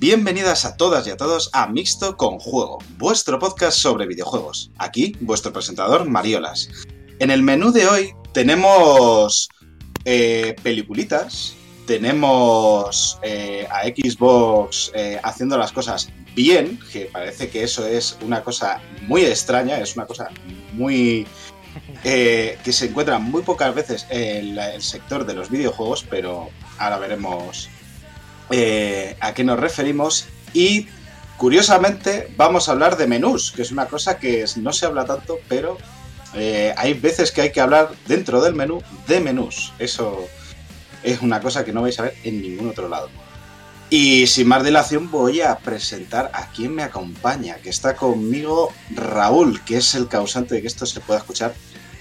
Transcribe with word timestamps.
Bienvenidas 0.00 0.64
a 0.64 0.78
todas 0.78 1.06
y 1.06 1.10
a 1.10 1.18
todos 1.18 1.50
a 1.52 1.66
Mixto 1.66 2.16
con 2.16 2.38
Juego, 2.38 2.78
vuestro 2.96 3.38
podcast 3.38 3.76
sobre 3.76 4.06
videojuegos. 4.06 4.70
Aquí, 4.78 5.14
vuestro 5.20 5.52
presentador, 5.52 6.08
Mariolas. 6.08 6.70
En 7.18 7.30
el 7.30 7.42
menú 7.42 7.70
de 7.70 7.86
hoy 7.86 8.14
tenemos 8.32 9.50
eh, 10.06 10.56
peliculitas, 10.62 11.54
tenemos 11.86 13.18
eh, 13.20 13.68
a 13.70 13.82
Xbox 13.88 14.90
eh, 14.94 15.20
haciendo 15.22 15.58
las 15.58 15.70
cosas 15.70 16.08
bien, 16.34 16.80
que 16.90 17.04
parece 17.04 17.50
que 17.50 17.62
eso 17.62 17.86
es 17.86 18.16
una 18.22 18.42
cosa 18.42 18.80
muy 19.06 19.26
extraña, 19.26 19.78
es 19.80 19.96
una 19.96 20.06
cosa 20.06 20.30
muy... 20.72 21.26
que 22.02 22.72
se 22.72 22.86
encuentra 22.86 23.18
muy 23.18 23.42
pocas 23.42 23.74
veces 23.74 24.06
en 24.08 24.56
el 24.56 24.80
sector 24.80 25.26
de 25.26 25.34
los 25.34 25.50
videojuegos, 25.50 26.06
pero 26.08 26.48
ahora 26.78 26.96
veremos 26.96 27.68
eh, 28.50 29.16
a 29.20 29.34
qué 29.34 29.44
nos 29.44 29.58
referimos. 29.58 30.26
Y 30.52 30.88
curiosamente 31.36 32.32
vamos 32.36 32.68
a 32.68 32.72
hablar 32.72 32.96
de 32.96 33.06
menús, 33.06 33.52
que 33.52 33.62
es 33.62 33.70
una 33.70 33.86
cosa 33.86 34.18
que 34.18 34.44
no 34.56 34.72
se 34.72 34.86
habla 34.86 35.04
tanto, 35.04 35.38
pero 35.48 35.78
eh, 36.34 36.74
hay 36.76 36.94
veces 36.94 37.32
que 37.32 37.42
hay 37.42 37.52
que 37.52 37.60
hablar 37.60 37.90
dentro 38.06 38.40
del 38.40 38.54
menú 38.54 38.82
de 39.06 39.20
menús. 39.20 39.72
Eso 39.78 40.26
es 41.02 41.22
una 41.22 41.40
cosa 41.40 41.64
que 41.64 41.72
no 41.72 41.82
vais 41.82 41.98
a 41.98 42.04
ver 42.04 42.14
en 42.24 42.42
ningún 42.42 42.68
otro 42.68 42.88
lado. 42.88 43.08
Y 43.88 44.28
sin 44.28 44.46
más 44.46 44.62
dilación 44.62 45.10
voy 45.10 45.40
a 45.40 45.58
presentar 45.58 46.30
a 46.32 46.46
quien 46.52 46.72
me 46.74 46.84
acompaña, 46.84 47.56
que 47.56 47.70
está 47.70 47.96
conmigo 47.96 48.72
Raúl, 48.94 49.64
que 49.64 49.78
es 49.78 49.96
el 49.96 50.06
causante 50.06 50.54
de 50.54 50.60
que 50.62 50.68
esto 50.68 50.86
se 50.86 51.00
pueda 51.00 51.18
escuchar 51.18 51.54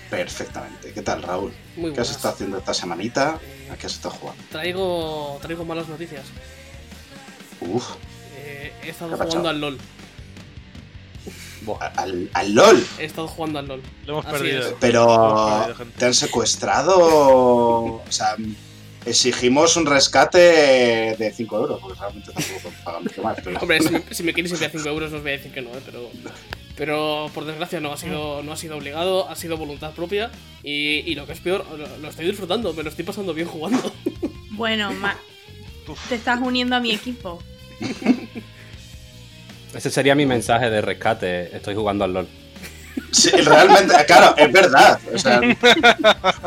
perfectamente. 0.09 0.92
¿Qué 0.94 1.02
tal, 1.02 1.22
Raúl? 1.24 1.53
Muy 1.75 1.94
¿Qué 1.94 2.02
has 2.02 2.12
estado 2.12 2.34
haciendo 2.34 2.58
esta 2.58 2.74
semanita? 2.74 3.40
¿A 3.72 3.75
qué 3.78 3.86
has 3.88 3.94
estado 3.94 4.16
jugando? 4.16 4.44
Traigo, 4.52 5.38
traigo 5.42 5.66
malas 5.66 5.88
noticias. 5.88 6.25
Uf, 7.62 7.86
Eh, 8.38 8.72
he 8.84 8.90
estado 8.90 9.16
jugando 9.18 9.50
al 9.50 9.59
LOL. 9.62 9.78
al, 11.97 12.30
al 12.34 12.53
LOL. 12.56 12.88
He 13.00 13.06
estado 13.06 13.28
jugando 13.28 13.59
al 13.59 13.68
LOL. 13.68 13.81
Lo 14.06 14.14
hemos 14.14 14.25
Así 14.25 14.36
perdido. 14.38 14.62
es. 14.70 14.75
Pero 14.80 15.03
Hemos 15.03 15.52
perdido 15.58 15.75
gente. 15.75 16.00
te 16.00 16.06
han 16.06 16.14
secuestrado. 16.14 16.97
O 16.97 18.03
sea, 18.09 18.36
exigimos 19.06 19.76
un 19.76 19.86
rescate 19.86 20.38
de 21.18 21.34
5 21.36 21.58
euros, 21.58 21.80
porque 21.81 22.00
realmente 22.00 22.31
tampoco 22.31 22.72
pagan 22.84 23.03
mucho 23.03 23.22
más. 23.24 23.38
Pero... 23.44 23.59
Hombre, 23.59 23.81
si 23.81 23.90
me, 23.90 24.03
si 24.12 24.24
me 24.24 24.34
queréis 24.34 24.53
enviar 24.53 24.72
5 24.72 24.90
euros, 24.90 25.14
os 25.14 25.22
voy 25.22 25.31
a 25.31 25.34
decir 25.38 25.52
que 25.53 25.62
no, 25.62 25.70
¿eh? 25.72 25.81
pero, 25.86 26.09
pero 26.79 27.29
por 27.34 27.44
desgracia 27.45 27.79
no 27.81 27.91
ha 27.91 27.97
sido, 27.97 28.41
no 28.41 28.53
ha 28.53 28.57
sido 28.57 28.78
obligado, 28.78 29.29
ha 29.29 29.35
sido 29.35 29.57
voluntad 29.57 29.91
propia. 29.91 30.31
Y, 30.63 31.00
y 31.06 31.13
lo 31.13 31.28
que 31.28 31.34
es 31.34 31.40
peor, 31.41 31.66
lo, 31.78 31.97
lo 31.97 32.09
estoy 32.09 32.25
disfrutando, 32.25 32.73
me 32.73 32.81
lo 32.84 32.90
estoy 32.90 33.03
pasando 33.06 33.34
bien 33.35 33.47
jugando. 33.47 33.79
Bueno, 34.51 34.91
Ma- 34.91 35.16
te 36.09 36.16
estás 36.16 36.41
uniendo 36.41 36.75
a 36.75 36.81
mi 36.81 36.91
equipo. 36.91 37.41
Ese 39.73 39.90
sería 39.90 40.16
mi 40.16 40.25
mensaje 40.25 40.69
de 40.69 40.81
rescate. 40.81 41.56
Estoy 41.56 41.75
jugando 41.75 42.03
al 42.03 42.13
LOL. 42.13 42.28
Sí, 43.11 43.29
realmente, 43.29 43.94
claro, 44.06 44.35
es 44.35 44.51
verdad. 44.51 45.00
O 45.13 45.17
sea, 45.17 45.40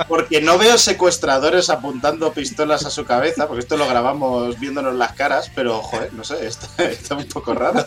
porque 0.09 0.43
no 0.43 0.59
veo 0.59 0.77
secuestradores 0.77 1.71
apuntando 1.71 2.33
pistolas 2.35 2.85
a 2.85 2.91
su 2.91 3.07
cabeza, 3.07 3.47
porque 3.49 3.61
esto 3.61 3.79
lo 3.79 3.89
grabamos 3.89 4.61
viéndonos 4.61 4.95
las 4.95 5.13
caras, 5.13 5.51
pero, 5.55 5.81
joder, 5.81 6.13
no 6.13 6.23
sé, 6.25 6.47
está, 6.47 6.85
está 6.85 7.15
un 7.15 7.25
poco 7.25 7.55
raro. 7.55 7.87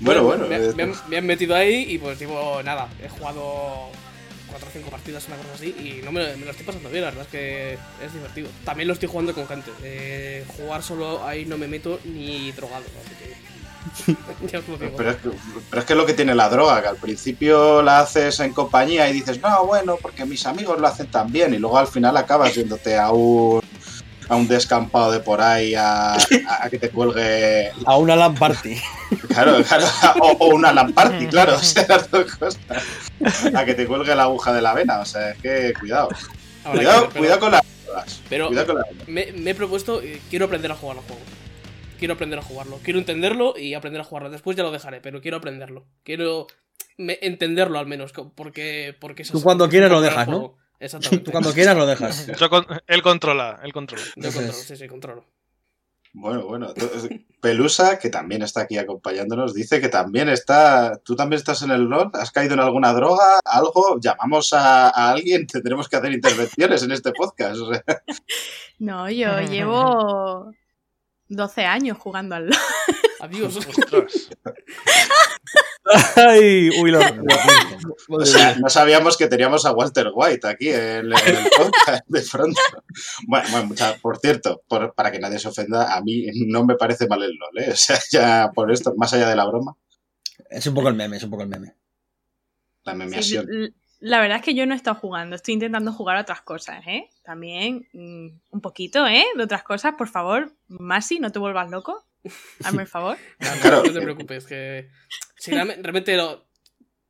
Bueno, 0.00 0.22
bueno. 0.24 0.46
me, 0.46 0.56
eh, 0.56 0.72
me 0.76 0.82
han, 0.84 0.92
me 1.08 1.16
han 1.18 1.26
metido 1.26 1.54
ahí 1.54 1.86
y 1.88 1.98
pues 1.98 2.18
digo, 2.18 2.62
nada, 2.62 2.88
he 3.02 3.08
jugado 3.08 3.90
4 4.48 4.68
o 4.68 4.72
5 4.72 4.90
partidas, 4.90 5.26
una 5.28 5.36
cosa 5.36 5.54
así, 5.54 5.66
y 5.78 6.00
no 6.04 6.12
me, 6.12 6.36
me 6.36 6.44
lo 6.44 6.50
estoy 6.50 6.64
pasando 6.66 6.88
bien, 6.88 7.02
la 7.04 7.10
verdad 7.10 7.24
es 7.26 7.30
que 7.30 7.72
es 8.04 8.12
divertido. 8.12 8.48
También 8.64 8.88
lo 8.88 8.94
estoy 8.94 9.08
jugando 9.08 9.34
con 9.34 9.46
gente. 9.46 9.70
eh, 9.82 10.44
jugar 10.56 10.82
solo 10.82 11.24
ahí 11.24 11.44
no 11.44 11.58
me 11.58 11.68
meto 11.68 12.00
ni 12.04 12.52
drogado, 12.52 12.84
así 13.04 13.14
que. 13.24 13.48
Pero 14.96 15.10
es, 15.10 15.16
que, 15.16 15.30
pero 15.70 15.80
es 15.80 15.86
que 15.86 15.92
es 15.94 15.96
lo 15.96 16.04
que 16.04 16.12
tiene 16.12 16.34
la 16.34 16.48
droga, 16.50 16.82
que 16.82 16.88
al 16.88 16.96
principio 16.96 17.80
la 17.80 18.00
haces 18.00 18.38
en 18.40 18.52
compañía 18.52 19.08
y 19.08 19.14
dices, 19.14 19.40
no, 19.40 19.64
bueno, 19.64 19.96
porque 20.00 20.26
mis 20.26 20.44
amigos 20.46 20.78
lo 20.78 20.86
hacen 20.86 21.06
tan 21.06 21.32
bien, 21.32 21.54
y 21.54 21.58
luego 21.58 21.78
al 21.78 21.86
final 21.86 22.16
acabas 22.16 22.54
yéndote 22.54 22.98
a 22.98 23.10
un, 23.12 23.62
a 24.28 24.36
un 24.36 24.46
descampado 24.48 25.10
de 25.12 25.20
por 25.20 25.40
ahí 25.40 25.74
a, 25.76 26.16
que 26.70 26.78
te 26.78 26.90
cuelgue, 26.90 27.70
A 27.86 27.96
una 27.96 28.14
LAN 28.16 28.34
party. 28.34 28.76
claro, 29.28 29.62
claro, 29.64 29.86
o, 30.20 30.26
o 30.38 30.54
una 30.54 30.72
lamparty, 30.72 31.26
claro, 31.28 31.54
o 31.56 31.58
sea, 31.58 31.86
las 31.88 32.10
dos 32.10 32.34
cosas, 32.36 32.58
a 33.54 33.64
que 33.64 33.74
te 33.74 33.86
cuelgue 33.86 34.14
la 34.14 34.24
aguja 34.24 34.52
de 34.52 34.60
la 34.62 34.74
vena, 34.74 35.00
o 35.00 35.04
sea, 35.04 35.30
es 35.30 35.38
que 35.38 35.72
cuidado, 35.78 36.08
cuidado, 36.70 37.08
pero- 37.08 37.18
cuidado 37.20 37.40
con 37.40 37.52
las 37.52 37.62
drogas, 37.86 38.20
Pero 38.28 38.46
cuidado 38.48 38.66
con 38.66 38.76
las 38.76 38.86
drogas. 38.88 39.08
me, 39.08 39.32
me 39.32 39.50
he 39.50 39.54
propuesto, 39.54 40.02
eh, 40.02 40.20
quiero 40.28 40.44
aprender 40.46 40.70
a 40.72 40.76
jugar 40.76 40.98
al 40.98 41.04
juego. 41.04 41.22
Quiero 41.98 42.14
aprender 42.14 42.38
a 42.38 42.42
jugarlo. 42.42 42.78
Quiero 42.84 43.00
entenderlo 43.00 43.54
y 43.58 43.74
aprender 43.74 44.00
a 44.00 44.04
jugarlo. 44.04 44.30
Después 44.30 44.56
ya 44.56 44.62
lo 44.62 44.70
dejaré, 44.70 45.00
pero 45.00 45.20
quiero 45.20 45.38
aprenderlo. 45.38 45.84
Quiero 46.04 46.46
me- 46.96 47.18
entenderlo 47.22 47.76
al 47.80 47.86
menos. 47.88 48.12
Porque, 48.36 48.94
porque 49.00 49.22
es 49.22 49.32
Tú 49.32 49.42
cuando 49.42 49.68
quieras 49.68 49.90
lo 49.90 50.00
dejas, 50.00 50.28
¿no? 50.28 50.54
Exactamente. 50.80 51.24
Tú 51.24 51.30
cuando 51.32 51.52
quieras 51.52 51.76
lo 51.76 51.86
dejas. 51.86 52.26
Yo 52.38 52.48
con- 52.50 52.66
él 52.86 53.02
controla, 53.02 53.60
él 53.62 53.72
controla. 53.72 54.02
Yo 54.16 54.32
controlo, 54.32 54.52
sí, 54.52 54.76
sí, 54.76 54.86
controlo. 54.88 55.24
Bueno, 56.14 56.46
bueno. 56.46 56.72
Pelusa, 57.40 57.98
que 57.98 58.08
también 58.08 58.42
está 58.42 58.62
aquí 58.62 58.78
acompañándonos, 58.78 59.54
dice 59.54 59.80
que 59.80 59.88
también 59.88 60.28
está. 60.28 60.98
¿Tú 61.04 61.14
también 61.14 61.38
estás 61.38 61.62
en 61.62 61.70
el 61.70 61.82
LOL? 61.84 62.10
¿Has 62.14 62.30
caído 62.32 62.54
en 62.54 62.60
alguna 62.60 62.92
droga? 62.92 63.40
¿Algo? 63.44 64.00
¿Llamamos 64.00 64.52
a, 64.54 64.88
a 64.88 65.10
alguien? 65.10 65.46
Tendremos 65.52 65.88
que 65.88 65.96
hacer 65.96 66.12
intervenciones 66.12 66.82
en 66.82 66.92
este 66.92 67.12
podcast. 67.12 67.60
o 67.60 67.72
sea. 67.74 67.84
No, 68.78 69.08
yo 69.10 69.40
llevo 69.50 70.52
12 71.28 71.64
años 71.64 71.98
jugando 71.98 72.34
al 72.34 72.46
LoL. 72.46 72.58
Adiós. 73.20 73.56
Ostras. 73.56 74.30
Ay, 76.16 76.68
uy, 76.82 76.90
lo, 76.90 77.00
O 78.10 78.24
sea, 78.24 78.56
no 78.56 78.68
sabíamos 78.68 79.16
que 79.16 79.26
teníamos 79.26 79.64
a 79.64 79.72
Walter 79.72 80.10
White 80.14 80.46
aquí 80.46 80.68
en, 80.68 80.76
el- 80.80 81.12
en 81.12 81.36
el 81.36 81.50
podcast 81.56 82.04
de 82.06 82.22
pronto. 82.30 82.60
Bueno, 83.26 83.48
bueno, 83.50 83.66
mucha- 83.68 83.96
por 83.96 84.18
cierto, 84.18 84.62
por- 84.68 84.94
para 84.94 85.10
que 85.10 85.18
nadie 85.18 85.38
se 85.38 85.48
ofenda, 85.48 85.94
a 85.96 86.02
mí 86.02 86.26
no 86.46 86.64
me 86.64 86.74
parece 86.76 87.06
mal 87.08 87.22
el 87.22 87.32
LOL, 87.36 87.64
¿eh? 87.64 87.70
O 87.72 87.76
sea, 87.76 87.98
ya 88.10 88.50
por 88.54 88.70
esto, 88.70 88.94
más 88.96 89.12
allá 89.14 89.28
de 89.30 89.36
la 89.36 89.46
broma, 89.46 89.76
Es 90.50 90.66
un 90.66 90.74
poco 90.74 90.88
el 90.88 90.94
meme, 90.94 91.16
es 91.16 91.22
un 91.24 91.30
poco 91.30 91.42
el 91.42 91.48
meme. 91.48 91.74
la 92.84 92.94
memeación. 92.94 93.46
La 94.00 94.20
verdad 94.20 94.38
es 94.38 94.44
que 94.44 94.54
yo 94.54 94.64
no 94.66 94.74
he 94.74 94.76
estado 94.76 94.96
jugando, 94.98 95.34
estoy 95.36 95.54
intentando 95.54 95.92
jugar 95.92 96.16
a 96.16 96.20
otras 96.22 96.42
cosas, 96.42 96.86
¿eh? 96.86 97.08
También 97.24 97.88
mm, 97.92 98.28
un 98.50 98.60
poquito, 98.60 99.06
¿eh? 99.06 99.24
De 99.36 99.42
otras 99.44 99.62
cosas, 99.64 99.94
por 99.98 100.08
favor, 100.08 100.52
Masi, 100.68 101.18
no 101.18 101.32
te 101.32 101.38
vuelvas 101.38 101.70
loco. 101.70 102.04
Hazme 102.64 102.82
el 102.82 102.88
favor. 102.88 103.16
Claro. 103.62 103.82
No 103.84 103.92
te 103.92 104.00
preocupes, 104.00 104.46
que. 104.46 104.88
Si 105.36 105.50
realmente, 105.52 105.82
realmente 105.82 106.16
lo- 106.16 106.46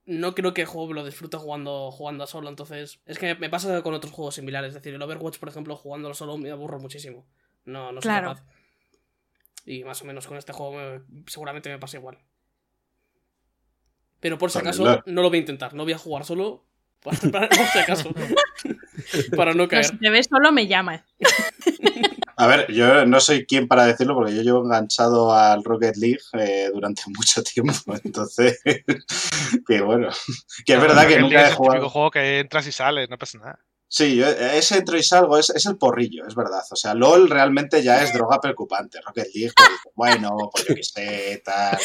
no 0.06 0.34
creo 0.34 0.54
que 0.54 0.62
el 0.62 0.66
juego 0.66 0.92
lo 0.94 1.04
disfrute 1.04 1.36
jugando, 1.36 1.90
jugando 1.90 2.24
a 2.24 2.26
solo, 2.26 2.48
entonces. 2.48 3.00
Es 3.06 3.18
que 3.18 3.34
me 3.34 3.50
pasa 3.50 3.82
con 3.82 3.92
otros 3.94 4.12
juegos 4.12 4.34
similares. 4.36 4.68
Es 4.70 4.74
decir, 4.76 4.94
el 4.94 5.02
Overwatch, 5.02 5.38
por 5.38 5.48
ejemplo, 5.50 5.76
jugándolo 5.76 6.14
solo 6.14 6.38
me 6.38 6.50
aburro 6.50 6.78
muchísimo. 6.78 7.26
No, 7.64 7.92
no 7.92 8.00
soy 8.00 8.08
Claro. 8.10 8.28
capaz. 8.34 8.44
Y 9.66 9.84
más 9.84 10.00
o 10.00 10.06
menos 10.06 10.26
con 10.26 10.38
este 10.38 10.52
juego 10.54 10.72
me- 10.76 11.02
seguramente 11.26 11.68
me 11.68 11.78
pasa 11.78 11.98
igual. 11.98 12.18
Pero 14.20 14.38
por 14.38 14.50
si 14.50 14.58
acaso, 14.58 15.02
no 15.06 15.22
lo 15.22 15.28
voy 15.28 15.38
a 15.38 15.40
intentar. 15.40 15.74
No 15.74 15.84
voy 15.84 15.92
a 15.92 15.98
jugar 15.98 16.24
solo. 16.24 16.64
Para, 17.02 17.48
por 17.48 17.66
si 17.72 17.78
acaso. 17.78 18.10
para 19.36 19.54
no 19.54 19.68
Pero 19.68 19.68
caer. 19.68 19.84
si 19.86 19.98
te 19.98 20.10
ves 20.10 20.26
solo, 20.30 20.52
me 20.52 20.66
llamas. 20.66 21.02
A 22.36 22.46
ver, 22.46 22.70
yo 22.72 23.04
no 23.06 23.18
soy 23.20 23.46
quien 23.46 23.66
para 23.66 23.84
decirlo 23.86 24.14
porque 24.14 24.34
yo 24.34 24.42
llevo 24.42 24.62
enganchado 24.64 25.32
al 25.34 25.64
Rocket 25.64 25.96
League 25.96 26.20
eh, 26.34 26.70
durante 26.72 27.02
mucho 27.16 27.42
tiempo. 27.42 27.94
Entonces, 28.04 28.60
que 29.66 29.80
bueno, 29.80 30.08
que 30.64 30.74
es 30.74 30.80
verdad 30.80 31.06
que 31.06 31.14
El 31.14 31.22
nunca 31.22 31.40
he 31.40 31.44
es 31.44 31.50
el 31.50 31.56
típico 31.56 31.64
jugado. 31.64 31.90
juego 31.90 32.10
que 32.10 32.38
entras 32.40 32.66
y 32.66 32.72
sales, 32.72 33.08
no 33.10 33.18
pasa 33.18 33.38
nada. 33.38 33.58
Sí, 33.90 34.16
yo, 34.16 34.26
ese 34.28 34.76
entro 34.78 34.98
y 34.98 35.02
salgo 35.02 35.38
es, 35.38 35.48
es 35.48 35.64
el 35.64 35.78
porrillo, 35.78 36.26
es 36.28 36.34
verdad. 36.34 36.60
O 36.70 36.76
sea, 36.76 36.92
LOL 36.94 37.30
realmente 37.30 37.82
ya 37.82 38.02
es 38.02 38.12
droga 38.12 38.38
preocupante. 38.38 39.00
Rocket 39.00 39.28
League, 39.34 39.52
pues, 39.56 39.94
bueno, 39.94 40.36
pues 40.52 40.66
yo 40.68 40.74
qué 40.74 40.82
sé, 40.82 41.42
tal. 41.42 41.78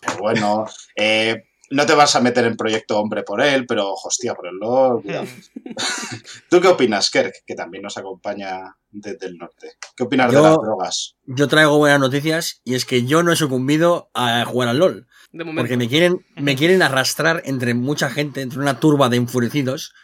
Pues 0.00 0.18
bueno, 0.18 0.66
eh, 0.96 1.44
no 1.72 1.86
te 1.86 1.94
vas 1.94 2.14
a 2.14 2.20
meter 2.20 2.44
en 2.44 2.56
proyecto 2.56 2.98
hombre 2.98 3.22
por 3.22 3.40
él, 3.40 3.66
pero 3.66 3.92
hostia, 3.94 4.34
por 4.34 4.46
el 4.46 4.56
LOL, 4.56 5.02
cuidado. 5.02 5.26
¿Tú 6.50 6.60
qué 6.60 6.68
opinas, 6.68 7.10
Kerk, 7.10 7.32
que 7.46 7.54
también 7.54 7.82
nos 7.82 7.96
acompaña 7.96 8.76
desde 8.90 9.26
el 9.26 9.38
norte? 9.38 9.72
¿Qué 9.96 10.04
opinas 10.04 10.28
de 10.30 10.34
Yo- 10.36 10.42
las 10.42 10.56
drogas? 10.56 11.16
Yo 11.24 11.48
traigo 11.48 11.78
buenas 11.78 12.00
noticias 12.00 12.60
y 12.64 12.74
es 12.74 12.84
que 12.84 13.04
yo 13.06 13.22
no 13.22 13.32
he 13.32 13.36
sucumbido 13.36 14.10
a 14.14 14.44
jugar 14.44 14.68
al 14.68 14.78
LOL. 14.78 15.06
De 15.32 15.44
momento. 15.44 15.62
Porque 15.62 15.76
me 15.78 15.88
quieren, 15.88 16.26
me 16.36 16.56
quieren 16.56 16.82
arrastrar 16.82 17.42
entre 17.46 17.72
mucha 17.74 18.10
gente, 18.10 18.42
entre 18.42 18.58
una 18.58 18.78
turba 18.78 19.08
de 19.08 19.16
enfurecidos, 19.16 19.94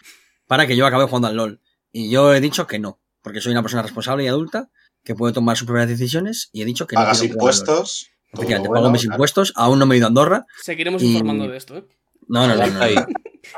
para 0.46 0.66
que 0.66 0.74
yo 0.76 0.86
acabe 0.86 1.04
jugando 1.04 1.28
al 1.28 1.36
LOL. 1.36 1.60
Y 1.92 2.10
yo 2.10 2.32
he 2.34 2.40
dicho 2.40 2.66
que 2.66 2.78
no, 2.78 3.00
porque 3.22 3.40
soy 3.42 3.52
una 3.52 3.62
persona 3.62 3.82
responsable 3.82 4.24
y 4.24 4.28
adulta 4.28 4.70
que 5.04 5.14
puede 5.14 5.34
tomar 5.34 5.56
sus 5.56 5.66
propias 5.66 5.88
decisiones 5.88 6.48
y 6.52 6.62
he 6.62 6.64
dicho 6.64 6.86
que 6.86 6.96
no. 6.96 7.02
¿Pagas 7.02 7.22
impuestos? 7.22 8.08
Todo 8.30 8.42
Efectivamente, 8.42 8.68
bueno, 8.68 8.82
pago 8.82 8.92
mis 8.92 9.02
claro. 9.02 9.14
impuestos, 9.14 9.52
aún 9.56 9.78
no 9.78 9.86
me 9.86 9.94
he 9.94 9.98
ido 9.98 10.06
a 10.06 10.08
Andorra. 10.08 10.46
Seguiremos 10.62 11.02
y- 11.02 11.12
informando 11.12 11.48
de 11.48 11.56
esto, 11.56 11.78
¿eh? 11.78 11.84
No, 12.28 12.46
no, 12.46 12.54
no. 12.56 12.66
no. 12.66 13.06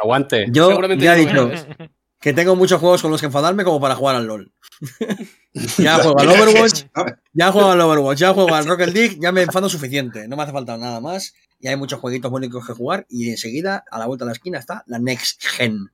Aguante. 0.01 0.47
Yo 0.51 0.69
Seguramente 0.69 1.05
ya 1.05 1.17
he 1.17 1.27
dicho, 1.27 1.51
que 2.21 2.33
tengo 2.33 2.55
muchos 2.55 2.79
juegos 2.79 3.03
con 3.03 3.11
los 3.11 3.21
que 3.21 3.27
enfadarme 3.27 3.65
como 3.65 3.81
para 3.81 3.97
jugar 3.97 4.15
al 4.15 4.27
LOL. 4.27 4.53
ya 5.79 5.97
juego 5.97 6.21
al 6.21 6.29
Overwatch, 6.29 6.85
ya 7.33 7.51
juego 7.51 7.71
al 7.71 7.81
Overwatch, 7.81 8.19
ya 8.19 8.33
juego 8.33 8.55
al 8.55 8.67
Rocket 8.67 8.95
League, 8.95 9.19
ya 9.21 9.33
me 9.33 9.43
enfado 9.43 9.69
suficiente. 9.69 10.29
No 10.29 10.37
me 10.37 10.45
hace 10.45 10.53
falta 10.53 10.77
nada 10.77 11.01
más. 11.01 11.35
Y 11.59 11.69
hay 11.69 11.77
muchos 11.77 11.99
jueguitos 11.99 12.31
bonitos 12.31 12.65
que 12.67 12.73
jugar. 12.73 13.07
Y 13.09 13.31
enseguida, 13.31 13.85
a 13.91 13.99
la 13.99 14.07
vuelta 14.07 14.25
de 14.25 14.29
la 14.31 14.33
esquina, 14.35 14.59
está 14.59 14.85
la 14.87 14.99
Next 14.99 15.45
Gen. 15.47 15.91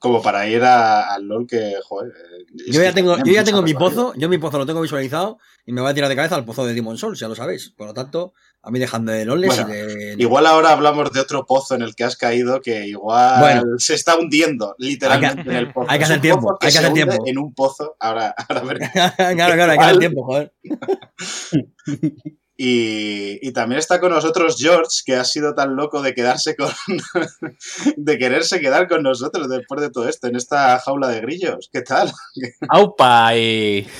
Como 0.00 0.22
para 0.22 0.46
ir 0.48 0.62
al 0.62 1.24
LOL 1.26 1.46
que, 1.46 1.74
joder. 1.82 2.12
eh, 2.12 2.46
Yo 2.70 2.82
ya 2.82 2.92
tengo, 2.94 3.16
yo 3.18 3.32
ya 3.32 3.42
tengo 3.42 3.62
mi 3.62 3.74
pozo, 3.74 4.12
yo 4.16 4.28
mi 4.28 4.38
pozo 4.38 4.56
lo 4.58 4.64
tengo 4.66 4.80
visualizado 4.80 5.38
y 5.66 5.72
me 5.72 5.80
voy 5.80 5.90
a 5.90 5.94
tirar 5.94 6.08
de 6.08 6.14
cabeza 6.14 6.36
al 6.36 6.44
pozo 6.44 6.64
de 6.64 6.72
Demon 6.74 6.96
Souls, 6.96 7.18
ya 7.18 7.26
lo 7.26 7.34
sabéis. 7.34 7.70
Por 7.76 7.88
lo 7.88 7.94
tanto, 7.94 8.32
a 8.62 8.70
mí 8.70 8.78
dejando 8.78 9.10
de 9.10 9.24
LOLes 9.24 9.48
Bueno, 9.56 9.68
de. 9.68 10.14
Igual 10.18 10.46
ahora 10.46 10.70
hablamos 10.70 11.10
de 11.12 11.18
otro 11.18 11.44
pozo 11.46 11.74
en 11.74 11.82
el 11.82 11.96
que 11.96 12.04
has 12.04 12.16
caído 12.16 12.60
que 12.60 12.86
igual 12.86 13.40
Bueno. 13.40 13.62
se 13.78 13.94
está 13.94 14.16
hundiendo 14.16 14.76
literalmente 14.78 15.40
Hay 15.40 15.44
que- 15.44 15.50
en 15.50 15.56
el 15.56 15.72
pozo. 15.72 15.90
hay 15.90 15.98
que 15.98 16.04
hacer 16.04 16.20
tiempo, 16.20 16.56
que 16.60 16.66
hay 16.68 16.72
que 16.72 16.78
hacer 16.78 16.92
tiempo. 16.92 17.16
En 17.26 17.38
un 17.38 17.52
pozo, 17.54 17.96
ahora, 17.98 18.32
ahora 18.48 18.60
veremos. 18.62 18.88
claro, 19.16 19.54
claro, 19.54 19.72
hay 19.72 19.78
que 19.78 19.84
dar 19.84 19.98
tiempo, 19.98 20.24
joder. 20.24 20.52
Y, 22.60 23.38
y 23.40 23.52
también 23.52 23.78
está 23.78 24.00
con 24.00 24.10
nosotros 24.10 24.56
George, 24.58 25.02
que 25.06 25.14
ha 25.14 25.22
sido 25.22 25.54
tan 25.54 25.76
loco 25.76 26.02
de 26.02 26.12
quedarse 26.12 26.56
con. 26.56 26.68
de 27.96 28.18
quererse 28.18 28.58
quedar 28.58 28.88
con 28.88 29.04
nosotros 29.04 29.48
después 29.48 29.80
de 29.80 29.90
todo 29.90 30.08
esto, 30.08 30.26
en 30.26 30.34
esta 30.34 30.76
jaula 30.80 31.06
de 31.06 31.20
grillos. 31.20 31.70
¿Qué 31.72 31.82
tal? 31.82 32.10
¡Aupa! 32.68 33.36
Y... 33.36 33.86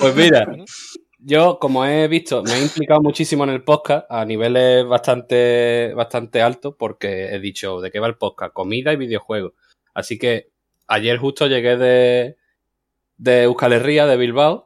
Pues 0.00 0.14
mira, 0.14 0.46
yo 1.18 1.58
como 1.58 1.86
he 1.86 2.06
visto, 2.08 2.42
me 2.42 2.52
he 2.52 2.62
implicado 2.62 3.00
muchísimo 3.00 3.44
en 3.44 3.50
el 3.50 3.64
podcast 3.64 4.06
a 4.10 4.26
niveles 4.26 4.84
bastante, 4.86 5.94
bastante 5.94 6.42
altos 6.42 6.74
porque 6.78 7.34
he 7.34 7.40
dicho 7.40 7.80
de 7.80 7.90
qué 7.90 8.00
va 8.00 8.06
el 8.06 8.18
podcast, 8.18 8.52
comida 8.52 8.92
y 8.92 8.96
videojuegos. 8.96 9.54
Así 9.94 10.18
que 10.18 10.50
ayer 10.86 11.16
justo 11.16 11.46
llegué 11.46 11.78
de, 11.78 12.36
de 13.16 13.44
Euskal 13.44 13.72
Herria, 13.72 14.04
de 14.04 14.18
Bilbao, 14.18 14.65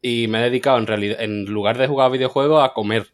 y 0.00 0.28
me 0.28 0.40
he 0.40 0.42
dedicado 0.44 0.78
en 0.78 0.86
realidad, 0.86 1.20
en 1.20 1.44
lugar 1.46 1.78
de 1.78 1.86
jugar 1.86 2.06
a 2.06 2.10
videojuegos, 2.10 2.64
a 2.64 2.72
comer. 2.72 3.08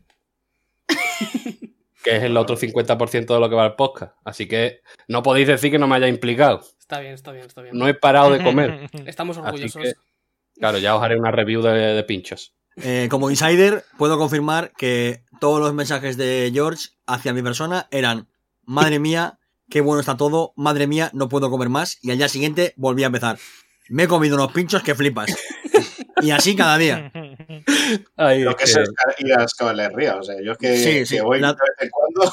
que 2.04 2.16
es 2.16 2.22
el 2.22 2.36
otro 2.36 2.56
50% 2.56 3.26
de 3.26 3.40
lo 3.40 3.48
que 3.48 3.54
va 3.56 3.66
el 3.66 3.75
podcast. 3.75 4.14
Así 4.25 4.46
que 4.46 4.82
no 5.08 5.22
podéis 5.22 5.48
decir 5.48 5.70
que 5.70 5.78
no 5.78 5.88
me 5.88 5.96
haya 5.96 6.08
implicado. 6.08 6.62
Está 6.78 7.00
bien, 7.00 7.14
está 7.14 7.32
bien, 7.32 7.46
está 7.46 7.62
bien. 7.62 7.76
No 7.76 7.88
he 7.88 7.94
parado 7.94 8.31
de 8.31 8.44
comer. 8.44 8.88
Estamos 9.06 9.38
orgullosos. 9.38 9.82
que, 9.82 9.92
claro, 10.58 10.78
ya 10.78 10.94
os 10.94 11.02
haré 11.02 11.19
una 11.19 11.31
review 11.31 11.62
de, 11.62 11.72
de 11.72 12.04
pinchos. 12.04 12.54
Eh, 12.76 13.08
como 13.10 13.31
insider, 13.31 13.84
puedo 13.96 14.19
confirmar 14.19 14.72
que 14.76 15.25
todos 15.40 15.60
los 15.60 15.72
mensajes 15.72 16.16
de 16.16 16.50
George 16.52 16.88
hacia 17.06 17.32
mi 17.32 17.42
persona 17.42 17.88
eran: 17.90 18.28
Madre 18.64 18.98
mía, 18.98 19.38
qué 19.70 19.81
bueno 19.81 20.00
está 20.00 20.16
todo, 20.16 20.52
madre 20.56 20.86
mía, 20.86 21.10
no 21.14 21.28
puedo 21.28 21.50
comer 21.50 21.69
más. 21.69 21.98
Y 22.02 22.10
al 22.10 22.19
día 22.19 22.28
siguiente 22.28 22.75
volví 22.76 23.02
a 23.04 23.06
empezar. 23.06 23.38
Me 23.88 24.04
he 24.04 24.08
comido 24.08 24.36
unos 24.36 24.52
pinchos 24.52 24.82
que 24.82 24.94
flipas. 24.94 25.34
Y 26.22 26.31
así 26.31 26.55
cada 26.55 26.78
día. 26.78 27.11
Ay, 28.16 28.43
Lo 28.43 28.55
que 28.56 28.64
es 28.64 28.78
ir 29.19 29.32
a 29.38 29.44
Escabelerría. 29.44 30.16
O 30.16 30.22
sea, 30.22 30.37
yo 30.43 30.52
es 30.52 30.58
que, 30.58 30.76
Sí, 30.76 31.06
sí, 31.06 31.16
que 31.16 31.22
voy 31.22 31.40
la- 31.40 31.49
de 31.49 31.55
vez 31.55 31.76
en 31.81 31.90
cuando. 31.90 32.32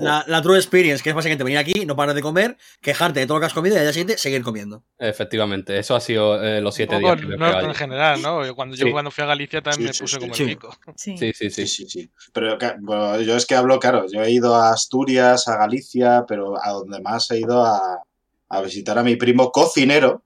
La, 0.00 0.24
la 0.26 0.42
true 0.42 0.56
experience, 0.56 1.02
que 1.02 1.10
es 1.10 1.14
básicamente 1.14 1.44
venir 1.44 1.58
aquí, 1.58 1.86
no 1.86 1.94
parar 1.96 2.14
de 2.14 2.22
comer, 2.22 2.56
quejarte 2.80 3.20
de 3.20 3.26
todo 3.26 3.36
lo 3.36 3.40
que 3.40 3.46
has 3.46 3.54
comido 3.54 3.76
y 3.76 3.78
al 3.78 3.84
día 3.84 3.92
siguiente 3.92 4.18
seguir 4.18 4.42
comiendo. 4.42 4.82
Efectivamente, 4.98 5.78
eso 5.78 5.94
ha 5.94 6.00
sido 6.00 6.42
eh, 6.42 6.60
los 6.60 6.74
siete 6.74 6.96
poco 6.96 7.14
días 7.16 7.38
no, 7.38 7.60
en 7.60 7.74
general, 7.74 8.20
¿no? 8.22 8.44
Yo 8.44 8.54
Cuando 8.54 8.74
yo 8.76 8.86
Sí. 8.86 8.92
cuando 8.92 9.10
fui 9.10 9.22
a 9.24 9.26
Galicia 9.28 9.62
también 9.62 9.92
Sí, 9.94 10.02
me 10.02 10.04
puse 10.04 10.14
sí, 10.16 10.20
como 10.20 10.34
sí. 10.34 10.42
el 10.42 10.48
pico. 10.50 10.76
Sí. 10.96 11.16
Sí, 11.16 11.32
sí, 11.32 11.50
Sí, 11.50 11.66
sí. 11.66 11.84
sí, 11.84 11.88
sí. 11.88 12.10
Pero 12.32 12.58
bueno, 12.80 13.20
yo 13.20 13.36
es 13.36 13.46
que 13.46 13.54
hablo, 13.54 13.78
claro, 13.78 14.06
yo 14.12 14.22
he 14.22 14.30
ido 14.30 14.54
a 14.56 14.72
Asturias, 14.72 15.46
a 15.48 15.56
Galicia, 15.56 16.24
pero 16.26 16.54
a 16.62 16.70
donde 16.70 17.00
más 17.00 17.30
he 17.30 17.38
ido 17.40 17.64
a, 17.64 18.02
a 18.48 18.60
visitar 18.62 18.98
a 18.98 19.02
mi 19.02 19.16
primo 19.16 19.52
cocinero, 19.52 20.24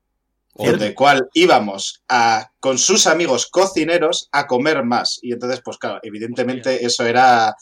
donde 0.55 0.95
cual 0.95 1.29
íbamos 1.35 2.03
a, 2.09 2.51
con 2.61 2.79
sus 2.79 3.07
amigos 3.07 3.49
cocineros 3.51 4.29
a 4.33 4.47
comer 4.47 4.85
más. 4.85 5.19
Y 5.23 5.33
entonces, 5.33 5.61
pues 5.65 5.79
claro, 5.79 5.99
evidentemente 6.03 6.85
eso 6.85 7.05
era 7.07 7.55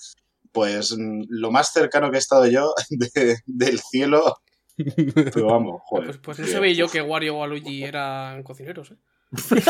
pues 0.52 0.94
mm, 0.96 1.22
lo 1.28 1.50
más 1.50 1.72
cercano 1.72 2.10
que 2.10 2.16
he 2.16 2.20
estado 2.20 2.46
yo 2.46 2.74
de- 2.90 3.38
del 3.46 3.78
cielo. 3.80 4.36
Pero 4.76 5.46
vamos, 5.46 5.80
joder. 5.86 6.06
Pues, 6.06 6.18
pues 6.18 6.38
no 6.40 6.46
sabía 6.46 6.72
yo 6.72 6.88
que 6.88 7.00
Wario 7.02 7.36
o 7.38 7.46
Luigi 7.46 7.84
eran 7.84 8.42
cocineros, 8.42 8.90
¿eh? 8.92 8.96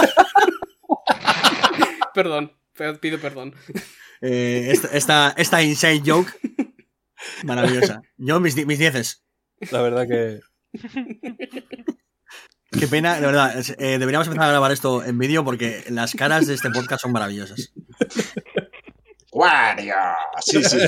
perdón, 2.14 2.52
pe- 2.76 2.94
pido 2.94 3.18
perdón. 3.20 3.54
Eh, 4.20 4.68
esta, 4.70 4.88
esta, 4.96 5.34
esta 5.36 5.62
inside 5.62 6.02
joke, 6.04 6.32
maravillosa. 7.44 8.02
Yo, 8.16 8.40
mis, 8.40 8.54
mis 8.66 8.78
dieces. 8.78 9.24
La 9.70 9.82
verdad 9.82 10.06
que. 10.08 10.40
Qué 12.78 12.88
pena, 12.88 13.14
de 13.20 13.26
verdad. 13.26 13.54
eh, 13.78 13.98
deberíamos 13.98 14.26
empezar 14.26 14.46
a 14.48 14.50
grabar 14.50 14.72
esto 14.72 15.04
en 15.04 15.18
vídeo 15.18 15.44
porque 15.44 15.84
las 15.90 16.12
caras 16.14 16.46
de 16.46 16.54
este 16.54 16.70
podcast 16.70 17.02
son 17.02 17.12
maravillosas. 17.12 17.72
¡Wario! 19.32 19.94
Sí, 20.40 20.62
sí. 20.64 20.78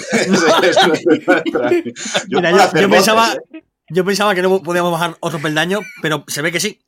Yo 2.28 2.38
Mira, 2.38 2.50
yo- 2.50 2.80
yo 2.80 2.90
pensaba- 2.90 3.34
¿eh? 3.52 3.62
Yo 3.90 4.02
pensaba 4.04 4.34
que 4.34 4.40
no 4.40 4.62
podíamos 4.62 4.90
bajar 4.92 5.14
otro 5.20 5.38
peldaño, 5.40 5.80
pero 6.00 6.24
se 6.26 6.40
ve 6.40 6.50
que 6.50 6.58
sí. 6.58 6.80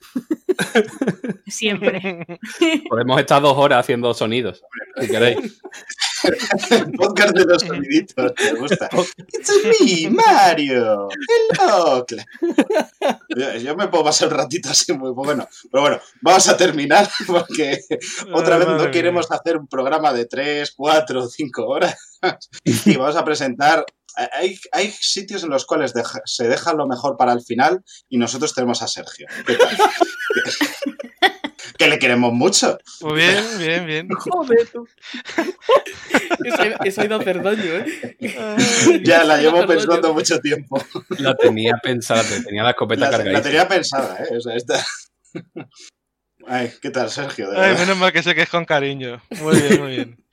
Siempre. 1.47 2.25
Podemos 2.89 3.21
estar 3.21 3.43
dos 3.43 3.53
horas 3.57 3.81
haciendo 3.81 4.15
sonidos, 4.15 4.63
si 4.99 5.07
queréis. 5.07 5.61
Podcast 6.97 7.35
de 7.37 7.45
los 7.45 7.63
soniditos, 7.63 8.33
me 8.39 8.53
gusta. 8.59 8.89
It's 9.17 9.53
me, 9.81 10.11
Mario. 10.11 11.09
Hello. 11.59 12.05
Yo, 13.37 13.55
yo 13.57 13.77
me 13.77 13.89
puedo 13.89 14.05
pasar 14.05 14.29
un 14.29 14.35
ratito 14.35 14.71
así 14.71 14.93
muy 14.93 15.11
bueno. 15.13 15.49
Pero 15.71 15.83
bueno, 15.83 16.01
vamos 16.23 16.49
a 16.49 16.57
terminar 16.57 17.09
porque 17.27 17.81
otra 18.33 18.59
vez 18.59 18.69
no 18.69 18.91
queremos 18.91 19.31
hacer 19.31 19.57
un 19.57 19.67
programa 19.69 20.13
de 20.13 20.27
3, 20.27 20.73
4, 20.77 21.29
5 21.29 21.67
horas. 21.67 22.19
Y 22.65 22.97
vamos 22.97 23.17
a 23.17 23.25
presentar. 23.25 23.85
Hay, 24.33 24.59
hay 24.73 24.91
sitios 24.99 25.43
en 25.43 25.51
los 25.51 25.67
cuales 25.67 25.93
deja- 25.93 26.23
se 26.25 26.49
deja 26.49 26.73
lo 26.73 26.87
mejor 26.87 27.19
para 27.19 27.35
el 27.35 27.43
final 27.43 27.83
y 28.09 28.17
nosotros 28.17 28.55
tenemos 28.55 28.81
a 28.81 28.89
Sergio. 28.89 29.27
¿Qué 29.47 29.57
tal? 29.57 29.77
Que 31.77 31.89
le 31.89 31.99
queremos 31.99 32.33
mucho. 32.33 32.79
Muy 33.03 33.15
bien, 33.15 33.45
bien, 33.59 33.87
bien. 33.87 34.09
Joder, 34.19 34.67
tú. 34.69 34.87
Eso, 36.85 37.01
ha- 37.03 37.05
ido 37.05 37.17
a 37.17 37.19
hacer 37.21 37.43
daño, 37.43 37.63
¿eh? 37.63 39.03
Ya 39.05 39.25
la 39.25 39.39
llevo 39.39 39.67
pensando 39.67 40.01
daño. 40.01 40.15
mucho 40.15 40.39
tiempo. 40.41 40.83
La 41.19 41.35
tenía 41.37 41.75
pensada, 41.83 42.23
tenía 42.45 42.63
la 42.63 42.71
escopeta 42.71 43.07
La, 43.07 43.11
cargadita. 43.11 43.39
la 43.39 43.43
tenía 43.43 43.69
pensada, 43.69 44.19
¿eh? 44.25 44.37
O 44.37 44.41
sea, 44.41 44.55
esta... 44.57 44.85
Ay, 46.49 46.73
¿qué 46.81 46.91
tal, 46.91 47.11
Sergio? 47.11 47.51
De 47.51 47.57
Ay, 47.57 47.71
verdad. 47.71 47.81
menos 47.81 47.99
mal 47.99 48.13
que 48.13 48.23
sé 48.23 48.35
que 48.35 48.43
es 48.43 48.49
con 48.49 48.65
cariño. 48.65 49.21
Muy 49.41 49.61
bien, 49.61 49.81
muy 49.81 49.91
bien. 49.91 50.25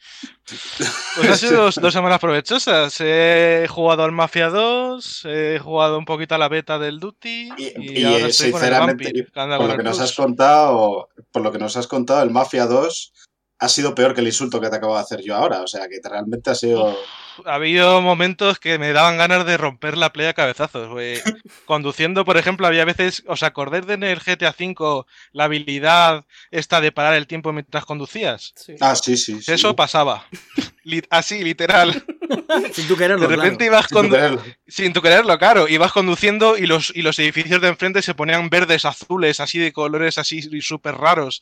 Pues 1.15 1.29
han 1.29 1.37
sido 1.37 1.63
dos, 1.63 1.75
dos 1.75 1.93
semanas 1.93 2.19
provechosas. 2.19 2.95
He 2.99 3.65
jugado 3.69 4.03
al 4.03 4.11
Mafia 4.11 4.49
2, 4.49 5.25
he 5.25 5.59
jugado 5.59 5.97
un 5.97 6.05
poquito 6.05 6.35
a 6.35 6.37
la 6.37 6.49
beta 6.49 6.77
del 6.77 6.99
Duty 6.99 7.49
Y, 7.57 7.63
y, 7.63 7.99
y, 8.01 8.03
ahora 8.03 8.27
estoy 8.27 8.51
con 8.51 8.61
el 8.61 8.67
sinceramente, 8.67 9.27
por 9.33 9.67
lo 9.67 9.77
que 9.77 9.83
nos 9.83 9.99
has 9.99 10.13
contado, 10.13 11.09
por 11.31 11.41
lo 11.41 11.51
que 11.51 11.59
nos 11.59 11.77
has 11.77 11.87
contado, 11.87 12.21
el 12.23 12.29
Mafia 12.29 12.65
2 12.65 13.13
ha 13.59 13.69
sido 13.69 13.95
peor 13.95 14.13
que 14.13 14.21
el 14.21 14.27
insulto 14.27 14.59
que 14.59 14.69
te 14.69 14.75
acabo 14.75 14.95
de 14.95 15.01
hacer 15.01 15.21
yo 15.21 15.35
ahora. 15.35 15.61
O 15.61 15.67
sea, 15.67 15.87
que 15.87 15.99
realmente 16.03 16.49
ha 16.49 16.55
sido. 16.55 16.97
Ha 17.45 17.55
habido 17.55 18.01
momentos 18.01 18.59
que 18.59 18.77
me 18.77 18.93
daban 18.93 19.17
ganas 19.17 19.45
de 19.45 19.57
romper 19.57 19.97
la 19.97 20.13
playa 20.13 20.31
a 20.31 20.33
cabezazos. 20.33 20.89
güey. 20.89 21.19
Conduciendo, 21.65 22.25
por 22.25 22.37
ejemplo, 22.37 22.67
había 22.67 22.85
veces, 22.85 23.23
¿os 23.25 23.41
acordáis 23.41 23.87
de 23.87 23.93
en 23.93 24.03
el 24.03 24.19
GTA 24.19 24.53
V 24.57 25.05
la 25.31 25.45
habilidad 25.45 26.25
esta 26.51 26.81
de 26.81 26.91
parar 26.91 27.15
el 27.15 27.25
tiempo 27.25 27.53
mientras 27.53 27.85
conducías? 27.85 28.53
Sí. 28.55 28.75
Ah, 28.81 28.95
sí, 28.95 29.17
sí. 29.17 29.41
sí. 29.41 29.51
Eso 29.51 29.75
pasaba. 29.75 30.27
Así, 31.09 31.43
literal. 31.43 32.03
Sin 32.73 32.87
tú 32.87 32.97
quererlo, 32.97 33.27
De 33.27 33.35
repente 33.35 33.65
claro. 33.69 33.77
ibas 33.77 33.87
Sin 33.87 34.09
quererlo. 34.09 34.43
Sin 34.67 34.93
tu 34.93 35.01
quererlo, 35.01 35.37
claro. 35.39 35.67
Ibas 35.67 35.91
conduciendo 35.91 36.57
y 36.57 36.67
los, 36.67 36.91
y 36.93 37.01
los 37.01 37.17
edificios 37.19 37.61
de 37.61 37.69
enfrente 37.69 38.01
se 38.01 38.13
ponían 38.13 38.49
verdes, 38.49 38.85
azules, 38.85 39.39
así 39.39 39.57
de 39.57 39.71
colores 39.71 40.17
así 40.17 40.41
súper 40.61 40.95
raros. 40.95 41.41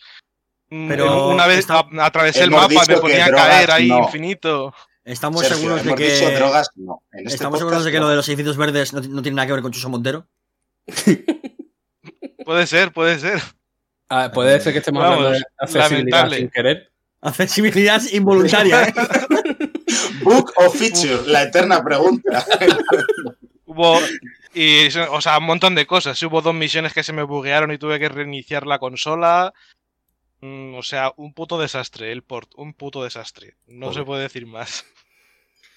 Pero 0.87 1.27
Una 1.29 1.47
vez 1.47 1.59
está- 1.59 1.79
a- 1.79 2.05
atravesé 2.05 2.43
el 2.43 2.51
mapa, 2.51 2.81
me 2.87 2.97
ponía 2.97 3.25
a 3.25 3.31
caer 3.31 3.71
ahí 3.71 3.89
no. 3.89 3.99
infinito. 4.05 4.73
Estamos 5.03 5.41
Sergio, 5.41 5.57
seguros 5.77 5.83
de 5.83 6.05
dicho 6.05 6.29
que. 6.29 6.35
drogas, 6.35 6.69
no. 6.75 7.03
En 7.11 7.19
este 7.25 7.35
Estamos 7.35 7.59
seguros 7.59 7.83
de 7.83 7.91
que 7.91 7.97
no. 7.97 8.03
lo 8.03 8.09
de 8.09 8.15
los 8.15 8.29
edificios 8.29 8.55
verdes 8.55 8.93
no, 8.93 9.01
no 9.01 9.21
tiene 9.21 9.35
nada 9.35 9.47
que 9.47 9.53
ver 9.53 9.61
con 9.61 9.71
Chuso 9.73 9.89
Montero. 9.89 10.27
Puede 12.45 12.65
ser, 12.67 12.91
puede 12.91 13.19
ser. 13.19 13.41
Ah, 14.09 14.31
puede 14.33 14.59
ser 14.59 14.73
que 14.73 14.79
estemos 14.79 15.03
Vamos, 15.03 15.17
hablando 15.17 15.37
de 15.37 15.45
accesibilidad 15.59 15.89
lamentable. 16.23 16.37
sin 16.37 16.49
querer. 16.49 16.91
Accesibilidad 17.21 18.01
involuntaria, 18.11 18.83
¿eh? 18.87 18.93
Book 20.23 20.51
o 20.57 20.69
feature, 20.71 21.21
la 21.27 21.43
eterna 21.43 21.83
pregunta. 21.83 22.43
Hubo. 23.65 23.99
Y, 24.53 24.87
o 25.11 25.21
sea, 25.21 25.37
un 25.37 25.45
montón 25.45 25.75
de 25.75 25.85
cosas. 25.85 26.21
Hubo 26.23 26.41
dos 26.41 26.53
misiones 26.55 26.93
que 26.93 27.03
se 27.03 27.13
me 27.13 27.23
buguearon 27.23 27.71
y 27.71 27.77
tuve 27.77 27.99
que 27.99 28.09
reiniciar 28.09 28.65
la 28.67 28.79
consola. 28.79 29.53
Mm, 30.41 30.75
o 30.75 30.83
sea, 30.83 31.13
un 31.17 31.33
puto 31.33 31.60
desastre 31.60 32.12
el 32.12 32.24
port. 32.24 32.51
Un 32.55 32.74
puto 32.74 33.03
desastre. 33.03 33.57
No 33.67 33.93
se 33.93 34.03
puede 34.03 34.24
decir 34.24 34.45
más. 34.48 34.86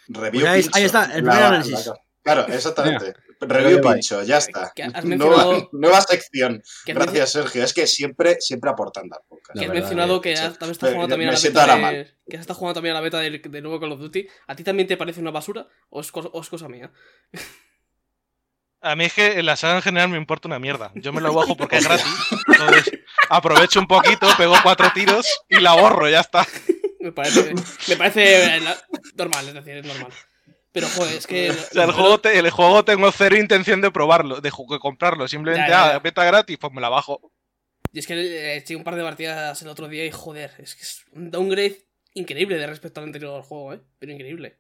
Review 0.09 0.42
Pues 0.42 0.71
ahí- 0.75 0.85
está, 0.85 1.04
el 1.04 1.11
La- 1.11 1.14
primer 1.16 1.38
la- 1.40 1.47
análisis. 1.49 1.87
la- 1.87 2.00
Claro, 2.23 2.47
exactamente. 2.49 3.12
Review 3.40 3.83
pincho, 3.83 4.23
ya 4.23 4.38
está. 4.38 4.73
Nueva, 5.73 6.00
sección. 6.00 6.62
Gracias, 6.87 7.33
Sergio. 7.33 7.62
Es 7.62 7.75
que 7.75 7.87
siempre, 7.87 8.40
siempre 8.40 8.71
aportando 8.71 9.16
al 9.16 9.23
podcast. 9.28 9.59
Que 9.59 9.66
La 9.66 9.73
has 9.73 9.78
mencionado 9.80 10.16
eh, 10.16 10.21
que 10.23 10.33
has- 10.33 10.59
también 10.59 10.71
está 10.73 10.87
jugando 10.87 11.09
también 11.09 11.28
a 11.28 11.33
la 11.33 11.38
beta 11.38 11.90
de, 11.92 12.04
que 12.26 12.37
se 12.37 12.40
está 12.40 12.54
jugando 12.54 12.75
también 12.75 12.92
a 12.92 12.99
la 12.99 13.02
beta 13.02 13.21
del, 13.21 13.42
del 13.42 13.62
nuevo 13.62 13.78
Call 13.78 13.92
of 13.92 14.00
Duty. 14.00 14.26
¿A 14.47 14.56
ti 14.56 14.64
también 14.64 14.88
te 14.88 14.97
parece 14.97 15.21
una 15.21 15.30
basura 15.33 15.68
o 15.90 16.00
es, 16.00 16.11
co- 16.11 16.21
o 16.33 16.40
es 16.40 16.49
cosa 16.49 16.66
mía? 16.68 16.90
A 18.80 18.97
mí 18.97 19.04
es 19.04 19.12
que 19.14 19.42
la 19.42 19.56
saga 19.56 19.76
en 19.76 19.83
general 19.83 20.09
me 20.11 20.18
importa 20.18 20.47
una 20.49 20.59
mierda. 20.59 20.92
Yo 20.94 21.12
me 21.12 21.21
lo 21.23 21.33
bajo 21.35 21.56
porque 21.56 21.76
es 21.78 21.85
gratis. 21.87 22.04
Entonces 22.66 23.00
aprovecho 23.28 23.80
un 23.80 23.87
poquito, 23.87 24.26
pego 24.37 24.54
cuatro 24.62 24.90
tiros 24.94 25.26
y 25.49 25.61
la 25.61 25.75
borro, 25.75 26.09
ya 26.09 26.21
está. 26.21 26.47
Me 27.00 27.12
parece, 27.12 27.54
me 27.88 27.97
parece 27.97 28.56
eh, 28.56 28.61
normal, 29.14 29.49
es 29.49 29.54
decir, 29.54 29.76
es 29.76 29.85
normal. 29.87 30.11
Pero 30.73 30.88
joder, 30.88 31.16
es 31.16 31.26
que. 31.26 31.50
O 31.50 31.54
sea, 31.54 31.85
el 31.85 31.92
juego, 31.92 32.18
te- 32.21 32.38
el 32.38 32.50
juego 32.50 32.85
tengo 32.85 33.12
cero 33.12 33.37
intención 33.37 33.80
de 33.80 33.90
probarlo, 33.90 34.40
de 34.40 34.50
comprarlo. 34.50 35.28
Simplemente, 35.28 35.71
Ya, 35.71 35.78
ya, 35.87 35.90
ya. 35.90 35.94
ah, 35.97 35.99
beta 36.00 36.25
gratis, 36.25 36.59
pues 36.59 36.73
me 36.73 36.80
la 36.80 36.88
bajo. 36.88 37.21
Y 37.92 38.00
es 38.00 38.06
que 38.09 38.14
eh, 38.14 38.56
eché 38.56 38.75
un 38.75 38.83
par 38.83 38.97
de 38.97 39.02
partidas 39.04 39.61
el 39.62 39.68
otro 39.68 39.87
día 39.87 40.04
y 40.04 40.11
joder, 40.11 40.52
es 40.59 40.75
que 40.75 40.83
es 40.83 41.04
un 41.12 41.30
downgrade 41.30 41.87
increíble 42.14 42.56
de 42.59 42.66
respecto 42.66 43.00
al 43.00 43.06
anterior 43.06 43.42
juego, 43.42 43.75
¿eh? 43.75 43.80
Pero 44.00 44.12
increíble. 44.12 44.59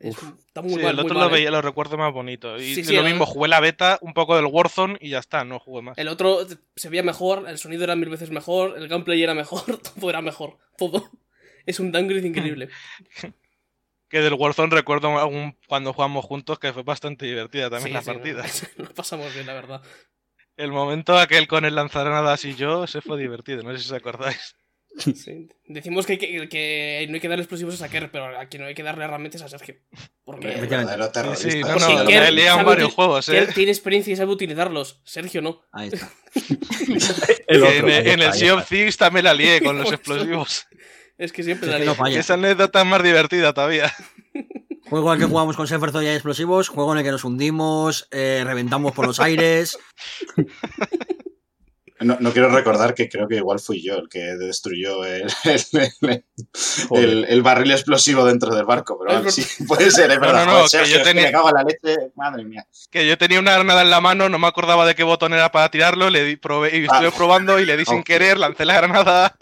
Es, 0.00 0.16
está 0.46 0.62
muy 0.62 0.74
Sí, 0.74 0.80
mal, 0.80 0.90
el 0.90 0.96
muy 0.96 1.04
otro 1.04 1.14
mal, 1.18 1.24
lo 1.24 1.30
¿eh? 1.30 1.38
veía, 1.38 1.50
lo 1.50 1.60
recuerdo 1.62 1.96
más 1.96 2.12
bonito. 2.12 2.56
Y 2.56 2.74
Sí, 2.74 2.80
y 2.80 2.84
sí, 2.84 2.94
lo 2.94 3.00
el- 3.00 3.06
mismo, 3.06 3.26
jugué 3.26 3.48
la 3.48 3.60
beta, 3.60 3.98
un 4.00 4.14
poco 4.14 4.36
del 4.36 4.46
Warzone 4.46 4.96
y 5.00 5.10
ya 5.10 5.18
está, 5.18 5.44
no 5.44 5.58
jugué 5.58 5.82
más. 5.82 5.98
El 5.98 6.08
otro 6.08 6.46
se 6.76 6.88
veía 6.88 7.02
mejor, 7.02 7.48
el 7.48 7.58
sonido 7.58 7.84
era 7.84 7.96
mil 7.96 8.08
veces 8.08 8.30
mejor, 8.30 8.76
el 8.78 8.88
gameplay 8.88 9.22
era 9.22 9.34
mejor, 9.34 9.62
todo 9.94 10.08
era 10.10 10.22
mejor. 10.22 10.58
Todo. 10.76 11.10
Es 11.66 11.80
un 11.80 11.92
downgrade 11.92 12.26
increíble. 12.26 12.68
Que 14.10 14.20
del 14.20 14.32
Warzone 14.34 14.74
recuerdo 14.74 15.18
algún- 15.18 15.54
cuando 15.66 15.92
jugamos 15.92 16.24
juntos 16.24 16.58
que 16.58 16.72
fue 16.72 16.82
bastante 16.82 17.26
divertida 17.26 17.68
también 17.68 17.88
Sí, 17.88 17.92
la 17.92 18.00
sí, 18.00 18.06
partida. 18.06 18.44
Lo 18.76 18.94
pasamos 18.94 19.34
bien, 19.34 19.46
la 19.46 19.52
verdad. 19.52 19.82
El 20.56 20.72
momento 20.72 21.18
aquel 21.18 21.46
con 21.46 21.66
el 21.66 21.74
lanzaranadas 21.74 22.44
y 22.46 22.54
yo, 22.54 22.86
se 22.86 23.02
fue 23.02 23.18
divertido, 23.18 23.62
no 23.62 23.72
sé 23.72 23.78
si 23.80 23.84
os 23.86 23.92
acordáis. 23.92 24.56
Sí. 24.98 25.48
Decimos 25.66 26.06
que, 26.06 26.12
hay 26.12 26.18
que, 26.18 26.48
que 26.48 27.06
no 27.08 27.14
hay 27.14 27.20
que 27.20 27.28
darle 27.28 27.42
explosivos 27.42 27.80
a 27.82 27.88
Kerr, 27.88 28.10
pero 28.10 28.38
a 28.38 28.46
quien 28.46 28.62
no 28.62 28.68
hay 28.68 28.74
que 28.74 28.82
darle 28.82 29.04
herramientas 29.04 29.40
es 29.40 29.46
a 29.46 29.48
Sergio. 29.48 29.76
Porque 30.24 30.52
Sí, 30.52 30.66
terrorista. 30.68 31.36
sí, 31.36 31.60
no, 31.60 31.78
no, 31.78 32.06
Kerr 32.06 32.38
sabe 32.40 32.64
varios 32.64 32.94
juegos, 32.94 33.28
¿eh? 33.28 33.48
Tiene 33.54 33.70
experiencia 33.70 34.12
y 34.12 34.16
sabe 34.16 34.32
utilizarlos. 34.32 35.00
Sergio 35.04 35.40
no. 35.42 35.62
Ahí 35.72 35.90
está. 35.92 36.10
El 37.46 37.62
Que 37.62 37.66
otro, 37.66 37.88
en, 37.88 37.94
ahí 37.94 37.98
en 38.12 38.20
está, 38.20 38.26
el 38.26 38.32
Sea 38.34 38.54
of. 38.54 38.68
Thieves 38.68 38.96
también 38.96 39.24
la 39.24 39.34
lié 39.34 39.60
con 39.62 39.78
los 39.82 39.92
explosivos. 39.92 40.66
Es 41.16 41.32
que 41.32 41.42
siempre 41.42 41.74
Es 41.76 41.86
la 41.86 41.94
falla. 41.94 42.20
Esa 42.20 42.34
anécdota 42.34 42.80
es 42.80 42.86
más 42.86 43.02
divertida 43.02 43.52
todavía. 43.52 43.92
Juego 44.88 45.10
al 45.10 45.18
que 45.18 45.26
jugamos 45.26 45.54
con 45.54 45.66
Seferzo 45.66 46.00
y 46.02 46.06
hay 46.06 46.14
explosivos, 46.14 46.68
juego 46.68 46.92
en 46.92 46.98
el 46.98 47.04
que 47.04 47.10
nos 47.10 47.22
hundimos, 47.22 48.08
eh, 48.10 48.42
reventamos 48.46 48.92
por 48.92 49.06
los 49.06 49.20
aires. 49.20 49.78
No, 52.00 52.16
no 52.20 52.32
quiero 52.32 52.48
recordar 52.50 52.94
que 52.94 53.08
creo 53.08 53.26
que 53.26 53.36
igual 53.36 53.58
fui 53.58 53.82
yo 53.82 53.96
el 53.96 54.08
que 54.08 54.20
destruyó 54.36 55.04
el, 55.04 55.22
el- 55.44 55.92
el- 56.02 56.24
el- 56.90 57.24
el 57.28 57.42
barril 57.42 57.72
explosivo 57.72 58.24
dentro 58.24 58.54
del 58.54 58.64
barco. 58.64 58.98
Pero 58.98 59.18
vale, 59.18 59.30
sí, 59.32 59.64
puede 59.64 59.90
ser, 59.90 60.10
es 60.10 60.16
No, 60.20 60.26
verdad. 60.26 60.46
no, 60.46 60.52
no, 60.62 60.64
que 60.68 60.76
yo 60.78 60.82
es 60.82 60.92
que 60.92 60.98
tenía- 61.04 61.22
me 61.24 61.32
cago 61.32 61.48
en 61.48 61.54
la 61.54 61.62
leche. 61.64 62.10
Madre 62.14 62.44
mía. 62.44 62.66
Que 62.90 63.06
yo 63.06 63.18
tenía 63.18 63.38
una 63.40 63.54
granada 63.54 63.82
en 63.82 63.90
la 63.90 64.00
mano, 64.00 64.28
no 64.28 64.38
me 64.38 64.46
acordaba 64.46 64.86
de 64.86 64.94
qué 64.94 65.02
botón 65.02 65.32
era 65.34 65.50
para 65.50 65.70
tirarlo, 65.70 66.10
le 66.10 66.24
di, 66.24 66.36
probé, 66.36 66.76
y 66.78 66.84
estuve 66.84 67.08
Ah. 67.08 67.12
probando 67.16 67.58
y 67.58 67.66
le 67.66 67.76
di 67.76 67.84
sin 67.84 68.02
querer, 68.02 68.38
lancé 68.38 68.64
la 68.64 68.74
granada 68.76 69.36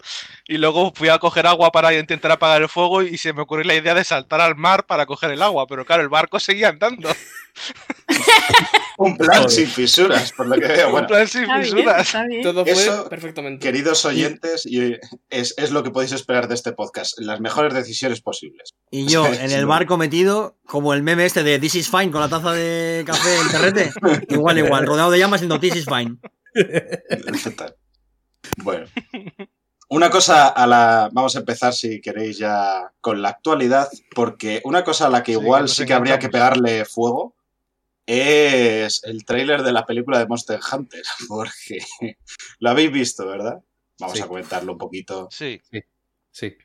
y 0.47 0.57
luego 0.57 0.91
fui 0.95 1.09
a 1.09 1.19
coger 1.19 1.45
agua 1.47 1.71
para 1.71 1.93
intentar 1.93 2.31
apagar 2.31 2.61
el 2.61 2.69
fuego 2.69 3.01
y 3.03 3.17
se 3.17 3.33
me 3.33 3.41
ocurrió 3.41 3.65
la 3.65 3.75
idea 3.75 3.93
de 3.93 4.03
saltar 4.03 4.41
al 4.41 4.55
mar 4.55 4.85
para 4.85 5.05
coger 5.05 5.31
el 5.31 5.41
agua, 5.41 5.67
pero 5.67 5.85
claro, 5.85 6.03
el 6.03 6.09
barco 6.09 6.39
seguía 6.39 6.69
andando. 6.69 7.09
Un 8.99 9.15
plan 9.17 9.49
sin 9.49 9.67
fisuras, 9.67 10.31
por 10.31 10.47
lo 10.47 10.55
que 10.55 10.67
veo. 10.67 10.85
En 10.87 10.91
Bueno, 10.91 11.07
plan 11.07 11.27
sin 11.27 11.43
Está 11.43 11.57
bien, 11.59 11.75
fisuras. 11.75 12.01
está 12.07 12.25
bien. 12.25 12.41
Todo 12.41 12.63
fue 12.63 12.73
Eso, 12.73 13.09
perfectamente. 13.09 13.63
queridos 13.65 14.05
oyentes, 14.05 14.65
y 14.65 14.95
es, 15.29 15.53
es 15.57 15.71
lo 15.71 15.83
que 15.83 15.91
podéis 15.91 16.13
esperar 16.13 16.47
de 16.47 16.55
este 16.55 16.71
podcast. 16.71 17.19
Las 17.19 17.39
mejores 17.39 17.73
decisiones 17.75 18.21
posibles. 18.21 18.73
Y 18.89 19.07
yo 19.07 19.25
en 19.33 19.51
el 19.51 19.65
barco 19.67 19.97
metido, 19.97 20.57
como 20.65 20.93
el 20.93 21.03
meme 21.03 21.25
este 21.25 21.43
de 21.43 21.59
This 21.59 21.75
is 21.75 21.89
fine 21.91 22.09
con 22.11 22.21
la 22.21 22.29
taza 22.29 22.53
de 22.53 23.03
café 23.05 23.37
en 23.39 23.49
terrete. 23.49 23.91
Igual, 24.29 24.57
igual, 24.59 24.85
rodeado 24.87 25.11
de 25.11 25.19
llamas 25.19 25.41
diciendo 25.41 25.59
This 25.59 25.75
is 25.75 25.85
fine. 25.85 26.17
¿Qué 26.53 27.51
tal? 27.55 27.75
Bueno. 28.57 28.87
Una 29.89 30.09
cosa 30.09 30.47
a 30.49 30.67
la. 30.67 31.09
Vamos 31.13 31.35
a 31.35 31.39
empezar, 31.39 31.73
si 31.73 32.01
queréis, 32.01 32.37
ya 32.37 32.91
con 32.99 33.21
la 33.21 33.29
actualidad, 33.29 33.87
porque 34.13 34.61
una 34.65 34.83
cosa 34.83 35.07
a 35.07 35.09
la 35.09 35.23
que 35.23 35.33
Sí, 35.33 35.39
igual 35.39 35.69
sí 35.69 35.85
que 35.85 35.93
habría 35.93 36.19
que 36.19 36.29
pegarle 36.29 36.83
fuego 36.85 37.35
es 38.05 39.03
el 39.03 39.25
tráiler 39.25 39.63
de 39.63 39.71
la 39.71 39.85
película 39.85 40.19
de 40.19 40.27
Monster 40.27 40.59
Hunter, 40.71 41.03
porque 41.29 41.79
lo 42.59 42.69
habéis 42.69 42.91
visto, 42.91 43.25
¿verdad? 43.27 43.59
Vamos 43.99 44.17
Sí. 44.17 44.23
a 44.23 44.27
comentarlo 44.27 44.73
un 44.73 44.77
poquito. 44.77 45.27
Sí. 45.31 45.61
Sí. 46.31 46.55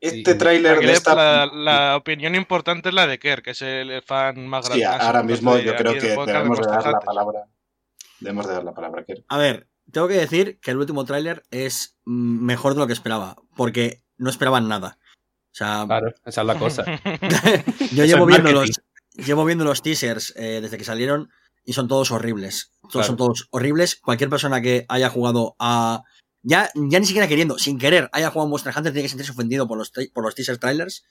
Este 0.00 0.32
Sí. 0.32 0.38
tráiler 0.38 0.76
Aquí 0.76 0.86
de 0.86 0.92
esta. 0.92 1.14
la, 1.14 1.46
la 1.46 1.96
opinión 1.96 2.34
importante 2.34 2.90
es 2.90 2.94
la 2.94 3.06
de 3.06 3.18
Kerr, 3.18 3.42
que 3.42 3.50
es 3.52 3.62
el 3.62 4.02
fan 4.02 4.46
más 4.46 4.66
Sí, 4.66 4.78
grande. 4.80 5.04
ahora 5.04 5.22
mismo 5.22 5.56
yo 5.58 5.74
creo 5.76 5.94
que 5.94 6.00
de 6.00 6.08
debemos 6.26 6.60
de 6.60 6.66
dar 6.66 6.86
la 6.92 7.00
palabra. 7.00 7.44
Debemos 8.20 8.46
de 8.46 8.52
dar 8.54 8.64
la 8.64 8.74
palabra 8.74 9.00
a 9.00 9.04
Kerr. 9.04 9.24
A 9.28 9.38
ver, 9.38 9.66
tengo 9.94 10.08
que 10.08 10.14
decir 10.18 10.58
que 10.60 10.72
el 10.72 10.76
último 10.76 11.04
tráiler 11.06 11.44
es 11.50 11.96
mejor 12.04 12.74
de 12.74 12.80
lo 12.80 12.86
que 12.86 12.92
esperaba, 12.92 13.36
porque 13.56 14.02
no 14.18 14.28
esperaban 14.28 14.68
nada. 14.68 14.98
O 15.46 15.56
sea, 15.56 15.84
Claro, 15.86 16.12
esa 16.26 16.40
es 16.42 16.46
la 16.46 16.58
cosa. 16.58 16.84
yo 17.92 18.04
es 18.04 18.10
llevo 18.10 18.26
viendo, 18.26 18.52
los, 18.52 18.82
llevo 19.14 19.44
viendo 19.46 19.64
los 19.64 19.80
teasers 19.82 20.34
eh, 20.36 20.60
desde 20.60 20.76
que 20.76 20.84
salieron 20.84 21.30
y 21.64 21.72
son 21.72 21.88
todos 21.88 22.10
horribles. 22.10 22.72
Todos 22.82 22.92
Claro. 22.92 23.06
son 23.06 23.16
todos 23.16 23.48
horribles. 23.50 23.96
Cualquier 23.96 24.28
persona 24.28 24.60
que 24.60 24.84
haya 24.88 25.08
jugado 25.08 25.56
a. 25.58 26.02
Ya, 26.42 26.70
ya 26.74 27.00
ni 27.00 27.06
siquiera 27.06 27.26
queriendo, 27.26 27.56
sin 27.58 27.78
querer, 27.78 28.10
haya 28.12 28.28
jugado 28.30 28.48
a 28.48 28.50
Monster 28.50 28.74
Hunter 28.76 28.92
tiene 28.92 29.04
que 29.04 29.08
sentirse 29.08 29.32
ofendido 29.32 29.66
por 29.66 29.78
los, 29.78 29.90
por 30.12 30.24
los 30.24 30.34
teaser 30.34 30.58
trailers. 30.58 31.04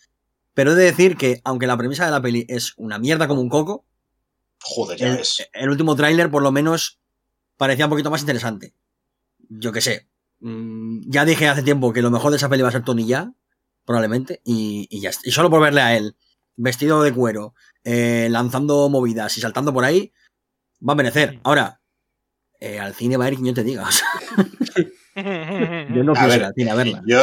Pero 0.54 0.74
he 0.74 0.75
de 0.75 0.84
decir 0.84 1.18
que, 1.18 1.42
aunque 1.44 1.66
la 1.66 1.75
premisa 1.75 2.06
de 2.06 2.12
la 2.12 2.22
peli 2.22 2.46
es 2.48 2.74
una 2.78 3.00
mierda 3.00 3.28
como 3.28 3.42
un 3.42 3.50
coco, 3.50 3.84
Joder, 4.62 5.00
ya 5.00 5.08
el, 5.08 5.18
ves. 5.18 5.50
el 5.54 5.70
último 5.70 5.96
tráiler 5.96 6.30
por 6.30 6.44
lo 6.44 6.52
menos 6.52 7.00
parecía 7.63 7.86
un 7.86 7.91
poquito 7.91 8.12
más 8.12 8.20
interesante. 8.20 8.74
Yo 9.48 9.72
qué 9.72 9.79
sé. 9.79 10.10
Mm, 10.41 11.00
Ya 11.08 11.24
dije 11.24 11.48
hace 11.48 11.63
tiempo 11.63 11.93
que 11.93 12.01
lo 12.01 12.12
mejor 12.12 12.32
de 12.32 12.38
esa 12.38 12.50
peli 12.50 12.62
va 12.62 12.67
a 12.67 12.74
ser 12.74 12.84
Tony 12.84 13.05
ya, 13.05 13.32
probablemente, 13.86 14.41
y, 14.43 14.86
y 14.89 15.00
ya 15.00 15.12
está. 15.12 15.22
Y 15.29 15.32
solo 15.32 15.50
por 15.50 15.62
verle 15.62 15.79
a 15.79 15.96
él, 15.96 16.17
vestido 16.58 17.01
de 17.03 17.13
cuero, 17.13 17.53
eh, 17.86 18.27
lanzando 18.29 18.89
movidas 18.89 19.38
y 19.38 19.41
saltando 19.41 19.74
por 19.74 19.86
ahí, 19.86 20.12
va 20.86 20.91
a 20.91 20.98
merecer. 20.98 21.39
Ahora, 21.43 21.79
eh, 22.60 22.79
al 22.79 22.93
cine 22.96 23.15
va 23.15 23.25
a 23.25 23.29
ir 23.29 23.36
quien 23.36 23.48
yo 23.48 23.53
te 23.53 23.63
diga. 23.63 23.88
yo 25.15 26.03
no 26.03 26.13
quiero 26.13 26.27
ver, 26.27 26.39
ir 26.39 26.43
al 26.43 26.53
cine 26.53 26.72
a 26.72 26.75
verla. 26.75 27.01
Yo, 27.08 27.22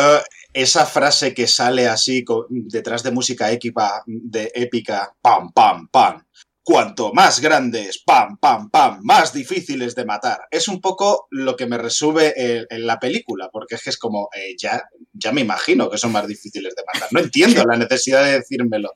esa 0.54 0.86
frase 0.86 1.34
que 1.34 1.46
sale 1.46 1.86
así 1.86 2.24
detrás 2.48 3.02
de 3.02 3.10
música 3.10 3.50
épica, 3.52 4.02
de 4.06 4.50
épica, 4.54 5.14
pam, 5.20 5.52
pam, 5.52 5.86
pam. 5.88 6.24
Cuanto 6.70 7.12
más 7.12 7.40
grandes, 7.40 8.00
pam, 8.06 8.36
pam, 8.38 8.70
pam, 8.70 9.00
más 9.02 9.32
difíciles 9.32 9.96
de 9.96 10.04
matar. 10.04 10.38
Es 10.52 10.68
un 10.68 10.80
poco 10.80 11.26
lo 11.32 11.56
que 11.56 11.66
me 11.66 11.76
resume 11.76 12.32
en, 12.36 12.64
en 12.70 12.86
la 12.86 13.00
película, 13.00 13.48
porque 13.52 13.74
es 13.74 13.82
que 13.82 13.90
es 13.90 13.98
como, 13.98 14.28
eh, 14.36 14.54
ya, 14.56 14.80
ya 15.12 15.32
me 15.32 15.40
imagino 15.40 15.90
que 15.90 15.98
son 15.98 16.12
más 16.12 16.28
difíciles 16.28 16.72
de 16.76 16.82
matar. 16.94 17.08
No 17.10 17.18
entiendo 17.18 17.64
la 17.64 17.76
necesidad 17.76 18.22
de 18.24 18.34
decírmelo. 18.38 18.92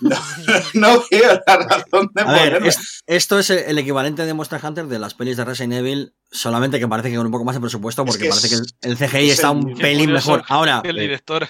No, 0.00 0.16
no 0.74 1.04
veo 1.10 1.40
la 1.44 1.56
razón 1.56 2.08
de 2.14 2.24
ponerme. 2.24 2.68
es- 2.68 3.02
esto 3.08 3.40
es 3.40 3.50
el 3.50 3.76
equivalente 3.78 4.24
de 4.24 4.34
Monster 4.34 4.60
Hunter 4.64 4.86
de 4.86 4.98
las 5.00 5.14
pelis 5.14 5.36
de 5.36 5.44
Resident 5.44 5.72
Evil, 5.72 6.14
solamente 6.30 6.78
que 6.78 6.86
parece 6.86 7.10
que 7.10 7.16
con 7.16 7.26
un 7.26 7.32
poco 7.32 7.44
más 7.44 7.56
de 7.56 7.60
presupuesto, 7.60 8.02
Es 8.02 8.06
porque 8.10 8.22
que 8.24 8.28
parece 8.28 8.48
que 8.48 8.54
es- 8.54 8.74
el, 8.82 8.92
el 8.92 8.96
CGI 8.96 9.26
es 9.30 9.34
está 9.34 9.50
el 9.50 9.56
un 9.56 9.74
pelín 9.76 10.12
mejor. 10.12 10.44
Ahora, 10.46 10.82
El 10.84 10.94
director. 10.96 11.42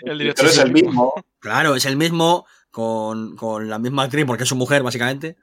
El 0.00 0.04
Pero 0.04 0.18
director 0.18 0.46
es 0.46 0.58
el 0.58 0.72
mismo. 0.72 1.14
Claro, 1.38 1.76
es 1.76 1.84
el 1.84 1.96
mismo 1.96 2.44
con, 2.72 3.36
con 3.36 3.68
la 3.70 3.78
misma 3.78 4.02
actriz 4.02 4.24
porque 4.26 4.42
es 4.42 4.48
su 4.48 4.56
mujer, 4.56 4.82
básicamente. 4.82 5.36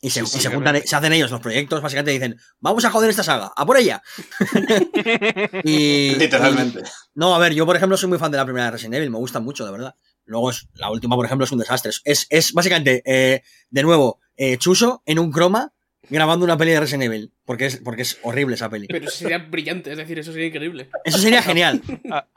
Y 0.00 0.10
se, 0.10 0.20
Sí, 0.20 0.26
y 0.26 0.28
sí, 0.28 0.40
se 0.42 0.50
juntan, 0.54 0.80
se 0.84 0.94
hacen 0.94 1.12
ellos 1.14 1.30
los 1.30 1.40
proyectos, 1.40 1.80
básicamente 1.82 2.10
dicen, 2.12 2.38
vamos 2.60 2.84
a 2.84 2.90
joder 2.90 3.08
esta 3.10 3.22
saga, 3.24 3.50
a 3.56 3.64
por 3.66 3.78
ella. 3.78 4.02
y, 5.64 6.14
Literalmente. 6.16 6.80
y- 6.80 6.82
no, 7.14 7.34
a 7.34 7.38
ver, 7.38 7.54
yo 7.54 7.66
por 7.66 7.76
ejemplo 7.76 7.96
soy 7.96 8.08
muy 8.08 8.18
fan 8.18 8.30
de 8.30 8.36
la 8.36 8.44
primera 8.44 8.66
de 8.66 8.70
Resident 8.72 8.94
Evil, 8.94 9.10
me 9.10 9.18
gusta 9.18 9.40
mucho, 9.40 9.64
de 9.64 9.72
verdad. 9.72 9.94
Luego 10.24 10.50
es, 10.50 10.68
la 10.74 10.90
última, 10.90 11.16
por 11.16 11.24
ejemplo, 11.24 11.44
es 11.44 11.52
un 11.52 11.58
desastre. 11.60 11.92
Es, 12.04 12.26
es 12.30 12.52
básicamente, 12.52 13.02
eh, 13.06 13.42
de 13.70 13.82
nuevo, 13.82 14.20
eh, 14.36 14.58
Chuso 14.58 15.02
en 15.06 15.18
un 15.18 15.30
croma 15.30 15.72
grabando 16.10 16.44
una 16.44 16.56
peli 16.56 16.72
de 16.72 16.80
Resident 16.80 17.04
Evil. 17.04 17.32
Porque 17.44 17.66
es, 17.66 17.76
porque 17.76 18.02
es 18.02 18.18
horrible 18.22 18.56
esa 18.56 18.68
peli. 18.68 18.88
Pero 18.88 19.06
eso 19.06 19.16
sería 19.18 19.38
brillante, 19.38 19.92
es 19.92 19.96
decir, 19.98 20.18
eso 20.18 20.32
sería 20.32 20.48
increíble. 20.48 20.90
Eso 21.04 21.18
sería 21.18 21.42
genial. 21.44 21.80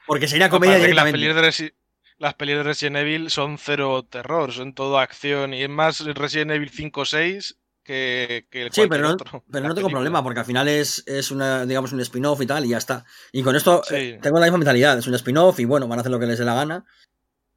Porque 0.05 0.27
sería 0.27 0.50
comedia 0.50 0.77
directamente. 0.77 1.17
pelis, 1.19 1.36
de 1.36 1.41
Resi- 1.41 1.74
las 2.19 2.33
pelis 2.35 2.57
de 2.57 2.63
Resident 2.63 2.97
Evil 2.97 3.29
son 3.29 3.57
cero 3.57 4.05
terror, 4.09 4.51
son 4.51 4.73
todo 4.73 4.99
acción. 4.99 5.53
Y 5.53 5.63
es 5.63 5.69
más 5.69 5.99
Resident 6.01 6.51
Evil 6.51 6.69
5 6.69 7.01
o 7.01 7.05
6 7.05 7.57
que, 7.83 8.45
que 8.51 8.69
Sí, 8.71 8.83
pero 8.89 9.07
no, 9.07 9.13
otro, 9.13 9.43
pero 9.49 9.63
la 9.63 9.69
no 9.69 9.73
tengo 9.75 9.88
película. 9.88 9.91
problema, 9.91 10.23
porque 10.23 10.41
al 10.41 10.45
final 10.45 10.67
es, 10.67 11.03
es 11.07 11.31
una, 11.31 11.65
digamos, 11.65 11.91
un 11.93 12.01
spin-off 12.01 12.41
y 12.41 12.45
tal, 12.45 12.65
y 12.65 12.69
ya 12.69 12.77
está. 12.77 13.05
Y 13.31 13.41
con 13.41 13.55
esto 13.55 13.81
Sí. 13.88 13.95
eh, 13.95 14.19
tengo 14.21 14.38
la 14.39 14.45
misma 14.45 14.59
mentalidad, 14.59 14.97
es 14.97 15.07
un 15.07 15.15
spin-off 15.15 15.59
y 15.59 15.65
bueno, 15.65 15.88
van 15.88 15.97
a 15.97 16.01
hacer 16.01 16.11
lo 16.11 16.19
que 16.19 16.27
les 16.27 16.38
dé 16.38 16.45
la 16.45 16.55
gana. 16.55 16.85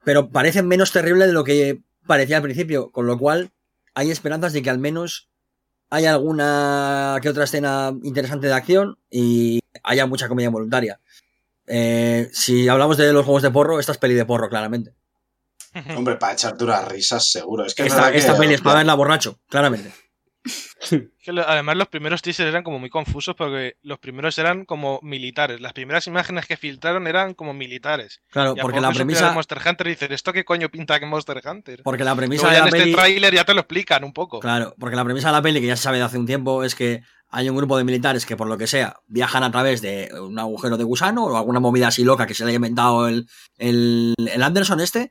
Pero 0.04 0.30
parece 0.30 0.62
menos 0.62 0.90
terrible 0.92 1.26
de 1.26 1.32
lo 1.32 1.44
que 1.44 1.82
parecía 2.06 2.36
al 2.38 2.42
principio, 2.42 2.90
con 2.90 3.06
lo 3.06 3.18
cual 3.18 3.50
hay 3.94 4.10
esperanzas 4.10 4.52
de 4.52 4.62
que 4.62 4.70
al 4.70 4.78
menos 4.78 5.28
haya 5.90 6.12
alguna 6.12 7.18
que 7.20 7.28
otra 7.28 7.44
escena 7.44 7.92
interesante 8.02 8.46
de 8.46 8.54
acción 8.54 8.98
y 9.10 9.60
haya 9.84 10.06
mucha 10.06 10.28
comedia 10.28 10.48
voluntaria. 10.50 11.00
Eh, 11.66 12.28
si 12.32 12.68
hablamos 12.68 12.96
de 12.96 13.12
los 13.12 13.24
juegos 13.24 13.42
de 13.42 13.50
porro, 13.50 13.78
esta 13.80 13.92
es 13.92 13.98
peli 13.98 14.14
de 14.14 14.24
porro, 14.26 14.48
claramente. 14.48 14.94
Hombre, 15.96 16.16
para 16.16 16.32
echarte 16.34 16.64
unas 16.64 16.86
risas, 16.88 17.30
seguro. 17.30 17.64
Es 17.64 17.74
que 17.74 17.82
es 17.82 17.88
Esta, 17.92 18.10
que- 18.12 18.18
esta 18.18 18.36
peli 18.36 18.54
es 18.54 18.60
para 18.60 18.78
verla 18.78 18.94
borracho, 18.94 19.38
claramente. 19.48 19.92
Además, 21.46 21.76
los 21.76 21.86
primeros 21.86 22.20
teasers 22.20 22.48
eran 22.48 22.64
como 22.64 22.80
muy 22.80 22.90
confusos 22.90 23.36
porque 23.36 23.76
los 23.82 24.00
primeros 24.00 24.36
eran 24.38 24.64
como 24.64 24.98
militares. 25.02 25.60
Las 25.60 25.72
primeras 25.72 26.06
imágenes 26.08 26.46
que 26.46 26.56
filtraron 26.56 27.06
eran 27.06 27.34
como 27.34 27.54
militares. 27.54 28.20
Claro, 28.30 28.56
porque 28.60 28.80
la 28.80 28.90
premisa, 28.90 29.28
de 29.28 29.34
Monster 29.34 29.58
Hunter 29.64 29.86
dices, 29.86 30.10
¿esto 30.10 30.32
qué 30.32 30.44
coño 30.44 30.68
pinta 30.68 30.98
que 30.98 31.06
Monster 31.06 31.40
Hunter? 31.44 31.82
porque 31.84 32.02
la 32.02 32.16
premisa 32.16 32.42
Luego 32.42 32.50
de 32.54 32.56
ya 32.58 32.64
la 32.64 32.68
en 32.68 32.74
este 32.74 32.82
peli, 32.84 32.94
tráiler 32.94 33.34
ya 33.34 33.44
te 33.44 33.54
lo 33.54 33.60
explican 33.60 34.02
un 34.02 34.12
poco. 34.12 34.40
claro, 34.40 34.74
porque 34.80 34.96
la 34.96 35.04
premisa 35.04 35.28
de 35.28 35.32
la 35.34 35.42
peli 35.42 35.60
que 35.60 35.68
ya 35.68 35.76
se 35.76 35.84
sabe 35.84 35.98
de 35.98 36.04
hace 36.04 36.18
un 36.18 36.26
tiempo 36.26 36.64
es 36.64 36.74
que 36.74 37.02
hay 37.32 37.48
un 37.48 37.56
grupo 37.56 37.76
de 37.78 37.84
militares 37.84 38.24
que 38.26 38.36
por 38.36 38.46
lo 38.46 38.56
que 38.58 38.66
sea 38.66 39.00
viajan 39.08 39.42
a 39.42 39.50
través 39.50 39.80
de 39.82 40.10
un 40.20 40.38
agujero 40.38 40.76
de 40.76 40.84
gusano 40.84 41.24
o 41.24 41.36
alguna 41.36 41.60
movida 41.60 41.88
así 41.88 42.04
loca 42.04 42.26
que 42.26 42.34
se 42.34 42.44
le 42.44 42.50
haya 42.50 42.56
inventado 42.56 43.08
el, 43.08 43.26
el, 43.58 44.14
el 44.18 44.42
Anderson 44.42 44.80
este 44.80 45.10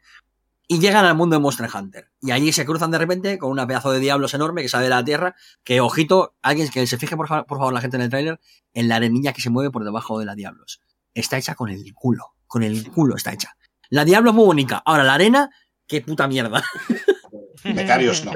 y 0.67 0.79
llegan 0.79 1.03
al 1.03 1.15
mundo 1.15 1.35
de 1.35 1.41
Monster 1.41 1.67
Hunter. 1.73 2.11
Y 2.21 2.31
allí 2.31 2.53
se 2.53 2.65
cruzan 2.65 2.91
de 2.91 2.97
repente 2.97 3.37
con 3.37 3.51
una 3.51 3.67
pedazo 3.67 3.91
de 3.91 3.99
diablos 3.99 4.33
enorme 4.33 4.61
que 4.61 4.69
sale 4.69 4.85
de 4.85 4.89
la 4.91 5.03
tierra, 5.03 5.35
que 5.65 5.81
ojito, 5.81 6.35
alguien 6.41 6.69
que 6.69 6.87
se 6.87 6.97
fije 6.97 7.17
por, 7.17 7.27
fa- 7.27 7.43
por 7.45 7.57
favor 7.57 7.73
la 7.73 7.81
gente 7.81 7.97
en 7.97 8.03
el 8.03 8.09
tráiler, 8.09 8.39
en 8.73 8.87
la 8.87 8.95
arenilla 8.95 9.33
que 9.33 9.41
se 9.41 9.49
mueve 9.49 9.69
por 9.69 9.83
debajo 9.83 10.17
de 10.17 10.25
la 10.25 10.33
diablos. 10.35 10.79
Está 11.13 11.37
hecha 11.37 11.55
con 11.55 11.69
el 11.69 11.83
culo, 11.93 12.35
con 12.47 12.63
el 12.63 12.89
culo 12.89 13.17
está 13.17 13.33
hecha. 13.33 13.57
La 13.89 14.05
diablo 14.05 14.29
es 14.29 14.35
muy 14.37 14.45
bonita. 14.45 14.81
Ahora 14.85 15.03
la 15.03 15.15
arena, 15.15 15.49
qué 15.87 15.99
puta 16.01 16.27
mierda. 16.29 16.63
Becarios 17.63 18.23
no. 18.25 18.31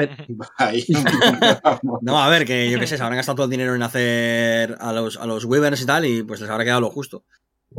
Ahí. 0.58 0.86
No, 2.02 2.22
a 2.22 2.30
ver, 2.30 2.46
que 2.46 2.70
yo 2.70 2.80
qué 2.80 2.88
sé, 2.88 2.98
se 2.98 3.04
habrán 3.04 3.18
gastado 3.18 3.36
todo 3.38 3.46
el 3.46 3.52
dinero 3.52 3.76
en 3.76 3.84
hacer 3.84 4.76
a 4.80 4.92
los, 4.94 5.18
a 5.18 5.26
los 5.26 5.46
Weavers 5.46 5.82
y 5.82 5.86
tal, 5.86 6.06
y 6.06 6.24
pues 6.24 6.42
les 6.42 6.50
habrá 6.50 6.64
quedado 6.64 6.82
lo 6.82 6.90
justo. 6.90 7.24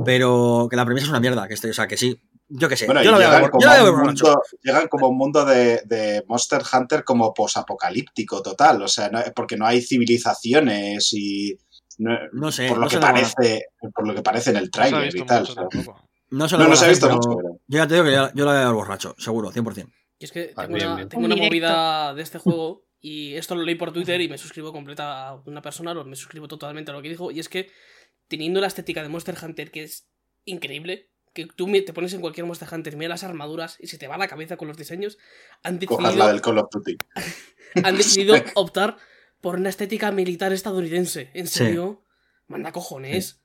Pero 0.04 0.66
que 0.70 0.76
la 0.76 0.84
premisa 0.84 1.04
es 1.04 1.10
una 1.10 1.20
mierda, 1.20 1.46
que 1.48 1.54
este, 1.54 1.70
o 1.70 1.74
sea, 1.74 1.86
que 1.86 1.96
sí. 1.96 2.20
Yo 2.48 2.68
qué 2.68 2.76
sé, 2.76 2.86
Bueno, 2.86 3.02
yo 3.02 3.10
lo 3.10 3.18
llegan 3.18 3.42
ver, 3.42 3.50
como, 3.50 3.60
yo 3.64 3.68
lo 3.84 3.92
un 3.92 4.02
mundo, 4.04 4.42
llegan 4.62 4.86
como 4.86 5.08
un 5.08 5.16
mundo 5.18 5.44
de, 5.44 5.82
de 5.84 6.22
Monster 6.28 6.62
Hunter 6.72 7.02
como 7.02 7.34
posapocalíptico 7.34 8.40
total. 8.40 8.82
O 8.82 8.88
sea, 8.88 9.08
no- 9.08 9.20
porque 9.34 9.56
no 9.56 9.66
hay 9.66 9.82
civilizaciones 9.82 11.12
y. 11.12 11.58
No, 11.98 12.12
No 12.32 12.52
sé, 12.52 12.68
por 12.68 12.76
lo 12.78 12.84
no 12.84 12.88
que 12.90 12.98
parece 12.98 13.64
por 13.94 14.06
lo 14.06 14.14
que 14.14 14.22
parece 14.22 14.50
en 14.50 14.56
el 14.56 14.70
No 14.92 15.00
visto 15.00 15.22
y 15.22 15.26
tal. 15.26 15.40
mucho. 15.40 15.94
No, 16.30 16.48
se 16.48 16.56
No, 16.56 16.64
lo 16.64 16.70
no 16.70 16.76
se 16.76 16.84
ha 16.84 16.88
visto 16.88 17.08
mucho. 17.10 17.36
pero 17.36 17.58
Yo 17.66 17.78
ya 17.78 17.86
te 17.88 17.94
digo 17.94 18.06
que 18.06 18.12
yo, 18.12 18.28
yo 18.34 18.44
lo 18.44 18.52
ver 18.52 18.74
borracho, 18.74 19.14
seguro, 19.18 19.50
100%. 19.50 19.88
Y 20.18 20.24
es 20.24 20.32
que 20.32 20.52
Ah, 20.56 20.62
tengo, 20.62 20.76
bien, 20.76 20.86
una, 20.88 20.96
bien. 20.96 21.08
tengo 21.08 21.24
Un 21.26 21.32
una 21.32 21.42
movida 21.42 22.14
de 22.14 22.22
este 22.22 22.38
juego 22.38 22.84
y 23.00 23.34
esto 23.34 23.54
lo 23.54 23.62
leí 23.62 23.74
por 23.74 23.92
Twitter 23.92 24.20
y 24.20 24.28
me 24.28 24.38
suscribo 24.38 24.72
completa 24.72 25.28
a 25.28 25.34
una 25.44 25.60
persona, 25.62 25.92
lo- 25.94 26.04
me 26.04 26.16
suscribo 26.16 26.48
totalmente 26.48 26.90
a 26.90 26.94
lo 26.94 27.02
que 27.02 27.08
dijo 27.10 27.30
y 27.30 27.38
es 27.40 27.48
que 27.48 27.70
teniendo 28.28 28.60
la 28.60 28.66
estética 28.66 29.02
de 29.02 29.08
Monster 29.08 29.36
Hunter 29.42 29.70
que 29.70 29.82
es 29.84 30.08
increíble, 30.44 31.10
que 31.34 31.46
tú 31.46 31.66
te 31.70 31.92
pones 31.92 32.14
en 32.14 32.22
cualquier 32.22 32.46
Monster 32.46 32.68
Hunter 32.72 32.94
y 32.94 32.96
miras 32.96 33.22
las 33.22 33.24
armaduras 33.28 33.76
y 33.78 33.88
se 33.88 33.98
te 33.98 34.08
va 34.08 34.16
la 34.16 34.26
cabeza 34.26 34.56
con 34.56 34.68
los 34.68 34.76
diseños, 34.78 35.18
han 35.62 35.78
Cojas 35.78 36.04
decidido, 36.04 36.24
la 36.26 36.32
del 36.32 36.40
Call 36.40 36.58
of 36.58 36.68
Duty. 36.72 36.96
han 37.84 37.96
decidido 37.96 38.34
optar 38.54 38.96
por 39.42 39.56
una 39.56 39.68
estética 39.68 40.10
militar 40.12 40.52
estadounidense. 40.54 41.30
¿En 41.34 41.46
Sí. 41.46 41.58
serio? 41.58 42.02
Manda 42.48 42.72
cojones. 42.72 43.42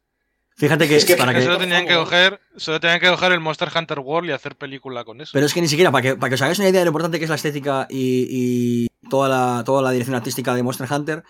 Fíjate 0.58 0.88
que, 0.88 0.96
Es 0.98 1.06
que- 1.06 1.16
para 1.16 1.34
Que 1.34 1.40
que... 1.40 1.46
solo 1.46 1.58
tenían 1.58 1.88
que 1.88 1.96
coger, 1.96 2.40
solo 2.56 2.80
tenían 2.80 3.00
que 3.00 3.10
coger 3.10 3.32
el 3.32 3.40
Monster 3.40 3.70
Hunter 3.76 4.00
World 4.00 4.30
y 4.30 4.34
hacer 4.34 4.56
película 4.58 5.04
con 5.04 5.22
eso. 5.22 5.32
Pero 5.34 5.46
es 5.46 5.54
que 5.54 5.62
ni 5.62 5.68
siquiera, 5.68 5.92
para 5.92 6.02
que, 6.02 6.16
para 6.16 6.30
que 6.30 6.36
os 6.36 6.42
hagáis 6.42 6.60
una 6.60 6.70
idea 6.70 6.82
de 6.82 6.86
lo 6.86 6.90
importante 6.90 7.18
que 7.18 7.24
es 7.26 7.30
la 7.30 7.36
estética 7.36 7.88
y, 7.90 8.28
y 8.30 9.08
toda, 9.10 9.28
la, 9.30 9.64
toda 9.64 9.82
la 9.82 9.92
dirección 9.92 10.16
artística 10.16 10.54
de 10.54 10.62
Monster 10.64 10.92
Hunter, 10.92 11.24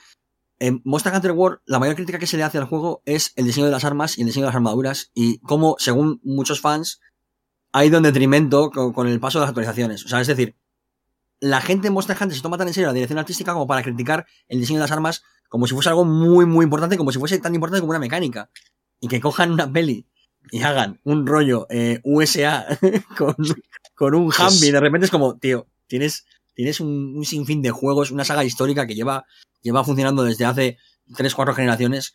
en 0.59 0.81
Monster 0.83 1.13
Hunter 1.13 1.31
World, 1.31 1.59
la 1.65 1.79
mayor 1.79 1.95
crítica 1.95 2.19
que 2.19 2.27
se 2.27 2.37
le 2.37 2.43
hace 2.43 2.57
al 2.57 2.65
juego 2.65 3.01
es 3.05 3.33
el 3.35 3.45
diseño 3.45 3.65
de 3.67 3.71
las 3.71 3.85
armas 3.85 4.17
y 4.17 4.21
el 4.21 4.27
diseño 4.27 4.45
de 4.45 4.49
las 4.49 4.55
armaduras 4.55 5.11
y 5.13 5.39
cómo, 5.39 5.75
según 5.79 6.19
muchos 6.23 6.59
fans, 6.61 6.99
ha 7.71 7.85
ido 7.85 7.97
en 7.97 8.03
detrimento 8.03 8.69
con, 8.69 8.91
con 8.93 9.07
el 9.07 9.19
paso 9.19 9.39
de 9.39 9.43
las 9.43 9.49
actualizaciones. 9.49 10.03
O 10.05 10.09
sea, 10.09 10.19
es 10.19 10.27
decir, 10.27 10.55
la 11.39 11.61
gente 11.61 11.87
en 11.87 11.93
Monster 11.93 12.17
Hunter 12.19 12.35
se 12.35 12.43
toma 12.43 12.57
tan 12.57 12.67
en 12.67 12.73
serio 12.73 12.87
la 12.87 12.93
dirección 12.93 13.17
artística 13.17 13.53
como 13.53 13.65
para 13.65 13.81
criticar 13.81 14.27
el 14.49 14.59
diseño 14.59 14.79
de 14.79 14.83
las 14.83 14.91
armas 14.91 15.23
como 15.49 15.67
si 15.67 15.73
fuese 15.73 15.89
algo 15.89 16.05
muy, 16.05 16.45
muy 16.45 16.63
importante, 16.63 16.95
como 16.95 17.11
si 17.11 17.19
fuese 17.19 17.39
tan 17.39 17.53
importante 17.55 17.81
como 17.81 17.89
una 17.89 17.99
mecánica. 17.99 18.49
Y 19.01 19.07
que 19.09 19.19
cojan 19.19 19.51
una 19.51 19.71
peli 19.71 20.05
y 20.51 20.61
hagan 20.61 20.99
un 21.03 21.27
rollo 21.27 21.67
eh, 21.69 21.99
USA 22.03 22.65
con, 23.17 23.35
con 23.95 24.15
un 24.15 24.31
Humvee. 24.31 24.71
De 24.71 24.79
repente 24.79 25.05
es 25.05 25.11
como, 25.11 25.37
tío, 25.37 25.67
tienes, 25.87 26.25
tienes 26.53 26.79
un, 26.79 27.15
un 27.17 27.25
sinfín 27.25 27.61
de 27.61 27.71
juegos, 27.71 28.11
una 28.11 28.23
saga 28.23 28.43
histórica 28.45 28.87
que 28.87 28.95
lleva, 28.95 29.25
lleva 29.61 29.83
funcionando 29.83 30.23
desde 30.23 30.45
hace 30.45 30.77
3, 31.15 31.35
4 31.35 31.53
generaciones. 31.55 32.13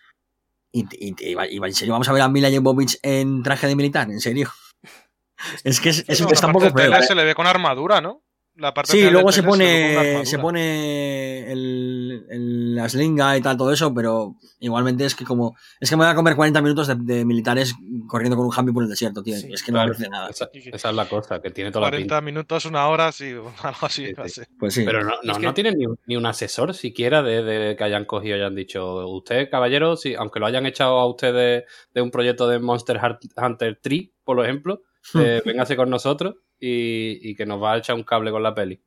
Y, 0.73 0.85
y- 0.93 1.15
y- 1.19 1.35
y- 1.51 1.57
en 1.65 1.75
serio, 1.75 1.93
vamos 1.93 2.09
a 2.09 2.13
ver 2.13 2.23
a 2.23 2.29
Mila 2.29 2.51
Jovovich 2.51 2.99
en 3.03 3.43
traje 3.43 3.67
de 3.67 3.77
militar, 3.77 4.11
en 4.11 4.21
serio. 4.21 4.51
Es 5.65 5.81
que 5.81 5.91
es, 5.91 6.05
es, 6.09 6.19
Bueno, 6.21 6.33
está 6.33 6.47
un 6.47 6.51
aparte 6.53 6.53
poco 6.53 6.65
el 6.67 6.73
feo. 6.73 6.91
trailer 6.91 7.05
se 7.07 7.15
le 7.15 7.25
ve 7.25 7.35
con 7.35 7.47
armadura, 7.47 8.01
¿no? 8.01 8.23
La 8.59 8.73
parte 8.73 8.93
Sí, 8.93 9.11
luego 9.11 9.31
se 9.33 9.43
pone, 9.43 10.25
se 10.25 10.39
pone 10.39 11.53
el, 11.53 12.25
el- 12.31 12.75
la 12.75 12.89
slinga 12.89 13.37
y 13.37 13.41
tal, 13.43 13.57
todo 13.57 13.73
eso, 13.73 13.93
pero 13.95 14.37
igualmente 14.61 15.05
es 15.05 15.15
que 15.15 15.25
como, 15.25 15.57
es 15.81 15.89
que 15.91 15.97
me 15.97 16.05
voy 16.05 16.13
a 16.13 16.15
comer 16.15 16.37
40 16.37 16.63
minutos 16.63 16.87
de, 16.89 16.95
de 16.99 17.25
militares 17.25 17.75
corriendo 18.09 18.37
con 18.37 18.47
un 18.47 18.53
Humvee 18.57 18.73
por 18.75 18.83
el 18.85 18.89
desierto, 18.89 19.23
tío. 19.23 19.37
Sí, 19.37 19.49
es 19.53 19.63
que 19.63 19.73
no 19.73 19.79
me 19.81 19.87
parece 19.89 20.09
nada. 20.09 20.29
Esa, 20.31 20.49
esa 20.53 20.91
es 20.91 20.95
la 20.97 21.07
cosa, 21.09 21.41
que 21.41 21.51
tiene 21.51 21.71
toda 21.71 21.87
la 21.87 21.91
40 21.91 22.03
pinta. 22.03 22.21
minutos, 22.23 22.65
una 22.67 22.87
hora, 22.89 23.13
sí, 23.13 23.31
algo 23.63 23.79
así. 23.87 24.07
Sí, 24.07 24.15
sí. 24.29 24.43
Pues 24.59 24.75
sí. 24.75 24.85
Pero 24.85 25.03
no, 25.05 25.15
no, 25.23 25.33
Es 25.33 25.39
que- 25.39 25.45
no 25.45 25.55
tienen 25.55 25.75
ni, 25.79 25.87
un- 25.87 25.99
ni 26.07 26.17
un 26.17 26.27
asesor 26.27 26.73
siquiera 26.75 27.23
de, 27.23 27.43
de 27.43 27.77
que 27.77 27.85
hayan 27.85 28.05
cogido 28.05 28.37
y 28.37 28.41
hayan 28.41 28.55
dicho, 28.55 29.07
usted, 29.09 29.49
caballero, 29.51 29.97
si, 29.97 30.15
aunque 30.15 30.41
lo 30.41 30.47
hayan 30.47 30.67
echado 30.67 30.99
a 30.99 31.07
usted 31.09 31.33
de, 31.35 31.65
de 31.95 32.01
un 32.03 32.11
proyecto 32.11 32.49
de 32.49 32.59
Monster 32.59 32.99
Hunt- 32.99 33.33
Hunter 33.37 33.79
3, 33.83 34.09
por 34.25 34.43
ejemplo, 34.45 34.83
eh, 35.15 35.41
véngase 35.45 35.77
con 35.77 35.89
nosotros 35.91 36.35
y, 36.61 37.31
y 37.31 37.35
que 37.35 37.47
nos 37.47 37.63
va 37.63 37.73
a 37.75 37.79
echar 37.79 37.97
un 37.97 38.05
cable 38.05 38.31
con 38.31 38.43
la 38.43 38.55
peli. 38.55 38.81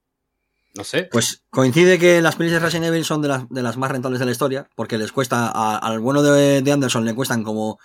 No 0.75 0.84
sé. 0.84 1.10
Pues 1.12 1.43
coincide 1.49 1.97
que 1.97 2.21
las 2.21 2.36
pelis 2.36 2.53
de 2.53 2.60
Resident 2.60 2.86
Evil 2.88 3.03
son 3.03 3.21
de 3.21 3.27
las, 3.27 3.49
de 3.49 3.63
las 3.63 3.75
más 3.77 3.89
rentables 3.91 4.19
de 4.19 4.25
la 4.25 4.32
historia, 4.32 4.69
porque 4.75 4.97
les 4.97 5.12
cuesta, 5.12 5.47
a- 5.49 5.77
al 5.77 5.99
bueno 5.99 6.21
de, 6.21 6.62
de 6.62 6.71
Anderson 6.71 7.05
le 7.05 7.15
cuestan 7.15 7.43
como 7.43 7.79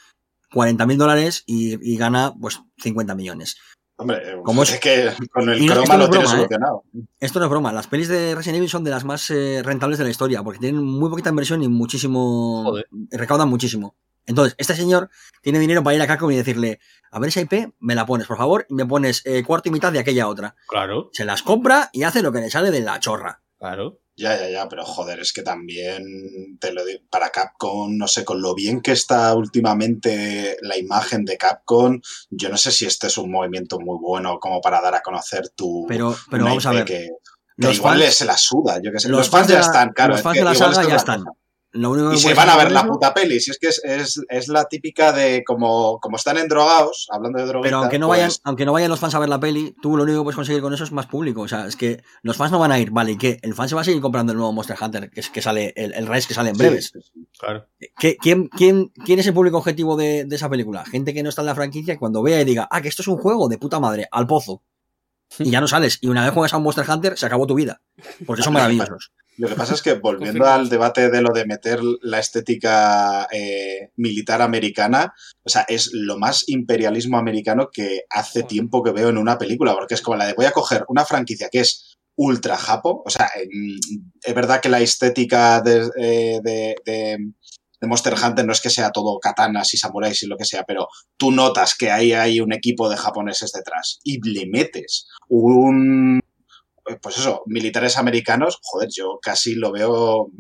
40 0.53 0.85
mil 0.87 0.99
dólares 0.99 1.42
y, 1.47 1.75
y 1.92 1.97
gana 1.97 2.33
pues 2.38 2.61
50 2.79 3.14
millones. 3.14 3.57
Hombre, 3.97 4.20
¿Cómo 4.44 4.64
es, 4.64 4.73
es? 4.75 4.81
que 4.81 5.12
con 5.31 5.49
el 5.49 5.64
no- 5.64 5.73
croma 5.73 5.83
esto 5.85 5.97
no 5.97 6.05
lo 6.05 6.11
tiene 6.11 6.25
broma, 6.25 6.35
¿eh? 6.35 6.37
solucionado. 6.37 6.85
Esto 7.20 7.38
no 7.38 7.44
es 7.47 7.51
broma, 7.51 7.73
las 7.73 7.87
pelis 7.87 8.09
de 8.09 8.35
Resident 8.35 8.59
Evil 8.59 8.68
son 8.70 8.85
de 8.85 8.90
las 8.90 9.05
más 9.05 9.31
eh, 9.31 9.62
rentables 9.64 9.99
de 9.99 10.05
la 10.05 10.11
historia, 10.11 10.42
porque 10.42 10.59
tienen 10.59 10.83
muy 10.85 11.09
poquita 11.09 11.31
inversión 11.31 11.62
y 11.62 11.68
muchísimo... 11.68 12.64
Joder. 12.64 12.87
recaudan 13.12 13.49
muchísimo. 13.49 13.94
Entonces, 14.27 14.55
este 14.59 14.75
señor 14.75 15.11
tiene 15.43 15.59
dinero 15.59 15.83
para 15.83 15.97
ir 15.97 16.03
a 16.03 16.07
Capcom 16.07 16.31
y 16.31 16.37
decirle, 16.37 16.81
a 17.11 17.19
ver 17.19 17.29
esa 17.29 17.41
IP, 17.43 17.75
me 17.81 17.95
la 17.95 18.07
pones, 18.07 18.27
por 18.27 18.37
favor, 18.39 18.67
y 18.69 18.75
me 18.75 18.87
pones 18.87 19.23
eh, 19.25 19.43
cuarto 19.45 19.69
y 19.69 19.73
mitad 19.73 19.93
de 19.93 19.99
aquella 19.99 20.29
otra. 20.29 20.57
Claro, 20.69 21.11
Se 21.13 21.25
las 21.25 21.43
compra 21.43 21.91
y 21.93 22.03
hace 22.05 22.23
lo 22.23 22.33
que 22.33 22.41
le 22.41 22.51
sale 22.51 22.71
de 22.71 22.81
la 22.81 22.99
chorra. 23.01 23.43
claro. 23.59 24.01
Ya, 24.17 24.39
ya, 24.39 24.49
ya, 24.49 24.69
pero 24.69 24.85
joder, 24.85 25.19
es 25.19 25.33
que 25.33 25.43
también 25.43 26.57
te 26.61 26.73
lo 26.73 26.85
digo, 26.85 27.01
para 27.11 27.31
Capcom, 27.31 27.97
no 27.99 28.07
sé, 28.07 28.25
con 28.25 28.41
lo 28.41 28.55
bien 28.55 28.81
que 28.81 28.93
está 28.93 29.35
últimamente 29.35 30.57
la 30.63 30.79
imagen 30.79 31.25
de 31.25 31.37
Capcom, 31.37 32.01
yo 32.31 32.49
no 32.49 32.57
sé 32.57 32.71
si 32.71 32.87
este 32.87 33.09
es 33.09 33.19
un 33.19 33.31
movimiento 33.31 33.81
muy 33.81 33.99
bueno 34.01 34.39
como 34.39 34.61
para 34.61 34.81
dar 34.81 34.95
a 34.95 35.01
conocer 35.03 35.49
tu. 35.51 35.85
Pero, 35.89 36.17
pero 36.31 36.45
vamos 36.45 36.65
a 36.67 36.71
ver. 36.71 36.85
Que, 36.85 37.09
que 37.59 37.67
Los 37.67 37.77
igual 37.77 38.01
fans- 38.03 38.15
se 38.15 38.25
la 38.25 38.37
suda, 38.37 38.81
yo 38.81 38.93
que 38.93 39.01
sé. 39.01 39.09
los 39.09 39.19
Los, 39.19 39.31
fans 39.31 39.49
ya 39.49 39.55
la- 39.57 39.61
están, 39.63 39.93
claro. 39.93 40.11
los 40.13 40.19
es 40.21 40.23
fans 40.25 40.35
que 40.35 40.39
de 40.41 40.45
la 40.45 40.55
saga 40.55 40.83
ya 40.83 40.89
es 40.91 40.95
están. 40.95 41.25
cosa. 41.25 41.39
Lo 41.77 41.91
único 41.91 42.11
que 42.11 42.17
Y 42.17 42.19
se 42.21 42.35
van 42.35 42.49
a 42.49 42.57
ver 42.57 42.71
la 42.71 42.87
puta 42.87 43.13
peli. 43.13 43.41
Si 43.41 43.51
es 43.51 43.59
que 43.59 43.67
es, 43.67 43.83
es, 43.85 44.21
es 44.29 44.47
la 44.47 44.67
típica 44.67 45.11
de 45.13 45.43
como, 45.45 45.99
como 45.99 46.17
están 46.17 46.39
endrogados, 46.39 47.09
hablando 47.11 47.41
de 47.41 47.47
drogas. 47.47 47.67
Pero 47.67 47.79
aunque 47.79 47.99
no, 47.99 48.07
vayan, 48.07 48.31
aunque 48.45 48.65
no 48.65 48.73
vayan 48.73 48.91
los 48.91 49.01
fans 49.01 49.15
a 49.17 49.19
ver 49.19 49.29
la 49.29 49.41
peli, 49.41 49.75
tú 49.83 49.97
lo 49.97 50.05
único 50.05 50.21
que 50.21 50.23
puedes 50.25 50.37
conseguir 50.37 50.63
con 50.63 50.73
eso 50.73 50.85
es 50.85 50.93
más 50.93 51.07
público. 51.07 51.41
O 51.41 51.49
sea, 51.49 51.67
es 51.67 51.75
que 51.75 52.05
los 52.23 52.37
fans 52.37 52.53
no 52.53 52.61
van 52.61 52.71
a 52.71 52.79
ir, 52.79 52.93
vale, 52.93 53.13
¿y 53.13 53.17
qué? 53.19 53.41
El 53.43 53.55
fan 53.55 53.69
se 53.69 53.75
va 53.75 53.81
a 53.81 53.85
seguir 53.85 54.01
comprando 54.01 54.31
el 54.33 54.39
nuevo 54.39 54.53
Monster 54.53 54.77
Hunter, 54.81 55.11
que, 55.11 55.19
es, 55.19 55.31
que 55.31 55.43
sale, 55.43 55.73
el, 55.75 55.93
el 55.95 56.07
Rise 56.07 56.29
que 56.29 56.35
sale 56.35 56.51
en 56.51 56.57
breves. 56.57 56.93
Claro. 57.39 57.67
¿Qué- 57.99 58.17
quién, 58.21 58.47
quién, 58.49 58.93
quién 59.05 59.19
es 59.19 59.27
el 59.27 59.35
público 59.35 59.59
objetivo 59.59 59.97
de, 59.97 60.27
de 60.27 60.37
esa 60.37 60.49
película? 60.49 60.85
Gente 60.85 61.13
que 61.13 61.25
no 61.25 61.29
está 61.29 61.43
en 61.43 61.47
la 61.47 61.55
franquicia, 61.57 61.99
cuando 61.99 62.23
vea 62.23 62.41
y 62.41 62.45
diga, 62.45 62.69
ah, 62.71 62.81
que 62.83 62.89
esto 62.89 63.03
es 63.03 63.09
un 63.09 63.17
juego 63.19 63.49
de 63.49 63.59
puta 63.59 63.81
madre, 63.81 64.07
al 64.13 64.29
pozo. 64.29 64.63
Y 65.41 65.51
ya 65.51 65.61
no 65.61 65.67
sales. 65.67 65.99
Y 66.01 66.07
una 66.07 66.23
vez 66.23 66.33
juegas 66.33 66.55
a 66.55 66.59
un 66.59 66.63
Monster 66.63 66.89
Hunter, 66.89 67.19
se 67.19 67.27
acabó 67.27 67.49
tu 67.49 67.55
vida. 67.57 67.81
Porque 68.25 68.45
son 68.45 68.53
maravillosos. 68.55 69.11
Lo 69.37 69.49
que 69.49 69.55
pasa 69.57 69.75
es 69.75 69.83
que 69.83 69.94
volviendo 70.01 70.47
al 70.47 70.68
debate 70.68 71.11
de 71.11 71.20
lo 71.23 71.33
de 71.33 71.44
meter 71.47 71.81
la 72.03 72.18
estética 72.20 73.27
eh, 73.33 73.90
militar 73.97 74.42
americana, 74.42 75.12
o 75.42 75.49
sea, 75.49 75.64
es 75.68 75.90
lo 75.92 76.18
más 76.18 76.44
imperialismo 76.49 77.18
americano 77.18 77.68
que 77.73 78.03
hace 78.11 78.42
tiempo 78.44 78.83
que 78.83 78.92
veo 78.92 79.09
en 79.09 79.18
una 79.18 79.38
película, 79.38 79.75
porque 79.75 79.94
es 79.94 80.03
como 80.03 80.16
la 80.16 80.27
de 80.27 80.35
voy 80.35 80.47
a 80.47 80.53
coger 80.53 80.85
una 80.88 81.05
franquicia 81.05 81.49
que 81.51 81.61
es 81.61 81.97
ultra 82.16 82.57
japo, 82.57 83.03
o 83.05 83.11
sea, 83.11 83.27
mm, 83.27 84.01
es 84.23 84.35
verdad 84.35 84.61
que 84.61 84.68
la 84.68 84.81
estética 84.81 85.61
de, 85.61 85.88
eh, 85.99 86.38
de- 86.42 86.77
de- 86.85 87.18
de 87.81 87.88
Monster 87.88 88.14
Hunter 88.14 88.47
no 88.47 88.53
es 88.53 88.61
que 88.62 88.70
sea 88.70 88.90
todo 88.92 89.18
katanas 89.18 89.75
y 89.75 89.77
samuráis 89.77 90.23
y 90.23 90.27
lo 90.27 90.37
que 90.38 90.44
sea, 90.47 90.62
pero 90.64 90.87
tú 91.18 91.33
notas 91.33 91.75
que 91.77 91.90
ahí 91.90 92.12
hay 92.12 92.40
un 92.40 92.53
equipo 92.53 92.88
de 92.88 92.97
japoneses 92.97 93.51
detrás 93.53 93.99
y 94.05 94.20
le 94.27 94.47
metes 94.47 95.09
un 95.29 96.20
pues 97.01 97.18
eso, 97.18 97.42
militares 97.47 97.97
americanos, 97.97 98.59
joder, 98.62 98.88
yo 98.92 99.18
casi 99.23 99.55
lo 99.55 99.73
veo 99.73 100.31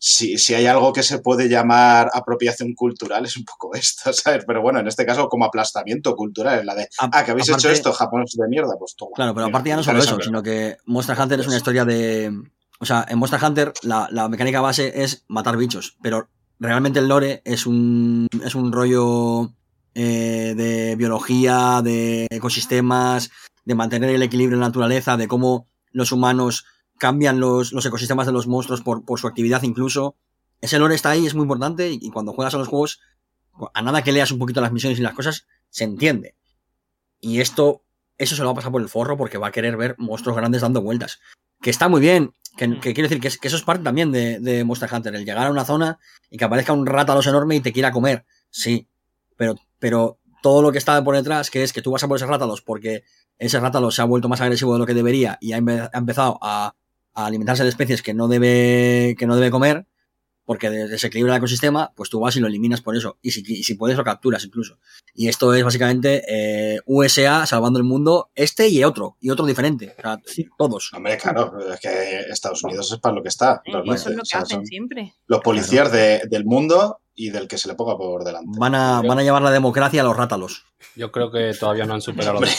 si, 0.00 0.38
si, 0.38 0.54
hay 0.54 0.66
algo 0.66 0.92
que 0.92 1.02
se 1.02 1.18
puede 1.18 1.48
llamar 1.48 2.08
apropiación 2.14 2.74
cultural 2.74 3.24
es 3.24 3.36
un 3.36 3.44
poco 3.44 3.74
esto, 3.74 4.12
¿sabes? 4.12 4.44
Pero 4.46 4.62
bueno, 4.62 4.78
en 4.78 4.86
este 4.86 5.04
caso 5.04 5.28
como 5.28 5.44
aplastamiento 5.44 6.14
cultural, 6.14 6.60
es 6.60 6.64
la 6.64 6.74
de, 6.74 6.88
ah, 6.98 7.24
que 7.24 7.32
habéis 7.32 7.48
hecho 7.48 7.70
esto, 7.70 7.92
Japón 7.92 8.22
es 8.24 8.36
de 8.36 8.48
mierda, 8.48 8.74
pues 8.78 8.94
todo. 8.96 9.10
Claro, 9.14 9.34
pero 9.34 9.46
aparte 9.46 9.70
ya 9.70 9.76
no 9.76 9.82
solo 9.82 9.98
eso, 9.98 10.18
sino 10.20 10.42
que 10.42 10.76
Monster 10.86 11.18
Hunter 11.18 11.40
es 11.40 11.46
una 11.46 11.56
historia 11.56 11.84
de... 11.84 12.32
O 12.80 12.86
sea, 12.86 13.04
en 13.08 13.18
Monster 13.18 13.42
Hunter 13.42 13.72
la, 13.82 14.08
la 14.12 14.28
mecánica 14.28 14.60
base 14.60 15.02
es 15.02 15.24
matar 15.26 15.56
bichos, 15.56 15.96
pero 16.00 16.28
realmente 16.60 17.00
el 17.00 17.08
lore 17.08 17.42
es 17.44 17.66
un, 17.66 18.28
es 18.44 18.54
un 18.54 18.72
rollo 18.72 19.52
eh, 19.94 20.54
de 20.56 20.94
biología, 20.94 21.80
de 21.82 22.28
ecosistemas, 22.30 23.30
de 23.64 23.74
mantener 23.74 24.10
el 24.10 24.22
equilibrio 24.22 24.54
en 24.56 24.60
la 24.60 24.68
naturaleza, 24.68 25.16
de 25.16 25.26
cómo 25.26 25.68
los 25.98 26.12
humanos 26.12 26.64
cambian 26.96 27.40
los, 27.40 27.72
los 27.72 27.84
ecosistemas 27.84 28.26
de 28.26 28.32
los 28.32 28.46
monstruos 28.46 28.80
por, 28.80 29.04
por, 29.04 29.18
su 29.20 29.26
actividad 29.26 29.62
incluso. 29.62 30.16
Ese 30.60 30.78
lore 30.78 30.94
está 30.94 31.10
ahí, 31.10 31.26
es 31.26 31.34
muy 31.34 31.42
importante 31.42 31.90
y, 31.90 32.10
cuando 32.10 32.32
juegas 32.32 32.54
a 32.54 32.58
los 32.58 32.68
juegos, 32.68 33.00
a 33.74 33.82
nada 33.82 34.02
que 34.02 34.12
leas 34.12 34.32
un 34.32 34.38
poquito 34.38 34.60
las 34.60 34.72
misiones 34.72 34.98
y 34.98 35.02
las 35.02 35.14
cosas, 35.14 35.46
se 35.70 35.84
entiende. 35.84 36.34
Y 37.20 37.40
esto, 37.40 37.82
eso 38.16 38.34
se 38.34 38.42
lo 38.42 38.48
va 38.48 38.52
a 38.52 38.56
pasar 38.56 38.72
por 38.72 38.82
el 38.82 38.88
forro 38.88 39.16
porque 39.16 39.38
va 39.38 39.48
a 39.48 39.52
querer 39.52 39.76
ver 39.76 39.94
monstruos 39.98 40.36
grandes 40.36 40.62
dando 40.62 40.82
vueltas. 40.82 41.20
Que 41.60 41.70
está 41.70 41.88
muy 41.88 42.00
bien, 42.00 42.32
que, 42.56 42.80
que 42.80 42.94
quiero 42.94 43.08
decir 43.08 43.20
que, 43.20 43.30
que, 43.38 43.48
eso 43.48 43.56
es 43.56 43.62
parte 43.62 43.84
también 43.84 44.12
de, 44.12 44.38
de, 44.40 44.64
Monster 44.64 44.92
Hunter, 44.92 45.14
el 45.14 45.24
llegar 45.24 45.46
a 45.46 45.50
una 45.50 45.64
zona 45.64 45.98
y 46.30 46.36
que 46.36 46.44
aparezca 46.44 46.72
un 46.72 46.86
rátalos 46.86 47.26
enorme 47.26 47.56
y 47.56 47.60
te 47.60 47.72
quiera 47.72 47.92
comer. 47.92 48.24
Sí, 48.50 48.88
pero, 49.36 49.56
pero 49.78 50.18
todo 50.42 50.62
lo 50.62 50.72
que 50.72 50.78
está 50.78 51.02
por 51.02 51.16
detrás, 51.16 51.50
que 51.50 51.62
es 51.62 51.72
que 51.72 51.82
tú 51.82 51.90
vas 51.90 52.02
a 52.02 52.08
por 52.08 52.16
ese 52.16 52.26
rátalos 52.26 52.62
porque 52.62 53.04
ese 53.38 53.60
rátalos 53.60 53.94
se 53.94 54.02
ha 54.02 54.04
vuelto 54.04 54.28
más 54.28 54.40
agresivo 54.40 54.72
de 54.72 54.78
lo 54.78 54.86
que 54.86 54.94
debería 54.94 55.38
y 55.40 55.52
ha, 55.52 55.56
ha 55.56 55.98
empezado 55.98 56.38
a 56.42 56.74
a 57.18 57.26
alimentarse 57.26 57.64
de 57.64 57.68
especies 57.68 58.00
que 58.00 58.14
no 58.14 58.28
debe, 58.28 59.16
que 59.18 59.26
no 59.26 59.34
debe 59.34 59.50
comer, 59.50 59.86
porque 60.48 60.70
desequilibra 60.70 61.34
el 61.34 61.40
ecosistema, 61.40 61.92
pues 61.94 62.08
tú 62.08 62.20
vas 62.20 62.34
y 62.36 62.40
lo 62.40 62.46
eliminas 62.46 62.80
por 62.80 62.96
eso. 62.96 63.18
Y 63.20 63.32
si, 63.32 63.42
y 63.46 63.64
si 63.64 63.74
puedes, 63.74 63.98
lo 63.98 64.02
capturas 64.02 64.42
incluso. 64.46 64.78
Y 65.12 65.28
esto 65.28 65.52
es 65.52 65.62
básicamente 65.62 66.24
eh, 66.26 66.80
USA 66.86 67.44
salvando 67.44 67.78
el 67.78 67.84
mundo, 67.84 68.30
este 68.34 68.66
y 68.66 68.82
otro, 68.82 69.18
y 69.20 69.28
otro 69.28 69.44
diferente. 69.44 69.94
O 69.98 70.00
sea, 70.00 70.18
todos. 70.56 70.90
Hombre, 70.94 71.18
claro, 71.18 71.52
es 71.70 71.78
que 71.80 72.20
Estados 72.30 72.64
Unidos 72.64 72.90
es 72.90 72.98
para 72.98 73.16
lo 73.16 73.22
que 73.22 73.28
está. 73.28 73.60
Eh, 73.62 73.72
eso 73.92 73.92
es 73.92 74.06
lo 74.06 74.14
que 74.14 74.20
o 74.22 74.24
sea, 74.24 74.40
hacen 74.40 74.64
siempre. 74.64 75.12
Los 75.26 75.40
policías 75.40 75.92
de, 75.92 76.22
del 76.30 76.46
mundo 76.46 77.02
y 77.14 77.28
del 77.28 77.46
que 77.46 77.58
se 77.58 77.68
le 77.68 77.74
ponga 77.74 77.98
por 77.98 78.24
delante. 78.24 78.58
Van 78.58 78.74
a, 78.74 79.02
van 79.02 79.18
a 79.18 79.22
llevar 79.22 79.42
la 79.42 79.50
democracia 79.50 80.00
a 80.00 80.04
los 80.04 80.16
rátalos. 80.16 80.64
Yo 80.96 81.12
creo 81.12 81.30
que 81.30 81.52
todavía 81.60 81.84
no 81.84 81.92
han 81.92 82.00
superado 82.00 82.40
lo 82.40 82.46
de, 82.46 82.52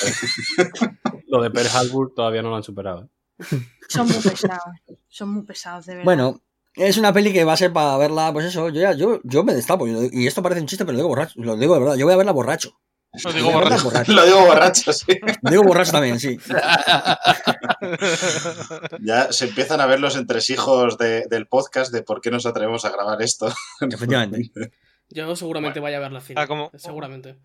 lo 1.28 1.42
de 1.42 1.50
Pearl 1.50 1.70
Harbor, 1.74 2.14
todavía 2.16 2.44
no 2.44 2.52
lo 2.52 2.58
han 2.58 2.64
superado. 2.64 3.06
¿eh? 3.06 3.46
Son 3.88 4.06
muy 4.06 4.18
pesados. 4.18 4.76
Son 5.08 5.30
muy 5.30 5.42
pesados, 5.42 5.88
de 5.88 5.94
verdad. 5.94 6.06
Bueno, 6.06 6.42
es 6.88 6.98
una 6.98 7.14
peli 7.14 7.34
que 7.34 7.44
va 7.44 7.54
a 7.54 7.58
ser 7.58 7.72
para 7.74 7.98
verla, 7.98 8.32
pues 8.34 8.46
eso, 8.46 8.70
yo 8.70 8.82
ya, 8.82 8.94
yo, 8.94 9.20
yo 9.24 9.44
me 9.44 9.54
destapo. 9.54 9.88
Y 9.88 10.28
esto 10.28 10.42
parece 10.44 10.62
un 10.62 10.68
chiste, 10.68 10.86
pero 10.86 10.94
lo 10.94 10.98
digo 11.00 11.10
borracho. 11.10 11.34
Lo 11.42 11.56
digo 11.58 11.74
de 11.76 11.80
verdad. 11.80 11.96
Yo 11.96 12.06
voy 12.06 12.14
a 12.14 12.18
verla 12.18 12.32
borracho. 12.32 12.80
Lo 13.24 13.34
digo 13.34 13.52
borracho. 13.52 13.84
borracho. 13.86 14.12
Lo 14.14 14.26
digo 14.26 14.46
borracho, 14.46 14.94
sí. 14.94 15.20
Lo 15.42 15.52
digo 15.52 15.64
borracho 15.64 15.92
también, 15.92 16.20
sí. 16.20 16.38
ya 19.02 19.32
se 19.32 19.46
empiezan 19.46 19.82
a 19.82 19.86
ver 19.86 20.00
los 20.00 20.16
entresijos 20.16 20.98
de, 20.98 21.26
del 21.30 21.48
podcast 21.48 21.92
de 21.92 22.04
por 22.04 22.22
qué 22.22 22.32
nos 22.32 22.46
atrevemos 22.46 22.86
a 22.86 22.90
grabar 22.92 23.22
esto. 23.22 23.52
Efectivamente. 23.82 24.52
Yo 25.10 25.36
seguramente 25.36 25.80
vaya 25.80 25.98
a 25.98 26.02
ver 26.02 26.12
la 26.12 26.22
cine. 26.22 26.40
Ah, 26.42 26.48
¿cómo? 26.48 26.72
Seguramente. 26.76 27.38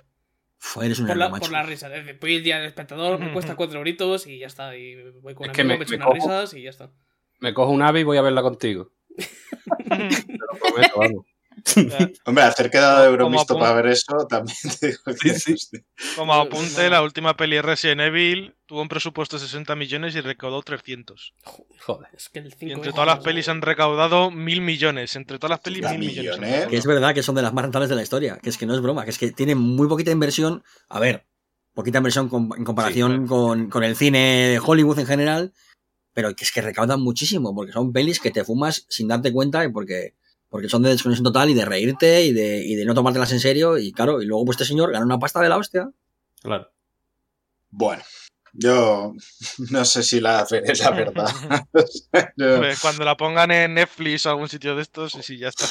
Uf, 0.61 0.83
eres 0.83 0.99
un 0.99 1.07
por, 1.07 1.17
la, 1.17 1.31
por 1.31 1.51
la 1.51 1.63
risa. 1.63 1.89
Voy 2.21 2.37
el 2.37 2.43
día 2.45 2.59
del 2.59 2.67
espectador, 2.67 3.19
me 3.19 3.33
cuesta 3.33 3.57
cuatro 3.57 3.79
euritos 3.79 4.27
y 4.27 4.39
ya 4.39 4.47
está. 4.47 4.77
Y 4.77 4.97
voy 5.23 5.35
con 5.35 5.45
Es 5.45 5.49
un 5.51 5.55
que 5.55 5.61
amigo, 5.63 5.75
me- 5.75 5.79
me 5.79 5.85
echo 5.85 5.91
me 5.93 5.97
unas 5.97 6.07
cojo- 6.09 6.15
risas 6.29 6.55
y 6.55 6.63
ya 6.63 6.71
está. 6.71 6.91
Me 7.41 7.53
cojo 7.55 7.73
un 7.73 7.83
ave 7.83 8.01
y 8.01 8.05
voy 8.05 8.17
a 8.17 8.23
verla 8.23 8.43
contigo. 8.43 8.93
Te 9.17 10.39
lo 10.39 10.59
prometo, 10.59 10.99
vamos. 10.99 11.27
Hombre, 12.27 12.45
hacer 12.45 12.69
quedado 12.69 13.03
de 13.03 13.09
Euromisto 13.09 13.57
para 13.59 13.73
ver 13.75 13.87
eso 13.87 14.27
también 14.29 14.57
te 14.81 14.89
digo 14.89 15.01
que 15.21 15.39
Sí, 15.39 15.55
Como 16.17 16.35
apunte, 16.35 16.91
la 16.91 17.01
última 17.01 17.37
peli 17.37 17.61
Resident 17.61 18.01
Evil 18.03 18.55
tuvo 18.67 18.83
un 18.83 18.89
presupuesto 18.89 19.37
de 19.39 19.47
60 19.47 19.75
millones 19.77 20.15
y 20.17 20.21
recaudó 20.21 20.63
300. 20.63 21.33
Joder. 21.87 22.09
Es 22.15 22.29
que 22.29 22.41
el 22.41 22.49
Y 22.49 22.51
5 22.51 22.73
entre 22.75 22.91
todas 22.93 23.07
las 23.07 23.21
pelis 23.21 23.49
han 23.49 23.63
recaudado 23.63 24.31
mil 24.31 24.61
millones. 24.63 25.15
Entre 25.17 25.39
todas 25.39 25.51
las 25.51 25.61
pelis, 25.61 25.89
mil 25.91 26.01
millones. 26.01 26.39
millones. 26.41 26.67
Que 26.67 26.77
es 26.77 26.87
verdad 26.87 27.15
que 27.15 27.23
son 27.23 27.37
de 27.37 27.43
las 27.43 27.53
más 27.55 27.63
rentables 27.63 27.89
de 27.89 27.97
la 27.97 28.03
historia. 28.03 28.39
Que 28.43 28.51
es 28.51 28.59
que 28.59 28.67
no 28.67 28.75
es 28.75 28.81
broma. 28.81 29.05
Que 29.05 29.11
es 29.11 29.19
que 29.19 29.31
tienen 29.31 29.57
muy 29.59 29.87
poquita 29.89 30.11
inversión. 30.11 30.63
A 30.89 30.99
ver, 30.99 31.25
poquita 31.73 31.99
inversión 31.99 32.29
con- 32.29 32.51
en 32.59 32.65
comparación 32.65 33.23
Sí, 33.23 33.29
con, 33.29 33.71
con 33.71 33.85
el 33.85 33.97
cine 33.97 34.49
de 34.51 34.59
Hollywood 34.63 34.99
en 34.99 35.07
general. 35.07 35.53
Pero 36.15 36.35
que 36.35 36.45
es 36.45 36.53
que 36.53 36.63
recaudan 36.63 37.01
muchísimo. 37.03 37.55
Porque 37.55 37.73
son 37.73 37.93
pelis 37.93 38.21
que 38.21 38.31
te 38.31 38.45
fumas 38.45 38.87
sin 38.89 39.09
darte 39.09 39.33
cuenta. 39.33 39.65
Y 39.65 39.69
porque, 39.73 40.15
porque 40.49 40.69
son 40.69 40.83
de 40.83 40.91
desconexión 40.91 41.25
total 41.25 41.51
y 41.51 41.55
de 41.55 41.65
reírte 41.65 42.25
y 42.25 42.33
de, 42.33 42.65
y 42.65 42.75
de 42.77 42.85
no 42.87 42.95
tomártelas 42.95 43.33
en 43.33 43.41
serio. 43.41 43.77
Y 43.79 43.93
claro, 43.93 44.23
y 44.23 44.27
luego 44.27 44.45
pues 44.47 44.55
este 44.57 44.65
señor 44.67 44.93
gana 44.93 45.05
una 45.05 45.19
pasta 45.19 45.41
de 45.41 45.49
la 45.49 45.57
hostia. 45.59 45.91
Claro. 46.41 46.71
Bueno, 47.71 48.03
yo 48.53 49.13
no 49.71 49.85
sé 49.85 50.03
si 50.05 50.21
la 50.21 50.47
veré, 50.49 50.75
la 50.77 50.91
verdad. 50.93 51.29
Yo- 52.37 52.61
Cuando 52.81 53.05
la 53.05 53.17
pongan 53.17 53.51
en 53.51 53.75
Netflix 53.75 54.27
o 54.27 54.31
algún 54.31 54.49
sitio 54.49 54.77
de 54.77 54.83
estos, 54.83 55.13
sí, 55.13 55.23
sí, 55.23 55.39
ya 55.39 55.49
está. 55.49 55.67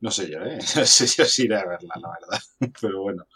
No 0.00 0.10
sé 0.10 0.28
yo, 0.30 0.38
¿eh? 0.40 0.58
No 0.76 0.84
sé 0.84 1.06
yo 1.06 1.24
si 1.24 1.44
iré 1.44 1.56
a 1.56 1.64
verla, 1.64 1.94
la 2.00 2.08
verdad. 2.20 2.72
Pero 2.80 3.02
bueno. 3.02 3.26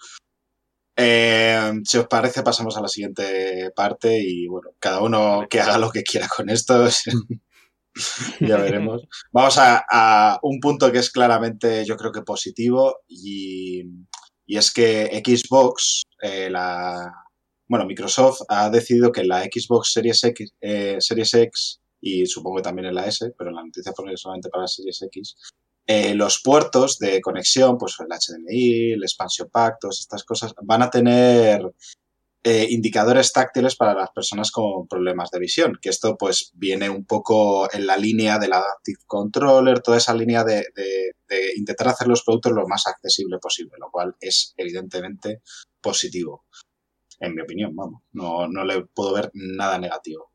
Eh, 0.97 1.73
si 1.85 1.99
os 1.99 2.07
parece, 2.07 2.43
pasamos 2.43 2.77
a 2.77 2.83
la 2.83 2.89
siguiente 2.89 3.71
parte 3.75 4.21
y 4.23 4.47
bueno, 4.47 4.71
cada 4.79 5.03
uno 5.03 5.47
que 5.49 5.61
haga 5.61 5.79
lo 5.79 5.91
que 5.91 6.03
quiera 6.03 6.29
con 6.29 6.51
esto. 6.51 6.89
ya 8.41 8.57
veremos. 8.57 9.03
Vamos 9.33 9.57
a, 9.59 10.39
un 10.43 10.61
punto 10.61 10.91
que 10.93 10.99
es 10.99 11.11
claramente, 11.11 11.85
yo 11.85 11.97
creo 11.97 12.13
que 12.13 12.23
positivo 12.23 13.01
y, 13.09 13.83
y 14.47 14.57
es 14.57 14.73
que 14.73 15.23
Xbox, 15.25 16.03
eh, 16.23 16.51
la, 16.51 17.13
bueno, 17.69 17.87
Microsoft 17.87 18.43
ha 18.49 18.69
decidido 18.69 19.13
que 19.13 19.25
la 19.25 19.45
Xbox 19.45 19.93
Series 19.93 20.25
X, 20.25 20.53
eh, 20.61 20.97
Series 20.99 21.35
X 21.35 21.81
y 22.01 22.27
supongo 22.27 22.57
que 22.57 22.63
también 22.63 22.87
en 22.87 22.95
la 22.95 23.07
S, 23.07 23.33
pero 23.39 23.51
la 23.51 23.63
noticia 23.63 23.93
pone 23.93 24.17
solamente 24.17 24.49
para 24.49 24.67
Series 24.67 25.03
X, 25.03 25.37
eh, 25.87 26.15
los 26.15 26.41
puertos 26.43 26.99
de 26.99 27.21
conexión, 27.21 27.79
pues 27.79 27.97
el 28.01 28.07
HDMI, 28.07 28.93
el 28.93 29.03
Expansion 29.03 29.49
Pack, 29.51 29.79
todas 29.81 30.01
estas 30.01 30.25
cosas, 30.25 30.55
van 30.63 30.83
a 30.83 30.91
tener 30.91 31.63
eh, 32.43 32.67
indicadores 32.71 33.33
táctiles 33.33 33.77
para 33.77 33.93
las 33.93 34.11
personas 34.13 34.51
con 34.51 34.89
problemas 34.89 35.31
de 35.31 35.39
visión, 35.39 35.79
que 35.81 35.91
esto 35.91 36.17
pues 36.17 36.53
viene 36.55 36.89
un 36.89 37.05
poco 37.05 37.71
en 37.71 37.87
la 37.87 37.99
línea 37.99 38.39
del 38.39 38.55
Adaptive 38.55 39.01
Controller, 39.07 39.81
toda 39.81 39.99
esa 39.99 40.15
línea 40.15 40.43
de, 40.43 40.65
intentar 41.57 41.89
hacer 41.89 42.09
los 42.09 42.25
productos 42.25 42.53
lo 42.53 42.67
más 42.67 42.87
accesible 42.87 43.39
posible, 43.39 43.73
lo 43.79 43.91
cual 43.91 44.17
es 44.21 44.55
evidentemente 44.57 45.43
positivo, 45.83 46.47
en 47.21 47.35
mi 47.35 47.43
opinión, 47.43 47.77
vamos, 47.77 48.03
no, 48.13 48.49
no 48.49 48.65
le 48.65 48.87
puedo 48.87 49.13
ver 49.13 49.31
nada 49.35 49.79
negativo. 49.79 50.31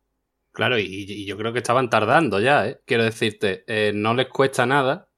Claro, 0.52 0.78
y, 0.78 0.86
y 0.86 1.26
yo 1.26 1.38
creo 1.38 1.54
que 1.54 1.60
estaban 1.60 1.90
tardando 1.90 2.40
ya, 2.40 2.68
¿eh? 2.68 2.82
Quiero 2.86 3.04
decirte, 3.04 3.64
eh, 3.68 3.92
no 3.94 4.14
les 4.14 4.30
cuesta 4.30 4.66
nada. 4.66 5.10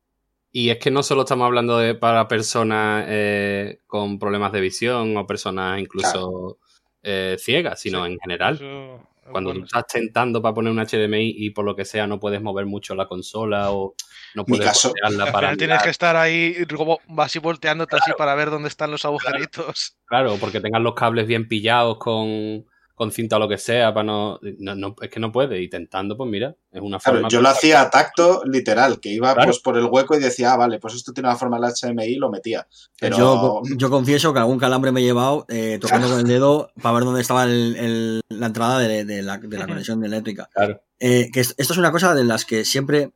Y 0.52 0.70
es 0.70 0.78
que 0.80 0.92
no 0.92 1.04
solo 1.04 1.22
estamos 1.22 1.46
hablando 1.46 1.78
de 1.78 1.94
para 1.96 2.28
personas 2.28 3.06
eh, 3.08 3.80
con 3.86 4.18
problemas 4.18 4.52
de 4.52 4.62
visión 4.62 5.16
o 5.18 5.28
personas 5.28 5.80
incluso 5.80 6.58
eh, 7.04 7.36
ciegas, 7.40 7.80
sino 7.80 8.06
Sí. 8.06 8.12
en 8.14 8.20
general. 8.20 8.56
Eso 8.56 9.08
Cuando 9.32 9.50
bueno, 9.50 9.60
tú 9.62 9.66
estás 9.66 9.88
tentando 9.88 10.42
para 10.42 10.54
poner 10.56 10.72
un 10.72 10.80
HDMI 10.80 11.34
y 11.38 11.50
por 11.50 11.66
lo 11.66 11.76
que 11.76 11.84
sea 11.86 12.08
no 12.08 12.18
puedes 12.20 12.42
mover 12.42 12.66
mucho 12.66 12.96
la 12.96 13.08
consola 13.08 13.72
o 13.72 13.94
no 14.36 14.46
puedes 14.46 14.66
caso- 14.66 14.94
Al 15.04 15.18
para 15.18 15.32
final 15.40 15.58
tienes 15.58 15.84
que 15.84 15.90
estar 15.90 16.16
ahí 16.16 16.56
como 16.76 17.00
así 17.18 17.40
volteándote 17.40 17.98
así 17.98 18.12
para 18.18 18.34
ver 18.36 18.50
dónde 18.50 18.70
están 18.70 18.90
los 18.90 19.04
agujeritos. 19.06 19.98
claro, 20.06 20.38
porque 20.40 20.62
tengas 20.62 20.82
los 20.82 20.96
cables 20.96 21.28
bien 21.28 21.48
pillados 21.48 21.98
con, 21.98 22.66
con 22.98 23.12
cinta 23.12 23.36
o 23.36 23.40
lo 23.40 23.48
que 23.48 23.60
sea, 23.60 23.94
para 23.94 24.06
no, 24.06 24.40
no, 24.58 24.74
no- 24.74 24.96
es 25.00 25.10
que 25.12 25.20
no 25.20 25.32
puedes. 25.32 25.62
Y 25.62 25.70
tentando, 25.70 26.18
pues 26.18 26.28
mira, 26.32 26.56
es 26.72 26.82
una 26.82 26.98
Claro, 26.98 27.18
forma. 27.20 27.30
yo 27.30 27.42
lo 27.42 27.50
hacía 27.50 27.82
a 27.82 27.92
tacto 27.92 28.42
literal, 28.44 29.00
que 29.00 29.10
iba 29.14 29.36
Claro. 29.36 29.50
pues 29.50 29.60
por 29.60 29.78
el 29.78 29.86
hueco 29.86 30.16
y 30.16 30.20
decía, 30.20 30.54
ah, 30.54 30.58
vale, 30.58 30.80
pues 30.80 30.96
esto 30.96 31.14
tiene 31.14 31.30
una 31.30 31.38
forma 31.38 31.60
del 31.60 31.70
HDMI 31.72 32.06
y 32.06 32.16
lo 32.16 32.32
metía. 32.32 32.66
Pero 33.00 33.16
Yo, 33.16 33.62
yo 33.78 33.92
confieso 33.92 34.34
que 34.34 34.40
algún 34.40 34.58
calambre 34.58 34.92
me 34.92 35.02
he 35.02 35.04
llevado 35.04 35.46
eh, 35.48 35.78
tocando 35.80 36.10
con 36.10 36.18
el 36.18 36.26
dedo 36.26 36.72
para 36.82 36.96
ver 36.96 37.04
dónde 37.04 37.22
estaba 37.22 37.44
el- 37.44 37.76
el- 37.76 38.22
la 38.30 38.48
entrada 38.48 38.80
de, 38.80 39.06
de 39.06 39.22
la, 39.22 39.38
de 39.38 39.58
la 39.58 39.66
Ujú. 39.66 39.74
conexión 39.74 40.04
eléctrica. 40.04 40.50
Claro. 40.52 40.82
Eh, 41.00 41.30
que 41.32 41.42
esto 41.42 41.56
es 41.60 41.78
una 41.78 41.92
cosa 41.92 42.16
de 42.16 42.24
las 42.24 42.46
que 42.46 42.66
siempre, 42.66 43.12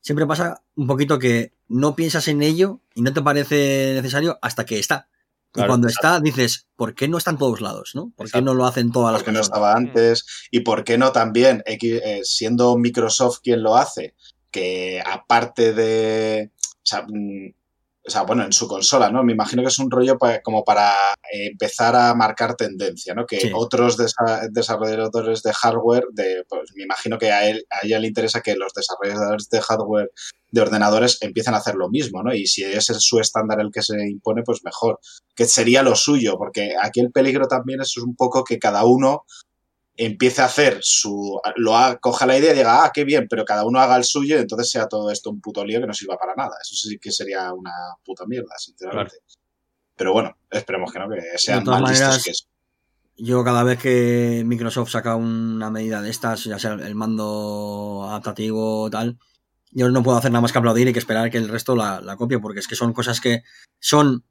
siempre 0.00 0.26
pasa 0.26 0.62
un 0.76 0.86
poquito 0.86 1.18
que 1.18 1.52
no 1.68 1.94
piensas 1.94 2.26
en 2.28 2.42
ello 2.42 2.80
y 2.94 3.02
no 3.02 3.12
te 3.12 3.20
parece 3.20 3.92
necesario 3.96 4.38
hasta 4.40 4.64
que 4.64 4.78
está. 4.78 5.08
Y 5.56 5.66
cuando 5.66 5.88
está, 5.88 6.20
dices, 6.20 6.66
¿por 6.76 6.94
qué 6.94 7.08
no 7.08 7.18
está 7.18 7.30
en 7.30 7.38
todos 7.38 7.60
lados? 7.60 7.92
¿no? 7.94 8.12
¿Por 8.16 8.30
qué 8.30 8.42
no 8.42 8.54
lo 8.54 8.66
hacen 8.66 8.92
todas 8.92 9.12
las 9.12 9.22
porque 9.22 9.32
no 9.32 9.38
personas? 9.38 9.56
estaba 9.58 9.74
antes 9.74 10.26
y 10.50 10.60
por 10.60 10.84
qué 10.84 10.98
no 10.98 11.12
también 11.12 11.62
X- 11.66 12.00
eh, 12.04 12.20
siendo 12.24 12.76
Microsoft 12.76 13.38
quien 13.42 13.62
lo 13.62 13.76
hace 13.76 14.14
que 14.50 15.02
aparte 15.04 15.72
de 15.72 16.52
o 16.54 16.80
sea, 16.82 17.02
mm, 17.08 17.52
o 18.06 18.10
sea, 18.10 18.22
bueno, 18.22 18.44
en 18.44 18.52
su 18.52 18.68
consola, 18.68 19.10
¿no? 19.10 19.24
Me 19.24 19.32
imagino 19.32 19.62
que 19.62 19.68
es 19.68 19.78
un 19.80 19.90
rollo 19.90 20.16
pa- 20.16 20.40
como 20.42 20.64
para 20.64 20.92
empezar 21.32 21.96
a 21.96 22.14
marcar 22.14 22.54
tendencia, 22.54 23.14
¿no? 23.14 23.26
Que 23.26 23.40
Sí. 23.40 23.50
otros 23.54 23.98
desa- 23.98 24.48
desarrolladores 24.50 25.42
de 25.42 25.52
hardware, 25.52 26.04
de, 26.12 26.44
pues 26.48 26.70
me 26.76 26.84
imagino 26.84 27.18
que 27.18 27.32
a, 27.32 27.48
él, 27.48 27.66
a 27.70 27.84
ella 27.84 27.98
le 27.98 28.06
interesa 28.08 28.40
que 28.42 28.54
los 28.54 28.72
desarrolladores 28.74 29.48
de 29.50 29.60
hardware 29.60 30.10
de 30.52 30.60
ordenadores 30.60 31.18
empiecen 31.20 31.54
a 31.54 31.58
hacer 31.58 31.74
lo 31.74 31.88
mismo, 31.88 32.22
¿no? 32.22 32.32
Y 32.32 32.46
si 32.46 32.62
ese 32.62 32.92
es 32.92 32.98
su 33.02 33.18
estándar 33.18 33.60
el 33.60 33.70
que 33.72 33.82
se 33.82 33.96
impone, 34.08 34.42
pues 34.44 34.60
mejor. 34.64 35.00
Que 35.34 35.44
sería 35.46 35.82
lo 35.82 35.96
suyo, 35.96 36.36
porque 36.38 36.74
aquí 36.80 37.00
el 37.00 37.10
peligro 37.10 37.48
también 37.48 37.80
es 37.80 37.96
un 37.98 38.14
poco 38.14 38.44
que 38.44 38.58
cada 38.60 38.84
uno 38.84 39.24
empiece 39.96 40.42
a 40.42 40.46
hacer 40.46 40.78
su. 40.82 41.40
lo 41.56 41.76
ha- 41.76 41.96
coja 41.98 42.26
la 42.26 42.38
idea 42.38 42.52
y 42.52 42.56
diga, 42.56 42.84
ah, 42.84 42.90
qué 42.92 43.04
bien, 43.04 43.26
pero 43.28 43.44
cada 43.44 43.64
uno 43.64 43.80
haga 43.80 43.96
el 43.96 44.04
suyo 44.04 44.36
y 44.36 44.40
entonces 44.40 44.70
sea 44.70 44.88
todo 44.88 45.10
esto 45.10 45.30
un 45.30 45.40
puto 45.40 45.64
lío 45.64 45.80
que 45.80 45.86
no 45.86 45.94
sirva 45.94 46.16
para 46.16 46.34
nada. 46.34 46.56
Eso 46.62 46.74
sí 46.74 46.98
que 46.98 47.10
sería 47.10 47.52
una 47.52 47.72
puta 48.04 48.26
mierda, 48.26 48.54
sinceramente. 48.58 49.16
Pero 49.96 50.12
bueno, 50.12 50.36
esperemos 50.50 50.92
que 50.92 50.98
no, 50.98 51.08
que 51.08 51.38
sean 51.38 51.64
más 51.64 51.80
maneras, 51.80 52.22
que 52.22 52.30
eso. 52.30 52.44
Yo 53.18 53.42
cada 53.44 53.62
vez 53.62 53.78
que 53.78 54.42
Microsoft 54.44 54.90
saca 54.90 55.16
una 55.16 55.70
medida 55.70 56.02
de 56.02 56.10
estas, 56.10 56.44
ya 56.44 56.58
sea 56.58 56.74
el 56.74 56.94
mando 56.94 58.04
adaptativo 58.06 58.82
o 58.82 58.90
tal, 58.90 59.18
yo 59.70 59.88
no 59.88 60.02
puedo 60.02 60.18
hacer 60.18 60.30
nada 60.30 60.42
más 60.42 60.52
que 60.52 60.58
aplaudir 60.58 60.88
y 60.88 60.92
que 60.92 60.98
esperar 60.98 61.30
que 61.30 61.38
el 61.38 61.48
resto 61.48 61.74
la, 61.74 62.00
la 62.02 62.16
copie, 62.16 62.38
porque 62.38 62.60
es 62.60 62.68
que 62.68 62.74
son 62.76 62.92
cosas 62.92 63.20
que 63.22 63.42
son 63.80 64.24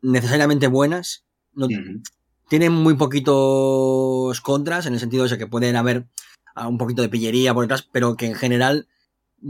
necesariamente 0.00 0.66
buenas, 0.66 1.24
no-. 1.52 1.68
Tienen 2.52 2.72
muy 2.74 2.96
poquitos 2.96 4.42
contras, 4.42 4.84
en 4.84 4.92
el 4.92 5.00
sentido 5.00 5.26
de 5.26 5.38
que 5.38 5.46
pueden 5.46 5.74
haber 5.74 6.04
ah, 6.54 6.68
un 6.68 6.76
poquito 6.76 7.00
de 7.00 7.08
pillería 7.08 7.54
por 7.54 7.64
detrás, 7.64 7.88
pero 7.90 8.14
que 8.14 8.26
en 8.26 8.34
general 8.34 8.88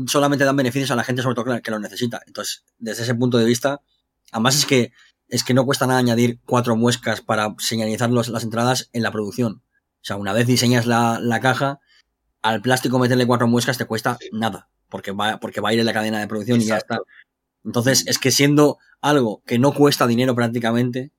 solamente 0.07 0.45
dan 0.45 0.55
beneficios 0.55 0.93
a 0.93 0.95
la 0.95 1.03
gente, 1.03 1.21
sobre 1.21 1.35
todo 1.35 1.61
que 1.61 1.71
lo 1.73 1.81
necesita. 1.81 2.21
Entonces, 2.29 2.62
desde 2.79 3.03
ese 3.03 3.17
punto 3.17 3.38
de 3.38 3.45
vista, 3.45 3.81
además 4.31 4.55
es 4.55 4.67
que 4.67 4.93
es 5.29 5.43
que 5.43 5.53
no 5.53 5.65
cuesta 5.67 5.88
nada 5.88 5.99
añadir 5.99 6.38
cuatro 6.47 6.77
muescas 6.77 7.23
para 7.23 7.57
señalizar 7.59 8.09
los- 8.09 8.29
las 8.29 8.45
entradas 8.45 8.88
en 8.93 9.03
la 9.03 9.11
producción. 9.11 9.62
O 9.65 10.05
sea, 10.05 10.15
una 10.15 10.33
vez 10.33 10.47
diseñas 10.47 10.87
la, 10.87 11.19
la 11.21 11.41
caja, 11.41 11.81
al 12.41 12.62
plástico 12.62 13.01
meterle 13.01 13.27
cuatro 13.27 13.49
muescas 13.49 13.79
te 13.79 13.85
cuesta 13.85 14.17
nada, 14.31 14.69
porque 14.88 15.11
va, 15.11 15.41
porque 15.41 15.61
va 15.61 15.71
a 15.71 15.75
ir 15.75 15.81
en 15.81 15.87
la 15.87 15.93
cadena 15.93 16.21
de 16.21 16.29
producción 16.29 16.61
y 16.61 16.67
ya 16.67 16.77
está. 16.77 16.95
Exacto. 16.95 17.11
Entonces, 17.65 18.07
es 18.07 18.21
que 18.21 18.31
siendo 18.31 18.79
algo 19.01 19.43
que 19.45 19.59
no 19.59 19.73
cuesta 19.73 20.07
dinero 20.07 20.37
prácticamente, 20.37 21.11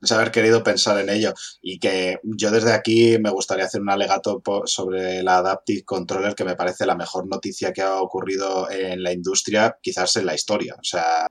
es 0.00 0.12
haber 0.12 0.30
querido 0.30 0.62
pensar 0.62 0.98
en 1.00 1.10
ello. 1.10 1.32
Y 1.62 1.78
que 1.78 2.18
yo 2.22 2.50
desde 2.50 2.72
aquí 2.72 3.18
me 3.18 3.30
gustaría 3.30 3.64
hacer 3.66 3.80
un 3.80 3.90
alegato 3.90 4.42
sobre 4.66 5.22
la 5.22 5.38
Adaptive 5.38 5.84
Controller, 5.84 6.34
que 6.34 6.44
me 6.44 6.56
parece 6.56 6.86
la 6.86 6.94
mejor 6.96 7.26
noticia 7.28 7.72
que 7.72 7.82
ha 7.82 8.00
ocurrido 8.00 8.70
en 8.70 9.02
la 9.02 9.12
industria, 9.12 9.76
quizás 9.82 10.16
en 10.16 10.26
la 10.26 10.34
historia. 10.34 10.74
O 10.78 10.84
sea, 10.84 11.26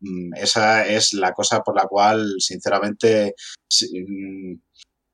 mm, 0.00 0.34
esa 0.36 0.86
es 0.86 1.12
la 1.14 1.32
cosa 1.32 1.60
por 1.62 1.76
la 1.76 1.86
cual, 1.86 2.34
sinceramente, 2.38 3.34
si- 3.68 3.88
mm, 4.00 4.60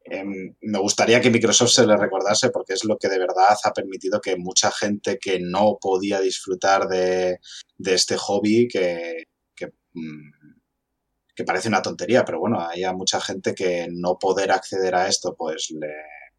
em, 0.05 0.55
me 0.62 0.79
gustaría 0.79 1.20
que 1.20 1.31
Microsoft 1.31 1.70
se 1.72 1.87
le 1.87 1.96
recordase 1.96 2.50
porque 2.50 2.74
es 2.74 2.85
lo 2.85 2.96
que 2.98 3.09
de 3.09 3.18
verdad 3.18 3.57
ha 3.64 3.72
permitido 3.72 4.20
que 4.20 4.37
mucha 4.37 4.70
gente 4.72 5.18
que 5.20 5.38
no 5.40 5.79
podía 5.81 6.20
disfrutar 6.20 6.88
de, 6.88 7.38
de 7.79 7.94
este 7.94 8.16
hobby, 8.16 8.66
que, 8.68 9.24
que, 9.55 9.66
mm, 9.94 10.39
que 11.34 11.44
parece 11.44 11.68
una 11.68 11.82
tontería, 11.82 12.24
pero 12.24 12.40
bueno, 12.40 12.60
hay 12.60 12.84
a 12.84 12.92
mucha 12.92 13.20
gente 13.20 13.54
que 13.54 13.88
no 13.90 14.18
poder 14.18 14.52
acceder 14.52 14.94
a 14.94 15.08
esto, 15.08 15.34
pues 15.36 15.70
le 15.70 15.88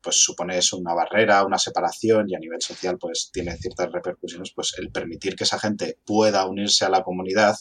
pues 0.02 0.24
supone 0.24 0.58
eso 0.58 0.78
una 0.78 0.94
barrera, 0.94 1.46
una 1.46 1.60
separación 1.60 2.28
y 2.28 2.36
a 2.36 2.40
nivel 2.40 2.62
social 2.62 2.98
pues 2.98 3.30
tiene 3.32 3.56
ciertas 3.58 3.92
repercusiones, 3.92 4.52
pues 4.56 4.74
el 4.78 4.92
permitir 4.92 5.36
que 5.36 5.44
esa 5.44 5.60
gente 5.60 6.00
pueda 6.06 6.48
unirse 6.48 6.86
a 6.86 6.90
la 6.90 7.04
comunidad, 7.04 7.56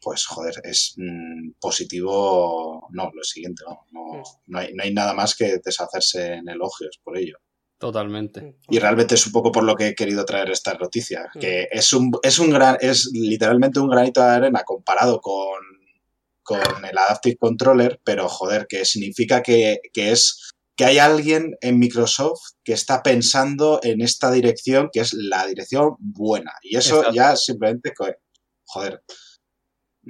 pues 0.00 0.24
joder, 0.26 0.54
es 0.62 0.94
mm, 0.96 1.52
positivo, 1.60 2.86
no, 2.92 3.10
lo 3.12 3.22
siguiente, 3.24 3.64
no, 3.66 3.86
no, 3.90 4.22
no 4.46 4.58
hay, 4.58 4.72
no 4.72 4.84
hay 4.84 4.94
nada 4.94 5.14
más 5.14 5.34
que 5.34 5.58
deshacerse 5.64 6.34
en 6.34 6.48
elogios 6.48 7.00
por 7.02 7.18
ello. 7.18 7.38
Totalmente. 7.78 8.56
Y 8.68 8.80
realmente 8.80 9.14
es 9.14 9.24
un 9.26 9.32
poco 9.32 9.52
por 9.52 9.62
lo 9.62 9.76
que 9.76 9.88
he 9.88 9.94
querido 9.94 10.24
traer 10.24 10.50
esta 10.50 10.74
noticia, 10.74 11.28
Mm. 11.34 11.38
que 11.38 11.68
es 11.70 11.92
un, 11.92 12.10
es 12.22 12.38
un 12.38 12.50
gran, 12.50 12.76
es 12.80 13.10
literalmente 13.12 13.78
un 13.78 13.88
granito 13.88 14.20
de 14.20 14.30
arena 14.30 14.62
comparado 14.64 15.20
con, 15.20 15.77
con 16.48 16.84
el 16.84 16.96
Adaptive 16.96 17.36
Controller, 17.36 18.00
pero 18.02 18.26
joder, 18.28 18.66
que 18.66 18.84
significa 18.86 19.42
que, 19.42 19.80
que 19.92 20.12
es 20.12 20.50
que 20.76 20.84
hay 20.86 20.98
alguien 20.98 21.56
en 21.60 21.78
Microsoft 21.78 22.40
que 22.64 22.72
está 22.72 23.02
pensando 23.02 23.80
en 23.82 24.00
esta 24.00 24.30
dirección, 24.30 24.88
que 24.92 25.00
es 25.00 25.12
la 25.12 25.44
dirección 25.46 25.96
buena. 25.98 26.52
Y 26.62 26.76
eso 26.76 26.96
Exacto. 26.98 27.14
ya 27.14 27.36
simplemente, 27.36 27.92
joder. 28.64 29.02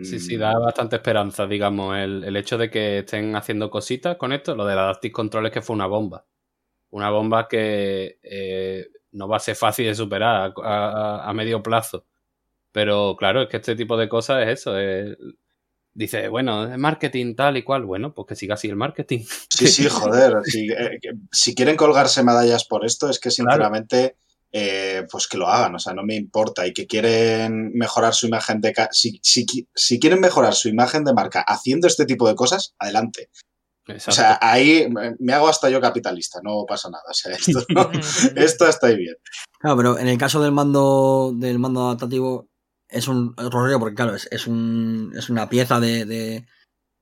Sí, 0.03 0.21
sí, 0.21 0.37
Mm, 0.37 0.41
da 0.41 0.59
bastante 0.59 0.97
esperanza, 0.97 1.47
digamos, 1.47 1.97
el, 1.97 2.23
el 2.23 2.37
hecho 2.37 2.57
de 2.59 2.71
que 2.71 2.99
estén 2.99 3.35
haciendo 3.35 3.71
cositas 3.71 4.17
con 4.17 4.33
esto. 4.33 4.55
Lo 4.55 4.65
del 4.67 4.79
Adaptive 4.79 5.11
Control 5.13 5.47
es 5.47 5.53
que 5.53 5.63
fue 5.63 5.75
una 5.75 5.87
bomba. 5.87 6.25
Una 6.91 7.11
bomba 7.11 7.49
que 7.49 8.19
eh, 8.23 8.87
no 9.13 9.27
va 9.27 9.39
a 9.39 9.41
ser 9.41 9.57
fácil 9.57 9.87
de 9.87 9.95
superar 9.95 10.53
a, 10.63 10.69
a- 10.69 11.29
a 11.29 11.33
medio 11.33 11.63
plazo. 11.63 12.07
Pero 12.73 13.17
claro, 13.19 13.43
es 13.43 13.49
que 13.49 13.57
este 13.57 13.75
tipo 13.75 13.97
de 13.97 14.09
cosas 14.09 14.43
es 14.47 14.61
eso. 14.61 14.79
es- 14.79 15.17
dice, 15.99 16.29
bueno, 16.29 16.73
es 16.73 16.79
marketing 16.79 17.35
tal 17.35 17.57
y 17.57 17.65
cual. 17.65 17.85
Bueno, 17.85 18.15
pues 18.15 18.29
que 18.29 18.37
siga 18.37 18.55
así 18.55 18.69
el 18.69 18.77
marketing. 18.77 19.25
Sí, 19.51 19.67
sí, 19.67 19.89
joder. 19.91 20.43
Si, 20.45 20.71
eh, 20.71 21.01
si 21.33 21.55
quieren 21.55 21.77
colgarse 21.77 22.23
medallas 22.23 22.65
por 22.65 22.87
esto, 22.87 23.11
es 23.11 23.19
que 23.19 23.31
sinceramente, 23.31 24.17
eh, 24.53 25.05
pues 25.11 25.27
que 25.27 25.37
lo 25.37 25.49
hagan. 25.49 25.75
O 25.75 25.79
sea, 25.79 25.95
no 25.95 26.05
me 26.05 26.15
importa. 26.15 26.67
Y 26.67 26.73
que 26.73 26.87
quieren 26.87 27.73
mejorar 27.75 28.15
su 28.15 28.29
imagen 28.29 28.61
de. 28.61 28.73
Si, 28.93 29.19
si, 29.23 29.45
si 29.75 29.99
quieren 29.99 30.21
mejorar 30.21 30.55
su 30.55 30.69
imagen 30.69 31.05
de 31.05 31.15
marca 31.15 31.41
haciendo 31.41 31.89
este 31.89 32.07
tipo 32.07 32.29
de 32.29 32.37
cosas, 32.37 32.75
adelante. 32.79 33.31
O 34.07 34.13
sea, 34.13 34.39
ahí 34.43 34.87
me 35.19 35.33
hago 35.33 35.49
hasta 35.49 35.71
yo 35.71 35.81
capitalista, 35.81 36.41
no 36.45 36.65
pasa 36.69 36.91
nada. 36.91 37.05
O 37.11 37.15
sea, 37.15 37.33
esto, 37.33 37.65
esto 38.37 38.69
está 38.69 38.89
ahí 38.89 38.97
bien. 38.97 39.17
Claro, 39.59 39.77
pero 39.79 39.99
en 39.99 40.09
el 40.09 40.19
caso 40.19 40.43
del 40.43 40.53
mando 40.53 41.33
del 41.35 41.59
mando 41.59 41.87
adaptativo 41.87 42.49
es 42.89 43.09
un 43.09 43.35
otro 43.37 43.61
rollo 43.65 43.79
porque 43.79 43.95
claro, 43.95 44.15
es, 44.15 44.29
es 44.31 44.47
un 44.47 45.13
es 45.17 45.29
una 45.31 45.49
pieza 45.49 45.79
de, 45.81 46.05
de, 46.07 46.47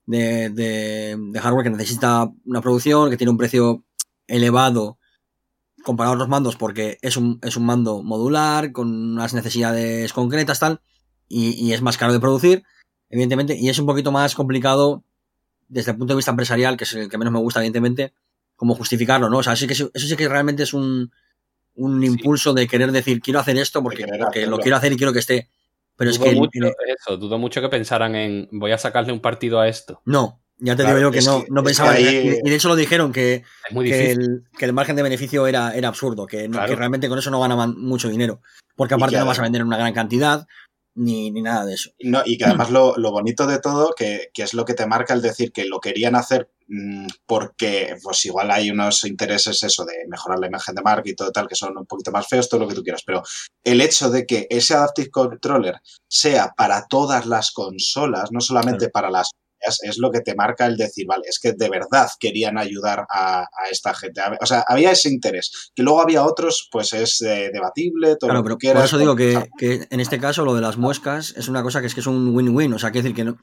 de, 0.06 0.50
de- 0.50 1.16
de 1.18 1.40
hardware 1.40 1.64
que 1.64 1.70
necesita 1.70 2.30
una 2.44 2.60
producción, 2.60 3.10
que 3.10 3.16
tiene 3.16 3.30
un 3.30 3.38
precio 3.38 3.84
elevado 4.26 4.98
comparado 5.84 6.12
a 6.14 6.16
otros 6.16 6.28
mandos 6.28 6.56
porque 6.56 6.98
es 7.02 7.16
un, 7.16 7.38
es 7.42 7.56
un 7.56 7.64
mando 7.64 8.02
modular, 8.02 8.72
con 8.72 8.88
unas 9.12 9.34
necesidades 9.34 10.12
concretas, 10.12 10.58
tal, 10.58 10.80
y, 11.28 11.50
y 11.64 11.72
es 11.72 11.82
más 11.82 11.96
caro 11.96 12.12
de 12.12 12.18
producir, 12.20 12.64
evidentemente, 13.08 13.56
y 13.56 13.68
es 13.68 13.78
un 13.78 13.86
poquito 13.86 14.10
más 14.10 14.34
complicado 14.34 15.04
desde 15.68 15.92
el 15.92 15.96
punto 15.98 16.12
de 16.14 16.16
vista 16.16 16.32
empresarial, 16.32 16.76
que 16.76 16.84
es 16.84 16.92
el 16.94 17.08
que 17.08 17.18
menos 17.18 17.32
me 17.32 17.38
gusta, 17.40 17.60
evidentemente, 17.60 18.12
como 18.56 18.74
justificarlo, 18.74 19.28
¿no? 19.28 19.38
O 19.38 19.42
sea, 19.44 19.54
sí 19.54 19.66
que, 19.68 19.74
eso 19.74 19.90
sí 19.94 20.16
que 20.16 20.28
realmente 20.28 20.64
es 20.64 20.74
un, 20.74 21.12
un 21.76 22.00
Sí. 22.00 22.06
impulso 22.06 22.52
de 22.54 22.66
querer 22.66 22.90
decir, 22.90 23.20
quiero 23.20 23.38
hacer 23.38 23.56
esto 23.58 23.80
porque, 23.82 24.06
lo 24.46 24.58
quiero 24.58 24.76
hacer 24.76 24.92
y 24.92 24.96
quiero 24.96 25.12
que 25.12 25.18
esté. 25.20 25.48
Pero 25.96 26.10
es 26.10 26.16
dudo 26.18 26.24
que 26.24 26.30
el- 26.32 26.36
mucho, 26.36 26.50
el- 26.54 26.72
eso, 26.98 27.16
dudo 27.16 27.38
mucho 27.38 27.60
que 27.60 27.68
pensaran 27.68 28.14
en 28.14 28.48
voy 28.52 28.72
a 28.72 28.78
sacarle 28.78 29.12
un 29.12 29.20
partido 29.20 29.60
a 29.60 29.68
esto. 29.68 30.00
no, 30.04 30.42
ya 30.58 30.74
te 30.74 30.84
Claro, 30.84 30.96
digo 30.98 31.08
yo 31.08 31.12
que 31.12 31.18
es 31.18 31.26
no, 31.26 31.44
que- 31.44 31.50
no 31.50 31.60
es 31.60 31.62
que 31.64 31.66
pensaban. 31.68 31.96
ahí- 31.96 32.38
Y 32.42 32.48
de 32.48 32.54
hecho 32.56 32.68
lo 32.68 32.76
dijeron 32.76 33.12
que, 33.12 33.44
Es 33.68 33.74
que, 33.76 34.10
el, 34.12 34.44
que 34.58 34.64
el 34.64 34.72
margen 34.72 34.96
de 34.96 35.02
beneficio 35.02 35.46
era, 35.46 35.74
era 35.74 35.88
absurdo, 35.88 36.26
que, 36.26 36.48
Claro. 36.48 36.68
que 36.68 36.76
realmente 36.76 37.08
con 37.08 37.18
eso 37.18 37.30
no 37.30 37.40
ganaban 37.40 37.78
mucho 37.78 38.08
dinero. 38.08 38.40
Porque 38.74 38.94
aparte 38.94 39.14
que 39.16 39.20
no 39.20 39.26
vas 39.26 39.38
a 39.38 39.42
vender 39.42 39.60
en 39.60 39.66
una 39.66 39.76
gran 39.78 39.92
cantidad, 39.92 40.46
ni, 40.94 41.30
ni 41.30 41.42
nada 41.42 41.66
de 41.66 41.74
eso. 41.74 41.90
No, 42.00 42.22
y 42.24 42.38
que 42.38 42.44
además 42.46 42.70
lo, 42.70 42.96
lo 42.96 43.10
bonito 43.10 43.46
de 43.46 43.58
todo, 43.58 43.92
que, 43.94 44.30
que 44.32 44.42
es 44.44 44.54
lo 44.54 44.64
que 44.64 44.72
te 44.72 44.86
marca 44.86 45.12
el 45.12 45.20
decir 45.20 45.52
que 45.52 45.66
lo 45.66 45.78
querían 45.78 46.14
hacer 46.14 46.48
porque 47.26 47.96
pues 48.02 48.24
igual 48.26 48.50
hay 48.50 48.70
unos 48.70 49.04
intereses 49.04 49.62
eso 49.62 49.84
de 49.84 49.94
mejorar 50.08 50.38
la 50.38 50.48
imagen 50.48 50.74
de 50.74 50.82
marca 50.82 51.08
y 51.08 51.14
todo 51.14 51.30
tal, 51.30 51.46
que 51.46 51.54
son 51.54 51.76
un 51.78 51.86
poquito 51.86 52.10
más 52.10 52.26
feos, 52.26 52.48
todo 52.48 52.60
lo 52.60 52.68
que 52.68 52.74
tú 52.74 52.82
quieras, 52.82 53.02
pero 53.06 53.22
el 53.64 53.80
hecho 53.80 54.10
de 54.10 54.26
que 54.26 54.46
ese 54.50 54.74
Adaptive 54.74 55.10
Controller 55.10 55.76
sea 56.08 56.52
para 56.56 56.86
todas 56.88 57.26
las 57.26 57.52
consolas, 57.52 58.30
no 58.32 58.40
solamente 58.40 58.88
para 58.88 59.10
las 59.10 59.30
es, 59.60 59.82
es 59.82 59.98
lo 59.98 60.10
que 60.10 60.20
te 60.20 60.34
marca 60.34 60.66
el 60.66 60.76
decir, 60.76 61.06
vale, 61.06 61.24
es 61.28 61.38
que 61.38 61.52
de 61.52 61.68
verdad 61.68 62.08
querían 62.20 62.58
ayudar 62.58 63.06
a, 63.08 63.40
a 63.40 63.68
esta 63.70 63.94
gente. 63.94 64.20
O 64.40 64.46
sea, 64.46 64.64
había 64.66 64.90
ese 64.90 65.08
interés. 65.08 65.70
Que 65.74 65.82
luego 65.82 66.00
había 66.00 66.24
otros, 66.24 66.68
pues 66.70 66.92
es 66.92 67.20
eh, 67.22 67.50
debatible, 67.52 68.16
todo 68.16 68.28
Claro, 68.28 68.40
lo 68.40 68.44
pero 68.44 68.58
que 68.58 68.72
por 68.72 68.84
eso 68.84 68.98
digo 68.98 69.16
que, 69.16 69.48
que 69.58 69.86
en 69.90 70.00
este 70.00 70.18
caso 70.20 70.44
lo 70.44 70.54
de 70.54 70.60
las 70.60 70.76
muescas 70.76 71.34
es 71.36 71.48
una 71.48 71.62
cosa 71.62 71.80
que 71.80 71.86
es 71.86 71.94
que 71.94 72.00
es 72.00 72.06
un 72.06 72.34
win-win. 72.34 72.74
O 72.74 72.78
sea, 72.78 72.90
quiere 72.90 73.08
decir 73.08 73.16
que 73.16 73.24
no. 73.24 73.38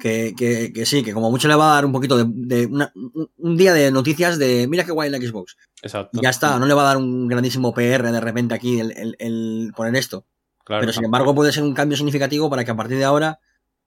Que, 0.00 0.34
que, 0.36 0.72
que 0.72 0.86
sí, 0.86 1.02
que 1.02 1.12
como 1.12 1.30
mucho 1.30 1.46
le 1.46 1.54
va 1.54 1.72
a 1.72 1.74
dar 1.74 1.84
un 1.84 1.92
poquito 1.92 2.16
de, 2.16 2.24
de 2.26 2.66
una- 2.66 2.90
un- 2.94 3.56
día 3.56 3.74
de 3.74 3.90
noticias 3.90 4.38
de 4.38 4.66
mira 4.66 4.84
qué 4.84 4.92
guay 4.92 5.10
la 5.10 5.18
Xbox. 5.18 5.56
Exacto. 5.82 6.18
Y 6.18 6.22
ya 6.22 6.30
está, 6.30 6.58
no 6.58 6.66
le 6.66 6.72
va 6.74 6.82
a 6.82 6.86
dar 6.86 6.96
un 6.96 7.28
grandísimo 7.28 7.74
PR 7.74 8.10
de 8.10 8.20
repente 8.20 8.54
aquí 8.54 8.80
el, 8.80 8.92
el- 8.92 9.16
el 9.18 9.72
poner 9.76 9.94
esto. 9.96 10.24
Claro, 10.64 10.80
Pero 10.80 10.92
sin 10.92 11.04
embargo 11.04 11.34
puede 11.34 11.52
ser 11.52 11.62
un 11.64 11.74
cambio 11.74 11.96
significativo 11.96 12.48
para 12.48 12.64
que 12.64 12.70
a 12.70 12.76
partir 12.76 12.96
de 12.96 13.04
ahora 13.04 13.40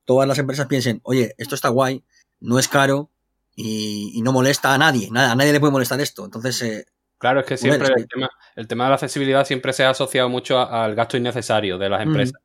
todas 0.06 0.28
las 0.28 0.38
empresas 0.38 0.68
piensen, 0.68 1.00
oye, 1.04 1.34
esto 1.38 1.56
está 1.56 1.70
guay, 1.70 2.04
no 2.42 2.60
es 2.60 2.68
caro 2.68 3.10
y, 3.56 4.12
y 4.16 4.22
no 4.22 4.32
molesta 4.32 4.74
a 4.74 4.78
nadie, 4.78 5.10
nada, 5.12 5.32
a 5.32 5.36
nadie 5.36 5.52
le 5.54 5.60
puede 5.60 5.72
molestar 5.72 6.00
esto. 6.02 6.26
Entonces, 6.26 6.62
eh, 6.62 6.86
Claro, 7.18 7.40
es 7.40 7.46
que 7.46 7.56
siempre 7.58 7.88
el 7.96 8.08
tema, 8.08 8.30
el 8.56 8.68
tema 8.68 8.84
de 8.84 8.90
la 8.90 8.96
accesibilidad 8.96 9.46
siempre 9.48 9.72
se 9.74 9.84
ha 9.86 9.92
asociado 9.92 10.28
mucho 10.30 10.60
al 10.60 10.94
gasto 10.94 11.16
innecesario 11.18 11.78
de 11.78 11.90
las 11.90 12.02
empresas. 12.04 12.40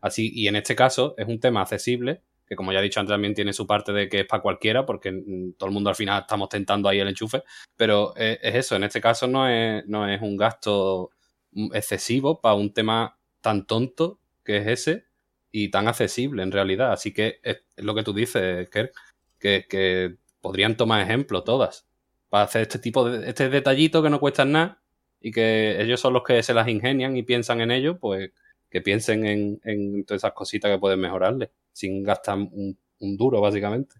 Así, 0.00 0.32
y 0.34 0.48
en 0.48 0.56
este 0.56 0.74
caso 0.74 1.14
es 1.18 1.28
un 1.28 1.38
tema 1.38 1.60
accesible, 1.60 2.22
que 2.52 2.56
como 2.56 2.70
ya 2.70 2.80
he 2.80 2.82
dicho 2.82 3.00
antes 3.00 3.14
también 3.14 3.32
tiene 3.32 3.54
su 3.54 3.66
parte 3.66 3.92
de 3.92 4.10
que 4.10 4.20
es 4.20 4.26
para 4.26 4.42
cualquiera, 4.42 4.84
porque 4.84 5.10
mm, 5.10 5.54
todo 5.56 5.68
el 5.68 5.72
mundo 5.72 5.88
al 5.88 5.96
final 5.96 6.20
estamos 6.20 6.50
tentando 6.50 6.86
ahí 6.86 7.00
el 7.00 7.08
enchufe, 7.08 7.44
pero 7.76 8.14
es, 8.14 8.38
es 8.42 8.54
eso, 8.56 8.76
en 8.76 8.84
este 8.84 9.00
caso 9.00 9.26
no 9.26 9.48
es, 9.48 9.86
no 9.86 10.06
es 10.06 10.20
un 10.20 10.36
gasto 10.36 11.10
mm, 11.52 11.74
excesivo 11.74 12.42
para 12.42 12.54
un 12.54 12.74
tema 12.74 13.16
tan 13.40 13.66
tonto 13.66 14.20
que 14.44 14.58
es 14.58 14.66
ese 14.66 15.06
y 15.50 15.70
tan 15.70 15.88
accesible 15.88 16.42
en 16.42 16.52
realidad. 16.52 16.92
Así 16.92 17.14
que 17.14 17.40
es, 17.42 17.62
es 17.74 17.84
lo 17.84 17.94
que 17.94 18.02
tú 18.02 18.12
dices, 18.12 18.68
Kerr, 18.68 18.92
que, 19.38 19.64
que 19.66 20.16
podrían 20.42 20.76
tomar 20.76 21.00
ejemplo 21.00 21.44
todas 21.44 21.88
para 22.28 22.44
hacer 22.44 22.62
este 22.62 22.78
tipo 22.78 23.08
de 23.08 23.30
este 23.30 23.48
detallito 23.48 24.02
que 24.02 24.10
no 24.10 24.20
cuestan 24.20 24.52
nada 24.52 24.82
y 25.22 25.32
que 25.32 25.80
ellos 25.80 26.00
son 26.00 26.12
los 26.12 26.22
que 26.22 26.42
se 26.42 26.52
las 26.52 26.68
ingenian 26.68 27.16
y 27.16 27.22
piensan 27.22 27.62
en 27.62 27.70
ello, 27.70 27.98
pues 27.98 28.30
que 28.72 28.80
piensen 28.80 29.26
en, 29.62 30.04
todas 30.06 30.22
esas 30.22 30.32
cositas 30.32 30.70
que 30.70 30.78
pueden 30.78 30.98
mejorarle, 30.98 31.52
sin 31.72 32.02
gastar 32.02 32.38
un, 32.38 32.78
duro, 32.98 33.40
básicamente. 33.40 33.96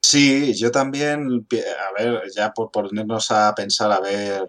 Sí, 0.00 0.54
yo 0.54 0.70
también, 0.70 1.46
a 1.46 2.02
ver, 2.02 2.22
ya 2.34 2.52
por 2.52 2.70
ponernos 2.70 3.30
a 3.30 3.54
pensar, 3.54 3.92
a 3.92 4.00
ver, 4.00 4.48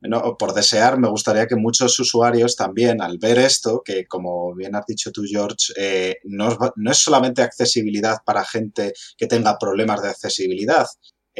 no, 0.00 0.36
por 0.36 0.52
desear, 0.52 0.98
me 0.98 1.08
gustaría 1.08 1.46
que 1.46 1.54
muchos 1.54 1.98
usuarios 2.00 2.56
también, 2.56 3.00
al 3.00 3.18
ver 3.18 3.38
esto, 3.38 3.82
que 3.84 4.06
como 4.06 4.52
bien 4.54 4.74
has 4.74 4.86
dicho 4.86 5.12
tú, 5.12 5.22
George, 5.24 5.72
eh, 5.76 6.16
no, 6.24 6.58
no 6.74 6.90
es 6.90 6.98
solamente 6.98 7.42
accesibilidad 7.42 8.18
para 8.26 8.44
gente 8.44 8.94
que 9.16 9.28
tenga 9.28 9.58
problemas 9.58 10.02
de 10.02 10.08
accesibilidad, 10.08 10.86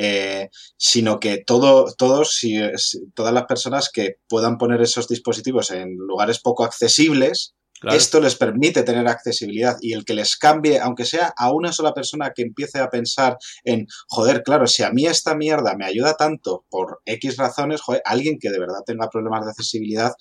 eh, 0.03 0.49
sino 0.79 1.21
que 1.21 1.39
todo, 1.45 1.93
todos, 1.99 2.35
si- 2.35 2.59
si- 2.77 3.01
todas 3.15 3.35
las 3.35 3.45
personas 3.45 3.91
que 3.93 4.17
puedan 4.29 4.57
poner 4.57 4.81
esos 4.81 5.07
dispositivos 5.09 5.71
en 5.71 5.95
lugares 5.97 6.41
poco 6.41 6.65
accesibles, 6.65 7.53
Claro. 7.81 7.97
esto 7.97 8.21
les 8.21 8.35
permite 8.37 8.83
tener 8.83 9.09
accesibilidad 9.09 9.77
y 9.81 9.95
el 9.95 10.05
que 10.05 10.13
les 10.15 10.37
cambie, 10.37 10.79
aunque 10.81 11.07
sea 11.07 11.33
a 11.37 11.51
una 11.51 11.73
sola 11.73 11.95
persona 11.95 12.33
que 12.35 12.43
empiece 12.43 12.79
a 12.79 12.91
pensar 12.91 13.37
en, 13.65 13.87
joder, 14.09 14.43
claro, 14.43 14.67
si 14.67 14.83
a 14.83 14.91
mí 14.91 15.07
esta 15.07 15.35
mierda 15.35 15.75
me 15.77 15.87
ayuda 15.87 16.15
tanto 16.15 16.67
por 16.69 17.01
X 17.07 17.37
razones, 17.39 17.81
joder, 17.81 18.03
alguien 18.05 18.39
que 18.39 18.51
de 18.51 18.59
verdad 18.61 18.81
tenga 18.85 19.09
problemas 19.09 19.45
de 19.47 19.51
accesibilidad, 19.53 20.13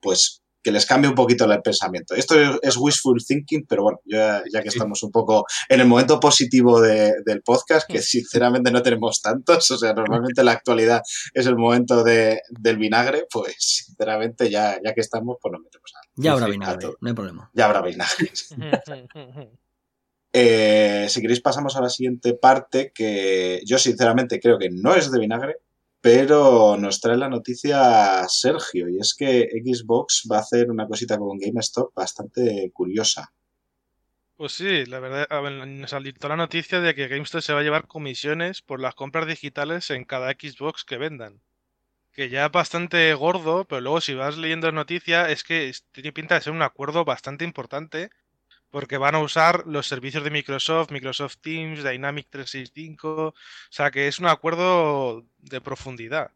pues 0.00 0.42
que 0.66 0.72
les 0.72 0.84
cambie 0.84 1.08
un 1.08 1.14
poquito 1.14 1.44
el 1.44 1.62
pensamiento. 1.62 2.16
Esto 2.16 2.34
es, 2.60 2.76
wishful 2.76 3.24
thinking, 3.24 3.66
pero 3.68 3.84
bueno, 3.84 4.00
ya, 4.04 4.42
ya 4.52 4.62
que 4.62 4.68
estamos 4.68 5.00
un 5.04 5.12
poco 5.12 5.44
en 5.68 5.80
el 5.80 5.86
momento 5.86 6.18
positivo 6.18 6.80
de- 6.80 7.12
del 7.24 7.40
podcast, 7.42 7.88
que 7.88 8.02
sinceramente 8.02 8.72
no 8.72 8.82
tenemos 8.82 9.20
tantos, 9.22 9.70
o 9.70 9.78
sea, 9.78 9.92
normalmente 9.92 10.42
la 10.42 10.50
actualidad 10.50 11.02
es 11.32 11.46
el 11.46 11.54
momento 11.56 12.02
de- 12.02 12.40
del 12.50 12.78
vinagre, 12.78 13.26
pues 13.30 13.54
sinceramente 13.86 14.50
ya, 14.50 14.76
ya 14.84 14.92
que 14.92 15.02
estamos, 15.02 15.36
pues 15.40 15.52
nos 15.52 15.62
metemos 15.62 15.92
a 15.94 16.00
Ya 16.16 16.32
habrá 16.32 16.48
vinagre, 16.48 16.88
no 17.00 17.08
hay 17.08 17.14
problema. 17.14 17.48
ya 17.54 17.66
habrá 17.66 17.82
vinagre. 17.82 18.32
Eh, 20.38 21.06
si 21.08 21.22
queréis 21.22 21.40
pasamos 21.40 21.76
a 21.76 21.80
la 21.80 21.88
siguiente 21.88 22.34
parte 22.34 22.92
que 22.94 23.62
yo 23.64 23.78
sinceramente 23.78 24.38
creo 24.38 24.58
que 24.58 24.68
no 24.70 24.94
es 24.94 25.10
de 25.10 25.18
vinagre, 25.18 25.56
pero 26.00 26.76
nos 26.76 27.00
trae 27.00 27.16
la 27.16 27.28
noticia 27.28 28.26
Sergio 28.28 28.88
y 28.88 28.98
es 28.98 29.14
que 29.14 29.48
Xbox 29.64 30.28
va 30.30 30.38
a 30.38 30.40
hacer 30.40 30.70
una 30.70 30.86
cosita 30.86 31.18
con 31.18 31.38
GameStop 31.38 31.94
bastante 31.94 32.70
curiosa. 32.72 33.32
Pues 34.36 34.52
sí, 34.52 34.84
la 34.84 35.00
verdad, 35.00 35.26
nos 35.66 35.90
salió 35.90 36.12
la 36.28 36.36
noticia 36.36 36.80
de 36.80 36.94
que 36.94 37.08
GameStop 37.08 37.40
se 37.40 37.54
va 37.54 37.60
a 37.60 37.62
llevar 37.62 37.86
comisiones 37.86 38.60
por 38.60 38.80
las 38.80 38.94
compras 38.94 39.26
digitales 39.26 39.90
en 39.90 40.04
cada 40.04 40.30
Xbox 40.32 40.84
que 40.84 40.98
vendan. 40.98 41.40
Que 42.12 42.28
ya 42.28 42.46
es 42.46 42.52
bastante 42.52 43.14
gordo, 43.14 43.64
pero 43.66 43.80
luego 43.80 44.00
si 44.02 44.14
vas 44.14 44.36
leyendo 44.36 44.66
la 44.66 44.74
noticia 44.74 45.30
es 45.30 45.42
que 45.42 45.72
tiene 45.92 46.12
pinta 46.12 46.34
de 46.34 46.42
ser 46.42 46.52
un 46.52 46.62
acuerdo 46.62 47.04
bastante 47.04 47.44
importante 47.44 48.10
porque 48.76 48.98
van 48.98 49.14
a 49.14 49.20
usar 49.20 49.62
los 49.66 49.86
servicios 49.88 50.22
de 50.22 50.28
Microsoft, 50.28 50.90
Microsoft 50.90 51.36
Teams, 51.40 51.82
Dynamic 51.82 52.26
365, 52.28 53.28
o 53.28 53.34
sea 53.70 53.90
que 53.90 54.06
es 54.06 54.18
un 54.18 54.26
acuerdo 54.26 55.24
de 55.38 55.62
profundidad. 55.62 56.30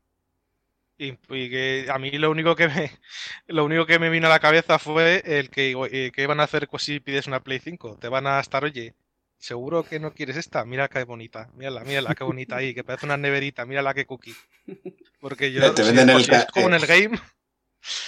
Y, 0.96 1.18
y 1.28 1.50
que 1.50 1.86
a 1.92 1.98
mí 1.98 2.10
lo 2.12 2.30
único 2.30 2.56
que 2.56 2.68
me, 2.68 2.92
lo 3.46 3.66
único 3.66 3.84
que 3.84 3.98
me 3.98 4.08
vino 4.08 4.26
a 4.26 4.30
la 4.30 4.40
cabeza 4.40 4.78
fue 4.78 5.22
el 5.26 5.50
que, 5.50 5.72
eh, 5.92 6.10
que 6.14 6.26
van 6.26 6.40
a 6.40 6.44
hacer 6.44 6.66
pues, 6.66 6.84
si 6.84 6.98
pides 6.98 7.26
una 7.26 7.40
Play 7.40 7.58
5. 7.58 7.98
Te 8.00 8.08
van 8.08 8.26
a 8.26 8.40
estar, 8.40 8.64
oye, 8.64 8.94
¿seguro 9.36 9.82
que 9.82 10.00
no 10.00 10.14
quieres 10.14 10.38
esta? 10.38 10.64
Mira 10.64 10.88
qué 10.88 11.04
bonita, 11.04 11.50
mírala, 11.56 11.84
mírala 11.84 12.14
qué 12.14 12.24
bonita 12.24 12.56
ahí, 12.56 12.72
que 12.72 12.84
parece 12.84 13.04
una 13.04 13.18
neverita, 13.18 13.66
mírala 13.66 13.92
qué 13.92 14.06
cookie. 14.06 14.34
Porque 15.20 15.52
yo, 15.52 15.74
Te 15.74 15.82
venden 15.82 16.08
el 16.08 16.20
es 16.20 16.46
como 16.46 16.68
en 16.68 16.72
eh, 16.72 16.76
el 16.78 16.86
game, 16.86 17.20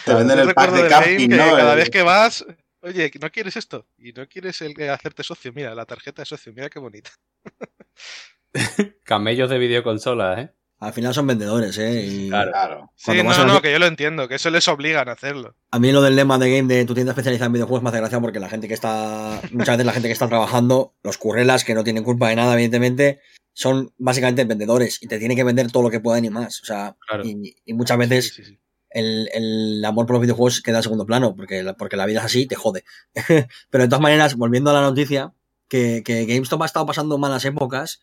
Te 0.07 0.15
venden 0.15 0.39
el 0.39 0.55
pack 0.55 0.71
de 0.73 0.89
camping, 0.89 1.29
¿no? 1.29 1.55
cada 1.55 1.73
El- 1.73 1.81
vez 1.81 1.91
que 1.91 2.01
vas, 2.01 2.47
oye, 2.83 3.11
¿no 3.21 3.31
quieres 3.31 3.57
esto? 3.57 3.87
Y 3.99 4.13
no 4.13 4.27
quieres 4.29 4.61
el 4.63 4.75
que 4.75 4.89
hacerte 4.91 5.23
socio, 5.23 5.53
mira, 5.55 5.75
la 5.75 5.87
tarjeta 5.87 6.23
de 6.23 6.27
socio, 6.27 6.53
mira 6.53 6.69
qué 6.69 6.79
bonita. 6.79 7.11
Camellos 9.05 9.51
de 9.51 9.59
videoconsolas, 9.59 10.39
¿eh? 10.39 10.51
Al 10.79 10.93
final 10.93 11.15
son 11.15 11.29
vendedores, 11.29 11.79
¿eh? 11.79 12.05
Y 12.05 12.29
Claro. 12.29 12.51
Claro. 12.51 12.93
Sí, 12.97 13.13
no, 13.23 13.45
no, 13.47 13.63
que 13.63 13.71
yo 13.71 13.79
lo 13.79 13.87
entiendo, 13.87 14.27
que 14.27 14.35
eso 14.35 14.51
les 14.51 14.67
obligan 14.67 15.09
a 15.09 15.13
hacerlo. 15.13 15.55
A 15.71 15.79
mí 15.79 15.93
lo 15.93 16.03
del 16.03 16.17
lema 16.17 16.39
de 16.39 16.57
game 16.57 16.75
de 16.75 16.85
tu 16.85 16.93
tienda 16.93 17.13
especializada 17.13 17.47
en 17.47 17.53
videojuegos 17.53 17.85
me 17.85 17.91
hace 17.91 17.99
gracia 17.99 18.21
porque 18.21 18.41
la 18.41 18.49
gente 18.49 18.67
que 18.67 18.75
está, 18.75 19.41
muchas 19.53 19.77
veces 19.77 19.87
la 19.87 19.93
gente 19.93 20.09
que 20.09 20.13
está 20.13 20.27
trabajando, 20.27 20.97
los 21.05 21.19
currelas 21.19 21.65
que 21.65 21.75
no 21.75 21.85
tienen 21.85 22.03
culpa 22.03 22.31
de 22.31 22.37
nada, 22.37 22.55
evidentemente, 22.55 23.21
son 23.53 23.95
básicamente 23.97 24.45
vendedores 24.45 25.01
y 25.01 25.07
te 25.07 25.21
tienen 25.21 25.37
que 25.37 25.45
vender 25.45 25.71
todo 25.71 25.85
lo 25.85 25.91
que 25.91 26.01
puedan 26.01 26.25
y 26.25 26.31
más. 26.31 26.61
O 26.63 26.65
sea, 26.65 26.97
Claro. 27.07 27.25
y, 27.25 27.55
y 27.65 27.75
muchas 27.75 27.99
veces 27.99 28.35
Sí, 28.35 28.43
sí, 28.43 28.51
sí. 28.51 28.59
El, 28.95 29.29
el 29.33 29.85
amor 29.85 30.07
por 30.07 30.15
los 30.15 30.23
videojuegos 30.23 30.61
queda 30.63 30.79
en 30.79 30.83
segundo 30.83 31.07
plano 31.07 31.35
porque, 31.37 31.63
la- 31.63 31.75
porque 31.75 31.97
la 31.97 32.07
vida 32.07 32.21
es 32.21 32.27
así, 32.27 32.47
te 32.47 32.55
jode. 32.57 32.85
Pero 33.71 33.85
de 33.85 33.89
todas 33.89 34.01
maneras, 34.03 34.37
volviendo 34.37 34.71
a 34.71 34.75
la 34.75 34.83
noticia, 34.83 35.33
que, 35.69 36.03
que 36.05 36.27
GameStop 36.27 36.63
ha 36.63 36.67
estado 36.67 36.87
pasando 36.87 37.19
malas 37.19 37.45
épocas, 37.45 38.01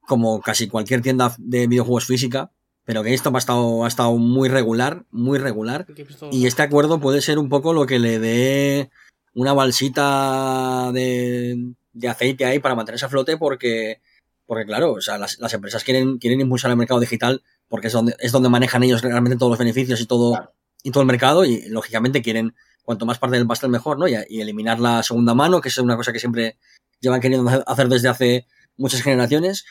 como 0.00 0.40
casi 0.40 0.68
cualquier 0.68 1.02
tienda 1.02 1.34
de 1.38 1.66
videojuegos 1.66 2.06
física, 2.06 2.50
pero 2.84 3.02
GameStop 3.02 3.34
ha 3.34 3.38
estado, 3.38 3.84
ha 3.84 3.88
estado 3.88 4.16
muy 4.16 4.48
regular, 4.48 5.04
muy 5.10 5.38
regular. 5.38 5.84
Y 6.32 6.46
este 6.46 6.62
acuerdo 6.62 6.98
puede 7.00 7.20
ser 7.20 7.38
un 7.38 7.48
poco 7.50 7.72
lo 7.74 7.84
que 7.84 7.98
le 7.98 8.18
dé 8.18 8.90
una 9.34 9.52
balsita 9.52 10.90
de, 10.92 11.72
de 11.92 12.08
aceite 12.08 12.44
ahí 12.44 12.58
para 12.60 12.74
mantenerse 12.74 13.04
a 13.04 13.08
flote 13.10 13.36
porque, 13.36 14.00
porque 14.46 14.64
claro, 14.64 14.92
o 14.92 15.00
sea, 15.00 15.18
las, 15.18 15.38
las 15.38 15.52
empresas 15.54 15.84
quieren, 15.84 16.18
quieren 16.18 16.40
impulsar 16.40 16.70
el 16.70 16.76
mercado 16.76 17.00
digital 17.00 17.42
porque 17.68 17.88
es 17.88 17.92
donde, 17.92 18.14
es 18.18 18.32
donde 18.32 18.48
manejan 18.48 18.82
ellos 18.82 19.02
realmente 19.02 19.36
todos 19.38 19.50
los 19.50 19.58
beneficios 19.58 20.00
y 20.00 20.06
todo, 20.06 20.32
Claro. 20.32 20.52
y 20.82 20.90
todo 20.90 21.02
el 21.02 21.06
mercado 21.06 21.44
y 21.44 21.68
lógicamente 21.68 22.22
quieren 22.22 22.54
cuanto 22.82 23.04
más 23.06 23.18
parte 23.18 23.36
del 23.36 23.46
pastel 23.46 23.70
mejor, 23.70 23.98
¿no? 23.98 24.08
Y, 24.08 24.14
y 24.28 24.40
eliminar 24.40 24.80
la 24.80 25.02
segunda 25.02 25.34
mano, 25.34 25.60
que 25.60 25.68
es 25.68 25.78
una 25.78 25.96
cosa 25.96 26.12
que 26.12 26.18
siempre 26.20 26.56
llevan 27.00 27.20
queriendo 27.20 27.50
hacer 27.66 27.88
desde 27.88 28.08
hace 28.08 28.46
muchas 28.76 29.02
generaciones. 29.02 29.64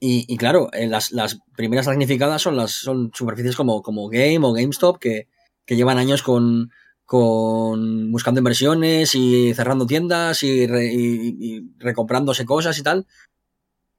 Y, 0.00 0.24
y 0.26 0.36
claro, 0.36 0.68
eh, 0.72 0.86
las, 0.88 1.12
las 1.12 1.38
primeras 1.54 1.86
damnificadas 1.86 2.42
son 2.42 2.56
las 2.56 2.72
son 2.72 3.10
superficies 3.14 3.54
como, 3.56 3.82
como 3.82 4.08
Game 4.08 4.40
o 4.42 4.52
GameStop 4.52 4.98
que, 4.98 5.28
que 5.64 5.76
llevan 5.76 5.98
años 5.98 6.22
con, 6.22 6.70
con 7.04 8.10
buscando 8.10 8.40
inversiones 8.40 9.14
y 9.14 9.52
cerrando 9.54 9.86
tiendas 9.86 10.42
y, 10.42 10.66
re- 10.66 10.92
y- 10.92 11.36
y 11.38 11.70
recomprándose 11.78 12.44
cosas 12.46 12.78
y 12.78 12.82
tal. 12.82 13.06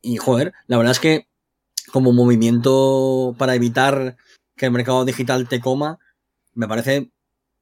Y 0.02 0.18
joder, 0.18 0.54
la 0.68 0.78
verdad 0.78 0.92
es 0.92 1.00
que 1.00 1.28
como 1.94 2.12
movimiento 2.12 3.36
para 3.38 3.54
evitar 3.54 4.18
que 4.58 4.66
el 4.66 4.72
mercado 4.72 5.06
digital 5.06 5.48
te 5.48 5.60
coma, 5.62 6.00
me 6.56 6.68
parece 6.68 7.12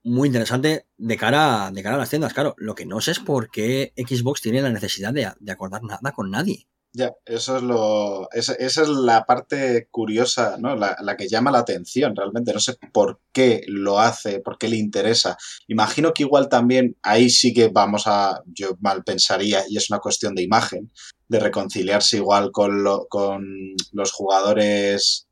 muy 0.04 0.28
interesante 0.30 0.88
de 0.98 1.18
cara, 1.18 1.68
a- 1.68 1.72
de 1.72 1.84
cara 1.84 1.96
a 1.96 2.00
las 2.00 2.10
tiendas. 2.10 2.34
Claro, 2.34 2.56
lo 2.58 2.74
que 2.74 2.86
no 2.86 3.02
sé 3.02 3.12
es 3.12 3.20
por 3.20 3.52
qué 3.52 3.92
Xbox 3.98 4.40
tiene 4.40 4.62
la 4.62 4.70
necesidad 4.70 5.12
de, 5.14 5.26
acordar 5.52 5.84
nada 5.84 6.14
con 6.14 6.32
nadie. 6.32 6.66
Ya, 6.94 7.14
eso 7.26 7.58
es 7.58 7.64
lo. 7.64 8.30
Esa, 8.32 8.54
esa 8.54 8.82
es 8.82 8.88
la 8.90 9.26
parte 9.26 9.88
curiosa, 9.92 10.58
¿no? 10.60 10.76
La, 10.76 10.98
la 11.02 11.16
que 11.16 11.28
llama 11.30 11.52
la 11.52 11.60
atención 11.60 12.16
realmente. 12.16 12.54
No 12.54 12.60
sé 12.60 12.76
por 12.94 13.22
qué 13.32 13.64
lo 13.68 14.00
hace, 14.00 14.40
por 14.40 14.58
qué 14.58 14.68
le 14.68 14.76
interesa. 14.78 15.38
Imagino 15.68 16.14
que 16.14 16.24
igual 16.24 16.50
también 16.50 16.98
ahí 17.02 17.30
sí 17.30 17.54
que 17.54 17.70
vamos 17.70 18.04
a. 18.08 18.42
Yo 18.46 18.78
mal 18.82 19.04
pensaría, 19.06 19.64
y 19.70 19.78
es 19.78 19.90
una 19.90 20.00
cuestión 20.00 20.36
de 20.36 20.44
imagen, 20.44 20.92
de 21.32 21.40
reconciliarse 21.40 22.18
igual 22.18 22.52
con, 22.52 22.84
lo- 22.84 23.08
con 23.10 23.46
los 23.94 24.12
jugadores 24.12 25.28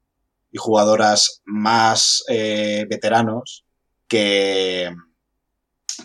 y 0.51 0.57
jugadoras 0.57 1.41
más 1.45 2.23
eh, 2.29 2.85
veteranos 2.89 3.65
que, 4.07 4.89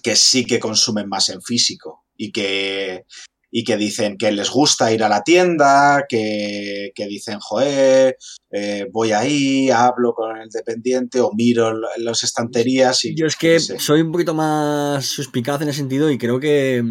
que 0.03 0.17
sí 0.17 0.45
que 0.45 0.59
consumen 0.59 1.09
más 1.09 1.29
en 1.29 1.41
físico 1.41 2.05
y 2.17 2.33
que, 2.33 3.05
y 3.51 3.63
que 3.65 3.77
dicen 3.77 4.17
que 4.19 4.33
les 4.33 4.51
gusta 4.51 4.93
ir 4.93 5.03
a 5.05 5.09
la 5.09 5.23
tienda, 5.23 6.05
que, 6.09 6.91
que 6.95 7.07
dicen, 7.07 7.39
joder, 7.41 8.17
eh, 8.51 8.87
voy 8.93 9.13
ahí, 9.13 9.71
hablo 9.71 10.13
con 10.13 10.37
el 10.37 10.49
dependiente 10.51 11.21
o 11.21 11.31
miro 11.33 11.73
las 11.99 12.23
estanterías 12.25 13.05
y 13.05 13.15
Yo 13.17 13.27
es 13.27 13.37
que 13.37 13.61
sé. 13.61 13.79
soy 13.79 14.01
un 14.01 14.11
poquito 14.13 14.35
más 14.35 15.07
suspicaz 15.07 15.63
en 15.63 15.69
ese 15.69 15.79
sentido 15.79 16.11
y 16.11 16.19
creo 16.19 16.41
que 16.41 16.83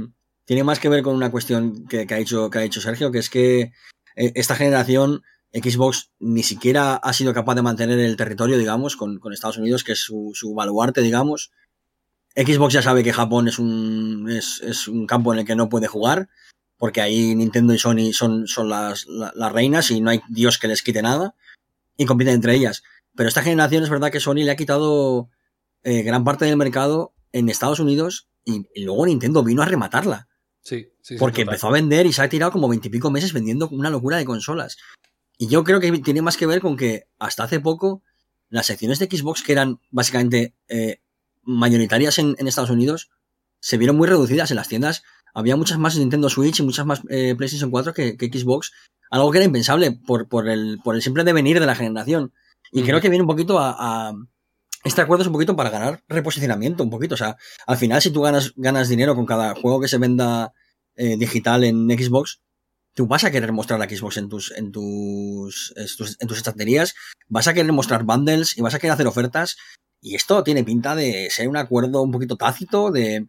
tiene 0.46 0.64
más 0.64 0.80
que 0.80 0.90
ver 0.90 1.04
con 1.04 1.16
una 1.16 1.32
cuestión 1.32 1.88
que, 1.88 2.08
ha, 2.10 2.18
dicho, 2.18 2.50
que 2.50 2.58
ha 2.58 2.62
dicho 2.62 2.82
Sergio, 2.82 3.12
que 3.12 3.20
es 3.20 3.30
que 3.30 3.72
eh, 4.16 4.32
esta 4.36 4.56
generación 4.56 5.24
Xbox 5.54 6.10
ni 6.20 6.44
siquiera 6.44 6.96
ha 6.96 7.14
sido 7.14 7.34
capaz 7.34 7.56
de 7.56 7.62
mantener 7.62 8.00
el 8.00 8.18
territorio, 8.18 8.58
digamos, 8.58 8.96
con, 8.96 9.20
Estados 9.32 9.58
Unidos, 9.58 9.84
que 9.84 9.92
es 9.92 10.00
su, 10.00 10.54
baluarte, 10.56 11.02
digamos. 11.02 11.52
Xbox 12.36 12.74
ya 12.74 12.82
sabe 12.82 13.04
que 13.04 13.14
Japón 13.14 13.48
es 13.48 13.60
un, 13.60 14.28
es, 14.30 14.88
un 14.88 15.06
campo 15.06 15.32
en 15.34 15.40
el 15.40 15.46
que 15.46 15.56
no 15.56 15.70
puede 15.70 15.88
jugar, 15.88 16.30
porque 16.78 17.02
ahí 17.02 17.36
Nintendo 17.36 17.74
y 17.74 17.78
Sony 17.78 18.12
son, 18.14 18.48
son 18.48 18.70
las, 18.70 19.06
la- 19.06 19.32
las 19.36 19.52
reinas 19.52 19.92
y 19.92 20.02
no 20.02 20.10
hay 20.10 20.22
Dios 20.30 20.58
que 20.58 20.68
les 20.68 20.82
quite 20.82 21.04
nada, 21.04 21.36
y 21.98 22.06
compiten 22.06 22.34
entre 22.34 22.56
ellas. 22.56 22.84
Pero 23.16 23.30
esta 23.30 23.44
generación 23.44 23.84
es 23.84 23.92
verdad 23.92 24.12
que 24.12 24.20
Sony 24.20 24.44
le 24.44 24.52
ha 24.52 24.56
quitado 24.56 25.30
eh, 25.84 26.02
gran 26.02 26.24
parte 26.24 26.46
del 26.46 26.58
mercado 26.58 27.14
en 27.32 27.48
Estados 27.50 27.80
Unidos 27.80 28.28
y 28.44 28.66
luego 28.84 29.06
Nintendo 29.06 29.44
vino 29.44 29.62
a 29.62 29.66
rematarla. 29.66 30.28
Sí, 30.64 30.88
sí, 31.02 31.16
sí, 31.16 31.16
Porque 31.20 31.42
total. 31.44 31.54
empezó 31.54 31.68
a 31.68 31.72
vender 31.72 32.06
y 32.06 32.14
se 32.14 32.22
ha 32.22 32.30
tirado 32.30 32.52
como 32.52 32.70
veintipico 32.70 33.12
meses 33.12 33.34
vendiendo 33.34 33.68
una 33.70 33.90
locura 33.90 34.18
de 34.18 34.26
consolas. 34.26 34.78
Y 35.38 35.48
yo 35.48 35.64
creo 35.64 35.80
que 35.80 35.92
tiene 36.00 36.22
más 36.22 36.38
que 36.38 36.46
ver 36.46 36.62
con 36.62 36.78
que 36.78 37.08
hasta 37.20 37.44
hace 37.44 37.60
poco 37.60 38.02
las 38.50 38.68
secciones 38.68 39.00
de 39.00 39.06
Xbox, 39.08 39.44
que 39.44 39.52
eran 39.52 39.80
básicamente 39.92 40.56
eh, 40.70 41.02
mayoritarias 41.44 42.18
en, 42.20 42.36
en 42.38 42.48
Estados 42.48 42.70
Unidos, 42.70 43.10
se 43.60 43.78
vieron 43.78 43.98
muy 43.98 44.08
reducidas 44.08 44.52
en 44.52 44.58
las 44.58 44.68
tiendas. 44.70 45.04
Había 45.34 45.56
muchas 45.56 45.80
más 45.80 45.98
Nintendo 45.98 46.30
Switch 46.30 46.60
y 46.60 46.64
muchas 46.64 46.86
más 46.86 47.02
eh, 47.10 47.34
PlayStation 47.36 47.72
4 47.72 47.94
que, 47.94 48.16
que 48.18 48.28
Xbox. 48.28 48.72
Algo 49.10 49.32
que 49.32 49.40
era 49.40 49.46
impensable 49.46 49.92
por, 49.92 50.28
por, 50.28 50.48
el, 50.50 50.80
por 50.84 50.96
el 50.96 51.02
simple 51.02 51.24
devenir 51.24 51.60
de 51.60 51.66
la 51.66 51.76
generación. 51.76 52.32
Y 52.72 52.84
creo 52.84 53.02
que 53.02 53.10
viene 53.10 53.22
un 53.24 53.28
poquito 53.28 53.60
a, 53.60 53.76
a- 54.10 54.14
Este 54.84 55.02
acuerdo 55.02 55.22
es 55.24 55.28
un 55.28 55.34
poquito 55.34 55.56
para 55.56 55.70
ganar 55.70 56.04
reposicionamiento, 56.08 56.84
un 56.84 56.90
poquito. 56.90 57.16
O 57.16 57.18
sea, 57.18 57.38
al 57.66 57.78
final, 57.78 58.02
si 58.02 58.12
tú 58.12 58.22
ganas, 58.22 58.54
ganas 58.56 58.90
dinero 58.90 59.16
con 59.16 59.26
cada 59.26 59.56
juego 59.56 59.80
que 59.80 59.88
se 59.88 59.98
venda 59.98 60.54
eh, 60.96 61.18
digital 61.18 61.64
en 61.64 61.90
Xbox, 61.90 62.42
tú 62.94 63.08
vas 63.08 63.24
a 63.24 63.32
querer 63.32 63.52
mostrar 63.52 63.80
la 63.80 63.90
Xbox 63.90 64.18
en 64.18 64.30
tus, 64.30 64.52
en 64.52 64.72
tus, 64.72 65.74
en 65.76 65.88
tus, 65.98 66.18
en 66.20 66.28
tus 66.28 66.38
estanterías, 66.38 66.96
vas 67.28 67.48
a 67.48 67.54
querer 67.54 67.72
mostrar 67.72 68.04
bundles 68.04 68.58
y 68.58 68.62
vas 68.62 68.74
a 68.74 68.80
querer 68.80 68.94
hacer 68.94 69.08
ofertas. 69.08 69.58
Y 70.02 70.16
esto 70.16 70.44
tiene 70.44 70.64
pinta 70.64 70.96
de 70.96 71.30
ser 71.32 71.48
un 71.48 71.58
acuerdo 71.58 72.02
un 72.02 72.12
poquito 72.12 72.36
tácito, 72.36 72.92
de, 72.92 73.28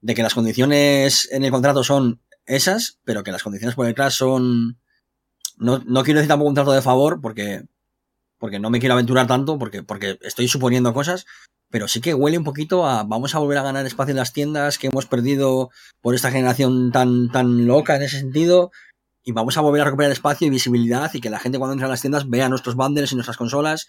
de 0.00 0.14
que 0.14 0.22
las 0.22 0.34
condiciones 0.34 1.28
en 1.30 1.44
el 1.44 1.50
contrato 1.52 1.84
son 1.84 2.20
esas, 2.46 2.98
pero 3.04 3.22
que 3.22 3.32
las 3.32 3.42
condiciones 3.42 3.76
por 3.76 3.86
detrás 3.86 4.14
son. 4.14 4.78
No, 5.56 5.78
no 5.86 6.02
quiero 6.02 6.18
decir 6.18 6.28
tampoco 6.28 6.48
un 6.48 6.54
trato 6.54 6.72
de 6.72 6.82
favor, 6.82 7.20
porque, 7.20 7.62
porque 8.38 8.58
no 8.58 8.70
me 8.70 8.80
quiero 8.80 8.94
aventurar 8.94 9.26
tanto, 9.26 9.58
porque, 9.58 9.82
porque 9.82 10.18
estoy 10.22 10.48
suponiendo 10.48 10.92
cosas, 10.92 11.26
pero 11.70 11.88
sí 11.88 12.00
que 12.00 12.14
huele 12.14 12.38
un 12.38 12.44
poquito 12.44 12.86
a 12.86 13.02
vamos 13.02 13.34
a 13.34 13.38
volver 13.38 13.58
a 13.58 13.62
ganar 13.62 13.86
espacio 13.86 14.12
en 14.12 14.18
las 14.18 14.32
tiendas 14.32 14.78
que 14.78 14.88
hemos 14.88 15.06
perdido 15.06 15.70
por 16.00 16.14
esta 16.14 16.30
generación 16.30 16.92
tan, 16.92 17.30
tan 17.30 17.66
loca 17.66 17.96
en 17.96 18.02
ese 18.02 18.20
sentido. 18.20 18.70
Y 19.24 19.32
vamos 19.32 19.56
a 19.56 19.60
volver 19.60 19.80
a 19.80 19.84
recuperar 19.86 20.12
espacio 20.12 20.46
y 20.46 20.50
visibilidad 20.50 21.12
y 21.12 21.20
que 21.20 21.30
la 21.30 21.40
gente 21.40 21.58
cuando 21.58 21.72
entre 21.72 21.86
a 21.86 21.90
las 21.90 22.00
tiendas 22.00 22.30
vea 22.30 22.48
nuestros 22.48 22.76
bundles 22.76 23.10
y 23.10 23.16
nuestras 23.16 23.36
consolas 23.36 23.88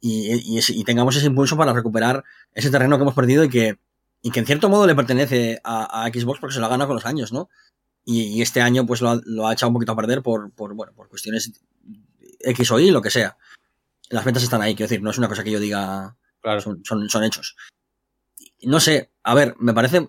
y, 0.00 0.58
y, 0.58 0.84
tengamos 0.84 1.16
ese 1.16 1.26
impulso 1.26 1.56
para 1.56 1.74
recuperar 1.74 2.24
ese 2.54 2.70
terreno 2.70 2.96
que 2.96 3.02
hemos 3.02 3.14
perdido 3.14 3.44
y 3.44 3.50
que, 3.50 3.78
y 4.22 4.30
que 4.30 4.40
en 4.40 4.46
cierto 4.46 4.70
modo 4.70 4.86
le 4.86 4.94
pertenece 4.94 5.60
a, 5.62 6.08
Xbox 6.10 6.40
porque 6.40 6.54
se 6.54 6.60
lo 6.60 6.66
ha 6.66 6.70
ganado 6.70 6.88
con 6.88 6.96
los 6.96 7.04
años, 7.04 7.32
¿no? 7.32 7.50
Y 8.04 8.40
este 8.40 8.62
año 8.62 8.86
pues 8.86 9.02
lo 9.02 9.10
ha, 9.10 9.20
lo 9.26 9.46
ha 9.46 9.52
echado 9.52 9.68
un 9.68 9.74
poquito 9.74 9.92
a 9.92 9.96
perder 9.96 10.22
por, 10.22 10.50
por, 10.52 10.72
bueno, 10.72 10.94
por 10.94 11.10
cuestiones 11.10 11.52
X 12.40 12.70
o 12.70 12.80
Y, 12.80 12.90
lo 12.90 13.02
que 13.02 13.10
sea. 13.10 13.36
Las 14.10 14.24
ventas 14.24 14.42
están 14.42 14.62
ahí, 14.62 14.74
quiero 14.74 14.88
decir, 14.88 15.02
no 15.02 15.10
es 15.10 15.18
una 15.18 15.28
cosa 15.28 15.44
que 15.44 15.50
yo 15.50 15.60
diga, 15.60 16.16
Claro. 16.40 16.60
son, 16.60 16.82
son, 16.84 17.08
son 17.08 17.24
hechos. 17.24 17.56
No 18.62 18.80
sé, 18.80 19.10
a 19.22 19.34
ver, 19.34 19.54
me 19.58 19.72
parece 19.74 20.08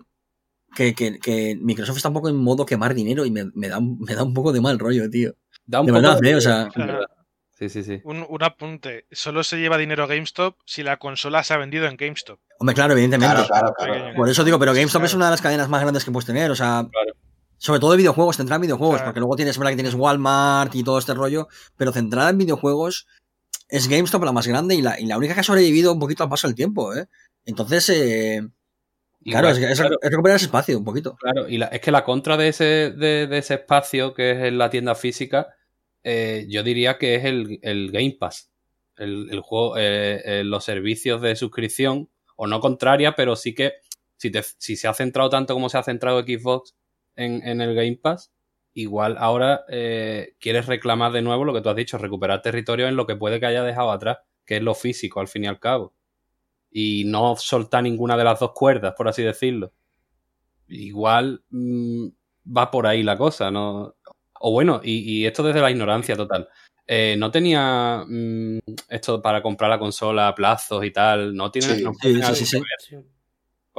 que, 0.74 0.94
que, 0.94 1.18
que 1.18 1.56
Microsoft 1.60 1.96
está 1.96 2.08
un 2.08 2.14
poco 2.14 2.28
en 2.28 2.36
modo 2.36 2.64
quemar 2.66 2.94
dinero 2.94 3.24
y 3.24 3.30
me, 3.30 3.50
me 3.54 3.68
da, 3.68 3.78
un- 3.78 3.98
me 4.00 4.14
da 4.14 4.22
un 4.24 4.34
poco 4.34 4.52
de 4.52 4.60
mal 4.60 4.78
rollo, 4.78 5.08
tío. 5.10 5.34
Da 5.66 5.80
un 5.80 5.86
De 5.86 5.92
poco 5.92 6.02
verdad, 6.02 6.20
de- 6.20 6.30
¿eh? 6.30 6.36
O 6.36 6.40
sea-. 6.40 6.68
Sí, 7.58 7.68
sí, 7.68 7.82
sí. 7.84 8.00
Un, 8.04 8.24
un 8.26 8.42
apunte. 8.42 9.06
Solo 9.12 9.44
se 9.44 9.58
lleva 9.58 9.76
dinero 9.76 10.06
GameStop 10.08 10.56
si 10.64 10.82
la 10.82 10.96
consola 10.96 11.44
se 11.44 11.52
ha 11.52 11.58
vendido 11.58 11.86
en 11.86 11.96
GameStop. 11.96 12.40
Hombre, 12.58 12.74
claro, 12.74 12.92
evidentemente. 12.94 13.34
Claro, 13.34 13.46
claro, 13.48 13.74
claro. 13.76 13.92
Pequeño. 13.92 14.14
Por 14.16 14.28
eso 14.30 14.44
digo, 14.44 14.58
pero 14.58 14.72
GameStop 14.72 15.00
Claro. 15.00 15.06
es 15.06 15.14
una 15.14 15.24
de 15.26 15.30
las 15.32 15.42
cadenas 15.42 15.68
más 15.68 15.82
grandes 15.82 16.04
que 16.04 16.10
puedes 16.10 16.26
tener, 16.26 16.50
o 16.50 16.54
sea, 16.56 16.86
Claro. 16.90 17.12
sobre 17.58 17.78
todo 17.80 17.90
de 17.90 17.98
videojuegos, 17.98 18.38
centrada 18.38 18.56
en 18.56 18.62
videojuegos, 18.62 18.96
Claro. 18.96 19.08
porque 19.10 19.20
luego 19.20 19.36
tienes, 19.36 19.54
es 19.54 19.58
verdad 19.58 19.72
que 19.72 19.76
tienes 19.76 19.94
Walmart 19.94 20.74
y 20.74 20.82
todo 20.82 20.98
este 20.98 21.12
rollo, 21.12 21.48
pero 21.76 21.92
centrada 21.92 22.30
en 22.30 22.38
videojuegos 22.38 23.06
es 23.68 23.88
GameStop 23.88 24.24
la 24.24 24.32
más 24.32 24.46
grande 24.46 24.74
y 24.74 24.82
la, 24.82 24.98
y 25.00 25.06
la 25.06 25.16
única 25.18 25.34
que 25.34 25.40
ha 25.40 25.44
sobrevivido 25.44 25.92
un 25.92 26.00
poquito 26.00 26.22
al 26.24 26.28
paso 26.28 26.46
del 26.48 26.56
tiempo, 26.56 26.94
¿eh? 26.94 27.06
Entonces, 27.44 27.88
eh, 27.90 28.42
claro, 29.24 29.48
Igual, 29.50 29.64
es, 29.64 29.70
es- 29.72 29.80
claro. 29.80 29.96
es 30.00 30.10
recuperar 30.10 30.36
ese 30.36 30.46
espacio 30.46 30.78
un 30.78 30.84
poquito. 30.84 31.16
Claro, 31.16 31.48
y 31.48 31.58
la- 31.58 31.66
es 31.66 31.80
que 31.80 31.90
la 31.92 32.04
contra 32.04 32.36
de 32.36 32.48
ese, 32.48 32.64
de, 32.90 33.26
de 33.26 33.38
ese 33.38 33.54
espacio 33.54 34.14
que 34.14 34.32
es 34.32 34.38
en 34.38 34.58
la 34.58 34.70
tienda 34.70 34.94
física, 34.94 35.54
eh, 36.02 36.46
yo 36.48 36.62
diría 36.62 36.98
que 36.98 37.14
es 37.16 37.24
el, 37.24 37.58
el 37.62 37.90
Game 37.92 38.16
Pass. 38.18 38.50
El, 38.96 39.28
el 39.30 39.40
juego, 39.40 39.74
eh, 39.78 40.42
los 40.44 40.64
servicios 40.64 41.22
de 41.22 41.34
suscripción, 41.36 42.10
o 42.36 42.46
no 42.46 42.60
contraria, 42.60 43.14
pero 43.14 43.34
sí 43.36 43.54
que 43.54 43.72
si, 44.16 44.30
te- 44.30 44.42
si 44.42 44.76
se 44.76 44.88
ha 44.88 44.94
centrado 44.94 45.30
tanto 45.30 45.54
como 45.54 45.68
se 45.70 45.78
ha 45.78 45.82
centrado 45.82 46.20
Xbox 46.22 46.74
en, 47.16 47.46
en 47.46 47.60
el 47.62 47.74
Game 47.74 47.98
Pass, 48.02 48.30
igual 48.74 49.16
ahora 49.18 49.64
eh, 49.68 50.34
quieres 50.38 50.66
reclamar 50.66 51.12
de 51.12 51.22
nuevo 51.22 51.44
lo 51.44 51.52
que 51.52 51.60
tú 51.60 51.68
has 51.68 51.76
dicho, 51.76 51.98
recuperar 51.98 52.42
territorio 52.42 52.88
en 52.88 52.96
lo 52.96 53.06
que 53.06 53.16
puede 53.16 53.40
que 53.40 53.46
haya 53.46 53.62
dejado 53.62 53.90
atrás, 53.90 54.18
que 54.44 54.56
es 54.56 54.62
lo 54.62 54.74
físico 54.74 55.20
al 55.20 55.28
fin 55.28 55.44
y 55.44 55.46
al 55.48 55.58
cabo. 55.58 55.94
Y 56.70 57.04
no 57.06 57.36
soltar 57.36 57.82
ninguna 57.82 58.16
de 58.16 58.24
las 58.24 58.40
dos 58.40 58.52
cuerdas, 58.52 58.94
por 58.96 59.08
así 59.08 59.22
decirlo 59.22 59.72
igual 60.70 61.42
mm, 61.50 62.06
va 62.56 62.70
por 62.70 62.86
ahí 62.86 63.02
la 63.02 63.16
cosa, 63.16 63.50
¿no? 63.50 63.96
O 64.40 64.52
bueno, 64.52 64.80
y, 64.82 65.20
y 65.20 65.26
esto 65.26 65.42
desde 65.42 65.60
la 65.60 65.70
ignorancia 65.70 66.16
total. 66.16 66.48
Eh, 66.86 67.14
no 67.18 67.30
tenía 67.30 68.04
mm, 68.06 68.58
esto 68.88 69.20
para 69.20 69.42
comprar 69.42 69.70
la 69.70 69.78
consola 69.78 70.28
a 70.28 70.34
plazos 70.34 70.84
y 70.84 70.90
tal, 70.90 71.34
no 71.34 71.50
tiene, 71.50 71.76
Sí, 71.76 71.84
no 71.84 71.92
sí, 72.34 72.46
sí, 72.46 72.60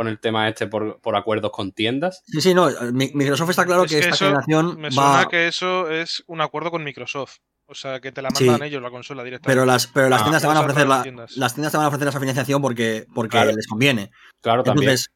con 0.02 0.08
el 0.08 0.20
tema 0.20 0.48
este 0.50 0.68
por, 0.68 1.00
por 1.02 1.16
acuerdos 1.16 1.52
con 1.52 1.72
tiendas. 1.72 2.24
Sí, 2.26 2.42
sí, 2.42 2.54
no, 2.54 2.70
Mi- 2.92 3.12
Microsoft 3.14 3.52
está 3.52 3.66
claro 3.66 3.84
Es 3.86 3.92
que, 3.92 3.96
que 3.98 4.02
esta 4.10 4.16
eso 4.16 4.26
generación 4.26 4.80
Me 4.80 4.92
suena 4.92 5.10
va... 5.10 5.28
que 5.30 5.48
eso 5.48 5.90
es 5.90 6.24
un 6.28 6.42
acuerdo 6.42 6.72
con 6.72 6.84
Microsoft. 6.84 7.38
O 7.68 7.74
sea, 7.76 8.02
que 8.02 8.12
te 8.12 8.22
la 8.22 8.30
Sí. 8.32 8.46
mandan 8.46 8.68
ellos 8.68 8.82
la 8.82 8.90
consola 8.90 9.24
directamente. 9.24 9.54
Pero 9.56 9.66
las, 9.66 9.88
pero 9.88 10.10
las 10.10 10.22
Ah, 10.22 10.24
tiendas 10.26 10.42
te 10.42 10.48
van 10.48 10.58
a 10.58 10.62
ofrecer 10.62 10.88
la, 10.88 10.96
las 10.96 11.04
tiendas. 11.04 11.38
las 11.38 11.54
tiendas 11.54 11.72
te 11.72 11.78
van 11.78 11.86
a 11.86 11.88
ofrecer 11.88 12.08
esa 12.10 12.20
financiación 12.20 12.62
porque, 12.62 13.06
porque 13.16 13.30
Claro. 13.38 13.52
les 13.56 13.68
conviene. 13.68 14.12
Claro, 14.42 14.64
también. 14.64 14.90
Entonces, 14.90 15.10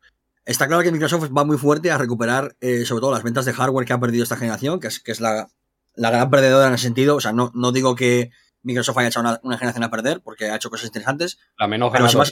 está 0.45 0.67
claro 0.67 0.81
que 0.83 0.91
Microsoft 0.91 1.29
va 1.38 1.43
muy 1.43 1.57
fuerte 1.57 1.91
a 1.91 1.97
recuperar, 1.97 2.55
eh, 2.61 2.86
sobre 2.86 3.01
todo 3.01 3.11
las 3.11 3.23
ventas 3.23 3.43
de 3.45 3.51
hardware 3.53 3.86
que 3.86 3.91
ha 3.93 3.99
perdido 3.99 4.23
esta 4.23 4.38
generación, 4.38 4.79
que 4.79 4.88
es, 4.88 5.01
que 5.01 5.11
es 5.11 5.19
la, 5.19 5.47
la 5.95 6.11
gran 6.11 6.29
perdedora 6.29 6.67
en 6.67 6.75
ese 6.75 6.83
sentido. 6.86 7.15
O 7.17 7.19
sea, 7.19 7.33
no, 7.33 7.51
no 7.55 7.73
digo 7.73 7.93
que 7.95 8.29
Microsoft 8.63 8.97
haya 8.99 9.09
echado 9.09 9.27
una, 9.27 9.39
una 9.43 9.57
generación 9.57 9.83
a 9.83 9.91
perder, 9.91 10.21
porque 10.23 10.45
ha 10.49 10.55
hecho 10.55 10.69
cosas 10.69 10.86
interesantes. 10.88 11.38
la 11.59 11.67
menos 11.67 11.91
vas, 11.91 12.31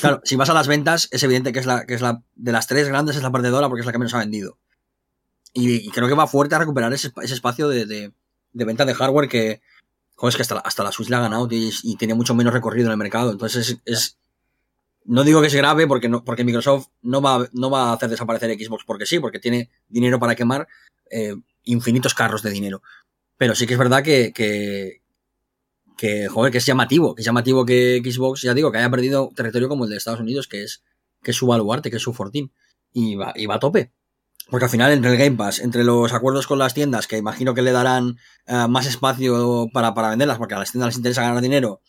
claro, 0.00 0.20
si 0.24 0.36
vas 0.36 0.50
a 0.50 0.54
las 0.54 0.68
ventas, 0.68 1.08
es 1.10 1.22
evidente 1.22 1.52
que 1.52 1.58
es 1.58 1.66
la, 1.66 1.86
que 1.86 1.94
es 1.94 2.00
la 2.00 2.22
de 2.34 2.52
las 2.52 2.66
tres 2.66 2.88
grandes 2.88 3.16
es 3.16 3.22
la 3.22 3.32
perdedora 3.32 3.68
porque 3.68 3.80
es 3.80 3.86
la 3.86 3.92
que 3.92 3.98
menos 3.98 4.14
ha 4.14 4.18
vendido. 4.18 4.58
Y, 5.52 5.88
creo 5.90 6.08
que 6.08 6.14
va 6.14 6.26
fuerte 6.26 6.56
a 6.56 6.58
recuperar 6.58 6.92
ese, 6.92 7.12
ese 7.22 7.34
espacio 7.34 7.68
de, 7.68 7.86
de, 7.86 8.12
de 8.52 8.64
venta 8.64 8.84
de 8.84 8.94
hardware 8.94 9.28
que, 9.28 9.60
joder, 10.16 10.30
es 10.30 10.36
que 10.36 10.42
hasta 10.42 10.54
la, 10.56 10.60
hasta 10.62 10.82
la 10.82 10.92
Switch 10.92 11.10
la 11.10 11.18
ha 11.18 11.22
ganado 11.22 11.48
y, 11.50 11.96
tiene 11.96 12.14
mucho 12.14 12.34
menos 12.34 12.52
recorrido 12.52 12.86
en 12.86 12.92
el 12.92 12.98
mercado. 12.98 13.30
Entonces 13.30 13.78
es, 13.84 14.18
no 15.04 15.24
digo 15.24 15.40
que 15.40 15.48
es 15.48 15.54
grave 15.54 15.86
porque 15.86 16.08
no, 16.08 16.24
porque 16.24 16.44
Microsoft 16.44 16.88
no 17.02 17.20
va, 17.20 17.46
no 17.52 17.70
va 17.70 17.90
a 17.90 17.92
hacer 17.92 18.08
desaparecer 18.08 18.50
Xbox 18.58 18.84
porque 18.84 19.06
sí, 19.06 19.18
porque 19.18 19.38
tiene 19.38 19.70
dinero 19.88 20.18
para 20.18 20.34
quemar 20.34 20.66
eh, 21.10 21.36
infinitos 21.64 22.14
carros 22.14 22.42
de 22.42 22.50
dinero. 22.50 22.82
Pero 23.36 23.54
sí 23.54 23.66
que 23.66 23.74
es 23.74 23.78
verdad 23.78 24.02
que, 24.02 25.02
que, 25.96 26.28
joder, 26.28 26.52
que 26.52 26.58
es 26.58 26.66
llamativo, 26.66 27.14
que 27.14 27.22
es 27.22 27.26
llamativo 27.26 27.64
que 27.64 28.02
Xbox, 28.04 28.42
ya 28.42 28.54
digo, 28.54 28.72
que 28.72 28.78
haya 28.78 28.90
perdido 28.90 29.30
territorio 29.34 29.68
como 29.68 29.84
el 29.84 29.90
de 29.90 29.96
Estados 29.96 30.20
Unidos, 30.20 30.48
que 30.48 30.62
es, 30.64 30.82
que 31.22 31.30
es 31.30 31.36
su 31.36 31.46
baluarte, 31.46 31.90
que 31.90 31.96
es 31.96 32.02
su 32.02 32.12
fortín. 32.12 32.52
Y 32.92 33.16
va, 33.16 33.32
y 33.34 33.46
va 33.46 33.56
a 33.56 33.60
tope. 33.60 33.92
Porque 34.50 34.66
al 34.66 34.70
final, 34.70 34.92
entre 34.92 35.10
el 35.12 35.18
Game 35.18 35.36
Pass, 35.36 35.58
entre 35.58 35.84
los 35.84 36.12
acuerdos 36.12 36.46
con 36.46 36.58
las 36.58 36.74
tiendas, 36.74 37.06
que 37.06 37.16
imagino 37.16 37.54
que 37.54 37.62
le 37.62 37.72
darán 37.72 38.18
eh, 38.46 38.66
más 38.68 38.86
espacio 38.86 39.68
para, 39.72 39.94
para 39.94 40.10
venderlas, 40.10 40.38
porque 40.38 40.54
a 40.54 40.58
las 40.58 40.70
tiendas 40.70 40.88
les 40.88 40.96
interesa 40.96 41.22
ganar 41.22 41.40
dinero, 41.40 41.80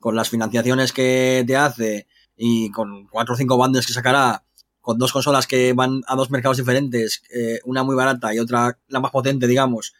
con 0.00 0.16
las 0.16 0.30
financiaciones 0.30 0.92
que 0.92 1.44
te 1.46 1.56
hace 1.56 2.06
y 2.36 2.70
con 2.70 3.06
cuatro 3.08 3.34
o 3.34 3.36
cinco 3.36 3.56
bundles 3.56 3.86
que 3.86 3.92
sacará, 3.92 4.44
con 4.80 4.98
dos 4.98 5.12
consolas 5.12 5.46
que 5.46 5.74
van 5.74 6.00
a 6.06 6.16
dos 6.16 6.30
mercados 6.30 6.56
diferentes, 6.56 7.22
eh, 7.34 7.60
una 7.64 7.82
muy 7.82 7.94
barata 7.94 8.34
y 8.34 8.38
otra 8.38 8.78
la 8.88 9.00
más 9.00 9.10
potente, 9.10 9.46
digamos, 9.46 9.92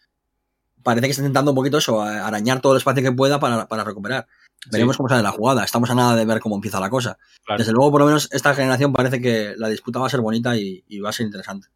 parece 0.83 1.07
que 1.07 1.11
está 1.11 1.23
intentando 1.23 1.53
un 1.53 1.57
poquito 1.57 1.79
eso, 1.79 2.03
arañar 2.03 2.61
todo 2.61 2.73
el 2.73 2.79
espacio 2.79 3.03
que 3.03 3.13
pueda 3.13 3.39
para, 3.41 3.67
para 3.69 3.85
recuperar. 3.85 4.27
Veremos 4.71 4.97
cómo 4.97 5.09
sale 5.09 5.23
la 5.23 5.31
jugada. 5.31 5.65
Estamos 5.65 5.89
a 5.91 5.95
nada 5.95 6.17
de 6.17 6.25
ver 6.25 6.41
cómo 6.41 6.57
empieza 6.57 6.81
la 6.81 6.91
cosa. 6.91 7.17
Claro. 7.45 7.59
Desde 7.59 7.73
luego, 7.73 7.93
por 7.93 8.01
lo 8.01 8.07
menos, 8.07 8.29
esta 8.33 8.55
generación 8.55 8.93
parece 8.93 9.21
que 9.21 9.55
la 9.57 9.69
disputa 9.69 10.01
va 10.01 10.09
a 10.09 10.11
ser 10.11 10.21
bonita 10.21 10.57
y, 10.57 10.85
y 10.89 11.01
va 11.01 11.11
a 11.11 11.13
ser 11.13 11.27
interesante. 11.27 11.69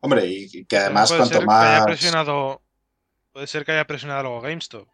Hombre, 0.00 0.26
y 0.26 0.64
que 0.66 0.76
además 0.76 1.08
puede 1.08 1.20
cuanto 1.20 1.38
ser 1.38 1.46
que 1.46 1.52
haya 1.52 1.78
más... 1.78 1.84
presionado. 1.86 2.62
Puede 3.32 3.46
ser 3.46 3.64
que 3.64 3.72
haya 3.72 3.86
presionado 3.86 4.20
algo 4.20 4.40
GameStop. 4.40 4.88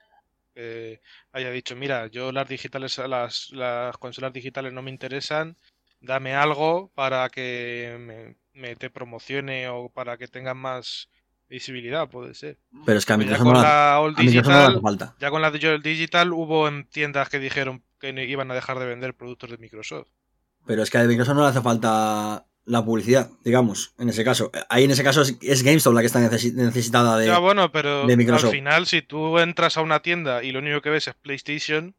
Que 0.55 1.01
haya 1.33 1.51
dicho, 1.51 1.75
mira, 1.75 2.07
yo 2.09 2.33
las 2.33 2.49
digitales, 2.49 2.99
las, 2.99 3.51
las 3.51 3.97
consolas 3.97 4.33
digitales 4.33 4.73
no 4.73 4.83
me 4.83 4.91
interesan. 4.91 5.57
Dame 6.01 6.35
algo 6.35 6.91
para 6.95 7.29
que 7.29 7.97
me, 7.99 8.37
me 8.53 8.77
te 8.77 8.89
promocione 8.89 9.69
o 9.69 9.89
para 9.89 10.17
que 10.17 10.29
tengan 10.29 10.59
más 10.59 11.09
visibilidad, 11.51 12.09
puede 12.09 12.33
ser. 12.35 12.57
Pero 12.87 12.99
es 12.99 13.05
que 13.05 13.13
a 13.13 13.17
Pero 13.19 13.29
ya 13.31 13.37
Microsoft 13.39 13.45
con 13.45 13.55
no, 13.55 13.63
la- 13.63 14.01
All 14.01 14.11
Microsoft 14.17 14.47
no 14.47 14.59
Digital, 14.61 14.81
falta. 14.83 15.17
ya 15.21 15.31
con 15.31 15.43
la 15.43 15.51
Digital 15.51 16.33
hubo 16.33 16.69
en 16.69 16.87
tiendas 16.89 17.29
que 17.29 17.39
dijeron 17.39 17.83
que 17.99 18.09
iban 18.27 18.51
a 18.51 18.55
dejar 18.55 18.79
de 18.79 18.87
vender 18.87 19.15
productos 19.15 19.51
de 19.51 19.59
Microsoft. 19.59 20.09
pero 20.67 20.83
es 20.83 20.89
que 20.91 20.99
a 20.99 21.05
Microsoft 21.05 21.35
no 21.35 21.43
le 21.43 21.49
hace 21.49 21.61
falta 21.61 22.47
la 22.67 22.85
publicidad, 22.85 23.31
digamos, 23.45 23.95
en 23.99 24.11
ese 24.11 24.23
caso. 24.25 24.51
Ahí 24.69 24.85
en 24.85 24.91
ese 24.93 25.03
caso 25.03 25.23
es, 25.23 25.37
es 25.43 25.63
GameStop 25.65 25.93
la 25.95 26.01
que 26.01 26.07
está 26.07 26.21
necesi- 26.21 26.53
necesitada 26.55 27.19
de... 27.19 27.27
Ya, 27.27 27.39
bueno, 27.39 27.73
pero 27.73 28.07
de 28.07 28.17
Microsoft. 28.17 28.51
al 28.51 28.51
final, 28.53 28.87
si 28.87 29.03
tú 29.03 29.39
entras 29.39 29.77
a 29.77 29.81
una 29.83 30.01
tienda 30.01 30.43
y 30.45 30.53
lo 30.53 30.61
único 30.61 30.81
que 30.81 30.91
ves 30.91 31.09
es 31.09 31.15
PlayStation, 31.15 31.97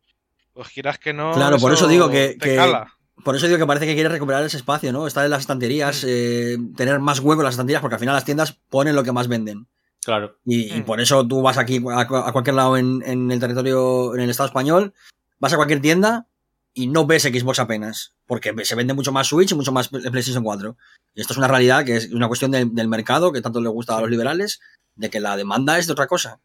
pues 0.54 0.70
quieras 0.70 0.98
que 1.00 1.12
no. 1.14 1.34
Claro, 1.34 1.58
por 1.58 1.74
eso 1.74 1.88
digo 1.88 2.10
que- 2.10 2.38
te 2.40 2.52
que- 2.52 2.56
cala. 2.56 2.94
Por 3.24 3.36
eso 3.36 3.46
digo 3.48 3.60
que 3.60 3.66
parece 3.66 3.86
que 3.86 3.94
quiere 3.94 4.10
recuperar 4.10 4.44
ese 4.44 4.58
espacio, 4.58 4.92
¿no? 4.92 5.06
Estar 5.08 5.24
en 5.26 5.32
las 5.32 5.42
estanterías, 5.42 6.04
eh, 6.08 6.58
tener 6.76 7.00
más 7.00 7.20
hueco 7.20 7.42
en 7.42 7.46
las 7.46 7.54
estanterías, 7.54 7.82
porque 7.82 7.96
al 7.96 8.00
final 8.00 8.16
las 8.16 8.26
tiendas 8.26 8.58
ponen 8.70 8.96
lo 8.96 9.04
que 9.04 9.12
más 9.12 9.28
venden. 9.28 9.68
Claro. 10.04 10.38
Y, 10.46 10.74
y 10.76 10.82
Mm. 10.82 10.86
por 10.86 11.00
eso 11.02 11.28
tú 11.28 11.42
vas 11.42 11.58
aquí 11.58 11.78
a, 11.94 12.08
cu- 12.08 12.16
a 12.16 12.32
cualquier 12.32 12.56
lado 12.56 12.78
en, 12.78 13.04
en 13.06 13.32
el 13.32 13.40
territorio, 13.40 14.16
en 14.16 14.22
el 14.22 14.30
Estado 14.30 14.48
español, 14.48 14.94
vas 15.40 15.54
a 15.54 15.58
cualquier 15.58 15.82
tienda 15.82 16.26
y 16.74 16.88
no 16.88 17.06
ves 17.06 17.24
Xbox 17.24 17.60
apenas, 17.60 18.14
porque 18.26 18.54
se 18.66 18.76
vende 18.76 18.94
mucho 18.94 19.12
más 19.12 19.28
Switch 19.28 19.52
y 19.52 19.56
mucho 19.56 19.72
más 19.72 19.90
el 19.92 20.10
PlayStation 20.12 20.44
4. 20.44 20.76
Y 21.14 21.22
esto 21.22 21.34
es 21.34 21.38
una 21.38 21.48
realidad 21.48 21.86
que 21.86 21.98
es 21.98 22.12
una 22.12 22.28
cuestión 22.28 22.50
del- 22.52 22.74
del 22.74 22.88
mercado 22.88 23.32
que 23.32 23.42
tanto 23.42 23.62
le 23.62 23.70
gusta 23.70 23.98
a 23.98 24.02
los 24.02 24.10
liberales, 24.10 24.62
de 24.96 25.10
que 25.10 25.20
la 25.20 25.36
demanda 25.38 25.78
es 25.78 25.86
de 25.86 25.94
otra 25.94 26.08
cosa. 26.08 26.40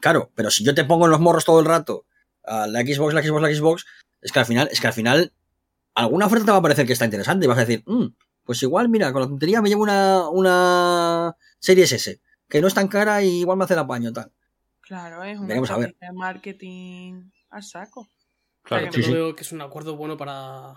Claro, 0.00 0.30
pero 0.34 0.50
si 0.50 0.64
yo 0.64 0.74
te 0.74 0.84
pongo 0.84 1.04
en 1.06 1.10
los 1.10 1.20
morros 1.20 1.44
todo 1.44 1.58
el 1.60 1.66
rato 1.66 2.04
a 2.44 2.66
la 2.66 2.80
Xbox, 2.80 3.12
la 3.12 3.22
Xbox, 3.22 3.42
la 3.42 3.54
Xbox, 3.54 3.86
es 4.22 4.32
que 4.32 4.38
al 4.38 4.46
final, 4.46 4.68
es 4.72 4.80
que 4.80 4.86
al 4.86 4.92
final 4.92 5.32
alguna 5.96 6.26
oferta 6.26 6.44
te 6.46 6.50
va 6.52 6.58
a 6.58 6.62
parecer 6.62 6.86
que 6.86 6.92
está 6.92 7.04
interesante 7.04 7.44
y 7.44 7.48
vas 7.48 7.58
a 7.58 7.64
decir, 7.64 7.82
"Mm, 7.86 8.06
pues 8.44 8.62
igual, 8.62 8.88
mira, 8.88 9.12
con 9.12 9.22
la 9.22 9.28
tontería 9.28 9.60
me 9.60 9.68
llevo 9.68 9.82
una, 9.82 10.28
una 10.28 11.36
Series 11.58 11.90
S, 11.92 12.20
que 12.48 12.60
no 12.60 12.68
es 12.68 12.74
tan 12.74 12.88
cara 12.88 13.22
y 13.22 13.40
igual 13.40 13.58
me 13.58 13.64
hace 13.64 13.74
el 13.74 13.80
apaño, 13.80 14.12
tal. 14.12 14.30
Claro, 14.80 15.24
es 15.24 15.36
una 15.38 15.48
Veremos 15.48 15.70
a 15.70 15.78
ver. 15.78 15.96
de 16.00 16.12
marketing 16.12 17.30
a 17.50 17.60
saco. 17.62 18.08
Claro. 18.62 18.92
Sí, 18.92 19.00
Yo 19.00 19.06
sí. 19.08 19.12
veo 19.12 19.34
que 19.34 19.42
es 19.42 19.52
un 19.52 19.60
acuerdo 19.62 19.96
bueno 19.96 20.16
para, 20.16 20.74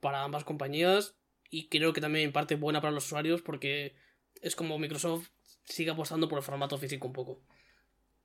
para 0.00 0.22
ambas 0.24 0.44
compañías 0.44 1.14
y 1.50 1.68
creo 1.68 1.92
que 1.92 2.00
también 2.00 2.24
en 2.26 2.32
parte 2.32 2.56
buena 2.56 2.80
para 2.80 2.92
los 2.92 3.04
usuarios 3.06 3.42
porque 3.42 3.94
es 4.40 4.56
como 4.56 4.78
Microsoft 4.78 5.28
sigue 5.64 5.90
apostando 5.90 6.28
por 6.28 6.38
el 6.38 6.44
formato 6.44 6.76
físico 6.78 7.06
un 7.06 7.12
poco. 7.12 7.40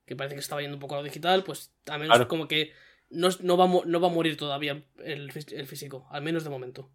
Que 0.05 0.15
parece 0.15 0.35
que 0.35 0.41
estaba 0.41 0.61
yendo 0.61 0.77
un 0.77 0.81
poco 0.81 0.95
a 0.95 0.99
lo 0.99 1.03
digital, 1.03 1.43
pues 1.43 1.71
al 1.87 1.99
menos 1.99 2.15
Claro. 2.15 2.27
como 2.29 2.47
que 2.47 2.71
no, 3.09 3.29
no, 3.41 3.57
va, 3.57 3.67
no 3.85 3.99
va 4.01 4.07
a 4.07 4.13
morir 4.13 4.37
todavía 4.37 4.83
el, 5.03 5.31
el 5.51 5.67
físico, 5.67 6.07
al 6.11 6.23
menos 6.23 6.43
de 6.43 6.49
momento. 6.49 6.89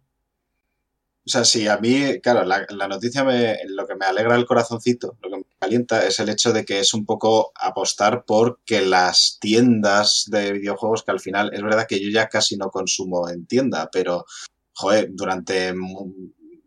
O 1.25 1.29
sea, 1.29 1.45
sí, 1.45 1.67
a 1.69 1.77
mí, 1.77 2.19
claro, 2.19 2.43
la, 2.43 2.65
la 2.69 2.87
noticia, 2.89 3.23
me, 3.23 3.57
lo 3.67 3.87
que 3.87 3.95
me 3.95 4.05
alegra 4.05 4.35
el 4.35 4.45
corazoncito, 4.45 5.17
lo 5.21 5.29
que 5.29 5.37
me 5.37 5.45
calienta 5.57 6.05
es 6.05 6.19
el 6.19 6.27
hecho 6.27 6.51
de 6.51 6.65
que 6.65 6.79
es 6.79 6.93
un 6.93 7.05
poco 7.05 7.53
apostar 7.55 8.25
por 8.25 8.59
que 8.65 8.81
las 8.81 9.37
tiendas 9.39 10.25
de 10.27 10.51
videojuegos, 10.51 11.03
que 11.03 11.11
al 11.11 11.21
final 11.21 11.51
es 11.53 11.61
verdad 11.61 11.87
que 11.87 12.03
yo 12.03 12.09
ya 12.09 12.27
casi 12.27 12.57
no 12.57 12.69
consumo 12.69 13.29
en 13.29 13.45
tienda, 13.45 13.89
pero, 13.89 14.25
joder, 14.73 15.11
durante, 15.13 15.73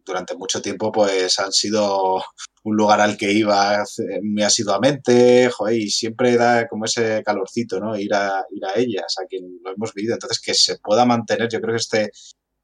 durante 0.07 0.37
mucho 0.37 0.63
tiempo 0.63 0.91
pues 0.91 1.39
han 1.39 1.53
sido 1.53 2.25
un 2.67 2.77
lugar 2.77 3.01
al 3.01 3.17
que 3.17 3.33
iba 3.33 3.85
muy 4.23 4.43
asiduamente, 4.43 5.49
joder, 5.51 5.77
y 5.77 5.89
siempre 5.89 6.37
da 6.37 6.67
como 6.67 6.85
ese 6.85 7.23
calorcito, 7.25 7.79
¿no? 7.79 7.97
Ir 7.97 8.13
a, 8.13 8.45
ir 8.51 8.65
a 8.65 8.77
ellas, 8.77 9.15
a 9.23 9.27
quien 9.27 9.45
lo 9.65 9.73
hemos 9.73 9.95
vivido. 9.95 10.15
Entonces, 10.15 10.41
que 10.41 10.53
se 10.53 10.79
pueda 10.79 11.07
mantener, 11.07 11.49
yo 11.49 11.61
creo 11.61 11.75
que 11.75 11.81
este, 11.81 12.11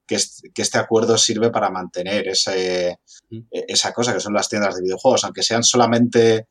que 0.05 0.17
este, 0.17 0.51
que 0.53 0.63
este 0.63 0.79
acuerdo 0.79 1.17
sirve 1.17 1.51
para 1.51 1.71
mantener 1.71 2.27
ese, 2.27 2.99
e- 3.31 3.65
esa 3.69 3.93
cosa 3.93 4.13
que 4.13 4.19
son 4.19 4.35
las 4.35 4.49
tiendas 4.49 4.75
de 4.75 4.83
videojuegos, 4.83 5.23
aunque 5.23 5.45
sean 5.45 5.63
solamente 5.63 6.49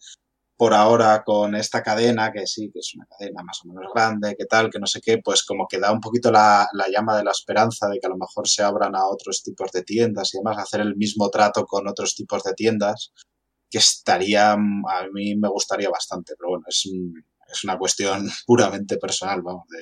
por 0.55 0.73
ahora 0.73 1.23
con 1.25 1.55
esta 1.55 1.83
cadena, 1.83 2.31
que 2.31 2.47
sí, 2.47 2.71
que 2.71 2.79
es 2.79 2.93
una 2.95 3.05
cadena 3.07 3.43
más 3.43 3.59
o 3.65 3.67
menos 3.67 3.91
grande, 3.93 4.35
que 4.37 4.45
tal, 4.45 4.69
que 4.69 4.79
no 4.79 4.85
sé 4.85 5.01
qué, 5.01 5.17
pues 5.17 5.43
como 5.43 5.67
que 5.67 5.79
da 5.79 5.91
un 5.91 5.99
poquito 5.99 6.31
la, 6.31 6.69
la 6.71 6.85
llama 6.87 7.17
de 7.17 7.23
la 7.25 7.31
esperanza 7.31 7.89
de 7.89 7.99
que 7.99 8.05
a 8.07 8.11
lo 8.11 8.17
mejor 8.17 8.47
se 8.47 8.63
abran 8.63 8.95
a 8.95 9.07
otros 9.07 9.43
tipos 9.43 9.71
de 9.71 9.83
tiendas 9.83 10.33
y 10.33 10.37
además 10.37 10.59
hacer 10.59 10.79
el 10.81 10.95
mismo 10.95 11.29
trato 11.29 11.65
con 11.65 11.87
otros 11.87 12.15
tipos 12.15 12.43
de 12.43 12.53
tiendas, 12.53 13.11
que 13.71 13.77
estaría, 13.79 14.55
mm, 14.57 14.85
a 14.87 15.07
mí 15.11 15.35
me 15.35 15.47
gustaría 15.49 15.89
bastante, 15.89 16.35
pero 16.37 16.49
bueno, 16.51 16.65
es, 16.67 16.85
un- 16.85 17.25
es 17.51 17.63
una 17.63 17.77
cuestión 17.79 18.29
puramente 18.45 18.97
personal, 18.97 19.41
vamos, 19.41 19.63
de, 19.69 19.79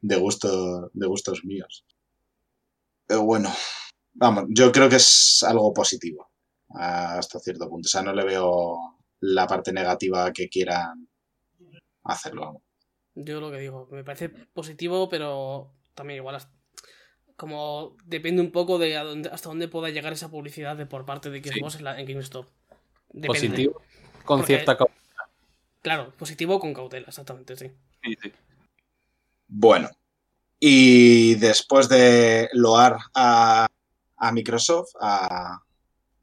de, 0.00 0.16
gusto, 0.16 0.90
de 0.94 1.06
gustos 1.06 1.44
míos. 1.44 1.84
Pero 3.06 3.24
bueno, 3.24 3.52
vamos, 4.14 4.44
yo 4.50 4.70
creo 4.72 4.88
que 4.88 4.96
es 4.96 5.42
algo 5.46 5.74
positivo 5.74 6.30
hasta 6.70 7.40
cierto 7.40 7.68
punto. 7.68 7.86
O 7.86 7.90
sea, 7.90 8.02
no 8.02 8.12
le 8.14 8.24
veo 8.24 8.78
la 9.20 9.46
parte 9.48 9.72
negativa 9.72 10.32
que 10.32 10.48
quieran 10.48 11.08
hacerlo. 12.04 12.42
vamos. 12.42 12.62
Yo 13.16 13.40
lo 13.40 13.50
que 13.50 13.58
digo, 13.58 13.88
me 13.90 14.04
parece 14.04 14.28
positivo, 14.28 15.08
pero 15.08 15.72
también 15.94 16.18
igual 16.18 16.36
hasta- 16.36 16.52
como 17.36 17.96
depende 18.04 18.40
un 18.42 18.52
poco 18.52 18.78
de 18.78 18.96
a 18.96 19.02
dónde- 19.04 19.30
hasta 19.30 19.48
dónde 19.48 19.66
pueda 19.68 19.90
llegar 19.90 20.12
esa 20.12 20.30
publicidad 20.30 20.76
de 20.76 20.86
por 20.86 21.04
parte 21.06 21.30
de 21.30 21.42
Xbox 21.42 21.74
en, 21.76 21.84
la, 21.84 21.98
en 22.00 22.06
GameStop. 22.06 22.46
Depende. 23.12 23.26
Positivo. 23.28 23.82
Con 24.24 24.40
Porque- 24.40 24.54
cierta 24.54 24.76
cau- 24.78 24.90
Claro, 25.82 26.12
positivo 26.18 26.60
con 26.60 26.74
cautela, 26.74 27.06
exactamente, 27.08 27.56
sí. 27.56 27.70
sí, 28.02 28.14
sí. 28.22 28.32
Bueno, 29.48 29.88
y 30.58 31.34
después 31.36 31.88
de 31.88 32.48
loar 32.52 32.98
a, 33.14 33.66
a 34.18 34.32
Microsoft, 34.32 34.90
a, 35.00 35.58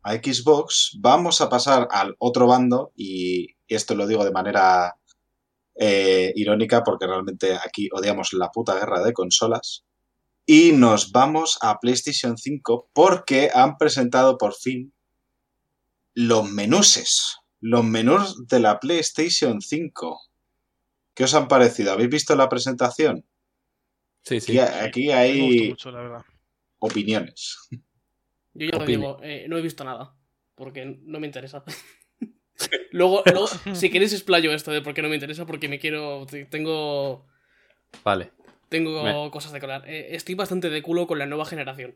a 0.04 0.14
Xbox, 0.14 0.96
vamos 1.00 1.42
a 1.42 1.50
pasar 1.50 1.88
al 1.92 2.16
otro 2.20 2.46
bando 2.46 2.92
y 2.96 3.48
esto 3.68 3.96
lo 3.96 4.06
digo 4.06 4.24
de 4.24 4.32
manera 4.32 4.96
eh, 5.76 6.32
irónica 6.36 6.84
porque 6.84 7.08
realmente 7.08 7.56
aquí 7.56 7.90
odiamos 7.92 8.34
la 8.34 8.50
puta 8.52 8.76
guerra 8.76 9.02
de 9.04 9.14
consolas. 9.14 9.84
Y 10.46 10.72
nos 10.72 11.12
vamos 11.12 11.58
a 11.62 11.80
PlayStation 11.80 12.38
5 12.38 12.90
porque 12.94 13.50
han 13.54 13.78
presentado 13.78 14.38
por 14.38 14.54
fin 14.54 14.94
los 16.20 16.50
menuses, 16.50 17.38
los 17.62 17.84
menús 17.84 18.48
de 18.48 18.60
la 18.60 18.80
PlayStation 18.80 19.62
5. 19.62 20.20
¿Qué 21.14 21.24
os 21.26 21.34
han 21.36 21.48
parecido? 21.48 21.92
¿Habéis 21.92 22.10
visto 22.10 22.36
la 22.36 22.50
presentación? 22.50 23.24
Sí, 24.24 24.40
sí. 24.42 24.58
Aquí, 24.58 25.12
aquí 25.12 25.36
Me 25.36 25.42
gustó 25.44 25.62
hay 25.62 25.70
mucho, 25.70 25.92
la 25.92 26.02
verdad. 26.02 26.26
opiniones. 26.80 27.58
Yo 28.56 28.68
ya 28.72 28.80
lo 28.80 28.86
digo, 28.86 29.20
eh, 29.22 29.46
no 29.48 29.60
he 29.60 29.62
visto 29.62 29.84
nada, 29.84 30.16
porque 30.56 30.86
no 31.04 31.20
me 31.20 31.28
interesa. 31.28 31.64
luego, 32.92 33.22
luego, 33.32 33.48
si 33.76 33.90
queréis 33.92 34.14
explayo 34.14 34.52
esto 34.52 34.72
de 34.72 34.82
por 34.82 34.96
qué 34.96 35.04
no 35.04 35.10
me 35.10 35.16
interesa, 35.16 35.46
porque 35.46 35.70
me 35.70 35.78
quiero... 35.78 36.26
Tengo... 36.50 37.28
Vale. 38.04 38.32
Tengo 38.70 39.04
Me- 39.04 39.30
cosas 39.32 39.52
de 39.52 39.60
colar. 39.60 39.88
Eh, 39.88 40.16
estoy 40.16 40.34
bastante 40.34 40.72
de 40.72 40.82
culo 40.82 41.06
con 41.06 41.20
la 41.20 41.28
nueva 41.28 41.46
generación. 41.46 41.96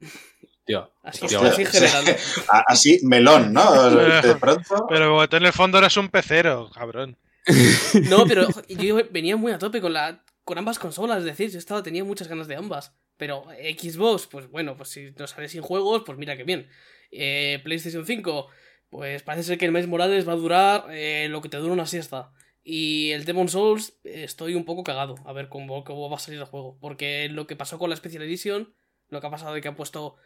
Tío. 0.66 0.92
Así, 1.04 1.24
así 1.26 1.62
en 1.62 1.66
general. 1.68 2.16
Así, 2.66 3.00
melón, 3.04 3.52
¿no? 3.52 3.90
De 4.20 4.34
pronto. 4.34 4.86
Pero 4.88 5.10
como 5.10 5.28
tú 5.28 5.36
en 5.36 5.46
el 5.46 5.52
fondo 5.52 5.78
eres 5.78 5.96
un 5.96 6.08
pecero, 6.08 6.68
cabrón. 6.74 7.16
No, 8.10 8.26
pero 8.26 8.48
yo 8.68 8.98
venía 9.10 9.36
muy 9.36 9.52
a 9.52 9.58
tope 9.58 9.80
con 9.80 9.92
la 9.92 10.24
con 10.42 10.58
ambas 10.58 10.78
consolas, 10.78 11.18
es 11.18 11.24
decir, 11.24 11.50
yo 11.50 11.58
estaba, 11.58 11.82
tenía 11.82 12.04
muchas 12.04 12.28
ganas 12.28 12.46
de 12.46 12.54
ambas. 12.54 12.92
Pero 13.16 13.46
Xbox, 13.78 14.26
pues 14.26 14.48
bueno, 14.48 14.76
pues 14.76 14.90
si 14.90 15.10
nos 15.18 15.30
sale 15.30 15.48
sin 15.48 15.62
juegos, 15.62 16.02
pues 16.04 16.18
mira 16.18 16.36
que 16.36 16.44
bien. 16.44 16.68
Eh, 17.10 17.60
PlayStation 17.64 18.06
5, 18.06 18.48
pues 18.88 19.22
parece 19.22 19.44
ser 19.44 19.58
que 19.58 19.64
el 19.64 19.72
mes 19.72 19.88
Morales 19.88 20.28
va 20.28 20.34
a 20.34 20.36
durar 20.36 20.86
eh, 20.90 21.26
lo 21.30 21.40
que 21.40 21.48
te 21.48 21.56
dura 21.56 21.72
una 21.72 21.86
siesta. 21.86 22.32
Y 22.62 23.10
el 23.10 23.24
Demon 23.24 23.48
Souls, 23.48 23.98
eh, 24.04 24.22
estoy 24.24 24.54
un 24.54 24.64
poco 24.64 24.84
cagado 24.84 25.16
a 25.24 25.32
ver 25.32 25.48
cómo, 25.48 25.82
cómo 25.82 26.08
va 26.10 26.16
a 26.16 26.20
salir 26.20 26.38
el 26.38 26.46
juego. 26.46 26.78
Porque 26.80 27.28
lo 27.28 27.46
que 27.46 27.56
pasó 27.56 27.78
con 27.78 27.90
la 27.90 27.96
Special 27.96 28.22
Edition, 28.22 28.72
lo 29.08 29.20
que 29.20 29.26
ha 29.26 29.30
pasado 29.30 29.54
de 29.54 29.60
que 29.60 29.68
han 29.68 29.76
puesto 29.76 30.16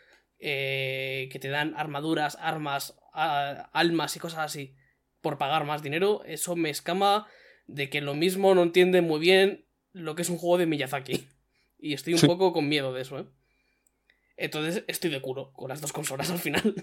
eh, 0.40 1.28
que 1.30 1.38
te 1.38 1.48
dan 1.48 1.74
armaduras, 1.76 2.36
armas, 2.40 2.98
a- 3.12 3.70
almas 3.72 4.16
y 4.16 4.18
cosas 4.18 4.40
así 4.40 4.74
por 5.20 5.36
pagar 5.38 5.64
más 5.64 5.82
dinero, 5.82 6.22
eso 6.24 6.56
me 6.56 6.70
escama 6.70 7.26
de 7.66 7.90
que 7.90 8.00
lo 8.00 8.14
mismo 8.14 8.54
no 8.54 8.62
entiende 8.62 9.02
muy 9.02 9.20
bien 9.20 9.66
lo 9.92 10.14
que 10.14 10.22
es 10.22 10.30
un 10.30 10.38
juego 10.38 10.56
de 10.58 10.66
Miyazaki. 10.66 11.28
Y 11.78 11.94
estoy 11.94 12.14
un 12.14 12.18
Sí. 12.20 12.26
poco 12.26 12.52
con 12.52 12.68
miedo 12.68 12.92
de 12.92 13.02
eso, 13.02 13.18
¿eh? 13.20 13.26
Entonces 14.36 14.84
estoy 14.86 15.10
de 15.10 15.20
culo 15.20 15.52
con 15.52 15.68
las 15.68 15.80
dos 15.80 15.92
consolas 15.92 16.30
al 16.30 16.38
final. 16.38 16.74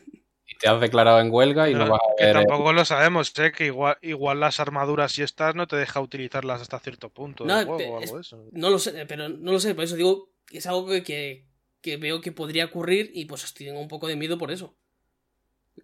Y 0.50 0.56
te 0.60 0.70
has 0.70 0.80
declarado 0.80 1.20
en 1.20 1.30
huelga 1.32 1.70
y 1.70 1.74
no, 1.74 1.86
No, 1.86 1.92
vas 1.92 2.02
a 2.02 2.16
que 2.18 2.24
ver. 2.26 2.38
eh, 2.38 2.40
tampoco 2.48 2.72
lo 2.72 2.86
sabemos, 2.86 3.38
¿eh? 3.40 3.52
Que 3.52 3.66
igual, 3.66 3.98
igual 4.02 4.40
las 4.40 4.60
armaduras 4.60 5.18
y 5.20 5.24
estas 5.24 5.56
no 5.56 5.68
te 5.68 5.76
deja 5.76 6.00
utilizarlas 6.00 6.62
hasta 6.62 6.80
cierto 6.80 7.10
punto 7.10 7.44
No, 7.46 7.58
del 7.58 7.66
juego 7.66 7.78
pe- 7.80 7.90
o 7.90 7.98
es- 8.00 8.04
algo 8.06 8.16
de 8.16 8.22
eso. 8.22 8.46
No 8.54 8.70
lo 8.70 8.80
sé, 8.80 9.06
pero 9.08 9.28
no 9.30 9.52
lo 9.52 9.60
sé, 9.60 9.76
por 9.76 9.84
eso 9.84 9.96
digo 9.98 10.32
que 10.46 10.60
es 10.60 10.68
algo 10.68 10.88
que, 10.88 11.04
que, 11.04 11.47
que 11.88 11.96
veo 11.96 12.20
que 12.20 12.34
podría 12.34 12.66
ocurrir 12.66 13.12
y 13.14 13.24
pues 13.26 13.46
estoy 13.46 13.68
tengo 13.68 13.80
un 13.80 13.88
poco 13.88 14.08
de 14.08 14.18
miedo 14.18 14.38
por 14.38 14.52
eso. 14.52 14.76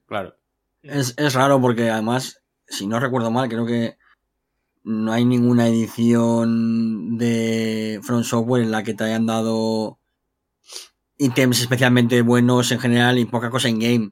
Claro. 0.05 0.35
Es, 0.81 1.13
es 1.17 1.33
raro 1.33 1.61
porque 1.61 1.89
además, 1.89 2.43
si 2.67 2.87
no 2.87 2.99
recuerdo 2.99 3.31
mal, 3.31 3.47
creo 3.47 3.65
que 3.65 3.95
no 4.83 5.13
hay 5.13 5.23
ninguna 5.23 5.69
edición 5.69 7.17
de 7.17 8.01
From 8.03 8.25
Software 8.25 8.63
en 8.63 8.71
la 8.71 8.83
que 8.83 8.93
te 8.93 9.05
hayan 9.05 9.25
dado 9.25 9.97
ítems 11.17 11.61
especialmente 11.61 12.21
buenos 12.21 12.73
en 12.73 12.81
general 12.81 13.17
y 13.17 13.23
poca 13.23 13.49
cosa 13.49 13.69
en 13.69 13.79
game. 13.79 14.11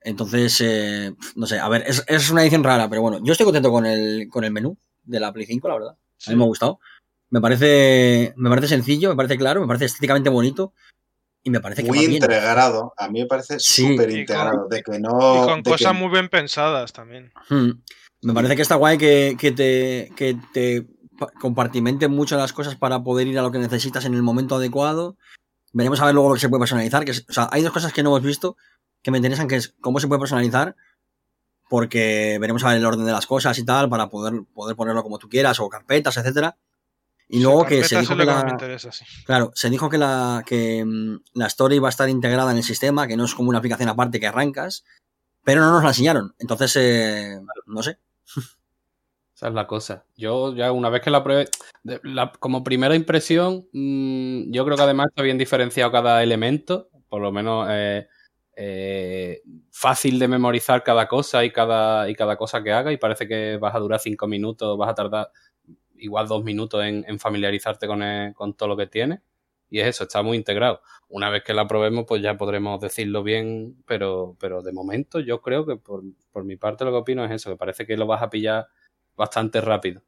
Entonces, 0.00 0.58
eh, 0.62 1.14
no 1.34 1.46
sé, 1.46 1.58
a 1.58 1.68
ver, 1.68 1.84
es, 1.86 2.02
es 2.08 2.30
una 2.30 2.44
edición 2.44 2.64
rara, 2.64 2.88
pero 2.88 3.02
bueno, 3.02 3.20
yo 3.22 3.32
estoy 3.32 3.44
contento 3.44 3.70
con 3.70 3.84
el, 3.84 4.28
con 4.30 4.42
el 4.44 4.52
menú 4.52 4.78
de 5.04 5.20
la 5.20 5.34
Play 5.34 5.44
5, 5.44 5.68
la 5.68 5.74
verdad. 5.74 5.98
A 6.26 6.30
mí 6.30 6.36
me 6.36 6.44
ha 6.44 6.46
gustado. 6.46 6.80
Me 7.28 7.42
parece, 7.42 8.32
me 8.38 8.48
parece 8.48 8.68
sencillo, 8.68 9.10
me 9.10 9.16
parece 9.16 9.36
claro, 9.36 9.60
me 9.60 9.66
parece 9.66 9.84
estéticamente 9.84 10.30
bonito. 10.30 10.72
Y 11.46 11.50
me 11.50 11.60
parece 11.60 11.82
que 11.84 11.88
muy 11.88 11.98
va 11.98 12.00
bien. 12.00 12.14
integrado. 12.14 12.92
A 12.96 13.08
mí 13.08 13.20
me 13.20 13.26
parece 13.26 13.60
súper 13.60 14.08
Y 14.10 14.12
con- 14.12 14.18
integrado. 14.20 14.66
De 14.68 14.82
que 14.82 14.96
Y 14.96 15.00
no. 15.00 15.10
con 15.46 15.62
de 15.62 15.70
cosas 15.70 15.92
que- 15.92 15.98
muy 15.98 16.08
bien 16.10 16.28
pensadas 16.28 16.92
también. 16.92 17.32
Hmm. 17.48 17.70
Me 18.22 18.34
parece 18.34 18.56
que 18.56 18.62
está 18.62 18.74
guay 18.74 18.98
que, 18.98 19.36
que 19.38 19.52
te, 19.52 20.10
que 20.16 20.36
te 20.52 20.86
pa- 21.16 21.28
compartimenten 21.40 22.10
mucho 22.10 22.36
las 22.36 22.52
cosas 22.52 22.74
para 22.74 23.04
poder 23.04 23.28
ir 23.28 23.38
a 23.38 23.42
lo 23.42 23.52
que 23.52 23.58
necesitas 23.60 24.04
en 24.06 24.14
el 24.14 24.24
momento 24.24 24.56
adecuado. 24.56 25.16
Veremos 25.72 26.00
a 26.00 26.06
ver 26.06 26.14
luego 26.14 26.30
lo 26.30 26.34
que 26.34 26.40
se 26.40 26.48
puede 26.48 26.62
personalizar. 26.62 27.04
Que 27.04 27.12
es- 27.12 27.24
o 27.28 27.32
sea, 27.32 27.48
hay 27.52 27.62
dos 27.62 27.72
cosas 27.72 27.92
que 27.92 28.02
no 28.02 28.08
hemos 28.08 28.22
visto 28.22 28.56
que 29.02 29.12
me 29.12 29.18
interesan, 29.18 29.46
que 29.46 29.54
es 29.54 29.72
cómo 29.80 30.00
se 30.00 30.08
puede 30.08 30.18
personalizar, 30.18 30.74
porque 31.68 32.38
veremos 32.40 32.64
a 32.64 32.68
ver 32.70 32.78
el 32.78 32.86
orden 32.86 33.06
de 33.06 33.12
las 33.12 33.26
cosas 33.26 33.56
y 33.58 33.64
tal, 33.64 33.88
para 33.88 34.08
poder, 34.08 34.42
poder 34.52 34.74
ponerlo 34.74 35.04
como 35.04 35.18
tú 35.18 35.28
quieras, 35.28 35.60
o 35.60 35.68
carpetas, 35.68 36.16
etcétera. 36.16 36.56
Y 37.28 37.40
luego 37.42 37.64
que 37.66 37.82
se 37.82 37.98
dijo 38.00 38.16
que 38.16 38.24
la, 38.24 38.44
me 38.44 38.50
interesa, 38.52 38.92
sí. 38.92 39.04
Claro, 39.24 39.50
se 39.54 39.68
dijo 39.68 39.90
que 39.90 39.98
la, 39.98 40.44
que 40.46 40.84
mm, 40.84 41.16
la 41.34 41.46
story 41.46 41.78
va 41.80 41.88
a 41.88 41.90
estar 41.90 42.08
integrada 42.08 42.50
en 42.52 42.58
el 42.58 42.62
sistema, 42.62 43.06
que 43.08 43.16
no 43.16 43.24
es 43.24 43.34
como 43.34 43.48
una 43.48 43.58
aplicación 43.58 43.88
aparte 43.88 44.20
que 44.20 44.26
arrancas, 44.28 44.84
pero 45.44 45.60
no 45.60 45.72
nos 45.72 45.82
la 45.82 45.88
enseñaron. 45.90 46.34
Entonces, 46.38 46.76
eh, 46.76 47.40
no 47.66 47.82
sé. 47.82 47.98
Esa 49.34 49.48
es 49.48 49.54
la 49.54 49.66
cosa. 49.66 50.04
Yo 50.16 50.54
ya 50.54 50.72
una 50.72 50.88
vez 50.88 51.02
que 51.02 51.10
la 51.10 51.22
pruebe, 51.22 51.48
de- 51.82 52.00
la- 52.04 52.32
como 52.38 52.64
primera 52.64 52.94
impresión, 52.94 53.66
mm, 53.72 54.50
yo 54.52 54.64
creo 54.64 54.76
que 54.76 54.82
además 54.82 55.08
está 55.08 55.22
bien 55.22 55.36
diferenciado 55.36 55.92
cada 55.92 56.22
elemento, 56.22 56.88
por 57.08 57.20
lo 57.20 57.30
menos 57.32 57.66
eh, 57.70 58.06
eh, 58.56 59.42
fácil 59.70 60.18
de 60.18 60.28
memorizar 60.28 60.82
cada 60.82 61.06
cosa 61.06 61.44
y 61.44 61.50
cada, 61.52 62.08
y 62.08 62.14
cada 62.14 62.36
cosa 62.36 62.62
que 62.62 62.72
haga 62.72 62.92
y 62.92 62.96
parece 62.96 63.28
que 63.28 63.58
vas 63.58 63.74
a 63.74 63.78
durar 63.78 64.00
cinco 64.00 64.26
minutos, 64.26 64.78
vas 64.78 64.88
a 64.90 64.94
tardar 64.94 65.30
igual 65.98 66.28
dos 66.28 66.44
minutos 66.44 66.84
en, 66.84 67.04
en 67.08 67.18
familiarizarte 67.18 67.86
con, 67.86 68.02
el- 68.02 68.34
con 68.34 68.54
todo 68.54 68.68
lo 68.70 68.76
que 68.76 68.86
tiene. 68.86 69.20
Y 69.68 69.80
es 69.80 69.88
eso, 69.88 70.04
está 70.04 70.22
muy 70.22 70.36
integrado. 70.36 70.80
Una 71.08 71.28
vez 71.28 71.42
que 71.42 71.52
la 71.52 71.66
probemos, 71.66 72.04
pues 72.06 72.22
ya 72.22 72.36
podremos 72.36 72.80
decirlo 72.80 73.22
bien, 73.24 73.82
pero, 73.86 74.36
pero 74.38 74.62
de 74.62 74.72
momento 74.72 75.18
yo 75.20 75.42
creo 75.42 75.66
que 75.66 75.76
por, 75.76 76.02
por 76.30 76.44
mi 76.44 76.56
parte 76.56 76.84
lo 76.84 76.92
que 76.92 76.96
opino 76.98 77.24
es 77.24 77.30
eso, 77.32 77.50
que 77.50 77.56
parece 77.56 77.84
que 77.86 77.96
lo 77.96 78.06
vas 78.06 78.22
a 78.22 78.30
pillar 78.30 78.68
bastante 79.16 79.60
rápido. 79.60 80.02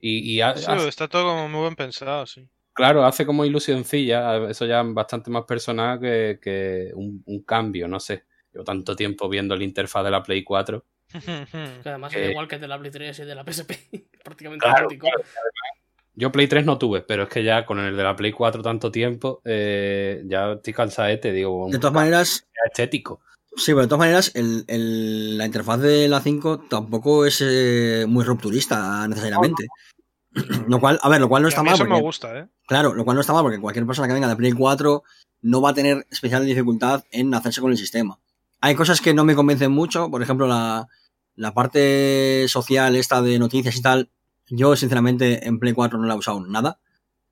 Y, 0.00 0.18
y 0.34 0.40
ha- 0.40 0.56
Sí, 0.56 0.64
hace- 0.68 0.88
está 0.88 1.08
todo 1.08 1.24
como 1.24 1.48
muy 1.48 1.60
bien 1.62 1.76
pensado, 1.76 2.26
sí. 2.26 2.48
claro, 2.72 3.04
hace 3.04 3.24
como 3.24 3.44
ilusioncilla, 3.44 4.48
eso 4.48 4.66
ya 4.66 4.82
bastante 4.82 5.30
más 5.30 5.44
personal 5.44 6.00
que, 6.00 6.38
que 6.42 6.90
un, 6.94 7.22
un 7.26 7.42
cambio, 7.44 7.86
no 7.88 8.00
sé. 8.00 8.24
Llevo 8.52 8.64
tanto 8.64 8.96
tiempo 8.96 9.28
viendo 9.28 9.54
la 9.56 9.64
interfaz 9.64 10.04
de 10.04 10.10
la 10.10 10.22
Play 10.22 10.42
4. 10.44 10.84
Que 11.12 11.88
además 11.88 12.14
Eh, 12.14 12.24
es 12.24 12.30
igual 12.30 12.48
que 12.48 12.54
el 12.56 12.60
de 12.60 12.68
la 12.68 12.78
Play 12.78 12.90
3 12.90 13.18
y 13.18 13.24
de 13.24 13.34
la 13.34 13.44
PSP. 13.44 13.72
prácticamente 14.24 14.64
Claro, 14.64 14.86
idéntico. 14.88 15.08
Yo 16.14 16.30
Play 16.30 16.46
3 16.46 16.66
no 16.66 16.76
tuve, 16.78 17.00
pero 17.02 17.22
es 17.24 17.28
que 17.30 17.42
ya 17.42 17.64
con 17.64 17.78
el 17.78 17.96
de 17.96 18.02
la 18.02 18.14
Play 18.14 18.32
4 18.32 18.62
tanto 18.62 18.90
tiempo, 18.90 19.40
eh, 19.44 20.22
ya 20.26 20.52
estoy 20.52 20.72
cansadete, 20.74 21.32
digo, 21.32 21.66
un 21.66 21.72
De 21.72 21.78
todas 21.78 21.94
maneras, 21.94 22.46
estético. 22.66 23.20
sí, 23.56 23.72
pero 23.72 23.82
de 23.82 23.86
todas 23.88 23.98
maneras, 24.00 24.30
el, 24.34 24.64
el- 24.68 25.38
la 25.38 25.46
interfaz 25.46 25.80
de 25.80 26.08
la 26.08 26.20
5 26.20 26.66
tampoco 26.68 27.24
es 27.24 27.42
eh, 27.42 28.04
muy 28.06 28.24
rupturista 28.24 29.06
necesariamente. 29.08 29.66
Lo 30.68 30.80
cual, 30.80 30.98
a 31.02 31.08
ver, 31.10 31.20
lo 31.20 31.28
cual 31.28 31.42
no 31.42 31.48
Y 31.48 31.50
está 31.50 31.60
a 31.60 31.64
mí 31.64 31.68
mal. 31.70 31.74
eso 31.74 31.84
me 31.84 31.90
porque- 31.90 32.02
gusta, 32.02 32.38
¿eh? 32.38 32.46
Claro, 32.66 32.94
lo 32.94 33.04
cual 33.04 33.16
no 33.16 33.20
está 33.20 33.34
mal 33.34 33.42
porque 33.42 33.60
cualquier 33.60 33.84
persona 33.86 34.08
que 34.08 34.14
venga 34.14 34.28
de 34.28 34.36
Play 34.36 34.52
4 34.52 35.02
no 35.42 35.60
va 35.60 35.70
a 35.70 35.74
tener 35.74 36.06
especial 36.10 36.46
dificultad 36.46 37.04
en 37.10 37.34
hacerse 37.34 37.60
con 37.60 37.70
el 37.70 37.76
sistema. 37.76 38.18
Hay 38.62 38.74
cosas 38.74 39.00
que 39.02 39.12
no 39.12 39.24
me 39.24 39.34
convencen 39.34 39.72
mucho, 39.72 40.10
por 40.10 40.22
ejemplo, 40.22 40.46
la, 40.46 40.88
la 41.36 41.54
parte 41.54 42.46
social 42.48 42.96
esta 42.96 43.22
de 43.22 43.38
noticias 43.38 43.76
y 43.76 43.82
tal, 43.82 44.10
yo 44.48 44.76
sinceramente 44.76 45.46
en 45.46 45.58
Play 45.58 45.72
4 45.72 45.98
no 45.98 46.06
la 46.06 46.14
he 46.14 46.18
usado 46.18 46.40
nada 46.40 46.78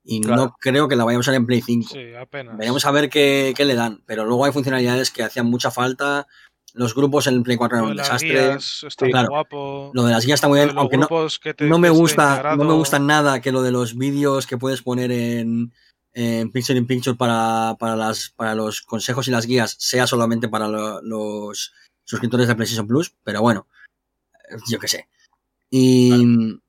y 0.03 0.19
no 0.19 0.55
creo 0.59 0.87
que 0.87 0.95
la 0.95 1.03
vaya 1.03 1.17
a 1.17 1.19
usar 1.19 1.35
en 1.35 1.45
Play 1.45 1.61
5. 1.61 1.89
Sí, 1.93 2.13
apenas. 2.19 2.57
Veremos 2.57 2.85
a 2.85 2.91
ver 2.91 3.09
qué, 3.09 3.53
qué 3.55 3.65
le 3.65 3.75
dan, 3.75 4.01
pero 4.07 4.25
luego 4.25 4.45
hay 4.45 4.51
funcionalidades 4.51 5.11
que 5.11 5.23
hacían 5.23 5.45
mucha 5.45 5.69
falta. 5.69 6.27
Los 6.73 6.95
grupos 6.95 7.27
en 7.27 7.35
el 7.35 7.43
Play 7.43 7.57
4 7.57 7.77
Lo 7.77 7.83
eran 7.83 7.91
un 7.91 7.97
desastre. 7.97 8.53
está 8.87 9.05
claro. 9.07 9.27
guapo. 9.29 9.91
Lo 9.93 10.03
de 10.03 10.11
las 10.13 10.25
guías 10.25 10.35
está 10.37 10.47
muy 10.47 10.57
bien, 10.59 10.71
aunque 10.77 10.97
no, 10.97 11.07
te- 11.55 11.67
no 11.67 11.77
me 11.77 11.89
gusta, 11.89 12.55
no 12.55 12.63
me 12.63 12.73
gusta 12.73 12.97
nada 12.97 13.41
que 13.41 13.51
lo 13.51 13.61
de 13.61 13.71
los 13.71 13.95
vídeos 13.97 14.47
que 14.47 14.57
puedes 14.57 14.81
poner 14.81 15.11
en, 15.11 15.73
en 16.13 16.49
Picture 16.51 16.79
in 16.79 16.87
Picture 16.87 17.15
para, 17.17 17.75
para, 17.77 17.95
las, 17.97 18.29
para 18.29 18.55
los 18.55 18.81
consejos 18.81 19.27
y 19.27 19.31
las 19.31 19.45
guías 19.45 19.75
sea 19.79 20.07
solamente 20.07 20.47
para 20.47 20.67
lo- 20.69 21.01
los 21.01 21.73
suscriptores 22.05 22.47
de 22.47 22.55
PlayStation 22.55 22.87
Plus, 22.87 23.13
pero 23.23 23.41
bueno, 23.41 23.67
yo 24.69 24.79
qué 24.79 24.87
sé. 24.87 25.07
Y, 25.69 26.59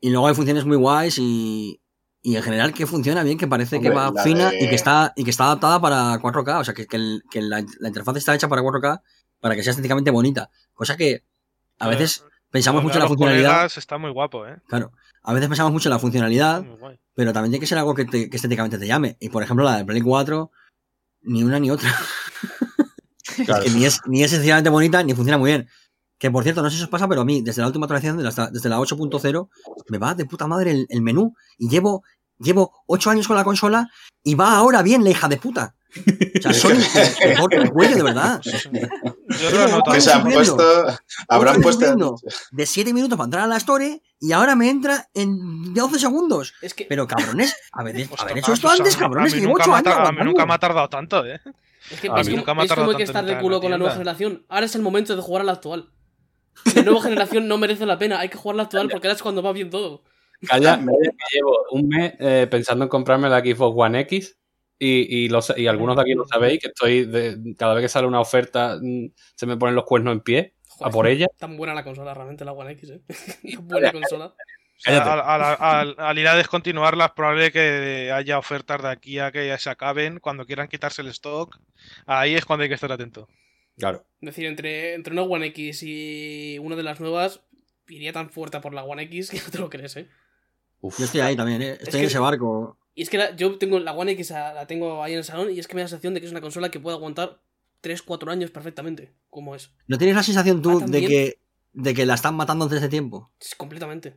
y 0.00 0.10
luego 0.10 0.26
hay 0.28 0.34
funciones 0.34 0.64
muy 0.64 0.76
guays 0.76 1.18
y, 1.18 1.80
y 2.22 2.36
en 2.36 2.42
general 2.42 2.72
que 2.72 2.86
funciona 2.86 3.22
bien, 3.22 3.36
que 3.38 3.46
parece 3.46 3.80
que 3.80 3.90
va 3.90 4.12
fina 4.22 4.50
de- 4.50 4.64
y 4.64 4.68
que 4.68 4.74
está 4.74 5.12
y 5.16 5.24
que 5.24 5.30
está 5.30 5.44
adaptada 5.46 5.80
para 5.80 6.18
4K, 6.20 6.60
o 6.60 6.64
sea 6.64 6.74
que, 6.74 6.86
que, 6.86 6.96
el- 6.96 7.22
que 7.30 7.42
la, 7.42 7.64
la 7.80 7.88
interfaz 7.88 8.16
está 8.16 8.34
hecha 8.34 8.48
para 8.48 8.62
4K 8.62 9.02
para 9.40 9.54
que 9.56 9.62
sea 9.62 9.72
estéticamente 9.72 10.10
bonita, 10.10 10.50
cosa 10.72 10.96
que 10.96 11.24
a 11.78 11.86
Joder, 11.86 11.98
veces 11.98 12.24
pensamos 12.50 12.82
mucho 12.82 12.94
en 12.94 13.00
la 13.00 13.04
a 13.06 13.08
funcionalidad, 13.08 13.66
está 13.76 13.98
muy 13.98 14.10
guapo, 14.12 14.46
¿eh? 14.46 14.56
claro, 14.68 14.92
a 15.22 15.32
veces 15.34 15.48
pensamos 15.48 15.72
mucho 15.72 15.88
en 15.88 15.94
la 15.94 15.98
funcionalidad, 15.98 16.64
pero 17.14 17.32
también 17.32 17.50
tiene 17.50 17.60
que 17.60 17.66
ser 17.66 17.78
algo 17.78 17.94
que, 17.94 18.04
te- 18.04 18.30
que 18.30 18.36
estéticamente 18.36 18.78
te 18.78 18.86
llame. 18.86 19.16
Y 19.20 19.28
por 19.30 19.42
ejemplo, 19.42 19.64
la 19.64 19.78
de 19.78 19.84
Play 19.84 20.00
4, 20.00 20.50
ni 21.22 21.42
una 21.42 21.58
ni 21.58 21.70
otra. 21.70 21.90
Claro. 23.46 23.64
que 23.64 23.70
ni 23.70 23.84
es, 23.84 24.00
ni 24.06 24.22
es 24.22 24.30
sencillamente 24.30 24.70
bonita 24.70 25.02
ni 25.02 25.12
funciona 25.12 25.38
muy 25.38 25.50
bien. 25.50 25.68
Que 26.24 26.30
por 26.30 26.42
cierto, 26.42 26.62
no 26.62 26.70
sé 26.70 26.78
si 26.78 26.82
os 26.84 26.88
pasa, 26.88 27.06
pero 27.06 27.20
a 27.20 27.24
mí, 27.26 27.42
desde 27.42 27.60
la 27.60 27.66
última 27.66 27.84
actualización, 27.84 28.16
desde 28.16 28.68
la 28.70 28.78
8.0, 28.78 29.48
me 29.90 29.98
va 29.98 30.14
de 30.14 30.24
puta 30.24 30.46
madre 30.46 30.70
el, 30.70 30.86
el 30.88 31.02
menú. 31.02 31.34
Y 31.58 31.68
llevo, 31.68 32.02
llevo 32.38 32.72
8 32.86 33.10
años 33.10 33.28
con 33.28 33.36
la 33.36 33.44
consola 33.44 33.90
y 34.22 34.34
va 34.34 34.56
ahora 34.56 34.80
bien 34.80 35.04
la 35.04 35.10
hija 35.10 35.28
de 35.28 35.36
puta. 35.36 35.74
O 35.94 36.40
sea, 36.40 36.54
soy 36.54 36.78
el 37.20 37.28
mejor 37.28 37.50
que 37.50 37.56
el 37.56 37.70
cuello, 37.70 37.96
de 37.96 38.02
verdad. 38.04 38.40
Yo 38.42 39.50
lo 39.50 39.64
he 39.64 39.68
no 39.68 39.76
notado. 39.76 39.92
Que 39.92 40.00
se 40.00 40.12
han 40.14 40.22
puesto. 40.24 40.86
Habrán 41.28 41.60
puesto. 41.60 42.16
de 42.52 42.64
7 42.64 42.94
minutos 42.94 43.18
para 43.18 43.26
entrar 43.26 43.44
a 43.44 43.46
la 43.46 43.58
store 43.58 44.00
y 44.18 44.32
ahora 44.32 44.56
me 44.56 44.70
entra 44.70 45.10
en 45.12 45.74
12 45.74 45.98
segundos. 45.98 46.54
Es 46.62 46.72
que, 46.72 46.86
Pero 46.86 47.06
cabrones, 47.06 47.54
haber, 47.70 47.96
Ostras, 48.00 48.22
haber 48.22 48.38
hecho 48.38 48.54
esto 48.54 48.70
a 48.70 48.72
antes, 48.72 48.96
cabrones, 48.96 49.30
a 49.30 49.36
que 49.36 49.40
llevo 49.42 49.52
nunca 49.52 49.64
8 49.64 49.70
me 49.70 49.76
ha 49.76 49.92
años. 49.92 50.08
A 50.08 50.12
mí 50.12 50.24
nunca 50.24 50.46
me 50.46 50.54
ha 50.54 50.58
tardado 50.58 50.88
tanto, 50.88 51.26
¿eh? 51.26 51.38
es 51.90 52.00
que 52.00 52.08
a 52.08 52.18
es 52.18 52.26
mí 52.28 52.32
como, 52.32 52.36
nunca 52.38 52.54
me 52.54 52.62
ha 52.62 52.64
es 52.64 52.72
como 52.72 52.94
que 52.94 53.02
estar 53.02 53.26
de 53.26 53.38
culo 53.38 53.60
con 53.60 53.70
la 53.70 53.76
nueva 53.76 53.92
generación. 53.92 54.46
Ahora 54.48 54.64
es 54.64 54.74
el 54.74 54.80
momento 54.80 55.14
de 55.14 55.20
jugar 55.20 55.42
a 55.42 55.44
la 55.44 55.52
actual. 55.52 55.90
La 56.74 56.82
nueva 56.82 57.02
generación 57.02 57.48
no 57.48 57.58
merece 57.58 57.86
la 57.86 57.98
pena. 57.98 58.20
Hay 58.20 58.28
que 58.28 58.38
jugar 58.38 58.56
la 58.56 58.62
actual 58.64 58.88
porque 58.88 59.06
ahora 59.06 59.16
es 59.16 59.22
cuando 59.22 59.42
va 59.42 59.52
bien 59.52 59.70
todo. 59.70 60.02
Calla, 60.46 60.76
que 60.78 61.36
llevo 61.36 61.56
un 61.70 61.88
mes 61.88 62.14
eh, 62.18 62.46
pensando 62.50 62.84
en 62.84 62.88
comprarme 62.90 63.28
la 63.28 63.40
Xbox 63.40 63.74
One 63.78 64.00
X 64.00 64.36
y, 64.78 65.24
y, 65.24 65.28
los- 65.28 65.54
y 65.56 65.66
algunos 65.66 65.96
de 65.96 66.02
aquí 66.02 66.14
lo 66.14 66.26
sabéis, 66.26 66.60
que 66.60 66.68
estoy 66.68 67.04
de- 67.04 67.54
cada 67.56 67.74
vez 67.74 67.82
que 67.82 67.88
sale 67.88 68.06
una 68.06 68.20
oferta 68.20 68.78
mm, 68.80 69.06
se 69.34 69.46
me 69.46 69.56
ponen 69.56 69.74
los 69.74 69.84
cuernos 69.84 70.12
en 70.12 70.20
pie 70.20 70.54
a 70.80 70.90
por 70.90 71.06
ella. 71.06 71.26
Tan 71.38 71.56
buena 71.56 71.72
la 71.74 71.84
consola, 71.84 72.12
realmente, 72.12 72.44
la 72.44 72.52
One 72.52 72.72
X, 72.72 72.90
¿eh? 72.90 73.00
Tan 73.54 73.68
buena 73.68 73.92
consola. 73.92 74.26
O 74.26 74.34
sea, 74.76 74.98
Cállate. 75.04 75.10
al, 75.10 75.20
al- 75.42 75.56
al- 75.60 75.94
al 75.98 76.18
ir 76.18 76.28
a 76.28 76.34
descontinuarlas, 76.34 77.12
probable 77.12 77.52
que 77.52 78.10
haya 78.12 78.38
ofertas 78.38 78.82
de 78.82 78.88
aquí 78.88 79.18
a 79.20 79.30
que 79.30 79.46
ya 79.46 79.56
se 79.58 79.70
acaben. 79.70 80.18
Cuando 80.18 80.44
quieran 80.44 80.66
quitarse 80.68 81.00
el 81.00 81.08
stock, 81.08 81.56
ahí 82.06 82.34
es 82.34 82.44
cuando 82.44 82.64
hay 82.64 82.68
que 82.68 82.74
estar 82.74 82.90
atento. 82.92 83.28
Claro. 83.78 84.04
Es 84.20 84.26
decir, 84.26 84.46
entre, 84.46 84.94
entre 84.94 85.12
una 85.12 85.22
One 85.22 85.46
X 85.46 85.82
y 85.82 86.58
una 86.60 86.76
de 86.76 86.82
las 86.82 87.00
nuevas, 87.00 87.40
iría 87.88 88.12
tan 88.12 88.30
fuerte 88.30 88.56
a 88.56 88.60
por 88.60 88.72
la 88.74 88.84
One 88.84 89.02
X 89.04 89.30
que 89.30 89.38
no 89.44 89.50
te 89.50 89.58
lo 89.58 89.70
crees, 89.70 89.96
¿eh? 89.96 90.08
Uf. 90.80 90.98
Yo 90.98 91.04
estoy 91.06 91.20
ahí 91.20 91.36
también, 91.36 91.62
¿eh? 91.62 91.70
estoy 91.72 91.88
Es 91.88 91.94
en 91.94 92.00
que- 92.02 92.06
ese 92.06 92.18
barco. 92.18 92.78
Y 92.94 93.02
es 93.02 93.10
que 93.10 93.18
la- 93.18 93.34
yo 93.34 93.58
tengo 93.58 93.78
la 93.80 93.92
One 93.92 94.12
X, 94.12 94.30
a- 94.32 94.52
la 94.54 94.66
tengo 94.66 95.02
ahí 95.02 95.12
en 95.12 95.18
el 95.18 95.24
salón, 95.24 95.50
y 95.52 95.58
es 95.58 95.66
que 95.66 95.74
me 95.74 95.80
da 95.80 95.86
la 95.86 95.88
sensación 95.88 96.14
de 96.14 96.20
que 96.20 96.26
es 96.26 96.32
una 96.32 96.40
consola 96.40 96.70
que 96.70 96.78
puede 96.80 96.96
aguantar 96.96 97.40
3-4 97.82 98.30
años 98.30 98.50
perfectamente, 98.50 99.12
como 99.30 99.54
es. 99.56 99.70
¿No 99.88 99.98
tienes 99.98 100.14
la 100.16 100.22
sensación 100.22 100.62
tú 100.62 100.80
Ah, 100.82 100.86
de 100.86 101.00
que, 101.06 101.38
de 101.72 101.94
que 101.94 102.06
la 102.06 102.14
están 102.14 102.34
matando 102.36 102.64
antes 102.66 102.80
de 102.80 102.88
tiempo? 102.88 103.32
Es 103.40 103.54
completamente. 103.56 104.14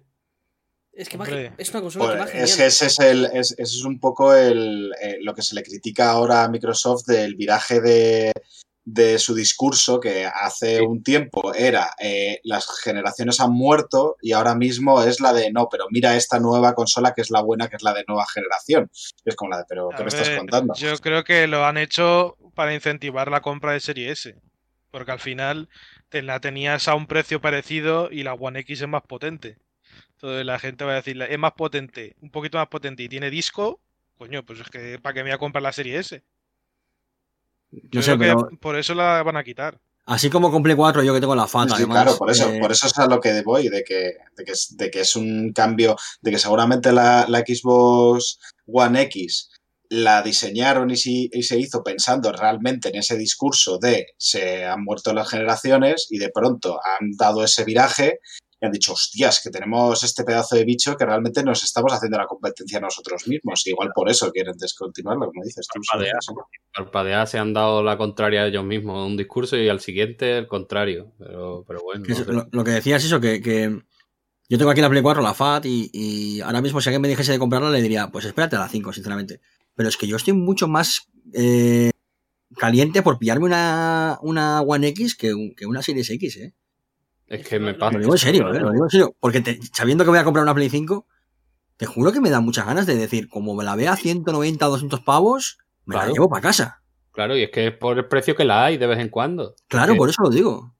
Es 0.93 1.09
que 1.09 1.17
Hombre. 1.17 1.51
es 1.57 1.69
una 1.71 1.81
consola 1.81 2.13
que 2.13 2.19
va 2.19 2.25
Pues, 2.25 2.35
es 2.51 2.55
que 2.57 2.65
ese 2.65 2.85
es, 2.87 2.99
el, 2.99 3.25
es, 3.25 3.51
ese 3.51 3.61
es 3.63 3.83
un 3.83 3.99
poco 3.99 4.33
el, 4.33 4.91
eh, 5.01 5.17
lo 5.21 5.35
que 5.35 5.43
se 5.43 5.53
le 5.53 5.61
critica 5.63 6.09
ahora 6.11 6.43
a 6.43 6.49
Microsoft 6.49 7.05
del 7.05 7.35
viraje 7.35 7.81
de, 7.81 8.31
de 8.89 9.19
su 9.19 9.35
discurso, 9.35 9.99
que 9.99 10.25
hace 10.25 10.77
Sí. 10.77 10.81
un 10.81 11.03
tiempo 11.03 11.53
era 11.53 11.93
eh, 11.99 12.39
las 12.43 12.65
generaciones 12.81 13.41
han 13.41 13.51
muerto 13.51 14.15
y 14.21 14.31
ahora 14.31 14.55
mismo 14.55 15.03
es 15.03 15.19
la 15.19 15.33
de 15.33 15.51
no, 15.51 15.67
pero 15.69 15.87
mira 15.91 16.15
esta 16.15 16.39
nueva 16.39 16.73
consola 16.73 17.13
que 17.13 17.19
es 17.19 17.29
la 17.29 17.41
buena, 17.41 17.67
que 17.67 17.75
es 17.75 17.83
la 17.83 17.93
de 17.93 18.05
nueva 18.07 18.25
generación. 18.33 18.89
Es 19.25 19.35
como 19.35 19.51
la 19.51 19.57
de, 19.57 19.65
pero 19.67 19.89
¿qué 19.89 20.03
me 20.03 20.07
estás 20.07 20.29
contando? 20.29 20.73
Yo 20.75 20.97
creo 20.99 21.25
que 21.25 21.47
lo 21.47 21.65
han 21.65 21.77
hecho 21.77 22.37
para 22.55 22.73
incentivar 22.73 23.29
la 23.29 23.41
compra 23.41 23.73
de 23.73 23.81
Serie 23.81 24.09
S. 24.09 24.33
Porque 24.89 25.11
al 25.11 25.19
final 25.19 25.67
te 26.07 26.21
la 26.21 26.39
tenías 26.39 26.87
a 26.87 26.95
un 26.95 27.07
precio 27.07 27.41
parecido 27.41 28.07
y 28.09 28.23
la 28.23 28.35
One 28.35 28.61
X 28.61 28.81
es 28.83 28.87
más 28.87 29.01
potente. 29.03 29.57
Entonces 30.13 30.45
la 30.45 30.59
gente 30.59 30.85
va 30.85 30.93
a 30.93 30.95
decir, 30.95 31.21
es 31.21 31.37
más 31.37 31.51
potente, 31.57 32.15
un 32.21 32.31
poquito 32.31 32.57
más 32.57 32.67
potente 32.67 33.03
y 33.03 33.09
tiene 33.09 33.29
disco. 33.29 33.81
Coño, 34.17 34.45
pues 34.45 34.61
es 34.61 34.69
que 34.69 34.97
¿para 34.97 35.13
qué 35.13 35.23
me 35.23 35.29
voy 35.31 35.35
a 35.35 35.39
comprar 35.39 35.61
la 35.61 35.73
Serie 35.73 35.99
S? 35.99 36.23
No 37.71 37.81
Yo 37.91 38.01
sé, 38.01 38.17
creo 38.17 38.35
pero 38.37 38.49
que 38.49 38.57
por 38.57 38.77
eso 38.77 38.93
la 38.95 39.21
van 39.23 39.37
a 39.37 39.43
quitar. 39.43 39.79
así 40.05 40.29
como 40.29 40.49
con 40.51 40.63
Play 40.63 40.75
4 40.75 41.03
yo 41.03 41.13
que 41.13 41.19
tengo 41.19 41.35
la 41.35 41.45
Sí, 41.47 41.51
fata, 41.51 41.75
sí, 41.75 41.83
además. 41.83 42.03
claro, 42.03 42.17
por 42.17 42.31
eso, 42.31 42.49
eh, 42.49 42.59
por 42.61 42.71
eso 42.71 42.87
es 42.87 42.97
a 42.97 43.07
lo 43.07 43.19
que 43.19 43.41
voy, 43.43 43.67
de 43.69 43.83
que, 43.83 44.13
de 44.35 44.43
que, 44.45 44.51
es, 44.53 44.75
de 44.77 44.89
que 44.89 45.01
es 45.01 45.15
un 45.15 45.51
cambio, 45.53 45.95
de 46.21 46.31
que 46.31 46.39
seguramente 46.39 46.91
la, 46.91 47.25
la 47.27 47.39
Xbox 47.39 48.39
One 48.67 49.01
X 49.03 49.49
la 49.89 50.21
diseñaron 50.21 50.89
y, 50.91 50.97
si- 50.97 51.29
y 51.31 51.43
se 51.43 51.57
hizo 51.57 51.81
pensando 51.83 52.31
realmente 52.33 52.89
en 52.89 52.95
ese 52.95 53.17
discurso 53.17 53.77
de 53.79 54.07
se 54.17 54.65
han 54.65 54.83
muerto 54.83 55.13
las 55.13 55.29
generaciones 55.29 56.07
y 56.09 56.17
de 56.19 56.29
pronto 56.29 56.77
han 56.83 57.11
dado 57.17 57.41
ese 57.43 57.63
viraje 57.63 58.19
y 58.59 58.65
han 58.65 58.71
dicho, 58.71 58.93
hostias, 58.93 59.39
que 59.43 59.49
tenemos 59.51 60.03
este 60.03 60.23
pedazo 60.23 60.55
de 60.55 60.65
bicho 60.65 60.95
que 60.97 61.05
realmente 61.05 61.43
nos 61.43 61.63
estamos 61.63 61.93
haciendo 61.93 62.17
la 62.17 62.25
competencia 62.25 62.79
nosotros 62.79 63.27
mismos. 63.27 63.65
Igual 63.67 63.91
por 63.93 64.09
eso 64.09 64.31
quieren 64.31 64.57
descontinuarlo, 64.57 65.27
como 65.27 65.43
dices 65.43 65.67
tú. 65.71 65.79
Parpadea. 66.75 67.25
se 67.25 67.37
han 67.37 67.53
dado 67.53 67.83
la 67.83 67.97
contraria 67.97 68.41
a 68.43 68.47
ellos 68.47 68.63
mismos, 68.63 69.05
un 69.07 69.17
discurso 69.17 69.57
y 69.57 69.69
al 69.69 69.79
siguiente 69.79 70.37
el 70.37 70.47
contrario. 70.47 71.13
Pero, 71.19 71.63
pero 71.67 71.81
bueno. 71.83 72.03
Que 72.03 72.09
no 72.13 72.15
eso- 72.15 72.25
sé. 72.25 72.33
lo, 72.33 72.47
lo 72.51 72.63
que 72.63 72.71
decía 72.71 72.95
es 72.97 73.05
eso, 73.05 73.19
que, 73.19 73.41
que 73.41 73.79
yo 74.49 74.57
tengo 74.57 74.71
aquí 74.71 74.81
la 74.81 74.89
Play 74.89 75.01
4, 75.03 75.21
la 75.21 75.33
FAT, 75.33 75.65
y, 75.65 75.89
y 75.93 76.41
ahora 76.41 76.61
mismo 76.61 76.81
si 76.81 76.89
alguien 76.89 77.01
me 77.01 77.07
dijese 77.09 77.33
de 77.33 77.39
comprarla 77.39 77.69
le 77.69 77.81
diría, 77.81 78.07
pues 78.09 78.25
espérate 78.25 78.55
a 78.55 78.59
la 78.59 78.69
5, 78.69 78.93
sinceramente. 78.93 79.41
Pero 79.75 79.89
es 79.89 79.97
que 79.97 80.07
yo 80.07 80.15
estoy 80.15 80.33
mucho 80.33 80.67
más 80.67 81.07
eh, 81.33 81.91
caliente 82.55 83.01
por 83.03 83.19
pillarme 83.19 83.45
una, 83.45 84.17
una 84.21 84.61
One 84.61 84.87
X 84.89 85.15
que, 85.15 85.33
que 85.55 85.65
una 85.65 85.81
Series 85.83 86.09
X, 86.09 86.37
¿eh? 86.37 86.55
Es 87.27 87.47
que 87.47 87.59
me 87.59 87.73
pasa. 87.73 87.93
Lo 87.93 87.99
digo 87.99 88.13
en 88.13 88.17
serio, 88.19 88.53
¿eh? 88.53 88.59
Lo 88.59 88.71
digo 88.71 88.85
en 88.85 88.89
serio. 88.89 89.15
Porque 89.19 89.41
te- 89.41 89.59
sabiendo 89.73 90.03
que 90.03 90.09
voy 90.09 90.19
a 90.19 90.23
comprar 90.23 90.43
una 90.43 90.55
Play 90.55 90.69
5, 90.69 91.05
te 91.77 91.85
juro 91.85 92.11
que 92.11 92.21
me 92.21 92.29
da 92.29 92.39
muchas 92.39 92.65
ganas 92.65 92.85
de 92.85 92.95
decir, 92.95 93.27
como 93.29 93.53
me 93.55 93.63
la 93.63 93.75
vea 93.75 93.93
a 93.93 93.97
190 93.97 94.67
o 94.67 94.71
200 94.71 95.01
pavos, 95.01 95.57
me 95.85 95.95
la 95.95 96.07
llevo 96.07 96.29
para 96.29 96.41
casa. 96.41 96.81
Claro, 97.11 97.35
y 97.35 97.43
es 97.43 97.49
que 97.51 97.67
es 97.67 97.73
por 97.77 97.97
el 97.97 98.07
precio 98.07 98.35
que 98.35 98.45
la 98.45 98.63
hay 98.65 98.77
de 98.77 98.87
vez 98.87 98.99
en 98.99 99.09
cuando. 99.09 99.55
Claro, 99.67 99.93
Que- 99.93 99.97
por 99.97 100.09
eso 100.09 100.21
lo 100.23 100.29
digo. 100.29 100.73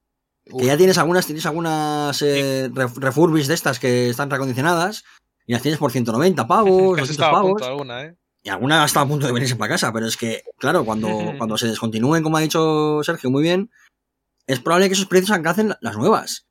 Uf, 0.49 0.61
Que 0.61 0.67
ya 0.67 0.77
tienes 0.77 0.97
algunas, 0.97 1.25
tienes 1.25 1.45
algunas 1.45 2.21
eh, 2.21 2.69
refurbis 2.95 3.47
de 3.47 3.53
estas 3.53 3.79
que 3.79 4.09
están 4.09 4.29
recondicionadas 4.29 5.03
y 5.45 5.51
las 5.53 5.61
tienes 5.61 5.77
por 5.79 5.91
190 5.91 6.47
pavos, 6.47 6.69
Casi 6.97 7.07
200 7.07 7.09
estaba 7.09 7.39
a 7.39 7.41
pavos. 7.41 7.61
alguna, 7.63 8.03
¿eh? 8.03 8.15
Y 8.43 8.49
alguna 8.49 8.85
está 8.85 9.01
a 9.01 9.07
punto 9.07 9.27
de 9.27 9.33
venirse 9.33 9.57
para 9.57 9.73
casa, 9.73 9.91
pero 9.91 10.05
es 10.07 10.15
que, 10.15 10.43
claro, 10.57 10.85
cuando, 10.85 11.09
cuando 11.37 11.57
se 11.57 11.67
descontinúen, 11.67 12.23
como 12.23 12.37
ha 12.37 12.41
dicho 12.41 13.03
Sergio 13.03 13.29
muy 13.29 13.43
bien, 13.43 13.69
es 14.47 14.59
probable 14.59 14.87
que 14.87 14.93
esos 14.93 15.05
precios 15.05 15.31
alcancen 15.31 15.75
las 15.81 15.95
nuevas. 15.97 16.47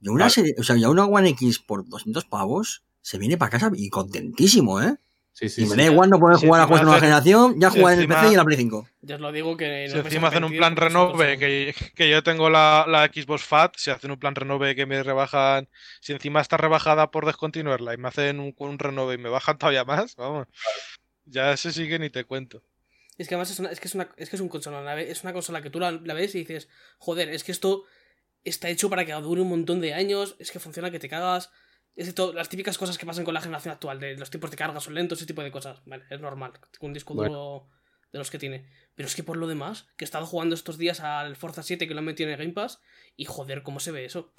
Y 0.00 0.08
una, 0.08 0.16
Claro. 0.26 0.30
serie- 0.30 0.54
o 0.58 0.62
sea, 0.62 0.76
ya 0.76 0.88
una 0.88 1.04
One 1.04 1.28
X 1.30 1.58
por 1.58 1.86
200 1.88 2.24
pavos 2.24 2.82
se 3.02 3.18
viene 3.18 3.36
para 3.36 3.50
casa 3.50 3.70
y 3.74 3.90
contentísimo, 3.90 4.80
¿eh? 4.80 4.96
Sí, 5.32 5.48
sí, 5.48 5.62
y 5.62 5.66
sí. 5.66 5.70
me 5.76 5.84
da 5.84 5.90
igual 5.92 6.10
no 6.10 6.18
poder 6.18 6.38
Si 6.38 6.46
jugar 6.46 6.60
a 6.62 6.64
juegos 6.66 6.80
de 6.80 6.84
nueva 6.86 7.00
generación, 7.00 7.54
ya 7.60 7.70
si 7.70 7.78
jugar 7.78 7.94
en 7.94 8.00
el 8.00 8.08
PC 8.08 8.26
y 8.26 8.30
en 8.32 8.36
la 8.36 8.44
Play 8.44 8.58
5. 8.58 8.88
Ya 9.00 9.14
os 9.14 9.20
lo 9.20 9.32
digo 9.32 9.56
que. 9.56 9.86
Si 9.88 9.94
no 9.94 10.02
me 10.02 10.08
encima 10.08 10.28
hacen 10.28 10.44
un 10.44 10.56
plan 10.56 10.76
renove, 10.76 11.38
que, 11.38 11.74
que 11.94 12.10
yo 12.10 12.22
tengo 12.22 12.50
la, 12.50 12.84
la 12.88 13.06
Xbox 13.06 13.42
Fat, 13.44 13.74
si 13.76 13.90
hacen 13.90 14.10
un 14.10 14.18
plan 14.18 14.34
renove 14.34 14.74
que 14.74 14.86
me 14.86 15.02
rebajan, 15.02 15.68
si 16.00 16.12
encima 16.12 16.40
está 16.40 16.56
rebajada 16.56 17.10
por 17.10 17.26
descontinuarla 17.26 17.94
y 17.94 17.96
me 17.96 18.08
hacen 18.08 18.40
un, 18.40 18.54
un 18.58 18.78
renove 18.78 19.14
y 19.14 19.18
me 19.18 19.28
bajan 19.28 19.56
todavía 19.56 19.84
más, 19.84 20.16
vamos, 20.16 20.46
ya 21.24 21.56
se 21.56 21.72
sigue 21.72 21.98
ni 21.98 22.10
te 22.10 22.24
cuento. 22.24 22.62
Es 23.20 23.28
que 23.28 23.34
además 23.34 23.50
es, 23.50 23.58
una, 23.58 23.70
es, 23.70 23.80
que 23.80 23.88
es, 23.88 23.94
una, 23.94 24.08
es 24.16 24.30
que 24.30 24.36
es 24.36 24.40
un 24.40 24.48
consola, 24.48 24.98
es 25.00 25.22
una 25.24 25.32
consola 25.34 25.60
que 25.60 25.68
tú 25.68 25.78
la, 25.78 25.90
la 25.92 26.14
ves 26.14 26.34
y 26.34 26.38
dices, 26.38 26.68
joder, 26.98 27.28
es 27.28 27.44
que 27.44 27.52
esto 27.52 27.84
está 28.44 28.70
hecho 28.70 28.88
para 28.88 29.04
que 29.04 29.12
dure 29.12 29.42
un 29.42 29.48
montón 29.50 29.80
de 29.82 29.92
años, 29.92 30.36
es 30.38 30.50
que 30.50 30.58
funciona 30.58 30.90
que 30.90 30.98
te 30.98 31.08
cagas. 31.10 31.50
Es 31.96 32.06
de 32.06 32.12
todo- 32.14 32.32
las 32.32 32.48
típicas 32.48 32.78
cosas 32.78 32.96
que 32.96 33.04
pasan 33.04 33.24
con 33.24 33.34
la 33.34 33.42
generación 33.42 33.72
actual, 33.74 34.00
de 34.00 34.16
los 34.16 34.30
tiempos 34.30 34.50
de 34.50 34.56
carga 34.56 34.80
son 34.80 34.94
lentos, 34.94 35.18
ese 35.18 35.26
tipo 35.26 35.42
de 35.42 35.50
cosas. 35.50 35.82
Vale, 35.84 36.04
es 36.08 36.18
normal, 36.20 36.52
un 36.80 36.92
disco 36.94 37.14
duro 37.28 37.68
de 38.10 38.18
los 38.18 38.30
que 38.30 38.38
tiene. 38.38 38.66
Pero 38.94 39.06
es 39.06 39.14
que 39.14 39.22
por 39.22 39.36
lo 39.36 39.46
demás, 39.46 39.86
que 39.98 40.04
he 40.04 40.06
estado 40.06 40.24
jugando 40.24 40.54
estos 40.54 40.78
días 40.78 41.00
al 41.00 41.36
Forza 41.36 41.62
7 41.62 41.86
que 41.86 41.92
lo 41.92 41.98
han 41.98 42.06
metido 42.06 42.28
en 42.28 42.32
el 42.32 42.38
Game 42.38 42.54
Pass, 42.54 42.80
y 43.16 43.26
joder, 43.26 43.62
¿cómo 43.62 43.80
se 43.80 43.90
ve 43.90 44.06
eso? 44.06 44.32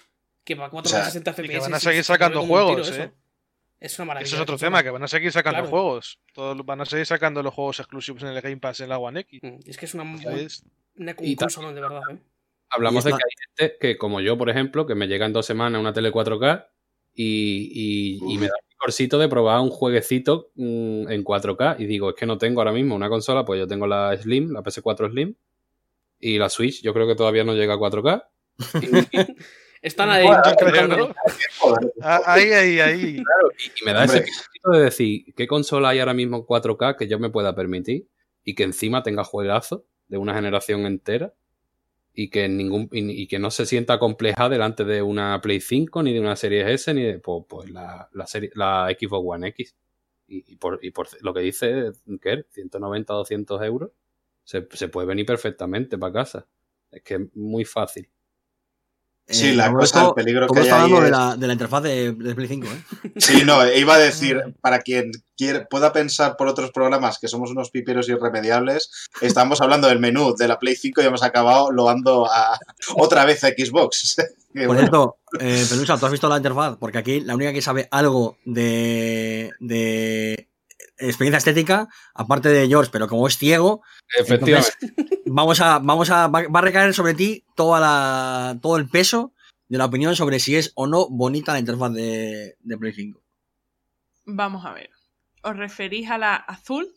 Que 0.43 0.55
va 0.55 0.65
a 0.65 0.69
460 0.71 1.29
y 1.29 1.33
FPS. 1.35 1.47
que 1.51 1.59
van 1.59 1.73
a 1.75 1.79
seguir 1.79 2.03
sacando 2.03 2.39
tiro 2.41 2.47
juegos, 2.65 2.89
eso. 2.89 3.15
Es 3.81 3.97
una 3.99 4.05
maravilla. 4.05 4.27
Eso 4.27 4.35
es 4.37 4.41
otro 4.43 4.53
consola. 4.53 4.67
tema, 4.67 4.83
que 4.83 4.89
van 4.91 5.03
a 5.03 5.07
seguir 5.09 5.31
sacando 5.31 5.57
Claro. 5.61 5.69
juegos. 5.69 6.19
Todos 6.33 6.65
van 6.65 6.81
a 6.81 6.85
seguir 6.85 7.05
sacando 7.05 7.41
los 7.43 7.53
juegos 7.53 7.79
exclusivos 7.79 8.21
en 8.23 8.29
el 8.29 8.39
Game 8.41 8.57
Pass 8.57 8.79
en 8.79 8.89
la 8.89 8.97
One 8.99 9.19
X. 9.21 9.39
Mm, 9.43 9.55
Es 9.65 9.77
que 9.77 9.85
es 9.85 9.93
una, 9.95 10.17
¿sabes? 10.21 10.63
una, 10.95 11.15
Y 11.19 11.29
un 11.31 11.35
consolón 11.35 11.75
de 11.75 11.81
verdad, 11.81 12.01
¿eh? 12.11 12.17
Hablamos 12.69 13.03
de 13.03 13.09
que 13.11 13.15
hay 13.15 13.31
gente 13.57 13.77
que, 13.81 13.97
como 13.97 14.21
yo, 14.21 14.37
por 14.37 14.49
ejemplo, 14.49 14.85
que 14.85 14.95
me 14.95 15.07
llega 15.07 15.25
en 15.25 15.33
dos 15.33 15.45
semanas 15.45 15.81
una 15.81 15.91
tele 15.93 16.11
4K 16.11 16.69
y, 17.13 17.71
y- 18.23 18.33
y 18.33 18.37
me 18.37 18.45
da 18.47 18.53
el 18.61 18.67
picorcito 18.69 19.17
de 19.19 19.27
probar 19.27 19.59
un 19.59 19.69
jueguecito 19.71 20.51
mm, 20.55 21.09
en 21.11 21.23
4K. 21.23 21.75
Y 21.79 21.85
digo, 21.85 22.11
es 22.11 22.15
que 22.15 22.25
no 22.25 22.37
tengo 22.37 22.61
ahora 22.61 22.71
mismo 22.71 22.95
una 22.95 23.09
consola, 23.09 23.43
pues 23.43 23.59
yo 23.59 23.67
tengo 23.67 23.87
la 23.87 24.15
Slim, 24.15 24.51
la 24.53 24.61
PS4 24.61 25.09
Slim, 25.09 25.35
y 26.19 26.37
la 26.37 26.49
Switch, 26.49 26.81
yo 26.83 26.93
creo 26.93 27.07
que 27.07 27.15
todavía 27.15 27.43
no 27.43 27.55
llega 27.55 27.73
a 27.73 27.77
4K. 27.77 28.25
Están 29.81 30.09
ahí. 30.09 30.25
Bueno, 30.27 30.41
creo. 30.57 30.87
¿no? 30.87 31.15
Ah, 32.01 32.21
Ahí, 32.25 32.51
ahí, 32.51 32.79
ahí. 32.79 33.01
Y, 33.17 33.81
y 33.81 33.85
me 33.85 33.93
da 33.93 34.03
ese 34.05 34.21
picorcito 34.21 34.71
de 34.71 34.83
decir, 34.83 35.33
¿qué 35.35 35.47
consola 35.47 35.89
hay 35.89 35.99
ahora 35.99 36.13
mismo 36.13 36.37
en 36.37 36.43
4K 36.43 36.97
que 36.97 37.07
yo 37.07 37.17
me 37.19 37.29
pueda 37.29 37.55
permitir? 37.55 38.07
Y 38.43 38.55
que 38.55 38.63
encima 38.63 39.03
tenga 39.03 39.23
juegazo 39.23 39.85
de 40.07 40.17
una 40.17 40.33
generación 40.35 40.85
entera. 40.85 41.33
Y 42.13 42.29
que, 42.29 42.49
ningún, 42.49 42.89
y, 42.91 43.23
y 43.23 43.27
que 43.27 43.39
no 43.39 43.51
se 43.51 43.65
sienta 43.65 43.97
compleja 43.97 44.49
delante 44.49 44.83
de 44.83 45.01
una 45.01 45.39
Play 45.41 45.61
5, 45.61 46.03
ni 46.03 46.13
de 46.13 46.19
una 46.19 46.35
Series 46.35 46.67
S, 46.67 46.93
ni 46.93 47.03
de 47.03 47.19
pues, 47.19 47.45
pues 47.47 47.69
la, 47.71 48.09
la, 48.11 48.27
serie, 48.27 48.51
la 48.55 48.89
Xbox 48.99 49.23
One 49.25 49.47
X. 49.49 49.75
Y, 50.27 50.43
y 50.53 50.55
por, 50.57 50.79
y 50.83 50.91
por 50.91 51.07
lo 51.23 51.33
que 51.33 51.39
dice 51.41 51.91
Kerr, 52.21 52.45
190 52.51 53.13
200 53.13 53.61
euros, 53.63 53.91
se, 54.43 54.67
se 54.71 54.87
puede 54.89 55.07
venir 55.07 55.25
perfectamente 55.25 55.97
para 55.97 56.13
casa. 56.13 56.47
Es 56.91 57.01
que 57.01 57.15
es 57.15 57.21
muy 57.35 57.63
fácil. 57.65 58.09
Sí, 59.27 59.49
Eh, 59.49 59.55
la 59.55 59.71
cosa, 59.71 60.07
el 60.07 60.13
peligro 60.13 60.47
que 60.47 60.59
hay 60.59 60.65
está 60.65 60.75
ahí 60.75 60.91
hablando 60.91 61.01
de 61.01 61.05
es- 61.05 61.11
la, 61.11 61.35
de 61.37 61.47
la 61.47 61.53
interfaz 61.53 61.83
de, 61.83 62.11
de 62.13 62.35
Play 62.35 62.47
5, 62.49 62.67
¿eh? 62.67 63.11
Sí, 63.17 63.43
no, 63.45 63.65
iba 63.73 63.93
a 63.93 63.97
decir, 63.99 64.41
para 64.61 64.79
quien 64.79 65.11
pueda 65.69 65.91
pensar 65.93 66.35
por 66.37 66.47
otros 66.47 66.71
programas 66.71 67.17
que 67.17 67.27
somos 67.27 67.49
unos 67.51 67.71
piperos 67.71 68.07
irremediables, 68.09 68.91
estamos 69.21 69.61
hablando 69.61 69.87
del 69.87 69.99
menú 69.99 70.35
de 70.35 70.47
la 70.47 70.59
Play 70.59 70.75
5 70.75 71.01
y 71.01 71.05
hemos 71.05 71.23
acabado 71.23 71.71
loando 71.71 72.27
a 72.29 72.59
otra 72.95 73.25
vez 73.25 73.43
a 73.43 73.49
Xbox. 73.49 74.17
Por 74.53 74.65
bueno, 74.67 74.81
cierto, 74.81 75.17
eh, 75.39 75.65
Pelusa, 75.69 75.97
¿tú 75.97 76.05
has 76.07 76.11
visto 76.11 76.27
la 76.27 76.35
interfaz? 76.35 76.75
Porque 76.77 76.97
aquí 76.97 77.21
la 77.21 77.35
única 77.35 77.53
que 77.53 77.61
sabe 77.61 77.87
algo 77.89 78.35
de, 78.43 79.49
de 79.61 80.49
experiencia 81.01 81.37
estética, 81.39 81.87
aparte 82.13 82.49
de 82.49 82.67
George, 82.67 82.89
pero 82.91 83.07
como 83.07 83.27
es 83.27 83.37
ciego, 83.37 83.81
Efectivamente. 84.17 84.71
vamos 85.25 85.59
a, 85.61 85.79
vamos 85.79 86.09
a, 86.09 86.27
va 86.27 86.47
va 86.47 86.59
a 86.59 86.61
recaer 86.61 86.93
sobre 86.93 87.13
ti 87.13 87.43
toda 87.55 87.79
la, 87.79 88.57
todo 88.61 88.77
el 88.77 88.87
peso 88.89 89.33
de 89.67 89.77
la 89.77 89.85
opinión 89.85 90.15
sobre 90.15 90.39
si 90.39 90.55
es 90.55 90.71
o 90.75 90.87
no 90.87 91.07
bonita 91.09 91.53
la 91.53 91.59
interfaz 91.59 91.93
de, 91.93 92.55
de 92.59 92.77
Play 92.77 92.93
5. 92.93 93.21
Vamos 94.25 94.65
a 94.65 94.73
ver. 94.73 94.89
¿Os 95.43 95.55
referís 95.57 96.09
a 96.09 96.17
la 96.17 96.35
azul? 96.35 96.87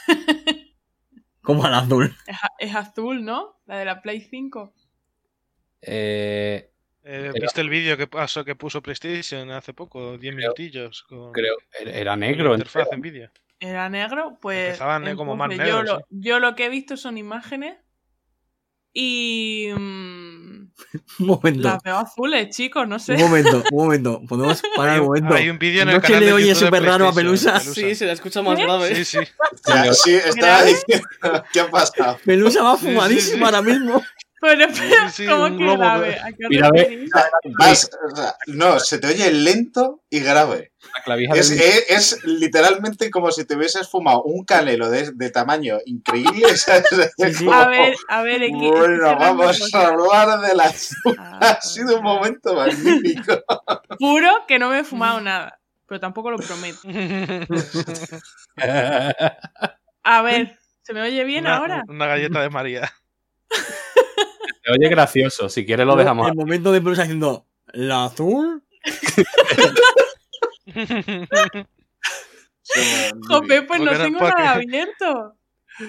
Como 1.42 1.64
al 1.64 1.74
azul. 1.74 2.14
Es, 2.26 2.36
a- 2.42 2.52
es 2.58 2.74
azul, 2.74 3.24
¿no? 3.24 3.60
La 3.66 3.76
de 3.78 3.84
la 3.84 4.02
Play 4.02 4.20
5. 4.20 4.72
Eh, 5.82 6.70
Eh, 7.10 7.32
¿Viste 7.40 7.62
el 7.62 7.70
vídeo 7.70 7.96
que 7.96 8.06
pasó 8.06 8.44
que 8.44 8.54
puso 8.54 8.82
PlayStation 8.82 9.50
hace 9.50 9.72
poco? 9.72 10.18
10 10.18 10.34
minutillos. 10.34 11.04
Con 11.04 11.32
creo 11.32 11.56
era 11.80 12.16
negro. 12.16 12.52
interfaz 12.52 12.88
en 12.92 13.00
vídeo. 13.00 13.30
Era 13.58 13.88
negro, 13.88 14.36
pues. 14.42 14.66
Empezaban, 14.72 15.16
como 15.16 15.34
más 15.34 15.50
yo, 15.56 15.82
lo, 15.82 16.00
yo 16.10 16.38
lo 16.38 16.54
que 16.54 16.66
he 16.66 16.68
visto 16.68 16.98
son 16.98 17.16
imágenes. 17.16 17.76
Y. 18.92 19.68
mm, 19.74 20.70
Un 21.20 21.26
momento. 21.26 21.62
las 21.68 21.82
veo 21.82 21.96
azules, 21.96 22.54
chicos, 22.54 22.86
no 22.86 22.98
sé. 22.98 23.14
Un 23.14 23.20
momento, 23.20 23.62
un 23.72 23.84
momento. 23.84 24.22
Podemos 24.28 24.62
parar 24.76 24.94
Hay 24.94 25.00
un 25.00 25.06
momento. 25.06 25.34
hay 25.34 25.48
un 25.48 25.58
vídeo 25.58 25.82
en 25.82 25.88
¿No 25.88 25.94
el 25.94 26.00
que 26.00 26.06
canal 26.08 26.20
le 26.20 26.26
de 26.26 26.32
oye 26.32 26.54
súper 26.54 26.82
raro 26.82 27.08
a 27.08 27.12
Pelusa? 27.12 27.58
Sí, 27.60 27.94
se 27.94 28.06
la 28.06 28.12
escucha 28.12 28.42
más 28.42 28.58
¿Eh? 28.58 28.62
grave. 28.62 28.94
Sí, 28.96 29.04
sí. 29.04 29.18
sí, 30.04 30.14
estaba 30.14 30.62
diciendo, 30.64 31.08
¿qué 31.52 31.60
ha 31.60 31.70
pasado? 31.70 32.18
Pelusa 32.24 32.62
va 32.62 32.76
Sí, 32.76 32.84
sí, 32.84 32.88
fumadísima 32.92 33.38
sí. 33.38 33.44
ahora 33.56 33.62
mismo. 33.62 34.02
Pero, 34.40 34.66
pero, 34.68 35.08
sí, 35.10 35.26
¿cómo 35.26 35.56
que 35.56 35.76
grave? 35.76 36.20
¿A 36.20 36.32
qué? 36.32 37.08
Vas- 37.58 37.90
o 38.12 38.16
sea, 38.16 38.34
no, 38.46 38.78
se 38.78 38.98
te 38.98 39.08
oye 39.08 39.32
lento 39.32 40.02
y 40.10 40.20
grave. 40.20 40.72
La 40.94 41.02
clavija 41.02 41.34
Es, 41.34 41.50
del- 41.50 41.58
es- 41.60 42.12
es 42.12 42.24
literalmente 42.24 43.10
como 43.10 43.32
si 43.32 43.44
te 43.44 43.56
hubieses 43.56 43.88
fumado 43.90 44.22
un 44.22 44.44
canelo 44.44 44.90
de, 44.90 45.10
de 45.12 45.30
tamaño 45.30 45.78
increíble. 45.86 46.30
¿sabes? 46.56 46.84
Sí, 47.16 47.34
sí. 47.34 47.44
Como, 47.46 47.56
A 47.58 47.66
ver, 47.68 47.94
a 48.08 48.22
ver, 48.22 48.42
aquí. 48.42 48.52
Bueno, 48.52 49.16
vamos 49.18 49.74
a 49.74 49.86
hablar 49.88 50.40
de 50.40 50.54
la... 50.54 50.72
Ah, 51.18 51.38
Ha 51.40 51.60
sido 51.60 51.96
un 51.98 52.04
momento 52.04 52.54
magnífico. 52.54 53.42
Juro 53.98 54.44
que 54.46 54.58
no 54.60 54.70
me 54.70 54.80
he 54.80 54.84
fumado 54.84 55.20
nada. 55.20 55.58
Pero 55.86 56.00
tampoco 56.00 56.30
lo 56.30 56.38
prometo. 56.38 56.78
A 60.04 60.22
ver, 60.22 60.58
¿se 60.82 60.92
me 60.92 61.02
oye 61.02 61.24
bien 61.24 61.44
una, 61.44 61.56
ahora? 61.56 61.84
una 61.88 62.06
galleta 62.06 62.40
de 62.42 62.50
María. 62.50 62.92
Se 64.68 64.72
oye 64.74 64.88
gracioso. 64.90 65.48
Si 65.48 65.64
quieres 65.64 65.86
lo 65.86 65.96
dejamos. 65.96 66.28
El 66.28 66.34
momento 66.34 66.70
de 66.72 66.82
Pelusa 66.82 67.04
haciendo 67.04 67.46
la 67.72 68.04
azul. 68.04 68.62
Jope, 73.28 73.62
pues 73.62 73.80
no 73.80 73.96
tengo 73.96 74.20
nada 74.20 74.52
abierto. 74.52 75.34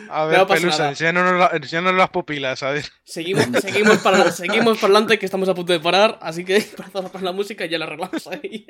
A 0.09 0.25
ver, 0.25 0.37
No 0.37 0.47
Pelusa, 0.47 0.89
enséñanos, 0.89 1.39
la- 1.39 1.49
enséñanos 1.57 1.95
las 1.95 2.09
pupilas, 2.11 2.61
a 2.63 2.69
ver. 2.71 2.85
Seguimos, 3.03 3.45
seguimos, 3.59 3.97
para, 3.97 4.31
seguimos 4.31 4.77
para 4.77 4.93
adelante, 4.93 5.17
que 5.19 5.25
estamos 5.25 5.49
a 5.49 5.55
punto 5.55 5.73
de 5.73 5.79
parar, 5.79 6.19
así 6.21 6.45
que 6.45 6.61
para 7.03 7.19
la 7.21 7.31
música 7.31 7.65
y 7.65 7.69
ya 7.69 7.79
la 7.79 7.85
arreglamos 7.85 8.27
ahí. 8.27 8.67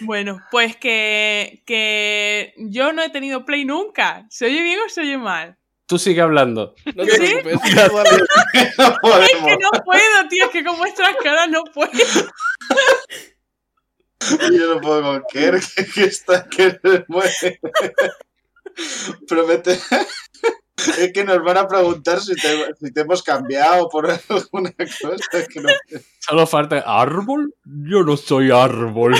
Bueno, 0.00 0.40
pues 0.50 0.76
que, 0.76 1.62
que 1.64 2.52
yo 2.58 2.92
no 2.92 3.02
he 3.02 3.10
tenido 3.10 3.44
Play 3.46 3.64
nunca. 3.64 4.26
¿Se 4.30 4.46
oye 4.46 4.62
bien 4.62 4.80
o 4.84 4.88
se 4.88 5.02
oye 5.02 5.16
mal? 5.16 5.56
Tú 5.86 5.98
sigue 5.98 6.20
hablando. 6.20 6.74
No 6.94 7.04
te 7.04 7.10
¿Sí? 7.12 7.34
preocupes. 7.42 7.74
No 8.78 9.22
Es 9.22 9.30
que 9.30 9.56
no 9.56 9.70
puedo, 9.84 10.28
tío, 10.28 10.44
es 10.46 10.50
que 10.50 10.64
con 10.64 10.76
vuestras 10.78 11.14
caras 11.22 11.48
no 11.48 11.62
puedo. 11.64 11.90
Yo 14.52 14.74
no 14.74 14.80
puedo 14.80 15.02
con 15.02 15.22
creer 15.30 15.60
que, 15.60 15.86
que 15.86 16.04
está 16.04 16.48
que 16.48 16.70
se 16.70 17.04
mueve. 17.08 17.60
Promete. 19.28 19.78
Es 20.98 21.12
que 21.12 21.24
nos 21.24 21.42
van 21.42 21.56
a 21.56 21.68
preguntar 21.68 22.20
si 22.20 22.34
te, 22.34 22.74
si 22.80 22.92
te 22.92 23.00
hemos 23.00 23.22
cambiado 23.22 23.88
por 23.88 24.10
alguna 24.10 24.72
cosa. 24.72 25.46
Que 25.48 25.60
no... 25.60 25.70
Solo 26.18 26.46
falta 26.46 26.82
árbol. 26.84 27.54
Yo 27.64 28.02
no 28.02 28.16
soy 28.16 28.50
árbol. 28.50 29.14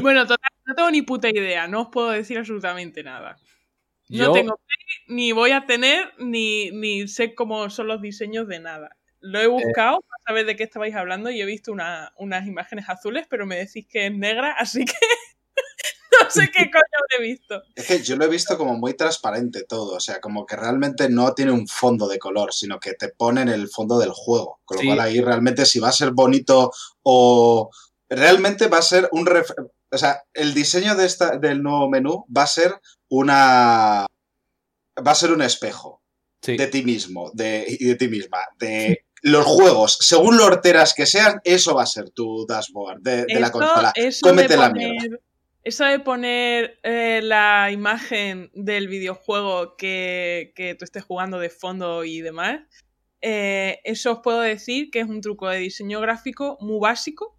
Bueno, 0.00 0.22
total, 0.22 0.50
no 0.66 0.74
tengo 0.74 0.90
ni 0.90 1.02
puta 1.02 1.28
idea, 1.28 1.66
no 1.68 1.82
os 1.82 1.88
puedo 1.90 2.10
decir 2.10 2.38
absolutamente 2.38 3.02
nada. 3.02 3.36
No 4.08 4.24
Yo, 4.26 4.32
tengo 4.32 4.56
Play, 4.56 5.16
ni 5.16 5.32
voy 5.32 5.52
a 5.52 5.64
tener, 5.66 6.12
ni, 6.18 6.70
ni 6.70 7.08
sé 7.08 7.34
cómo 7.34 7.68
son 7.70 7.86
los 7.88 8.02
diseños 8.02 8.46
de 8.48 8.60
nada. 8.60 8.96
Lo 9.20 9.40
he 9.40 9.46
buscado 9.46 10.00
para 10.02 10.22
saber 10.26 10.44
de 10.46 10.56
qué 10.56 10.64
estabais 10.64 10.94
hablando 10.94 11.30
y 11.30 11.40
he 11.40 11.46
visto 11.46 11.72
una- 11.72 12.12
unas 12.18 12.46
imágenes 12.46 12.86
azules, 12.88 13.26
pero 13.30 13.46
me 13.46 13.56
decís 13.56 13.86
que 13.88 14.06
es 14.06 14.12
negra, 14.14 14.52
así 14.58 14.84
que 14.84 14.92
no 16.22 16.30
sé 16.30 16.50
qué 16.52 16.70
coño 16.70 16.82
habré 17.14 17.26
visto. 17.26 17.62
Es 17.74 17.86
que 17.86 18.02
yo 18.02 18.16
lo 18.16 18.24
he 18.26 18.28
visto 18.28 18.56
como 18.58 18.76
muy 18.76 18.94
transparente 18.94 19.64
todo. 19.64 19.96
O 19.96 20.00
sea, 20.00 20.20
como 20.20 20.44
que 20.46 20.56
realmente 20.56 21.08
no 21.08 21.32
tiene 21.34 21.52
un 21.52 21.66
fondo 21.66 22.06
de 22.08 22.18
color, 22.18 22.52
sino 22.52 22.78
que 22.78 22.92
te 22.94 23.08
ponen 23.08 23.48
el 23.48 23.68
fondo 23.68 23.98
del 23.98 24.10
juego. 24.12 24.60
Con 24.66 24.76
lo 24.76 24.80
Sí. 24.82 24.86
cual 24.88 25.00
ahí 25.00 25.20
realmente 25.20 25.64
si 25.66 25.80
va 25.80 25.88
a 25.88 25.92
ser 25.92 26.10
bonito 26.12 26.70
o 27.02 27.70
realmente 28.08 28.68
va 28.68 28.78
a 28.78 28.82
ser 28.82 29.08
un... 29.12 29.24
ref- 29.26 29.54
O 29.94 29.98
sea, 29.98 30.22
el 30.32 30.52
diseño 30.54 30.94
de 30.96 31.06
esta, 31.06 31.38
del 31.38 31.62
nuevo 31.62 31.88
menú 31.88 32.26
va 32.36 32.42
a 32.42 32.46
ser 32.48 32.74
una... 33.08 34.06
Va 34.96 35.10
a 35.10 35.14
ser 35.14 35.32
un 35.32 35.42
espejo 35.42 36.02
sí. 36.42 36.56
de 36.56 36.66
ti 36.68 36.82
mismo 36.84 37.30
de, 37.34 37.64
y 37.68 37.84
de 37.84 37.94
ti 37.96 38.08
misma. 38.08 38.38
De 38.58 39.04
los 39.22 39.44
juegos, 39.46 39.96
según 40.00 40.36
lo 40.36 40.44
horteras 40.44 40.94
que 40.94 41.06
sean, 41.06 41.40
eso 41.44 41.74
va 41.74 41.82
a 41.84 41.86
ser 41.86 42.10
tu 42.10 42.46
dashboard 42.46 43.00
de, 43.00 43.24
de 43.24 43.40
la 43.40 43.50
consola. 43.50 43.92
eso 43.94 44.20
Cómete 44.28 44.54
de 44.54 44.56
la 44.56 44.70
poner- 44.70 45.20
Eso 45.64 45.84
de 45.84 45.98
poner 45.98 46.78
eh, 46.82 47.20
la 47.22 47.70
imagen 47.72 48.50
del 48.54 48.86
videojuego 48.88 49.76
que, 49.76 50.52
que 50.54 50.74
tú 50.74 50.84
estés 50.84 51.02
jugando 51.02 51.38
de 51.38 51.48
fondo 51.50 52.04
y 52.04 52.20
demás, 52.20 52.60
eh, 53.22 53.80
eso 53.84 54.12
os 54.12 54.18
puedo 54.22 54.40
decir 54.40 54.90
que 54.92 55.00
es 55.00 55.08
un 55.08 55.22
truco 55.22 55.48
de 55.48 55.58
diseño 55.58 56.00
gráfico 56.00 56.58
muy 56.60 56.78
básico 56.80 57.36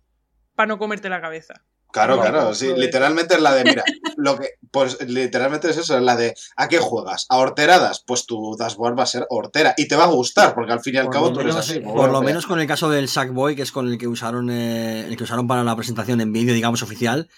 para 0.56 0.68
no 0.68 0.80
comerte 0.80 1.08
la 1.08 1.22
cabeza. 1.22 1.64
Claro, 1.96 2.18
No, 2.18 2.22
claro, 2.24 2.42
no, 2.44 2.54
sí, 2.54 2.70
literalmente 2.76 3.36
es 3.36 3.42
la 3.42 3.54
de, 3.54 3.64
mira, 3.64 3.84
lo 4.18 4.38
que, 4.38 4.50
pues 4.70 4.98
literalmente 5.08 5.70
es 5.70 5.78
eso, 5.78 5.96
es 5.98 6.04
la 6.04 6.16
de, 6.18 6.36
¿a 6.58 6.68
qué 6.68 6.78
juegas? 6.80 7.26
¿A 7.30 7.38
horteradas? 7.38 8.04
Pues 8.06 8.26
tu 8.26 8.56
dashboard 8.58 9.00
va 9.00 9.04
a 9.04 9.06
ser 9.06 9.26
hortera 9.30 9.74
y 9.78 9.88
te 9.88 9.96
va 9.96 10.04
a 10.04 10.08
gustar, 10.08 10.54
porque 10.54 10.74
al 10.74 10.82
fin 10.82 10.96
y 10.96 10.98
al 10.98 11.06
Por 11.06 11.14
cabo 11.14 11.28
lo 11.30 11.34
tú 11.34 11.40
eres 11.40 11.54
menos- 11.56 11.70
así. 11.70 11.80
Por 11.80 12.12
lo 12.12 12.22
menos 12.22 12.46
con 12.46 12.60
el 12.60 12.68
caso 12.68 12.90
del 12.90 13.08
Sackboy, 13.08 13.56
que 13.56 13.62
es 13.62 13.72
con 13.72 13.88
el 13.88 13.98
que 13.98 14.08
usaron 14.10 14.50
eh, 14.50 15.06
el 15.08 15.16
que 15.16 15.24
usaron 15.24 15.48
para 15.48 15.64
la 15.64 15.76
presentación 15.76 16.20
en 16.20 16.34
vídeo, 16.34 16.54
digamos, 16.54 16.82
oficial. 16.84 17.30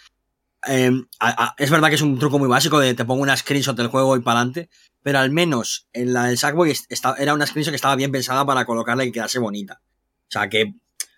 eh, 0.67 0.89
a- 1.19 1.45
a- 1.45 1.55
es 1.59 1.69
verdad 1.69 1.89
que 1.89 1.95
es 1.95 2.01
un 2.01 2.17
truco 2.17 2.39
muy 2.39 2.47
básico 2.49 2.79
de 2.79 2.93
te 2.95 3.05
pongo 3.05 3.21
una 3.21 3.37
screenshot 3.37 3.77
del 3.77 3.87
juego 3.89 4.17
y 4.17 4.21
para 4.21 4.39
adelante, 4.39 4.69
pero 5.03 5.19
al 5.19 5.29
menos 5.31 5.87
en 5.93 6.13
la 6.13 6.25
del 6.25 6.37
Sackboy 6.39 6.71
esta- 6.89 7.15
era 7.19 7.35
una 7.35 7.45
screenshot 7.45 7.71
que 7.71 7.75
estaba 7.77 7.95
bien 7.95 8.11
pensada 8.11 8.43
para 8.45 8.65
colocarla 8.65 9.05
y 9.05 9.11
quedarse 9.11 9.37
bonita. 9.39 9.81
O 9.83 10.31
sea 10.31 10.49
que 10.49 10.73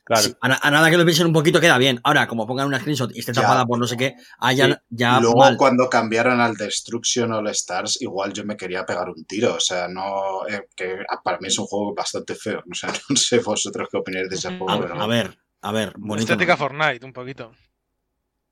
Claro. 0.09 0.23
sí, 0.23 0.33
a, 0.41 0.47
na- 0.47 0.59
a 0.61 0.71
nada 0.71 0.89
que 0.89 0.97
lo 0.97 1.05
piensen 1.05 1.27
un 1.27 1.33
poquito 1.33 1.61
queda 1.61 1.77
bien. 1.77 2.01
Ahora, 2.03 2.27
como 2.27 2.47
pongan 2.47 2.65
una 2.65 2.79
screenshot 2.79 3.15
y 3.15 3.19
esté 3.19 3.31
Ya. 3.31 3.43
tapada 3.43 3.63
por 3.67 3.77
no 3.77 3.85
sé 3.85 3.95
qué, 3.95 4.15
ah, 4.39 4.51
ya, 4.51 4.65
Sí. 4.65 4.73
ya 4.89 5.17
Y 5.19 5.21
luego 5.21 5.37
mal. 5.37 5.55
cuando 5.55 5.87
cambiaron 5.87 6.41
al 6.41 6.55
Destruction 6.55 7.31
All 7.31 7.47
Stars, 7.49 8.01
igual 8.01 8.33
yo 8.33 8.43
me 8.43 8.57
quería 8.57 8.85
pegar 8.87 9.07
un 9.09 9.23
tiro, 9.25 9.53
o 9.55 9.59
sea, 9.59 9.87
no, 9.87 10.47
eh, 10.47 10.63
que 10.75 10.97
para 11.23 11.37
mí 11.39 11.47
es 11.47 11.59
un 11.59 11.67
juego 11.67 11.93
bastante 11.93 12.33
feo, 12.33 12.63
o 12.69 12.73
sea, 12.73 12.89
no 13.09 13.15
sé 13.15 13.37
vosotros 13.37 13.87
qué 13.91 13.97
opináis 13.97 14.27
de 14.29 14.35
ese 14.35 14.49
juego, 14.57 14.71
A, 14.71 14.81
pero... 14.81 14.99
a 14.99 15.05
ver, 15.05 15.37
a 15.61 15.71
ver, 15.71 15.93
bonito. 15.97 16.31
Estética 16.33 16.53
no. 16.53 16.57
Fortnite, 16.57 17.05
un 17.05 17.13
poquito. 17.13 17.51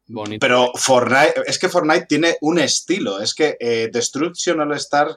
Bonito. 0.10 0.40
Pero 0.40 0.72
Fortnite, 0.76 1.42
es 1.48 1.60
que 1.60 1.68
Fortnite 1.70 2.06
tiene 2.06 2.38
un 2.42 2.60
estilo. 2.60 3.20
Es 3.22 3.34
que 3.34 3.58
eh, 3.60 3.90
Destruction 3.92 4.60
All 4.62 4.74
Star, 4.76 5.16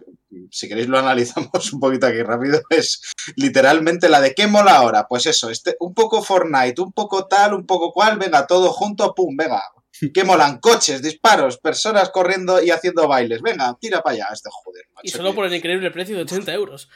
si 0.51 0.69
queréis 0.69 0.89
lo 0.89 0.99
analizamos 1.01 1.73
un 1.73 1.79
poquito 1.81 2.07
aquí 2.07 2.23
rápido, 2.23 2.61
es 2.71 3.01
literalmente 3.37 4.09
la 4.09 4.21
de 4.21 4.35
¿qué 4.35 4.47
mola 4.47 4.77
ahora? 4.77 5.07
Pues 5.09 5.27
eso, 5.27 5.49
este, 5.51 5.77
un 5.81 5.95
poco 5.95 6.23
Fortnite, 6.23 6.81
un 6.83 6.93
poco 6.93 7.27
tal, 7.27 7.55
un 7.55 7.67
poco 7.67 7.93
cual, 7.93 8.19
venga, 8.19 8.47
todo 8.47 8.71
junto, 8.73 9.15
pum, 9.15 9.37
venga. 9.37 9.63
¿Qué 10.15 10.25
molan? 10.25 10.59
Coches, 10.59 11.03
disparos, 11.03 11.59
personas 11.59 12.11
corriendo 12.11 12.63
y 12.63 12.71
haciendo 12.71 13.07
bailes. 13.07 13.43
Venga, 13.43 13.77
tira 13.81 14.03
para 14.03 14.15
allá 14.15 14.27
este 14.33 14.49
joder. 14.53 14.85
macho, 14.95 15.01
Y 15.05 15.11
solo 15.11 15.31
que- 15.31 15.35
por 15.37 15.45
el 15.47 15.55
increíble 15.55 15.91
precio 15.91 16.17
de 16.17 16.23
80 16.23 16.53
euros. 16.55 16.89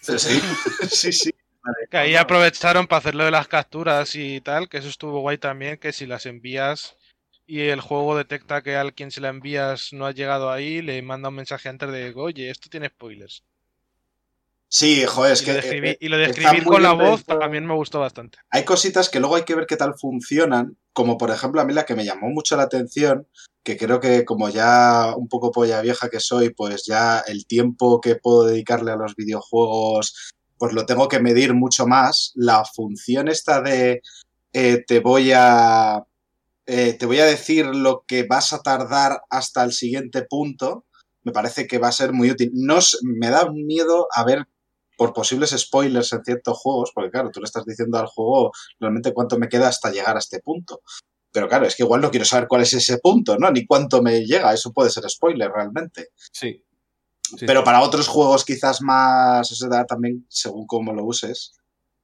Sí, 0.00 0.18
sí, 0.88 1.12
sí. 1.12 1.30
Que 1.90 1.96
ahí 1.98 2.14
aprovecharon 2.14 2.86
para 2.86 3.00
hacerlo 3.00 3.24
de 3.24 3.30
las 3.30 3.48
capturas 3.48 4.14
y 4.14 4.40
tal, 4.40 4.68
que 4.70 4.78
eso 4.78 4.88
estuvo 4.88 5.20
guay 5.20 5.36
también, 5.36 5.76
que 5.76 5.92
si 5.92 6.06
las 6.06 6.24
envías 6.24 6.96
y 7.48 7.62
el 7.62 7.80
juego 7.80 8.14
detecta 8.14 8.62
que 8.62 8.76
al 8.76 8.92
quien 8.92 9.10
se 9.10 9.22
la 9.22 9.30
envías 9.30 9.94
no 9.94 10.04
ha 10.04 10.12
llegado 10.12 10.50
ahí, 10.50 10.82
le 10.82 11.00
manda 11.00 11.30
un 11.30 11.36
mensaje 11.36 11.70
antes 11.70 11.90
de, 11.90 12.12
oye, 12.14 12.50
esto 12.50 12.68
tiene 12.68 12.90
spoilers. 12.90 13.42
Sí, 14.68 15.02
joder, 15.06 15.32
es 15.32 15.40
y, 15.40 15.44
que... 15.46 15.52
lo 15.52 15.54
de 15.54 15.60
escribir, 15.60 15.90
eh, 15.92 15.98
y 15.98 16.08
lo 16.08 16.18
de 16.18 16.24
está 16.26 16.42
escribir 16.42 16.64
con 16.64 16.82
la 16.82 16.92
voz 16.92 17.24
también 17.24 17.66
me 17.66 17.74
gustó 17.74 18.00
bastante. 18.00 18.36
hay 18.50 18.64
cositas 18.64 19.08
que 19.08 19.18
luego 19.18 19.36
hay 19.36 19.44
que 19.44 19.54
ver 19.54 19.66
qué 19.66 19.78
tal 19.78 19.94
funcionan, 19.98 20.76
como 20.92 21.16
por 21.16 21.30
ejemplo 21.30 21.62
a 21.62 21.64
mí 21.64 21.72
la 21.72 21.86
que 21.86 21.94
me 21.94 22.04
llamó 22.04 22.28
mucho 22.28 22.54
la 22.54 22.64
atención, 22.64 23.26
que 23.62 23.78
creo 23.78 23.98
que 23.98 24.26
como 24.26 24.50
ya 24.50 25.14
un 25.16 25.26
poco 25.26 25.50
polla 25.50 25.80
vieja 25.80 26.10
que 26.10 26.20
soy, 26.20 26.50
pues 26.50 26.84
ya 26.84 27.20
el 27.20 27.46
tiempo 27.46 28.02
que 28.02 28.16
puedo 28.16 28.44
dedicarle 28.44 28.92
a 28.92 28.96
los 28.96 29.16
videojuegos, 29.16 30.34
pues 30.58 30.74
lo 30.74 30.84
tengo 30.84 31.08
que 31.08 31.20
medir 31.20 31.54
mucho 31.54 31.86
más. 31.86 32.32
La 32.34 32.62
función 32.66 33.28
esta 33.28 33.62
de 33.62 34.02
eh, 34.52 34.84
te 34.86 35.00
voy 35.00 35.32
a 35.34 36.04
eh, 36.70 36.92
te 36.92 37.06
voy 37.06 37.18
a 37.18 37.24
decir 37.24 37.64
lo 37.64 38.04
que 38.06 38.24
vas 38.24 38.52
a 38.52 38.60
tardar 38.60 39.22
hasta 39.30 39.64
el 39.64 39.72
siguiente 39.72 40.22
punto, 40.28 40.84
me 41.22 41.32
parece 41.32 41.66
que 41.66 41.78
va 41.78 41.88
a 41.88 41.92
ser 41.92 42.12
muy 42.12 42.30
útil. 42.30 42.50
No, 42.52 42.78
me 43.02 43.30
da 43.30 43.50
miedo 43.50 44.06
a 44.14 44.22
ver 44.22 44.46
por 44.98 45.14
posibles 45.14 45.54
spoilers 45.56 46.12
en 46.12 46.22
ciertos 46.24 46.58
juegos, 46.58 46.92
porque 46.94 47.10
claro, 47.10 47.30
tú 47.30 47.40
le 47.40 47.44
estás 47.44 47.64
diciendo 47.64 47.98
al 47.98 48.06
juego 48.06 48.52
realmente 48.78 49.14
cuánto 49.14 49.38
me 49.38 49.48
queda 49.48 49.68
hasta 49.68 49.90
llegar 49.90 50.16
a 50.16 50.18
este 50.18 50.40
punto. 50.40 50.82
Pero 51.32 51.48
claro, 51.48 51.66
es 51.66 51.74
que 51.74 51.84
igual 51.84 52.02
no 52.02 52.10
quiero 52.10 52.26
saber 52.26 52.48
cuál 52.48 52.62
es 52.62 52.74
ese 52.74 52.98
punto, 52.98 53.38
¿no? 53.38 53.50
Ni 53.50 53.66
cuánto 53.66 54.02
me 54.02 54.26
llega, 54.26 54.52
eso 54.52 54.70
puede 54.70 54.90
ser 54.90 55.08
spoiler 55.08 55.50
realmente. 55.50 56.08
Sí. 56.32 56.62
Sí, 57.22 57.46
Pero 57.46 57.64
para 57.64 57.80
otros 57.80 58.08
juegos 58.08 58.44
quizás 58.44 58.82
más, 58.82 59.50
eso 59.50 59.68
da 59.68 59.86
también 59.86 60.26
según 60.28 60.66
cómo 60.66 60.92
lo 60.92 61.04
uses. 61.04 61.57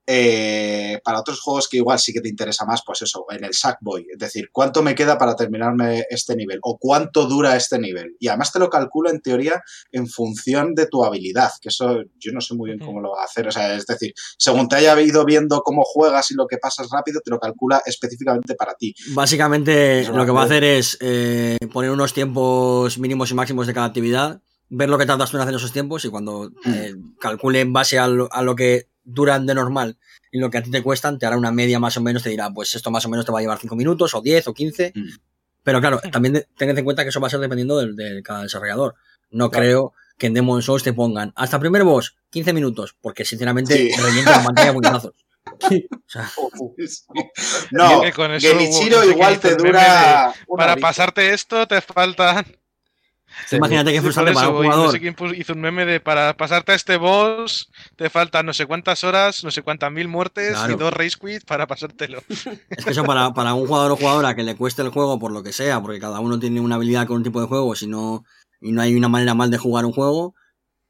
Eh, 0.07 1.01
para 1.03 1.21
otros 1.21 1.41
juegos 1.41 1.69
que 1.69 1.79
igual 1.79 1.99
sí 1.99 2.13
que 2.13 2.21
te 2.21 2.29
interesa 2.29 2.65
más, 2.65 2.83
pues 2.87 3.03
eso, 3.03 3.25
en 3.31 3.45
el 3.45 3.55
Sackboy, 3.55 4.07
es 4.13 4.19
decir, 4.19 4.51
cuánto 4.53 4.83
me 4.83 4.95
queda 4.95 5.19
para 5.19 5.35
terminarme 5.35 6.05
este 6.11 6.37
nivel 6.37 6.59
o 6.63 6.79
cuánto 6.79 7.27
dura 7.27 7.57
este 7.57 7.79
nivel. 7.79 8.15
Y 8.21 8.29
además 8.29 8.53
te 8.53 8.59
lo 8.59 8.71
calcula 8.71 9.11
en 9.11 9.21
teoría 9.21 9.63
en 9.91 10.07
función 10.07 10.75
de 10.75 10.87
tu 10.87 11.05
habilidad, 11.05 11.51
que 11.61 11.71
eso 11.71 12.03
yo 12.19 12.33
no 12.33 12.41
sé 12.41 12.55
muy 12.55 12.71
bien 12.71 12.79
cómo 12.79 13.01
lo 13.01 13.13
va 13.13 13.23
a 13.23 13.25
hacer. 13.25 13.49
O 13.49 13.53
sea, 13.53 13.75
es 13.75 13.87
decir, 13.87 14.13
según 14.39 14.69
te 14.69 14.77
haya 14.77 15.01
ido 15.01 15.25
viendo 15.25 15.63
cómo 15.63 15.83
juegas 15.85 16.31
y 16.31 16.35
lo 16.35 16.47
que 16.47 16.59
pasas 16.59 16.89
rápido, 16.91 17.21
te 17.25 17.31
lo 17.31 17.41
calcula 17.41 17.83
específicamente 17.85 18.55
para 18.55 18.75
ti. 18.75 18.95
Básicamente 19.15 20.05
lo 20.09 20.25
que 20.25 20.33
va 20.33 20.43
a 20.43 20.45
a 20.45 20.47
hacer 20.47 20.65
es 20.65 20.99
eh, 21.01 21.59
poner 21.73 21.91
unos 21.91 22.13
tiempos 22.13 22.99
mínimos 22.99 23.31
y 23.31 23.35
máximos 23.35 23.67
de 23.67 23.75
cada 23.75 23.87
actividad, 23.87 24.43
ver 24.69 24.89
lo 24.89 24.99
que 24.99 25.07
tardas 25.07 25.31
tú 25.31 25.37
en 25.37 25.43
hacer 25.43 25.55
esos 25.55 25.73
tiempos 25.73 26.05
y 26.05 26.11
cuando 26.11 26.51
eh, 26.67 26.95
calcule 27.19 27.61
en 27.61 27.73
base 27.73 27.99
a 27.99 28.07
lo, 28.07 28.33
a 28.33 28.43
lo 28.43 28.55
que 28.55 28.89
duran 29.05 29.47
de 29.47 29.55
normal 29.55 29.97
y 30.33 30.39
lo 30.39 30.51
que 30.51 30.59
a 30.59 30.63
ti 30.63 30.71
te 30.71 30.83
cuestan, 30.83 31.19
te 31.19 31.27
hará 31.27 31.37
una 31.37 31.53
media 31.53 31.79
más 31.79 31.97
o 31.97 32.01
menos, 32.01 32.23
te 32.23 32.31
dirá, 32.31 32.51
pues 32.51 32.75
esto 32.75 32.91
más 32.91 33.05
o 33.07 33.09
menos 33.09 33.25
te 33.27 33.33
va 33.33 33.39
a 33.39 33.43
llevar 33.43 33.59
5 33.59 33.77
minutos 33.77 34.15
o 34.15 34.21
10 34.21 34.49
o 34.49 34.55
15. 34.55 34.93
Mm. 34.95 35.09
Pero 35.63 35.81
claro, 35.81 36.01
también 36.13 36.45
tened 36.57 36.77
en 36.79 36.85
cuenta 36.85 37.03
que 37.05 37.09
eso 37.11 37.21
va 37.21 37.29
a 37.29 37.31
ser 37.31 37.41
dependiendo 37.41 37.79
del- 37.79 37.97
de, 37.97 38.23
cada 38.23 38.43
desarrollador. 38.43 38.95
No 39.31 39.51
Claro. 39.51 39.65
creo 39.65 39.93
que 40.19 40.27
en 40.27 40.35
Demon 40.35 40.63
Souls 40.63 40.83
te 40.83 40.93
pongan 40.93 41.33
hasta 41.37 41.59
primer 41.59 41.85
boss 41.85 42.17
15 42.31 42.53
minutos, 42.53 42.95
porque 43.01 43.25
sinceramente 43.25 43.75
Sí. 43.77 43.91
revienta 44.03 44.39
la 44.39 44.45
pantalla 44.45 44.71
a 44.71 44.75
puñetazos. 44.75 45.13
O 46.07 46.07
sea, 46.07 46.31
No, 47.71 48.01
que 48.03 48.13
con 48.13 48.33
eso 48.33 48.49
Genichiro 48.49 49.05
igual 49.05 49.39
te 49.41 49.55
dura... 49.57 50.33
Para 50.57 50.77
pasarte 50.77 51.33
esto 51.33 51.67
te 51.69 51.81
faltan... 51.81 52.45
Sí. 53.47 53.57
imagínate 53.57 53.93
que 53.93 54.01
Sí, 54.01 54.09
para 54.13 54.49
un 54.49 54.57
jugador. 54.57 54.87
No 54.87 54.91
sé 54.93 55.01
quién 55.01 55.17
hizo 55.37 55.53
un 55.53 55.61
meme 55.61 55.85
de 55.85 56.01
para 56.01 56.37
pasarte 56.37 56.73
a 56.73 56.75
este 56.75 56.97
boss 56.97 57.69
te 57.97 58.09
faltan 58.11 58.47
no 58.47 58.53
sé 58.53 58.67
cuántas 58.67 59.05
horas, 59.05 59.45
no 59.45 59.51
sé 59.51 59.63
cuántas 59.63 59.91
mil 59.93 60.09
muertes 60.09 60.53
Claro. 60.53 60.73
y 60.73 60.77
dos 60.77 60.93
race 60.93 61.17
quits 61.21 61.45
para 61.45 61.67
pasártelo. 61.67 62.23
Es 62.71 62.85
que 62.85 62.91
eso 62.91 63.05
para, 63.05 63.33
para 63.35 63.55
un 63.55 63.67
jugador 63.67 63.93
o 63.93 63.97
jugadora 63.97 64.35
que 64.35 64.43
le 64.43 64.57
cueste 64.57 64.83
el 64.83 64.89
juego 64.91 65.19
por 65.19 65.33
lo 65.33 65.43
que 65.43 65.53
sea, 65.53 65.81
porque 65.81 65.99
cada 66.01 66.21
uno 66.21 66.39
tiene 66.39 66.61
una 66.61 66.77
habilidad 66.77 67.07
con 67.07 67.17
un 67.19 67.23
tipo 67.23 67.41
de 67.41 67.47
juego 67.47 67.75
si 67.75 67.87
no, 67.87 68.25
y 68.61 68.73
no 68.73 68.83
hay 68.83 68.95
una 68.95 69.09
manera 69.09 69.35
mal 69.35 69.51
de 69.51 69.59
jugar 69.59 69.85
un 69.85 69.93
juego, 69.93 70.35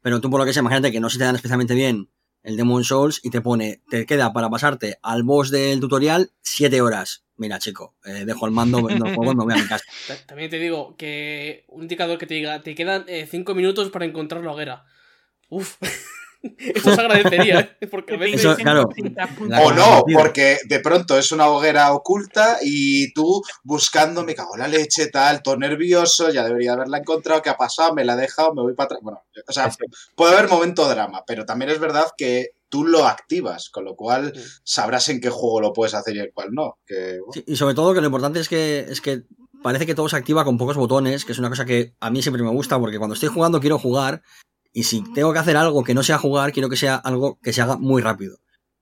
pero 0.01 0.21
tú 0.21 0.29
por 0.29 0.39
lo 0.39 0.45
que 0.45 0.53
sea, 0.53 0.61
imagínate 0.61 0.91
que 0.91 0.99
no 0.99 1.09
se 1.09 1.17
te 1.17 1.23
dan 1.25 1.35
especialmente 1.35 1.73
bien 1.73 2.09
el 2.45 2.55
Demon 2.57 2.83
Souls, 2.83 3.19
y 3.23 3.29
te 3.29 3.41
pone, 3.41 3.81
te 3.89 4.05
queda 4.05 4.31
para 4.31 4.49
pasarte 4.49 4.97
al 5.01 5.23
boss 5.23 5.51
del 5.51 5.79
tutorial 5.79 6.31
7 6.41 6.81
horas. 6.81 7.23
Mira, 7.37 7.59
chico, 7.59 7.95
eh, 8.05 8.23
dejo 8.25 8.45
el 8.45 8.51
mando 8.53 8.87
del 8.87 9.01
juego 9.13 9.33
y 9.33 9.35
me 9.35 9.43
voy 9.43 9.53
a 9.53 9.57
mi 9.57 9.67
casa. 9.67 9.83
Ta- 10.07 10.25
También 10.25 10.49
te 10.49 10.57
digo 10.59 10.95
que 10.95 11.65
un 11.67 11.81
indicador 11.81 12.17
que 12.17 12.27
te 12.27 12.35
diga, 12.35 12.61
te 12.63 12.75
quedan 12.75 13.05
5 13.29 13.53
minutos 13.55 13.89
para 13.89 14.05
encontrar 14.05 14.43
la 14.43 14.51
hoguera. 14.53 14.85
Uf. 15.49 15.75
Eso 16.57 16.95
se 16.95 17.01
agradecería, 17.01 17.75
¿eh? 17.81 17.87
Porque 17.91 18.15
a 18.15 18.17
veces... 18.17 18.41
Eso, 18.41 18.55
claro. 18.55 18.89
La 19.47 19.61
O 19.61 19.71
no, 19.71 20.03
porque 20.13 20.57
de 20.67 20.79
pronto 20.79 21.17
es 21.17 21.31
una 21.31 21.47
hoguera 21.47 21.93
oculta 21.93 22.57
y 22.61 23.13
tú 23.13 23.41
buscando, 23.63 24.23
me 24.23 24.35
cago 24.35 24.55
en 24.55 24.61
la 24.61 24.67
leche, 24.67 25.07
tal, 25.07 25.41
todo 25.41 25.57
nervioso, 25.57 26.29
ya 26.29 26.43
debería 26.43 26.73
haberla 26.73 26.99
encontrado, 26.99 27.41
¿qué 27.41 27.49
ha 27.49 27.57
pasado? 27.57 27.93
Me 27.93 28.05
la 28.05 28.13
he 28.13 28.17
dejado, 28.17 28.53
me 28.53 28.61
voy 28.61 28.73
para 28.73 28.85
atrás. 28.85 28.99
Bueno, 29.01 29.23
o 29.47 29.51
sea, 29.51 29.71
puede 30.15 30.35
haber 30.35 30.49
momento 30.49 30.87
drama, 30.87 31.23
pero 31.25 31.45
también 31.45 31.71
es 31.71 31.79
verdad 31.79 32.07
que 32.17 32.51
tú 32.69 32.85
lo 32.85 33.05
activas, 33.05 33.69
con 33.69 33.85
lo 33.85 33.95
cual 33.95 34.33
sabrás 34.63 35.09
en 35.09 35.21
qué 35.21 35.29
juego 35.29 35.61
lo 35.61 35.73
puedes 35.73 35.93
hacer 35.93 36.15
y 36.15 36.19
en 36.19 36.31
cuál 36.33 36.49
no. 36.51 36.77
Que, 36.85 37.19
bueno, 37.19 37.33
Sí, 37.33 37.43
y 37.47 37.55
sobre 37.55 37.75
todo 37.75 37.93
que 37.93 38.01
lo 38.01 38.07
importante 38.07 38.39
es 38.39 38.49
que, 38.49 38.79
es 38.79 39.01
que 39.01 39.23
parece 39.63 39.85
que 39.85 39.95
todo 39.95 40.09
se 40.09 40.17
activa 40.17 40.43
con 40.43 40.57
pocos 40.57 40.77
botones, 40.77 41.25
que 41.25 41.31
es 41.31 41.39
una 41.39 41.49
cosa 41.49 41.65
que 41.65 41.95
a 41.99 42.09
mí 42.09 42.21
siempre 42.21 42.43
me 42.43 42.51
gusta, 42.51 42.79
porque 42.79 42.97
cuando 42.97 43.13
estoy 43.13 43.29
jugando 43.29 43.59
quiero 43.59 43.79
jugar, 43.79 44.21
y 44.75 44.83
si 44.83 45.01
tengo 45.13 45.31
que 45.31 45.39
hacer 45.39 45.55
algo 45.55 45.85
que 45.85 45.93
no 45.93 46.03
sea 46.03 46.17
jugar, 46.17 46.51
quiero 46.51 46.67
que 46.67 46.75
sea 46.75 46.95
algo 46.95 47.39
que 47.41 47.53
se 47.53 47.61
haga 47.61 47.77
muy 47.77 48.01
rápido. 48.01 48.39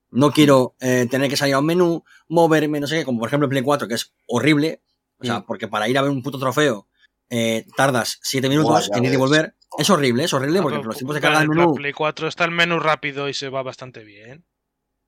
No 0.09 0.31
quiero 0.31 0.75
eh, 0.79 1.07
tener 1.09 1.29
que 1.29 1.37
salir 1.37 1.53
a 1.53 1.59
un 1.59 1.67
menú, 1.67 2.03
moverme, 2.27 2.79
no 2.79 2.87
sé 2.87 2.97
qué, 2.97 3.05
como 3.05 3.19
por 3.19 3.29
ejemplo 3.29 3.45
el 3.45 3.51
Play 3.51 3.61
4, 3.61 3.87
que 3.87 3.93
es 3.93 4.11
horrible, 4.27 4.81
o 5.19 5.25
sea, 5.25 5.45
porque 5.45 5.67
para 5.67 5.87
ir 5.87 5.95
a 5.99 6.01
ver 6.01 6.09
un 6.09 6.23
puto 6.23 6.39
trofeo 6.39 6.87
eh, 7.29 7.67
tardas 7.77 8.19
7 8.23 8.47
Buah, 8.47 8.57
minutos 8.57 8.89
en 8.91 9.05
ir 9.05 9.13
y 9.13 9.17
volver. 9.17 9.55
Es 9.77 9.91
horrible, 9.91 10.23
es 10.23 10.33
horrible, 10.33 10.59
Ah, 10.59 10.61
porque 10.63 10.79
los 10.79 10.97
tiempos 10.97 11.13
de 11.13 11.21
carga 11.21 11.39
del 11.41 11.51
en 11.51 11.57
menú, 11.57 11.75
Play 11.75 11.93
4 11.93 12.27
está 12.27 12.45
el 12.45 12.51
menú 12.51 12.79
rápido 12.79 13.29
y 13.29 13.35
se 13.35 13.49
va 13.49 13.61
bastante 13.61 14.03
bien. 14.03 14.45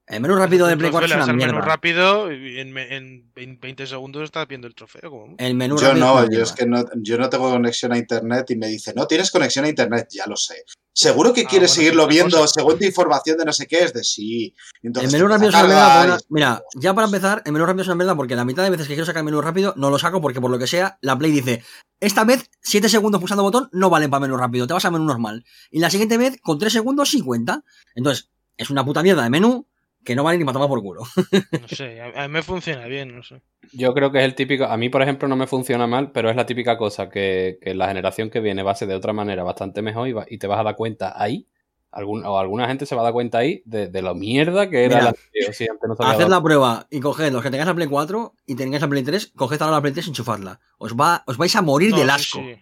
El 0.07 0.21
menú 0.21 0.35
rápido 0.35 0.67
del 0.67 0.75
Tú 0.75 0.79
Play 0.79 0.91
4 0.91 1.07
es 1.07 1.15
una 1.15 1.23
al 1.23 1.35
menú 1.35 1.53
mierda. 1.53 1.61
rápido 1.67 2.29
en, 2.31 2.77
en 2.77 3.59
20 3.59 3.87
segundos 3.87 4.23
estás 4.23 4.47
viendo 4.47 4.67
el 4.67 4.75
trofeo. 4.75 5.27
El 5.37 5.55
menú 5.55 5.77
Yo 5.77 5.87
rápido 5.89 6.05
no, 6.05 6.21
yo 6.23 6.27
mierda. 6.29 6.43
es 6.43 6.51
que 6.51 6.65
no, 6.65 6.85
yo 6.95 7.17
no 7.17 7.29
tengo 7.29 7.49
conexión 7.49 7.91
a 7.93 7.97
internet 7.97 8.45
y 8.51 8.55
me 8.55 8.67
dice, 8.67 8.93
no 8.95 9.07
tienes 9.07 9.31
conexión 9.31 9.65
a 9.65 9.69
internet, 9.69 10.07
ya 10.11 10.27
lo 10.27 10.35
sé. 10.35 10.63
Seguro 10.93 11.33
que 11.33 11.41
Ah, 11.41 11.47
quieres 11.49 11.71
bueno, 11.71 11.81
seguirlo 11.81 12.07
viendo, 12.07 12.37
cosa. 12.37 12.53
según 12.53 12.77
tu 12.79 12.85
información 12.85 13.37
de 13.37 13.45
no 13.45 13.51
sé 13.51 13.67
qué, 13.67 13.83
es 13.83 13.93
de 13.93 14.03
sí. 14.03 14.55
Entonces 14.81 15.11
El 15.13 15.19
menú 15.19 15.29
rápido 15.29 15.49
es 15.49 15.55
una 15.55 15.63
mierda. 15.65 16.17
Mira, 16.29 16.63
ya 16.75 16.93
para 16.93 17.05
empezar, 17.07 17.41
el 17.45 17.51
menú 17.51 17.65
rápido 17.65 17.81
es 17.81 17.87
una 17.87 17.95
mierda 17.95 18.15
porque 18.15 18.35
la 18.35 18.45
mitad 18.45 18.63
de 18.63 18.69
veces 18.69 18.87
que 18.87 18.93
quiero 18.93 19.05
sacar 19.05 19.19
el 19.21 19.25
menú 19.25 19.41
rápido 19.41 19.73
no 19.75 19.89
lo 19.89 19.99
saco 19.99 20.21
porque 20.21 20.39
por 20.39 20.51
lo 20.51 20.57
que 20.59 20.67
sea, 20.67 20.97
la 21.01 21.17
Play 21.17 21.31
dice, 21.31 21.63
esta 21.99 22.23
vez 22.23 22.49
7 22.61 22.87
segundos 22.89 23.19
pulsando 23.19 23.43
botón 23.43 23.69
no 23.73 23.89
valen 23.89 24.09
para 24.09 24.21
menú 24.21 24.37
rápido, 24.37 24.67
te 24.67 24.73
vas 24.73 24.85
a 24.85 24.91
menú 24.91 25.03
normal. 25.05 25.43
Y 25.71 25.79
la 25.79 25.89
siguiente 25.89 26.17
vez, 26.17 26.39
con 26.41 26.59
3 26.59 26.71
segundos, 26.71 27.09
sí 27.09 27.21
cuenta. 27.21 27.63
Entonces, 27.95 28.29
es 28.55 28.69
una 28.69 28.85
puta 28.85 29.01
mierda 29.03 29.23
de 29.23 29.29
menú 29.29 29.67
que 30.05 30.15
no 30.15 30.23
vale 30.23 30.37
ni 30.37 30.45
para 30.45 30.53
tomar 30.53 30.69
por 30.69 30.81
culo. 30.81 31.01
No 31.61 31.67
sé, 31.67 31.99
a, 32.01 32.27
mí 32.27 32.33
me 32.33 32.43
funciona 32.43 32.85
bien, 32.85 33.15
no 33.15 33.23
sé. 33.23 33.41
Yo 33.73 33.93
creo 33.93 34.11
que 34.11 34.19
es 34.19 34.25
el 34.25 34.35
típico. 34.35 34.65
A 34.65 34.77
mí, 34.77 34.87
por 34.89 35.01
ejemplo, 35.01 35.27
no 35.27 35.35
me 35.35 35.47
funciona 35.47 35.87
mal, 35.87 36.11
pero 36.11 36.29
es 36.29 36.35
la 36.35 36.45
típica 36.45 36.77
cosa 36.77 37.09
que, 37.09 37.57
que 37.61 37.73
la 37.73 37.87
generación 37.87 38.29
que 38.29 38.39
viene 38.39 38.63
va 38.63 38.71
a 38.71 38.75
ser 38.75 38.87
de 38.87 38.95
otra 38.95 39.11
manera 39.11 39.43
bastante 39.43 39.81
mejor 39.81 40.07
y, 40.07 40.13
va- 40.13 40.25
y 40.29 40.37
te 40.37 40.47
vas 40.47 40.59
a 40.59 40.63
dar 40.63 40.75
cuenta 40.75 41.21
ahí. 41.21 41.47
Algún, 41.91 42.25
o 42.25 42.37
alguna 42.37 42.67
gente 42.67 42.85
se 42.85 42.93
va 42.93 43.01
a 43.01 43.03
dar 43.05 43.13
cuenta 43.13 43.37
ahí 43.37 43.61
de, 43.65 43.87
de 43.87 44.01
lo 44.01 44.13
mierda 44.15 44.69
que 44.69 44.83
era 44.83 44.95
Mira, 44.97 45.11
la 45.11 45.53
si 45.53 45.65
antes 45.65 45.87
no 45.87 45.95
dado 45.95 46.27
la 46.27 46.43
prueba 46.43 46.87
y 46.91 46.99
coged 46.99 47.31
los 47.31 47.41
que 47.41 47.49
tengáis 47.49 47.67
la 47.67 47.73
Play 47.73 47.87
4 47.87 48.33
y 48.45 48.55
tengáis 48.55 48.81
la 48.81 48.89
Play 48.89 49.03
3, 49.03 49.31
coged 49.33 49.61
ahora 49.61 49.77
la 49.77 49.81
Play 49.81 49.93
3 49.93 50.07
y 50.07 50.09
enchufadla. 50.09 50.59
Os, 50.77 50.93
va, 50.93 51.23
os 51.25 51.37
vais 51.37 51.55
a 51.55 51.61
morir 51.61 51.91
No, 51.91 51.97
del 51.99 52.09
asco. 52.09 52.39
sí. 52.39 52.55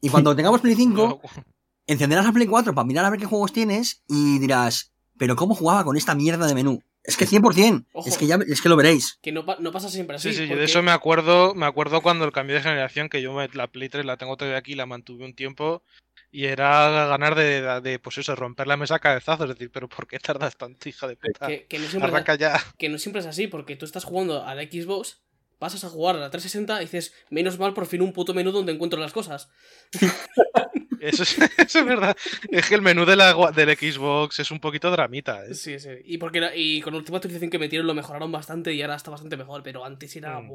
Y 0.00 0.08
cuando 0.10 0.36
tengamos 0.36 0.60
Play 0.60 0.76
5, 0.76 1.20
No, 1.36 1.42
encenderás 1.88 2.24
la 2.24 2.32
Play 2.32 2.46
4 2.46 2.72
para 2.72 2.86
mirar 2.86 3.04
a 3.04 3.10
ver 3.10 3.18
qué 3.18 3.26
juegos 3.26 3.52
tienes 3.52 4.04
y 4.06 4.38
dirás, 4.38 4.91
pero 5.22 5.36
¿cómo 5.36 5.54
jugaba 5.54 5.84
con 5.84 5.96
esta 5.96 6.16
mierda 6.16 6.48
de 6.48 6.54
menú? 6.56 6.82
Es 7.04 7.16
que 7.16 7.26
100%, 7.28 7.84
Ojo. 7.92 8.08
es 8.08 8.18
que 8.18 8.26
ya 8.26 8.40
es 8.44 8.60
que 8.60 8.68
lo 8.68 8.74
veréis. 8.74 9.20
Que 9.22 9.30
no, 9.30 9.46
pa- 9.46 9.56
no 9.60 9.70
pasa 9.70 9.88
siempre 9.88 10.16
así. 10.16 10.32
Sí, 10.32 10.34
sí, 10.34 10.48
yo 10.48 10.56
de 10.56 10.64
eso 10.64 10.82
me 10.82 10.90
acuerdo, 10.90 11.54
me 11.54 11.64
acuerdo 11.64 12.00
cuando 12.02 12.24
el 12.24 12.32
cambio 12.32 12.56
de 12.56 12.62
generación, 12.62 13.08
que 13.08 13.22
yo 13.22 13.32
me- 13.32 13.46
la 13.52 13.68
Play 13.68 13.88
3 13.88 14.04
la 14.04 14.16
tengo 14.16 14.36
todavía 14.36 14.58
aquí, 14.58 14.74
la 14.74 14.84
mantuve 14.84 15.24
un 15.24 15.36
tiempo, 15.36 15.84
y 16.32 16.46
era 16.46 17.06
ganar 17.06 17.36
de, 17.36 17.62
de, 17.62 17.80
de, 17.82 17.98
pues 18.00 18.18
eso, 18.18 18.34
romper 18.34 18.66
la 18.66 18.76
mesa 18.76 18.96
a 18.96 18.98
cabezazos, 18.98 19.48
es 19.48 19.54
decir, 19.56 19.70
pero 19.72 19.88
¿por 19.88 20.08
qué 20.08 20.18
tardas 20.18 20.56
tanto, 20.56 20.88
hija 20.88 21.06
de 21.06 21.14
puta? 21.14 21.46
que, 21.46 21.66
que 21.68 21.78
no 21.78 21.86
siempre, 21.86 22.10
Arranca 22.10 22.34
ya. 22.34 22.60
que 22.76 22.88
no 22.88 22.98
siempre 22.98 23.20
es 23.20 23.26
así, 23.26 23.46
porque 23.46 23.76
tú 23.76 23.84
estás 23.84 24.02
jugando 24.02 24.44
a 24.44 24.56
la 24.56 24.62
Xbox, 24.64 25.20
pasas 25.60 25.84
a 25.84 25.88
jugar 25.88 26.16
a 26.16 26.18
la 26.18 26.30
360 26.30 26.82
y 26.82 26.86
dices, 26.86 27.14
menos 27.30 27.60
mal 27.60 27.74
por 27.74 27.86
fin 27.86 28.02
un 28.02 28.12
puto 28.12 28.34
menú 28.34 28.50
donde 28.50 28.72
encuentro 28.72 28.98
las 28.98 29.12
cosas. 29.12 29.50
Eso 31.02 31.24
es, 31.24 31.36
eso 31.58 31.78
es 31.80 31.84
verdad. 31.84 32.16
Es 32.50 32.68
que 32.68 32.74
el 32.76 32.82
menú 32.82 33.04
de 33.04 33.16
la, 33.16 33.34
del 33.54 33.76
Xbox 33.76 34.38
es 34.38 34.50
un 34.50 34.60
poquito 34.60 34.90
dramita. 34.90 35.44
¿eh? 35.44 35.54
Sí, 35.54 35.78
sí. 35.78 35.88
Y, 36.04 36.18
porque 36.18 36.38
era- 36.38 36.54
y 36.56 36.80
con 36.80 36.92
la 36.92 36.98
última 37.00 37.18
actualización 37.18 37.50
que 37.50 37.58
metieron 37.58 37.86
lo 37.86 37.94
mejoraron 37.94 38.30
bastante 38.30 38.72
y 38.72 38.80
ahora 38.82 38.94
está 38.96 39.10
bastante 39.10 39.36
mejor, 39.36 39.62
pero 39.62 39.84
antes 39.84 40.14
era... 40.16 40.38
Mm. 40.40 40.50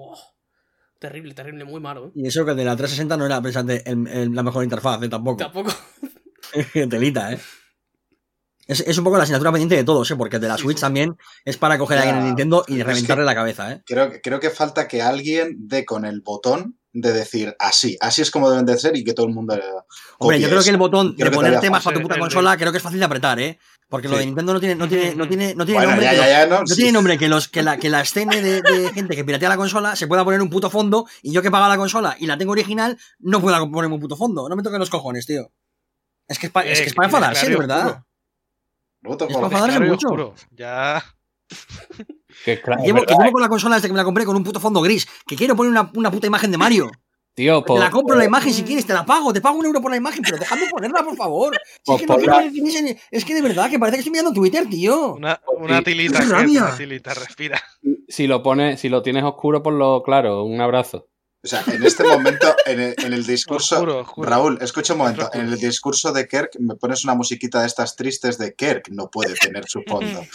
terrible, 1.00 1.34
terrible, 1.34 1.64
muy 1.66 1.80
malo, 1.82 2.08
¿eh? 2.08 2.12
Y 2.16 2.28
eso 2.28 2.46
que 2.46 2.52
el 2.52 2.58
de 2.58 2.66
la 2.66 2.76
360 2.76 3.18
no 3.18 3.26
era 3.26 3.42
el- 3.86 4.34
la 4.34 4.44
mejor 4.44 4.64
interfaz, 4.64 5.04
¿eh? 5.04 5.10
tampoco. 5.10 5.38
Tampoco. 5.38 5.72
Telita, 6.90 7.34
¿eh? 7.34 7.40
Es, 8.68 8.82
es 8.82 8.98
un 8.98 9.04
poco 9.06 9.16
la 9.18 9.24
asignatura 9.24 9.52
pendiente 9.52 9.76
de 9.78 9.84
todos, 9.86 10.10
¿eh? 10.12 10.16
Porque 10.18 10.36
el 10.38 10.42
de 10.42 10.48
la 10.50 10.58
Switch 10.58 10.78
sí. 10.78 10.82
también 10.82 11.16
es 11.46 11.56
para 11.58 11.78
coger 11.78 12.00
a 12.00 12.02
alguien 12.02 12.18
en 12.20 12.26
Nintendo 12.26 12.66
y 12.68 12.78
que- 12.78 12.84
reventarle 12.84 13.24
la 13.24 13.36
cabeza, 13.36 13.72
¿eh? 13.72 13.82
Creo, 13.86 14.12
creo 14.22 14.40
que 14.42 14.50
falta 14.50 14.88
que 14.88 15.02
alguien 15.02 15.56
dé 15.68 15.86
con 15.86 16.04
el 16.06 16.20
botón 16.22 16.77
de 16.94 17.14
decir 17.14 17.56
así, 17.60 17.96
así 18.02 18.22
es 18.22 18.32
como 18.32 18.50
deben 18.50 18.66
de 18.66 18.78
ser 18.78 18.96
y 18.96 19.04
que 19.04 19.14
todo 19.14 19.28
el 19.28 19.34
mundo... 19.34 19.54
Hombre, 20.18 20.40
yo 20.40 20.50
creo 20.50 20.64
que 20.64 20.70
el 20.70 20.78
botón 20.78 21.14
Creo 21.16 21.30
de 21.30 21.36
poner 21.36 21.60
temas 21.60 21.84
para 21.84 21.96
tu 21.98 22.02
puta 22.02 22.18
consola 22.18 22.58
creo 22.58 22.72
que 22.72 22.78
es 22.78 22.84
fácil 22.84 23.00
de 23.00 23.06
apretar, 23.06 23.40
¿eh? 23.40 23.60
Porque 23.90 24.08
lo 24.10 24.18
de 24.18 24.26
Nintendo 24.26 24.54
no 24.54 24.60
tiene, 24.60 24.76
no 24.76 24.88
tiene, 24.90 25.16
no 25.16 25.28
tiene, 25.28 25.54
no 25.56 25.66
tiene 25.66 25.78
Bueno, 25.80 25.92
nombre. 25.92 26.06
ya, 26.06 26.12
que 26.12 26.18
ya, 26.18 26.24
los- 26.24 26.32
ya, 26.32 26.46
no, 26.48 26.60
No 26.62 26.68
sí. 26.68 26.76
tiene 26.76 26.92
nombre 26.92 27.18
que, 27.18 27.28
los, 27.30 27.48
que, 27.48 27.62
la, 27.64 27.78
que 27.78 27.90
la 27.90 28.02
escena 28.02 28.36
de, 28.36 28.62
de 28.62 28.92
gente 28.94 29.16
que 29.16 29.24
piratea 29.24 29.48
la 29.50 29.58
consola 29.58 29.96
se 29.96 30.08
pueda 30.08 30.26
poner 30.26 30.42
un 30.42 30.50
puto 30.50 30.70
fondo 30.70 31.06
y 31.22 31.32
yo 31.32 31.42
que 31.42 31.52
pago 31.52 31.68
la 31.70 31.78
consola 31.78 32.16
y 32.20 32.26
la 32.26 32.38
tengo 32.38 32.52
original 32.52 32.98
no 33.20 33.40
pueda 33.42 33.60
ponerme 33.60 33.96
un 33.96 34.02
puto 34.02 34.18
fondo. 34.18 34.50
No 34.50 34.56
me 34.56 34.64
toquen 34.64 34.80
los 34.80 34.90
cojones, 34.90 35.26
tío. 35.26 35.52
Es 36.28 36.40
que 36.40 36.48
es, 36.48 36.52
pa- 36.52 36.66
es, 36.66 36.80
Eh, 36.80 36.84
que 36.84 36.90
es 36.90 36.96
para 36.96 37.08
enfadarse, 37.08 37.50
de 37.50 37.56
verdad. 37.56 38.04
Es 39.04 39.16
para 39.38 39.46
enfadarse 39.46 39.80
mucho. 39.82 40.08
oscuro. 40.08 40.36
Ya. 40.52 41.04
Que, 42.46 42.62
claro, 42.62 42.84
Llevo, 42.84 43.02
que 43.04 43.14
llevo 43.14 43.32
con 43.32 43.42
la 43.42 43.50
consola 43.50 43.76
desde 43.76 43.88
que 43.88 43.94
me 43.94 43.98
la 43.98 44.04
compré 44.06 44.26
con 44.26 44.36
un 44.36 44.44
puto 44.44 44.60
fondo 44.60 44.82
gris. 44.82 45.08
Que 45.26 45.36
quiero 45.36 45.56
poner 45.56 45.72
una, 45.72 45.92
una 45.96 46.12
puta 46.12 46.28
imagen 46.28 46.52
de 46.52 46.58
Mario. 46.58 46.92
tío, 47.34 47.62
Te 47.62 47.68
pues, 47.68 47.80
la 47.80 47.90
compro 47.92 48.16
la 48.18 48.26
imagen 48.26 48.52
si 48.54 48.64
quieres, 48.64 48.86
te 48.86 48.94
la 48.94 49.06
pago, 49.06 49.32
te 49.34 49.42
pago 49.42 49.58
un 49.60 49.66
euro 49.66 49.82
por 49.82 49.92
la 49.92 49.98
imagen, 49.98 50.22
pero 50.24 50.38
dejadme 50.38 50.68
ponerla, 50.72 51.04
por 51.04 51.16
favor. 51.16 51.54
Si 51.56 51.82
Pues 51.86 52.02
es, 52.02 52.08
que 52.08 52.14
no 52.14 52.18
quiero 52.20 52.40
que 52.40 52.52
tenéis 52.52 52.76
en- 52.78 52.98
es 53.12 53.26
que 53.26 53.34
de 53.36 53.42
verdad, 53.42 53.70
que 53.70 53.78
parece 53.80 53.98
que 53.98 54.00
estoy 54.02 54.12
mirando 54.12 54.32
Twitter, 54.34 54.66
tío. 54.68 55.14
Una, 55.16 55.40
Pues 55.46 55.58
una 55.62 55.78
sí. 55.80 55.84
tilita, 55.84 56.20
¡Qué 56.20 56.26
Ker, 56.26 56.32
rabia! 56.34 56.64
una 56.66 56.78
tilita, 56.78 57.14
respira. 57.14 57.62
si 58.08 58.26
lo 58.28 58.42
pones, 58.42 58.80
si 58.80 58.90
lo 58.90 59.02
tienes 59.04 59.24
oscuro, 59.24 59.62
por 59.62 59.74
lo 59.74 60.02
claro, 60.04 60.44
un 60.44 60.60
abrazo. 60.62 61.08
O 61.48 61.50
sea, 61.50 61.64
en 61.74 61.82
este 61.86 62.04
momento, 62.04 62.54
en 62.66 62.80
el, 62.82 62.96
en 62.98 63.14
el 63.14 63.26
discurso... 63.26 64.06
Raúl, 64.18 64.58
escucha 64.62 64.92
un 64.94 65.00
momento. 65.00 65.30
En 65.34 65.48
el 65.48 65.58
discurso 65.58 66.12
de 66.12 66.28
Kirk 66.28 66.52
me 66.60 66.76
pones 66.76 67.06
una 67.06 67.16
musiquita 67.16 67.62
de 67.62 67.68
estas 67.68 67.96
tristes 67.96 68.38
de 68.38 68.54
Kirk. 68.54 68.90
No 68.92 69.10
puede 69.10 69.34
tener 69.36 69.64
su 69.68 69.82
fondo. 69.88 70.26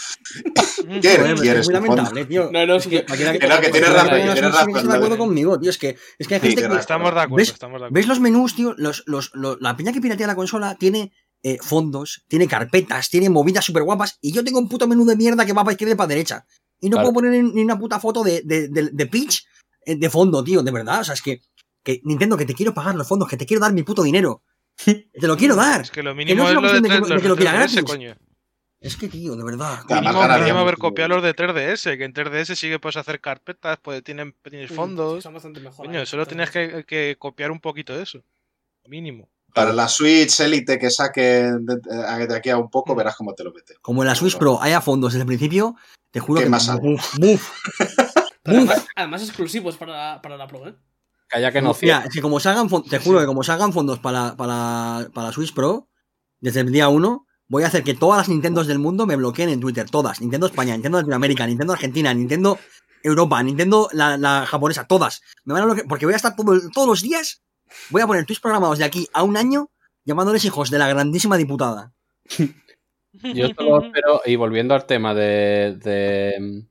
Kirk, 1.01 1.39
quieres 1.39 1.61
es 1.61 1.69
muy 1.69 1.79
tu 1.79 1.85
fondo. 1.85 1.95
lamentable, 1.95 2.25
tío. 2.25 2.49
No, 2.51 2.65
no, 2.65 2.75
es 2.77 2.83
sí 2.83 2.89
que 2.89 3.05
que- 3.05 3.15
que 3.39 3.47
no, 3.47 3.59
que 3.61 3.69
tienes 3.69 3.93
razón, 3.93 4.09
tenga 4.09 4.33
tienes 4.33 4.51
razón, 4.51 4.63
Switch 4.65 4.77
está 4.77 4.91
de 4.91 4.97
acuerdo 4.97 5.17
conmigo, 5.17 5.59
tío. 5.59 5.69
Es 5.69 5.77
que, 5.77 5.97
es 6.17 6.27
que 6.27 6.33
hay 6.35 6.41
Sí, 6.41 6.47
gente 6.47 6.61
tienes 6.61 6.61
que. 6.61 6.67
razón. 6.69 6.79
Estamos 6.79 7.13
de 7.13 7.19
acuerdo, 7.21 7.35
¿Ves? 7.35 7.49
estamos 7.49 7.73
de 7.81 7.85
acuerdo. 7.85 7.93
¿Ves 7.93 8.07
los 8.07 8.19
menús, 8.19 8.55
tío? 8.55 8.73
Los, 8.77 9.03
los, 9.05 9.31
los- 9.33 9.57
la 9.61 9.77
peña 9.77 9.93
que 9.93 10.01
piratea 10.01 10.27
la 10.27 10.35
consola 10.35 10.75
tiene 10.79 11.11
eh, 11.43 11.57
fondos, 11.61 12.23
tiene 12.27 12.47
carpetas, 12.47 13.09
tiene 13.09 13.29
movidas 13.29 13.65
súper 13.65 13.83
guapas. 13.83 14.17
Y 14.21 14.31
yo 14.31 14.43
tengo 14.43 14.59
un 14.59 14.67
puto 14.69 14.87
menú 14.87 15.05
de 15.05 15.15
mierda 15.15 15.45
que 15.45 15.53
va 15.53 15.63
para 15.63 15.73
izquierda 15.73 15.93
y 15.93 15.97
para 15.97 16.07
derecha. 16.07 16.45
Y 16.79 16.89
no 16.89 16.97
Claro. 16.97 17.11
puedo 17.13 17.25
poner 17.25 17.43
ni 17.43 17.61
una 17.61 17.77
puta 17.77 17.99
foto 17.99 18.23
de, 18.23 18.41
de, 18.43 18.67
de, 18.67 18.89
de 18.91 19.05
Peach 19.05 19.45
de 19.85 20.09
fondo, 20.09 20.43
tío, 20.43 20.61
de 20.63 20.71
verdad. 20.71 21.01
O 21.01 21.03
sea, 21.03 21.13
es 21.13 21.21
que, 21.21 21.41
que 21.83 22.01
Nintendo, 22.03 22.37
que 22.37 22.45
te 22.45 22.53
quiero 22.53 22.73
pagar 22.73 22.95
los 22.95 23.07
fondos, 23.07 23.27
que 23.29 23.37
te 23.37 23.45
quiero 23.45 23.61
dar 23.61 23.73
mi 23.73 23.83
puto 23.83 24.03
dinero. 24.03 24.41
Te 24.85 25.27
lo 25.27 25.37
quiero 25.37 25.55
dar. 25.55 25.81
Es 25.81 25.91
que 25.91 26.01
lo 26.01 26.11
no 26.11 26.15
mínimo 26.15 26.43
es 26.45 26.51
es 26.51 26.57
una 26.57 26.67
lo 26.67 26.73
de, 26.73 26.81
que- 26.81 26.87
3, 26.87 27.03
de 27.03 27.09
los 27.13 27.21
que 27.21 27.27
lo 27.29 27.35
quiera 27.35 27.51
3DS, 27.53 27.55
gratis. 27.73 27.83
coño. 27.83 28.15
Es 28.79 28.97
que, 28.97 29.07
tío, 29.07 29.35
de 29.35 29.43
verdad. 29.43 29.79
Mínimo, 29.87 30.27
mínimo 30.39 30.59
haber 30.59 30.77
copiado 30.77 31.09
los 31.15 31.23
de 31.23 31.33
3DS, 31.35 31.95
que 31.97 32.03
en 32.03 32.13
3DS 32.13 32.55
sí 32.55 32.69
que 32.69 32.79
puedes 32.79 32.97
hacer 32.97 33.21
carpetas, 33.21 33.77
pues 33.81 34.03
tienen, 34.03 34.35
tienes 34.43 34.71
fondos. 34.71 35.23
Son 35.23 35.33
bastante 35.33 35.59
mejor. 35.61 35.85
Coño, 35.85 36.01
¿eh? 36.01 36.05
solo 36.05 36.25
tienes 36.25 36.49
que, 36.49 36.83
que 36.85 37.15
copiar 37.19 37.51
un 37.51 37.61
poquito 37.61 37.95
de 37.95 38.03
eso. 38.03 38.23
Mínimo. 38.87 39.29
Para 39.53 39.71
la 39.71 39.87
Switch 39.87 40.39
Elite 40.39 40.79
que 40.79 40.89
saque 40.89 41.21
de, 41.21 41.77
de 42.27 42.35
aquí 42.35 42.49
a 42.49 42.57
un 42.57 42.69
poco, 42.71 42.93
Mm. 42.93 42.97
verás 42.97 43.15
cómo 43.15 43.33
te 43.35 43.43
lo 43.43 43.53
mete. 43.53 43.75
Como 43.81 44.01
en 44.01 44.07
la 44.07 44.15
Switch 44.15 44.37
Pro 44.37 44.59
haya 44.61 44.81
fondos 44.81 45.13
desde 45.13 45.21
el 45.21 45.27
principio, 45.27 45.75
te 46.11 46.19
juro 46.19 46.39
¿Qué 46.39 46.45
que. 46.45 46.49
más 46.49 46.67
hay? 46.67 46.79
Buf. 46.79 47.15
Pero 48.43 48.57
además, 48.57 48.87
además 48.95 49.23
exclusivos 49.23 49.77
para, 49.77 50.21
para 50.21 50.37
la 50.37 50.47
Pro, 50.47 50.67
¿eh? 50.67 50.75
Calla 51.27 51.51
que 51.51 51.61
no 51.61 51.75
Mira, 51.81 52.03
que 52.11 52.21
como 52.21 52.39
salgan 52.39 52.69
te 52.83 52.99
juro 52.99 53.19
que 53.19 53.25
como 53.25 53.43
salgan 53.43 53.73
fondos 53.73 53.99
para, 53.99 54.35
para, 54.35 55.09
para 55.13 55.27
la 55.27 55.33
Switch 55.33 55.53
Pro, 55.53 55.87
desde 56.39 56.59
el 56.59 56.71
día 56.71 56.89
1, 56.89 57.25
voy 57.47 57.63
a 57.63 57.67
hacer 57.67 57.83
que 57.83 57.93
todas 57.93 58.17
las 58.17 58.29
Nintendos 58.29 58.67
del 58.67 58.79
mundo 58.79 59.05
me 59.07 59.15
bloqueen 59.15 59.49
en 59.49 59.59
Twitter. 59.59 59.89
Todas. 59.89 60.21
Nintendo 60.21 60.47
España, 60.47 60.73
Nintendo 60.73 60.99
Latinoamérica, 60.99 61.47
Nintendo 61.47 61.73
Argentina, 61.73 62.13
Nintendo 62.13 62.59
Europa, 63.01 63.41
Nintendo 63.41 63.89
la, 63.93 64.17
la 64.17 64.45
japonesa, 64.45 64.85
todas. 64.85 65.21
Me 65.45 65.53
van 65.53 65.63
a 65.63 65.65
bloquear, 65.65 65.87
porque 65.87 66.05
voy 66.05 66.13
a 66.13 66.17
estar 66.17 66.35
todo 66.35 66.59
todos 66.73 66.87
los 66.87 67.01
días, 67.01 67.41
voy 67.89 68.01
a 68.01 68.07
poner 68.07 68.25
tweets 68.25 68.41
programados 68.41 68.77
de 68.77 68.85
aquí 68.85 69.07
a 69.13 69.23
un 69.23 69.37
año 69.37 69.69
llamándoles 70.05 70.45
hijos 70.45 70.69
de 70.69 70.79
la 70.79 70.87
grandísima 70.87 71.37
diputada. 71.37 71.93
Yo 73.13 73.47
solo 73.55 73.85
espero, 73.85 74.21
y 74.25 74.35
volviendo 74.35 74.73
al 74.73 74.85
tema 74.85 75.13
de, 75.13 75.77
de, 75.83 76.65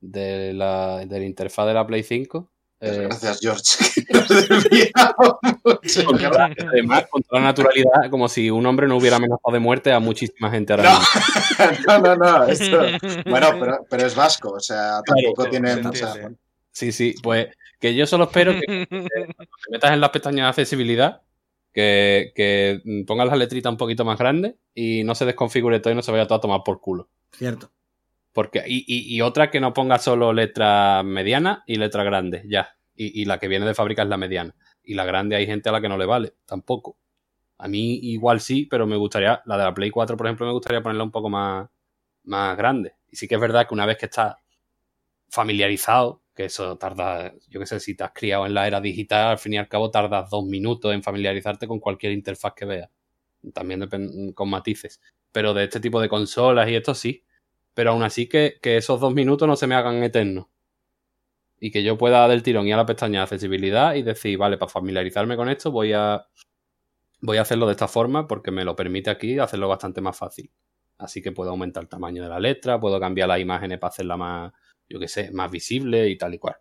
de 0.00 0.52
la, 0.52 1.04
de 1.06 1.18
la 1.18 1.24
interfaz 1.24 1.66
de 1.66 1.74
la 1.74 1.86
Play 1.86 2.02
5, 2.02 2.50
eh, 2.80 3.06
Gracias, 3.08 3.40
George. 3.40 3.62
que 4.06 4.12
nos 4.12 4.28
desviamos. 4.28 5.38
porque 6.06 6.26
ahora, 6.26 6.50
además, 6.70 7.06
con 7.10 7.22
toda 7.24 7.42
naturalidad, 7.42 8.08
como 8.08 8.28
si 8.28 8.50
un 8.50 8.64
hombre 8.66 8.86
no 8.86 8.96
hubiera 8.96 9.16
amenazado 9.16 9.52
de 9.52 9.58
muerte 9.58 9.92
a 9.92 9.98
muchísima 9.98 10.48
gente 10.50 10.72
ahora 10.74 10.92
No. 10.92 10.98
mismo. 11.00 11.82
no, 11.88 11.98
no, 11.98 12.16
no. 12.16 12.44
esto- 12.46 12.80
Bueno, 13.28 13.48
pero, 13.58 13.78
pero 13.90 14.06
es 14.06 14.14
vasco, 14.14 14.50
o 14.50 14.60
sea, 14.60 15.00
tampoco 15.04 15.50
tiene 15.50 15.74
mucha. 15.76 16.14
Sí, 16.70 16.92
sí, 16.92 17.14
pues 17.22 17.48
que 17.80 17.94
yo 17.96 18.06
solo 18.06 18.24
espero 18.24 18.52
que 18.52 18.86
cuando 18.88 19.08
te 19.08 19.70
metas 19.72 19.92
en 19.92 20.00
las 20.00 20.10
pestañas 20.10 20.44
de 20.44 20.48
accesibilidad, 20.50 21.22
que, 21.72 22.32
que 22.36 22.80
pongas 23.06 23.26
las 23.26 23.38
letritas 23.38 23.70
un 23.72 23.76
poquito 23.76 24.04
más 24.04 24.18
grandes 24.18 24.54
y 24.74 25.02
no 25.02 25.14
se 25.16 25.24
desconfigure 25.24 25.80
todo 25.80 25.92
y 25.92 25.96
no 25.96 26.02
se 26.02 26.12
vaya 26.12 26.26
todo 26.26 26.38
a 26.38 26.40
tomar 26.40 26.60
por 26.64 26.80
culo. 26.80 27.08
Cierto. 27.32 27.70
Porque, 28.32 28.62
y, 28.66 28.84
y- 28.86 29.16
y 29.16 29.20
otra 29.22 29.50
que 29.50 29.60
no 29.60 29.72
ponga 29.74 29.98
solo 29.98 30.32
letra 30.32 31.02
mediana 31.02 31.64
y 31.66 31.76
letra 31.76 32.04
grande, 32.04 32.44
ya. 32.48 32.76
Y, 33.00 33.24
la 33.26 33.38
que 33.38 33.46
viene 33.48 33.64
de 33.66 33.74
fábrica 33.74 34.02
es 34.02 34.08
la 34.08 34.16
mediana. 34.16 34.54
Y 34.82 34.94
la 34.94 35.04
grande 35.04 35.36
hay 35.36 35.46
gente 35.46 35.68
a 35.68 35.72
la 35.72 35.80
que 35.80 35.88
no 35.88 35.96
le 35.98 36.04
vale, 36.06 36.34
tampoco. 36.46 36.98
A 37.58 37.68
mí 37.68 37.94
igual 38.02 38.40
sí, 38.40 38.66
pero 38.70 38.86
me 38.86 38.96
gustaría, 38.96 39.42
la 39.46 39.58
de 39.58 39.64
la 39.64 39.74
Play 39.74 39.90
4, 39.90 40.16
por 40.16 40.26
ejemplo, 40.26 40.46
me 40.46 40.52
gustaría 40.52 40.82
ponerla 40.82 41.04
un 41.04 41.10
poco 41.12 41.30
más, 41.30 41.68
más 42.24 42.56
grande. 42.56 42.94
Y 43.10 43.16
sí 43.16 43.28
que 43.28 43.36
es 43.36 43.40
verdad 43.40 43.68
que 43.68 43.74
una 43.74 43.86
vez 43.86 43.98
que 43.98 44.06
estás 44.06 44.36
familiarizado, 45.30 46.22
que 46.34 46.46
eso 46.46 46.76
tarda, 46.78 47.34
yo 47.48 47.60
qué 47.60 47.66
sé, 47.66 47.80
si 47.80 47.94
te 47.96 48.04
has 48.04 48.12
criado 48.12 48.46
en 48.46 48.54
la 48.54 48.66
era 48.66 48.80
digital, 48.80 49.28
al 49.32 49.38
fin 49.38 49.54
y 49.54 49.58
al 49.58 49.68
cabo 49.68 49.90
tardas 49.90 50.30
dos 50.30 50.44
minutos 50.46 50.92
en 50.94 51.02
familiarizarte 51.02 51.66
con 51.66 51.80
cualquier 51.80 52.12
interfaz 52.12 52.54
que 52.54 52.64
veas. 52.64 52.90
También 53.54 53.88
con 54.34 54.50
matices. 54.50 55.00
Pero 55.32 55.54
de 55.54 55.64
este 55.64 55.80
tipo 55.80 56.00
de 56.00 56.08
consolas 56.08 56.68
y 56.70 56.74
esto 56.76 56.94
sí. 56.94 57.24
Pero 57.78 57.92
aún 57.92 58.02
así 58.02 58.28
que, 58.28 58.58
que 58.60 58.76
esos 58.76 58.98
dos 58.98 59.14
minutos 59.14 59.46
no 59.46 59.54
se 59.54 59.68
me 59.68 59.76
hagan 59.76 60.02
eternos. 60.02 60.46
Y 61.60 61.70
que 61.70 61.84
yo 61.84 61.96
pueda 61.96 62.26
del 62.26 62.42
tirón 62.42 62.66
ir 62.66 62.74
a 62.74 62.78
la 62.78 62.86
pestaña 62.86 63.20
de 63.20 63.22
accesibilidad 63.22 63.94
y 63.94 64.02
decir, 64.02 64.36
vale, 64.36 64.58
para 64.58 64.68
familiarizarme 64.68 65.36
con 65.36 65.48
esto 65.48 65.70
voy 65.70 65.92
a 65.92 66.26
voy 67.20 67.36
a 67.36 67.42
hacerlo 67.42 67.66
de 67.66 67.72
esta 67.74 67.86
forma 67.86 68.26
porque 68.26 68.50
me 68.50 68.64
lo 68.64 68.74
permite 68.74 69.10
aquí 69.10 69.38
hacerlo 69.38 69.68
bastante 69.68 70.00
más 70.00 70.18
fácil. 70.18 70.50
Así 70.98 71.22
que 71.22 71.30
puedo 71.30 71.50
aumentar 71.50 71.84
el 71.84 71.88
tamaño 71.88 72.20
de 72.20 72.28
la 72.28 72.40
letra, 72.40 72.80
puedo 72.80 72.98
cambiar 72.98 73.28
las 73.28 73.38
imágenes 73.38 73.78
para 73.78 73.90
hacerla 73.90 74.16
más, 74.16 74.52
yo 74.88 74.98
qué 74.98 75.06
sé, 75.06 75.30
más 75.30 75.48
visible 75.48 76.08
y 76.08 76.18
tal 76.18 76.34
y 76.34 76.38
cual. 76.40 76.56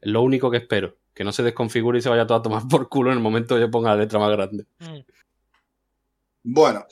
Es 0.00 0.10
lo 0.10 0.20
único 0.22 0.50
que 0.50 0.56
espero, 0.56 0.96
que 1.14 1.22
no 1.22 1.30
se 1.30 1.44
desconfigure 1.44 2.00
y 2.00 2.02
se 2.02 2.08
vaya 2.08 2.26
todo 2.26 2.38
a 2.38 2.42
tomar 2.42 2.62
por 2.68 2.88
culo 2.88 3.12
en 3.12 3.18
el 3.18 3.22
momento 3.22 3.54
que 3.54 3.60
yo 3.60 3.70
ponga 3.70 3.90
la 3.90 4.02
letra 4.02 4.18
más 4.18 4.32
grande. 4.32 4.66
Bueno, 6.42 6.84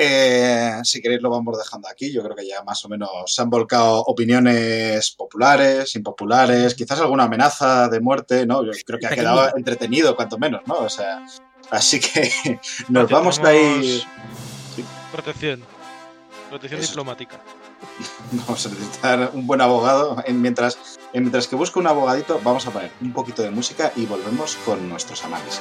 eh, 0.00 0.80
si 0.82 1.00
queréis 1.00 1.20
lo 1.22 1.30
vamos 1.30 1.56
dejando 1.58 1.88
aquí. 1.88 2.10
Yo 2.12 2.22
creo 2.22 2.34
que 2.34 2.46
ya 2.48 2.62
más 2.64 2.84
o 2.84 2.88
menos 2.88 3.10
se 3.26 3.42
han 3.42 3.50
volcado 3.50 4.00
opiniones 4.00 5.10
populares, 5.12 5.94
impopulares, 5.94 6.74
quizás 6.74 6.98
alguna 7.00 7.24
amenaza 7.24 7.88
de 7.88 8.00
muerte, 8.00 8.46
¿no? 8.46 8.64
Yo 8.64 8.72
creo 8.86 8.98
que 8.98 9.06
ha 9.06 9.10
quedado 9.10 9.56
entretenido, 9.56 10.16
cuanto 10.16 10.38
menos, 10.38 10.62
¿no? 10.66 10.74
O 10.74 10.88
sea, 10.88 11.24
así 11.70 12.00
que 12.00 12.30
nos 12.88 13.08
vamos 13.10 13.38
a 13.40 13.54
ir. 13.54 14.02
Protección. 15.12 15.62
Protección 16.48 16.80
Eso. 16.80 16.90
diplomática. 16.90 17.38
Vamos 18.32 18.66
a 18.66 18.68
necesitar 18.70 19.30
un 19.34 19.46
buen 19.46 19.60
abogado. 19.60 20.16
En- 20.26 20.42
mientras, 20.42 20.98
en 21.12 21.22
mientras 21.22 21.46
que 21.48 21.54
busco 21.56 21.78
un 21.80 21.86
abogadito, 21.86 22.40
vamos 22.44 22.66
a 22.66 22.70
poner 22.72 22.90
un 23.00 23.12
poquito 23.12 23.40
de 23.42 23.50
música 23.50 23.92
y 23.96 24.04
volvemos 24.04 24.56
con 24.66 24.88
nuestros 24.88 25.24
análisis. 25.24 25.60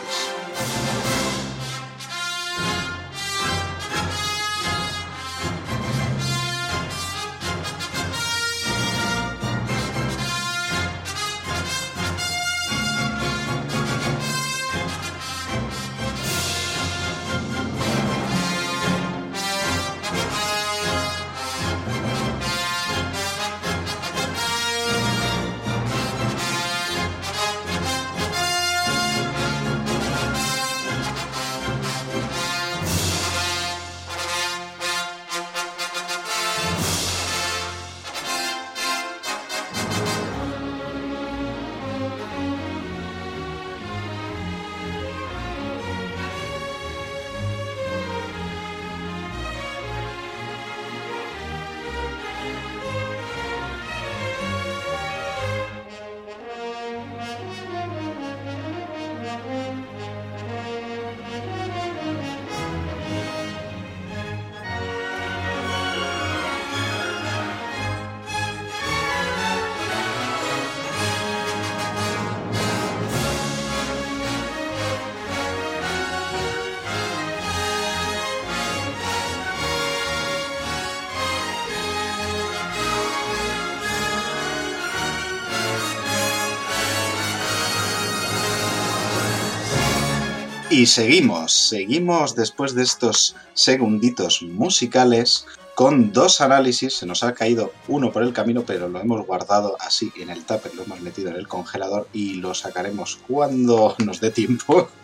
Y 90.80 90.86
seguimos, 90.86 91.52
seguimos 91.52 92.36
después 92.36 92.74
de 92.74 92.84
estos 92.84 93.36
segunditos 93.54 94.42
musicales 94.42 95.46
con 95.76 96.14
dos 96.14 96.40
análisis. 96.40 96.94
Se 96.94 97.06
nos 97.06 97.22
ha 97.22 97.34
caído 97.34 97.74
uno 97.90 98.14
por 98.14 98.24
el 98.24 98.32
camino, 98.32 98.64
pero 98.66 98.88
lo 98.88 99.02
hemos 99.02 99.28
guardado 99.28 99.76
así 99.82 100.10
en 100.16 100.30
el 100.30 100.46
tupper, 100.46 100.74
lo 100.76 100.84
hemos 100.84 101.02
metido 101.02 101.32
en 101.32 101.36
el 101.36 101.50
congelador 101.50 102.08
y 102.14 102.36
lo 102.36 102.54
sacaremos 102.54 103.20
cuando 103.28 103.94
nos 104.06 104.22
dé 104.22 104.32
tiempo. 104.32 104.88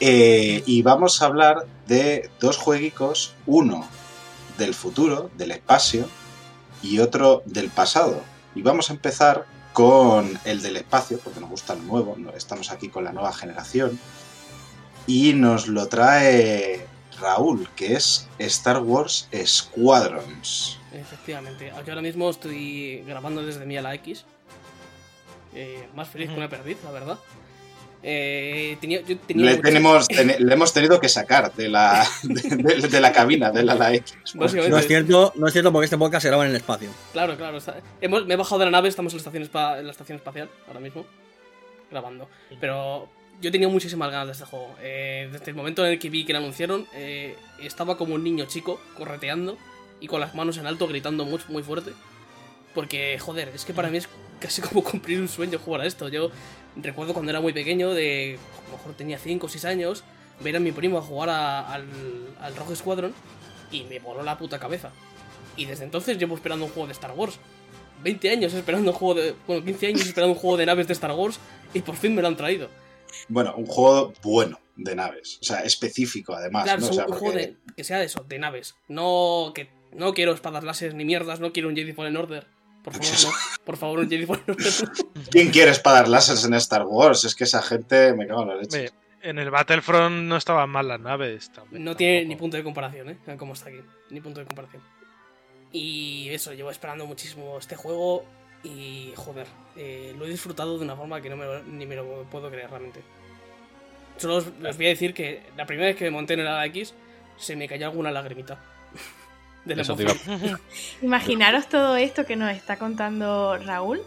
Eh, 0.00 0.62
y 0.66 0.82
vamos 0.82 1.22
a 1.22 1.26
hablar 1.26 1.66
de 1.86 2.28
dos 2.38 2.58
jueguicos, 2.58 3.32
uno 3.46 3.88
del 4.58 4.74
futuro, 4.74 5.30
del 5.38 5.52
espacio, 5.52 6.06
y 6.82 6.98
otro 6.98 7.42
del 7.46 7.70
pasado. 7.70 8.20
Y 8.54 8.60
vamos 8.60 8.90
a 8.90 8.94
empezar 8.94 9.46
con 9.72 10.38
el 10.44 10.60
del 10.60 10.76
espacio, 10.76 11.20
porque 11.20 11.40
nos 11.40 11.48
gusta 11.48 11.74
lo 11.74 11.82
nuevo, 11.82 12.16
estamos 12.36 12.70
aquí 12.70 12.88
con 12.88 13.04
la 13.04 13.12
nueva 13.12 13.32
generación. 13.32 13.98
Y 15.06 15.34
nos 15.34 15.68
lo 15.68 15.86
trae 15.88 16.86
Raúl, 17.20 17.68
que 17.76 17.94
es 17.94 18.28
Star 18.38 18.78
Wars 18.82 19.28
Squadrons. 19.44 20.78
Efectivamente. 20.92 21.70
Aquí 21.72 21.90
ahora 21.90 22.02
mismo 22.02 22.30
estoy 22.30 23.02
grabando 23.06 23.44
desde 23.44 23.66
mi 23.66 23.76
ala 23.76 23.94
X. 23.94 24.24
Eh, 25.54 25.88
más 25.94 26.08
feliz 26.08 26.30
que 26.30 26.36
una 26.36 26.48
perdiz, 26.48 26.78
la 26.84 26.90
verdad. 26.90 27.18
Eh, 28.06 28.76
tenía, 28.80 29.00
yo 29.00 29.16
tenía 29.18 29.44
Le, 29.46 29.50
mucho- 29.52 29.62
tenemos, 29.62 30.08
ten- 30.08 30.34
le 30.38 30.52
hemos 30.54 30.72
tenido 30.74 31.00
que 31.00 31.08
sacar 31.08 31.54
de 31.54 31.68
la, 31.68 32.06
de, 32.22 32.42
de- 32.56 32.88
de 32.88 33.00
la 33.00 33.12
cabina, 33.12 33.50
de 33.50 33.62
la, 33.62 33.74
la 33.74 33.94
X. 33.94 34.14
No 34.34 34.44
es 34.46 34.86
cierto, 34.86 35.32
no 35.36 35.46
es 35.46 35.52
cierto 35.52 35.72
porque 35.72 35.84
este 35.86 35.96
podcast 35.96 36.22
se 36.22 36.28
graba 36.28 36.44
en 36.44 36.50
el 36.50 36.56
espacio. 36.56 36.90
Claro, 37.12 37.36
claro. 37.36 37.58
está- 37.58 37.76
hemos- 38.00 38.26
me 38.26 38.34
he 38.34 38.36
bajado 38.36 38.58
de 38.58 38.64
la 38.66 38.70
nave, 38.72 38.88
estamos 38.88 39.12
en 39.14 39.16
la, 39.16 39.20
estación 39.20 39.42
en 39.78 39.84
la 39.86 39.90
estación 39.90 40.16
espacial 40.16 40.50
ahora 40.66 40.80
mismo, 40.80 41.06
grabando. 41.90 42.28
Pero 42.60 43.08
yo 43.40 43.50
tenía 43.52 43.68
muchísimas 43.68 44.10
ganas 44.10 44.26
de 44.28 44.32
este 44.32 44.44
juego. 44.44 44.74
Eh, 44.80 45.28
desde 45.32 45.50
el 45.50 45.54
momento 45.56 45.84
en 45.84 45.92
el 45.92 45.98
que 45.98 46.10
vi 46.10 46.24
que 46.24 46.32
lo 46.32 46.38
anunciaron, 46.38 46.86
eh, 46.94 47.36
estaba 47.60 47.96
como 47.96 48.14
un 48.14 48.24
niño 48.24 48.46
chico, 48.46 48.80
correteando 48.96 49.58
y 50.00 50.06
con 50.06 50.20
las 50.20 50.34
manos 50.34 50.56
en 50.58 50.66
alto, 50.66 50.86
gritando 50.88 51.24
muy, 51.24 51.40
muy 51.48 51.62
fuerte. 51.62 51.92
Porque, 52.74 53.18
joder, 53.18 53.48
es 53.54 53.64
que 53.64 53.72
para 53.74 53.88
mí 53.90 53.98
es 53.98 54.08
casi 54.40 54.60
como 54.62 54.82
cumplir 54.82 55.20
un 55.20 55.28
sueño 55.28 55.58
jugar 55.58 55.82
a 55.82 55.86
esto. 55.86 56.08
Yo 56.08 56.30
recuerdo 56.76 57.12
cuando 57.12 57.30
era 57.30 57.40
muy 57.40 57.52
pequeño, 57.52 57.90
de 57.90 58.38
a 58.66 58.70
lo 58.70 58.76
mejor 58.78 58.94
tenía 58.94 59.18
5 59.18 59.46
o 59.46 59.48
6 59.48 59.64
años, 59.64 60.02
ver 60.40 60.56
a 60.56 60.60
mi 60.60 60.72
primo 60.72 60.98
a 60.98 61.02
jugar 61.02 61.28
a- 61.30 61.72
al, 61.72 61.84
al 62.40 62.56
Rogue 62.56 62.74
Squadron 62.74 63.14
y 63.70 63.84
me 63.84 64.00
voló 64.00 64.22
la 64.22 64.36
puta 64.38 64.58
cabeza. 64.58 64.90
Y 65.56 65.66
desde 65.66 65.84
entonces 65.84 66.18
llevo 66.18 66.34
esperando 66.34 66.64
un 66.64 66.72
juego 66.72 66.88
de 66.88 66.92
Star 66.94 67.12
Wars. 67.12 67.38
20 68.02 68.28
años 68.30 68.52
esperando 68.52 68.90
un 68.90 68.96
juego 68.96 69.20
de. 69.20 69.34
Bueno, 69.46 69.64
15 69.64 69.86
años 69.86 70.00
esperando 70.06 70.32
un 70.32 70.38
juego 70.38 70.56
de 70.56 70.66
naves 70.66 70.88
de 70.88 70.92
Star 70.94 71.12
Wars 71.12 71.38
y 71.72 71.80
por 71.80 71.94
fin 71.94 72.14
me 72.14 72.22
lo 72.22 72.28
han 72.28 72.36
traído. 72.36 72.68
Bueno, 73.28 73.54
un 73.56 73.66
juego 73.66 74.12
bueno. 74.22 74.58
de 74.76 74.94
naves. 74.94 75.38
O 75.40 75.44
sea, 75.44 75.60
específico 75.60 76.34
además. 76.34 76.64
Claro, 76.64 76.80
¿no? 76.80 76.86
O 76.86 76.90
un, 76.90 76.94
sea, 76.94 77.04
un 77.04 77.08
porque- 77.10 77.20
juego 77.20 77.36
de, 77.38 77.56
que 77.76 77.84
sea 77.84 77.98
de 77.98 78.06
eso, 78.06 78.24
de 78.28 78.38
naves. 78.38 78.74
No 78.88 79.52
que 79.54 79.70
no 79.92 80.12
quiero 80.14 80.32
espadas 80.32 80.64
láser 80.64 80.94
ni 80.94 81.04
mierdas, 81.04 81.40
no 81.40 81.52
quiero 81.52 81.68
un 81.68 81.76
Jedi 81.76 81.92
Fallen 81.92 82.16
Order. 82.16 82.46
Por 82.82 82.92
favor, 82.92 83.08
no. 83.22 83.32
Por 83.64 83.76
favor, 83.76 83.98
un 84.00 84.10
Jedi 84.10 84.26
Fallen 84.26 84.44
Order. 84.48 84.72
¿Quién 85.30 85.50
quiere 85.50 85.70
espadas 85.70 86.08
láseres 86.08 86.44
en 86.44 86.54
Star 86.54 86.82
Wars? 86.84 87.24
Es 87.24 87.34
que 87.34 87.44
esa 87.44 87.62
gente 87.62 88.12
me 88.14 88.26
cago 88.26 88.42
en 88.42 88.48
la 88.48 88.56
leche. 88.56 88.90
En 89.22 89.38
el 89.38 89.50
Battlefront 89.50 90.24
no 90.26 90.36
estaban 90.36 90.68
mal 90.68 90.86
las 90.86 91.00
naves. 91.00 91.50
también, 91.50 91.82
No 91.82 91.96
tiene 91.96 92.26
ni 92.26 92.36
punto 92.36 92.58
de 92.58 92.62
comparación, 92.62 93.08
¿eh? 93.08 93.18
Como 93.38 93.54
está 93.54 93.70
aquí. 93.70 93.78
Ni 94.10 94.20
punto 94.20 94.40
de 94.40 94.46
comparación. 94.46 94.82
Y 95.72 96.28
eso, 96.28 96.52
llevo 96.52 96.70
esperando 96.70 97.06
muchísimo 97.06 97.58
este 97.58 97.74
juego 97.74 98.24
y, 98.64 99.12
joder, 99.16 99.46
eh, 99.76 100.14
lo 100.18 100.24
he 100.26 100.30
disfrutado 100.30 100.78
de 100.78 100.84
una 100.84 100.96
forma 100.96 101.20
que 101.20 101.30
no 101.30 101.36
me 101.36 101.44
lo- 101.44 101.62
ni 101.62 101.86
me 101.86 101.94
lo 101.96 102.22
puedo 102.24 102.50
creer 102.50 102.70
realmente. 102.70 103.02
Solo 104.16 104.36
os, 104.36 104.46
os 104.46 104.76
voy 104.76 104.86
a 104.86 104.90
decir 104.90 105.12
que 105.14 105.42
la 105.56 105.66
primera 105.66 105.88
vez 105.88 105.96
que 105.96 106.04
me 106.04 106.10
monté 106.10 106.34
en 106.34 106.40
el 106.40 106.46
ala 106.48 106.64
X 106.66 106.94
se 107.36 107.56
me 107.56 107.68
cayó 107.68 107.86
alguna 107.86 108.10
lagrimita. 108.10 108.58
De 109.64 109.74
la. 109.76 109.82
Imaginaros 111.02 111.68
todo 111.68 111.96
esto 111.96 112.26
que 112.26 112.36
nos 112.36 112.50
está 112.54 112.78
contando 112.78 113.56
Raúl, 113.58 114.02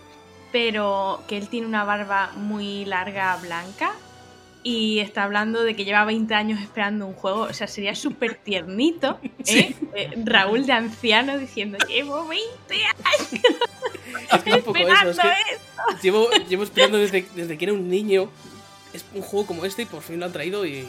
pero 0.51 1.23
que 1.27 1.37
él 1.37 1.49
tiene 1.49 1.65
una 1.67 1.83
barba 1.83 2.31
muy 2.35 2.85
larga 2.85 3.35
blanca 3.37 3.91
y 4.67 4.99
está 4.99 5.23
hablando 5.23 5.63
de 5.63 5.77
que 5.77 5.85
lleva 5.85 6.03
20 6.03 6.33
años 6.33 6.59
esperando 6.61 7.07
un 7.07 7.13
juego. 7.13 7.43
O 7.43 7.53
sea, 7.53 7.67
sería 7.67 7.95
súper 7.95 8.35
tiernito, 8.35 9.17
¿eh? 9.47 9.73
Eh, 9.95 10.09
Raúl 10.25 10.65
de 10.65 10.73
anciano 10.73 11.37
diciendo, 11.37 11.77
llevo 11.87 12.27
20 12.27 12.45
años 12.75 13.45
Es 14.33 14.43
que 14.43 14.49
es 14.49 14.55
un 14.57 14.63
poco 14.63 14.77
eso, 14.77 14.91
esperando 14.91 15.11
es 15.11 15.19
que 15.19 15.53
esto. 15.53 16.01
llevo, 16.03 16.29
llevo 16.49 16.63
esperando 16.63 16.97
desde, 16.97 17.25
desde 17.33 17.57
que 17.57 17.63
era 17.63 17.73
un 17.73 17.89
niño 17.89 18.29
es 18.91 19.05
un 19.13 19.21
juego 19.21 19.47
como 19.47 19.63
este 19.63 19.83
y 19.83 19.85
por 19.85 20.01
fin 20.01 20.19
lo 20.19 20.25
han 20.25 20.33
traído 20.33 20.65
y, 20.65 20.79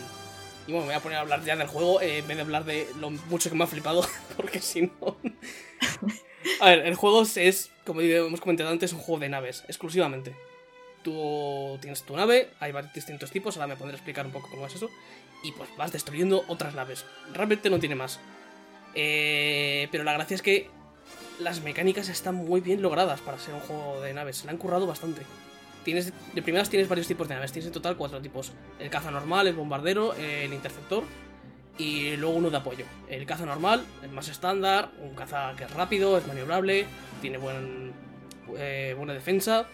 y 0.66 0.72
bueno, 0.72 0.80
me 0.80 0.86
voy 0.86 0.94
a 0.94 1.00
poner 1.00 1.18
a 1.18 1.20
hablar 1.20 1.44
ya 1.44 1.54
del 1.54 1.68
juego 1.68 2.00
eh, 2.00 2.18
en 2.18 2.26
vez 2.26 2.36
de 2.36 2.42
hablar 2.42 2.64
de 2.64 2.88
lo 2.98 3.10
mucho 3.10 3.48
que 3.48 3.54
me 3.54 3.62
ha 3.62 3.68
flipado, 3.68 4.04
porque 4.36 4.60
si 4.60 4.82
no... 4.82 5.16
a 6.60 6.66
ver, 6.70 6.84
el 6.84 6.96
juego 6.96 7.22
es, 7.22 7.70
como 7.86 8.00
hemos 8.00 8.40
comentado 8.40 8.70
antes, 8.70 8.92
un 8.92 8.98
juego 8.98 9.20
de 9.20 9.28
naves, 9.28 9.62
exclusivamente. 9.68 10.34
Tú 11.08 11.78
tienes 11.80 12.02
tu 12.02 12.14
nave, 12.14 12.50
hay 12.60 12.70
varios 12.70 12.92
distintos 12.92 13.30
tipos, 13.30 13.56
ahora 13.56 13.68
me 13.68 13.76
pondré 13.76 13.94
a 13.94 13.96
explicar 13.96 14.26
un 14.26 14.32
poco 14.32 14.50
cómo 14.50 14.66
es 14.66 14.74
eso, 14.74 14.90
y 15.42 15.52
pues 15.52 15.70
vas 15.78 15.90
destruyendo 15.90 16.44
otras 16.48 16.74
naves. 16.74 17.06
Realmente 17.32 17.70
no 17.70 17.78
tiene 17.78 17.94
más. 17.94 18.20
Eh, 18.94 19.88
pero 19.90 20.04
la 20.04 20.12
gracia 20.12 20.34
es 20.34 20.42
que 20.42 20.68
las 21.38 21.62
mecánicas 21.62 22.10
están 22.10 22.34
muy 22.34 22.60
bien 22.60 22.82
logradas 22.82 23.22
para 23.22 23.38
ser 23.38 23.54
un 23.54 23.60
juego 23.60 24.02
de 24.02 24.12
naves. 24.12 24.44
La 24.44 24.50
han 24.50 24.58
currado 24.58 24.86
bastante. 24.86 25.22
Tienes, 25.82 26.12
de 26.34 26.42
primeras 26.42 26.68
tienes 26.68 26.90
varios 26.90 27.06
tipos 27.06 27.26
de 27.26 27.36
naves. 27.36 27.52
Tienes 27.52 27.68
en 27.68 27.72
total 27.72 27.96
cuatro 27.96 28.20
tipos. 28.20 28.52
El 28.78 28.90
caza 28.90 29.10
normal, 29.10 29.46
el 29.46 29.54
bombardero, 29.54 30.12
el 30.14 30.52
interceptor 30.52 31.04
y 31.78 32.16
luego 32.16 32.36
uno 32.36 32.50
de 32.50 32.58
apoyo. 32.58 32.84
El 33.08 33.24
caza 33.24 33.46
normal, 33.46 33.82
el 34.02 34.10
más 34.10 34.28
estándar, 34.28 34.90
un 35.00 35.14
caza 35.14 35.54
que 35.56 35.64
es 35.64 35.70
rápido, 35.72 36.18
es 36.18 36.26
maniobrable, 36.26 36.84
tiene 37.22 37.38
buen, 37.38 37.94
eh, 38.58 38.94
buena 38.94 39.14
defensa, 39.14 39.66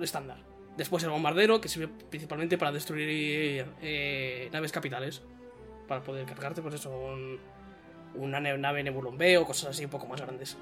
estándar. 0.00 0.51
Después 0.76 1.02
el 1.04 1.10
bombardero, 1.10 1.60
que 1.60 1.68
sirve 1.68 1.88
principalmente 2.10 2.56
para 2.56 2.72
destruir 2.72 3.66
eh, 3.82 4.48
naves 4.52 4.72
capitales. 4.72 5.22
Para 5.86 6.02
poder 6.02 6.24
cargarte, 6.24 6.62
pues 6.62 6.74
eso, 6.76 6.90
un- 6.90 7.38
una 8.14 8.40
nave 8.40 8.82
Nebulon 8.82 9.18
cosas 9.46 9.70
así 9.70 9.84
un 9.84 9.90
poco 9.90 10.06
más 10.06 10.20
grandes. 10.20 10.56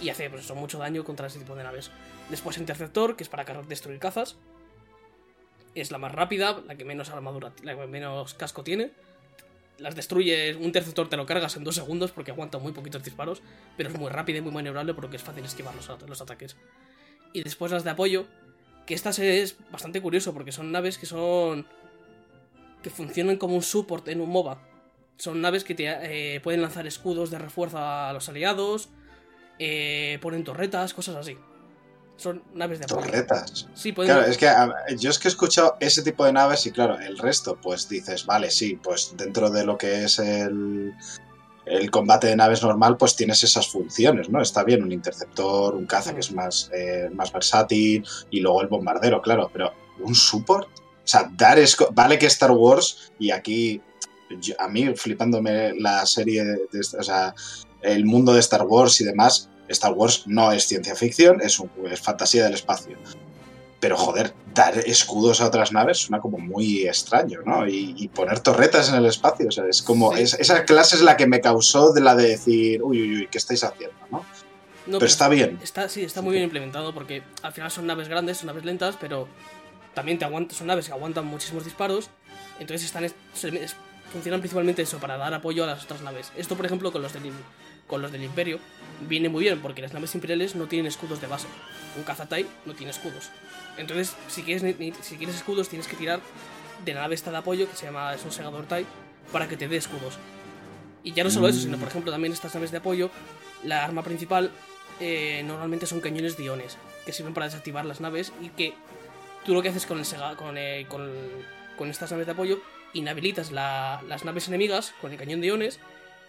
Y 0.00 0.08
hace 0.10 0.28
pues 0.30 0.44
eso, 0.44 0.54
mucho 0.54 0.78
daño 0.78 1.04
contra 1.04 1.26
ese 1.26 1.38
tipo 1.38 1.54
de 1.56 1.64
naves. 1.64 1.90
Después 2.30 2.58
Interceptor, 2.58 3.16
que 3.16 3.22
es 3.24 3.28
para 3.28 3.44
destruir 3.66 3.98
cazas. 3.98 4.36
Es 5.74 5.90
la 5.90 5.98
más 5.98 6.12
rápida, 6.12 6.62
la 6.66 6.76
que 6.76 6.84
menos 6.84 7.10
armadura, 7.10 7.52
la 7.62 7.76
que 7.76 7.86
menos 7.86 8.34
casco 8.34 8.62
tiene. 8.62 8.92
Las 9.78 9.94
destruyes, 9.94 10.56
un 10.56 10.62
interceptor 10.64 11.08
te 11.08 11.18
lo 11.18 11.26
cargas 11.26 11.54
en 11.56 11.64
dos 11.64 11.74
segundos 11.74 12.10
porque 12.12 12.30
aguanta 12.30 12.58
muy 12.58 12.72
poquitos 12.72 13.02
disparos, 13.02 13.42
pero 13.76 13.90
es 13.90 13.98
muy 13.98 14.08
rápida 14.10 14.38
y 14.38 14.40
muy 14.40 14.52
maniobrable 14.52 14.94
porque 14.94 15.16
es 15.16 15.22
fácil 15.22 15.44
esquivar 15.44 15.74
los, 15.74 15.88
los 16.08 16.20
ataques. 16.22 16.56
Y 17.34 17.42
después 17.42 17.72
las 17.72 17.84
de 17.84 17.90
apoyo, 17.90 18.26
que 18.86 18.94
estas 18.94 19.18
es 19.18 19.56
bastante 19.70 20.00
curioso 20.00 20.32
porque 20.32 20.52
son 20.52 20.70
naves 20.72 20.96
que 20.98 21.06
son... 21.06 21.66
que 22.82 22.90
funcionan 22.90 23.36
como 23.36 23.54
un 23.56 23.62
support 23.62 24.06
en 24.08 24.20
un 24.20 24.30
MOBA. 24.30 24.58
Son 25.18 25.40
naves 25.40 25.64
que 25.64 25.74
te, 25.74 25.86
eh, 26.34 26.40
pueden 26.40 26.62
lanzar 26.62 26.86
escudos 26.86 27.30
de 27.30 27.38
refuerzo 27.38 27.78
a 27.78 28.12
los 28.12 28.28
aliados, 28.28 28.90
eh, 29.58 30.18
ponen 30.20 30.44
torretas, 30.44 30.92
cosas 30.94 31.16
así. 31.16 31.36
Son 32.16 32.42
naves 32.54 32.78
de 32.78 32.84
apoyo. 32.84 33.00
Torretas. 33.06 33.68
Sí, 33.74 33.92
pueden... 33.92 34.12
Claro, 34.12 34.30
es 34.30 34.38
que 34.38 34.48
a- 34.48 34.72
yo 34.98 35.10
es 35.10 35.18
que 35.18 35.28
he 35.28 35.30
escuchado 35.30 35.76
ese 35.80 36.02
tipo 36.02 36.24
de 36.24 36.32
naves 36.32 36.64
y 36.66 36.70
claro, 36.70 36.98
el 37.00 37.18
resto, 37.18 37.58
pues 37.60 37.88
dices, 37.88 38.24
vale, 38.24 38.50
sí, 38.50 38.78
pues 38.82 39.14
dentro 39.16 39.50
de 39.50 39.64
lo 39.64 39.76
que 39.76 40.04
es 40.04 40.18
el, 40.18 40.94
el 41.66 41.90
combate 41.90 42.28
de 42.28 42.36
naves 42.36 42.62
normal, 42.62 42.96
pues 42.96 43.16
tienes 43.16 43.42
esas 43.42 43.66
funciones, 43.68 44.30
¿no? 44.30 44.40
Está 44.40 44.62
bien 44.64 44.82
un 44.84 44.92
interceptor, 44.92 45.74
un 45.74 45.84
caza 45.86 46.14
que 46.14 46.20
es 46.20 46.32
más, 46.32 46.70
eh, 46.72 47.10
más 47.12 47.32
versátil 47.32 48.04
y 48.30 48.40
luego 48.40 48.62
el 48.62 48.68
bombardero, 48.68 49.20
claro, 49.20 49.50
pero 49.52 49.72
un 50.00 50.14
support, 50.14 50.68
o 50.68 50.80
sea, 51.08 51.30
dar 51.36 51.58
esco- 51.58 51.88
vale 51.92 52.18
que 52.18 52.26
Star 52.26 52.52
Wars 52.52 53.12
y 53.18 53.30
aquí 53.32 53.80
yo- 54.40 54.54
a 54.58 54.68
mí 54.68 54.94
flipándome 54.94 55.72
la 55.78 56.06
serie, 56.06 56.44
de, 56.44 56.52
de- 56.72 56.98
o 56.98 57.02
sea, 57.02 57.34
el 57.82 58.04
mundo 58.04 58.32
de 58.32 58.40
Star 58.40 58.62
Wars 58.62 59.00
y 59.00 59.04
demás, 59.04 59.50
Star 59.68 59.92
Wars 59.92 60.22
no 60.26 60.52
es 60.52 60.64
ciencia 60.66 60.94
ficción, 60.94 61.40
es, 61.42 61.58
un- 61.58 61.70
es 61.90 62.00
fantasía 62.00 62.44
del 62.44 62.54
espacio. 62.54 62.96
Pero 63.78 63.96
joder, 63.98 64.32
dar 64.54 64.78
escudos 64.78 65.40
a 65.42 65.46
otras 65.48 65.70
naves 65.70 65.98
suena 65.98 66.20
como 66.20 66.38
muy 66.38 66.86
extraño, 66.86 67.40
¿no? 67.44 67.68
Y, 67.68 67.94
y 67.96 68.08
poner 68.08 68.40
torretas 68.40 68.88
en 68.88 68.94
el 68.94 69.06
espacio, 69.06 69.48
o 69.48 69.50
sea, 69.50 69.64
es 69.68 69.82
como. 69.82 70.16
Sí. 70.16 70.22
es- 70.22 70.34
esa 70.34 70.64
clase 70.64 70.96
es 70.96 71.02
la 71.02 71.16
que 71.16 71.26
me 71.26 71.40
causó 71.42 71.92
de 71.92 72.00
la 72.00 72.14
de 72.16 72.28
decir, 72.28 72.82
uy, 72.82 73.02
uy, 73.02 73.16
uy, 73.18 73.28
¿qué 73.30 73.36
estáis 73.38 73.62
haciendo, 73.64 73.94
no? 74.10 74.24
No, 74.86 74.98
pero 74.98 75.06
está 75.06 75.28
bien. 75.28 75.58
Está, 75.62 75.88
sí, 75.88 76.02
está 76.04 76.22
muy 76.22 76.32
bien 76.32 76.44
implementado 76.44 76.94
porque 76.94 77.22
al 77.42 77.52
final 77.52 77.70
son 77.70 77.86
naves 77.86 78.08
grandes, 78.08 78.38
son 78.38 78.46
naves 78.46 78.64
lentas, 78.64 78.96
pero 79.00 79.26
también 79.94 80.18
te 80.18 80.24
aguantan, 80.24 80.56
son 80.56 80.68
naves 80.68 80.86
que 80.86 80.92
aguantan 80.92 81.26
muchísimos 81.26 81.64
disparos. 81.64 82.08
Entonces 82.60 82.86
están, 82.86 83.04
funcionan 84.12 84.40
principalmente 84.40 84.82
eso, 84.82 84.98
para 84.98 85.16
dar 85.16 85.34
apoyo 85.34 85.64
a 85.64 85.66
las 85.66 85.84
otras 85.84 86.00
naves. 86.02 86.32
Esto, 86.36 86.56
por 86.56 86.64
ejemplo, 86.66 86.92
con 86.92 87.02
los 87.02 87.12
del, 87.12 87.32
con 87.86 88.00
los 88.00 88.12
del 88.12 88.22
Imperio, 88.22 88.58
viene 89.08 89.28
muy 89.28 89.42
bien 89.42 89.60
porque 89.60 89.82
las 89.82 89.92
naves 89.92 90.14
imperiales 90.14 90.54
no 90.54 90.66
tienen 90.66 90.86
escudos 90.86 91.20
de 91.20 91.26
base. 91.26 91.46
Un 91.96 92.04
Kazatai 92.04 92.46
no 92.64 92.74
tiene 92.74 92.92
escudos. 92.92 93.30
Entonces, 93.78 94.14
si 94.28 94.42
quieres, 94.42 94.62
si 95.02 95.16
quieres 95.16 95.36
escudos, 95.36 95.68
tienes 95.68 95.86
que 95.88 95.96
tirar 95.96 96.20
de 96.84 96.94
la 96.94 97.02
nave 97.02 97.14
esta 97.14 97.30
de 97.30 97.36
apoyo, 97.38 97.68
que 97.68 97.76
se 97.76 97.86
llama, 97.86 98.14
es 98.14 98.24
un 98.24 98.32
segador 98.32 98.64
Tai, 98.66 98.86
para 99.32 99.48
que 99.48 99.56
te 99.56 99.68
dé 99.68 99.76
escudos. 99.76 100.18
Y 101.02 101.12
ya 101.12 101.22
no 101.24 101.30
solo 101.30 101.48
eso, 101.48 101.60
sino 101.60 101.78
por 101.78 101.88
ejemplo 101.88 102.10
también 102.10 102.32
estas 102.32 102.54
naves 102.54 102.70
de 102.70 102.78
apoyo, 102.78 103.10
la 103.64 103.84
arma 103.84 104.02
principal 104.02 104.50
eh, 105.00 105.42
normalmente 105.46 105.86
son 105.86 106.00
cañones 106.00 106.36
de 106.36 106.44
iones, 106.44 106.76
que 107.04 107.12
sirven 107.12 107.32
para 107.34 107.46
desactivar 107.46 107.84
las 107.84 108.00
naves 108.00 108.32
y 108.40 108.48
que 108.50 108.74
tú 109.44 109.54
lo 109.54 109.62
que 109.62 109.68
haces 109.68 109.86
con, 109.86 109.98
el 109.98 110.04
sega- 110.04 110.34
con, 110.36 110.56
eh, 110.58 110.86
con, 110.88 111.08
con 111.78 111.88
estas 111.90 112.10
naves 112.10 112.26
de 112.26 112.32
apoyo, 112.32 112.58
inhabilitas 112.92 113.52
la- 113.52 114.02
las 114.08 114.24
naves 114.24 114.48
enemigas 114.48 114.94
con 115.00 115.12
el 115.12 115.18
cañón 115.18 115.40
de 115.40 115.46
iones 115.48 115.78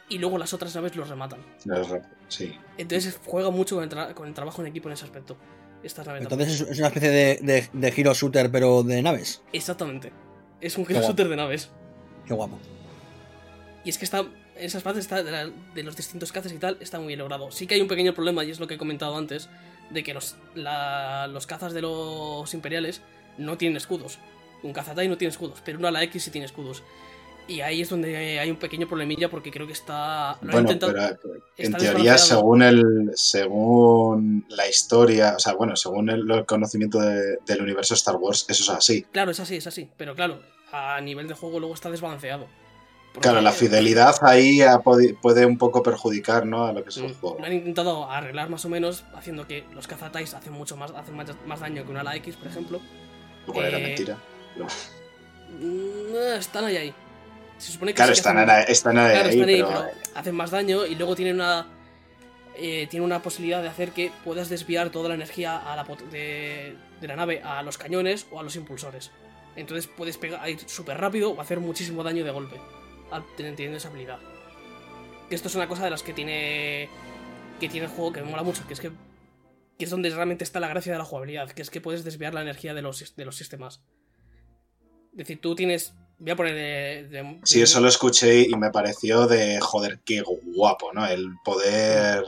y 0.10 0.20
luego 0.20 0.38
las 0.38 0.54
otras 0.54 0.76
naves 0.76 0.96
los 0.96 1.10
rematan. 1.10 1.40
Sí. 2.28 2.58
Entonces 2.78 3.20
juega 3.26 3.50
mucho 3.50 3.76
con 3.76 3.84
el, 3.84 3.90
tra- 3.90 4.14
con 4.14 4.28
el 4.28 4.34
trabajo 4.34 4.62
en 4.62 4.68
equipo 4.68 4.90
en 4.90 4.94
ese 4.94 5.06
aspecto. 5.06 5.38
Apoyo. 6.24 6.24
Entonces 6.24 6.62
es 6.62 6.70
es 6.72 6.78
una 6.80 6.88
especie 6.88 7.10
de, 7.10 7.70
de, 7.74 7.92
shooter, 8.14 8.52
pero 8.52 8.84
de 8.84 9.02
naves. 9.02 9.42
Exactamente. 9.54 10.12
Es 10.62 10.78
un 10.78 10.86
guapo. 10.96 11.08
shooter 11.08 11.30
de 11.30 11.36
naves. 11.36 11.70
Qué 12.26 12.34
guapo. 12.34 12.58
Y 13.84 13.90
es 13.90 13.98
que 13.98 14.06
está. 14.06 14.26
Esas 14.58 14.82
partes 14.82 15.02
está 15.06 15.22
de, 15.22 15.32
la- 15.32 15.52
de 15.76 15.84
los 15.84 15.96
distintos 15.96 16.32
cazas 16.32 16.52
y 16.52 16.58
tal, 16.58 16.78
está 16.82 16.98
muy 16.98 17.10
bien 17.10 17.20
logrado. 17.20 17.52
Sí 17.52 17.68
que 17.68 17.76
hay 17.76 17.82
un 17.82 17.88
pequeño 17.88 18.14
problema, 18.16 18.44
y 18.44 18.50
es 18.50 18.60
lo 18.60 18.66
que 18.68 18.74
he 18.74 18.78
comentado 18.78 19.16
antes, 19.16 19.50
de 19.92 20.04
que 20.04 20.16
los, 20.16 20.36
la- 20.56 21.28
los 21.28 21.46
cazas 21.46 21.74
de 21.74 21.82
los 21.84 22.52
imperiales 22.56 23.02
no 23.38 23.58
tienen 23.58 23.78
escudos. 23.78 24.18
Un 24.64 24.74
cazatai 24.74 25.08
no 25.08 25.18
tiene 25.18 25.30
escudos, 25.32 25.62
pero 25.64 25.78
uno 25.78 25.88
a 25.88 25.92
la 25.92 26.02
X 26.04 26.24
sí 26.24 26.32
tiene 26.32 26.46
escudos. 26.46 26.82
Y 27.50 27.62
ahí 27.62 27.82
es 27.82 27.90
donde 27.90 28.40
hay 28.40 28.52
un 28.52 28.58
pequeño 28.58 28.88
problemilla 28.88 29.30
porque 29.30 29.52
creo 29.52 29.66
que 29.66 29.74
está. 29.74 30.38
Lo 30.42 30.52
Bueno, 30.52 30.72
intentado. 30.72 30.94
pero 30.94 31.34
en 31.58 31.74
teoría, 31.74 32.18
según 32.18 32.62
el 32.62 33.12
según 33.16 34.46
la 34.50 34.68
historia, 34.68 35.34
o 35.38 35.40
sea, 35.40 35.54
bueno, 35.54 35.76
según 35.78 36.10
el, 36.10 36.30
el 36.30 36.46
conocimiento 36.46 37.00
de- 37.00 37.38
del 37.46 37.62
universo 37.62 37.94
Star 37.94 38.18
Wars, 38.18 38.46
eso 38.50 38.64
es 38.64 38.70
así. 38.78 39.04
Claro, 39.12 39.32
es 39.32 39.40
así, 39.40 39.56
es 39.56 39.66
así. 39.68 39.90
Pero 39.96 40.14
claro, 40.14 40.42
a 40.74 41.00
nivel 41.00 41.28
de 41.30 41.36
juego 41.36 41.60
luego 41.60 41.74
está 41.74 41.90
desbalanceado. 41.90 42.48
Claro, 43.22 43.42
la 43.42 43.52
fidelidad 43.52 44.14
ahí 44.22 44.62
puede 45.22 45.46
un 45.46 45.58
poco 45.58 45.82
perjudicar, 45.82 46.46
¿no? 46.46 46.66
A 46.66 46.74
lo 46.74 46.84
que 46.84 46.90
es 46.90 46.98
el 46.98 47.06
Mm, 47.12 47.14
juego. 47.16 47.38
Lo 47.40 47.46
han 47.46 47.54
intentado 47.54 48.12
arreglar 48.12 48.50
más 48.50 48.64
o 48.66 48.70
menos, 48.70 49.06
haciendo 49.16 49.48
que 49.48 49.64
los 49.74 49.88
cazatais 49.88 50.34
hacen 50.36 50.54
mucho 50.54 50.78
más, 50.78 50.92
hacen 50.92 51.16
más, 51.16 51.28
más 51.48 51.60
daño 51.62 51.84
que 51.84 51.90
una 51.92 52.02
ala 52.02 52.16
X, 52.18 52.36
por 52.36 52.48
ejemplo. 52.48 52.80
Luego 53.48 53.64
era 53.64 53.80
eh, 53.80 53.84
mentira. 53.84 54.18
Mm, 55.50 56.16
eh, 56.16 56.36
están 56.38 56.66
ahí 56.66 56.78
ahí. 56.78 56.94
Se 57.58 57.72
supone 57.72 57.92
que 57.92 57.96
Claro, 57.96 58.14
sí 58.14 58.20
están, 58.20 58.38
hacen- 58.38 58.66
están 58.72 58.98
ahí, 58.98 59.12
claro, 59.14 59.30
están 59.30 59.50
ahí, 59.50 59.56
pero, 59.56 59.68
pero 59.68 59.92
hacen 60.20 60.36
más 60.36 60.52
daño 60.52 60.86
y 60.86 60.96
luego 60.96 61.16
tienen 61.16 61.36
una 61.36 61.68
eh, 62.60 62.88
tiene 62.90 63.06
una 63.06 63.22
posibilidad 63.22 63.62
de 63.62 63.68
hacer 63.70 63.92
que 63.92 64.12
puedas 64.24 64.50
desviar 64.50 64.90
toda 64.90 65.10
la 65.10 65.16
energía 65.16 65.58
a 65.58 65.76
la 65.76 65.86
pot- 65.86 66.02
de, 66.10 66.76
de 67.00 67.08
la 67.08 67.16
nave 67.16 67.42
a 67.44 67.62
los 67.62 67.78
cañones 67.78 68.26
o 68.32 68.40
a 68.40 68.44
los 68.44 68.56
impulsores. 68.56 69.12
Entonces 69.56 69.88
puedes 69.88 70.18
pegar, 70.18 70.48
ir 70.50 70.60
súper 70.68 70.98
rápido 71.00 71.32
o 71.32 71.42
hacer 71.42 71.60
muchísimo 71.60 72.04
daño 72.04 72.24
de 72.26 72.32
golpe. 72.32 72.56
al- 73.12 73.24
Teniendo 73.36 73.78
esa 73.78 73.90
habilidad. 73.90 74.20
Que 75.30 75.36
esto 75.36 75.48
es 75.50 75.56
una 75.56 75.68
cosa 75.68 75.84
de 75.84 75.90
las 75.92 76.04
que 76.04 76.14
tiene. 76.14 76.90
Que 77.60 77.68
tiene 77.70 77.86
el 77.88 77.92
juego 77.92 78.12
que 78.14 78.22
me 78.22 78.30
mola 78.30 78.44
mucho. 78.44 78.66
Que 78.68 78.74
es 78.74 78.80
que. 78.80 78.92
Que 79.78 79.86
es 79.86 79.90
donde 79.92 80.10
realmente 80.10 80.44
está 80.44 80.60
la 80.60 80.68
gracia 80.68 80.92
de 80.94 80.98
la 81.00 81.06
jugabilidad. 81.06 81.52
Que 81.52 81.62
es 81.62 81.70
que 81.70 81.82
puedes 81.82 82.04
desviar 82.04 82.34
la 82.34 82.42
energía 82.42 82.74
de 82.74 82.82
los, 82.82 83.16
de 83.16 83.26
los 83.26 83.36
sistemas. 83.36 83.82
Es 85.12 85.18
decir, 85.18 85.40
tú 85.42 85.54
tienes. 85.56 85.94
Voy 86.20 86.32
a 86.32 86.36
poner 86.36 86.54
de. 86.56 87.08
de- 87.10 87.40
Sí, 87.44 87.62
eso 87.62 87.80
lo 87.80 87.88
escuché 87.88 88.42
y 88.42 88.56
me 88.56 88.72
pareció 88.72 89.28
de, 89.28 89.60
joder, 89.60 90.00
qué 90.06 90.22
guapo, 90.22 90.92
¿no? 90.94 91.06
El 91.08 91.30
poder... 91.44 92.24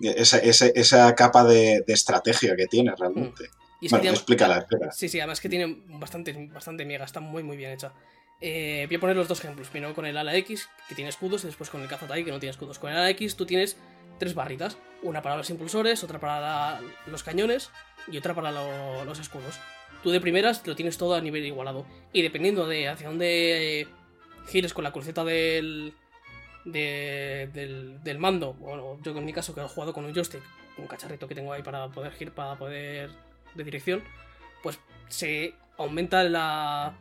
Esa, 0.00 0.38
esa, 0.38 0.66
esa 0.66 1.14
capa 1.14 1.44
de, 1.44 1.84
de 1.86 1.92
estrategia 1.92 2.56
que 2.56 2.66
tiene 2.66 2.92
realmente. 2.98 3.44
y 3.80 3.86
es 3.86 3.90
que 3.90 3.90
Bueno, 3.90 4.00
tiene- 4.02 4.16
explícala, 4.16 4.56
explícala. 4.58 4.92
Sí, 4.92 5.08
sí, 5.08 5.20
además 5.20 5.40
que 5.40 5.48
tiene 5.48 5.82
bastante, 5.86 6.32
bastante 6.52 6.84
miega, 6.84 7.04
está 7.04 7.20
muy 7.20 7.42
muy 7.44 7.56
bien 7.56 7.70
hecha. 7.70 7.92
Eh, 8.40 8.84
voy 8.88 8.96
a 8.96 9.00
poner 9.00 9.14
los 9.16 9.28
dos 9.28 9.38
ejemplos. 9.38 9.68
Primero 9.68 9.94
con 9.94 10.04
el 10.04 10.16
ala 10.16 10.34
X, 10.34 10.68
que 10.88 10.96
tiene 10.96 11.08
escudos, 11.08 11.44
y 11.44 11.46
después 11.46 11.70
con 11.70 11.80
el 11.82 11.88
Kazatai, 11.88 12.24
que 12.24 12.32
no 12.32 12.40
tiene 12.40 12.50
escudos. 12.50 12.80
Con 12.80 12.90
el 12.90 12.96
ala 12.96 13.08
X 13.10 13.36
tú 13.36 13.46
tienes 13.46 13.76
tres 14.18 14.34
barritas. 14.34 14.76
Una 15.04 15.22
para 15.22 15.36
los 15.36 15.48
impulsores, 15.50 16.02
otra 16.02 16.18
para 16.18 16.40
la- 16.40 16.80
los 17.06 17.22
cañones 17.22 17.70
y 18.08 18.16
otra 18.18 18.34
para 18.34 18.50
lo- 18.50 19.04
los 19.04 19.20
escudos. 19.20 19.60
Tú 20.02 20.10
de 20.10 20.20
primeras 20.20 20.66
lo 20.66 20.74
tienes 20.74 20.98
todo 20.98 21.14
a 21.14 21.20
nivel 21.20 21.44
igualado. 21.46 21.86
Y 22.12 22.22
dependiendo 22.22 22.66
de 22.66 22.88
hacia 22.88 23.08
dónde 23.08 23.80
eh, 23.82 23.88
gires 24.48 24.74
con 24.74 24.84
la 24.84 24.92
cruceta 24.92 25.24
del, 25.24 25.94
de- 26.64 27.48
del, 27.52 28.02
del 28.02 28.18
mando, 28.18 28.54
bueno, 28.54 28.98
yo 29.02 29.16
en 29.16 29.24
mi 29.24 29.32
caso 29.32 29.54
que 29.54 29.60
he 29.60 29.68
jugado 29.68 29.92
con 29.92 30.04
un 30.04 30.12
joystick, 30.14 30.42
un 30.78 30.86
cacharrito 30.86 31.28
que 31.28 31.34
tengo 31.34 31.52
ahí 31.52 31.62
para 31.62 31.88
poder 31.88 32.12
girar, 32.12 32.34
para 32.34 32.56
poder 32.58 33.10
de 33.54 33.64
dirección, 33.64 34.02
pues 34.62 34.78
se 35.08 35.54
aumenta 35.78 36.22
la, 36.24 36.94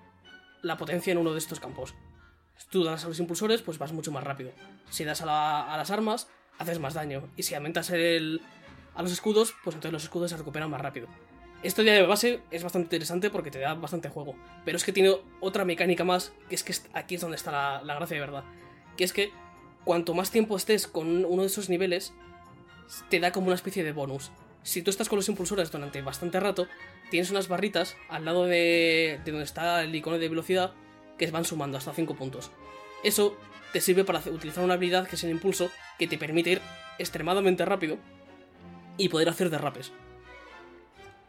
la 0.61 0.77
potencia 0.77 1.11
en 1.11 1.17
uno 1.17 1.31
de 1.31 1.37
estos 1.39 1.59
campos. 1.59 1.95
Si 2.57 2.67
tú 2.67 2.83
das 2.83 3.03
a 3.05 3.07
los 3.07 3.19
impulsores, 3.19 3.61
pues 3.63 3.77
vas 3.79 3.91
mucho 3.93 4.11
más 4.11 4.23
rápido. 4.23 4.51
Si 4.91 5.03
das 5.03 5.21
a, 5.21 5.25
la- 5.25 5.73
a 5.73 5.77
las 5.77 5.89
armas, 5.89 6.27
haces 6.59 6.77
más 6.79 6.93
daño. 6.93 7.29
Y 7.35 7.43
si 7.43 7.55
aumentas 7.55 7.89
el, 7.89 8.41
a 8.93 9.01
los 9.01 9.11
escudos, 9.11 9.55
pues 9.63 9.75
entonces 9.75 9.93
los 9.93 10.03
escudos 10.03 10.29
se 10.29 10.37
recuperan 10.37 10.69
más 10.69 10.81
rápido. 10.81 11.07
Esto 11.63 11.83
ya 11.83 11.93
de 11.93 12.01
base 12.01 12.41
es 12.49 12.63
bastante 12.63 12.87
interesante 12.87 13.29
porque 13.29 13.51
te 13.51 13.59
da 13.59 13.75
bastante 13.75 14.09
juego. 14.09 14.35
Pero 14.65 14.77
es 14.77 14.83
que 14.83 14.91
tiene 14.91 15.15
otra 15.39 15.63
mecánica 15.63 16.03
más, 16.03 16.33
que 16.49 16.55
es 16.55 16.63
que 16.63 16.73
aquí 16.93 17.15
es 17.15 17.21
donde 17.21 17.37
está 17.37 17.81
la, 17.83 17.95
gracia 17.95 18.15
de 18.15 18.21
verdad. 18.21 18.43
Que 18.97 19.03
es 19.03 19.13
que 19.13 19.31
cuanto 19.83 20.13
más 20.13 20.31
tiempo 20.31 20.57
estés 20.57 20.87
con 20.87 21.23
uno 21.25 21.41
de 21.43 21.47
esos 21.47 21.69
niveles, 21.69 22.13
te 23.09 23.19
da 23.19 23.31
como 23.31 23.47
una 23.47 23.55
especie 23.55 23.83
de 23.83 23.91
bonus. 23.91 24.31
Si 24.63 24.81
tú 24.81 24.89
estás 24.89 25.07
con 25.07 25.17
los 25.17 25.29
impulsores 25.29 25.71
durante 25.71 26.01
bastante 26.01 26.39
rato, 26.39 26.67
tienes 27.09 27.29
unas 27.31 27.47
barritas 27.47 27.95
al 28.09 28.25
lado 28.25 28.45
de, 28.45 29.19
de 29.23 29.31
donde 29.31 29.45
está 29.45 29.83
el 29.83 29.93
icono 29.93 30.17
de 30.17 30.29
velocidad 30.29 30.73
que 31.17 31.29
van 31.29 31.45
sumando 31.45 31.77
hasta 31.77 31.93
5 31.93 32.15
puntos. 32.15 32.51
Eso 33.03 33.37
te 33.71 33.81
sirve 33.81 34.03
para 34.03 34.19
utilizar 34.19 34.63
una 34.63 34.75
habilidad 34.75 35.07
que 35.07 35.15
es 35.15 35.23
el 35.23 35.31
impulso 35.31 35.71
que 35.97 36.07
te 36.07 36.17
permite 36.17 36.51
ir 36.51 36.61
extremadamente 36.97 37.65
rápido 37.65 37.97
y 38.97 39.09
poder 39.09 39.29
hacer 39.29 39.49
derrapes. 39.49 39.91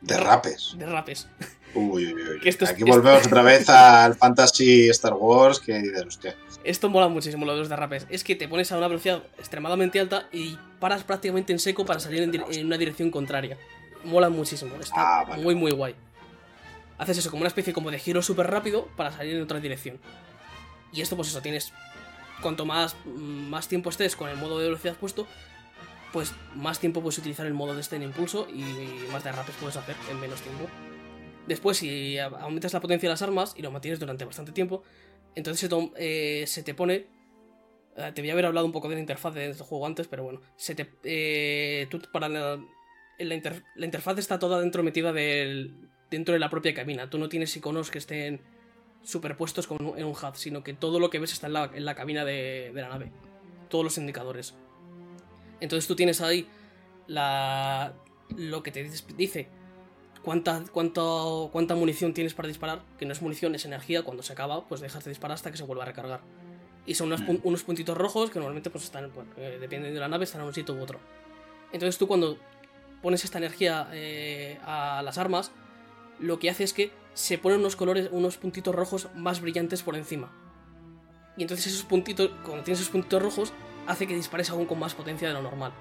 Derrapes. 0.02 0.74
Derrapes. 0.76 1.28
Uy, 1.74 2.12
uy, 2.12 2.22
uy. 2.22 2.40
Que 2.40 2.48
esto 2.50 2.64
es- 2.64 2.70
Aquí 2.72 2.82
esto- 2.82 2.92
volvemos 2.94 3.26
otra 3.26 3.42
vez 3.42 3.68
al 3.68 4.14
Fantasy 4.14 4.88
Star 4.90 5.14
Wars 5.14 5.58
que 5.60 5.78
dices, 5.80 6.04
hostia. 6.06 6.36
Esto 6.64 6.88
mola 6.90 7.08
muchísimo 7.08 7.44
lo 7.46 7.52
de 7.54 7.58
los 7.60 7.68
derrapes. 7.68 8.06
Es 8.10 8.22
que 8.24 8.36
te 8.36 8.46
pones 8.46 8.70
a 8.70 8.78
una 8.78 8.88
velocidad 8.88 9.22
extremadamente 9.38 9.98
alta 9.98 10.28
y 10.32 10.58
paras 10.78 11.02
prácticamente 11.02 11.52
en 11.52 11.58
seco 11.58 11.84
para 11.86 11.98
salir 11.98 12.22
en, 12.22 12.66
una 12.66 12.76
dirección 12.78 13.10
contraria. 13.10 13.56
Mola 14.04 14.28
muchísimo. 14.28 14.74
Está 14.80 14.94
Ah, 15.20 15.24
vale. 15.24 15.42
muy, 15.42 15.54
muy 15.54 15.70
guay. 15.72 15.94
Haces 16.98 17.18
eso 17.18 17.30
como 17.30 17.40
una 17.40 17.48
especie 17.48 17.72
como 17.72 17.90
de 17.90 17.98
giro 17.98 18.22
súper 18.22 18.48
rápido 18.48 18.86
para 18.96 19.10
salir 19.10 19.34
en 19.36 19.42
otra 19.42 19.58
dirección. 19.58 19.98
Y 20.92 21.00
esto, 21.00 21.16
pues 21.16 21.28
eso, 21.28 21.40
tienes. 21.40 21.72
Cuanto 22.42 22.64
más, 22.66 22.96
más 23.06 23.66
tiempo 23.68 23.90
estés 23.90 24.14
con 24.14 24.28
el 24.28 24.36
modo 24.36 24.58
de 24.58 24.64
velocidad 24.66 24.94
puesto, 24.96 25.26
pues 26.12 26.32
más 26.54 26.78
tiempo 26.78 27.00
puedes 27.00 27.18
utilizar 27.18 27.46
el 27.46 27.54
modo 27.54 27.74
de 27.74 27.80
este 27.80 27.96
en 27.96 28.02
impulso 28.02 28.46
y 28.48 28.62
más 29.12 29.24
derrapes 29.24 29.54
puedes 29.60 29.76
hacer 29.76 29.96
en 30.10 30.20
menos 30.20 30.40
tiempo. 30.42 30.66
Después, 31.46 31.78
si 31.78 32.18
aumentas 32.18 32.72
la 32.72 32.80
potencia 32.80 33.08
de 33.08 33.12
las 33.14 33.22
armas 33.22 33.54
y 33.56 33.62
lo 33.62 33.70
mantienes 33.70 33.98
durante 33.98 34.24
bastante 34.24 34.52
tiempo, 34.52 34.82
entonces 35.34 35.60
se, 35.60 35.68
to- 35.68 35.92
eh, 35.96 36.44
se 36.46 36.62
te 36.62 36.74
pone. 36.74 37.06
eh, 37.96 38.12
te 38.14 38.20
voy 38.22 38.30
a 38.30 38.32
haber 38.34 38.46
hablado 38.46 38.64
un 38.66 38.72
poco 38.72 38.88
de 38.88 38.94
la 38.94 39.00
interfaz 39.00 39.34
de 39.34 39.50
este 39.50 39.64
juego 39.64 39.86
antes, 39.86 40.06
pero 40.06 40.22
bueno. 40.22 40.40
Se 40.56 40.74
te, 40.74 40.88
eh, 41.04 41.88
para 42.12 42.28
la, 42.28 42.56
la, 43.18 43.62
la 43.74 43.84
interfaz 43.84 44.18
está 44.18 44.38
toda 44.38 44.60
dentro 44.60 44.82
metida 44.82 45.12
del, 45.12 45.88
dentro 46.10 46.32
de 46.34 46.38
la 46.38 46.48
propia 46.50 46.74
cabina. 46.74 47.10
Tú 47.10 47.18
no 47.18 47.28
tienes 47.28 47.56
iconos 47.56 47.90
que 47.90 47.98
estén 47.98 48.40
superpuestos 49.02 49.66
con 49.66 49.78
en 49.98 50.04
un 50.04 50.12
HUD, 50.14 50.34
sino 50.34 50.62
que 50.62 50.74
todo 50.74 51.00
lo 51.00 51.10
que 51.10 51.18
ves 51.18 51.32
está 51.32 51.48
en 51.48 51.54
la, 51.54 51.70
en 51.74 51.84
la 51.84 51.94
cabina 51.96 52.24
de, 52.24 52.70
de 52.72 52.82
la 52.82 52.88
nave. 52.88 53.10
Todos 53.68 53.84
los 53.84 53.98
indicadores. 53.98 54.54
Entonces 55.62 55.86
tú 55.86 55.94
tienes 55.94 56.20
ahí 56.20 56.46
la, 57.06 57.92
lo 58.36 58.62
que 58.64 58.72
te 58.72 58.82
dice 59.16 59.48
cuánta, 60.24 60.64
cuánto, 60.72 61.50
cuánta 61.52 61.74
munición 61.76 62.14
tienes 62.14 62.34
para 62.34 62.48
disparar, 62.48 62.82
que 62.98 63.06
no 63.06 63.12
es 63.12 63.22
munición, 63.22 63.54
es 63.54 63.64
energía, 63.64 64.02
cuando 64.02 64.22
se 64.24 64.32
acaba, 64.32 64.66
pues 64.66 64.80
dejas 64.80 65.04
de 65.04 65.10
disparar 65.10 65.36
hasta 65.36 65.50
que 65.52 65.56
se 65.56 65.62
vuelva 65.64 65.84
a 65.84 65.86
recargar. 65.86 66.20
Y 66.84 66.94
son 66.96 67.06
unos, 67.06 67.22
pun- 67.22 67.40
unos 67.44 67.62
puntitos 67.62 67.96
rojos 67.96 68.30
que 68.30 68.40
normalmente 68.40 68.70
pues 68.70 68.82
están, 68.84 69.12
bueno, 69.14 69.30
eh, 69.36 69.58
dependiendo 69.60 69.94
de 69.94 70.00
la 70.00 70.08
nave, 70.08 70.24
están 70.24 70.40
en 70.40 70.48
un 70.48 70.54
sitio 70.54 70.74
u 70.74 70.82
otro. 70.82 70.98
Entonces 71.72 71.96
tú 71.96 72.08
cuando 72.08 72.38
pones 73.00 73.24
esta 73.24 73.38
energía 73.38 73.88
eh, 73.92 74.58
a 74.64 75.00
las 75.04 75.16
armas, 75.16 75.52
lo 76.18 76.40
que 76.40 76.50
hace 76.50 76.64
es 76.64 76.72
que 76.72 76.90
se 77.14 77.38
ponen 77.38 77.60
unos 77.60 77.76
colores, 77.76 78.08
unos 78.10 78.36
puntitos 78.36 78.74
rojos 78.74 79.08
más 79.14 79.40
brillantes 79.40 79.82
por 79.82 79.94
encima. 79.94 80.32
Y 81.36 81.42
entonces 81.42 81.68
esos 81.68 81.84
puntitos, 81.84 82.30
cuando 82.44 82.64
tienes 82.64 82.80
esos 82.80 82.90
puntitos 82.90 83.22
rojos, 83.22 83.52
hace 83.86 84.06
que 84.06 84.14
dispares 84.14 84.50
aún 84.50 84.66
con 84.66 84.78
más 84.78 84.94
potencia 84.94 85.28
de 85.28 85.34
lo 85.34 85.42
normal. 85.42 85.72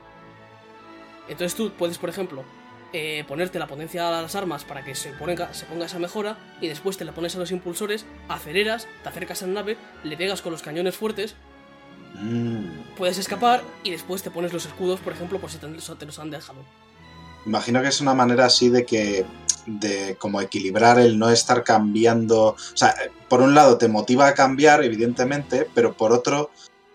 Entonces 1.27 1.55
tú 1.55 1.71
puedes, 1.77 1.97
por 1.97 2.09
ejemplo, 2.09 2.43
eh, 2.93 3.23
ponerte 3.27 3.57
la 3.59 3.67
potencia 3.67 4.07
a 4.07 4.21
las 4.21 4.35
armas 4.35 4.63
para 4.65 4.83
que 4.83 4.95
se 4.95 5.11
ponga, 5.11 5.53
se 5.53 5.65
ponga 5.65 5.85
esa 5.85 5.99
mejora 5.99 6.37
y 6.59 6.67
después 6.67 6.97
te 6.97 7.05
la 7.05 7.13
pones 7.13 7.35
a 7.35 7.39
los 7.39 7.51
impulsores, 7.51 8.05
aceleras, 8.27 8.87
te 9.03 9.09
acercas 9.09 9.43
a 9.43 9.47
la 9.47 9.53
nave, 9.53 9.77
le 10.03 10.17
pegas 10.17 10.41
con 10.41 10.51
los 10.51 10.61
cañones 10.61 10.95
fuertes, 10.95 11.35
Mm. 12.13 12.95
puedes 12.97 13.17
escapar 13.17 13.63
y 13.83 13.91
después 13.91 14.21
te 14.21 14.31
pones 14.31 14.51
los 14.51 14.65
escudos, 14.65 14.99
por 14.99 15.13
ejemplo, 15.13 15.39
por 15.39 15.49
si 15.49 15.57
te, 15.57 15.67
te 15.67 16.05
los 16.05 16.19
han 16.19 16.29
dejado. 16.29 16.59
Imagino 17.45 17.81
que 17.81 17.87
es 17.87 18.01
una 18.01 18.13
manera 18.13 18.45
así 18.45 18.69
de 18.69 18.85
que 18.85 19.25
de 19.65 20.15
como 20.19 20.41
equilibrar 20.41 20.99
el 20.99 21.17
no 21.17 21.29
estar 21.29 21.63
cambiando, 21.63 22.47
o 22.47 22.57
sea, 22.75 22.93
por 23.29 23.41
un 23.41 23.55
lado 23.55 23.77
te 23.77 23.87
motiva 23.87 24.27
a 24.27 24.33
cambiar 24.33 24.83
evidentemente, 24.83 25.67
pero 25.73 25.93
por 25.93 26.11
otro 26.11 26.51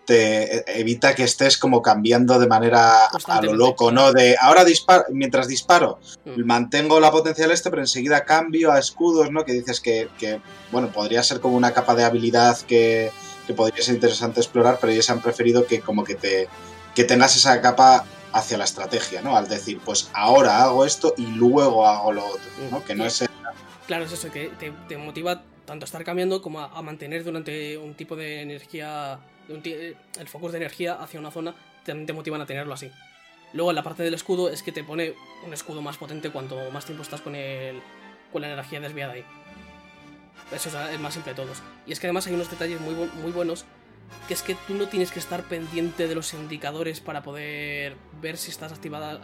te 0.07 0.79
evita 0.79 1.13
que 1.13 1.23
estés 1.23 1.57
como 1.57 1.81
cambiando 1.81 2.39
de 2.39 2.47
manera 2.47 3.05
a 3.07 3.41
lo 3.41 3.53
loco, 3.53 3.91
¿no? 3.91 4.13
De 4.13 4.37
ahora 4.39 4.63
disparo, 4.63 5.03
mientras 5.11 5.47
disparo, 5.47 5.99
Mm. 6.25 6.45
mantengo 6.45 6.99
la 6.99 7.11
potencia 7.11 7.43
del 7.45 7.53
este, 7.53 7.69
pero 7.69 7.81
enseguida 7.81 8.23
cambio 8.23 8.71
a 8.71 8.79
escudos, 8.79 9.29
¿no? 9.31 9.43
Que 9.45 9.53
dices 9.53 9.79
que, 9.81 10.09
que, 10.17 10.39
bueno, 10.71 10.89
podría 10.91 11.21
ser 11.23 11.39
como 11.41 11.57
una 11.57 11.73
capa 11.73 11.93
de 11.95 12.03
habilidad 12.05 12.57
que, 12.61 13.11
que 13.45 13.53
podría 13.53 13.83
ser 13.83 13.95
interesante 13.95 14.39
explorar, 14.39 14.77
pero 14.79 14.93
ellos 14.93 15.09
han 15.09 15.21
preferido 15.21 15.65
que 15.67 15.81
como 15.81 16.03
que 16.03 16.15
te 16.15 16.47
que 16.95 17.03
tengas 17.03 17.35
esa 17.35 17.61
capa 17.61 18.05
hacia 18.33 18.57
la 18.57 18.63
estrategia, 18.63 19.21
¿no? 19.21 19.35
Al 19.37 19.47
decir, 19.47 19.79
pues 19.85 20.09
ahora 20.13 20.63
hago 20.63 20.85
esto 20.85 21.13
y 21.17 21.25
luego 21.27 21.85
hago 21.85 22.11
lo 22.13 22.25
otro, 22.25 22.49
¿no? 22.71 22.83
Que 22.83 22.95
no 22.95 23.05
es 23.05 23.23
Claro, 23.87 24.05
es 24.05 24.11
eso, 24.11 24.31
que 24.31 24.49
te, 24.59 24.73
te 24.87 24.97
motiva 24.97 25.43
tanto 25.65 25.83
a 25.83 25.87
estar 25.87 26.03
cambiando 26.03 26.41
como 26.41 26.59
a, 26.59 26.65
a 26.77 26.81
mantener 26.81 27.23
durante 27.23 27.77
un 27.77 27.93
tipo 27.93 28.15
de 28.15 28.41
energía, 28.41 29.19
el 29.49 30.27
focus 30.27 30.51
de 30.51 30.57
energía 30.57 30.93
hacia 30.93 31.19
una 31.19 31.31
zona, 31.31 31.55
también 31.85 32.07
te 32.07 32.13
motivan 32.13 32.41
a 32.41 32.45
tenerlo 32.45 32.73
así. 32.73 32.91
Luego, 33.53 33.71
en 33.71 33.75
la 33.75 33.83
parte 33.83 34.03
del 34.03 34.13
escudo 34.13 34.49
es 34.49 34.61
que 34.61 34.71
te 34.71 34.83
pone 34.83 35.13
un 35.45 35.53
escudo 35.53 35.81
más 35.81 35.97
potente 35.97 36.31
cuanto 36.31 36.69
más 36.71 36.85
tiempo 36.85 37.03
estás 37.03 37.21
con, 37.21 37.35
el, 37.35 37.81
con 38.31 38.41
la 38.41 38.51
energía 38.51 38.79
desviada 38.79 39.13
ahí. 39.13 39.23
Eso 40.51 40.69
es 40.69 40.75
el 40.93 40.99
más 40.99 41.13
simple 41.13 41.33
de 41.33 41.35
todos. 41.35 41.61
Y 41.85 41.91
es 41.91 41.99
que 41.99 42.07
además 42.07 42.27
hay 42.27 42.33
unos 42.33 42.49
detalles 42.49 42.79
muy, 42.81 42.93
muy 42.93 43.31
buenos, 43.31 43.65
que 44.27 44.33
es 44.33 44.41
que 44.41 44.55
tú 44.67 44.73
no 44.73 44.87
tienes 44.87 45.11
que 45.11 45.19
estar 45.19 45.43
pendiente 45.43 46.07
de 46.07 46.15
los 46.15 46.33
indicadores 46.33 46.99
para 46.99 47.23
poder 47.23 47.95
ver 48.21 48.37
si 48.37 48.51
estás 48.51 48.71
activada, 48.71 49.21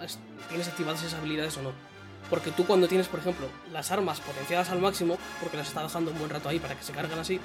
tienes 0.50 0.68
activadas 0.68 1.04
esas 1.04 1.20
habilidades 1.20 1.58
o 1.58 1.62
no. 1.62 1.72
Porque 2.30 2.52
tú 2.52 2.66
cuando 2.66 2.88
tienes, 2.88 3.08
por 3.08 3.20
ejemplo, 3.20 3.48
las 3.72 3.91
armas 3.91 4.22
potenciadas 4.22 4.70
al 4.70 4.80
máximo, 4.80 5.18
porque 5.41 5.58
las 5.58 5.68
está 5.68 5.84
dejando 5.84 6.12
un 6.12 6.20
buen 6.20 6.30
rato 6.30 6.50
ahí 6.50 6.60
para 6.60 6.76
que 6.76 6.84
se 6.84 6.94
carguen 6.94 7.20
así, 7.20 7.40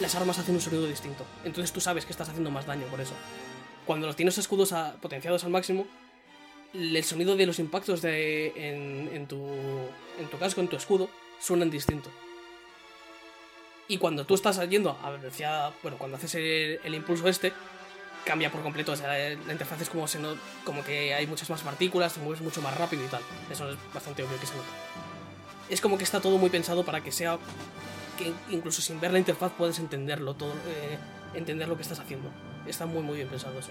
las 0.00 0.14
armas 0.14 0.38
hacen 0.38 0.54
un 0.54 0.60
sonido 0.60 0.86
distinto. 0.86 1.24
Entonces 1.44 1.72
tú 1.72 1.80
sabes 1.80 2.04
que 2.04 2.12
estás 2.12 2.28
haciendo 2.28 2.50
más 2.50 2.66
daño 2.66 2.86
por 2.86 3.00
eso. 3.00 3.14
Cuando 3.86 4.06
los 4.06 4.16
tienes 4.16 4.36
escudos 4.38 4.74
potenciados 5.00 5.44
al 5.44 5.50
máximo, 5.50 5.86
el 6.74 7.02
sonido 7.04 7.36
de 7.36 7.46
los 7.46 7.58
impactos 7.58 8.02
de, 8.02 8.52
en, 8.56 9.26
tu, 9.26 9.36
en 10.18 10.28
tu 10.30 10.38
casco, 10.38 10.60
en 10.60 10.68
tu 10.68 10.76
escudo, 10.76 11.08
suenan 11.40 11.70
distinto. 11.70 12.10
Y 13.88 13.98
cuando 13.98 14.26
tú 14.26 14.34
estás 14.34 14.58
yendo 14.68 14.90
a 14.90 15.72
bueno, 15.82 15.96
cuando 15.96 16.16
haces 16.16 16.34
el, 16.34 16.80
el 16.82 16.94
impulso 16.94 17.28
este, 17.28 17.52
cambia 18.24 18.50
por 18.50 18.62
completo. 18.62 18.92
O 18.92 18.96
sea, 18.96 19.08
la 19.08 19.52
interfaz 19.52 19.80
es 19.80 19.88
como, 19.88 20.08
se 20.08 20.18
no- 20.18 20.36
como 20.64 20.82
que 20.84 21.14
hay 21.14 21.26
muchas 21.28 21.48
más 21.48 21.62
partículas, 21.62 22.12
te 22.14 22.20
mueves 22.20 22.42
mucho 22.42 22.60
más 22.60 22.76
rápido 22.76 23.04
y 23.04 23.08
tal. 23.08 23.22
Eso 23.50 23.70
es 23.70 23.76
bastante 23.94 24.24
obvio 24.24 24.38
que 24.40 24.46
se 24.46 24.54
nota. 24.56 24.66
Es 25.70 25.80
como 25.80 25.96
que 25.96 26.04
está 26.04 26.20
todo 26.20 26.36
muy 26.36 26.50
pensado 26.50 26.84
para 26.84 27.00
que 27.02 27.12
sea 27.12 27.38
que 28.16 28.32
incluso 28.50 28.82
sin 28.82 29.00
ver 29.00 29.12
la 29.12 29.18
interfaz 29.18 29.52
puedes 29.56 29.78
entenderlo 29.78 30.34
todo, 30.34 30.52
eh, 30.68 30.98
entender 31.34 31.68
lo 31.68 31.76
que 31.76 31.82
estás 31.82 31.98
haciendo. 32.00 32.30
Está 32.66 32.86
muy 32.86 33.02
muy 33.02 33.16
bien 33.16 33.28
pensado 33.28 33.58
eso. 33.58 33.70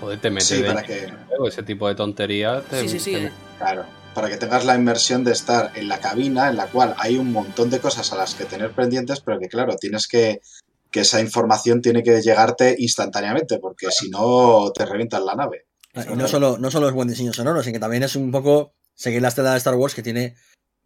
Joder, 0.00 0.20
te 0.20 0.30
metes 0.30 0.48
Sí, 0.48 0.62
para 0.62 0.82
que, 0.82 1.12
ese 1.46 1.62
tipo 1.62 1.88
de 1.88 1.94
tonterías. 1.94 2.64
te- 2.64 2.80
Sí, 2.82 2.88
sí, 2.88 3.00
sí. 3.00 3.12
te- 3.12 3.24
eh, 3.26 3.32
claro, 3.58 3.84
para 4.14 4.28
que 4.28 4.36
tengas 4.36 4.64
la 4.64 4.74
inmersión 4.74 5.24
de 5.24 5.32
estar 5.32 5.72
en 5.74 5.88
la 5.88 5.98
cabina, 6.00 6.48
en 6.48 6.56
la 6.56 6.66
cual 6.66 6.94
hay 6.98 7.16
un 7.16 7.32
montón 7.32 7.70
de 7.70 7.80
cosas 7.80 8.12
a 8.12 8.16
las 8.16 8.34
que 8.34 8.44
tener 8.44 8.72
pendientes, 8.72 9.20
pero 9.20 9.38
que 9.38 9.48
claro, 9.48 9.76
tienes 9.76 10.06
que 10.08 10.40
que 10.90 11.00
esa 11.00 11.20
información 11.20 11.82
tiene 11.82 12.02
que 12.02 12.22
llegarte 12.22 12.74
instantáneamente, 12.78 13.58
porque 13.58 13.90
si 13.90 14.08
no 14.08 14.72
te 14.74 14.86
revientas 14.86 15.22
la 15.22 15.34
nave. 15.34 15.66
Y 16.10 16.16
no 16.16 16.26
solo, 16.26 16.56
no 16.58 16.70
solo 16.70 16.88
es 16.88 16.94
buen 16.94 17.08
diseño 17.08 17.34
sonoro, 17.34 17.62
sino 17.62 17.74
que 17.74 17.78
también 17.80 18.04
es 18.04 18.16
un 18.16 18.30
poco 18.32 18.72
seguir 18.94 19.20
la 19.20 19.28
estela 19.28 19.50
de 19.52 19.58
Star 19.58 19.74
Wars 19.74 19.94
que 19.94 20.02
tiene 20.02 20.36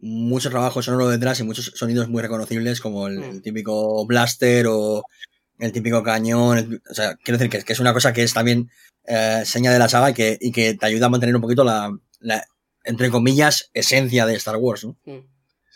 mucho 0.05 0.49
trabajo 0.49 0.81
sonoro 0.81 1.07
detrás 1.09 1.39
y 1.39 1.43
muchos 1.43 1.71
sonidos 1.75 2.09
muy 2.09 2.21
reconocibles 2.21 2.81
como 2.81 3.07
el, 3.07 3.19
Mm. 3.19 3.23
el 3.23 3.41
típico 3.41 4.05
blaster 4.05 4.65
o 4.67 5.03
el 5.59 5.71
típico 5.71 6.03
cañón. 6.03 6.57
el- 6.57 6.81
o 6.89 6.93
sea, 6.93 7.15
quiero 7.15 7.37
decir 7.37 7.49
que, 7.51 7.63
que 7.65 7.73
es 7.73 7.79
una 7.79 7.93
cosa 7.93 8.11
que 8.13 8.23
es 8.23 8.33
también 8.33 8.69
eh, 9.05 9.43
seña 9.45 9.71
de 9.71 9.79
la 9.79 9.89
saga 9.89 10.09
y 10.11 10.13
que, 10.13 10.37
y 10.39 10.51
que 10.51 10.73
te 10.75 10.85
ayuda 10.85 11.05
a 11.07 11.09
mantener 11.09 11.35
un 11.35 11.41
poquito 11.41 11.63
la, 11.63 11.97
la, 12.19 12.45
entre 12.85 13.09
comillas, 13.09 13.69
esencia 13.73 14.25
de 14.25 14.35
Star 14.35 14.55
Wars. 14.57 14.85
¿no? 14.85 14.97
mm. 15.05 15.19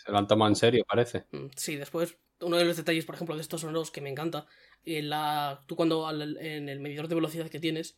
Se 0.05 0.11
lo 0.11 0.17
han 0.17 0.27
tomado 0.27 0.49
en 0.49 0.55
serio, 0.55 0.85
parece. 0.87 1.25
Mm, 1.31 1.47
Sí, 1.55 1.75
después, 1.75 2.15
uno 2.41 2.55
de 2.57 2.65
los 2.65 2.77
detalles, 2.77 3.03
por 3.05 3.15
ejemplo, 3.15 3.35
de 3.35 3.41
estos 3.41 3.61
sonoros 3.61 3.91
que 3.91 3.99
me 4.01 4.09
encanta, 4.09 4.45
en 4.85 5.09
la, 5.09 5.63
tú 5.67 5.75
cuando 5.75 6.07
al- 6.07 6.37
en 6.37 6.69
el 6.69 6.79
medidor 6.79 7.07
de 7.09 7.15
velocidad 7.15 7.49
que 7.49 7.59
tienes, 7.59 7.97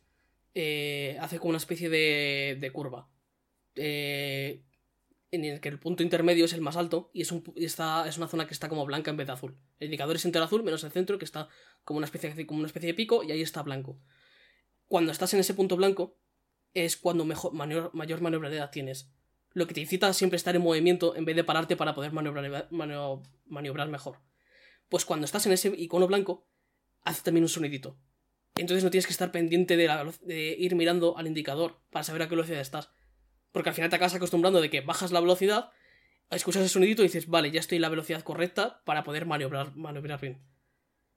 eh, 0.54 1.16
hace 1.20 1.38
como 1.38 1.50
una 1.50 1.58
especie 1.58 1.88
de, 1.88 2.56
de 2.60 2.72
curva. 2.72 3.08
Eh, 3.76 4.62
en 5.32 5.44
el 5.44 5.60
que 5.60 5.68
el 5.68 5.78
punto 5.78 6.02
intermedio 6.02 6.44
es 6.44 6.52
el 6.52 6.60
más 6.60 6.76
alto 6.76 7.10
y 7.12 7.22
es, 7.22 7.30
un, 7.32 7.44
está, 7.56 8.08
es 8.08 8.18
una 8.18 8.26
zona 8.28 8.46
que 8.46 8.54
está 8.54 8.68
como 8.68 8.84
blanca 8.84 9.10
en 9.10 9.16
vez 9.16 9.26
de 9.28 9.32
azul. 9.32 9.56
El 9.78 9.86
indicador 9.86 10.16
es 10.16 10.24
entero 10.24 10.44
azul, 10.44 10.62
menos 10.62 10.82
el 10.84 10.90
centro, 10.90 11.18
que 11.18 11.24
está 11.24 11.48
como 11.84 11.98
una 11.98 12.06
especie, 12.06 12.34
de- 12.34 12.46
como 12.46 12.58
una 12.60 12.66
especie 12.66 12.88
de 12.88 12.94
pico, 12.94 13.22
y 13.22 13.30
ahí 13.30 13.42
está 13.42 13.62
blanco. 13.62 13.98
Cuando 14.88 15.12
estás 15.12 15.32
en 15.34 15.40
ese 15.40 15.54
punto 15.54 15.76
blanco, 15.76 16.18
es 16.74 16.96
cuando 16.96 17.24
mejor, 17.24 17.52
mayor, 17.52 17.90
mayor 17.94 18.20
maniobrabilidad 18.20 18.70
tienes 18.70 19.10
lo 19.52 19.66
que 19.66 19.74
te 19.74 19.80
incita 19.80 20.06
a 20.06 20.12
siempre 20.12 20.36
estar 20.36 20.54
en 20.54 20.62
movimiento 20.62 21.16
en 21.16 21.24
vez 21.24 21.34
de 21.34 21.42
pararte 21.44 21.76
para 21.76 21.94
poder 21.94 22.12
maniobrar, 22.12 22.68
manio- 22.70 23.22
maniobrar 23.46 23.88
mejor. 23.88 24.18
Pues 24.88 25.04
cuando 25.04 25.24
estás 25.24 25.46
en 25.46 25.52
ese 25.52 25.68
icono 25.76 26.06
blanco, 26.06 26.46
hace 27.02 27.22
también 27.22 27.44
un 27.44 27.48
sonidito. 27.48 27.96
Entonces 28.56 28.84
no 28.84 28.90
tienes 28.90 29.06
que 29.06 29.12
estar 29.12 29.30
pendiente 29.32 29.76
de, 29.76 29.86
la 29.86 30.12
de 30.22 30.56
ir 30.58 30.74
mirando 30.74 31.16
al 31.16 31.26
indicador 31.26 31.80
para 31.90 32.02
saber 32.04 32.22
a 32.22 32.26
qué 32.28 32.34
velocidad 32.34 32.60
estás. 32.60 32.90
Porque 33.52 33.70
al 33.70 33.74
final 33.74 33.90
te 33.90 33.96
acabas 33.96 34.14
acostumbrando 34.14 34.60
de 34.60 34.70
que 34.70 34.80
bajas 34.80 35.10
la 35.12 35.20
velocidad, 35.20 35.70
escuchas 36.30 36.62
el 36.62 36.68
sonidito 36.68 37.02
y 37.02 37.06
dices, 37.06 37.26
vale, 37.26 37.50
ya 37.50 37.60
estoy 37.60 37.76
en 37.76 37.82
la 37.82 37.88
velocidad 37.88 38.22
correcta 38.22 38.82
para 38.84 39.02
poder 39.02 39.26
maniobrar, 39.26 39.74
maniobrar 39.76 40.20
bien. 40.20 40.38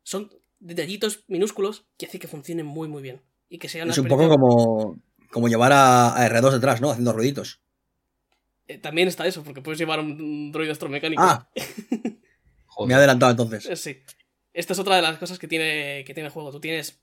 Son 0.04 0.32
detallitos 0.60 1.24
minúsculos 1.28 1.86
que 1.98 2.06
hacen 2.08 2.20
que 2.20 2.28
funcionen 2.28 2.66
muy 2.66 2.88
muy 2.88 3.02
bien. 3.02 3.22
Y 3.50 3.60
que 3.60 3.70
sean 3.70 3.90
Es 3.90 3.98
un 4.00 4.08
poco 4.08 4.28
como, 4.30 5.00
como 5.32 5.48
llevar 5.48 5.72
a, 5.74 6.16
a 6.16 6.28
R2 6.30 6.52
detrás, 6.54 6.82
¿no? 6.82 6.90
Haciendo 6.90 7.14
ruiditos. 7.14 7.60
Eh, 8.68 8.78
también 8.80 9.08
está 9.08 9.28
eso, 9.28 9.44
porque 9.44 9.62
puedes 9.62 9.78
llevar 9.78 10.00
un 10.00 10.52
droide 10.52 10.72
astromecánico. 10.72 11.22
Ah, 11.22 11.48
Joder. 12.66 12.88
me 12.88 12.94
he 12.94 12.98
adelantado 12.98 13.32
entonces. 13.32 13.66
Eh, 13.68 13.76
Sí. 13.76 14.02
Esta 14.54 14.74
es 14.74 14.80
otra 14.80 14.96
de 14.96 15.02
las 15.02 15.18
cosas 15.18 15.40
que 15.40 15.48
tiene, 15.48 16.04
que 16.06 16.14
tiene 16.14 16.28
el 16.28 16.34
juego. 16.34 16.52
Tú 16.52 16.60
tienes. 16.60 17.02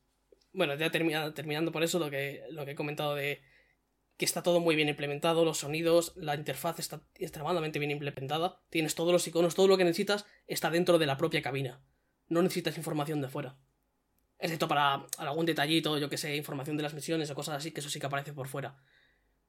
Bueno, 0.53 0.75
ya 0.77 0.91
termina- 0.91 1.33
terminando 1.35 1.71
por 1.73 1.83
eso 1.83 1.99
lo 1.99 2.09
que, 2.11 2.43
lo 2.51 2.65
que 2.65 2.73
he 2.73 2.75
comentado 2.77 3.15
de 3.15 3.41
que 4.21 4.27
está 4.27 4.43
todo 4.43 4.61
muy 4.61 4.77
bien 4.77 4.91
implementado, 4.91 5.47
los 5.47 5.57
sonidos, 5.57 6.13
la 6.15 6.35
interfaz 6.35 6.79
está 6.79 7.01
extremadamente 7.15 7.79
bien 7.79 7.91
implementada. 7.91 8.61
Tienes 8.69 8.95
todos 8.95 9.15
los 9.15 9.27
iconos, 9.27 9.55
todo 9.55 9.67
lo 9.67 9.79
que 9.79 9.85
necesitas 9.85 10.27
está 10.47 10.69
dentro 10.69 10.99
de 10.99 11.07
la 11.07 11.17
propia 11.17 11.41
cabina. 11.41 11.81
No 12.29 12.43
necesitas 12.43 12.77
información 12.77 13.23
de 13.23 13.29
fuera. 13.29 13.57
Excepto 14.39 14.69
para 14.69 15.07
algún 15.17 15.47
detallito, 15.47 15.97
yo 15.97 16.11
que 16.11 16.19
sé, 16.19 16.37
información 16.37 16.77
de 16.77 16.83
las 16.83 16.93
misiones 16.93 17.31
o 17.31 17.35
cosas 17.35 17.57
así, 17.57 17.73
que 17.73 17.81
eso 17.81 17.89
sí 17.89 17.99
que 17.99 18.05
aparece 18.09 18.35
por 18.35 18.47
fuera. 18.47 18.77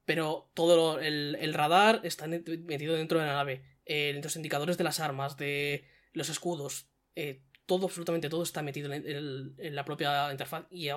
Pero 0.05 0.49
todo 0.53 0.77
lo- 0.77 0.99
el, 1.01 1.53
radar 1.53 1.99
está 2.05 2.27
metido 2.27 2.95
dentro 2.95 3.19
de 3.19 3.25
la 3.25 3.33
nave. 3.33 3.65
Eh, 3.83 4.21
los 4.23 4.37
indicadores 4.37 4.77
de 4.77 4.85
las 4.85 5.01
armas, 5.01 5.35
de 5.35 5.83
los 6.13 6.29
escudos, 6.29 6.87
eh, 7.15 7.43
todo, 7.65 7.87
absolutamente 7.87 8.29
todo 8.29 8.43
está 8.43 8.61
metido 8.61 8.89
en, 8.93 9.75
la 9.75 9.83
propia 9.83 10.31
interfaz 10.31 10.65
y 10.69 10.87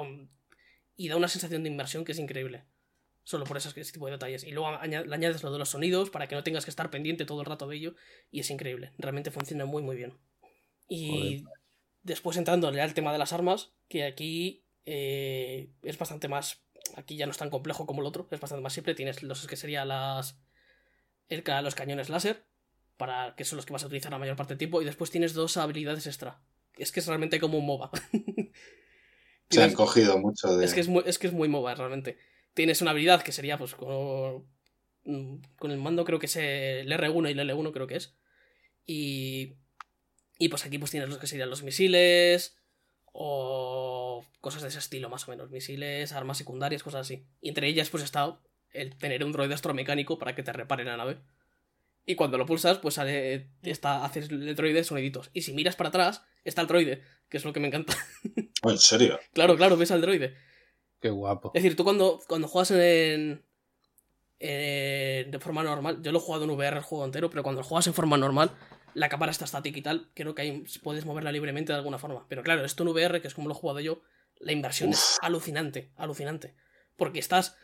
da 1.09 1.17
una 1.17 1.27
sensación 1.27 1.65
de 1.65 1.71
inmersión 1.71 2.05
que 2.05 2.13
es 2.13 2.21
increíble. 2.21 2.67
Solo 3.25 3.45
por 3.45 3.57
esos, 3.57 3.77
ese 3.77 3.93
tipo 3.93 4.07
de 4.07 4.13
detalles. 4.13 4.45
Y 4.45 4.53
luego 4.53 4.69
aña- 4.69 5.03
le 5.03 5.15
añades 5.15 5.43
lo 5.43 5.51
de 5.51 5.59
los 5.59 5.71
sonidos 5.71 6.11
para 6.11 6.29
que 6.29 6.35
no 6.35 6.45
tengas 6.45 6.65
que 6.65 6.71
estar 6.71 6.91
pendiente 6.91 7.25
todo 7.25 7.41
el 7.41 7.47
rato 7.47 7.67
de 7.67 7.77
ello. 7.77 7.95
Y 8.31 8.41
es 8.41 8.51
increíble. 8.51 8.93
Realmente 8.99 9.31
funciona 9.31 9.65
muy, 9.65 9.83
muy 9.83 9.97
bien. 9.97 10.19
Y 10.89 11.45
después 12.03 12.37
entrando 12.37 12.71
ya 12.73 12.85
al 12.85 12.93
tema 12.95 13.13
de 13.13 13.19
las 13.19 13.33
armas, 13.33 13.73
que 13.89 14.05
aquí 14.05 14.67
eh, 14.85 15.71
es 15.83 15.97
bastante 15.99 16.29
más. 16.29 16.63
Aquí 16.97 17.17
ya 17.17 17.25
no 17.25 17.33
es 17.33 17.39
tan 17.39 17.49
complejo 17.49 17.87
como 17.87 18.03
el 18.03 18.07
otro, 18.07 18.29
es 18.31 18.41
bastante 18.41 18.63
más 18.63 18.75
simple. 18.75 18.95
Tienes 18.95 19.23
los 19.23 19.47
que 19.47 19.57
serían 19.57 19.89
las. 19.89 20.39
el 21.29 21.43
los 21.63 21.75
cañones 21.75 22.11
láser, 22.11 22.45
para 22.99 23.35
que 23.37 23.45
son 23.47 23.57
los 23.57 23.65
que 23.65 23.73
vas 23.73 23.83
a 23.85 23.87
utilizar 23.87 24.13
la 24.13 24.19
mayor 24.19 24.37
parte 24.37 24.53
del 24.53 24.59
tiempo. 24.59 24.83
Y 24.83 24.85
después 24.85 25.11
tienes 25.11 25.33
dos 25.33 25.57
habilidades 25.57 26.07
extra. 26.07 26.43
Es 26.77 26.93
que 26.93 27.01
es 27.01 27.07
realmente 27.07 27.41
como 27.41 27.57
un 27.59 27.65
MOBA. 27.67 27.91
Se 29.51 29.63
han 29.63 29.73
cogido 29.75 30.19
mucho 30.19 30.57
de... 30.57 30.65
es 30.65 30.75
que 30.75 30.81
es 30.81 30.89
muy, 30.89 31.03
es 31.07 31.19
que 31.19 31.29
es 31.29 31.33
muy 31.33 31.49
MOBA, 31.49 31.75
realmente. 31.75 32.19
Tienes 32.55 32.81
una 32.83 32.93
habilidad 32.93 33.23
que 33.23 33.33
sería, 33.33 33.59
pues, 33.59 33.75
con, 33.75 34.47
con 35.57 35.71
el 35.71 35.79
mando 35.79 36.05
creo 36.05 36.19
que 36.19 36.27
es 36.27 36.37
el 36.37 36.91
R1 36.91 37.29
y 37.29 37.39
el 37.39 37.51
L1 37.51 37.73
creo 37.73 37.87
que 37.87 37.97
es. 37.97 38.17
Y, 38.87 39.55
y 40.39 40.49
pues 40.49 40.65
aquí 40.65 40.79
pues 40.79 40.91
tienes 40.91 41.09
los 41.09 41.19
que 41.19 41.27
serían 41.27 41.51
los 41.51 41.63
misiles 41.63 42.57
o 43.13 44.25
cosas 44.41 44.63
de 44.63 44.69
ese 44.69 44.79
estilo, 44.79 45.09
más 45.09 45.27
o 45.29 45.31
menos. 45.31 45.51
Misiles, 45.51 46.13
armas 46.13 46.39
secundarias, 46.39 46.83
cosas 46.83 47.03
así. 47.03 47.27
Y 47.41 47.49
entre 47.49 47.69
ellas 47.69 47.91
pues 47.91 48.03
está 48.03 48.39
el 48.73 48.97
tener 48.97 49.25
un 49.25 49.33
droide 49.33 49.55
astromecánico 49.55 50.19
para 50.19 50.35
que 50.35 50.43
te 50.43 50.53
repare 50.53 50.85
la 50.85 50.97
nave. 50.97 51.19
Y 52.07 52.17
cuando 52.17 52.37
lo 52.37 52.45
pulsas, 52.45 52.79
pues 52.79 52.95
sale, 52.95 53.49
está, 53.63 54.05
haces 54.05 54.29
el 54.29 54.55
droide 54.55 54.85
soniditos. 54.85 55.31
Y 55.33 55.43
si 55.43 55.55
miras 55.55 55.77
para 55.77 55.89
atrás, 55.89 56.23
está 56.45 56.61
el 56.61 56.67
droide, 56.67 57.03
que 57.31 57.39
es 57.39 57.45
lo 57.45 57.53
que 57.55 57.61
me 57.61 57.69
encanta. 57.69 57.97
Oh, 58.63 58.71
en 58.71 58.79
serio. 58.79 59.19
claro, 59.33 59.57
claro, 59.57 59.79
ves 59.79 59.91
al 59.91 60.03
droide. 60.03 60.37
Qué 61.05 61.11
guapo. 61.11 61.51
Es 61.55 61.63
decir, 61.63 61.77
tú 61.77 61.85
cuando, 61.85 62.19
cuando 62.27 62.49
juegas 62.49 62.71
en, 62.71 63.45
en- 64.39 65.31
de 65.31 65.39
forma 65.39 65.63
normal, 65.63 66.01
yo 66.03 66.13
lo 66.13 66.19
he 66.19 66.23
jugado 66.23 66.45
en 66.45 66.51
VR 66.51 66.79
el 66.79 66.83
juego 66.83 67.05
entero, 67.05 67.29
pero 67.29 67.43
cuando 67.43 67.61
lo 67.61 67.67
juegas 67.67 67.87
en 67.87 67.93
forma 67.93 68.17
normal, 68.17 68.53
la 68.95 69.11
cámara 69.11 69.31
está 69.31 69.45
estática 69.45 69.79
y 69.79 69.83
tal, 69.83 70.11
creo 70.15 70.35
que 70.35 70.41
ahí 70.41 70.65
puedes 70.83 71.05
moverla 71.05 71.31
libremente 71.31 71.73
de 71.73 71.77
alguna 71.79 71.99
forma. 71.99 72.25
Pero 72.29 72.43
claro, 72.43 72.65
esto 72.65 72.85
en 72.85 72.89
VR, 72.89 73.21
que 73.21 73.29
es 73.29 73.35
como 73.35 73.49
lo 73.49 73.55
he 73.55 73.59
jugado 73.59 73.81
yo, 73.81 74.01
la 74.39 74.53
inversión 74.53 74.91
es 74.91 75.19
alucinante, 75.21 75.91
alucinante. 75.97 76.55
Porque 76.97 77.19
estás, 77.19 77.59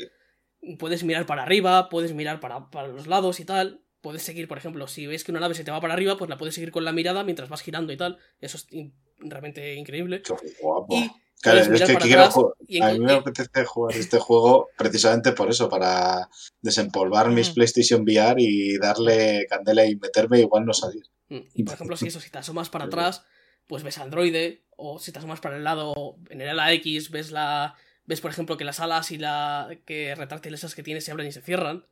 puedes 0.79 1.03
mirar 1.03 1.25
para 1.25 1.43
arriba, 1.43 1.89
puedes 1.89 2.13
mirar 2.13 2.41
para, 2.41 2.69
para 2.69 2.89
los 2.89 3.07
lados 3.07 3.41
y 3.41 3.47
tal. 3.47 3.81
Puedes 4.03 4.23
seguir, 4.23 4.49
por 4.49 4.59
ejemplo, 4.59 4.87
si 4.87 5.07
ves 5.07 5.25
que 5.25 5.31
una 5.31 5.41
nave 5.41 5.55
se 5.55 5.65
te 5.65 5.71
va 5.71 5.81
para 5.81 5.95
arriba, 5.95 6.19
pues 6.19 6.29
la 6.29 6.37
puedes 6.37 6.55
seguir 6.55 6.73
con 6.73 6.85
la 6.85 6.93
mirada 6.93 7.25
mientras 7.25 7.49
vas 7.49 7.63
girando 7.63 7.91
y 7.93 7.97
tal. 7.97 8.19
Eso 8.41 8.59
es 8.59 8.67
in- 8.71 8.95
realmente 9.19 9.75
increíble. 9.77 10.21
Qué 10.23 10.35
guapo. 10.61 10.95
Y 10.95 11.11
Claro, 11.43 11.61
es 11.61 11.69
que 11.85 11.97
quiero 11.97 12.31
jugar- 12.31 12.55
A 12.83 12.93
mí 12.93 12.99
me 13.01 13.13
apetece 13.15 13.65
jugar 13.65 13.97
este 13.97 14.19
juego 14.19 14.69
precisamente 14.77 15.33
por 15.33 15.49
eso, 15.51 15.69
para 15.69 16.29
desempolvar 16.61 17.31
mis 17.31 17.51
Mm. 17.51 17.55
PlayStation 17.55 18.03
VR 18.03 18.37
y 18.43 18.77
darle 18.79 19.47
candela 19.49 19.87
y 19.87 19.97
meterme 19.97 20.39
y 20.39 20.43
igual 20.43 20.67
no 20.67 20.75
salir. 20.75 21.05
Mm, 21.29 21.39
Y 21.55 21.63
por 21.65 21.75
ejemplo, 21.75 21.97
si 21.97 22.09
eso, 22.09 22.21
si 22.21 22.29
te 22.31 22.39
asomas 22.39 22.69
para 22.69 22.85
atrás, 22.87 23.25
pues 23.67 23.83
ves 23.83 23.99
Androide, 23.99 24.65
o 24.77 24.99
si 24.99 25.13
te 25.13 25.19
asomas 25.19 25.41
para 25.41 25.57
el 25.57 25.65
lado, 25.65 26.17
en 26.29 26.41
el 26.41 26.49
ala 26.51 26.73
X, 26.75 27.11
ves 27.11 27.31
la. 27.31 27.75
ves, 28.05 28.21
por 28.21 28.31
ejemplo, 28.33 28.57
que 28.57 28.65
las 28.65 28.81
alas 28.81 29.11
y 29.13 29.19
la. 29.19 29.69
que 29.87 30.15
retráctiles 30.17 30.61
esas 30.61 30.75
que 30.75 30.83
tiene 30.83 31.01
se 31.01 31.11
abren 31.13 31.29
y 31.29 31.33
se 31.33 31.41
cierran. 31.43 31.87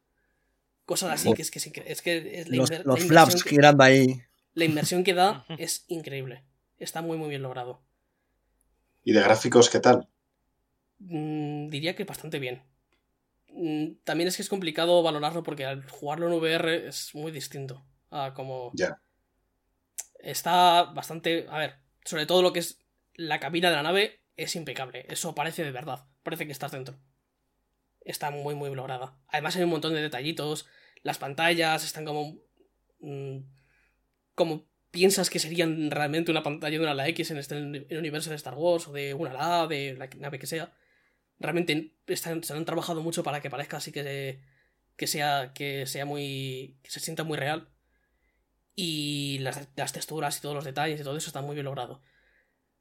Cosas 0.84 1.10
así, 1.12 1.32
que 1.34 1.42
es 1.42 1.50
que 1.50 1.58
es, 1.58 1.66
incre- 1.72 1.84
es 1.86 2.02
que 2.02 2.40
es 2.40 2.48
la, 2.48 2.56
Los, 2.56 2.70
los 2.84 3.00
la 3.00 3.06
flaps 3.06 3.44
que, 3.44 3.50
girando 3.50 3.84
ahí. 3.84 4.20
la 4.54 4.64
inversión 4.64 5.04
que 5.04 5.14
da 5.14 5.44
es 5.58 5.84
increíble. 5.88 6.44
Está 6.78 7.00
muy 7.02 7.16
muy 7.18 7.28
bien 7.28 7.42
logrado. 7.42 7.80
¿Y 9.02 9.12
de 9.12 9.22
gráficos 9.22 9.70
qué 9.70 9.80
tal? 9.80 10.08
Mm, 10.98 11.68
diría 11.70 11.94
que 11.96 12.04
bastante 12.04 12.38
bien. 12.38 12.62
Mm, 13.50 13.96
También 14.04 14.28
es 14.28 14.36
que 14.36 14.42
es 14.42 14.48
complicado 14.48 15.02
valorarlo 15.02 15.42
porque 15.42 15.64
al 15.66 15.88
jugarlo 15.88 16.28
en 16.28 16.34
VR 16.34 16.88
es 16.88 17.14
muy 17.14 17.32
distinto 17.32 17.84
a 18.10 18.34
como. 18.34 18.72
Ya. 18.72 19.00
Está 20.18 20.84
bastante. 20.84 21.46
A 21.48 21.58
ver, 21.58 21.76
sobre 22.04 22.26
todo 22.26 22.42
lo 22.42 22.52
que 22.52 22.60
es 22.60 22.78
la 23.14 23.40
cabina 23.40 23.70
de 23.70 23.76
la 23.76 23.82
nave 23.82 24.20
es 24.36 24.54
impecable. 24.56 25.06
Eso 25.08 25.34
parece 25.34 25.64
de 25.64 25.72
verdad. 25.72 26.06
Parece 26.22 26.46
que 26.46 26.52
estás 26.52 26.72
dentro. 26.72 26.98
Está 28.00 28.30
muy, 28.30 28.54
muy 28.54 28.74
lograda. 28.74 29.18
Además, 29.28 29.56
hay 29.56 29.64
un 29.64 29.70
montón 29.70 29.92
de 29.94 30.02
detallitos. 30.02 30.66
Las 31.02 31.18
pantallas 31.18 31.84
están 31.84 32.04
como. 32.04 32.38
mm, 33.00 33.38
como 34.34 34.67
piensas 34.90 35.30
que 35.30 35.38
serían 35.38 35.90
realmente 35.90 36.30
una 36.30 36.42
pantalla 36.42 36.78
de 36.78 36.82
una 36.84 36.92
ala 36.92 37.08
X 37.08 37.30
en 37.30 37.38
este 37.38 37.56
en 37.58 37.86
el 37.88 37.98
universo 37.98 38.30
de 38.30 38.36
Star 38.36 38.54
Wars 38.54 38.88
o 38.88 38.92
de 38.92 39.14
una 39.14 39.30
ala, 39.32 39.66
de 39.66 39.94
la 39.98 40.08
nave 40.18 40.38
que 40.38 40.46
sea. 40.46 40.72
Realmente 41.40 41.94
están- 42.08 42.44
se 42.44 42.52
han 42.54 42.64
trabajado 42.66 43.02
mucho 43.02 43.22
para 43.24 43.40
que 43.42 43.50
parezca 43.50 43.78
así 43.78 43.92
que, 43.92 44.40
que 44.96 45.06
sea 45.08 45.52
que 45.54 45.86
sea 45.86 46.04
muy 46.06 46.78
que 46.82 46.90
se 46.90 47.00
sienta 47.00 47.24
muy 47.24 47.38
real 47.38 47.68
Y 48.74 49.38
las, 49.40 49.68
las 49.76 49.92
texturas 49.92 50.38
y 50.38 50.40
todos 50.40 50.54
los 50.54 50.64
detalles 50.64 51.00
y 51.00 51.04
todo 51.04 51.16
eso 51.16 51.28
está 51.28 51.42
muy 51.42 51.54
bien 51.54 51.64
logrado. 51.64 52.00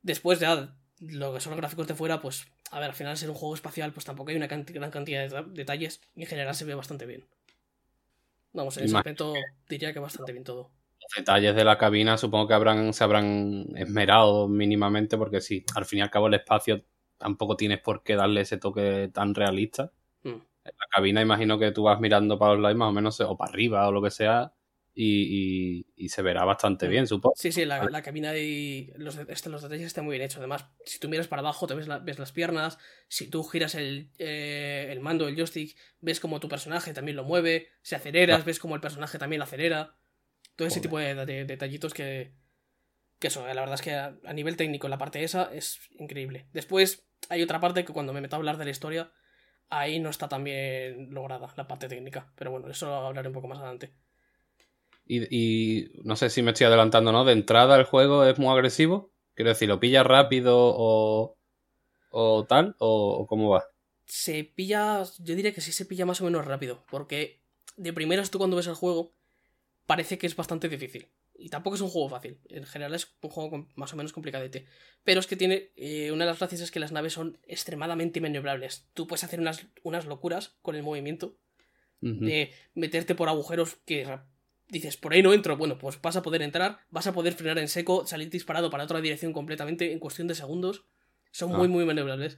Después 0.04 0.40
ya, 0.40 0.78
lo 1.00 1.34
que 1.34 1.42
son 1.42 1.52
los 1.52 1.60
gráficos 1.62 1.88
de 1.88 1.96
fuera, 1.96 2.22
pues, 2.22 2.48
a 2.72 2.80
ver, 2.80 2.90
al 2.92 2.96
final 2.96 3.18
ser 3.18 3.30
un 3.32 3.36
juego 3.38 3.56
espacial, 3.56 3.94
pues 3.94 4.06
tampoco 4.06 4.32
hay 4.32 4.38
una 4.38 4.48
gran 4.48 4.92
cantidad 4.92 5.30
de 5.30 5.44
detalles 5.54 6.02
y 6.16 6.24
en 6.24 6.28
general 6.30 6.56
se 6.56 6.66
ve 6.66 6.76
bastante 6.76 7.06
bien. 7.08 7.28
Vamos, 8.54 8.78
en 8.78 8.84
ese 8.84 8.96
aspecto 8.98 9.54
diría 9.70 9.94
que 9.94 10.00
bastante 10.00 10.32
bien 10.34 10.44
todo. 10.44 10.72
Los 11.10 11.16
detalles 11.18 11.56
de 11.56 11.64
la 11.64 11.78
cabina 11.78 12.18
supongo 12.18 12.48
que 12.48 12.54
habrán, 12.54 12.94
se 12.94 13.04
habrán 13.04 13.66
esmerado 13.76 14.48
mínimamente 14.48 15.18
porque 15.18 15.42
sí, 15.42 15.64
al 15.76 15.86
fin 15.86 16.00
y 16.00 16.02
al 16.02 16.10
cabo 16.12 16.28
el 16.28 16.34
espacio 16.36 16.84
tampoco 17.18 17.56
tienes 17.58 17.80
por 17.80 18.04
qué 18.04 18.16
darle 18.16 18.42
ese 18.42 18.58
toque 18.58 19.10
tan 19.14 19.34
realista. 19.34 19.92
Mm. 20.24 20.30
En 20.30 20.74
la 20.80 20.88
cabina 20.94 21.22
imagino 21.22 21.58
que 21.58 21.72
tú 21.72 21.84
vas 21.84 22.00
mirando 22.00 22.38
para 22.38 22.54
los 22.54 22.62
lados 22.62 22.78
más 22.78 22.90
o 22.90 22.92
menos, 22.94 23.20
o 23.22 23.38
para 23.38 23.52
arriba 23.52 23.88
o 23.88 23.92
lo 23.92 24.02
que 24.02 24.12
sea, 24.12 24.54
y, 24.94 25.86
y- 25.86 25.86
y 25.96 26.10
se 26.10 26.22
verá 26.24 26.44
bastante 26.44 26.88
Mm. 26.88 26.90
bien, 26.90 27.08
supongo. 27.08 27.36
Sí, 27.38 27.52
sí, 27.52 27.66
la, 27.66 27.86
la 27.86 28.02
cabina 28.02 28.36
y 28.36 28.92
los, 28.98 29.16
este, 29.18 29.50
los 29.50 29.62
detalles 29.62 29.86
están 29.88 30.06
muy 30.06 30.14
bien 30.18 30.26
hechos. 30.26 30.40
Además, 30.40 30.66
si 30.86 31.00
tú 31.00 31.08
miras 31.08 31.28
para 31.28 31.40
abajo, 31.42 31.68
te 31.68 31.76
ves, 31.76 31.88
la- 31.88 32.00
ves 32.00 32.18
las 32.20 32.32
piernas. 32.32 32.80
Si 33.08 33.30
tú 33.30 33.44
giras 33.44 33.76
el, 33.76 34.10
eh, 34.18 34.88
el 34.92 35.00
mando, 35.00 35.28
el 35.28 35.36
joystick, 35.36 35.78
ves 36.02 36.20
como 36.20 36.40
tu 36.40 36.50
personaje 36.50 36.94
también 36.94 37.16
lo 37.16 37.24
mueve. 37.24 37.70
Si 37.84 37.94
aceleras, 37.96 38.44
ves 38.44 38.60
como 38.60 38.74
el 38.76 38.82
personaje 38.82 39.18
también 39.20 39.40
lo 39.40 39.44
acelera. 39.46 39.96
Todo 40.58 40.68
ese 40.70 40.82
tipo 40.82 41.00
de, 41.00 41.16
de- 41.16 41.46
detallitos 41.46 41.96
que. 41.96 42.34
Que 43.20 43.28
eso, 43.30 43.48
eh, 43.48 43.54
la 43.56 43.62
verdad 43.62 43.76
es 43.76 43.82
que 43.82 43.94
a, 43.96 44.18
a 44.26 44.34
nivel 44.34 44.58
técnico, 44.58 44.88
la 44.90 44.98
parte 45.00 45.24
esa 45.24 45.52
es 45.54 45.80
increíble. 46.00 46.48
Después, 46.54 47.08
hay 47.30 47.44
otra 47.44 47.60
parte 47.60 47.86
que 47.86 47.94
cuando 47.94 48.14
me 48.14 48.22
meto 48.22 48.36
a 48.36 48.40
hablar 48.40 48.58
de 48.58 48.66
la 48.66 48.72
historia, 48.72 49.12
ahí 49.70 50.00
no 50.00 50.10
está 50.10 50.30
tan 50.30 50.44
bien 50.44 51.14
lograda 51.14 51.54
la 51.58 51.68
parte 51.68 51.90
técnica. 51.90 52.32
Pero 52.36 52.52
bueno, 52.52 52.70
eso 52.70 52.88
lo 52.88 52.96
hablaré 53.08 53.30
un 53.30 53.36
poco 53.36 53.48
más 53.50 53.60
adelante. 53.60 53.94
Y, 55.06 55.24
y 55.36 55.92
no 56.04 56.16
sé 56.16 56.30
si 56.30 56.42
me 56.44 56.52
estoy 56.52 56.68
adelantando, 56.68 57.12
¿no? 57.12 57.26
De 57.26 57.34
entrada 57.34 57.78
el 57.78 57.86
juego 57.86 58.26
es 58.26 58.38
muy 58.38 58.50
agresivo. 58.50 59.12
Quiero 59.36 59.50
decir, 59.50 59.68
¿lo 59.70 59.80
pilla 59.80 60.04
rápido 60.04 60.56
o, 60.58 61.38
o 62.12 62.46
tal? 62.48 62.76
O, 62.80 63.18
o 63.22 63.28
cómo 63.28 63.50
va? 63.52 63.66
se 64.06 64.44
pilla, 64.44 65.04
yo 65.20 65.36
diría 65.36 65.54
que 65.54 65.62
sí 65.62 65.72
se 65.72 65.86
pilla 65.86 66.06
más 66.06 66.22
o 66.22 66.26
menos 66.26 66.46
rápido, 66.46 66.86
porque 66.90 67.42
de 67.76 67.94
primeras 67.94 68.32
tú 68.32 68.38
cuando 68.38 68.58
ves 68.58 68.68
el 68.68 68.76
juego 68.76 69.17
parece 69.88 70.20
que 70.20 70.28
es 70.28 70.36
bastante 70.36 70.70
difícil. 70.70 71.08
Y 71.40 71.50
tampoco 71.50 71.76
es 71.76 71.82
un 71.82 71.90
juego 71.90 72.10
fácil, 72.10 72.40
en 72.50 72.66
general 72.66 72.94
es 72.96 73.16
un 73.22 73.30
juego 73.30 73.68
más 73.76 73.94
o 73.94 73.96
menos 73.96 74.12
complicadete. 74.14 74.66
Pero 75.04 75.20
es 75.20 75.28
que 75.28 75.36
tiene, 75.36 75.72
eh, 75.76 76.12
una 76.12 76.26
de 76.26 76.32
las 76.32 76.40
gracias 76.40 76.62
es 76.62 76.72
que 76.72 76.80
las 76.80 76.92
naves 76.92 77.14
son 77.14 77.40
extremadamente 77.48 78.22
maniobrables. 78.22 78.88
Tú 78.94 79.08
puedes 79.08 79.24
hacer 79.24 79.40
unas, 79.40 79.66
unas 79.84 80.06
locuras 80.06 80.56
con 80.62 80.76
el 80.76 80.84
movimiento, 80.84 81.36
de 82.00 82.52
meterte 82.76 83.16
por 83.16 83.28
agujeros 83.28 83.78
que 83.86 84.20
dices, 84.68 84.98
por 84.98 85.14
ahí 85.14 85.24
no 85.24 85.34
entro, 85.34 85.58
bueno, 85.58 85.80
pues 85.80 86.00
vas 86.00 86.16
a 86.16 86.22
poder 86.22 86.44
entrar, 86.44 86.80
vas 86.92 87.08
a 87.08 87.14
poder 87.14 87.34
frenar 87.34 87.58
en 87.58 87.68
seco, 87.68 88.06
salir 88.06 88.30
disparado 88.30 88.70
para 88.70 88.84
otra 88.84 89.02
dirección 89.02 89.34
completamente 89.34 89.92
en 89.92 89.98
cuestión 90.00 90.28
de 90.28 90.36
segundos. 90.36 90.86
Son 91.32 91.54
Ah. 91.54 91.58
muy, 91.58 91.68
muy 91.68 91.86
maniobrables. 91.86 92.38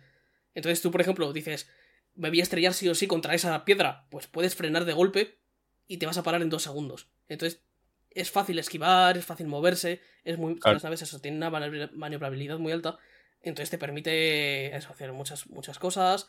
Entonces 0.55 0.81
tú, 0.81 0.91
por 0.91 1.01
ejemplo, 1.01 1.33
dices, 1.33 1.69
me 2.15 2.29
voy 2.29 2.39
a 2.39 2.43
estrellar 2.43 2.73
sí 2.73 2.87
o 2.87 2.95
sí 2.95 3.07
contra 3.07 3.33
esa 3.33 3.65
piedra, 3.65 4.07
pues 4.09 4.27
puedes 4.27 4.55
frenar 4.55 4.85
de 4.85 4.93
golpe 4.93 5.39
y 5.87 5.97
te 5.97 6.05
vas 6.05 6.17
a 6.17 6.23
parar 6.23 6.41
en 6.41 6.49
dos 6.49 6.63
segundos. 6.63 7.09
Entonces 7.29 7.61
es 8.09 8.29
fácil 8.31 8.59
esquivar, 8.59 9.17
es 9.17 9.25
fácil 9.25 9.47
moverse, 9.47 10.01
es 10.25 10.37
muy... 10.37 10.55
Claro. 10.59 10.73
Las 10.75 10.83
naves 10.83 11.01
eso, 11.01 11.19
tienen 11.21 11.41
una 11.41 11.49
maniobrabilidad 11.93 12.57
muy 12.57 12.73
alta, 12.73 12.97
entonces 13.41 13.69
te 13.69 13.77
permite 13.77 14.75
eso, 14.75 14.89
hacer 14.89 15.13
muchas, 15.13 15.47
muchas 15.47 15.79
cosas 15.79 16.27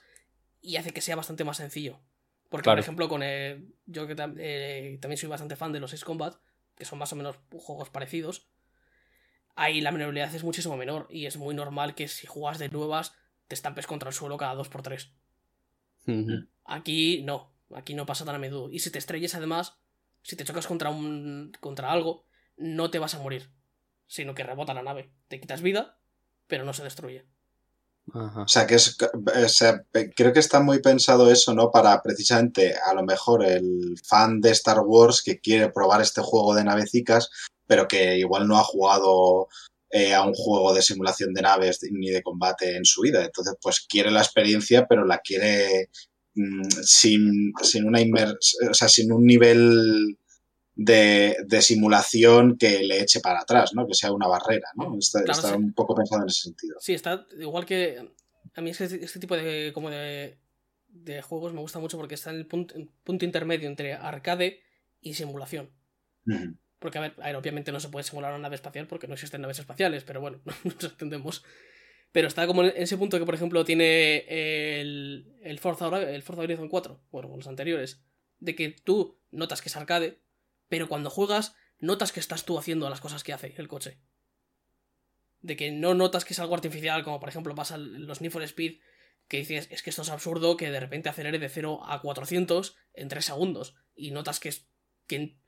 y 0.60 0.76
hace 0.76 0.92
que 0.92 1.00
sea 1.00 1.16
bastante 1.16 1.42
más 1.42 1.56
sencillo. 1.56 1.98
Porque, 2.50 2.64
Claro. 2.64 2.76
por 2.76 2.80
ejemplo, 2.84 3.08
con 3.08 3.22
el- 3.22 3.74
yo 3.86 4.06
que 4.06 4.14
tam- 4.14 4.36
eh, 4.38 4.98
también 5.00 5.16
soy 5.18 5.28
bastante 5.28 5.56
fan 5.56 5.72
de 5.72 5.80
los 5.80 5.92
Ace 5.94 6.04
Combat, 6.04 6.36
que 6.76 6.84
son 6.84 6.98
más 6.98 7.12
o 7.12 7.16
menos 7.16 7.36
juegos 7.50 7.90
parecidos, 7.90 8.46
ahí 9.56 9.80
la 9.80 9.90
maniobrabilidad 9.92 10.34
es 10.34 10.44
muchísimo 10.44 10.76
menor 10.76 11.06
y 11.10 11.26
es 11.26 11.36
muy 11.36 11.54
normal 11.54 11.94
que 11.94 12.08
si 12.08 12.26
juegas 12.26 12.58
de 12.58 12.68
nuevas 12.68 13.14
te 13.48 13.54
estampes 13.54 13.86
contra 13.86 14.08
el 14.10 14.14
suelo 14.14 14.36
cada 14.36 14.54
2x3. 14.54 15.12
Ujú. 16.06 16.46
Aquí 16.64 17.22
no, 17.22 17.52
aquí 17.74 17.94
no 17.94 18.06
pasa 18.06 18.24
tan 18.24 18.34
a 18.34 18.38
menudo. 18.38 18.70
Y 18.70 18.78
si 18.80 18.90
te 18.90 18.98
estrellas 18.98 19.34
además, 19.34 19.76
si 20.22 20.36
te 20.36 20.44
chocas 20.44 20.66
contra 20.66 20.90
un 20.90 21.52
contra 21.60 21.90
algo, 21.92 22.26
no 22.56 22.90
te 22.90 22.98
vas 22.98 23.14
a 23.14 23.18
morir, 23.18 23.50
sino 24.06 24.34
que 24.34 24.42
rebota 24.44 24.74
la 24.74 24.82
nave. 24.82 25.12
Te 25.28 25.40
quitas 25.40 25.62
vida, 25.62 25.98
pero 26.46 26.64
no 26.64 26.72
se 26.72 26.82
destruye. 26.84 27.26
Ajá. 28.12 28.42
O 28.42 28.48
sea, 28.48 28.66
que 28.66 28.74
es, 28.74 28.96
o 29.02 29.48
sea, 29.48 29.84
pe- 29.92 30.10
creo 30.12 30.32
que 30.32 30.40
está 30.40 30.60
muy 30.60 30.80
pensado 30.80 31.30
eso, 31.30 31.54
¿no? 31.54 31.70
Para 31.70 32.02
precisamente, 32.02 32.74
a 32.74 32.92
lo 32.94 33.04
mejor, 33.04 33.44
el 33.44 33.94
fan 34.04 34.40
de 34.40 34.50
Star 34.50 34.80
Wars 34.80 35.22
que 35.22 35.38
quiere 35.38 35.70
probar 35.70 36.00
este 36.00 36.20
juego 36.20 36.54
de 36.54 36.64
navecicas, 36.64 37.30
pero 37.66 37.86
que 37.86 38.16
igual 38.18 38.48
no 38.48 38.58
ha 38.58 38.64
jugado 38.64 39.46
eh, 39.90 40.12
a 40.14 40.24
un 40.24 40.34
juego 40.34 40.74
de 40.74 40.82
simulación 40.82 41.32
de 41.34 41.42
naves 41.42 41.80
ni 41.90 42.10
de 42.10 42.22
combate 42.22 42.76
en 42.76 42.84
su 42.84 43.02
vida. 43.02 43.24
Entonces, 43.24 43.54
pues 43.62 43.80
quiere 43.88 44.10
la 44.10 44.22
experiencia, 44.22 44.86
pero 44.88 45.04
la 45.04 45.18
quiere 45.18 45.90
sin, 46.82 47.52
sin 47.62 47.84
una 47.86 48.00
o 48.00 48.74
sea, 48.74 48.88
sin 48.88 49.12
un 49.12 49.24
nivel 49.24 50.18
de, 50.74 51.36
de 51.46 51.62
simulación 51.62 52.56
que 52.56 52.82
le 52.82 53.00
eche 53.00 53.20
para 53.20 53.40
atrás, 53.40 53.72
¿no? 53.74 53.86
Que 53.86 53.94
sea 53.94 54.12
una 54.12 54.28
barrera, 54.28 54.68
¿no? 54.76 54.96
Está, 54.98 55.22
Claro, 55.22 55.38
está 55.38 55.50
sí. 55.50 55.56
un 55.56 55.74
poco 55.74 55.94
pensado 55.94 56.22
en 56.22 56.28
ese 56.28 56.42
sentido. 56.42 56.76
Sí, 56.80 56.94
está 56.94 57.26
igual 57.38 57.66
que. 57.66 58.08
A 58.54 58.60
mí 58.60 58.70
este, 58.70 58.84
este 58.84 59.20
tipo 59.20 59.36
de. 59.36 59.72
como 59.74 59.90
de. 59.90 60.38
de 60.88 61.22
juegos 61.22 61.52
me 61.52 61.60
gusta 61.60 61.78
mucho 61.78 61.98
porque 61.98 62.14
está 62.14 62.30
en 62.30 62.36
el 62.36 62.46
punto, 62.46 62.74
punto 63.04 63.24
intermedio 63.24 63.68
entre 63.68 63.92
arcade 63.92 64.60
y 65.00 65.14
simulación. 65.14 65.70
Porque, 66.78 66.96
a 66.96 67.02
ver, 67.02 67.14
a 67.18 67.26
ver, 67.26 67.36
obviamente 67.36 67.72
no 67.72 67.80
se 67.80 67.90
puede 67.90 68.04
simular 68.04 68.32
una 68.32 68.42
nave 68.42 68.54
espacial 68.54 68.86
porque 68.86 69.06
no 69.06 69.14
existen 69.14 69.42
naves 69.42 69.58
espaciales, 69.58 70.04
pero 70.04 70.20
bueno, 70.20 70.40
nos 70.64 70.84
entendemos. 70.84 71.44
Pero 72.12 72.26
está 72.28 72.46
como 72.46 72.64
en 72.64 72.72
ese 72.76 72.96
punto 72.96 73.18
que, 73.18 73.24
por 73.24 73.34
ejemplo, 73.34 73.64
tiene 73.64 74.24
el, 74.80 75.32
el, 75.42 75.58
Forza, 75.58 76.02
el 76.02 76.22
Forza 76.22 76.42
Horizon 76.42 76.68
4, 76.68 77.00
bueno, 77.12 77.36
los 77.36 77.46
anteriores, 77.46 78.02
de 78.40 78.56
que 78.56 78.70
tú 78.70 79.18
notas 79.30 79.62
que 79.62 79.68
es 79.68 79.76
arcade, 79.76 80.18
pero 80.68 80.88
cuando 80.88 81.10
juegas 81.10 81.54
notas 81.78 82.12
que 82.12 82.20
estás 82.20 82.44
tú 82.44 82.58
haciendo 82.58 82.88
las 82.90 83.00
cosas 83.00 83.22
que 83.22 83.32
hace 83.32 83.54
el 83.56 83.68
coche. 83.68 83.98
De 85.40 85.56
que 85.56 85.70
no 85.70 85.94
notas 85.94 86.24
que 86.24 86.34
es 86.34 86.38
algo 86.40 86.54
artificial, 86.54 87.04
como 87.04 87.20
por 87.20 87.28
ejemplo 87.28 87.54
pasa 87.54 87.76
en 87.76 88.06
los 88.06 88.20
Need 88.20 88.32
for 88.32 88.42
Speed, 88.42 88.80
que 89.28 89.38
dices, 89.38 89.68
es 89.70 89.82
que 89.82 89.90
esto 89.90 90.02
es 90.02 90.10
absurdo 90.10 90.56
que 90.56 90.70
de 90.70 90.80
repente 90.80 91.08
acelere 91.08 91.38
de 91.38 91.48
0 91.48 91.80
a 91.84 92.02
400 92.02 92.76
en 92.94 93.08
3 93.08 93.24
segundos. 93.24 93.76
Y 93.94 94.10
notas 94.10 94.40
que, 94.40 94.48
es, 94.48 94.66
que, 95.06 95.16
en, 95.16 95.40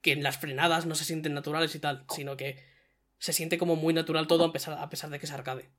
que 0.00 0.12
en 0.12 0.22
las 0.22 0.38
frenadas 0.38 0.86
no 0.86 0.94
se 0.94 1.04
sienten 1.04 1.34
naturales 1.34 1.74
y 1.74 1.78
tal, 1.78 2.06
sino 2.08 2.36
que 2.36 2.64
se 3.18 3.34
siente 3.34 3.58
como 3.58 3.76
muy 3.76 3.92
natural 3.92 4.26
todo 4.26 4.44
a 4.44 4.52
pesar, 4.52 4.78
a 4.78 4.88
pesar 4.88 5.10
de 5.10 5.18
que 5.18 5.26
es 5.26 5.32
arcade. 5.32 5.70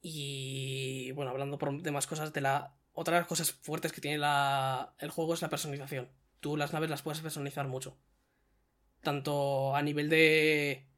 Y 0.00 1.12
bueno, 1.12 1.30
hablando 1.30 1.58
por 1.58 1.82
de 1.82 1.90
más 1.90 2.06
cosas, 2.06 2.32
de 2.32 2.40
la. 2.40 2.74
Otra 2.92 3.14
de 3.14 3.20
las 3.20 3.28
cosas 3.28 3.52
fuertes 3.52 3.92
que 3.92 4.00
tiene 4.00 4.18
la, 4.18 4.94
el 4.98 5.10
juego 5.10 5.34
es 5.34 5.42
la 5.42 5.48
personalización. 5.48 6.08
Tú 6.40 6.56
las 6.56 6.72
naves 6.72 6.90
las 6.90 7.02
puedes 7.02 7.20
personalizar 7.20 7.66
mucho. 7.68 7.98
Tanto 9.02 9.74
a 9.74 9.82
nivel 9.82 10.08
de. 10.08 10.88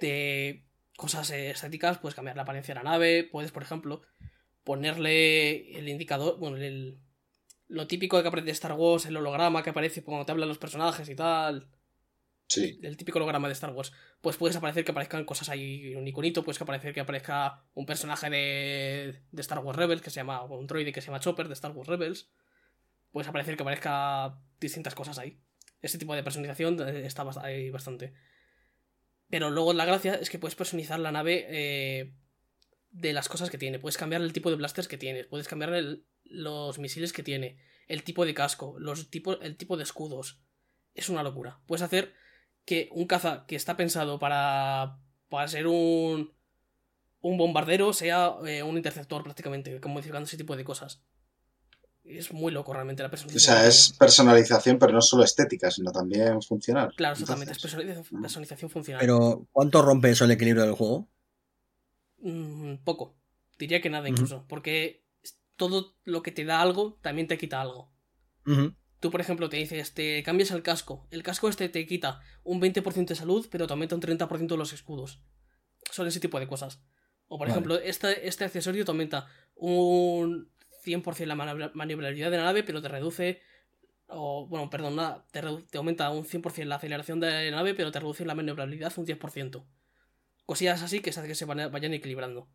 de 0.00 0.66
cosas 0.96 1.30
estéticas, 1.30 1.98
puedes 1.98 2.14
cambiar 2.14 2.36
la 2.36 2.42
apariencia 2.42 2.74
de 2.74 2.82
la 2.82 2.90
nave. 2.90 3.24
Puedes, 3.24 3.52
por 3.52 3.62
ejemplo, 3.62 4.02
ponerle 4.64 5.78
el 5.78 5.88
indicador. 5.88 6.38
Bueno, 6.38 6.56
el, 6.56 6.98
lo 7.68 7.86
típico 7.86 8.20
que 8.20 8.28
aparece 8.28 8.46
de 8.46 8.52
Star 8.52 8.72
Wars, 8.72 9.06
el 9.06 9.16
holograma 9.16 9.62
que 9.62 9.70
aparece 9.70 10.02
cuando 10.02 10.26
te 10.26 10.32
hablan 10.32 10.48
los 10.48 10.58
personajes 10.58 11.08
y 11.08 11.14
tal 11.14 11.68
Sí. 12.48 12.80
el 12.82 12.96
típico 12.96 13.18
holograma 13.18 13.46
de 13.46 13.52
Star 13.52 13.72
Wars, 13.72 13.92
pues 14.22 14.36
puedes 14.38 14.56
aparecer 14.56 14.82
que 14.84 14.90
aparezcan 14.92 15.24
cosas 15.26 15.50
ahí, 15.50 15.94
un 15.94 16.08
iconito, 16.08 16.42
puedes 16.42 16.56
que 16.58 16.64
aparecer 16.64 16.94
que 16.94 17.00
aparezca 17.00 17.62
un 17.74 17.84
personaje 17.84 18.30
de, 18.30 19.22
de 19.30 19.40
Star 19.42 19.58
Wars 19.58 19.76
Rebels 19.78 20.00
que 20.00 20.10
se 20.10 20.16
llama, 20.16 20.40
o 20.42 20.58
un 20.58 20.66
droide 20.66 20.92
que 20.92 21.00
se 21.02 21.08
llama 21.08 21.20
Chopper 21.20 21.46
de 21.46 21.54
Star 21.54 21.72
Wars 21.72 21.88
Rebels, 21.88 22.30
puedes 23.12 23.28
aparecer 23.28 23.56
que 23.56 23.62
aparezca 23.62 24.40
distintas 24.60 24.94
cosas 24.94 25.18
ahí. 25.18 25.38
Ese 25.82 25.98
tipo 25.98 26.14
de 26.14 26.22
personalización 26.22 26.80
eh, 26.88 27.06
está 27.06 27.24
ahí 27.42 27.70
bastante. 27.70 28.14
Pero 29.30 29.50
luego 29.50 29.72
la 29.74 29.84
gracia 29.84 30.14
es 30.14 30.30
que 30.30 30.38
puedes 30.38 30.54
personalizar 30.56 30.98
la 30.98 31.12
nave 31.12 31.46
eh, 31.48 32.14
de 32.90 33.12
las 33.12 33.28
cosas 33.28 33.50
que 33.50 33.58
tiene. 33.58 33.78
Puedes 33.78 33.98
cambiar 33.98 34.22
el 34.22 34.32
tipo 34.32 34.50
de 34.50 34.56
blasters 34.56 34.88
que 34.88 34.96
tiene. 34.98 35.24
Puedes 35.24 35.48
cambiar 35.48 35.74
el- 35.74 36.06
los 36.24 36.78
misiles 36.78 37.12
que 37.12 37.22
tiene. 37.22 37.58
El 37.86 38.02
tipo 38.02 38.24
de 38.24 38.34
casco. 38.34 38.76
Los 38.78 39.10
tipos, 39.10 39.38
el 39.42 39.56
tipo 39.56 39.76
de 39.76 39.82
escudos. 39.82 40.40
Es 40.94 41.08
una 41.10 41.22
locura. 41.22 41.60
Puedes 41.66 41.82
hacer 41.82 42.14
que 42.68 42.78
un 42.92 43.06
caza 43.12 43.32
que 43.48 43.56
está 43.56 43.76
pensado 43.82 44.18
para, 44.18 44.98
para 45.30 45.48
ser 45.48 45.66
un, 45.66 46.32
un 47.28 47.34
bombardero 47.42 47.92
sea 47.92 48.34
eh, 48.46 48.62
un 48.62 48.76
interceptor 48.76 49.22
prácticamente, 49.22 49.80
modificando 49.86 50.26
ese 50.26 50.36
tipo 50.42 50.56
de 50.56 50.64
cosas. 50.64 51.02
Es 52.04 52.32
muy 52.32 52.52
loco 52.52 52.72
realmente 52.72 53.02
la 53.02 53.08
O 53.08 53.10
personalización. 53.10 53.56
sea, 53.56 53.62
que 53.62 53.68
es 53.68 53.92
personalización, 53.98 54.78
pero 54.78 54.92
no 54.92 55.02
solo 55.02 55.24
estética, 55.24 55.70
sino 55.70 55.92
también 55.92 56.40
funcional. 56.42 56.92
Claro, 56.96 57.12
exactamente, 57.14 57.52
es 57.52 57.58
personalización, 57.58 58.20
personalización 58.22 58.70
funcional. 58.70 59.00
Pero, 59.00 59.46
¿cuánto 59.52 59.82
rompe 59.82 60.10
eso 60.10 60.24
el 60.24 60.30
equilibrio 60.30 60.64
del 60.64 60.74
juego? 60.74 61.08
Mm, 62.20 62.76
poco. 62.84 63.14
Diría 63.58 63.80
que 63.80 63.90
nada 63.90 64.08
incluso. 64.08 64.44
Porque 64.48 65.04
todo 65.56 65.96
lo 66.04 66.22
que 66.22 66.32
te 66.32 66.44
da 66.44 66.60
algo 66.62 66.98
también 67.02 67.26
te 67.28 67.38
quita 67.38 67.60
algo. 67.60 67.90
Tú, 69.00 69.10
por 69.10 69.20
ejemplo, 69.20 69.48
te 69.48 69.56
dices, 69.56 69.94
te 69.94 70.22
cambias 70.22 70.50
el 70.50 70.62
casco. 70.62 71.06
El 71.10 71.22
casco 71.22 71.48
este 71.48 71.68
te 71.68 71.86
quita 71.86 72.20
un 72.42 72.60
20% 72.60 73.06
de 73.06 73.14
salud, 73.14 73.46
pero 73.50 73.66
te 73.66 73.72
aumenta 73.72 73.94
un 73.94 74.00
30% 74.02 74.48
de 74.48 74.56
los 74.56 74.72
escudos. 74.72 75.20
Son 75.90 76.06
ese 76.06 76.20
tipo 76.20 76.40
de 76.40 76.48
cosas. 76.48 76.80
O, 77.28 77.38
por 77.38 77.46
Vale. 77.46 77.52
ejemplo, 77.52 77.78
este, 77.78 78.26
este 78.26 78.44
accesorio 78.44 78.84
te 78.84 78.90
aumenta 78.90 79.28
un 79.54 80.50
100% 80.84 81.26
la 81.26 81.36
maniobrabilidad 81.74 82.30
de 82.30 82.38
la 82.38 82.44
nave, 82.44 82.64
pero 82.64 82.82
te 82.82 82.88
reduce. 82.88 83.40
O, 84.08 84.46
bueno, 84.48 84.68
perdón, 84.68 84.96
nada. 84.96 85.26
Te, 85.30 85.42
te 85.70 85.78
aumenta 85.78 86.10
un 86.10 86.24
100% 86.24 86.64
la 86.64 86.76
aceleración 86.76 87.20
de 87.20 87.50
la 87.50 87.56
nave, 87.58 87.74
pero 87.74 87.92
te 87.92 88.00
reduce 88.00 88.24
la 88.24 88.34
maniobrabilidad 88.34 88.92
un 88.96 89.06
10%. 89.06 89.64
Cosillas 90.44 90.82
así 90.82 91.00
que 91.00 91.12
se 91.12 91.20
hace 91.20 91.28
que 91.28 91.34
se 91.34 91.44
vayan 91.44 91.92
equilibrando. 91.92 92.48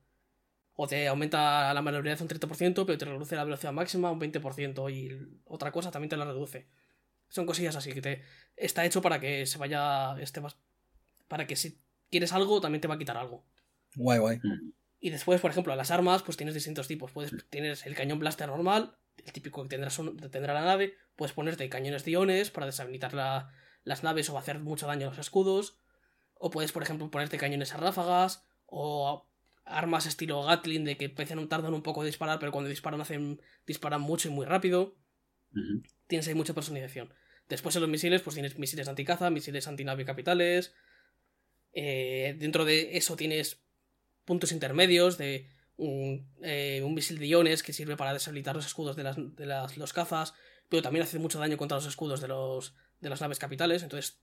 O 0.75 0.87
te 0.87 1.07
aumenta 1.07 1.73
la 1.73 1.81
maniobrabilidad 1.81 2.21
un 2.21 2.27
30%, 2.27 2.85
pero 2.85 2.97
te 2.97 3.05
reduce 3.05 3.35
la 3.35 3.43
velocidad 3.43 3.71
máxima 3.73 4.11
un 4.11 4.19
20%. 4.19 4.89
Y 4.89 5.39
otra 5.45 5.71
cosa 5.71 5.91
también 5.91 6.09
te 6.09 6.17
la 6.17 6.25
reduce. 6.25 6.67
Son 7.29 7.45
cosillas 7.45 7.75
así 7.75 7.93
que 7.93 8.01
te. 8.01 8.21
Está 8.55 8.83
hecho 8.85 9.01
para 9.01 9.19
que 9.19 9.45
se 9.45 9.57
vaya. 9.57 10.15
Este, 10.19 10.41
más- 10.41 10.57
para 11.27 11.45
que 11.47 11.55
si 11.55 11.79
quieres 12.09 12.33
algo, 12.33 12.59
también 12.61 12.81
te 12.81 12.87
va 12.87 12.95
a 12.95 12.97
quitar 12.97 13.17
algo. 13.17 13.45
Guay, 13.95 14.19
guay. 14.19 14.39
Y 14.99 15.09
después, 15.09 15.41
por 15.41 15.51
ejemplo, 15.51 15.75
las 15.75 15.91
armas, 15.91 16.23
pues 16.23 16.37
tienes 16.37 16.53
distintos 16.55 16.87
tipos. 16.87 17.11
Puedes, 17.11 17.33
tienes 17.49 17.85
el 17.85 17.93
cañón 17.95 18.19
blaster 18.19 18.47
normal, 18.47 18.95
el 19.23 19.31
típico 19.33 19.61
que 19.63 19.69
tendrás 19.69 19.99
un- 19.99 20.17
tendrá 20.17 20.53
la 20.53 20.61
nave. 20.63 20.95
Puedes 21.15 21.33
ponerte 21.33 21.67
cañones 21.69 22.03
de 22.05 22.11
iones 22.11 22.49
para 22.51 22.65
deshabilitar 22.67 23.13
la- 23.13 23.51
las 23.83 24.03
naves 24.03 24.29
o 24.29 24.37
hacer 24.37 24.59
mucho 24.59 24.87
daño 24.87 25.07
a 25.07 25.09
los 25.11 25.19
escudos. 25.19 25.77
O 26.35 26.49
puedes, 26.49 26.71
por 26.71 26.81
ejemplo, 26.83 27.11
ponerte 27.11 27.37
cañones 27.37 27.73
a 27.73 27.77
ráfagas. 27.77 28.43
O 28.65 29.27
armas 29.65 30.05
estilo 30.05 30.43
Gatling 30.43 30.83
de 30.83 30.97
que 30.97 31.05
empiezan 31.05 31.47
tardan 31.47 31.73
un 31.73 31.81
poco 31.83 32.01
en 32.01 32.07
disparar, 32.07 32.39
pero 32.39 32.51
cuando 32.51 32.69
disparan 32.69 32.99
hacen 33.01 33.41
disparan 33.65 34.01
mucho 34.01 34.27
y 34.27 34.31
muy 34.31 34.45
rápido. 34.45 34.95
Tienes 36.07 36.27
ahí 36.27 36.33
mucha 36.35 36.53
personalización. 36.53 37.13
Después 37.49 37.75
en 37.75 37.81
los 37.81 37.89
misiles, 37.91 38.21
pues 38.21 38.33
tienes 38.35 38.57
misiles 38.57 38.87
anticaza, 38.87 39.29
misiles 39.29 39.67
antinave 39.67 40.05
capitales. 40.05 40.73
Eh, 41.73 42.35
dentro 42.39 42.65
de 42.65 42.97
eso 42.97 43.15
tienes 43.15 43.61
puntos 44.25 44.51
intermedios 44.51 45.17
de 45.17 45.49
un, 45.75 46.29
eh, 46.41 46.81
un 46.83 46.93
misil 46.93 47.17
de 47.19 47.27
iones 47.27 47.63
que 47.63 47.73
sirve 47.73 47.97
para 47.97 48.13
deshabilitar 48.13 48.55
los 48.55 48.65
escudos 48.65 48.95
de, 48.95 49.03
las, 49.03 49.15
de 49.17 49.45
las- 49.45 49.75
los 49.77 49.91
cazas, 49.93 50.33
pero 50.69 50.81
también 50.83 51.03
hace 51.03 51.19
mucho 51.19 51.39
daño 51.39 51.57
contra 51.57 51.77
los 51.77 51.85
escudos 51.87 52.21
de, 52.21 52.27
los, 52.27 52.75
de 53.01 53.09
las 53.09 53.21
naves 53.21 53.39
capitales. 53.39 53.83
Entonces 53.83 54.21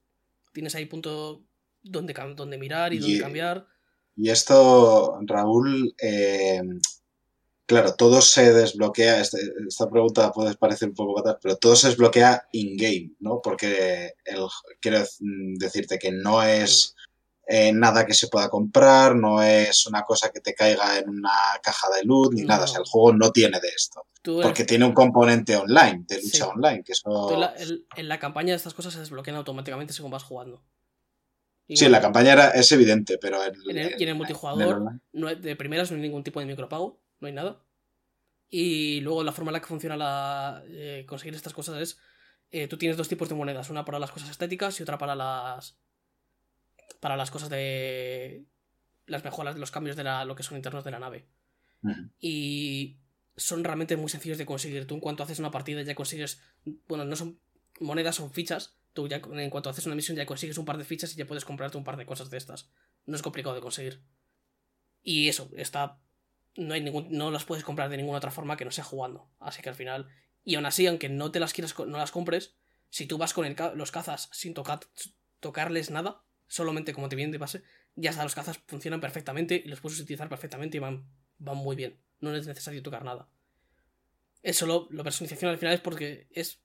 tienes 0.53 0.75
ahí 0.75 0.87
punto 0.87 1.45
donde, 1.83 2.15
donde 2.37 2.59
mirar 2.59 2.93
y 2.93 2.99
donde 2.99 3.15
cambiar. 3.21 3.67
Y 4.23 4.29
esto, 4.29 5.19
Raúl, 5.27 5.95
eh, 6.01 6.61
claro, 7.67 7.95
todo 7.95 8.21
se 8.21 8.53
desbloquea. 8.53 9.21
este- 9.21 9.53
esta 9.67 9.89
pregunta 9.89 10.31
puede 10.33 10.55
parecer 10.57 10.89
un 10.91 10.95
poco 10.95 11.17
fatal, 11.17 11.39
pero 11.43 11.57
todo 11.57 11.75
se 11.77 11.89
desbloquea 11.89 12.49
in-game, 12.53 13.13
¿no? 13.21 13.41
Porque 13.43 14.15
el, 14.25 14.47
quiero 14.81 15.03
decirte 15.59 15.99
que 15.99 16.13
no 16.13 16.43
es 16.43 16.95
eh, 17.53 17.73
nada 17.73 18.07
que 18.07 18.15
se 18.15 18.29
pueda 18.29 18.49
comprar, 18.49 19.17
no 19.17 19.43
es 19.43 19.85
una 19.87 20.03
cosa 20.03 20.31
que 20.31 20.41
te 20.41 20.55
caiga 20.55 20.99
en 20.99 21.09
una 21.09 21.33
caja 21.61 21.89
de 21.97 22.05
luz 22.05 22.29
ni 22.33 22.43
No. 22.43 22.49
nada. 22.49 22.65
O 22.65 22.69
sea, 22.69 22.79
el 22.79 22.87
juego 22.87 23.13
no 23.13 23.33
tiene 23.33 23.59
de 23.59 23.67
esto. 23.69 24.05
Tú 24.23 24.39
Porque 24.41 24.65
tiene 24.65 24.85
un 24.85 24.93
componente 24.93 25.57
online, 25.57 26.05
de 26.07 26.17
lucha 26.23 26.45
Sí. 26.45 26.51
online, 26.55 26.85
que 26.85 26.93
eso... 26.93 27.11
tú 27.29 27.35
en 27.35 27.41
la, 27.41 27.55
en- 27.57 27.85
en 27.97 28.09
la 28.09 28.21
campaña 28.21 28.55
estas 28.55 28.75
cosas 28.75 28.93
se 28.93 29.01
desbloquean 29.01 29.37
automáticamente 29.37 29.93
según 29.93 30.13
vas 30.13 30.23
jugando. 30.23 30.63
Sí, 31.77 31.85
en 31.85 31.93
la 31.93 32.01
campaña 32.01 32.33
era, 32.33 32.51
es 32.51 32.71
evidente, 32.73 33.19
pero 33.19 33.45
en, 33.45 33.55
En 33.71 33.79
el- 33.79 34.01
y 34.01 34.03
en 34.03 34.09
el 34.11 34.15
multijugador, 34.15 34.63
en 34.63 34.69
el 34.69 34.75
online- 34.77 35.01
no 35.13 35.29
hay- 35.29 35.37
de 35.37 35.57
primeras 35.57 35.91
no 35.91 35.97
hay 35.97 36.03
ningún 36.03 36.25
tipo 36.25 36.41
de 36.41 36.47
micropago, 36.47 37.01
no 37.21 37.27
hay 37.29 37.33
nada. 37.33 37.63
Y 38.49 39.01
luego 39.03 39.23
la 39.23 39.33
forma 39.33 39.51
en 39.51 39.55
la 39.55 39.61
que 39.61 39.67
funciona 39.67 39.97
la, 39.97 40.63
eh, 40.67 41.05
conseguir 41.07 41.35
estas 41.35 41.53
cosas 41.53 41.81
es, 41.81 41.99
eh, 42.51 42.67
tú 42.67 42.77
tienes 42.79 42.97
dos 42.97 43.09
tipos 43.09 43.29
de 43.29 43.35
monedas, 43.37 43.71
una 43.71 43.85
para 43.85 43.99
las 44.01 44.11
cosas 44.11 44.31
estéticas 44.31 44.79
y 44.81 44.83
otra 44.83 44.99
para 44.99 45.15
las 45.15 45.79
para 46.99 47.17
las 47.17 47.31
cosas 47.31 47.49
de 47.49 48.45
las 49.07 49.25
mejoras 49.25 49.57
los 49.57 49.71
cambios 49.71 49.97
de 49.97 50.05
la, 50.05 50.25
lo 50.25 50.35
que 50.37 50.43
son 50.43 50.57
internos 50.57 50.85
de 50.85 50.91
la 50.91 50.99
nave. 50.99 51.27
Y 52.21 52.99
son 53.37 53.65
realmente 53.65 53.97
muy 53.97 54.11
sencillos 54.11 54.37
de 54.39 54.45
conseguir. 54.47 54.87
Tú 54.87 54.95
en 54.97 55.01
cuanto 55.01 55.23
haces 55.23 55.39
una 55.39 55.51
partida 55.51 55.81
ya 55.83 55.95
consigues, 55.95 56.43
bueno, 56.89 57.05
no 57.05 57.17
son 57.17 57.39
monedas, 57.81 58.17
son 58.17 58.31
fichas. 58.33 58.77
Tú 58.93 59.09
ya 59.09 59.17
en 59.17 59.51
cuanto 59.51 59.71
haces 59.71 59.87
una 59.87 59.95
misión 59.95 60.17
ya 60.17 60.27
consigues 60.27 60.59
un 60.59 60.65
par 60.65 60.79
de 60.79 60.85
fichas 60.85 61.13
y 61.13 61.17
ya 61.17 61.27
puedes 61.27 61.45
comprarte 61.45 61.79
un 61.79 61.85
par 61.85 61.97
de 61.97 62.07
cosas 62.07 62.31
de 62.31 62.39
estas. 62.39 62.71
No 63.07 63.17
es 63.17 63.23
complicado 63.23 63.55
de 63.55 63.61
conseguir. 63.61 64.03
Y 65.03 65.29
eso, 65.29 65.51
está. 65.57 66.01
No 66.57 66.75
hay 66.75 66.81
ningún. 66.81 67.09
No 67.11 67.31
las 67.31 67.45
puedes 67.45 67.65
comprar 67.65 67.89
de 67.89 67.97
ninguna 67.97 68.19
otra 68.19 68.31
forma 68.31 68.57
que 68.57 68.65
no 68.65 68.71
sea 68.71 68.85
jugando. 68.85 69.31
Así 69.39 69.63
que 69.63 69.69
al 69.69 69.75
final. 69.75 70.09
Y 70.45 70.57
aún 70.57 70.67
así, 70.67 70.87
aunque 70.87 71.09
no 71.09 71.31
te 71.31 71.41
las 71.41 71.53
quieras 71.53 71.79
no 71.79 71.99
las 71.99 72.11
compres, 72.11 72.57
si 72.89 73.07
tú 73.07 73.19
vas 73.19 73.35
con 73.35 73.55
los 73.75 73.91
cazas 73.93 74.29
sin 74.33 74.55
tocar, 74.55 74.81
tocarles 75.39 75.91
nada, 75.91 76.25
solamente 76.49 76.93
como 76.93 77.09
te 77.09 77.17
viene 77.17 77.33
de 77.33 77.39
base, 77.39 77.63
ya 77.95 78.11
está, 78.11 78.25
los 78.25 78.35
cazas 78.35 78.59
funcionan 78.67 79.01
perfectamente 79.01 79.63
y 79.65 79.69
los 79.69 79.81
puedes 79.81 80.01
utilizar 80.01 80.29
perfectamente 80.29 80.79
y 80.79 80.81
van, 80.81 81.09
van 81.39 81.57
muy 81.57 81.77
bien. 81.77 82.01
No 82.21 82.35
es 82.35 82.47
necesario 82.47 82.83
tocar 82.83 83.05
nada. 83.05 83.29
Es 84.43 84.57
solo. 84.57 84.89
Personalización 84.89 85.51
al 85.51 85.59
final 85.59 85.75
es 85.75 85.81
porque 85.81 86.27
es. 86.31 86.61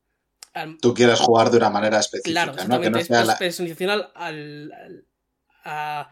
Al- 0.56 0.78
Tú 0.80 0.94
quieres 0.94 1.20
jugar 1.20 1.52
de 1.52 1.58
una 1.58 1.70
manera 1.70 2.00
específica, 2.00 2.32
Claro, 2.32 2.52
¿no? 2.52 2.56
Que 2.58 2.62
exactamente. 2.64 2.90
no 2.92 2.98
es 3.00 3.08
sea 3.08 3.22
es 3.22 3.28
la- 3.28 3.38
personalización 3.38 3.90
al, 4.16 5.06
a, 5.64 6.12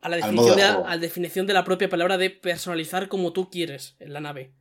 a 0.00 0.08
la 0.08 0.16
definición 0.16 0.56
de, 0.56 0.62
de 0.62 0.68
la, 0.68 0.72
juego. 0.74 0.86
a 0.88 0.90
la 0.90 0.98
definición 1.00 1.46
de 1.46 1.54
la 1.54 1.64
propia 1.64 1.88
palabra 1.88 2.18
de 2.18 2.30
personalizar 2.30 3.08
como 3.08 3.32
tú 3.32 3.50
quieres 3.50 3.96
en 4.00 4.12
la 4.12 4.20
nave. 4.20 4.52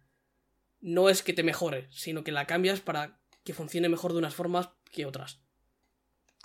No 0.81 1.09
es 1.09 1.23
que 1.23 1.33
te 1.33 1.43
mejore, 1.43 1.87
sino 1.91 2.23
que 2.23 2.31
la 2.31 2.45
cambias 2.45 2.79
para 2.81 3.19
que 3.43 3.53
funcione 3.53 3.89
mejor 3.89 4.13
de 4.13 4.19
unas 4.19 4.35
formas 4.35 4.69
que 4.91 5.05
otras. 5.05 5.39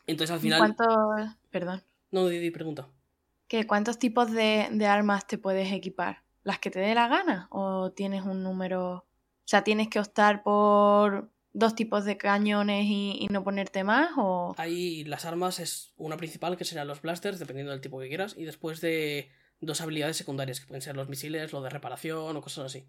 Entonces 0.06 0.32
al 0.34 0.40
final. 0.40 0.58
¿Cuántos, 0.58 1.36
perdón, 1.50 1.82
No, 2.10 2.26
Didi, 2.28 2.50
pregunta. 2.50 2.88
¿qué, 3.48 3.66
¿cuántos 3.66 3.98
tipos 3.98 4.30
de, 4.32 4.68
de 4.70 4.86
armas 4.86 5.26
te 5.26 5.38
puedes 5.38 5.72
equipar? 5.72 6.22
¿Las 6.44 6.58
que 6.58 6.70
te 6.70 6.78
dé 6.80 6.94
la 6.94 7.08
gana? 7.08 7.48
¿O 7.50 7.92
tienes 7.92 8.22
un 8.24 8.42
número? 8.42 8.90
O 8.94 9.04
sea, 9.44 9.64
¿tienes 9.64 9.88
que 9.88 9.98
optar 10.00 10.42
por 10.42 11.30
dos 11.52 11.74
tipos 11.74 12.04
de 12.04 12.16
cañones 12.16 12.84
y, 12.86 13.16
y 13.20 13.26
no 13.28 13.44
ponerte 13.44 13.84
más? 13.84 14.10
¿O 14.16 14.54
Ahí 14.58 15.04
las 15.04 15.24
armas 15.24 15.60
es 15.60 15.92
una 15.96 16.16
principal, 16.16 16.56
que 16.56 16.64
serán 16.64 16.88
los 16.88 17.02
blasters, 17.02 17.38
dependiendo 17.38 17.72
del 17.72 17.80
tipo 17.80 17.98
que 17.98 18.08
quieras, 18.08 18.34
y 18.36 18.44
después 18.44 18.80
de 18.80 19.30
dos 19.60 19.80
habilidades 19.80 20.16
secundarias, 20.16 20.60
que 20.60 20.66
pueden 20.66 20.82
ser 20.82 20.96
los 20.96 21.08
misiles, 21.08 21.52
lo 21.52 21.62
de 21.62 21.70
reparación 21.70 22.36
o 22.36 22.40
cosas 22.40 22.66
así. 22.66 22.88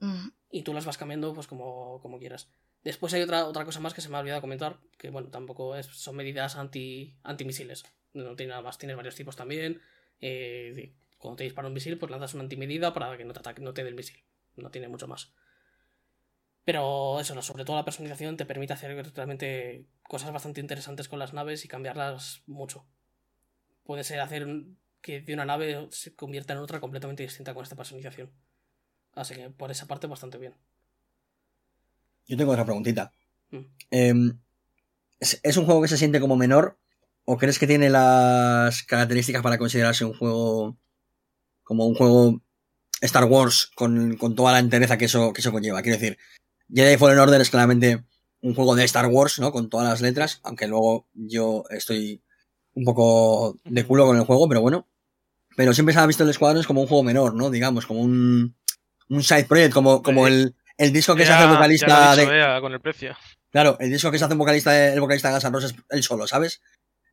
Mm, 0.00 0.28
y 0.50 0.62
tú 0.62 0.74
las 0.74 0.84
vas 0.84 0.98
cambiando 0.98 1.32
pues 1.34 1.46
como, 1.46 2.00
como 2.00 2.18
quieras. 2.18 2.50
Después 2.82 3.12
hay 3.12 3.22
otra, 3.22 3.46
otra 3.46 3.64
cosa 3.64 3.80
más 3.80 3.92
que 3.92 4.00
se 4.00 4.08
me 4.08 4.16
ha 4.16 4.20
olvidado 4.20 4.40
comentar, 4.40 4.78
que 4.96 5.10
bueno, 5.10 5.28
tampoco 5.28 5.76
es, 5.76 5.86
son 5.86 6.16
medidas 6.16 6.56
anti 6.56 7.18
antimisiles. 7.22 7.84
No 8.14 8.34
tiene 8.36 8.50
nada 8.50 8.62
más, 8.62 8.78
tienes 8.78 8.96
varios 8.96 9.14
tipos 9.14 9.36
también. 9.36 9.80
Eh, 10.20 10.94
cuando 11.18 11.36
te 11.36 11.44
dispara 11.44 11.68
un 11.68 11.74
misil, 11.74 11.98
pues 11.98 12.10
lanzas 12.10 12.34
una 12.34 12.44
antimedida 12.44 12.94
para 12.94 13.16
que 13.16 13.24
no 13.24 13.32
te 13.34 13.40
ataque, 13.40 13.60
no 13.60 13.74
te 13.74 13.82
dé 13.82 13.90
el 13.90 13.94
misil. 13.94 14.24
No 14.56 14.70
tiene 14.70 14.88
mucho 14.88 15.06
más. 15.06 15.32
Pero 16.64 17.20
eso, 17.20 17.34
no, 17.34 17.42
sobre 17.42 17.64
todo 17.64 17.76
la 17.76 17.84
personalización 17.84 18.36
te 18.36 18.44
permite 18.46 18.72
hacer 18.72 18.94
realmente 19.14 19.86
cosas 20.02 20.32
bastante 20.32 20.60
interesantes 20.60 21.08
con 21.08 21.18
las 21.18 21.32
naves 21.32 21.64
y 21.64 21.68
cambiarlas 21.68 22.42
mucho. 22.46 22.86
Puede 23.84 24.04
ser 24.04 24.20
hacer 24.20 24.46
que 25.00 25.20
de 25.20 25.34
una 25.34 25.44
nave 25.44 25.88
se 25.90 26.14
convierta 26.14 26.52
en 26.52 26.58
otra 26.58 26.80
completamente 26.80 27.22
distinta 27.22 27.54
con 27.54 27.62
esta 27.62 27.76
personalización. 27.76 28.30
Así 29.14 29.34
que 29.34 29.50
por 29.50 29.70
esa 29.70 29.86
parte 29.86 30.06
bastante 30.06 30.38
bien. 30.38 30.54
Yo 32.26 32.36
tengo 32.36 32.52
otra 32.52 32.64
preguntita. 32.64 33.12
Mm. 33.50 33.58
Em, 33.90 34.38
¿es, 35.18 35.40
es 35.42 35.56
un 35.56 35.64
juego 35.64 35.82
que 35.82 35.88
se 35.88 35.96
siente 35.96 36.20
como 36.20 36.36
menor? 36.36 36.78
¿O 37.24 37.36
crees 37.36 37.58
que 37.58 37.66
tiene 37.66 37.90
las 37.90 38.82
características 38.82 39.42
para 39.42 39.58
considerarse 39.58 40.04
un 40.04 40.14
juego 40.14 40.76
como 41.62 41.86
un 41.86 41.94
juego 41.94 42.42
Star 43.00 43.24
Wars 43.24 43.70
con, 43.74 44.16
con 44.16 44.34
toda 44.34 44.52
la 44.52 44.58
entereza 44.58 44.98
que 44.98 45.06
eso, 45.06 45.32
que 45.32 45.40
eso 45.40 45.52
conlleva? 45.52 45.82
Quiero 45.82 45.98
decir, 45.98 46.18
Jedi 46.72 46.96
Fallen 46.96 47.18
Order 47.18 47.40
es 47.40 47.50
claramente 47.50 48.04
un 48.42 48.54
juego 48.54 48.74
de 48.74 48.84
Star 48.84 49.06
Wars, 49.06 49.38
¿no? 49.38 49.52
Con 49.52 49.68
todas 49.68 49.88
las 49.88 50.00
letras, 50.00 50.40
aunque 50.42 50.66
luego 50.66 51.06
yo 51.14 51.64
estoy 51.70 52.22
un 52.74 52.84
poco 52.84 53.56
de 53.64 53.84
culo 53.84 54.06
con 54.06 54.16
el 54.16 54.24
juego, 54.24 54.48
pero 54.48 54.60
bueno. 54.60 54.88
Pero 55.56 55.74
siempre 55.74 55.92
se 55.92 56.00
ha 56.00 56.06
visto 56.06 56.24
el 56.24 56.32
Squadrons 56.32 56.66
como 56.66 56.80
un 56.80 56.86
juego 56.86 57.02
menor, 57.02 57.34
¿no? 57.34 57.50
Digamos, 57.50 57.84
como 57.86 58.00
un, 58.00 58.56
un 59.08 59.22
side 59.22 59.44
project, 59.44 59.74
como, 59.74 60.02
como 60.02 60.26
el, 60.26 60.54
el 60.78 60.92
disco 60.92 61.14
que 61.16 61.26
se 61.26 61.32
hace 61.32 61.44
el 61.44 61.50
vocalista 61.50 61.86
ya 61.88 61.94
lo 61.94 62.04
ha 62.04 62.16
dicho 62.16 62.30
de, 62.54 62.60
con 62.60 62.72
el 62.72 62.80
precio. 62.80 63.16
Claro, 63.50 63.76
el 63.80 63.90
disco 63.90 64.10
que 64.10 64.18
se 64.18 64.24
hace 64.24 64.34
un 64.34 64.38
vocalista, 64.38 64.92
el 64.92 65.00
vocalista 65.00 65.28
de 65.28 65.34
Guns 65.34 65.44
N' 65.44 65.52
Roses 65.52 65.74
él 65.90 66.02
solo, 66.04 66.26
¿sabes? 66.28 66.62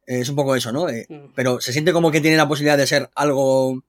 Eh, 0.06 0.20
es 0.20 0.30
un 0.30 0.36
poco 0.36 0.56
eso, 0.56 0.72
¿no? 0.72 0.88
Eh, 0.88 1.08
Mm. 1.10 1.34
pero 1.36 1.60
se 1.60 1.74
siente 1.74 1.92
como 1.92 2.12
que 2.12 2.22
tiene 2.22 2.38
la 2.38 2.48
posibilidad 2.48 2.78
de 2.78 2.88
ser 2.88 3.10
algo 3.16 3.84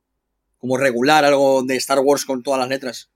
como 0.57 0.77
regular, 0.79 1.25
algo 1.25 1.63
de 1.63 1.77
Star 1.77 2.01
Wars 2.01 2.25
con 2.25 2.43
todas 2.43 2.59
las 2.59 2.69
letras. 2.71 3.11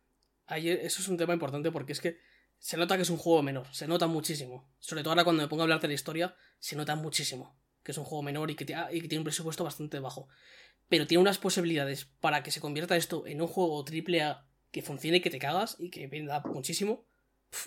Ahí 0.47 0.69
eso 0.69 1.01
es 1.01 1.09
un 1.09 1.17
tema 1.17 1.33
importante 1.33 1.73
porque 1.73 1.93
es 1.93 2.01
que 2.01 2.19
se 2.63 2.79
nota 2.79 2.97
que 2.97 3.03
es 3.03 3.11
un 3.11 3.19
juego 3.19 3.43
menor, 3.43 3.67
se 3.73 3.87
nota 3.87 4.07
muchísimo. 4.07 4.73
Sobre 4.79 5.03
todo 5.03 5.11
ahora 5.11 5.25
cuando 5.25 5.43
me 5.43 5.49
pongo 5.49 5.63
a 5.63 5.65
hablar 5.65 5.81
de 5.81 5.89
la 5.89 5.95
historia, 5.95 6.35
se 6.59 6.77
nota 6.77 6.97
muchísimo 6.97 7.55
que 7.83 7.93
es 7.93 7.99
un 7.99 8.05
juego 8.05 8.23
menor 8.23 8.51
y 8.51 8.55
que, 8.55 8.65
y 8.65 9.01
que 9.01 9.09
tiene 9.09 9.19
un 9.19 9.25
presupuesto 9.25 9.65
bastante 9.65 9.99
bajo. 9.99 10.29
Pero 10.89 11.07
tiene 11.07 11.21
unas 11.23 11.39
posibilidades 11.39 12.05
para 12.05 12.43
que 12.43 12.51
se 12.51 12.61
convierta 12.61 12.97
esto 12.97 13.27
en 13.27 13.41
un 13.41 13.49
juego 13.49 13.83
triple 13.85 14.23
A 14.23 14.47
que 14.71 14.83
funcione 14.83 15.19
y 15.19 15.21
que 15.21 15.31
te 15.31 15.39
cagas 15.39 15.77
y 15.79 15.91
que 15.91 16.07
venda 16.07 16.41
muchísimo. 16.45 17.07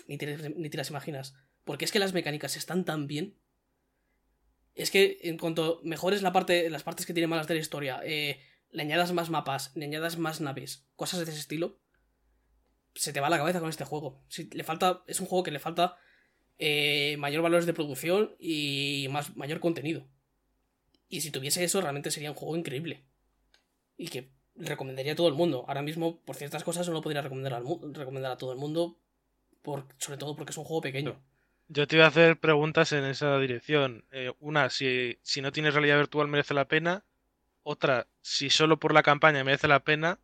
Ni, 0.08 0.18
te, 0.18 0.50
ni 0.50 0.70
te 0.70 0.76
las 0.76 0.90
imaginas. 0.90 1.34
Porque 1.64 1.84
es 1.84 1.92
que 1.92 1.98
las 1.98 2.12
mecánicas 2.12 2.56
están 2.56 2.84
tan 2.84 3.06
bien. 3.06 3.36
Es 4.74 4.90
que 4.90 5.18
en 5.22 5.38
cuanto 5.38 5.80
mejores 5.84 6.22
la 6.22 6.32
parte, 6.32 6.68
las 6.70 6.82
partes 6.82 7.06
que 7.06 7.12
tienen 7.12 7.30
malas 7.30 7.46
de 7.46 7.54
la 7.54 7.60
historia, 7.60 8.00
eh, 8.04 8.40
le 8.70 8.82
añadas 8.82 9.12
más 9.12 9.30
mapas, 9.30 9.72
le 9.74 9.84
añadas 9.84 10.18
más 10.18 10.40
naves, 10.40 10.86
cosas 10.96 11.24
de 11.24 11.30
ese 11.30 11.40
estilo, 11.40 11.78
se 12.96 13.12
te 13.12 13.20
va 13.20 13.30
la 13.30 13.38
cabeza 13.38 13.60
con 13.60 13.68
este 13.68 13.84
juego. 13.84 14.20
Le 14.52 14.64
falta, 14.64 15.04
es 15.06 15.20
un 15.20 15.26
juego 15.26 15.44
que 15.44 15.50
le 15.50 15.58
falta 15.58 15.96
eh, 16.58 17.16
mayor 17.18 17.42
valores 17.42 17.66
de 17.66 17.74
producción 17.74 18.34
y 18.38 19.06
más, 19.10 19.36
mayor 19.36 19.60
contenido. 19.60 20.06
Y 21.08 21.20
si 21.20 21.30
tuviese 21.30 21.62
eso, 21.62 21.80
realmente 21.80 22.10
sería 22.10 22.30
un 22.30 22.36
juego 22.36 22.56
increíble. 22.56 23.04
Y 23.96 24.08
que 24.08 24.32
recomendaría 24.56 25.12
a 25.12 25.16
todo 25.16 25.28
el 25.28 25.34
mundo. 25.34 25.64
Ahora 25.68 25.82
mismo, 25.82 26.20
por 26.22 26.36
ciertas 26.36 26.64
cosas, 26.64 26.88
no 26.88 26.94
lo 26.94 27.02
podría 27.02 27.22
recomendar, 27.22 27.54
al 27.54 27.64
recomendar 27.94 28.32
a 28.32 28.38
todo 28.38 28.52
el 28.52 28.58
mundo, 28.58 28.98
por, 29.62 29.86
sobre 29.98 30.18
todo 30.18 30.34
porque 30.34 30.50
es 30.50 30.56
un 30.56 30.64
juego 30.64 30.80
pequeño. 30.80 31.20
Yo 31.68 31.86
te 31.86 31.96
iba 31.96 32.04
a 32.04 32.08
hacer 32.08 32.38
preguntas 32.38 32.92
en 32.92 33.04
esa 33.04 33.38
dirección. 33.38 34.04
Eh, 34.10 34.32
una, 34.40 34.70
si, 34.70 35.18
si 35.22 35.42
no 35.42 35.52
tienes 35.52 35.74
realidad 35.74 35.98
virtual 35.98 36.28
merece 36.28 36.54
la 36.54 36.68
pena. 36.68 37.04
Otra, 37.62 38.06
si 38.22 38.50
solo 38.50 38.78
por 38.78 38.94
la 38.94 39.02
campaña 39.02 39.44
merece 39.44 39.68
la 39.68 39.80
pena. 39.80 40.20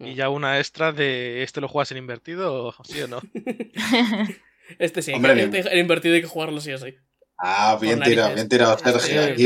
Y 0.00 0.10
Mm. 0.12 0.14
ya 0.14 0.28
una 0.28 0.58
extra 0.58 0.92
de 0.92 1.42
este 1.42 1.60
lo 1.60 1.68
juegas 1.68 1.90
en 1.92 1.98
invertido, 1.98 2.66
¿o 2.68 2.84
¿sí 2.84 3.00
o 3.00 3.08
no? 3.08 3.20
Este 4.78 5.00
sí, 5.02 5.12
Hombre, 5.12 5.42
este, 5.44 5.60
el 5.72 5.78
invertido 5.78 6.14
hay 6.14 6.20
que 6.20 6.26
jugarlo 6.26 6.60
sí 6.60 6.72
o 6.72 6.78
sí. 6.78 6.94
Ah, 7.38 7.78
bien 7.80 8.00
tirado, 8.02 8.34
bien 8.34 8.48
tirado, 8.48 8.76
Este, 8.76 8.90
Sergio. 9.00 9.20
bien, 9.20 9.32
Aquí 9.32 9.42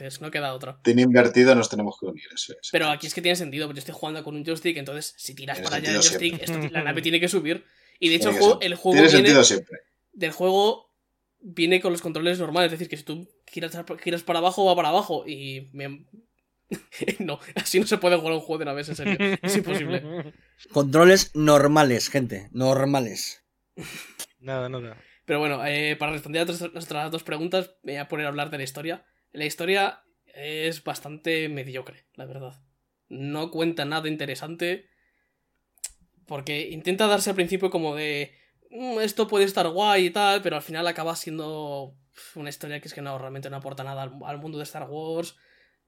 bien, 0.00 0.10
no 0.20 0.30
queda 0.30 0.54
otra. 0.54 0.80
tiene 0.82 1.02
invertido, 1.02 1.54
nos 1.54 1.68
tenemos 1.68 1.96
que 2.00 2.06
unir. 2.06 2.24
Eso 2.34 2.52
es. 2.60 2.70
Pero 2.72 2.88
aquí 2.88 3.06
es 3.06 3.14
que 3.14 3.20
tiene 3.22 3.36
sentido, 3.36 3.66
porque 3.66 3.76
yo 3.76 3.80
estoy 3.80 3.94
jugando 3.94 4.24
con 4.24 4.34
un 4.34 4.44
joystick, 4.44 4.76
entonces 4.78 5.14
si 5.18 5.34
tiras 5.34 5.58
Tiene 5.58 5.64
para 5.70 5.76
allá 5.76 5.90
el 5.90 5.96
joystick, 5.96 6.42
esto- 6.42 6.58
la 6.72 6.82
nave 6.82 7.00
tiene 7.02 7.20
que 7.20 7.28
subir. 7.28 7.64
Y 8.00 8.08
de 8.08 8.16
hecho 8.16 8.30
el 8.30 8.36
juego, 8.38 8.58
ser. 8.60 8.66
el 8.66 8.74
juego 8.74 8.94
Tiene 8.96 9.08
viene, 9.08 9.18
sentido 9.28 9.44
siempre. 9.44 9.78
del 10.12 10.32
juego 10.32 10.90
viene 11.40 11.80
con 11.80 11.92
los 11.92 12.00
controles 12.02 12.38
normales, 12.38 12.72
es 12.72 12.78
decir, 12.78 12.88
que 12.90 12.96
si 12.96 13.04
tú 13.04 13.28
giras, 13.46 13.78
giras 14.02 14.22
para 14.22 14.38
abajo, 14.40 14.64
va 14.64 14.74
para 14.74 14.88
abajo. 14.88 15.24
Y 15.28 15.68
me... 15.72 16.04
no, 17.20 17.38
así 17.54 17.78
no 17.78 17.86
se 17.86 17.98
puede 17.98 18.16
jugar 18.16 18.34
un 18.34 18.40
juego 18.40 18.58
de 18.58 18.64
naves, 18.64 18.88
en 18.88 18.96
serio. 18.96 19.38
Es 19.42 19.56
imposible. 19.56 20.34
Controles 20.72 21.34
normales, 21.34 22.08
gente. 22.08 22.48
Normales. 22.52 23.44
Nada, 24.40 24.68
nada. 24.68 24.96
Pero 25.24 25.40
bueno, 25.40 25.64
eh, 25.66 25.96
para 25.96 26.12
responder 26.12 26.40
a 26.40 26.44
otras 26.44 27.10
dos 27.10 27.22
preguntas, 27.24 27.76
me 27.82 27.92
voy 27.92 28.00
a 28.00 28.08
poner 28.08 28.26
a 28.26 28.28
hablar 28.28 28.50
de 28.50 28.58
la 28.58 28.64
historia. 28.64 29.04
La 29.32 29.44
historia 29.44 30.02
es 30.26 30.82
bastante 30.84 31.48
mediocre, 31.48 32.06
la 32.14 32.26
verdad. 32.26 32.54
No 33.08 33.50
cuenta 33.50 33.84
nada 33.84 34.08
interesante. 34.08 34.88
Porque 36.26 36.68
intenta 36.70 37.06
darse 37.06 37.30
al 37.30 37.36
principio 37.36 37.70
como 37.70 37.94
de. 37.94 38.32
"Mm, 38.70 39.00
esto 39.00 39.28
puede 39.28 39.44
estar 39.44 39.68
guay 39.68 40.06
y 40.06 40.10
tal, 40.10 40.42
pero 40.42 40.56
al 40.56 40.62
final 40.62 40.86
acaba 40.86 41.14
siendo 41.14 41.96
una 42.34 42.48
historia 42.48 42.80
que 42.80 42.88
es 42.88 42.94
que 42.94 43.02
no, 43.02 43.18
realmente 43.18 43.50
no 43.50 43.56
aporta 43.56 43.84
nada 43.84 44.02
al, 44.02 44.12
al 44.24 44.38
mundo 44.38 44.58
de 44.58 44.64
Star 44.64 44.88
Wars. 44.88 45.36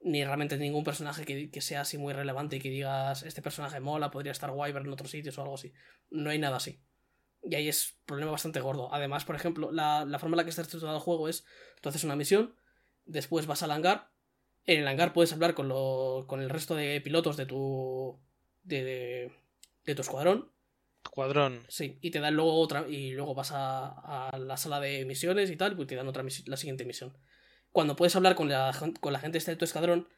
Ni 0.01 0.25
realmente 0.25 0.57
ningún 0.59 0.85
personaje 0.85 1.25
que, 1.25 1.51
que 1.51 1.61
sea 1.61 1.81
así 1.81 1.99
muy 1.99 2.13
relevante 2.13 2.57
y 2.57 2.61
que 2.61 2.71
digas, 2.71 3.23
este 3.25 3.43
personaje 3.43 3.81
mola, 3.81 4.11
podría 4.11 4.33
estar 4.33 4.51
guay 4.51 4.73
ver 4.73 4.83
en 4.83 4.93
otros 4.93 5.11
sitios 5.11 5.37
o 5.39 5.43
algo 5.43 5.55
así. 5.55 5.73
No 6.11 6.31
hay 6.31 6.39
nada 6.39 6.57
así. 6.57 6.81
Y 7.43 7.55
ahí 7.55 7.69
es 7.69 7.93
un 7.93 8.07
problema 8.07 8.31
bastante 8.33 8.61
gordo. 8.61 8.93
Además, 8.93 9.25
por 9.25 9.35
ejemplo, 9.37 9.73
la, 9.73 10.05
la 10.05 10.19
forma 10.19 10.35
en 10.35 10.39
la 10.39 10.45
que 10.45 10.51
está 10.51 10.63
estructurado 10.63 10.99
el 10.99 11.03
juego 11.03 11.29
es, 11.29 11.45
tú 11.81 11.89
haces 11.89 12.05
una 12.05 12.17
misión, 12.17 12.55
después 13.07 13.47
vas 13.47 13.63
al 13.63 13.71
hangar, 13.71 14.11
en 14.67 14.81
el 14.81 14.89
hangar 14.89 15.13
puedes 15.13 15.33
hablar 15.33 15.55
con, 15.55 15.69
lo, 15.69 16.27
con 16.29 16.41
el 16.43 16.51
resto 16.51 16.75
de 16.75 17.01
pilotos 17.01 17.37
de 17.37 17.47
tu... 17.47 18.21
de, 18.63 18.85
de, 18.85 19.33
de 19.85 19.95
tu 19.95 20.03
escuadrón, 20.03 20.53
Cuadrón. 21.11 21.65
sí, 21.69 21.99
y 22.03 22.11
te 22.11 22.21
dan 22.21 22.35
luego 22.35 22.55
otra, 22.61 22.87
y 22.89 23.13
luego 23.13 23.35
vas 23.35 23.53
a, 23.53 24.29
a 24.29 24.39
la 24.39 24.57
sala 24.57 24.79
de 24.79 25.05
misiones 25.07 25.51
y 25.51 25.57
tal, 25.57 25.75
pues 25.75 25.89
te 25.89 25.97
dan 25.97 26.07
otra 26.09 26.25
la 26.47 26.57
siguiente 26.57 26.85
misión. 26.85 27.17
Cuando 27.79 27.95
puedes 27.95 28.17
hablar 28.17 28.35
con 28.35 28.49
la, 28.49 28.77
con 28.99 29.13
la 29.13 29.21
gente 29.21 29.39
de 29.39 29.55
tu 29.55 29.65
escuadrón, 29.65 30.09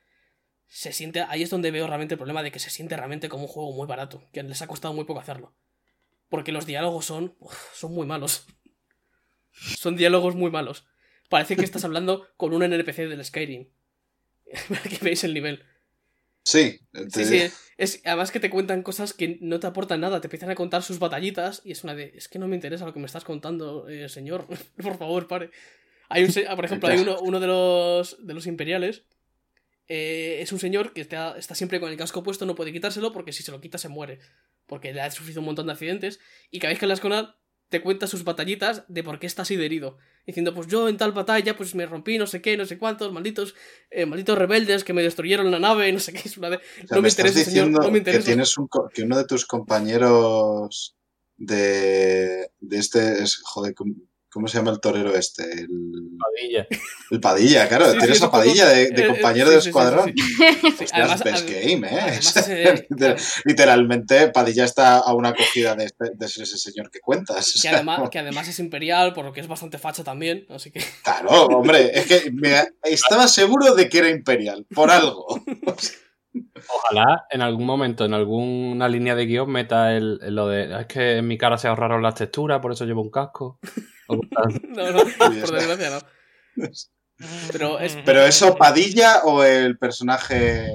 se 0.67 0.95
siente, 0.95 1.21
ahí 1.21 1.43
es 1.43 1.51
donde 1.51 1.71
veo 1.71 1.87
realmente 1.87 2.15
el 2.15 2.19
problema 2.19 2.43
de 2.43 2.51
que 2.51 2.59
se 2.59 2.71
siente 2.71 2.97
realmente 2.97 3.29
como 3.29 3.43
un 3.43 3.49
juego 3.51 3.71
muy 3.75 3.87
barato, 3.87 4.27
que 4.33 4.43
les 4.43 4.63
ha 4.63 4.67
costado 4.67 4.95
muy 4.95 5.05
poco 5.05 5.21
hacerlo. 5.21 5.53
Porque 6.31 6.53
los 6.53 6.65
diálogos 6.65 7.05
son, 7.05 7.37
uf, 7.39 7.55
son 7.75 7.93
muy 7.93 8.07
malos. 8.07 8.47
Son 9.53 9.95
diálogos 9.95 10.37
muy 10.37 10.51
malos. 10.51 10.87
Parece 11.29 11.55
que 11.55 11.65
estás 11.65 11.85
hablando 11.85 12.27
con 12.39 12.55
un 12.55 12.63
NPC 12.63 12.97
del 12.97 13.23
Skyrim. 13.23 13.69
Para 14.71 14.81
que 14.81 14.97
veáis 15.03 15.23
el 15.25 15.35
nivel. 15.35 15.63
Sí, 16.43 16.81
Sí, 17.13 17.27
sí. 17.27 17.53
Es, 17.77 18.01
además 18.07 18.31
que 18.31 18.41
te 18.41 18.49
cuentan 18.49 18.83
cosas 18.83 19.13
que 19.13 19.37
no 19.43 19.61
te 19.61 19.67
aportan 19.67 20.01
nada. 20.01 20.23
Te 20.23 20.29
empiezan 20.29 20.49
a 20.49 20.55
contar 20.55 20.83
sus 20.83 20.99
batallitas 20.99 21.61
y 21.63 21.73
es 21.73 21.85
una 21.85 21.95
de. 21.95 22.11
Es 22.15 22.29
que 22.29 22.39
no 22.39 22.49
me 22.49 22.55
interesa 22.55 22.87
lo 22.87 22.95
que 22.95 23.01
me 23.01 23.07
estás 23.07 23.25
contando, 23.25 23.87
eh, 23.87 24.09
señor. 24.09 24.47
Por 24.83 24.97
favor, 24.97 25.29
pare. 25.29 25.51
Hay 26.11 26.25
un, 26.25 26.33
por 26.57 26.65
ejemplo, 26.67 26.89
hay 26.89 26.99
uno, 26.99 27.19
uno 27.21 27.41
de 27.41 27.47
los 27.47 28.27
de 28.27 28.35
los 28.35 28.47
imperiales. 28.47 29.05
eh, 29.89 30.39
es 30.43 30.53
un 30.53 30.59
señor 30.59 30.93
que 30.93 31.01
está, 31.01 31.37
está 31.39 31.55
siempre 31.55 31.81
con 31.81 31.91
el 31.91 31.97
casco 31.97 32.23
puesto, 32.23 32.47
no 32.47 32.55
puede 32.55 32.73
quitárselo 32.73 33.13
porque 33.13 33.33
si 33.33 33.43
se 33.43 33.51
lo 33.53 33.61
quita 33.61 33.79
se 33.79 33.89
muere. 33.89 34.19
Porque 34.67 34.93
le 34.93 35.01
ha 35.01 35.11
sufrido 35.11 35.41
un 35.41 35.47
montón 35.47 35.67
de 35.67 35.73
accidentes. 35.73 36.21
Y 36.51 36.59
cada 36.61 36.71
vez 36.71 36.79
que 36.79 36.85
hablas 36.85 37.01
con 37.01 37.13
él, 37.13 37.27
te 37.71 37.81
cuenta 37.83 38.07
sus 38.07 38.23
batallitas 38.25 38.85
de 38.89 39.03
por 39.03 39.19
qué 39.19 39.27
está 39.27 39.43
así 39.43 39.57
de 39.57 39.67
herido. 39.67 39.99
Diciendo, 40.27 40.55
pues 40.55 40.67
yo 40.69 40.89
en 40.89 40.97
tal 40.97 41.13
batalla, 41.13 41.57
pues 41.57 41.75
me 41.75 41.87
rompí, 41.87 42.19
no 42.19 42.27
sé 42.27 42.41
qué, 42.41 42.57
no 42.57 42.67
sé 42.67 42.79
cuántos, 42.79 43.13
malditos, 43.13 43.55
eh, 43.91 44.07
malditos 44.07 44.39
rebeldes 44.39 44.85
que 44.85 44.93
me 44.93 45.03
destruyeron 45.03 45.51
la 45.51 45.59
nave, 45.59 45.93
no 45.93 45.99
sé 46.01 46.13
qué. 46.13 46.23
Es 46.25 46.37
una 46.39 46.51
de... 46.51 46.57
o 46.57 46.61
sea, 46.61 46.97
no 46.97 47.03
me 47.03 47.09
estás 47.09 47.27
interesa, 47.27 47.51
señor, 47.51 47.67
diciendo 47.67 47.81
no 47.81 47.87
me 47.87 47.93
que 47.93 47.99
interesa. 47.99 48.27
tienes 48.27 48.59
un 48.59 48.67
co- 48.69 48.89
que 48.93 49.03
uno 49.03 49.17
de 49.17 49.25
tus 49.25 49.45
compañeros 49.47 50.97
de, 51.37 52.51
de 52.61 52.79
este 52.79 53.23
es, 53.23 53.37
joder, 53.43 53.75
¿cómo, 54.31 54.49
se 54.49 54.59
llama 54.59 54.71
el 54.71 54.81
torero 54.81 55.15
este? 55.15 55.43
El, 55.45 55.69
Padilla. 56.19 56.67
el 57.11 57.21
Padilla, 57.21 57.69
claro, 57.69 57.87
Sí, 57.87 57.93
sí, 57.93 57.99
tienes 57.99 58.17
es 58.19 58.23
a 58.23 58.31
Padilla 58.31 58.69
de, 58.69 58.91
de 58.91 59.07
compañero 59.07 59.49
sí, 59.49 59.55
de 59.55 59.61
sí, 59.61 59.63
sí, 59.65 59.69
escuadrón. 59.69 60.13
sí, 60.17 60.23
sí. 60.23 60.45
Sí, 60.61 60.85
Hostias, 60.85 60.93
además- 60.93 61.25
best 61.25 61.49
game, 61.51 61.87
¿eh? 61.89 62.01
además 62.01 62.37
ese- 62.37 62.87
Literal- 62.91 63.17
Literalmente, 63.45 64.29
Padilla 64.29 64.65
está 64.65 64.99
a 64.99 65.13
una 65.15 65.31
acogida 65.31 65.75
de, 65.75 65.85
este- 65.87 66.11
de 66.15 66.29
ser 66.29 66.45
ese 66.45 66.57
señor 66.59 66.91
que 66.91 67.01
cuentas. 67.01 67.49
o 67.51 67.53
que, 67.55 67.59
sea, 67.61 67.75
además, 67.77 68.09
que 68.11 68.19
además 68.19 68.49
es 68.49 68.59
imperial, 68.59 69.13
por 69.13 69.25
lo 69.25 69.33
que 69.33 69.41
es 69.41 69.49
bastante 69.49 69.79
facha 69.79 70.05
también, 70.05 70.47
así 70.51 70.71
que... 70.71 70.81
Claro, 71.03 71.31
hombre, 71.47 71.91
es 71.99 72.07
que 72.07 72.31
me- 72.33 72.69
estaba 72.85 73.27
seguro 73.29 73.75
de 73.75 73.89
que 73.89 73.99
era 73.99 74.11
imperial, 74.11 74.67
por 74.75 74.91
algo. 74.91 75.27
Ojalá 76.69 77.25
en 77.31 77.43
algún 77.43 77.67
momento, 77.67 78.05
en 78.05 78.15
alguna 78.15 78.89
línea 78.89 79.15
de 79.17 79.27
guion, 79.27 79.51
meta 79.51 79.97
el, 79.97 80.21
el 80.23 80.35
lo 80.37 80.47
de. 80.49 80.81
Es 80.83 80.87
que 80.87 81.17
en 81.17 81.27
mi 81.27 81.37
cara 81.37 81.59
se 81.59 81.67
ahorraron 81.67 82.03
las 82.03 82.15
texturas, 82.15 82.61
por 82.61 82.71
eso 82.73 82.85
llevo 82.85 83.03
un 83.03 83.11
casco. 83.11 83.59
No, 84.69 84.91
no, 84.93 85.01
por 85.19 85.53
desgracia 85.53 85.91
no. 85.91 86.67
Pero 87.53 87.79
es- 87.79 87.99
Pero 88.05 88.23
eso, 88.25 88.57
Padilla 88.57 89.21
o 89.25 89.45
el 89.45 89.77
personaje. 89.79 90.67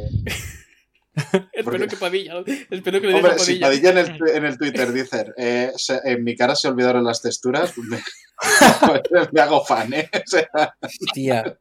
Espero 1.53 1.87
que 1.87 1.95
Padilla, 1.95 2.33
¿no? 2.33 2.43
espero 2.45 2.99
que 2.99 3.07
le 3.07 3.13
Hombre, 3.15 3.31
Padilla. 3.37 3.45
si 3.45 3.55
Padilla 3.59 3.89
en 3.91 3.97
el, 3.99 4.29
en 4.35 4.45
el 4.45 4.57
Twitter 4.57 4.91
dice: 4.91 5.25
eh, 5.37 5.71
se- 5.77 6.01
En 6.03 6.23
mi 6.25 6.35
cara 6.35 6.55
se 6.57 6.67
olvidaron 6.67 7.05
las 7.05 7.21
texturas, 7.21 7.73
me, 7.77 7.99
me 9.31 9.41
hago 9.41 9.63
fan, 9.63 9.93
¿eh? 9.93 10.09
O 10.13 10.19
sea, 10.27 10.49
Tía. 11.13 11.57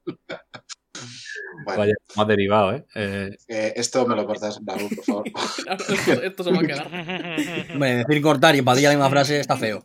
bueno, 1.64 1.78
Vaya, 1.78 1.94
más 2.16 2.26
derivado, 2.26 2.72
¿eh? 2.74 2.84
Eh, 2.96 3.30
eh, 3.46 3.72
esto 3.76 4.04
me 4.08 4.16
lo 4.16 4.26
cortas, 4.26 4.58
Raúl, 4.66 4.88
por 4.92 5.04
favor. 5.04 5.24
No, 5.66 5.76
no, 5.76 5.94
esto, 5.94 6.22
esto 6.24 6.42
se 6.44 6.50
va 6.50 6.58
a 6.58 6.62
quedar. 6.62 7.70
Hombre, 7.74 7.96
decir 8.04 8.22
cortar 8.22 8.56
y 8.56 8.62
padilla 8.62 8.88
la 8.88 8.96
misma 8.96 9.10
frase 9.10 9.38
está 9.38 9.56
feo. 9.56 9.84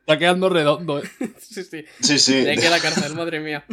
Está 0.00 0.18
quedando 0.18 0.48
redondo, 0.48 0.98
¿eh? 0.98 1.02
Sí, 1.38 1.64
sí. 1.64 1.84
Sí, 2.00 2.18
sí, 2.18 2.44
De 2.44 2.56
la 2.70 2.80
cárcel, 2.80 3.14
madre 3.14 3.40
mía. 3.40 3.64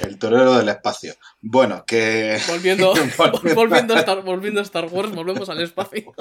el 0.00 0.18
torero 0.18 0.56
del 0.56 0.68
espacio. 0.68 1.14
Bueno, 1.40 1.84
que. 1.86 2.38
Volviendo, 2.48 2.94
Volviendo. 3.18 3.54
volviendo, 3.54 3.94
a 3.94 3.98
Star, 4.00 4.22
volviendo 4.22 4.60
a 4.60 4.64
Star 4.64 4.86
Wars, 4.86 5.12
volvemos 5.14 5.48
al 5.48 5.60
espacio. 5.62 6.12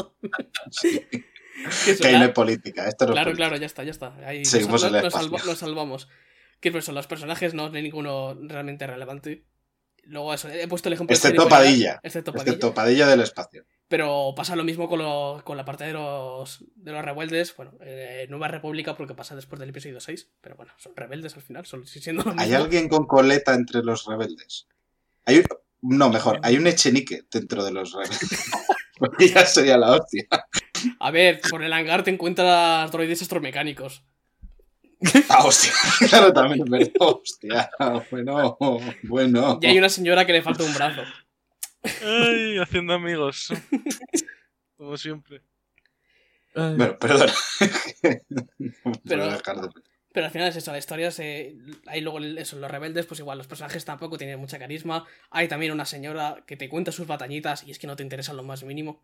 Que 0.82 1.92
eso, 1.92 2.02
Que 2.04 2.08
ahí 2.10 2.20
no 2.20 2.34
política. 2.34 2.88
Esto 2.88 3.06
no 3.06 3.12
es 3.12 3.16
Claro, 3.16 3.26
política. 3.32 3.48
claro, 3.48 3.58
ya 3.60 3.66
está, 3.66 3.84
ya 3.84 3.92
está. 3.92 4.16
Ahí 4.26 4.46
Seguimos 4.46 4.84
nos, 4.84 4.92
en 4.92 4.96
el 4.98 5.04
nos 5.04 5.14
espacio. 5.14 5.30
salva- 5.30 5.46
nos 5.46 5.58
salvamos. 5.58 6.10
Que 6.60 6.72
pues, 6.72 6.88
los 6.90 7.08
personajes 7.08 7.54
no 7.54 7.66
hay 7.74 7.82
ninguno 7.82 8.36
realmente 8.40 8.86
relevante. 8.88 9.46
Luego 10.04 10.34
eso, 10.34 10.50
he 10.50 10.68
puesto 10.68 10.90
el 10.90 10.94
ejemplo 10.94 11.16
Padilla. 11.50 12.00
Excepto 12.04 12.32
Padilla. 12.34 12.52
Excepto 12.52 12.74
Padilla 12.74 13.08
del 13.08 13.22
espacio. 13.22 13.66
Pero 13.88 14.34
pasa 14.36 14.56
lo 14.56 14.64
mismo 14.64 14.90
con, 14.90 15.00
lo- 15.00 15.42
con 15.44 15.58
la 15.58 15.64
parte 15.66 15.84
de 15.84 15.94
los, 15.94 16.64
de 16.76 16.92
los 16.92 17.06
rebeldes. 17.06 17.56
Bueno, 17.56 17.74
eh, 17.82 18.26
Nueva 18.30 18.48
República 18.48 18.96
porque 18.96 19.14
pasa 19.14 19.36
después 19.36 19.60
del 19.60 19.70
episodio 19.70 20.00
6. 20.00 20.32
Pero 20.42 20.56
bueno, 20.56 20.72
son 20.78 20.96
rebeldes 20.96 21.36
al 21.36 21.44
final, 21.44 21.66
son 21.66 21.86
siendo 21.86 22.24
lo 22.24 22.32
mismo. 22.32 22.42
¿Hay 22.42 22.54
alguien 22.54 22.90
con 22.90 23.06
coleta 23.06 23.54
entre 23.54 23.84
los 23.84 24.06
rebeldes? 24.06 24.68
Hay 25.26 25.38
un- 25.38 25.46
No, 25.98 26.10
mejor, 26.10 26.40
hay 26.42 26.58
un 26.58 26.66
echenique 26.66 27.24
dentro 27.32 27.64
de 27.64 27.72
los 27.72 27.92
rebeldes. 27.94 28.20
Porque 28.98 29.28
ya 29.30 29.46
sería 29.46 29.78
la 29.78 29.92
hostia. 29.92 30.26
A 31.00 31.12
ver, 31.12 31.42
por 31.50 31.62
el 31.62 31.72
hangar 31.74 32.04
te 32.04 32.12
encuentras 32.12 32.90
droides 32.92 33.22
astromecánicos. 33.22 34.04
Ah, 35.30 35.44
hostia. 35.46 35.72
Claro, 36.10 36.34
también 36.34 36.64
verdad. 36.66 36.92
Hostia. 37.00 37.70
Bueno, 38.10 38.58
bueno. 39.04 39.60
Y 39.62 39.68
hay 39.68 39.78
una 39.78 39.90
señora 39.90 40.26
que 40.26 40.32
le 40.34 40.42
falta 40.42 40.64
un 40.64 40.74
brazo. 40.74 41.02
Ay, 42.04 42.58
haciendo 42.60 42.94
amigos. 42.94 43.50
Como 44.78 44.98
siempre. 44.98 45.42
Bueno, 46.54 46.98
perdón. 47.00 47.30
Pero- 49.08 49.32
de- 49.32 49.70
Pero 50.14 50.26
al 50.28 50.32
final 50.32 50.48
es 50.48 50.56
eso, 50.56 50.72
la 50.72 50.78
historia 50.78 51.12
se. 51.12 51.56
Hay 51.88 52.00
luego 52.02 52.20
eso, 52.20 52.58
los 52.58 52.72
rebeldes, 52.72 53.06
pues 53.06 53.20
igual, 53.20 53.38
los 53.38 53.48
personajes 53.48 53.84
tampoco 53.84 54.18
tienen 54.18 54.40
mucha 54.40 54.58
carisma. 54.58 55.06
Hay 55.30 55.48
también 55.50 55.74
una 55.74 55.84
señora 55.86 56.44
que 56.48 56.56
te 56.56 56.70
cuenta 56.70 56.94
sus 56.94 57.06
batañitas 57.08 57.64
y 57.66 57.72
es 57.72 57.80
que 57.80 57.88
no 57.88 57.98
te 57.98 58.04
interesa 58.04 58.32
lo 58.34 58.44
más 58.44 58.64
mínimo. 58.64 59.04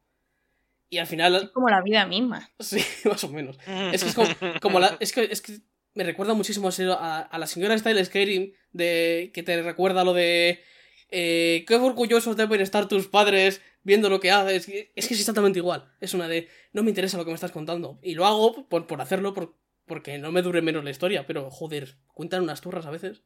Y 0.89 0.97
al 0.99 1.07
final, 1.07 1.51
Como 1.53 1.69
la 1.69 1.81
vida 1.81 2.05
misma. 2.05 2.49
sí, 2.59 2.79
más 3.09 3.23
o 3.25 3.29
menos. 3.29 3.57
Es 3.91 4.03
que 4.03 4.09
es 4.09 4.15
como, 4.15 4.29
como 4.61 4.79
la. 4.79 4.95
Es 5.01 5.11
que, 5.11 5.23
es 5.23 5.41
que 5.41 5.59
me 5.93 6.05
recuerda 6.05 6.33
muchísimo 6.33 6.69
a, 6.97 7.19
a 7.19 7.37
la 7.37 7.47
señora 7.47 7.77
Style 7.77 8.03
Skyrim, 8.05 8.53
de, 8.71 9.31
que 9.33 9.43
te 9.43 9.61
recuerda 9.61 10.05
lo 10.05 10.13
de. 10.13 10.63
Eh, 11.11 11.65
qué 11.67 11.75
orgullosos 11.75 12.37
deben 12.37 12.61
estar 12.61 12.87
tus 12.87 13.07
padres 13.07 13.61
viendo 13.83 14.09
lo 14.09 14.19
que 14.19 14.31
haces. 14.31 14.63
Es 14.63 14.65
que 14.65 14.91
es 14.95 15.11
exactamente 15.11 15.59
igual. 15.59 15.93
Es 15.99 16.13
una 16.13 16.27
de. 16.27 16.47
No 16.73 16.83
me 16.83 16.89
interesa 16.89 17.17
lo 17.17 17.25
que 17.25 17.31
me 17.31 17.35
estás 17.35 17.51
contando. 17.51 17.99
Y 18.01 18.15
lo 18.15 18.25
hago 18.25 18.67
por, 18.69 18.87
por 18.87 19.01
hacerlo, 19.01 19.33
por, 19.33 19.55
porque 19.85 20.17
no 20.17 20.31
me 20.31 20.41
dure 20.41 20.61
menos 20.61 20.83
la 20.83 20.91
historia. 20.91 21.27
Pero 21.27 21.51
joder, 21.51 21.97
cuentan 22.13 22.43
unas 22.43 22.61
turras 22.61 22.85
a 22.85 22.91
veces. 22.91 23.23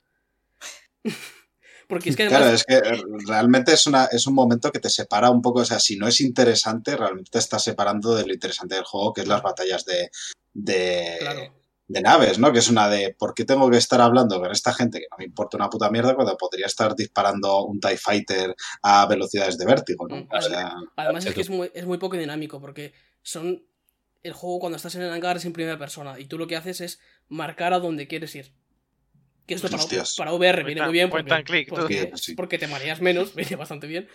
porque 1.88 2.10
es 2.10 2.16
que 2.16 2.24
además. 2.24 2.40
Claro, 2.40 2.56
es 2.56 2.64
que 2.64 2.76
eh, 2.76 3.04
realmente 3.28 3.74
es, 3.74 3.86
una, 3.86 4.06
es 4.06 4.26
un 4.26 4.34
momento 4.34 4.72
que 4.72 4.80
te 4.80 4.90
separa 4.90 5.30
un 5.30 5.42
poco, 5.42 5.60
o 5.60 5.66
sea, 5.66 5.80
si 5.80 5.96
no 5.98 6.08
es 6.08 6.22
interesante, 6.22 6.98
realmente 6.98 7.32
te 7.32 7.40
estás 7.40 7.64
separando 7.64 8.16
de 8.16 8.26
lo 8.26 8.34
interesante 8.34 8.76
del 8.76 8.84
juego, 8.84 9.14
que 9.14 9.22
es 9.22 9.28
las 9.28 9.44
batallas 9.44 9.86
de, 9.86 10.10
de, 10.54 11.18
Claro. 11.20 11.65
De 11.88 12.02
naves, 12.02 12.40
¿no? 12.40 12.52
Que 12.52 12.60
es 12.60 12.70
una 12.70 12.90
de, 12.90 13.16
¿por 13.18 13.34
qué 13.36 13.46
tengo 13.46 13.70
que 13.70 13.78
estar 13.78 14.02
hablando 14.02 14.40
con 14.40 14.52
esta 14.52 14.74
gente 14.74 15.00
que 15.00 15.08
no 15.12 15.18
me 15.18 15.26
importa 15.26 15.58
una 15.58 15.70
puta 15.70 15.90
mierda 15.90 16.16
cuando 16.16 16.36
podría 16.38 16.66
estar 16.66 16.96
disparando 16.96 17.64
un 17.66 17.80
TIE 17.80 17.98
Fighter 17.98 18.56
a 18.82 19.06
velocidades 19.06 19.58
de 19.58 19.66
vértigo, 19.66 20.08
¿no? 20.08 20.16
Mm, 20.18 20.28
O 20.32 20.42
sea, 20.42 20.74
Además 20.96 21.26
es 21.26 21.34
que 21.36 21.42
es 21.42 21.50
muy, 21.50 21.72
es 21.74 21.86
muy 21.86 21.98
poco 21.98 22.18
dinámico 22.18 22.60
porque 22.60 22.94
son... 23.22 23.64
El 24.24 24.34
juego 24.34 24.60
cuando 24.60 24.78
estás 24.78 24.96
en 24.96 25.04
el 25.04 25.12
hangar 25.14 25.38
es 25.38 25.46
en 25.46 25.54
primera 25.54 25.78
persona 25.78 26.20
y 26.20 26.26
tú 26.26 26.40
lo 26.40 26.48
que 26.48 26.56
haces 26.56 26.82
es 26.82 27.00
marcar 27.30 27.74
a 27.74 27.80
dónde 27.80 28.08
quieres 28.08 28.34
ir. 28.36 28.52
Que 29.46 29.54
esto 29.54 29.70
para, 29.70 29.84
para 30.18 30.34
VR 30.34 30.64
viene 30.64 30.82
muy 30.82 30.94
bien 30.94 31.12
porque, 31.12 31.44
click, 31.44 31.70
porque. 31.70 32.12
Sí. 32.16 32.34
porque 32.34 32.58
te 32.58 32.68
mareas 32.68 33.00
menos, 33.02 33.36
viene 33.36 33.56
bastante 33.56 33.86
bien. 33.86 34.08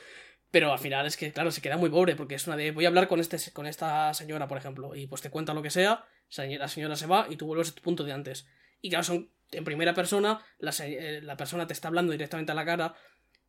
Pero 0.51 0.73
al 0.73 0.81
final 0.81 1.07
es 1.07 1.17
que, 1.17 1.33
claro, 1.33 1.53
se 1.53 1.61
queda 1.63 1.77
muy 1.77 1.91
pobre 1.91 2.17
porque 2.17 2.35
es 2.35 2.45
una 2.49 2.57
de 2.57 2.73
voy 2.73 2.87
a 2.87 2.89
hablar 2.89 3.07
con, 3.07 3.21
este, 3.21 3.37
con 3.53 3.67
esta 3.67 4.13
señora, 4.13 4.49
por 4.49 4.59
ejemplo, 4.59 4.97
y 4.97 5.07
pues 5.07 5.23
te 5.23 5.31
cuenta 5.31 5.55
lo 5.55 5.63
que 5.63 5.71
sea, 5.71 6.05
se- 6.05 6.05
la 6.37 6.69
señora 6.69 6.97
se 6.97 7.07
va 7.07 7.27
y 7.29 7.37
tú 7.37 7.47
vuelves 7.47 7.71
a 7.71 7.75
tu 7.75 7.83
punto 7.83 8.05
de 8.05 8.13
antes. 8.13 8.47
Y 8.81 8.89
claro, 8.91 9.05
son 9.05 9.31
en 9.53 9.65
primera 9.65 9.95
persona, 9.95 10.45
la, 10.59 10.73
eh, 10.81 11.21
la 11.23 11.37
persona 11.37 11.67
te 11.67 11.73
está 11.73 11.89
hablando 11.89 12.13
directamente 12.13 12.53
a 12.53 12.55
la 12.55 12.65
cara, 12.65 12.95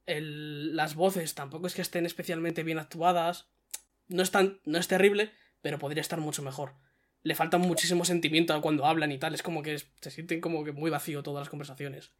el- 0.05 0.75
las 0.75 0.95
voces 0.95 1.35
tampoco 1.35 1.67
es 1.67 1.75
que 1.75 1.81
estén 1.81 2.05
especialmente 2.05 2.63
bien 2.63 2.79
actuadas, 2.79 3.49
no 4.07 4.23
es, 4.23 4.31
tan, 4.31 4.59
no 4.65 4.77
es 4.79 4.87
terrible, 4.87 5.31
pero 5.61 5.79
podría 5.79 6.01
estar 6.01 6.19
mucho 6.19 6.41
mejor. 6.41 6.73
Le 7.23 7.35
falta 7.35 7.57
muchísimo 7.59 8.03
sentimiento 8.03 8.59
cuando 8.61 8.85
hablan 8.85 9.11
y 9.11 9.19
tal, 9.19 9.33
es 9.35 9.43
como 9.43 9.61
que 9.61 9.77
se 9.77 10.11
sienten 10.11 10.41
como 10.41 10.63
que 10.63 10.71
muy 10.71 10.89
vacío 10.89 11.21
todas 11.21 11.41
las 11.41 11.49
conversaciones. 11.49 12.11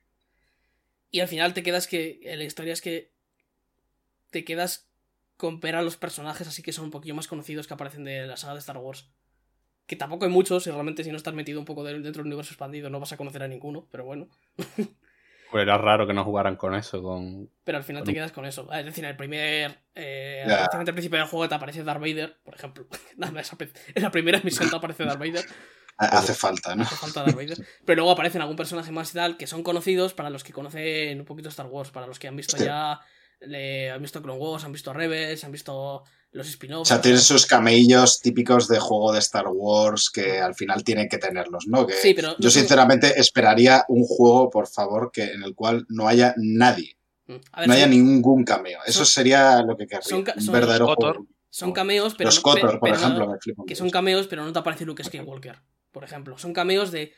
Y 1.10 1.20
al 1.20 1.28
final 1.28 1.54
te 1.54 1.64
quedas 1.64 1.88
que, 1.88 2.20
eh, 2.24 2.38
la 2.38 2.44
historia 2.44 2.74
es 2.74 2.82
que 2.82 3.12
te 4.30 4.46
quedas 4.46 4.88
con 5.38 5.60
ver 5.60 5.76
los 5.84 5.98
personajes 5.98 6.48
así 6.48 6.62
que 6.62 6.72
son 6.72 6.86
un 6.86 6.92
poquillo 6.92 7.16
más 7.16 7.28
conocidos 7.28 7.68
que 7.68 7.74
aparecen 7.74 8.04
de 8.04 8.28
la 8.28 8.38
saga 8.38 8.54
de 8.54 8.60
Star 8.60 8.78
Wars. 8.78 9.10
Que 9.92 9.98
tampoco 9.98 10.24
hay 10.24 10.32
muchos, 10.32 10.66
y 10.68 10.72
realmente 10.72 11.04
si 11.04 11.12
no 11.12 11.18
estás 11.18 11.34
metido 11.34 11.60
un 11.60 11.66
poco 11.66 11.84
de- 11.84 12.00
dentro 12.00 12.24
del 12.24 12.28
universo 12.28 12.54
expandido 12.54 12.90
no 12.90 13.02
vas 13.02 13.12
a 13.12 13.18
conocer 13.18 13.44
a 13.44 13.48
ninguno, 13.50 13.88
pero 13.92 14.06
bueno. 14.06 14.30
Pues 15.52 15.64
era 15.64 15.78
raro 15.78 16.08
que 16.08 16.14
no 16.14 16.24
jugaran 16.24 16.56
con 16.56 16.74
eso, 16.76 17.04
con... 17.04 17.50
Pero 17.66 17.78
al 17.78 17.84
final 17.84 18.06
te 18.06 18.14
quedas 18.14 18.32
con 18.32 18.46
eso. 18.46 18.72
Es 18.72 18.86
decir, 18.86 19.04
en 19.04 19.10
el 19.10 19.18
primer. 19.18 19.80
Eh, 19.94 20.44
prácticamente 20.46 20.92
al 20.92 20.96
principio 20.96 21.20
del 21.20 21.28
juego 21.28 21.50
te 21.50 21.56
aparece 21.56 21.84
Darth 21.84 22.00
Vader, 22.00 22.38
por 22.42 22.56
ejemplo. 22.56 22.88
En 23.18 24.02
la 24.02 24.12
primera 24.12 24.40
misión 24.46 24.70
te 24.70 24.76
aparece 24.78 25.04
Darth 25.04 25.20
Vader. 25.20 25.44
hace 25.98 26.34
falta, 26.36 26.74
¿no? 26.74 26.84
Hace 26.84 26.96
falta 26.96 27.24
Darth 27.24 27.36
Vader. 27.36 27.58
Pero 27.86 27.98
luego 27.98 28.12
aparecen 28.12 28.40
algún 28.42 28.56
personaje 28.56 28.94
más 28.94 29.12
y 29.12 29.16
tal 29.16 29.36
que 29.36 29.46
son 29.46 29.62
conocidos 29.62 30.14
para 30.14 30.30
los 30.30 30.46
que 30.46 30.54
conocen 30.54 31.20
un 31.20 31.26
poquito 31.26 31.50
Star 31.50 31.66
Wars, 31.66 31.92
para 31.92 32.08
los 32.08 32.18
que 32.18 32.30
han 32.30 32.38
visto 32.38 32.56
Sí. 32.56 32.64
ya. 32.64 33.02
le- 33.42 33.92
han 33.92 34.02
visto 34.02 34.22
Clone 34.22 34.40
Wars, 34.40 34.64
han 34.64 34.72
visto 34.72 34.94
Rebels, 34.94 35.44
han 35.44 35.52
visto 35.52 36.06
los 36.34 36.48
O 36.48 36.50
spin-offs. 36.50 36.88
sea, 36.88 37.02
tienen 37.02 37.20
sus 37.22 37.46
camellos 37.46 38.22
típicos 38.22 38.68
de 38.68 38.80
juego 38.80 39.12
de 39.12 39.20
Star 39.20 39.48
Wars 39.50 40.10
que 40.10 40.40
al 40.40 40.56
final 40.56 40.84
tienen 40.84 41.10
que 41.10 41.18
tenerlos, 41.18 41.68
¿no? 41.68 41.86
Que 41.86 41.94
Sí, 41.94 42.14
pero. 42.14 42.36
yo 42.40 42.50
sinceramente 42.50 43.20
esperaría 43.20 43.84
un 43.90 44.04
juego, 44.06 44.50
por 44.50 44.68
favor, 44.68 45.12
que 45.12 45.24
en 45.24 45.44
el 45.44 45.54
cual 45.56 45.86
no 45.90 46.08
haya 46.08 46.34
nadie, 46.38 46.98
Mm. 47.28 47.34
Ver, 47.58 47.68
no 47.68 47.74
haya 47.74 47.84
son, 47.84 47.92
ningún 47.92 48.44
cameo. 48.44 48.80
Eso 48.86 49.00
son- 49.00 49.06
sería 49.08 49.62
lo 49.62 49.78
que 49.78 49.88
querría. 49.88 50.02
son 50.08 50.26
un 50.36 50.42
son- 50.44 50.54
verdadero 50.54 50.86
Los 50.88 50.96
juego. 50.96 51.14
Kotor. 51.14 51.28
son 51.50 51.72
cameos, 51.74 52.16
pero. 52.18 52.28
Los 52.30 52.38
no- 52.38 52.42
Kotor, 52.44 52.72
pe- 52.72 52.78
por 52.78 52.90
pero 52.90 52.96
no- 52.96 53.02
ejemplo, 53.06 53.30
me 53.30 53.40
flipan. 53.40 53.66
que 53.66 53.76
son 53.76 53.88
eso. 53.88 53.94
cameos, 53.94 54.28
pero 54.28 54.44
no 54.46 54.52
te 54.54 54.60
aparece 54.60 54.86
Luke 54.86 55.04
Skywalker, 55.04 55.60
por 55.92 56.04
ejemplo. 56.04 56.38
Son 56.38 56.54
cameos 56.54 56.92
de 56.92 57.14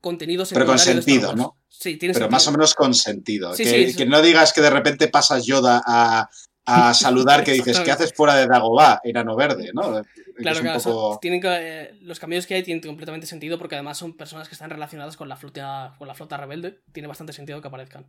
contenido 0.00 0.44
Pero 0.50 0.64
con 0.66 0.78
sentido. 0.78 1.34
¿no? 1.34 1.56
Sí, 1.68 1.96
tiene 1.96 2.14
Pero 2.14 2.24
sentido. 2.24 2.30
más 2.30 2.46
o 2.46 2.52
menos 2.52 2.74
con 2.74 2.94
sentido. 2.94 3.54
Sí, 3.54 3.64
que, 3.64 3.90
sí. 3.90 3.96
que 3.96 4.06
no 4.06 4.22
digas 4.22 4.52
que 4.52 4.60
de 4.62 4.70
repente 4.70 5.08
pasas 5.08 5.44
Yoda 5.44 5.82
a, 5.86 6.28
a 6.70 6.94
saludar 6.94 7.44
que 7.44 7.52
dices, 7.52 7.80
¿qué 7.80 7.90
haces 7.90 8.12
fuera 8.14 8.34
de 8.34 8.46
Dagobah, 8.46 9.00
enano 9.04 9.36
verde? 9.36 9.70
¿no? 9.74 10.02
Claro, 10.36 10.60
claro, 10.60 10.80
poco- 10.80 11.18
tienen 11.20 11.40
que, 11.40 11.48
eh, 11.50 11.98
los 12.02 12.18
cambios 12.20 12.46
que 12.46 12.54
hay 12.54 12.62
tienen 12.62 12.82
completamente 12.82 13.26
sentido 13.26 13.58
porque 13.58 13.74
además 13.74 13.98
son 13.98 14.16
personas 14.16 14.48
que 14.48 14.54
están 14.54 14.70
relacionadas 14.70 15.16
con 15.16 15.28
la 15.28 15.36
flota, 15.36 15.94
con 15.98 16.08
la 16.08 16.14
flota 16.14 16.36
rebelde. 16.36 16.80
Tiene 16.92 17.08
bastante 17.08 17.32
sentido 17.32 17.60
que 17.60 17.68
aparezcan. 17.68 18.04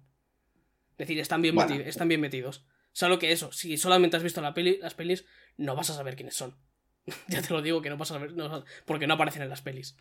Es 0.94 1.08
decir, 1.08 1.20
están 1.20 1.42
bien, 1.42 1.56
Bueno. 1.56 1.76
meti- 1.76 1.86
están 1.88 2.08
bien 2.08 2.22
metidos. 2.22 2.66
Solo 2.94 3.20
que 3.20 3.32
eso, 3.32 3.52
si 3.52 3.78
solamente 3.78 4.18
has 4.18 4.24
visto 4.24 4.42
la 4.42 4.54
peli, 4.54 4.78
las 4.82 4.94
pelis, 4.94 5.26
no 5.58 5.76
vas 5.76 5.90
a 5.90 5.94
saber 5.94 6.16
quiénes 6.16 6.36
son. 6.36 6.56
ya 7.28 7.42
te 7.42 7.54
lo 7.54 7.62
digo 7.62 7.82
que 7.82 7.90
no 7.90 7.98
vas 7.98 8.12
a 8.12 8.16
saber, 8.16 8.34
no- 8.34 8.64
porque 8.86 9.08
no 9.08 9.16
aparecen 9.16 9.42
en 9.42 9.50
las 9.50 9.62
pelis. 9.62 9.96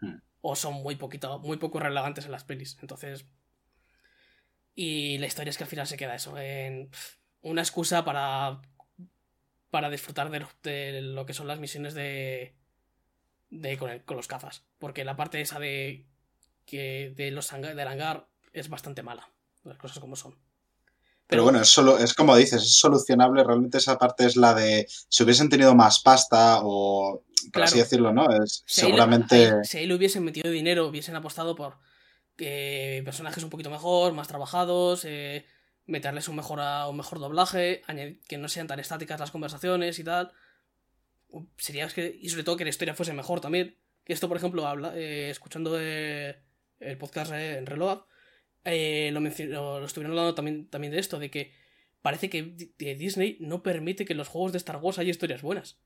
Hmm. 0.00 0.16
O 0.40 0.54
son 0.56 0.74
muy 0.74 0.96
poquito, 0.96 1.38
muy 1.40 1.56
poco 1.56 1.78
relevantes 1.80 2.24
en 2.26 2.32
las 2.32 2.44
pelis. 2.44 2.76
Entonces. 2.80 3.26
Y 4.74 5.18
la 5.18 5.26
historia 5.26 5.50
es 5.50 5.56
que 5.56 5.64
al 5.64 5.70
final 5.70 5.86
se 5.86 5.96
queda 5.96 6.14
eso. 6.14 6.36
En 6.38 6.90
una 7.50 7.62
excusa 7.62 8.04
para. 8.04 8.60
Para 9.70 9.90
disfrutar 9.90 10.30
de 10.30 10.40
lo, 10.40 10.48
de 10.62 11.00
lo 11.02 11.26
que 11.26 11.34
son 11.34 11.48
las 11.48 11.58
misiones 11.58 11.94
de. 11.94 12.54
de 13.50 13.76
con, 13.78 13.90
el- 13.90 14.04
con 14.04 14.16
los 14.16 14.26
cazas. 14.28 14.62
Porque 14.78 15.04
la 15.04 15.16
parte 15.16 15.40
esa 15.40 15.58
de. 15.58 16.06
que 16.64 17.12
de 17.16 17.30
los 17.30 17.52
hanga- 17.52 17.74
del 17.74 17.88
hangar 17.88 18.28
es 18.52 18.68
bastante 18.68 19.02
mala. 19.02 19.30
Las 19.64 19.78
cosas 19.78 19.98
como 19.98 20.16
son. 20.16 20.34
Pero 21.28 21.42
bueno, 21.42 21.60
es, 21.60 21.68
solo, 21.68 21.98
es 21.98 22.14
como 22.14 22.36
dices, 22.36 22.62
es 22.62 22.78
solucionable. 22.78 23.42
Realmente 23.42 23.78
esa 23.78 23.98
parte 23.98 24.24
es 24.26 24.36
la 24.36 24.54
de 24.54 24.86
si 25.08 25.24
hubiesen 25.24 25.48
tenido 25.48 25.74
más 25.74 25.98
pasta 26.00 26.60
o, 26.62 27.24
por 27.46 27.50
Claro. 27.52 27.64
así 27.64 27.78
decirlo, 27.78 28.12
¿no? 28.12 28.30
Es, 28.30 28.62
Si 28.64 28.82
seguramente... 28.82 29.34
ahí- 29.34 29.64
si 29.64 29.78
ahí 29.78 29.86
le 29.86 29.94
hubiesen 29.96 30.24
metido 30.24 30.50
dinero, 30.50 30.86
hubiesen 30.86 31.16
apostado 31.16 31.56
por 31.56 31.78
eh, 32.38 33.02
personajes 33.04 33.42
un 33.42 33.50
poquito 33.50 33.70
mejor, 33.70 34.12
más 34.12 34.28
trabajados, 34.28 35.04
eh, 35.04 35.44
meterles 35.86 36.28
un 36.28 36.36
mejor, 36.36 36.58
un 36.88 36.96
mejor 36.96 37.18
doblaje, 37.20 37.82
añadir- 37.86 38.20
que 38.28 38.38
no 38.38 38.48
sean 38.48 38.66
tan 38.66 38.80
estáticas 38.80 39.20
las 39.20 39.30
conversaciones 39.30 39.98
y 39.98 40.04
tal. 40.04 40.32
Sería 41.56 41.86
es 41.86 41.94
que, 41.94 42.16
y 42.20 42.28
sobre 42.28 42.44
todo 42.44 42.56
que 42.56 42.64
la 42.64 42.70
historia 42.70 42.94
fuese 42.94 43.12
mejor 43.12 43.40
también. 43.40 43.76
Que 44.04 44.12
esto, 44.12 44.28
por 44.28 44.36
ejemplo, 44.36 44.66
habla, 44.66 44.96
eh, 44.96 45.30
escuchando 45.30 45.76
eh, 45.80 46.36
el 46.80 46.96
podcast 46.98 47.32
en 47.32 47.66
Reload, 47.66 48.00
eh, 48.64 49.10
lo, 49.12 49.20
lo- 49.20 49.84
estuvieron 49.84 50.12
hablando 50.12 50.34
también, 50.34 50.68
también 50.68 50.92
de 50.92 50.98
esto, 51.00 51.18
de 51.18 51.30
que 51.30 51.52
parece 52.02 52.30
que 52.30 52.42
Disney 52.78 53.36
no 53.40 53.62
permite 53.62 54.04
que 54.04 54.12
en 54.12 54.18
los 54.18 54.28
juegos 54.28 54.52
de 54.52 54.58
Star 54.58 54.76
Wars 54.76 54.98
haya 54.98 55.10
historias 55.10 55.42
buenas. 55.42 55.78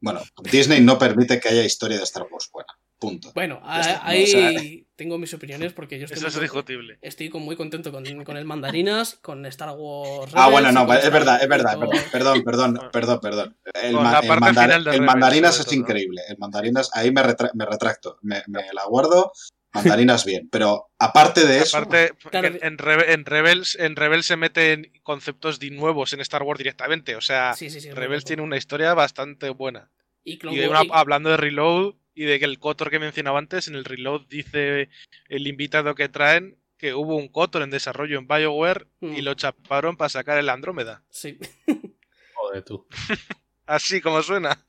Bueno, 0.00 0.20
Disney 0.42 0.80
no 0.80 0.98
permite 0.98 1.40
que 1.40 1.48
haya 1.48 1.64
historia 1.64 1.96
de 1.96 2.04
Star 2.04 2.26
Wars 2.30 2.50
buena. 2.52 2.72
Punto. 2.98 3.32
Bueno, 3.34 3.60
ahí 3.64 4.24
O 4.24 4.26
sea- 4.26 4.50
tengo 4.96 5.18
mis 5.18 5.34
opiniones 5.34 5.72
porque 5.72 5.98
yo 5.98 6.04
estoy, 6.04 6.18
Eso 6.18 6.26
muy, 6.26 6.28
es 6.28 6.34
con- 6.34 6.42
discutible. 6.64 6.98
estoy 7.02 7.28
con- 7.28 7.42
muy 7.42 7.56
contento 7.56 7.90
con, 7.90 8.04
con 8.24 8.36
el 8.36 8.44
Mandarinas, 8.44 9.14
con 9.20 9.44
Star 9.46 9.74
Wars. 9.76 10.32
Ah, 10.36 10.48
bueno, 10.48 10.70
no, 10.72 10.82
es 10.94 11.10
verdad, 11.10 11.42
es 11.42 11.48
verdad, 11.48 11.76
con- 11.76 11.88
perdón, 12.12 12.42
perdón, 12.44 12.80
perdón, 12.92 13.20
perdón. 13.20 13.56
El, 13.82 13.94
ma- 13.94 14.22
mandar- 14.22 14.82
Rebels, 14.84 15.00
mandarinas 15.00 15.58
es 15.58 15.66
todo. 15.66 15.74
increíble. 15.74 16.22
El 16.28 16.38
mandarinas, 16.38 16.90
ahí 16.94 17.10
me, 17.10 17.22
retra- 17.22 17.50
me 17.54 17.66
retracto, 17.66 18.18
me, 18.22 18.42
me 18.46 18.62
la 18.72 18.84
guardo. 18.86 19.32
Mandarinas 19.72 20.24
bien, 20.24 20.48
pero 20.52 20.86
aparte 21.00 21.44
de 21.44 21.58
eso, 21.58 21.76
Aparte, 21.76 22.12
en, 22.30 22.60
en 22.62 22.78
Rebe- 22.78 23.06
en 23.12 23.24
Rebels, 23.26 23.76
en 23.80 23.96
Rebels 23.96 24.24
se 24.26 24.36
meten 24.36 24.92
conceptos 25.02 25.58
de 25.58 25.70
nuevos 25.72 26.12
en 26.12 26.20
Star 26.20 26.44
Wars 26.44 26.58
directamente. 26.58 27.16
O 27.16 27.20
sea, 27.20 27.54
Sí, 27.54 27.68
sí, 27.70 27.80
sí. 27.80 27.90
Rebels 27.90 28.24
tiene 28.24 28.42
una 28.42 28.56
historia 28.56 28.94
bastante 28.94 29.50
buena. 29.50 29.90
Y 30.22 30.38
una- 30.68 30.82
hablando 30.92 31.30
de 31.30 31.36
Reload 31.38 31.94
y 32.14 32.24
de 32.24 32.38
que 32.38 32.44
el 32.44 32.58
Kotor 32.58 32.90
que 32.90 32.98
mencionaba 32.98 33.38
antes, 33.38 33.68
en 33.68 33.74
el 33.74 33.84
Reload 33.84 34.26
dice 34.28 34.88
el 35.28 35.46
invitado 35.46 35.94
que 35.94 36.08
traen 36.08 36.58
que 36.78 36.94
hubo 36.94 37.16
un 37.16 37.28
Kotor 37.28 37.62
en 37.62 37.70
desarrollo 37.70 38.18
en 38.18 38.26
BioWare 38.26 38.88
y 39.00 39.06
Mm. 39.06 39.24
lo 39.24 39.34
chaparon 39.34 39.96
para 39.96 40.08
sacar 40.08 40.38
el 40.38 40.48
Andrómeda. 40.48 41.04
Sí. 41.10 41.38
Joder, 42.34 42.62
tú. 42.64 42.86
Así 43.66 44.00
como 44.00 44.22
suena. 44.22 44.66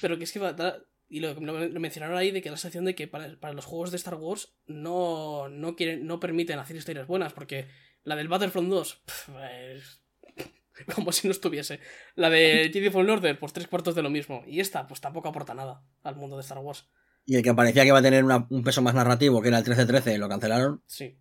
Pero 0.00 0.16
que 0.18 0.24
es 0.24 0.32
que 0.32 0.38
va- 0.40 0.76
y 1.08 1.20
lo, 1.20 1.34
lo- 1.34 1.68
lo 1.68 1.80
mencionaron 1.80 2.16
ahí 2.16 2.30
de 2.30 2.40
que 2.40 2.50
la 2.50 2.56
sensación 2.56 2.84
de 2.84 2.94
que 2.94 3.08
para, 3.08 3.36
para 3.40 3.52
los 3.52 3.64
juegos 3.64 3.90
de 3.90 3.96
Star 3.96 4.14
Wars 4.14 4.54
no, 4.66 5.48
no 5.48 5.74
quieren, 5.76 6.06
no 6.06 6.20
permiten 6.20 6.58
hacer 6.58 6.76
historias 6.76 7.06
buenas, 7.08 7.32
porque 7.32 7.66
la 8.04 8.14
del 8.16 8.28
Battlefront 8.28 8.68
2 8.70 9.02
pf, 9.04 9.32
es- 9.76 10.02
Como 10.94 11.12
si 11.12 11.28
no 11.28 11.32
estuviese. 11.32 11.80
La 12.14 12.30
de 12.30 12.70
Jedi 12.72 12.90
Fallen 12.90 13.10
Order, 13.10 13.38
pues 13.38 13.52
tres 13.52 13.66
cuartos 13.68 13.94
de 13.94 14.02
lo 14.02 14.10
mismo. 14.10 14.42
Y 14.46 14.60
esta, 14.60 14.86
pues 14.86 15.00
tampoco 15.00 15.28
aporta 15.28 15.54
nada 15.54 15.82
al 16.02 16.16
mundo 16.16 16.36
de 16.36 16.42
Star 16.42 16.58
Wars. 16.58 16.88
Y 17.26 17.36
el 17.36 17.42
que 17.42 17.54
parecía 17.54 17.82
que 17.82 17.88
iba 17.88 17.98
a 17.98 18.02
tener 18.02 18.24
una- 18.24 18.46
un 18.50 18.62
peso 18.62 18.82
más 18.82 18.94
narrativo, 18.94 19.40
que 19.42 19.48
era 19.48 19.58
el 19.58 19.64
13-13, 19.64 20.16
lo 20.18 20.28
cancelaron. 20.28 20.82
Sí. 20.86 21.18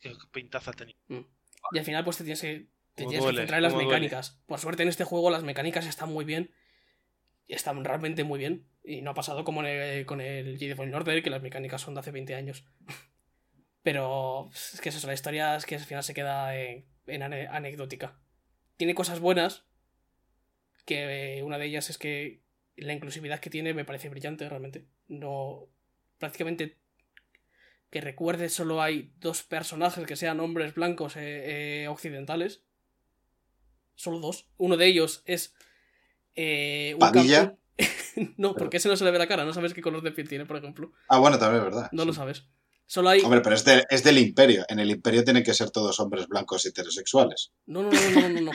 Qué 0.00 0.12
pintaza 0.32 0.72
tenía. 0.72 0.96
Y 1.08 1.78
al 1.78 1.84
final, 1.84 2.04
pues 2.04 2.16
te 2.18 2.24
tienes 2.24 2.40
que, 2.40 2.68
te 2.94 3.06
tienes 3.06 3.24
que 3.24 3.36
centrar 3.36 3.58
en 3.58 3.62
las 3.62 3.72
duele. 3.72 3.88
mecánicas. 3.88 4.40
Por 4.46 4.58
suerte, 4.58 4.82
en 4.82 4.88
este 4.88 5.04
juego 5.04 5.30
las 5.30 5.42
mecánicas 5.42 5.86
están 5.86 6.12
muy 6.12 6.24
bien. 6.24 6.52
Y 7.46 7.54
están 7.54 7.84
realmente 7.84 8.24
muy 8.24 8.38
bien. 8.38 8.66
Y 8.84 9.02
no 9.02 9.10
ha 9.10 9.14
pasado 9.14 9.44
como 9.44 9.60
en 9.62 9.66
el- 9.66 10.06
con 10.06 10.20
el 10.20 10.58
Jedi 10.58 10.74
Fallen 10.74 10.94
Order, 10.94 11.22
que 11.22 11.30
las 11.30 11.42
mecánicas 11.42 11.80
son 11.82 11.94
de 11.94 12.00
hace 12.00 12.10
20 12.10 12.34
años. 12.34 12.64
Pero 13.82 14.48
es 14.52 14.80
que 14.80 14.90
es 14.90 14.94
eso, 14.96 15.06
la 15.08 15.14
historia 15.14 15.56
es 15.56 15.66
que 15.66 15.74
al 15.74 15.80
final 15.84 16.04
se 16.04 16.14
queda 16.14 16.56
en, 16.56 16.86
en 17.06 17.22
ane- 17.22 17.48
anecdótica. 17.50 18.18
Tiene 18.76 18.94
cosas 18.94 19.20
buenas. 19.20 19.64
Que 20.84 21.38
eh, 21.38 21.42
una 21.42 21.58
de 21.58 21.66
ellas 21.66 21.90
es 21.90 21.98
que 21.98 22.42
la 22.76 22.92
inclusividad 22.92 23.38
que 23.40 23.50
tiene 23.50 23.74
me 23.74 23.84
parece 23.84 24.08
brillante, 24.08 24.48
realmente. 24.48 24.86
No. 25.08 25.68
Prácticamente 26.18 26.78
que 27.90 28.00
recuerde 28.00 28.48
solo 28.48 28.80
hay 28.80 29.12
dos 29.18 29.42
personajes 29.42 30.06
que 30.06 30.16
sean 30.16 30.40
hombres 30.40 30.74
blancos 30.74 31.14
eh, 31.16 31.82
eh, 31.82 31.88
occidentales. 31.88 32.62
Solo 33.94 34.18
dos. 34.18 34.48
Uno 34.56 34.76
de 34.78 34.86
ellos 34.86 35.22
es. 35.26 35.54
eh, 36.34 36.94
un 36.94 37.00
no, 38.36 38.54
porque 38.54 38.78
ese 38.78 38.88
no 38.88 38.96
se 38.96 39.04
le 39.04 39.10
ve 39.10 39.18
la 39.18 39.26
cara. 39.26 39.44
No 39.44 39.52
sabes 39.52 39.74
qué 39.74 39.82
color 39.82 40.02
de 40.02 40.12
piel 40.12 40.28
tiene, 40.28 40.46
por 40.46 40.56
ejemplo. 40.56 40.92
Ah, 41.08 41.18
bueno, 41.18 41.38
también 41.38 41.58
es 41.64 41.64
verdad. 41.70 41.88
No 41.92 42.02
sí. 42.02 42.06
lo 42.08 42.14
sabes. 42.14 42.46
Solo 42.92 43.08
hay. 43.08 43.22
Hombre, 43.22 43.40
pero 43.40 43.54
es, 43.56 43.64
de- 43.64 43.86
es 43.88 44.04
del 44.04 44.18
imperio. 44.18 44.66
En 44.68 44.78
el 44.78 44.90
imperio 44.90 45.24
tienen 45.24 45.42
que 45.42 45.54
ser 45.54 45.70
todos 45.70 45.98
hombres 45.98 46.28
blancos 46.28 46.66
heterosexuales. 46.66 47.50
No, 47.64 47.82
no, 47.82 47.90
no, 47.90 48.20
no, 48.20 48.28
no, 48.28 48.40
no. 48.42 48.52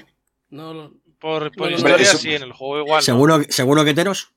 No, 0.52 0.74
no. 0.76 0.94
Por, 1.20 1.52
por 1.56 1.72
historia 1.72 1.96
eso- 1.98 2.20
sí, 2.20 2.36
en 2.36 2.44
el 2.44 2.52
juego 2.54 2.78
igual. 2.86 3.00
no. 3.00 3.02
¿Seguro, 3.02 3.42
¿Seguro 3.50 3.84
que 3.84 3.90
heteros? 3.92 4.30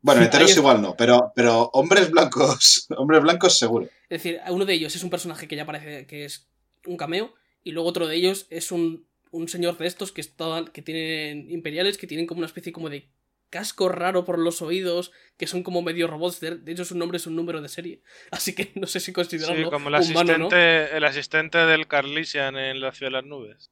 Bueno, 0.00 0.22
heteros 0.22 0.56
igual 0.56 0.82
no, 0.82 0.96
pero, 0.96 1.32
pero 1.36 1.70
hombres 1.74 2.10
blancos, 2.10 2.88
hombres 2.96 3.22
blancos 3.22 3.56
seguro. 3.56 3.86
Es 4.08 4.22
decir, 4.22 4.40
uno 4.48 4.64
de 4.64 4.74
ellos 4.74 4.96
es 4.96 5.04
un 5.04 5.10
personaje 5.10 5.46
que 5.46 5.54
ya 5.54 5.64
parece 5.64 6.04
que 6.08 6.24
es 6.24 6.48
un 6.84 6.96
cameo. 6.96 7.32
Y 7.62 7.70
luego 7.70 7.88
otro 7.88 8.08
de 8.08 8.16
ellos 8.16 8.48
es 8.50 8.72
un, 8.72 9.06
un 9.30 9.46
señor 9.46 9.78
de 9.78 9.86
estos 9.86 10.10
que, 10.10 10.22
estaban, 10.22 10.66
que 10.72 10.82
tienen 10.82 11.48
imperiales, 11.52 11.98
que 11.98 12.08
tienen 12.08 12.26
como 12.26 12.38
una 12.38 12.46
especie 12.46 12.72
como 12.72 12.90
de 12.90 13.08
casco 13.50 13.88
raro 13.88 14.24
por 14.24 14.38
los 14.38 14.62
oídos, 14.62 15.12
que 15.36 15.46
son 15.46 15.62
como 15.62 15.82
medio 15.82 16.06
robots. 16.06 16.40
De, 16.40 16.60
hecho, 16.66 16.84
su 16.84 16.96
nombre 16.96 17.16
es 17.16 17.26
un 17.26 17.36
número 17.36 17.60
de 17.60 17.68
serie. 17.68 18.02
Así 18.30 18.54
que 18.54 18.72
no 18.74 18.86
sé 18.86 19.00
si 19.00 19.12
considerarlo 19.12 19.64
Sí, 19.64 19.70
como 19.70 19.88
el 19.88 19.94
humano 19.94 20.34
o 20.34 20.38
no. 20.38 20.46
asistente, 20.46 20.96
el 20.96 21.04
asistente 21.04 21.58
del 21.58 21.86
Carlisian 21.86 22.56
en 22.56 22.80
la 22.80 22.92
ciudad 22.92 23.10
de 23.10 23.16
las 23.18 23.24
nubes. 23.24 23.70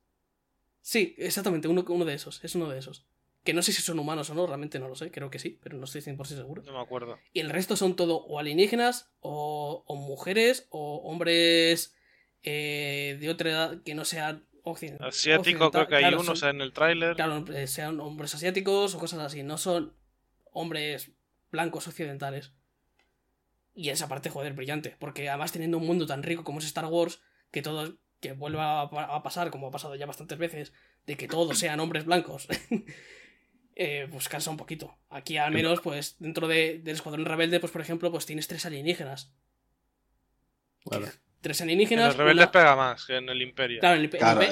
Sí, 0.81 1.15
exactamente, 1.19 1.69
uno, 1.69 1.85
uno 1.89 2.05
de 2.05 2.15
esos. 2.15 2.43
Es 2.45 2.55
uno 2.55 2.69
de 2.69 2.79
esos. 2.79 3.05
Que 3.45 3.55
no 3.55 3.63
sé 3.63 3.73
si 3.73 3.83
son 3.83 3.99
humanos 3.99 4.31
o 4.31 4.35
no, 4.35 4.47
realmente 4.47 4.79
no 4.79 4.89
lo 4.89 4.97
sé. 4.97 5.11
Creo 5.11 5.31
que 5.31 5.39
sí, 5.39 5.59
pero 5.63 5.77
no 5.77 5.85
estoy 5.85 6.01
100% 6.01 6.25
seguro. 6.25 6.63
No 6.63 6.73
me 6.73 6.81
acuerdo. 6.81 7.19
Y 7.33 7.41
el 7.41 7.51
resto 7.51 7.77
son 7.77 7.95
todo 7.95 8.17
o 8.25 8.39
alienígenas, 8.39 9.11
o, 9.21 9.85
o 9.87 9.97
mujeres, 9.97 10.67
o 10.71 10.97
hombres 11.05 11.95
eh, 12.43 13.17
de 13.21 13.29
otra 13.29 13.51
edad 13.51 13.83
que 13.85 13.95
no 13.95 14.05
sean 14.05 14.47
occiden- 14.73 14.99
Asiático, 15.03 15.67
occidental- 15.67 15.71
creo 15.71 15.89
que 15.89 15.95
hay 15.97 16.03
claro, 16.03 16.17
uno, 16.19 16.25
son- 16.27 16.33
o 16.33 16.37
sea, 16.37 16.51
en 16.51 16.61
el 16.61 16.73
tráiler. 16.73 17.17
Claro, 17.17 17.45
sean 17.67 18.01
hombres 18.01 18.35
asiáticos 18.35 18.95
o 18.95 18.99
cosas 18.99 19.21
así. 19.21 19.43
No 19.43 19.59
son 19.59 19.95
hombres 20.53 21.13
blancos 21.51 21.87
occidentales. 21.89 22.53
Y 23.75 23.91
esa 23.91 24.09
parte, 24.09 24.31
joder, 24.31 24.55
brillante. 24.55 24.97
Porque 24.99 25.29
además 25.29 25.53
teniendo 25.53 25.79
un 25.79 25.87
mundo 25.87 26.07
tan 26.07 26.23
rico 26.23 26.45
como 26.45 26.59
es 26.61 26.65
Star 26.67 26.87
Wars, 26.87 27.21
que 27.51 27.63
todo, 27.63 27.99
que 28.21 28.33
vuelva 28.33 28.81
a 28.83 29.23
pasar, 29.23 29.51
como 29.51 29.69
ha 29.69 29.71
pasado 29.71 29.95
ya 29.97 30.07
bastantes 30.07 30.39
veces, 30.39 30.73
de 31.07 31.17
que 31.17 31.29
todos 31.29 31.59
sean 31.59 31.79
hombres 31.81 32.05
blancos. 32.07 32.49
eh, 33.77 34.09
pues 34.11 34.29
cansa 34.31 34.51
un 34.51 34.57
poquito. 34.57 34.97
Aquí 35.11 35.37
al 35.37 35.53
menos, 35.53 35.81
pues, 35.83 36.17
dentro 36.19 36.49
de- 36.49 36.79
del 36.79 36.95
Escuadrón 36.95 37.27
Rebelde, 37.27 37.61
pues 37.61 37.71
por 37.73 37.83
ejemplo, 37.83 38.11
pues 38.11 38.25
tienes 38.25 38.49
tres 38.49 38.65
alienígenas. 38.65 39.33
Claro. 40.85 41.07
Tres 41.47 41.61
En 41.61 41.69
los 41.69 42.17
rebeldes 42.17 42.45
una- 42.47 42.51
pega 42.51 42.75
más 42.75 43.05
que 43.05 43.17
en 43.19 43.29
el 43.29 43.41
Imperio. 43.41 43.79
Claro, 43.79 43.95
el, 43.95 44.01
el 44.01 44.05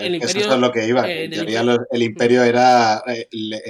el 0.04 0.14
imperio. 0.14 0.40
eso 0.42 0.54
es 0.54 0.60
lo 0.60 0.70
que 0.70 0.86
iba. 0.86 1.10
eh, 1.10 1.24
en 1.24 1.30
teoría 1.32 1.60
imperio- 1.62 1.76
los- 1.78 1.86
el 1.90 2.02
imperio 2.04 2.42
era 2.44 3.02
eh, 3.08 3.26
le- 3.32 3.62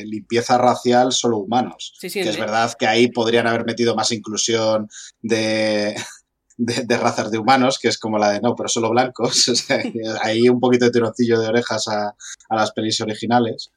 eh, 0.00 0.04
limpieza 0.04 0.58
racial 0.58 1.12
solo 1.12 1.38
humanos. 1.38 1.94
Sí, 1.96 2.10
sí, 2.10 2.22
que 2.22 2.30
es 2.30 2.36
verdad 2.38 2.72
que 2.76 2.88
ahí 2.88 3.06
podrían 3.06 3.46
haber 3.46 3.64
metido 3.64 3.94
más 3.94 4.10
inclusión 4.10 4.88
de, 5.20 5.94
de, 6.56 6.82
de 6.84 6.96
razas 6.96 7.30
de 7.30 7.38
humanos, 7.38 7.78
que 7.78 7.86
es 7.86 7.98
como 7.98 8.18
la 8.18 8.32
de 8.32 8.40
no, 8.40 8.56
pero 8.56 8.68
solo 8.68 8.90
blancos. 8.90 9.48
O 9.48 9.54
sea, 9.54 9.80
ahí 10.22 10.48
un 10.48 10.58
poquito 10.58 10.86
de 10.86 10.90
tironcillo 10.90 11.38
de 11.38 11.46
orejas 11.46 11.86
a, 11.86 12.16
a 12.48 12.56
las 12.56 12.72
pelis 12.72 13.00
originales. 13.00 13.70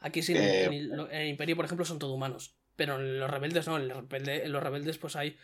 Aquí 0.00 0.22
sí, 0.22 0.32
en, 0.32 0.38
Eh, 0.42 0.64
en 0.64 0.72
el, 0.72 1.00
en 1.10 1.20
el 1.20 1.28
Imperio, 1.28 1.56
por 1.56 1.66
ejemplo, 1.66 1.84
son 1.84 1.98
todo 1.98 2.14
humanos. 2.14 2.54
Pero 2.74 2.98
en 2.98 3.20
los 3.20 3.30
rebeldes 3.30 3.66
no, 3.66 3.76
en, 3.76 3.88
los 3.88 3.98
rebelde- 4.08 4.44
en 4.44 4.52
los 4.52 4.62
rebeldes 4.62 4.96
pues 4.96 5.14
hay, 5.14 5.36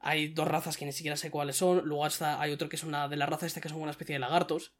Hay 0.00 0.28
dos 0.28 0.46
razas 0.46 0.76
que 0.76 0.84
ni 0.84 0.92
siquiera 0.92 1.16
sé 1.16 1.30
cuáles 1.30 1.56
son. 1.56 1.82
Luego 1.84 2.04
hasta 2.04 2.40
hay 2.40 2.52
otro 2.52 2.68
que 2.68 2.76
es 2.76 2.84
una 2.84 3.08
de 3.08 3.16
la 3.16 3.26
raza 3.26 3.46
esta 3.46 3.60
que 3.60 3.68
son 3.68 3.80
una 3.80 3.90
especie 3.90 4.14
de 4.14 4.18
lagartos. 4.18 4.72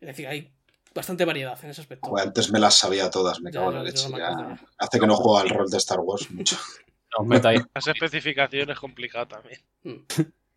Es 0.00 0.08
decir, 0.08 0.26
hay 0.26 0.52
bastante 0.94 1.24
variedad 1.24 1.58
en 1.62 1.70
ese 1.70 1.80
aspecto. 1.82 2.08
Joder, 2.08 2.28
antes 2.28 2.50
me 2.50 2.58
las 2.58 2.78
sabía 2.78 3.10
todas, 3.10 3.40
me 3.40 3.50
Ya, 3.50 3.60
cago 3.60 3.70
en 3.70 3.76
la 3.78 3.82
leche. 3.82 4.08
no 4.08 4.18
ya. 4.18 4.58
Hace 4.78 4.98
que 4.98 5.06
no 5.06 5.14
juego 5.16 5.38
al 5.38 5.48
rol 5.50 5.70
de 5.70 5.76
Star 5.78 6.00
Wars 6.00 6.30
mucho. 6.30 6.56
No 7.16 7.22
os 7.22 7.28
metáis, 7.28 7.62
Las 7.74 7.86
especificaciones 7.86 8.78
complicado 8.78 9.28
también. 9.28 9.60
Mm. 9.84 10.04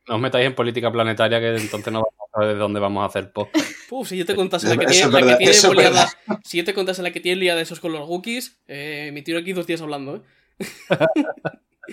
no 0.07 0.15
os 0.15 0.19
metáis 0.21 0.45
en 0.47 0.55
política 0.55 0.91
planetaria 0.91 1.39
que 1.39 1.55
entonces 1.55 1.93
no 1.93 1.99
vamos 1.99 2.13
a 2.19 2.31
saber 2.33 2.55
de 2.55 2.59
dónde 2.59 2.79
vamos 2.81 3.03
a 3.03 3.05
hacer 3.05 3.31
post. 3.31 3.55
Uf, 3.91 4.07
si 4.09 4.17
yo 4.17 4.25
te 4.25 4.35
contase 4.35 4.67
la 4.67 4.75
que 4.75 4.87
tiene, 4.87 5.05
es 5.07 5.13
la 5.13 5.21
que 5.21 5.35
tiene 5.37 5.53
si 6.43 6.57
yo 6.57 6.65
te 6.65 6.73
contase 6.73 7.01
la 7.03 7.11
que 7.11 7.19
tiene 7.21 7.39
liada 7.39 7.61
esos 7.61 7.79
con 7.79 7.93
los 7.93 8.09
Wookiees, 8.09 8.59
eh, 8.67 9.11
me 9.13 9.21
tiro 9.21 9.39
aquí 9.39 9.53
dos 9.53 9.67
días 9.67 9.81
hablando, 9.81 10.17
¿eh? 10.17 10.21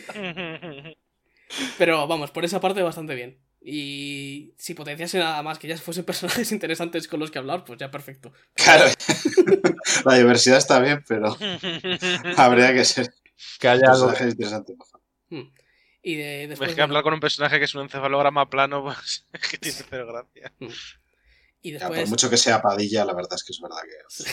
Pero 1.78 2.06
vamos, 2.06 2.31
por 2.31 2.44
esa 2.44 2.60
parte 2.60 2.82
bastante 2.82 3.14
bien. 3.14 3.39
Y 3.60 4.52
si 4.59 4.74
potenciase 4.74 5.18
nada 5.18 5.43
más 5.43 5.59
que 5.59 5.66
ya 5.66 5.77
fuesen 5.77 6.05
personajes 6.05 6.52
interesantes 6.52 7.09
con 7.09 7.18
los 7.20 7.31
que 7.31 7.39
hablar, 7.39 7.64
pues 7.64 7.78
ya 7.78 7.90
perfecto. 7.90 8.32
Claro. 8.55 8.85
la 10.05 10.14
diversidad 10.14 10.59
está 10.59 10.78
bien, 10.78 11.05
pero 11.09 11.36
habría 12.36 12.73
que 12.73 12.85
ser 12.85 13.12
Que 13.59 13.68
haya 13.68 13.90
algo 13.90 14.06
personajes 14.06 14.32
interesantes. 14.35 14.77
Y 16.02 16.14
de, 16.14 16.47
después. 16.47 16.70
Es 16.70 16.77
que 16.77 16.82
hablar 16.82 17.02
con 17.02 17.14
un 17.14 17.20
personaje 17.20 17.59
que 17.59 17.64
es 17.64 17.74
un 17.74 17.82
encefalograma 17.82 18.48
plano, 18.48 18.85
pues 18.85 19.27
es 19.32 19.48
que 19.48 19.59
tiene 19.59 19.78
cero 19.90 20.06
gracia. 20.06 20.52
Y 21.60 21.73
Ya, 21.73 21.78
después. 21.81 22.01
por 22.02 22.09
mucho 22.10 22.31
que 22.31 22.36
sea 22.36 22.62
Padilla, 22.62 23.05
la 23.05 23.14
verdad 23.14 23.35
es 23.35 23.43
que 23.43 23.52
es 23.52 23.60
verdad 23.60 23.82
que. 23.82 24.31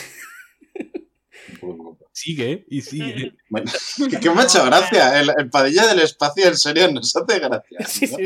Sigue 2.12 2.64
y 2.68 2.80
sigue. 2.82 3.32
Bueno, 3.54 3.70
que, 4.10 4.18
que 4.18 4.30
me 4.30 4.40
ha 4.40 4.44
hecho 4.44 4.64
gracia. 4.64 5.20
El, 5.20 5.30
el 5.38 5.48
Padilla 5.48 5.86
del 5.86 6.00
espacio, 6.00 6.48
en 6.48 6.56
serio, 6.56 6.90
nos 6.90 7.14
hace 7.14 7.38
gracia. 7.38 7.78
Sí, 7.86 8.06
sí, 8.08 8.16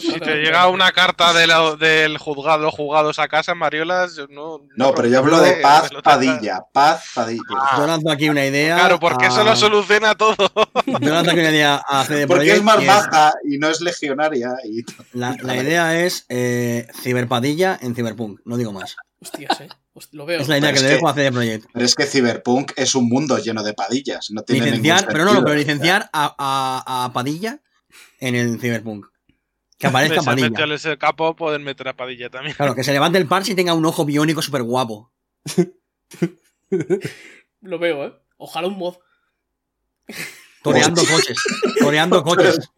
Si 0.00 0.20
te 0.20 0.36
llega 0.36 0.68
una 0.68 0.92
carta 0.92 1.32
de 1.32 1.48
la- 1.48 1.74
del 1.74 2.16
juzgado, 2.18 2.62
los 2.64 2.74
juzgados 2.74 3.18
a 3.18 3.26
casa, 3.26 3.54
Mariolas, 3.56 4.16
no. 4.30 4.60
No, 4.76 4.94
pero 4.94 5.08
yo 5.08 5.18
hablo 5.18 5.40
de 5.40 5.54
Paz 5.54 5.90
Padilla. 6.04 6.60
Paz 6.72 7.06
Padilla. 7.14 7.42
Yo 7.76 7.86
lanzo 7.88 8.10
aquí 8.10 8.28
una 8.28 8.46
idea. 8.46 8.76
Claro, 8.76 9.00
porque 9.00 9.26
eso 9.26 9.42
lo 9.42 9.56
soluciona 9.56 10.14
todo. 10.14 10.36
Yo 10.86 11.12
lanzo 11.12 11.32
aquí 11.32 11.40
una 11.40 11.50
idea 11.50 11.76
a 11.88 12.04
CD 12.04 12.26
Porque 12.28 12.52
es 12.52 12.62
más 12.62 12.84
baja 12.86 13.32
y 13.50 13.58
no 13.58 13.68
es 13.68 13.80
legionaria. 13.80 14.50
Y... 14.64 14.84
La, 15.12 15.36
la 15.42 15.56
idea 15.56 15.98
es 16.04 16.24
eh, 16.28 16.86
ciberpadilla 17.02 17.76
en 17.82 17.96
Cyberpunk, 17.96 18.40
no 18.44 18.56
digo 18.56 18.72
más. 18.72 18.94
Hostias, 19.20 19.60
eh. 19.62 19.68
Lo 20.12 20.26
veo. 20.26 20.40
Es 20.40 20.48
la 20.48 20.58
idea 20.58 20.70
Pero 20.70 20.80
que 20.80 20.88
le 20.88 20.94
dejo 20.94 21.08
a 21.08 21.14
CD 21.14 21.32
Projekt. 21.32 21.66
Pero 21.72 21.84
es 21.84 21.94
que 21.94 22.06
Cyberpunk 22.06 22.72
es 22.76 22.94
un 22.94 23.08
mundo 23.08 23.38
lleno 23.38 23.62
de 23.62 23.74
padillas. 23.74 24.30
No 24.30 24.42
tiene 24.42 24.66
Licenciar, 24.66 25.00
ningún 25.00 25.12
pero 25.12 25.24
no, 25.24 25.34
no, 25.34 25.44
pero 25.44 25.54
licenciar 25.56 26.10
a, 26.12 26.34
a, 26.38 27.04
a 27.04 27.12
Padilla 27.12 27.60
en 28.20 28.34
el 28.34 28.60
Cyberpunk. 28.60 29.06
Que 29.78 29.86
aparezca 29.86 30.22
Padilla. 30.24 30.74
ese 30.74 30.98
capo, 30.98 31.36
pueden 31.36 31.62
meter 31.64 31.88
a 31.88 31.96
Padilla 31.96 32.30
también. 32.30 32.54
Claro, 32.56 32.74
que 32.74 32.84
se 32.84 32.92
levante 32.92 33.18
el 33.18 33.26
parche 33.26 33.52
y 33.52 33.54
tenga 33.54 33.74
un 33.74 33.86
ojo 33.86 34.04
biónico 34.04 34.42
súper 34.42 34.62
guapo. 34.62 35.12
Lo 37.60 37.78
veo, 37.78 38.06
eh. 38.06 38.12
Ojalá 38.36 38.68
un 38.68 38.78
mod. 38.78 38.96
Toreando 40.62 41.02
coches. 41.04 41.38
Toreando 41.78 42.22
coches. 42.22 42.70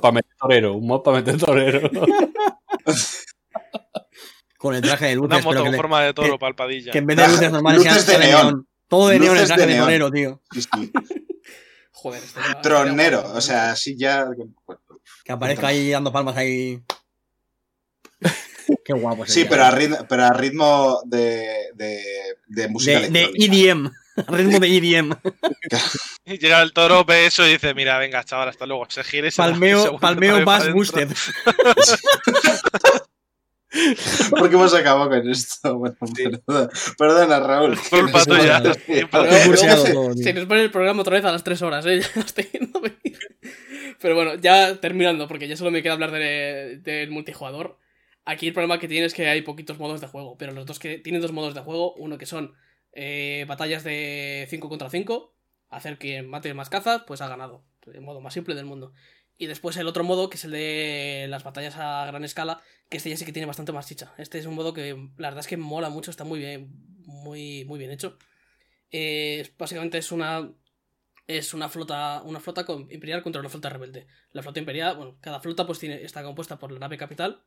Para 0.00 0.12
meter 0.12 0.30
torero, 0.38 0.74
un 0.74 0.86
mod 0.86 1.02
para 1.02 1.18
meter 1.18 1.38
torero. 1.38 1.90
Con 4.62 4.74
el 4.76 4.80
traje 4.82 5.06
de 5.06 5.18
Una 5.18 5.36
luces, 5.36 5.44
moto 5.44 5.50
pero 5.54 5.62
que, 5.62 5.66
con 5.66 5.72
le- 5.72 5.76
forma 5.76 6.02
de 6.04 6.14
toro 6.14 6.32
que- 6.34 6.38
para 6.38 6.48
el 6.50 6.54
Padilla. 6.54 6.92
que 6.92 6.98
en 6.98 7.06
vez 7.06 7.16
de 7.16 7.26
luces 7.28 7.50
normales 7.50 7.84
Luces 7.84 8.02
sean 8.04 8.20
de 8.20 8.26
neón. 8.28 8.68
Todo 8.86 9.08
de 9.08 9.18
neón 9.18 9.36
el 9.36 9.46
traje 9.46 9.66
de 9.66 9.76
torero, 9.78 10.10
tío. 10.12 10.40
Sí, 10.52 10.62
sí. 10.62 10.92
Joder, 11.90 12.22
este 12.22 12.40
Tronero. 12.62 13.32
O 13.34 13.40
sea, 13.40 13.72
así 13.72 13.96
ya. 13.98 14.26
Que 15.24 15.32
aparezca 15.32 15.66
ahí 15.68 15.90
dando 15.90 16.12
palmas 16.12 16.36
ahí. 16.36 16.80
Qué 18.84 18.92
guapo 18.92 19.26
Sí, 19.26 19.32
sería. 19.32 19.50
pero 19.50 19.64
a 19.64 19.70
ritmo, 19.72 19.96
pero 20.08 20.24
a 20.24 20.32
ritmo 20.32 21.00
de, 21.06 21.48
de, 21.74 22.00
de 22.46 22.68
música 22.68 23.00
de, 23.00 23.10
de. 23.10 23.30
EDM. 23.36 23.90
Ritmo 24.28 24.60
de 24.60 24.76
EDM. 24.76 25.12
Y 26.26 26.38
llega 26.38 26.60
el 26.62 26.72
toro, 26.72 27.04
ve 27.04 27.26
eso 27.26 27.46
y 27.46 27.52
dice: 27.52 27.74
Mira, 27.74 27.98
venga, 27.98 28.22
chaval, 28.24 28.48
hasta 28.48 28.66
luego. 28.66 28.86
Se 28.90 29.02
gira 29.04 29.26
y 29.26 29.30
se 29.32 29.38
Palmeo, 29.38 29.98
palmeo 29.98 30.44
Bass 30.44 30.72
Boosted. 30.72 31.08
¿Por 34.30 34.48
qué 34.50 34.56
hemos 34.56 34.74
acabado 34.74 35.08
con 35.08 35.28
esto? 35.30 35.78
Bueno, 35.78 35.96
perdona, 35.98 36.68
perdona, 36.98 37.40
Raúl. 37.40 37.78
Culpa 37.88 38.24
tuya. 38.24 38.62
Se 40.16 40.32
nos 40.34 40.44
pone 40.46 40.62
el 40.62 40.70
programa 40.70 41.00
otra 41.02 41.16
vez 41.16 41.24
a 41.24 41.32
las 41.32 41.42
3 41.44 41.62
horas, 41.62 41.86
¿eh? 41.86 42.00
Ya 42.14 42.20
estoy. 42.20 42.48
Pero 44.00 44.14
bueno, 44.14 44.34
ya 44.34 44.80
terminando, 44.80 45.28
porque 45.28 45.48
ya 45.48 45.56
solo 45.56 45.70
me 45.70 45.82
queda 45.82 45.92
hablar 45.94 46.10
de- 46.10 46.78
del 46.82 47.10
multijugador. 47.10 47.78
Aquí 48.24 48.48
el 48.48 48.52
problema 48.52 48.78
que 48.78 48.88
tiene 48.88 49.06
es 49.06 49.14
que 49.14 49.28
hay 49.28 49.42
poquitos 49.42 49.78
modos 49.78 50.00
de 50.00 50.06
juego, 50.06 50.36
pero 50.38 50.52
los 50.52 50.66
dos 50.66 50.78
que 50.78 50.98
tienen 50.98 51.20
dos 51.22 51.32
modos 51.32 51.54
de 51.54 51.60
juego, 51.60 51.94
uno 51.94 52.18
que 52.18 52.26
son 52.26 52.54
eh, 52.92 53.44
batallas 53.48 53.84
de 53.84 54.46
5 54.50 54.68
contra 54.68 54.90
5, 54.90 55.34
hacer 55.70 55.98
que 55.98 56.22
mate 56.22 56.52
más 56.54 56.68
cazas, 56.68 57.02
pues 57.06 57.20
ha 57.20 57.28
ganado, 57.28 57.64
el 57.92 58.00
modo 58.00 58.20
más 58.20 58.34
simple 58.34 58.54
del 58.54 58.66
mundo. 58.66 58.92
Y 59.38 59.46
después 59.46 59.76
el 59.76 59.88
otro 59.88 60.04
modo, 60.04 60.28
que 60.28 60.36
es 60.36 60.44
el 60.44 60.52
de 60.52 61.26
las 61.28 61.42
batallas 61.42 61.76
a 61.76 62.06
gran 62.06 62.24
escala, 62.24 62.62
que 62.88 62.98
este 62.98 63.10
ya 63.10 63.16
sí 63.16 63.24
que 63.24 63.32
tiene 63.32 63.46
bastante 63.46 63.72
más 63.72 63.86
chicha. 63.86 64.12
Este 64.18 64.38
es 64.38 64.46
un 64.46 64.54
modo 64.54 64.72
que 64.72 64.94
la 65.16 65.28
verdad 65.28 65.40
es 65.40 65.46
que 65.46 65.56
mola 65.56 65.88
mucho, 65.88 66.10
está 66.10 66.24
muy 66.24 66.38
bien, 66.38 66.70
muy, 67.04 67.64
muy 67.64 67.78
bien 67.78 67.90
hecho. 67.90 68.18
Eh, 68.90 69.52
básicamente 69.58 69.98
es 69.98 70.12
una 70.12 70.52
es 71.26 71.54
una 71.54 71.68
flota 71.68 72.20
una 72.24 72.40
flota 72.40 72.66
imperial 72.90 73.22
contra 73.22 73.40
una 73.40 73.48
flota 73.48 73.70
rebelde. 73.70 74.06
La 74.32 74.42
flota 74.42 74.60
imperial, 74.60 74.96
bueno, 74.96 75.16
cada 75.20 75.40
flota 75.40 75.66
pues 75.66 75.78
tiene, 75.78 76.02
está 76.02 76.22
compuesta 76.22 76.58
por 76.58 76.70
la 76.72 76.78
nave 76.78 76.98
capital, 76.98 77.42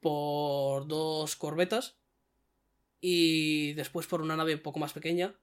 por 0.00 0.86
dos 0.86 1.36
corbetas 1.36 1.96
y 3.00 3.74
después 3.74 4.06
por 4.06 4.22
una 4.22 4.36
nave 4.36 4.54
un 4.54 4.62
poco 4.62 4.78
más 4.80 4.92
pequeña 4.92 5.34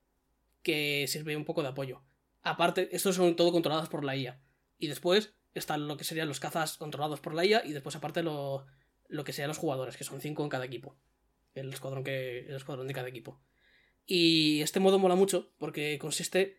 que 0.63 1.05
sirve 1.07 1.35
un 1.37 1.45
poco 1.45 1.61
de 1.61 1.69
apoyo. 1.69 2.01
Aparte, 2.41 2.89
estos 2.95 3.15
son 3.15 3.35
todo 3.35 3.51
controlados 3.51 3.89
por 3.89 4.03
la 4.03 4.15
IA. 4.15 4.39
Y 4.77 4.87
después 4.87 5.33
están 5.53 5.87
lo 5.87 5.97
que 5.97 6.03
serían 6.03 6.27
los 6.27 6.39
cazas 6.39 6.77
controlados 6.77 7.19
por 7.19 7.33
la 7.33 7.45
IA 7.45 7.65
y 7.65 7.73
después 7.73 7.95
aparte 7.95 8.23
lo, 8.23 8.65
lo 9.07 9.23
que 9.23 9.33
serían 9.33 9.49
los 9.49 9.57
jugadores, 9.57 9.97
que 9.97 10.03
son 10.03 10.21
cinco 10.21 10.43
en 10.43 10.49
cada 10.49 10.65
equipo. 10.65 10.95
El 11.55 11.71
escuadrón, 11.73 12.03
que, 12.03 12.39
el 12.39 12.55
escuadrón 12.55 12.87
de 12.87 12.93
cada 12.93 13.07
equipo. 13.09 13.39
Y 14.05 14.61
este 14.61 14.79
modo 14.79 14.99
mola 14.99 15.15
mucho 15.15 15.53
porque 15.59 15.97
consiste 15.99 16.57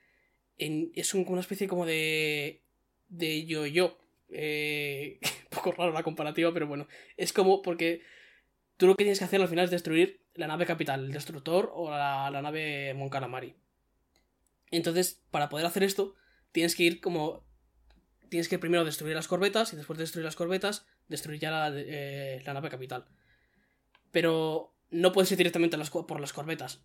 en. 0.59 0.93
Es 0.95 1.15
un- 1.15 1.27
una 1.29 1.41
especie 1.41 1.69
como 1.69 1.87
de. 1.87 2.63
de 3.09 3.45
yo-yo. 3.47 3.99
Eh, 4.31 5.21
poco 5.51 5.73
raro 5.73 5.93
la 5.93 6.03
comparativa, 6.03 6.53
pero 6.55 6.67
bueno. 6.67 6.87
Es 7.17 7.33
como 7.33 7.63
porque 7.63 8.03
tú 8.77 8.87
lo 8.87 8.97
que 8.97 9.05
tienes 9.05 9.19
que 9.19 9.25
hacer 9.27 9.41
al 9.43 9.49
final 9.49 9.67
es 9.67 9.71
destruir 9.73 10.23
la 10.35 10.47
nave 10.49 10.67
capital, 10.67 11.05
el 11.07 11.13
destructor 11.13 11.71
o 11.75 11.91
la, 11.91 12.31
la 12.31 12.43
nave 12.43 12.95
Mon 12.95 13.11
Calamari. 13.11 13.55
Entonces, 14.71 15.23
para 15.31 15.49
poder 15.49 15.67
hacer 15.67 15.83
esto, 15.83 16.15
tienes 16.53 16.75
que 16.77 16.85
ir 16.85 17.01
como. 17.01 17.45
Tienes 18.29 18.49
que 18.49 18.59
primero 18.59 18.85
destruir 18.85 19.15
las 19.15 19.29
corbetas 19.29 19.73
y 19.73 19.77
después 19.77 19.97
de 19.99 20.03
destruir 20.05 20.25
las 20.25 20.37
corbetas, 20.37 20.87
destruir 21.09 21.41
ya 21.41 21.51
la, 21.51 21.71
eh, 21.75 22.43
la 22.45 22.55
nave 22.55 22.71
capital. 22.71 23.05
Pero 24.11 24.75
no 24.91 25.13
puedes 25.13 25.31
ir 25.33 25.39
directamente 25.39 25.77
a 25.77 25.79
las 25.79 25.91
por 25.91 26.21
las 26.21 26.33
corbetas. 26.33 26.85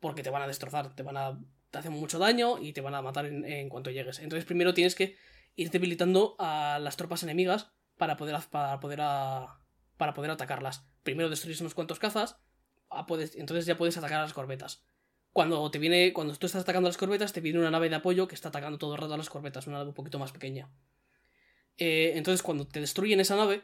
Porque 0.00 0.22
te 0.22 0.30
van 0.30 0.42
a 0.42 0.46
destrozar, 0.46 0.94
te 0.94 1.02
van 1.02 1.16
a. 1.16 1.38
te 1.70 1.78
hacen 1.78 1.92
mucho 1.92 2.18
daño 2.18 2.58
y 2.58 2.72
te 2.72 2.80
van 2.80 2.94
a 2.94 3.02
matar 3.02 3.26
en, 3.26 3.68
cuanto 3.68 3.90
llegues. 3.90 4.18
Entonces 4.18 4.44
primero 4.44 4.74
tienes 4.74 4.94
que 4.94 5.16
ir 5.56 5.70
debilitando 5.70 6.36
a 6.38 6.78
las 6.80 6.96
tropas 6.96 7.22
enemigas 7.22 7.70
para 7.96 8.16
poder, 8.16 8.36
para 8.50 8.80
poder, 8.80 9.00
a- 9.02 9.58
para 9.96 10.14
poder 10.14 10.30
atacarlas. 10.30 10.86
Primero 11.02 11.28
destruyes 11.28 11.60
unos 11.60 11.74
cuantos 11.74 11.98
cazas, 11.98 12.36
ah, 12.88 13.06
puedes- 13.06 13.36
entonces 13.36 13.66
ya 13.66 13.76
puedes 13.76 13.96
atacar 13.98 14.20
a 14.20 14.22
las 14.22 14.32
corbetas. 14.32 14.82
Cuando 15.32 15.70
te 15.70 15.78
viene. 15.78 16.12
Cuando 16.12 16.34
tú 16.36 16.46
estás 16.46 16.62
atacando 16.62 16.88
las 16.88 16.96
corbetas, 16.98 17.32
te 17.32 17.40
viene 17.40 17.58
una 17.58 17.70
nave 17.70 17.88
de 17.88 17.96
apoyo 17.96 18.28
que 18.28 18.34
está 18.34 18.48
atacando 18.48 18.78
todo 18.78 18.94
el 18.94 19.00
rato 19.00 19.14
a 19.14 19.18
las 19.18 19.30
corbetas, 19.30 19.66
una 19.66 19.78
nave 19.78 19.88
un 19.90 19.94
poquito 19.94 20.18
más 20.18 20.32
pequeña. 20.32 20.70
Eh, 21.78 22.12
entonces, 22.16 22.42
cuando 22.42 22.66
te 22.66 22.80
destruyen 22.80 23.20
esa 23.20 23.36
nave, 23.36 23.62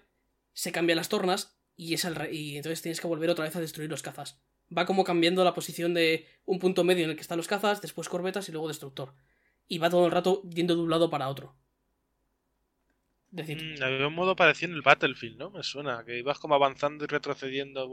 se 0.53 0.73
cambian 0.73 0.97
las 0.97 1.09
tornas 1.09 1.59
y 1.77 1.95
es 1.95 2.05
re- 2.15 2.33
y 2.35 2.57
entonces 2.57 2.81
tienes 2.83 3.01
que 3.01 3.07
volver 3.07 3.31
otra 3.31 3.45
vez 3.45 3.55
a 3.57 3.61
destruir 3.61 3.91
los 3.91 4.03
cazas. 4.03 4.41
Va 4.77 4.87
como 4.87 5.05
cambiando 5.05 5.45
la 5.45 5.55
posición 5.55 5.95
de 5.95 6.27
un 6.45 6.59
punto 6.59 6.83
medio 6.85 7.05
en 7.05 7.11
el 7.11 7.17
que 7.17 7.23
están 7.23 7.37
los 7.37 7.47
cazas, 7.49 7.83
después 7.83 8.09
corbetas 8.09 8.49
y 8.49 8.53
luego 8.53 8.69
destructor. 8.69 9.15
Y 9.69 9.79
va 9.79 9.91
todo 9.91 10.07
el 10.07 10.13
rato 10.13 10.43
yendo 10.49 10.75
de 10.77 10.81
un 10.83 10.91
lado 10.91 11.11
para 11.11 11.29
otro. 11.29 11.55
Decir, 13.31 13.59
Mm, 13.59 13.83
había 13.83 14.07
un 14.09 14.15
modo 14.15 14.37
parecido 14.37 14.71
en 14.71 14.77
el 14.77 14.83
Battlefield, 14.83 15.39
¿no? 15.39 15.51
Me 15.51 15.63
suena, 15.63 16.05
que 16.05 16.19
ibas 16.19 16.39
como 16.39 16.55
avanzando 16.55 17.05
y 17.05 17.07
retrocediendo 17.09 17.89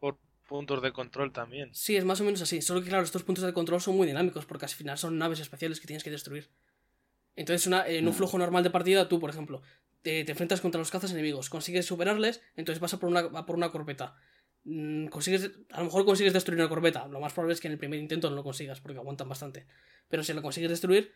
por 0.00 0.18
puntos 0.48 0.82
de 0.82 0.92
control 0.92 1.32
también. 1.32 1.74
Sí, 1.74 1.96
es 1.96 2.04
más 2.04 2.20
o 2.20 2.24
menos 2.24 2.40
así. 2.42 2.60
Solo 2.62 2.82
que, 2.82 2.88
claro, 2.88 3.04
estos 3.04 3.22
puntos 3.22 3.44
de 3.44 3.52
control 3.52 3.80
son 3.80 3.96
muy 3.96 4.06
dinámicos 4.06 4.44
porque 4.46 4.66
al 4.66 4.70
final 4.70 4.98
son 4.98 5.18
naves 5.18 5.40
especiales 5.40 5.80
que 5.80 5.86
tienes 5.86 6.04
que 6.04 6.10
destruir. 6.10 6.48
Entonces, 7.36 7.66
una- 7.66 7.86
en 7.88 8.06
un 8.06 8.12
Mm. 8.12 8.16
flujo 8.16 8.38
normal 8.38 8.62
de 8.62 8.70
partida, 8.70 9.08
tú, 9.08 9.18
por 9.18 9.30
ejemplo, 9.30 9.62
te, 10.02 10.22
te 10.24 10.32
enfrentas 10.32 10.60
contra 10.60 10.78
los 10.78 10.90
cazas 10.90 11.10
enemigos, 11.12 11.48
consigues 11.50 11.86
superarles, 11.86 12.40
entonces 12.56 12.80
vas 12.80 12.94
a 12.94 12.98
por 12.98 13.08
una, 13.08 13.20
a 13.20 13.46
por 13.46 13.56
una 13.56 13.70
corbeta. 13.70 14.14
Mm, 14.64 15.06
Consigues, 15.08 15.50
a 15.72 15.78
lo 15.80 15.84
mejor 15.86 16.04
consigues 16.04 16.32
destruir 16.32 16.60
una 16.60 16.68
corbeta. 16.68 17.06
Lo 17.08 17.20
más 17.20 17.32
probable 17.32 17.54
es 17.54 17.60
que 17.60 17.68
en 17.68 17.72
el 17.72 17.78
primer 17.78 17.98
intento 18.00 18.30
no 18.30 18.36
lo 18.36 18.42
consigas 18.44 18.80
porque 18.80 18.98
aguantan 18.98 19.28
bastante. 19.28 19.66
Pero 20.08 20.22
si 20.22 20.32
lo 20.32 20.40
consigues 20.42 20.70
destruir, 20.70 21.12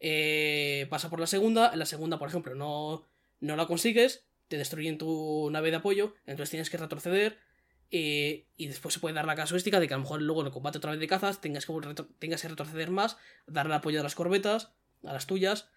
eh, 0.00 0.86
pasa 0.90 1.08
por 1.10 1.18
la 1.20 1.26
segunda. 1.26 1.72
En 1.72 1.78
la 1.78 1.86
segunda, 1.86 2.18
por 2.18 2.28
ejemplo, 2.28 2.54
no, 2.54 3.06
no 3.40 3.56
la 3.56 3.66
consigues, 3.66 4.24
te 4.48 4.56
destruyen 4.58 4.98
tu 4.98 5.48
nave 5.50 5.70
de 5.70 5.76
apoyo, 5.76 6.14
entonces 6.26 6.50
tienes 6.50 6.70
que 6.70 6.76
retroceder. 6.76 7.38
Eh, 7.94 8.48
y 8.56 8.68
después 8.68 8.94
se 8.94 9.00
puede 9.00 9.14
dar 9.14 9.26
la 9.26 9.36
casuística 9.36 9.78
de 9.78 9.86
que 9.86 9.92
a 9.92 9.98
lo 9.98 10.02
mejor 10.04 10.22
luego 10.22 10.40
en 10.40 10.46
el 10.46 10.52
combate 10.52 10.78
otra 10.78 10.92
vez 10.92 10.98
de 10.98 11.06
cazas 11.06 11.42
tengas 11.42 11.66
que, 11.66 12.48
retroceder 12.48 12.90
más, 12.90 13.18
darle 13.46 13.74
apoyo 13.74 14.00
a 14.00 14.02
las 14.02 14.14
corbetas, 14.14 14.72
a 15.04 15.12
las 15.12 15.26
tuyas. 15.26 15.68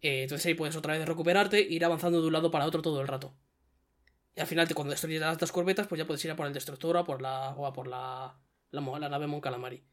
eh, 0.00 0.22
entonces 0.24 0.46
ahí 0.46 0.54
puedes 0.54 0.74
otra 0.74 0.98
vez 0.98 1.06
recuperarte 1.06 1.58
e 1.58 1.72
ir 1.72 1.84
avanzando 1.84 2.20
de 2.20 2.26
un 2.26 2.32
lado 2.32 2.50
para 2.50 2.66
otro 2.66 2.82
todo 2.82 3.00
el 3.00 3.06
rato. 3.06 3.36
Y 4.34 4.40
al 4.40 4.48
final, 4.48 4.72
cuando 4.74 4.90
destruyes 4.90 5.20
las 5.20 5.52
corbetas, 5.52 5.86
pues 5.86 5.98
ya 6.00 6.06
puedes 6.06 6.24
ir 6.24 6.32
a 6.32 6.36
por 6.36 6.46
el 6.46 6.52
destructor 6.52 6.96
o 6.96 6.98
a 7.00 7.04
por 7.04 7.22
la, 7.22 7.50
o 7.50 7.66
a 7.66 7.72
por 7.72 7.86
la, 7.86 8.36
la, 8.70 8.98
la 8.98 9.08
nave 9.08 9.28
Mon 9.28 9.40
Calamari. 9.40 9.84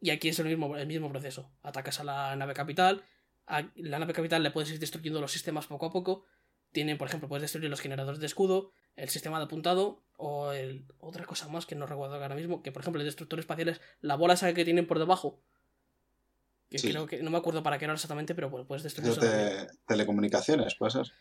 Y 0.00 0.10
aquí 0.10 0.28
es 0.28 0.38
el 0.38 0.46
mismo, 0.46 0.76
el 0.76 0.86
mismo 0.86 1.08
proceso. 1.10 1.50
Atacas 1.62 1.98
a 1.98 2.04
la 2.04 2.36
nave 2.36 2.54
capital. 2.54 3.04
A 3.46 3.62
la 3.74 3.98
nave 3.98 4.12
capital 4.12 4.42
le 4.42 4.52
puedes 4.52 4.70
ir 4.70 4.78
destruyendo 4.78 5.20
los 5.20 5.32
sistemas 5.32 5.66
poco 5.66 5.86
a 5.86 5.92
poco. 5.92 6.26
Tiene, 6.74 6.96
por 6.96 7.06
ejemplo, 7.08 7.28
puedes 7.28 7.40
destruir 7.42 7.70
los 7.70 7.80
generadores 7.80 8.18
de 8.20 8.26
escudo, 8.26 8.72
el 8.96 9.08
sistema 9.08 9.38
de 9.38 9.44
apuntado 9.44 10.02
o 10.16 10.50
el, 10.52 10.84
otra 10.98 11.24
cosa 11.24 11.48
más 11.48 11.66
que 11.66 11.74
no 11.76 11.86
recuerdo 11.86 12.16
ahora 12.16 12.34
mismo. 12.34 12.62
Que, 12.62 12.72
por 12.72 12.82
ejemplo, 12.82 13.00
el 13.00 13.06
destructor 13.06 13.38
espacial 13.38 13.68
es 13.68 13.80
la 14.00 14.16
bola 14.16 14.34
esa 14.34 14.52
que 14.52 14.64
tienen 14.64 14.86
por 14.86 14.98
debajo. 14.98 15.40
Que 16.68 16.78
Sí. 16.78 16.90
creo 16.90 17.06
que 17.06 17.22
no 17.22 17.30
me 17.30 17.38
acuerdo 17.38 17.62
para 17.62 17.78
qué 17.78 17.84
era 17.84 17.94
exactamente, 17.94 18.34
pero 18.34 18.50
bueno, 18.50 18.66
puedes 18.66 18.82
destruir 18.82 19.14
telecomunicaciones, 19.86 20.74
puede 20.74 20.90
ser. 20.90 21.12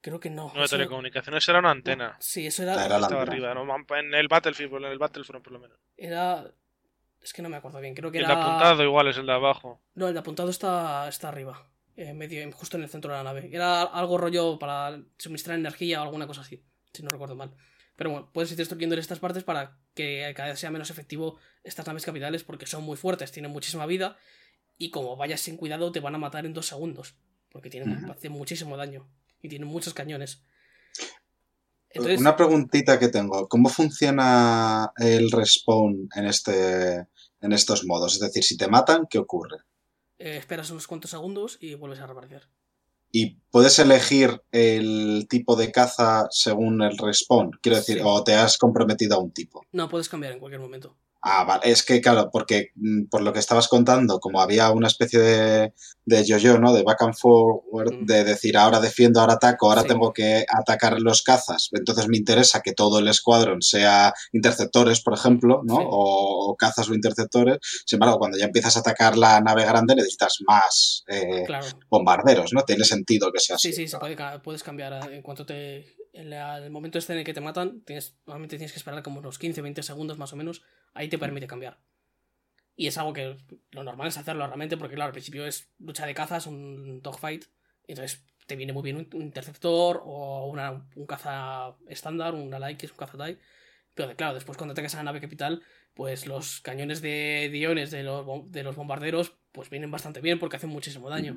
Creo 0.00 0.20
que 0.20 0.30
no. 0.30 0.48
No, 0.54 0.60
de 0.60 0.64
eso- 0.66 0.76
telecomunicaciones 0.76 1.48
era 1.48 1.58
una 1.58 1.70
antena. 1.72 2.16
Sí, 2.20 2.46
eso 2.46 2.62
era. 2.62 2.74
Ah, 2.74 2.84
era 2.86 2.98
la 3.00 3.06
Estaba 3.06 3.22
antena. 3.22 3.48
arriba, 3.50 3.64
¿no? 3.66 3.96
En 3.98 4.14
el 4.14 4.28
Battlefield, 4.28 4.74
en 4.76 4.84
el 4.84 4.98
Battlefront 4.98 5.42
por 5.42 5.52
lo 5.54 5.58
menos. 5.58 5.78
Era. 5.96 6.50
Es 7.22 7.32
que 7.32 7.40
no 7.42 7.48
me 7.48 7.56
acuerdo 7.56 7.80
bien. 7.80 7.94
Creo 7.94 8.12
que 8.12 8.18
el 8.18 8.24
era. 8.26 8.36
de 8.36 8.40
apuntado 8.42 8.84
igual 8.84 9.08
es 9.08 9.16
el 9.16 9.26
de 9.26 9.32
abajo. 9.32 9.80
No, 9.94 10.06
el 10.08 10.14
de 10.14 10.20
apuntado 10.20 10.50
está, 10.50 11.08
está 11.08 11.28
arriba. 11.30 11.66
Eh, 11.96 12.12
medio, 12.12 12.50
justo 12.52 12.76
en 12.76 12.82
el 12.82 12.88
centro 12.88 13.10
de 13.10 13.18
la 13.18 13.24
nave. 13.24 13.48
Era 13.52 13.82
algo 13.82 14.18
rollo 14.18 14.58
para 14.58 15.00
suministrar 15.18 15.58
energía 15.58 16.00
o 16.00 16.04
alguna 16.04 16.26
cosa 16.26 16.40
así. 16.40 16.62
Si 16.92 17.02
no 17.02 17.10
recuerdo 17.10 17.36
mal. 17.36 17.54
Pero 17.96 18.10
bueno, 18.10 18.30
puedes 18.32 18.50
ir 18.50 18.56
destruyendo 18.56 18.94
en 18.94 19.00
estas 19.00 19.20
partes 19.20 19.44
para 19.44 19.78
que 19.94 20.32
cada 20.36 20.48
vez 20.50 20.58
sea 20.58 20.70
menos 20.70 20.90
efectivo 20.90 21.38
estas 21.62 21.86
naves 21.86 22.04
capitales 22.04 22.42
porque 22.42 22.66
son 22.66 22.82
muy 22.82 22.96
fuertes, 22.96 23.30
tienen 23.30 23.52
muchísima 23.52 23.86
vida. 23.86 24.16
Y 24.76 24.90
como 24.90 25.16
vayas 25.16 25.40
sin 25.40 25.56
cuidado, 25.56 25.92
te 25.92 26.00
van 26.00 26.16
a 26.16 26.18
matar 26.18 26.46
en 26.46 26.52
dos 26.52 26.66
segundos. 26.66 27.14
Porque 27.50 27.70
tienen, 27.70 28.10
hacen 28.10 28.32
muchísimo 28.32 28.76
daño. 28.76 29.08
Y 29.40 29.48
tienen 29.48 29.68
muchos 29.68 29.94
cañones. 29.94 30.42
Entonces, 31.90 32.18
Una 32.18 32.36
preguntita 32.36 32.98
que 32.98 33.08
tengo. 33.08 33.48
¿Cómo 33.48 33.68
funciona 33.68 34.92
el 34.96 35.30
respawn 35.30 36.08
en, 36.16 36.26
este, 36.26 37.06
en 37.40 37.52
estos 37.52 37.84
modos? 37.84 38.14
Es 38.14 38.20
decir, 38.20 38.42
si 38.42 38.56
te 38.56 38.66
matan, 38.66 39.06
¿qué 39.08 39.18
ocurre? 39.18 39.58
Eh, 40.24 40.36
esperas 40.38 40.70
unos 40.70 40.86
cuantos 40.86 41.10
segundos 41.10 41.58
y 41.60 41.74
vuelves 41.74 42.00
a 42.00 42.06
reaparecer. 42.06 42.48
¿Y 43.12 43.36
puedes 43.50 43.78
elegir 43.78 44.42
el 44.50 45.26
tipo 45.28 45.54
de 45.54 45.70
caza 45.70 46.26
según 46.30 46.82
el 46.82 46.98
respawn? 46.98 47.52
Quiero 47.62 47.76
decir, 47.76 47.98
Sí. 47.98 48.02
o 48.04 48.24
te 48.24 48.34
has 48.34 48.58
comprometido 48.58 49.16
a 49.16 49.20
un 49.22 49.30
tipo. 49.30 49.64
No, 49.70 49.88
puedes 49.88 50.08
cambiar 50.08 50.32
en 50.32 50.40
cualquier 50.40 50.60
momento. 50.60 50.96
Ah, 51.26 51.44
vale. 51.44 51.62
Es 51.70 51.82
que, 51.82 52.02
claro, 52.02 52.28
porque 52.30 52.72
mm, 52.74 53.06
por 53.10 53.22
lo 53.22 53.32
que 53.32 53.38
estabas 53.38 53.68
contando, 53.68 54.20
como 54.20 54.42
había 54.42 54.70
una 54.70 54.88
especie 54.88 55.18
de, 55.18 55.72
de 56.04 56.24
yo-yo, 56.24 56.58
¿no? 56.58 56.74
De 56.74 56.82
back 56.82 57.00
and 57.00 57.14
forward, 57.14 57.94
Mm. 57.94 58.04
de 58.04 58.24
decir, 58.24 58.58
ahora 58.58 58.78
defiendo, 58.78 59.20
ahora 59.20 59.32
ataco, 59.34 59.68
ahora 59.70 59.82
Sí. 59.82 59.88
tengo 59.88 60.12
que 60.12 60.44
atacar 60.48 61.00
los 61.00 61.22
cazas. 61.22 61.70
Entonces 61.72 62.08
me 62.08 62.18
interesa 62.18 62.60
que 62.60 62.72
todo 62.72 62.98
el 62.98 63.08
escuadrón 63.08 63.62
sea 63.62 64.12
interceptores, 64.32 65.00
por 65.00 65.14
ejemplo, 65.14 65.62
¿no? 65.64 65.76
Sí. 65.76 65.82
O, 65.88 66.50
o 66.50 66.56
cazas 66.56 66.90
o 66.90 66.94
interceptores. 66.94 67.56
Sin 67.86 67.96
embargo, 67.96 68.18
cuando 68.18 68.36
ya 68.36 68.44
empiezas 68.44 68.76
a 68.76 68.80
atacar 68.80 69.16
la 69.16 69.40
nave 69.40 69.64
grande, 69.64 69.94
necesitas 69.96 70.34
más 70.46 71.04
eh, 71.08 71.44
Claro. 71.46 71.66
bombarderos, 71.88 72.52
¿no? 72.52 72.62
Tiene 72.64 72.84
sentido 72.84 73.32
que 73.32 73.40
sea 73.40 73.56
así. 73.56 73.72
Sí, 73.72 73.86
sí, 73.88 73.96
puede, 73.98 74.14
ca- 74.14 74.42
puedes 74.42 74.62
cambiar 74.62 74.92
eh, 74.92 75.16
en 75.16 75.22
cuanto 75.22 75.46
te. 75.46 75.86
En 76.14 76.30
la- 76.30 76.58
el 76.58 76.70
momento 76.70 76.98
este 76.98 77.12
en 77.12 77.18
el 77.18 77.24
que 77.24 77.34
te 77.34 77.40
matan, 77.40 77.82
tienes, 77.82 78.16
normalmente 78.26 78.56
tienes 78.56 78.72
que 78.72 78.78
esperar 78.78 79.02
como 79.02 79.18
unos 79.18 79.38
15, 79.38 79.60
20 79.62 79.82
segundos 79.82 80.16
más 80.16 80.32
o 80.32 80.36
menos. 80.36 80.62
Ahí 80.94 81.08
te 81.08 81.18
permite 81.18 81.46
cambiar. 81.46 81.80
Y 82.76 82.86
es 82.86 82.96
algo 82.98 83.12
que 83.12 83.36
lo 83.70 83.84
normal 83.84 84.08
es 84.08 84.16
hacerlo 84.18 84.46
realmente, 84.46 84.76
porque 84.76 84.94
claro, 84.94 85.08
al 85.08 85.12
principio 85.12 85.44
es 85.46 85.70
lucha 85.78 86.06
de 86.06 86.14
cazas, 86.14 86.46
un 86.46 87.02
dogfight. 87.02 87.44
Entonces 87.86 88.24
te 88.46 88.56
viene 88.56 88.72
muy 88.72 88.82
bien 88.82 88.96
un, 88.96 89.08
un 89.12 89.22
interceptor 89.22 90.02
o 90.04 90.46
una- 90.46 90.86
un 90.94 91.06
caza 91.06 91.76
estándar, 91.88 92.34
una 92.34 92.58
like, 92.58 92.78
que 92.78 92.86
es 92.86 92.92
un 92.92 92.98
caza 92.98 93.18
TIE. 93.18 93.38
Pero 93.94 94.14
claro, 94.16 94.34
después 94.34 94.56
cuando 94.58 94.72
atacas 94.72 94.94
a 94.94 94.98
la 94.98 95.04
nave 95.04 95.20
capital, 95.20 95.62
pues 95.94 96.26
los 96.26 96.60
cañones 96.60 97.00
de 97.00 97.48
diones 97.52 97.90
de 97.90 98.02
los, 98.02 98.26
de 98.50 98.62
los 98.64 98.74
bombarderos, 98.76 99.36
pues 99.52 99.70
vienen 99.70 99.90
bastante 99.90 100.20
bien 100.20 100.38
porque 100.40 100.56
hacen 100.56 100.70
muchísimo 100.70 101.10
daño. 101.10 101.36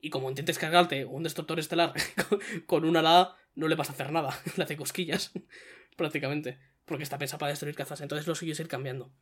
Y 0.00 0.10
como 0.10 0.28
intentes 0.30 0.58
cargarte 0.58 1.04
un 1.04 1.22
destructor 1.22 1.58
estelar 1.58 1.92
con- 2.66 2.84
una 2.84 3.00
ala, 3.00 3.36
no 3.54 3.68
le 3.68 3.74
vas 3.74 3.90
a 3.90 3.92
hacer 3.92 4.12
nada. 4.12 4.38
Le 4.56 4.64
hace 4.64 4.76
cosquillas, 4.76 5.32
prácticamente. 5.96 6.58
Porque 6.84 7.04
está 7.04 7.18
pensado 7.18 7.38
para 7.38 7.50
destruir 7.50 7.74
cazas. 7.74 8.00
Entonces 8.00 8.26
lo 8.26 8.34
suyo 8.34 8.52
es 8.52 8.60
ir 8.60 8.68
cambiando. 8.68 9.12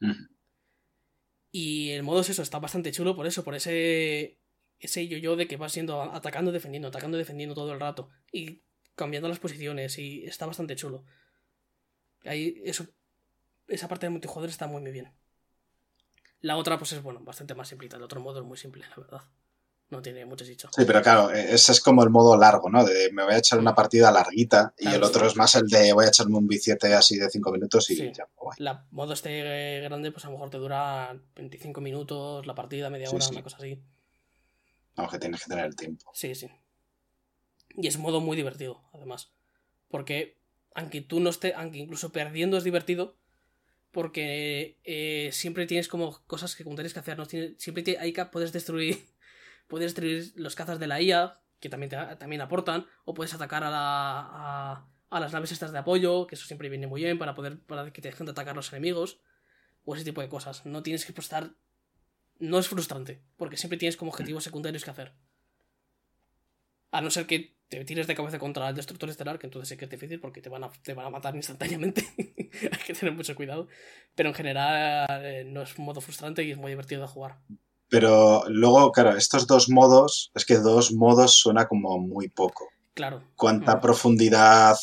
Ujú. 0.00 0.28
Y 1.50 1.90
el 1.90 2.02
modo 2.02 2.20
es 2.20 2.30
eso, 2.30 2.42
está 2.42 2.58
bastante 2.58 2.90
chulo 2.90 3.14
por 3.14 3.26
eso, 3.26 3.44
por 3.44 3.54
ese 3.54 4.38
ese 4.80 5.06
yo-yo 5.06 5.36
de 5.36 5.46
que 5.46 5.56
vas 5.56 5.72
siendo 5.72 6.02
atacando, 6.02 6.52
defendiendo, 6.52 6.88
atacando, 6.88 7.16
defendiendo 7.16 7.54
todo 7.54 7.72
el 7.72 7.80
rato. 7.80 8.10
Y 8.32 8.62
cambiando 8.94 9.28
las 9.28 9.38
posiciones. 9.38 9.98
Y 9.98 10.24
está 10.24 10.46
bastante 10.46 10.76
chulo. 10.76 11.04
Ahí, 12.24 12.60
eso, 12.64 12.86
esa 13.68 13.88
parte 13.88 14.06
del 14.06 14.12
multijugador 14.12 14.50
está 14.50 14.66
muy, 14.66 14.82
muy 14.82 14.92
bien. 14.92 15.12
La 16.40 16.56
otra, 16.56 16.78
pues 16.78 16.92
es 16.92 17.02
bueno, 17.02 17.20
bastante 17.20 17.54
más 17.54 17.68
simplita. 17.68 17.96
El 17.96 18.02
otro 18.02 18.20
modo 18.20 18.40
es 18.40 18.46
muy 18.46 18.58
simple, 18.58 18.84
la 18.88 18.96
verdad. 18.96 19.22
No 19.90 20.00
tiene 20.02 20.24
mucho 20.24 20.44
dicho. 20.44 20.68
Sí, 20.74 20.84
pero 20.86 21.02
claro, 21.02 21.30
eh, 21.32 21.54
ese 21.54 21.70
es 21.72 21.80
como 21.80 22.02
el 22.02 22.10
modo 22.10 22.36
largo, 22.36 22.68
¿no? 22.70 22.84
De 22.84 23.12
me 23.12 23.22
voy 23.24 23.34
a 23.34 23.38
echar 23.38 23.58
una 23.58 23.74
partida 23.74 24.10
larguita 24.10 24.74
y 24.78 24.88
el 24.88 25.02
otro 25.02 25.20
sí. 25.20 25.26
es 25.28 25.36
más 25.36 25.54
el 25.54 25.68
de 25.68 25.92
voy 25.92 26.06
a 26.06 26.08
echarme 26.08 26.36
un 26.38 26.48
billete 26.48 26.92
así 26.94 27.16
de 27.18 27.28
5 27.30 27.52
minutos 27.52 27.90
y 27.90 27.96
Sí. 27.96 28.12
ya. 28.16 28.26
guay. 28.36 28.56
La 28.58 28.86
modo 28.90 29.12
este 29.12 29.80
grande, 29.82 30.10
pues 30.10 30.24
a 30.24 30.28
lo 30.28 30.32
mejor 30.32 30.50
te 30.50 30.56
dura 30.58 31.16
25 31.36 31.80
minutos, 31.80 32.46
la 32.46 32.54
partida, 32.54 32.88
media 32.90 33.10
hora, 33.10 33.20
sí. 33.20 33.30
una 33.32 33.42
cosa 33.42 33.58
así. 33.58 33.80
Aunque 34.96 35.18
tienes 35.18 35.42
que 35.42 35.48
tener 35.50 35.66
el 35.66 35.76
tiempo. 35.76 36.10
Sí, 36.14 36.34
sí. 36.34 36.48
Y 37.76 37.86
es 37.86 37.96
un 37.96 38.02
modo 38.02 38.20
muy 38.20 38.36
divertido, 38.36 38.82
además. 38.92 39.32
Porque, 39.88 40.38
aunque 40.74 41.02
tú 41.02 41.20
no 41.20 41.30
estés, 41.30 41.52
aunque 41.56 41.78
incluso 41.78 42.10
perdiendo 42.10 42.56
es 42.56 42.64
divertido, 42.64 43.16
porque 43.90 44.80
eh, 44.84 45.30
siempre 45.32 45.66
tienes 45.66 45.88
como 45.88 46.20
cosas 46.26 46.56
que 46.56 46.64
tienes 46.64 46.92
que 46.94 47.00
hacer, 47.00 47.16
¿no? 47.18 47.24
Siempre 47.26 47.82
te- 47.82 47.98
hay 47.98 48.12
que 48.12 48.24
puedes 48.26 48.52
destruir, 48.52 49.04
puedes 49.66 49.86
destruir 49.86 50.32
los 50.36 50.54
cazas 50.54 50.78
de 50.78 50.86
la 50.86 51.00
IA, 51.00 51.40
que 51.60 51.68
también, 51.68 51.90
te, 51.90 51.96
también 52.16 52.42
aportan, 52.42 52.86
o 53.04 53.14
puedes 53.14 53.34
atacar 53.34 53.64
a, 53.64 53.70
la, 53.70 53.80
a, 53.80 54.88
a 55.10 55.20
las 55.20 55.32
naves 55.32 55.52
estas 55.52 55.72
de 55.72 55.78
apoyo, 55.78 56.26
que 56.26 56.34
eso 56.34 56.46
siempre 56.46 56.68
viene 56.68 56.86
muy 56.86 57.02
bien 57.02 57.18
para 57.18 57.34
poder, 57.34 57.60
para 57.60 57.92
que 57.92 58.02
te 58.02 58.08
dejen 58.08 58.26
de 58.26 58.32
atacar 58.32 58.56
los 58.56 58.72
enemigos, 58.72 59.20
o 59.84 59.94
ese 59.94 60.04
tipo 60.04 60.20
de 60.20 60.28
cosas. 60.28 60.64
No 60.66 60.82
tienes 60.82 61.04
que 61.04 61.12
prestar 61.12 61.54
no 62.38 62.58
es 62.58 62.68
frustrante, 62.68 63.20
porque 63.36 63.56
siempre 63.56 63.78
tienes 63.78 63.96
como 63.96 64.10
objetivos 64.10 64.44
secundarios 64.44 64.84
que 64.84 64.90
hacer. 64.90 65.12
A 66.90 67.00
no 67.00 67.10
ser 67.10 67.26
que 67.26 67.56
te 67.68 67.84
tires 67.84 68.06
de 68.06 68.14
cabeza 68.14 68.38
contra 68.38 68.68
el 68.68 68.76
destructor 68.76 69.08
estelar, 69.08 69.38
que 69.38 69.46
entonces 69.46 69.68
sí 69.68 69.76
que 69.76 69.86
es 69.86 69.90
difícil 69.90 70.20
porque 70.20 70.40
te 70.40 70.48
van 70.48 70.62
a, 70.64 70.70
te 70.70 70.94
van 70.94 71.06
a 71.06 71.10
matar 71.10 71.34
instantáneamente. 71.34 72.06
Hay 72.18 72.84
que 72.86 72.94
tener 72.94 73.14
mucho 73.14 73.34
cuidado. 73.34 73.68
Pero 74.14 74.28
en 74.28 74.34
general 74.34 75.24
eh, 75.24 75.44
no 75.44 75.62
es 75.62 75.76
un 75.76 75.84
modo 75.84 76.00
frustrante 76.00 76.44
y 76.44 76.52
es 76.52 76.58
muy 76.58 76.70
divertido 76.70 77.02
de 77.02 77.08
jugar. 77.08 77.38
Pero 77.88 78.44
luego, 78.48 78.90
claro, 78.92 79.16
estos 79.16 79.46
dos 79.46 79.68
modos, 79.68 80.30
es 80.34 80.44
que 80.44 80.56
dos 80.58 80.92
modos 80.92 81.34
suena 81.34 81.66
como 81.66 81.98
muy 81.98 82.28
poco. 82.28 82.68
Claro. 82.94 83.22
Cuánta 83.36 83.80
profundidad, 83.80 84.76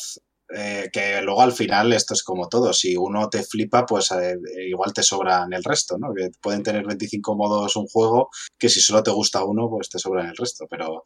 eh, 0.54 0.90
que 0.92 1.22
luego 1.22 1.40
al 1.40 1.52
final 1.52 1.92
esto 1.92 2.14
es 2.14 2.22
como 2.22 2.48
todo. 2.48 2.72
Si 2.72 2.96
uno 2.96 3.28
te 3.30 3.42
flipa, 3.42 3.86
pues 3.86 4.10
eh, 4.12 4.36
igual 4.68 4.92
te 4.92 5.02
sobran 5.02 5.52
el 5.52 5.64
resto, 5.64 5.96
¿no? 5.98 6.12
Que 6.14 6.30
pueden 6.40 6.62
tener 6.62 6.86
25 6.86 7.36
modos 7.36 7.76
un 7.76 7.86
juego, 7.86 8.28
que 8.58 8.68
si 8.68 8.80
solo 8.80 9.02
te 9.02 9.10
gusta 9.10 9.44
uno, 9.44 9.68
pues 9.70 9.88
te 9.88 9.98
sobran 9.98 10.28
el 10.28 10.36
resto. 10.36 10.66
Pero 10.68 11.04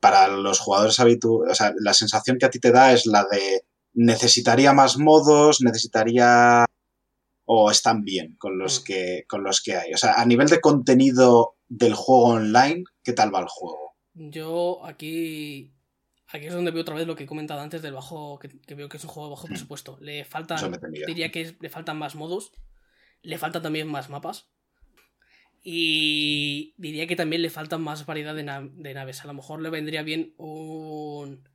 para 0.00 0.28
los 0.28 0.58
jugadores 0.58 0.98
habituales, 1.00 1.52
o 1.52 1.54
sea, 1.54 1.72
la 1.78 1.92
sensación 1.92 2.38
que 2.38 2.46
a 2.46 2.50
ti 2.50 2.60
te 2.60 2.72
da 2.72 2.92
es 2.92 3.06
la 3.06 3.26
de 3.30 3.64
necesitaría 3.94 4.72
más 4.72 4.96
modos, 4.96 5.60
necesitaría 5.60 6.64
o 7.54 7.70
están 7.70 8.02
bien 8.04 8.36
con 8.38 8.58
los 8.58 8.80
Mm. 8.80 8.84
que 8.84 9.24
con 9.28 9.42
los 9.44 9.60
que 9.60 9.76
hay. 9.76 9.92
O 9.92 9.96
sea, 9.98 10.14
a 10.14 10.24
nivel 10.26 10.48
de 10.48 10.60
contenido 10.60 11.56
del 11.68 11.94
juego 11.94 12.24
online, 12.34 12.84
¿qué 13.04 13.12
tal 13.12 13.34
va 13.34 13.40
el 13.40 13.48
juego? 13.48 13.94
Yo 14.14 14.84
aquí. 14.84 15.72
Aquí 16.34 16.46
es 16.46 16.54
donde 16.54 16.70
veo 16.70 16.80
otra 16.82 16.94
vez 16.94 17.06
lo 17.06 17.14
que 17.14 17.24
he 17.24 17.26
comentado 17.26 17.60
antes 17.60 17.82
del 17.82 17.92
bajo. 17.92 18.38
Que, 18.38 18.48
que 18.48 18.74
veo 18.74 18.88
que 18.88 18.96
es 18.96 19.04
un 19.04 19.10
juego 19.10 19.28
de 19.28 19.34
bajo 19.34 19.46
Mm. 19.46 19.50
presupuesto. 19.50 19.98
Le 20.00 20.24
faltan. 20.24 20.58
Diría 21.06 21.30
que 21.30 21.40
es- 21.42 21.54
le 21.60 21.68
faltan 21.68 21.98
más 21.98 22.14
modos. 22.14 22.52
Le 23.22 23.36
faltan 23.38 23.62
también 23.62 23.86
más 23.88 24.08
mapas. 24.10 24.48
Y 25.62 26.74
diría 26.76 27.06
que 27.06 27.16
también 27.16 27.42
le 27.42 27.50
faltan 27.50 27.82
más 27.82 28.04
variedad 28.06 28.34
de, 28.34 28.42
na- 28.42 28.68
de 28.72 28.94
naves. 28.94 29.22
A 29.22 29.26
lo 29.28 29.34
mejor 29.34 29.60
le 29.62 29.70
vendría 29.70 30.02
bien 30.02 30.34
un. 30.38 31.48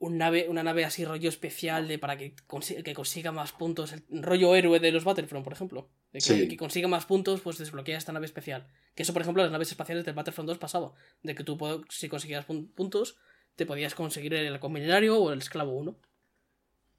Un 0.00 0.16
nave, 0.16 0.46
una 0.48 0.62
nave 0.62 0.84
así 0.84 1.04
rollo 1.04 1.28
especial 1.28 1.88
de 1.88 1.98
para 1.98 2.16
que, 2.16 2.36
consi- 2.46 2.82
que 2.84 2.94
consiga 2.94 3.32
más 3.32 3.50
puntos. 3.52 3.92
El 3.92 4.22
rollo 4.22 4.54
héroe 4.54 4.78
de 4.78 4.92
los 4.92 5.02
Battlefront, 5.02 5.42
por 5.42 5.52
ejemplo. 5.52 5.88
De 6.12 6.20
que, 6.20 6.24
Sí. 6.24 6.48
que 6.48 6.56
consiga 6.56 6.86
más 6.86 7.04
puntos, 7.04 7.40
pues 7.40 7.58
desbloquea 7.58 7.98
esta 7.98 8.12
nave 8.12 8.26
especial. 8.26 8.68
Que 8.94 9.02
eso, 9.02 9.12
por 9.12 9.22
ejemplo, 9.22 9.42
las 9.42 9.50
naves 9.50 9.70
espaciales 9.70 10.04
del 10.04 10.14
Battlefront 10.14 10.46
2 10.48 10.58
pasaba. 10.58 10.92
De 11.24 11.34
que 11.34 11.42
tú, 11.42 11.58
si 11.88 12.08
conseguías 12.08 12.46
pun- 12.46 12.72
puntos, 12.72 13.16
te 13.56 13.66
podías 13.66 13.96
conseguir 13.96 14.34
el 14.34 14.60
milenario 14.70 15.18
o 15.18 15.32
el 15.32 15.40
esclavo 15.40 15.72
1. 15.76 15.96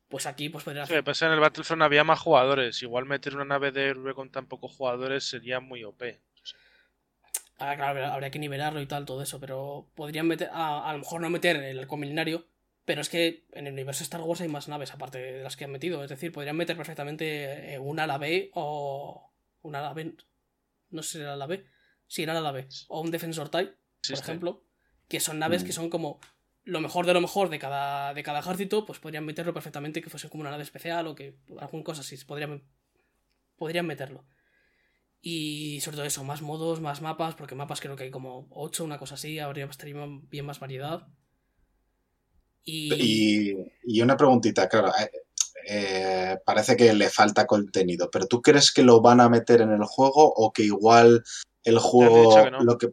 Pues 0.10 0.26
aquí, 0.26 0.50
pues 0.50 0.66
podrías 0.66 0.90
Sí, 0.90 0.96
me 0.96 1.04
pasa 1.04 1.28
en 1.28 1.34
el 1.34 1.40
Battlefront 1.40 1.82
había 1.84 2.04
más 2.04 2.20
jugadores. 2.20 2.82
Igual 2.84 3.06
meter 3.06 3.34
una 3.36 3.46
nave 3.46 3.72
de 3.72 3.86
héroe 3.90 4.14
con 4.14 4.30
tan 4.30 4.46
pocos 4.48 4.74
jugadores 4.76 5.24
sería 5.24 5.62
muy 5.62 5.84
OP. 5.86 6.20
Ah, 7.60 7.76
claro, 7.76 8.06
habría- 8.06 8.32
que 8.32 8.40
nivelarlo 8.40 8.82
y 8.82 8.86
tal, 8.88 9.06
todo 9.06 9.22
eso, 9.22 9.40
pero 9.40 9.86
podrían 9.96 10.28
meter. 10.28 10.50
A, 10.52 10.90
a 10.90 10.94
lo 10.94 11.00
mejor 11.00 11.22
no 11.22 11.30
meter 11.30 11.58
el 11.58 11.88
milenario, 11.88 12.46
pero 12.90 13.02
es 13.02 13.10
que 13.10 13.46
en 13.52 13.68
el 13.68 13.74
universo 13.74 14.02
Star 14.02 14.22
Wars 14.22 14.42
hay 14.42 14.48
más 14.48 14.68
naves 14.68 14.92
aparte 14.92 15.20
de 15.20 15.44
las 15.44 15.56
que 15.56 15.66
han 15.66 15.72
metido. 15.72 16.04
Es 16.04 16.10
decir, 16.10 16.32
podrían 16.32 16.58
meter 16.58 16.76
perfectamente 16.76 17.76
eh, 17.76 17.78
una 17.78 18.06
ala 18.06 18.18
B 18.18 18.50
o. 18.56 19.32
Una 19.62 19.78
ala 19.78 19.94
B. 19.94 20.16
No 20.90 21.04
sé 21.04 21.12
si 21.12 21.20
era 21.20 21.36
la 21.38 21.46
B. 21.46 21.64
Sí, 22.08 22.24
era 22.24 22.34
la 22.42 22.52
B. 22.52 22.68
O 22.88 23.02
un 23.02 23.12
Defensor 23.12 23.50
TIE, 23.50 23.66
por 23.66 23.76
Existe. 24.00 24.24
ejemplo. 24.24 24.64
Que 25.08 25.20
son 25.20 25.38
naves 25.38 25.62
Mm. 25.62 25.66
que 25.68 25.72
son 25.72 25.90
como 25.92 26.20
lo 26.64 26.82
mejor 26.82 27.06
de 27.06 27.14
lo 27.14 27.22
mejor 27.22 27.50
de 27.50 27.60
cada, 27.60 28.16
de 28.16 28.24
cada 28.24 28.40
ejército, 28.40 28.88
pues 28.88 28.98
podrían 28.98 29.24
meterlo 29.24 29.54
perfectamente 29.54 30.02
que 30.02 30.10
fuese 30.10 30.28
como 30.28 30.42
una 30.42 30.50
nave 30.50 30.64
especial 30.64 31.06
o 31.06 31.14
que 31.14 31.38
alguna 31.60 31.84
cosa 31.84 32.02
así. 32.02 32.18
Podrían, 32.26 32.64
podrían 33.56 33.86
meterlo. 33.86 34.26
Y 35.22 35.80
sobre 35.82 35.98
todo 35.98 36.08
eso, 36.08 36.24
más 36.24 36.42
modos, 36.42 36.82
más 36.82 37.02
mapas, 37.04 37.36
porque 37.36 37.54
mapas 37.54 37.82
creo 37.82 37.96
que 37.96 38.06
hay 38.06 38.10
como 38.10 38.48
8, 38.50 38.84
una 38.84 38.98
cosa 38.98 39.14
así, 39.14 39.38
habría 39.38 39.66
estaría 39.66 39.94
bien 40.32 40.48
más 40.48 40.60
variedad. 40.60 41.08
Y, 42.64 42.94
Y, 43.54 43.58
y 43.84 44.02
una 44.02 44.16
preguntita, 44.18 44.68
claro, 44.68 44.90
eh, 45.00 45.10
eh, 45.68 46.38
parece 46.46 46.76
que 46.76 46.94
le 46.94 47.10
falta 47.10 47.46
contenido, 47.46 48.10
pero 48.12 48.26
¿tú 48.28 48.42
crees 48.42 48.72
que 48.72 48.84
lo 48.84 49.02
van 49.02 49.22
a 49.22 49.30
meter 49.30 49.62
en 49.62 49.72
el 49.72 49.84
juego 49.84 50.34
o 50.36 50.52
que 50.52 50.64
igual 50.64 51.24
el 51.64 51.78
juego 51.80 52.44
que 52.44 52.52
no. 52.52 52.62
lo 52.62 52.78
que 52.78 52.90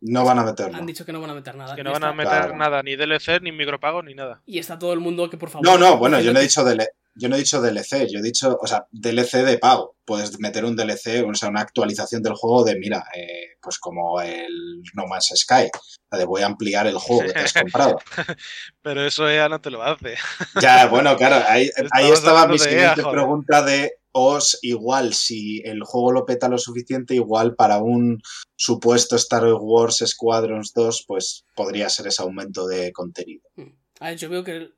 no 0.00 0.24
van 0.24 0.38
a 0.38 0.44
meterlo? 0.44 0.76
han 0.78 0.86
dicho 0.86 1.04
que 1.04 1.12
no 1.12 1.20
van 1.20 1.30
a 1.30 1.34
meter 1.34 1.54
nada. 1.54 1.76
Que 1.76 1.84
no 1.84 1.92
van 1.92 2.04
a 2.04 2.12
meter 2.12 2.30
Claro. 2.32 2.56
nada, 2.56 2.82
ni 2.82 2.96
DLC, 2.96 3.40
ni 3.42 3.52
micropago, 3.52 4.02
ni 4.02 4.14
nada. 4.14 4.42
y 4.46 4.58
está 4.58 4.78
todo 4.78 4.92
el 4.92 5.00
mundo 5.00 5.28
que 5.30 5.36
por 5.36 5.50
favor. 5.50 5.66
No, 5.66 5.78
no, 5.78 5.96
bueno, 5.98 6.20
yo 6.20 6.32
no 6.32 6.38
he 6.40 6.42
dicho 6.42 6.64
DL 6.64 6.82
yo 7.14 7.28
no 7.28 7.34
he 7.36 7.38
dicho 7.40 7.60
DLC, 7.60 8.06
yo 8.10 8.18
he 8.20 8.22
dicho, 8.22 8.56
o 8.60 8.66
sea, 8.66 8.86
DLC 8.92 9.42
de 9.44 9.58
pago. 9.58 9.96
Puedes 10.04 10.38
meter 10.38 10.64
un 10.64 10.76
DLC, 10.76 11.22
o 11.28 11.34
sea, 11.34 11.48
una 11.48 11.60
actualización 11.60 12.22
del 12.22 12.34
juego 12.34 12.64
de, 12.64 12.76
mira, 12.78 13.04
eh, 13.14 13.56
pues 13.60 13.78
como 13.78 14.20
el 14.20 14.82
No 14.94 15.06
Man's 15.06 15.32
Sky, 15.34 15.68
la 16.10 16.18
de 16.18 16.24
voy 16.24 16.42
a 16.42 16.46
ampliar 16.46 16.86
el 16.86 16.96
juego 16.98 17.22
que 17.26 17.32
te 17.32 17.40
has 17.40 17.52
comprado. 17.52 17.98
Pero 18.82 19.04
eso 19.04 19.28
EA 19.28 19.48
no 19.48 19.60
te 19.60 19.70
lo 19.70 19.82
hace. 19.82 20.14
Ya, 20.62 20.86
bueno, 20.86 21.16
claro, 21.16 21.44
ahí, 21.48 21.68
ahí 21.92 22.10
estaba 22.10 22.46
mi 22.46 22.58
siguiente 22.58 23.02
joder. 23.02 23.16
pregunta 23.16 23.62
de 23.62 23.92
os 24.12 24.58
igual, 24.62 25.12
si 25.14 25.60
el 25.64 25.82
juego 25.84 26.12
lo 26.12 26.24
peta 26.24 26.48
lo 26.48 26.58
suficiente, 26.58 27.14
igual 27.14 27.54
para 27.54 27.78
un 27.78 28.20
supuesto 28.56 29.14
Star 29.16 29.44
Wars 29.60 30.02
Squadrons 30.06 30.72
2, 30.72 31.04
pues 31.06 31.44
podría 31.54 31.88
ser 31.90 32.06
ese 32.06 32.22
aumento 32.22 32.66
de 32.66 32.92
contenido. 32.92 33.42
que- 33.54 33.76
A 34.00 34.08
ver, 34.10 34.16
yo 34.18 34.30
veo 34.30 34.42
que 34.42 34.70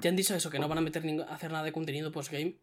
ya 0.00 0.10
han 0.10 0.16
dicho 0.16 0.34
eso, 0.34 0.50
que 0.50 0.58
no 0.58 0.68
van 0.68 0.78
a 0.78 0.82
meter 0.82 1.02
hacer 1.28 1.50
nada 1.50 1.64
de 1.64 1.72
contenido 1.72 2.12
postgame. 2.12 2.58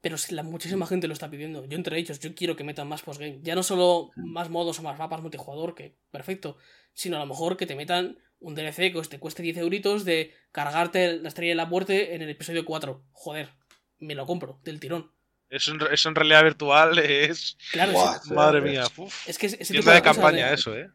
Pero 0.00 0.16
la, 0.30 0.42
muchísima 0.42 0.86
gente 0.86 1.06
lo 1.08 1.12
está 1.12 1.30
pidiendo. 1.30 1.66
Yo 1.66 1.76
entre 1.76 1.98
ellos, 1.98 2.20
yo 2.20 2.34
quiero 2.34 2.56
que 2.56 2.64
metan 2.64 2.88
más 2.88 3.02
postgame. 3.02 3.40
Ya 3.42 3.54
no 3.54 3.62
solo 3.62 4.10
más 4.16 4.48
modos 4.48 4.78
o 4.78 4.82
más 4.82 4.98
mapas 4.98 5.20
multijugador, 5.20 5.74
que 5.74 5.96
perfecto. 6.10 6.56
Sino 6.94 7.16
a 7.16 7.20
lo 7.20 7.26
mejor 7.26 7.56
que 7.56 7.66
te 7.66 7.76
metan 7.76 8.18
un 8.38 8.54
DLC 8.54 8.92
que 8.92 9.02
te 9.08 9.18
cueste 9.18 9.42
10 9.42 9.58
euritos 9.58 10.04
de 10.04 10.34
cargarte 10.52 11.18
la 11.18 11.28
estrella 11.28 11.52
de 11.52 11.56
la 11.56 11.66
muerte 11.66 12.14
en 12.14 12.22
el 12.22 12.30
episodio 12.30 12.64
4. 12.64 13.04
Joder, 13.12 13.50
me 13.98 14.14
lo 14.14 14.26
compro, 14.26 14.58
del 14.64 14.80
tirón. 14.80 15.12
Eso 15.50 15.72
en, 15.72 15.80
eso 15.92 16.08
en 16.08 16.14
realidad 16.14 16.44
virtual 16.44 16.98
es. 17.04 17.58
Claro, 17.72 17.92
Buah, 17.92 18.16
es, 18.16 18.30
Madre 18.30 18.60
mía. 18.62 18.84
uf. 18.96 19.28
es 19.28 19.38
que 19.38 19.46
ese 19.46 19.58
tipo 19.58 19.72
Tienda 19.72 19.94
de 19.94 20.00
cosas 20.00 20.16
campaña, 20.16 20.52
eso, 20.52 20.76
¿eh? 20.76 20.90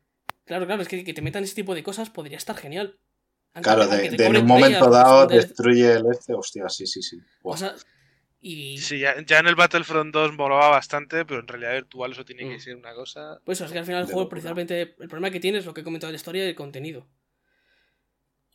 Claro, 0.46 0.66
claro, 0.66 0.82
es 0.82 0.88
que, 0.88 1.04
que 1.04 1.14
te 1.14 1.22
metan 1.22 1.44
ese 1.44 1.56
tipo 1.56 1.76
de 1.76 1.84
cosas 1.84 2.10
podría 2.10 2.38
estar 2.38 2.56
genial. 2.56 2.98
Aunque- 3.56 3.62
Claro, 3.64 3.84
aunque 3.84 4.10
de, 4.12 4.26
en 4.26 4.38
un 4.38 4.46
momento 4.46 4.90
dado 4.90 5.26
destruye 5.28 5.94
el 5.94 6.06
este, 6.12 6.34
hostia, 6.34 6.70
sí, 6.70 6.86
sí, 6.86 7.02
sí. 7.02 7.18
O 7.42 7.58
sea, 7.58 7.74
Y 8.48 8.78
Sí, 8.78 9.00
ya, 9.00 9.16
ya 9.26 9.40
en 9.40 9.48
el 9.48 9.56
Battlefront 9.56 10.14
2 10.14 10.34
molaba 10.38 10.70
bastante, 10.70 11.26
pero 11.26 11.40
en 11.40 11.48
realidad 11.48 11.72
virtual 11.74 12.12
eso 12.12 12.24
tiene 12.26 12.48
que 12.48 12.58
Mm. 12.58 12.60
ser 12.60 12.76
una 12.76 12.94
cosa. 12.94 13.42
pues 13.44 13.58
eso, 13.58 13.66
es 13.66 13.72
que 13.72 13.80
al 13.80 13.86
final 13.86 14.02
el 14.02 14.06
juego, 14.06 14.20
locura. 14.22 14.30
principalmente, 14.36 14.82
el 15.00 15.08
problema 15.08 15.32
que 15.32 15.40
tiene 15.40 15.58
es 15.58 15.66
lo 15.66 15.74
que 15.74 15.82
he 15.82 15.84
comentado 15.84 16.10
de 16.10 16.14
la 16.14 16.18
historia 16.18 16.46
y 16.46 16.50
el 16.50 16.56
contenido. 16.56 17.08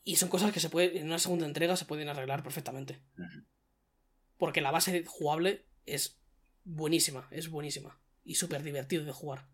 Y 0.04 0.14
son 0.16 0.28
cosas 0.28 0.52
que 0.52 0.60
se 0.60 0.70
puede, 0.70 0.96
en 1.00 1.06
una 1.06 1.18
segunda 1.18 1.44
entrega 1.44 1.76
se 1.76 1.86
pueden 1.86 2.08
arreglar 2.08 2.44
perfectamente. 2.44 3.00
Porque 4.38 4.60
la 4.60 4.70
base 4.70 5.04
jugable 5.06 5.66
es 5.86 6.20
buenísima, 6.64 7.26
es 7.32 7.50
buenísima. 7.50 7.98
Y 8.24 8.36
súper 8.36 8.62
divertido 8.62 9.04
de 9.04 9.12
jugar. 9.12 9.46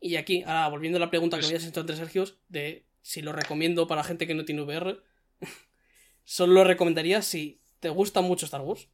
Y 0.00 0.16
aquí, 0.16 0.42
ahora 0.44 0.68
volviendo 0.68 0.98
a 0.98 1.00
la 1.00 1.10
pregunta 1.10 1.36
que 1.36 1.40
Pues- 1.40 1.50
me 1.50 1.56
habías 1.56 1.68
hecho 1.68 1.80
antes, 1.80 1.96
Sergio, 1.96 2.24
de 2.48 2.85
si 3.06 3.22
lo 3.22 3.32
recomiendo 3.32 3.86
para 3.86 4.02
gente 4.02 4.26
que 4.26 4.34
no 4.34 4.44
tiene 4.44 4.62
VR, 4.62 5.00
solo 6.24 6.54
lo 6.54 6.64
recomendaría 6.64 7.22
si 7.22 7.62
te 7.78 7.88
gusta 7.88 8.20
mucho 8.20 8.46
Star 8.46 8.62
Wars. 8.62 8.88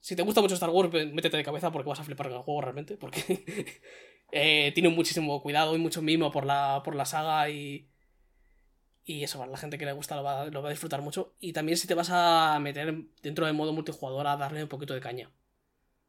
Si 0.00 0.16
te 0.16 0.22
gusta 0.22 0.40
mucho 0.40 0.54
Star 0.54 0.70
Wars, 0.70 0.92
métete 0.92 1.36
de 1.36 1.44
cabeza 1.44 1.70
porque 1.70 1.88
vas 1.88 2.00
a 2.00 2.04
flipar 2.04 2.26
con 2.26 2.38
el 2.38 2.42
juego 2.42 2.60
realmente. 2.62 2.96
Porque 2.96 3.80
eh, 4.32 4.72
tiene 4.74 4.88
muchísimo 4.88 5.40
cuidado 5.40 5.76
y 5.76 5.78
mucho 5.78 6.02
mimo 6.02 6.32
por 6.32 6.44
la, 6.44 6.82
por 6.84 6.96
la 6.96 7.04
saga 7.04 7.48
y. 7.48 7.88
Y 9.04 9.22
eso, 9.22 9.38
para 9.38 9.52
la 9.52 9.56
gente 9.56 9.78
que 9.78 9.86
le 9.86 9.92
gusta 9.92 10.16
lo 10.16 10.24
va, 10.24 10.46
lo 10.46 10.60
va 10.60 10.68
a 10.68 10.72
disfrutar 10.72 11.00
mucho. 11.00 11.36
Y 11.38 11.52
también 11.52 11.78
si 11.78 11.86
te 11.86 11.94
vas 11.94 12.10
a 12.10 12.58
meter 12.60 13.04
dentro 13.22 13.46
del 13.46 13.54
modo 13.54 13.72
multijugador 13.72 14.26
a 14.26 14.36
darle 14.36 14.64
un 14.64 14.68
poquito 14.68 14.94
de 14.94 15.00
caña. 15.00 15.30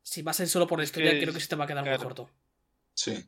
Si 0.02 0.24
vas 0.24 0.40
a 0.40 0.44
ir 0.44 0.50
solo 0.50 0.66
por 0.66 0.80
la 0.80 0.86
historia, 0.86 1.12
que 1.12 1.22
creo 1.22 1.34
que 1.34 1.40
se 1.40 1.48
te 1.48 1.56
va 1.56 1.66
a 1.66 1.68
quedar 1.68 1.86
muy 1.86 1.98
corto. 2.00 2.28
Sí. 2.96 3.24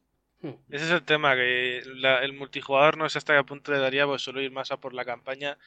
Ese 0.70 0.86
es 0.86 0.92
el 0.92 1.04
tema, 1.04 1.36
que 1.36 1.82
la- 1.86 2.20
el 2.24 2.34
multijugador 2.34 2.98
no 2.98 3.08
sé 3.10 3.18
hasta 3.18 3.36
qué 3.38 3.44
punto 3.44 3.72
le 3.72 3.80
daría, 3.80 4.06
pues 4.06 4.22
solo 4.22 4.42
ir 4.42 4.52
más 4.52 4.72
a 4.72 4.78
por 4.78 4.94
la 4.94 5.06
campaña. 5.06 5.58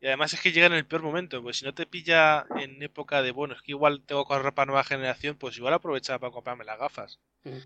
Y 0.00 0.06
además 0.08 0.32
es 0.34 0.40
que 0.40 0.52
llega 0.52 0.66
en 0.66 0.74
el 0.74 0.86
peor 0.86 1.02
momento, 1.02 1.42
pues 1.42 1.58
si 1.58 1.64
no 1.64 1.74
te 1.74 1.86
pilla 1.86 2.46
en 2.58 2.82
época 2.82 3.22
de, 3.22 3.32
bueno, 3.32 3.54
es 3.54 3.62
que 3.62 3.72
igual 3.72 4.02
tengo 4.06 4.26
que 4.26 4.34
ahorrar 4.34 4.54
para 4.54 4.66
nueva 4.66 4.84
generación, 4.84 5.36
pues 5.38 5.56
igual 5.58 5.74
aprovecha 5.74 6.18
para 6.18 6.32
comprarme 6.32 6.64
las 6.64 6.78
gafas. 6.78 7.20
Hmm. 7.44 7.58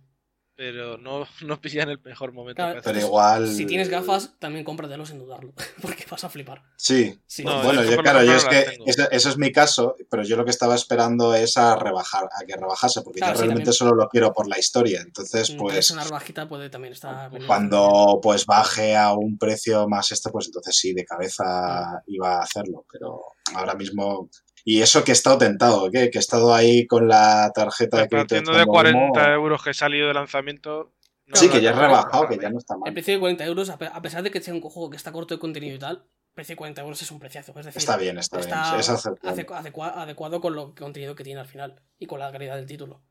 Pero 0.57 0.97
no, 0.97 1.27
no 1.43 1.61
pilla 1.61 1.83
en 1.83 1.91
el 1.91 2.01
mejor 2.03 2.33
momento. 2.33 2.57
Claro. 2.63 2.81
Pero 2.83 2.99
igual. 2.99 3.47
Si 3.53 3.67
tienes 3.67 3.89
gafas, 3.91 4.33
también 4.39 4.65
cómpratelo 4.65 5.05
sin 5.05 5.19
dudarlo. 5.19 5.53
Porque 5.83 6.05
vas 6.11 6.25
a 6.25 6.29
flipar. 6.31 6.63
Sí. 6.77 7.19
Sí. 7.27 7.45
No, 7.45 7.63
bueno, 7.63 7.85
yo 7.85 7.97
claro, 7.99 8.23
yo 8.25 8.35
es 8.35 8.45
que 8.47 8.79
eso 9.11 9.29
es 9.29 9.37
mi 9.37 9.53
caso, 9.53 9.97
pero 10.11 10.23
yo 10.23 10.37
lo 10.37 10.45
que 10.45 10.51
estaba 10.51 10.75
esperando 10.75 11.35
es 11.35 11.57
a 11.59 11.77
rebajar, 11.77 12.25
a 12.33 12.45
que 12.47 12.57
rebajase, 12.57 13.03
porque 13.03 13.19
Claro, 13.19 13.35
yo 13.35 13.39
sí, 13.39 13.43
realmente 13.43 13.71
también. 13.71 13.79
solo 13.79 13.95
lo 13.95 14.09
quiero 14.09 14.33
por 14.33 14.49
la 14.49 14.59
historia. 14.59 15.01
Entonces, 15.03 15.53
Mm, 15.55 15.59
pues, 15.59 15.91
una 15.91 16.05
rebajita 16.05 16.49
puede 16.49 16.71
también 16.71 16.93
estar. 16.95 17.31
cuando 17.47 18.19
pues 18.23 18.47
baje 18.47 18.97
a 18.97 19.13
un 19.13 19.37
precio 19.39 19.87
más 19.89 20.11
este, 20.13 20.31
pues 20.31 20.47
entonces 20.47 20.77
sí, 20.77 20.93
de 20.95 21.05
cabeza 21.05 22.03
iba 22.07 22.37
a 22.39 22.43
hacerlo, 22.43 22.85
pero 22.91 23.21
ahora 23.55 23.75
mismo... 23.75 24.29
Y 24.69 24.83
eso 24.83 25.05
que 25.05 25.13
he 25.13 25.15
estado 25.15 25.39
tentado, 25.39 25.89
¿qué? 25.93 26.11
que 26.11 26.19
he 26.19 26.21
estado 26.21 26.53
ahí 26.53 26.89
con 26.89 27.07
la 27.07 27.53
tarjeta 27.55 27.99
de 27.99 28.09
crédito. 28.09 28.35
Partiendo 28.35 28.51
de 28.51 28.57
echando 28.59 28.73
40 28.73 28.99
humo. 28.99 29.21
euros 29.33 29.63
que 29.63 29.71
he 29.71 29.75
salido 29.75 30.09
de 30.09 30.15
lanzamiento. 30.15 30.93
no, 31.27 31.37
Sí, 31.37 31.47
no, 31.47 31.53
que 31.53 31.61
ya 31.63 31.71
no, 31.71 31.77
no, 31.77 31.83
rebajado, 31.87 32.29
que 32.29 32.37
ya 32.37 32.51
no 32.51 32.59
está 32.59 32.75
El 32.75 32.81
mal. 32.81 32.93
precio 32.93 33.15
de 33.15 33.21
40 33.21 33.45
euros, 33.45 33.71
a 33.71 33.79
pe- 33.79 33.87
a 33.93 34.03
pesar 34.03 34.25
de 34.25 34.31
que 34.33 34.41
sea 34.41 34.53
un 34.53 34.61
juego 34.61 34.91
que 34.91 34.97
está 34.97 35.13
corto 35.13 35.35
de 35.35 35.39
contenido 35.41 35.77
y 35.77 35.79
tal, 35.79 35.97
el 35.99 36.35
precio 36.35 36.55
de 36.55 36.57
40 36.57 36.83
euros 36.83 37.01
es 37.01 37.11
un 37.13 37.21
preciazo. 37.21 37.53
Es 37.59 37.67
decir, 37.67 37.79
Está 37.79 37.97
bien, 37.97 38.19
está, 38.19 38.41
está 38.41 38.71
bien. 38.71 38.81
Es 38.81 38.89
aceptable. 38.91 39.45
adecu- 39.45 39.55
adecua- 39.57 40.03
adecuado 40.03 40.41
con 40.41 40.57
lo 40.57 40.75
contenido 40.75 41.15
que 41.15 41.23
tiene 41.23 41.39
al 41.41 41.47
final 41.47 41.81
y 42.01 42.07
con 42.07 42.19
la 42.19 42.33
calidad 42.33 42.57
del 42.57 42.67
título. 42.67 43.03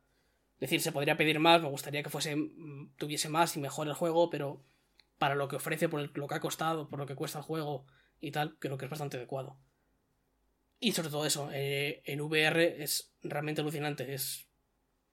Es 0.56 0.60
decir, 0.70 0.82
se 0.82 0.92
podría 0.92 1.16
pedir 1.16 1.40
más, 1.40 1.62
me 1.62 1.70
gustaría 1.70 2.04
que 2.04 2.10
fuese 2.10 2.36
mm, 2.36 2.96
tuviese 2.98 3.30
más 3.30 3.56
y 3.56 3.62
mejor 3.62 3.88
el 3.88 3.94
juego, 3.94 4.30
pero 4.30 4.62
para 5.18 5.36
lo 5.36 5.48
que 5.48 5.56
ofrece, 5.56 5.88
por 5.88 6.02
el- 6.02 6.12
lo 6.16 6.28
que 6.28 6.36
ha 6.36 6.40
costado, 6.42 6.90
por 6.90 7.00
lo 7.00 7.06
que 7.06 7.16
cuesta 7.16 7.40
el 7.40 7.46
juego 7.46 7.86
y 8.20 8.32
tal, 8.32 8.58
creo 8.60 8.78
que 8.78 8.86
es 8.86 8.92
bastante 8.92 9.16
adecuado. 9.18 9.58
Y 10.86 10.92
sobre 10.92 11.10
todo 11.10 11.26
eso, 11.26 11.50
eh, 11.52 12.04
en 12.06 12.22
VR 12.22 12.84
es 12.84 13.12
realmente 13.24 13.62
alucinante. 13.62 14.14
Es 14.14 14.46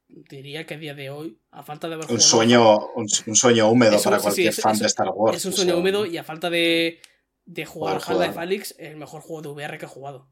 diría 0.09 0.67
que 0.67 0.75
a 0.75 0.77
día 0.77 0.95
de 0.95 1.09
hoy, 1.09 1.39
a 1.51 1.63
falta 1.63 1.89
de 1.89 1.95
haber 1.95 2.05
Un 2.05 2.09
jugado- 2.19 2.29
sueño, 2.29 2.79
un, 2.95 3.09
un 3.27 3.37
sueño 3.37 3.69
húmedo 3.71 3.97
Es 3.97 4.05
un- 4.05 4.11
para 4.11 4.19
sí, 4.19 4.23
cualquier 4.25 4.49
es- 4.49 4.61
fan 4.61 4.73
es- 4.75 4.81
de 4.81 4.87
Star 4.87 5.09
Wars. 5.15 5.37
es 5.39 5.45
un 5.47 5.53
o 5.53 5.57
sueño 5.57 5.71
sea, 5.73 5.79
húmedo 5.81 6.05
y 6.05 6.19
a 6.19 6.25
falta 6.25 6.51
de, 6.51 7.01
de 7.47 7.65
jugar 7.65 7.97
Half-Life. 8.07 8.39
Alyx, 8.39 8.75
el 8.79 8.97
mejor 8.99 9.23
juego 9.23 9.41
de 9.41 9.49
VR 9.49 9.79
que 9.79 9.87
he 9.87 9.89
jugado. 9.89 10.29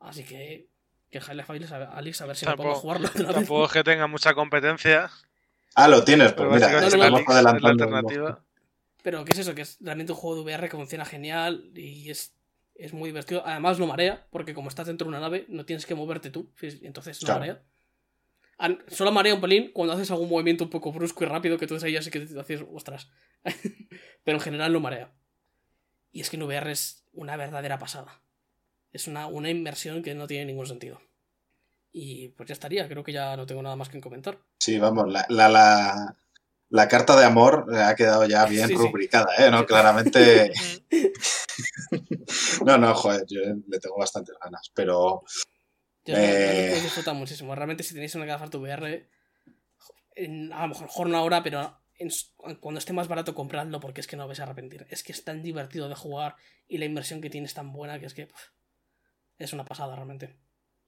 Así 0.00 0.24
que, 0.24 0.70
que 1.10 1.18
Half-Life 1.18 1.52
Alyx, 1.52 2.20
a- 2.22 2.26
ver 2.26 2.36
si 2.36 2.46
me 2.46 2.52
Tampoco, 2.52 2.74
jugarlo 2.76 3.08
otra 3.08 3.26
vez. 3.26 3.34
tampoco 3.34 3.66
es 3.66 3.72
que 3.72 3.84
tenga 3.84 4.06
mucha 4.06 4.32
competencia. 4.34 5.10
Ah, 5.74 5.88
lo 5.88 6.04
tienes, 6.04 6.32
pues 6.32 6.48
Pero 6.48 6.50
mira, 6.52 6.68
no, 6.68 6.74
no, 7.10 7.10
no. 7.10 7.18
es 7.18 7.42
la 7.42 7.50
alternativa. 7.68 8.42
Pero 9.02 9.24
¿qué 9.26 9.32
es 9.32 9.38
eso? 9.40 9.54
Que 9.54 9.62
es 9.62 9.76
realmente 9.80 10.12
un 10.12 10.18
juego 10.18 10.36
de 10.36 10.42
VR 10.42 10.70
que 10.70 10.76
funciona 10.76 11.04
genial 11.04 11.70
y 11.74 12.10
es, 12.10 12.32
es 12.78 12.92
muy 12.92 13.08
divertido. 13.10 13.42
Además 13.46 13.78
no 13.78 13.86
marea, 13.86 14.26
porque 14.30 14.54
como 14.54 14.68
estás 14.68 14.86
dentro 14.86 15.04
de 15.06 15.08
una 15.10 15.20
nave, 15.20 15.46
no 15.48 15.64
tienes 15.64 15.86
que 15.86 15.94
moverte 15.94 16.30
tú. 16.30 16.50
Entonces 16.82 17.20
no 17.22 17.26
Claro. 17.26 17.40
marea. 17.40 17.62
An- 18.58 18.82
Solo 18.88 19.12
marea 19.12 19.34
un 19.34 19.40
pelín 19.40 19.70
cuando 19.72 19.92
haces 19.94 20.10
algún 20.10 20.28
movimiento 20.30 20.64
un 20.64 20.70
poco 20.70 20.92
brusco 20.92 21.24
y 21.24 21.26
rápido, 21.26 21.58
que 21.58 21.64
entonces 21.66 21.84
ahí 21.84 21.92
ya 21.92 22.02
sí 22.02 22.10
que 22.10 22.20
te 22.20 22.38
haces, 22.40 22.64
ostras. 22.72 23.10
Pero 24.24 24.38
en 24.38 24.40
general 24.42 24.72
no 24.72 24.80
marea. 24.80 25.12
Y 26.12 26.20
es 26.20 26.30
que 26.30 26.36
en 26.36 26.42
VR 26.44 26.70
es 26.72 27.04
una 27.12 27.36
verdadera 27.36 27.78
pasada. 27.78 28.22
Es 28.92 29.06
una, 29.08 29.26
una 29.26 29.50
inversión 29.50 30.02
que 30.02 30.14
no 30.14 30.26
tiene 30.26 30.46
ningún 30.46 30.66
sentido. 30.66 31.00
Y 31.92 32.28
pues 32.28 32.48
ya 32.48 32.52
estaría, 32.54 32.88
creo 32.88 33.04
que 33.04 33.12
ya 33.12 33.36
no 33.36 33.46
tengo 33.46 33.62
nada 33.62 33.76
más 33.76 33.88
que 33.88 34.00
comentar. 34.00 34.38
Sí, 34.58 34.78
vamos, 34.78 35.10
la, 35.10 35.26
la, 35.28 35.48
la, 35.48 36.16
la 36.68 36.88
carta 36.88 37.16
de 37.16 37.24
amor 37.24 37.66
ha 37.76 37.94
quedado 37.94 38.26
ya 38.26 38.44
bien 38.46 38.68
Sí, 38.68 38.74
rubricada, 38.74 39.28
¿eh? 39.38 39.50
¿No? 39.50 39.64
Claramente. 39.66 40.52
no, 42.64 42.78
no, 42.78 42.94
joder, 42.94 43.24
yo 43.28 43.40
le 43.68 43.78
tengo 43.78 43.96
bastantes 43.98 44.34
ganas, 44.42 44.70
pero 44.74 45.22
Yo 46.04 46.14
Eh. 46.16 46.72
lo 46.76 46.80
disfruta 46.82 47.12
muchísimo. 47.12 47.54
Realmente, 47.54 47.82
si 47.82 47.94
tenéis 47.94 48.14
una 48.14 48.26
gafas 48.26 48.50
de 48.50 48.58
VR, 48.58 49.08
en- 50.14 50.52
a 50.52 50.62
lo 50.62 50.68
mejor, 50.68 50.82
mejor 50.86 51.08
no 51.08 51.16
ahora, 51.18 51.42
pero 51.42 51.78
en 51.98 52.10
cuando 52.60 52.78
esté 52.78 52.92
más 52.92 53.08
barato, 53.08 53.34
compradlo 53.34 53.80
porque 53.80 54.00
es 54.00 54.06
que 54.06 54.16
no 54.16 54.26
vais 54.28 54.38
a 54.40 54.44
arrepentir. 54.44 54.86
Es 54.90 55.02
que 55.02 55.12
es 55.12 55.24
tan 55.24 55.42
divertido 55.42 55.88
de 55.88 55.94
jugar 55.94 56.36
y 56.68 56.78
la 56.78 56.84
inversión 56.84 57.20
que 57.20 57.30
tiene 57.30 57.46
es 57.46 57.54
tan 57.54 57.72
buena 57.72 57.98
que 57.98 58.06
es 58.06 58.14
que 58.14 58.26
pff, 58.26 58.50
es 59.38 59.52
una 59.52 59.64
pasada 59.64 59.94
realmente. 59.96 60.36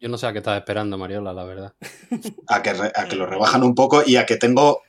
Yo 0.01 0.09
no 0.09 0.17
sé 0.19 0.27
a 0.29 0.33
qué 0.33 0.39
estás 0.39 0.59
esperando, 0.59 0.97
Mariola, 0.99 1.33
la 1.33 1.45
verdad. 1.45 1.75
a 2.47 2.63
que, 2.63 2.73
re- 2.75 2.93
a 2.95 3.09
que 3.09 3.17
lo 3.17 3.27
rebajan 3.27 3.65
un 3.65 3.75
poco 3.75 4.03
y 4.07 4.17
a 4.17 4.25
que 4.27 4.37
tengo 4.37 4.83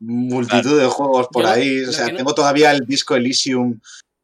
multitud 0.00 0.78
de 0.80 0.86
juegos 0.86 1.28
por 1.32 1.42
Yo 1.44 1.48
ahí. 1.50 1.80
lo 1.80 1.90
O 1.90 1.92
sea, 1.92 2.08
no- 2.08 2.16
tengo 2.16 2.34
todavía 2.34 2.70
el 2.72 2.86
disco 2.86 3.16
Elysium 3.16 3.80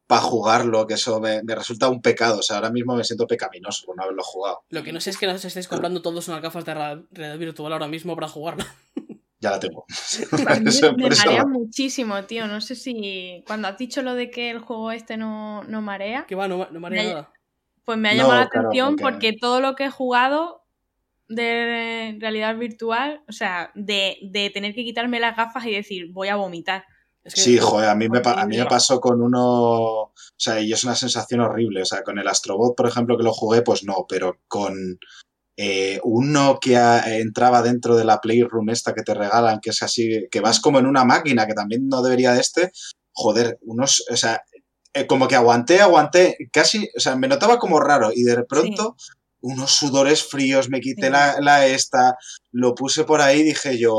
para 0.07 0.21
jugarlo, 0.21 0.85
que 0.85 0.93
eso 0.93 1.19
me, 1.19 1.41
me 1.43 1.55
resulta 1.55 1.89
un 1.89 2.01
pecado. 2.01 2.39
O 2.39 2.43
sea, 2.43 2.57
ahora 2.57 2.69
mismo 2.69 2.95
me 2.95 3.03
siento 3.03 3.25
pecaminoso 3.27 3.85
por 3.85 3.97
no 3.97 4.03
haberlo 4.03 4.23
jugado. 4.23 4.61
Lo 4.69 4.83
que 4.83 4.93
no 4.93 4.99
sé 5.01 5.09
es 5.09 5.17
que 5.17 5.25
no 5.27 5.33
os 5.33 5.43
estáis 5.45 5.67
comprando 5.67 6.01
todos 6.01 6.27
unas 6.27 6.41
gafas 6.41 6.63
de 6.65 6.73
realidad 6.73 7.37
virtual 7.39 7.73
ahora 7.73 7.87
mismo 7.87 8.15
para 8.15 8.27
jugarlo. 8.27 8.63
Ya 9.41 9.51
la 9.51 9.59
tengo. 9.59 9.85
Eso- 10.65 10.93
me 10.95 11.07
eso- 11.09 11.25
marea 11.25 11.45
muchísimo, 11.45 12.23
tío. 12.23 12.47
No 12.47 12.61
sé 12.61 12.73
si 12.75 13.43
cuando 13.45 13.67
has 13.67 13.77
dicho 13.77 14.01
lo 14.01 14.15
de 14.15 14.31
que 14.31 14.49
el 14.49 14.59
juego 14.59 14.91
este 14.91 15.17
no, 15.17 15.63
no 15.65 15.81
marea, 15.81 16.25
Que 16.25 16.35
va, 16.35 16.47
no, 16.47 16.57
ma- 16.59 16.69
no 16.71 16.79
marea 16.79 17.03
nada. 17.03 17.33
pues 17.83 17.97
me 17.97 18.09
ha 18.09 18.13
No, 18.13 18.21
llamado 18.23 18.39
la 18.39 18.49
claro, 18.49 18.67
atención 18.69 18.95
porque- 18.95 19.03
porque... 19.03 19.33
todo 19.39 19.59
lo 19.59 19.75
que 19.75 19.85
he 19.85 19.89
jugado 19.91 20.63
de 21.27 22.17
realidad 22.19 22.57
virtual, 22.57 23.23
o 23.27 23.31
sea, 23.31 23.71
de, 23.75 24.17
de 24.31 24.49
tener 24.49 24.73
que 24.73 24.83
quitarme 24.83 25.19
las 25.19 25.35
gafas 25.35 25.65
y 25.65 25.71
decir, 25.71 26.11
voy 26.11 26.27
a 26.27 26.35
vomitar. 26.35 26.83
Es 27.23 27.33
que 27.33 27.41
Sí, 27.41 27.57
joder, 27.57 27.89
a 27.89 27.95
mí, 27.95 28.07
me, 28.07 28.21
a 28.23 28.45
mí 28.45 28.57
me 28.57 28.65
pasó 28.65 28.99
con 29.01 29.21
uno, 29.21 29.41
o 29.41 30.13
sea, 30.37 30.59
y 30.61 30.71
es 30.71 30.83
una 30.83 30.93
sensación 30.95 31.41
horrible, 31.41 31.81
o 31.81 31.85
sea, 31.85 32.03
con 32.03 32.19
el 32.19 32.27
Astrobot, 32.27 32.75
por 32.75 32.87
ejemplo, 32.87 33.17
que 33.17 33.23
lo 33.23 33.33
jugué, 33.33 33.63
pues 33.63 33.83
no, 33.83 34.05
pero 34.07 34.39
con 34.47 34.99
eh, 35.57 35.99
uno 36.03 36.59
que 36.61 36.77
a- 36.77 37.17
entraba 37.17 37.61
dentro 37.63 37.95
de 37.95 38.05
la 38.05 38.21
Playroom 38.21 38.69
esta 38.69 38.93
que 38.93 39.01
te 39.01 39.13
regalan, 39.15 39.59
que 39.59 39.71
es 39.71 39.81
así, 39.81 40.27
que 40.29 40.41
vas 40.41 40.59
como 40.59 40.77
en 40.77 40.85
una 40.85 41.03
máquina, 41.05 41.47
que 41.47 41.53
también 41.55 41.87
no 41.87 42.03
debería 42.03 42.33
de 42.33 42.41
este, 42.41 42.71
joder, 43.13 43.57
unos, 43.61 44.05
o 44.11 44.15
sea, 44.15 44.43
eh, 44.93 45.07
como 45.07 45.27
que 45.27 45.35
aguanté, 45.35 45.81
aguanté, 45.81 46.37
casi, 46.51 46.87
o 46.95 46.99
sea, 46.99 47.15
me 47.15 47.27
notaba 47.27 47.57
como 47.57 47.79
raro, 47.79 48.11
y 48.13 48.21
de 48.23 48.43
pronto... 48.43 48.95
Unos 49.45 49.71
sudores 49.71 50.23
fríos, 50.23 50.69
me 50.69 50.79
quité 50.81 51.07
Sí. 51.07 51.11
la, 51.11 51.35
la 51.39 51.67
esta, 51.67 52.15
lo 52.51 52.73
puse 52.73 53.03
por 53.03 53.21
ahí 53.21 53.41
y 53.41 53.43
dije 53.43 53.77
yo, 53.77 53.93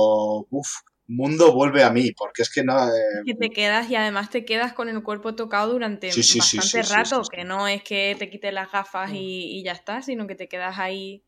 uff, 0.50 0.68
mundo 1.06 1.52
vuelve 1.52 1.84
a 1.84 1.90
mí, 1.90 2.10
porque 2.12 2.42
es 2.42 2.50
que 2.52 2.64
no, 2.64 2.88
eh, 2.88 3.22
Que 3.24 3.34
te 3.34 3.50
quedas 3.50 3.88
y 3.88 3.94
además 3.94 4.30
te 4.30 4.44
quedas 4.44 4.72
con 4.72 4.88
el 4.88 5.02
cuerpo 5.02 5.34
tocado 5.34 5.72
durante 5.72 6.10
Sí, 6.10 6.22
sí, 6.22 6.38
bastante 6.38 6.82
rato, 6.82 7.22
que 7.30 7.44
no 7.44 7.68
es 7.68 7.82
que 7.82 8.16
te 8.18 8.28
quites 8.28 8.52
las 8.52 8.72
gafas 8.72 9.12
y, 9.12 9.58
y 9.58 9.64
ya 9.64 9.72
está, 9.72 10.02
sino 10.02 10.26
que 10.26 10.34
te 10.34 10.48
quedas 10.48 10.78
ahí. 10.78 11.22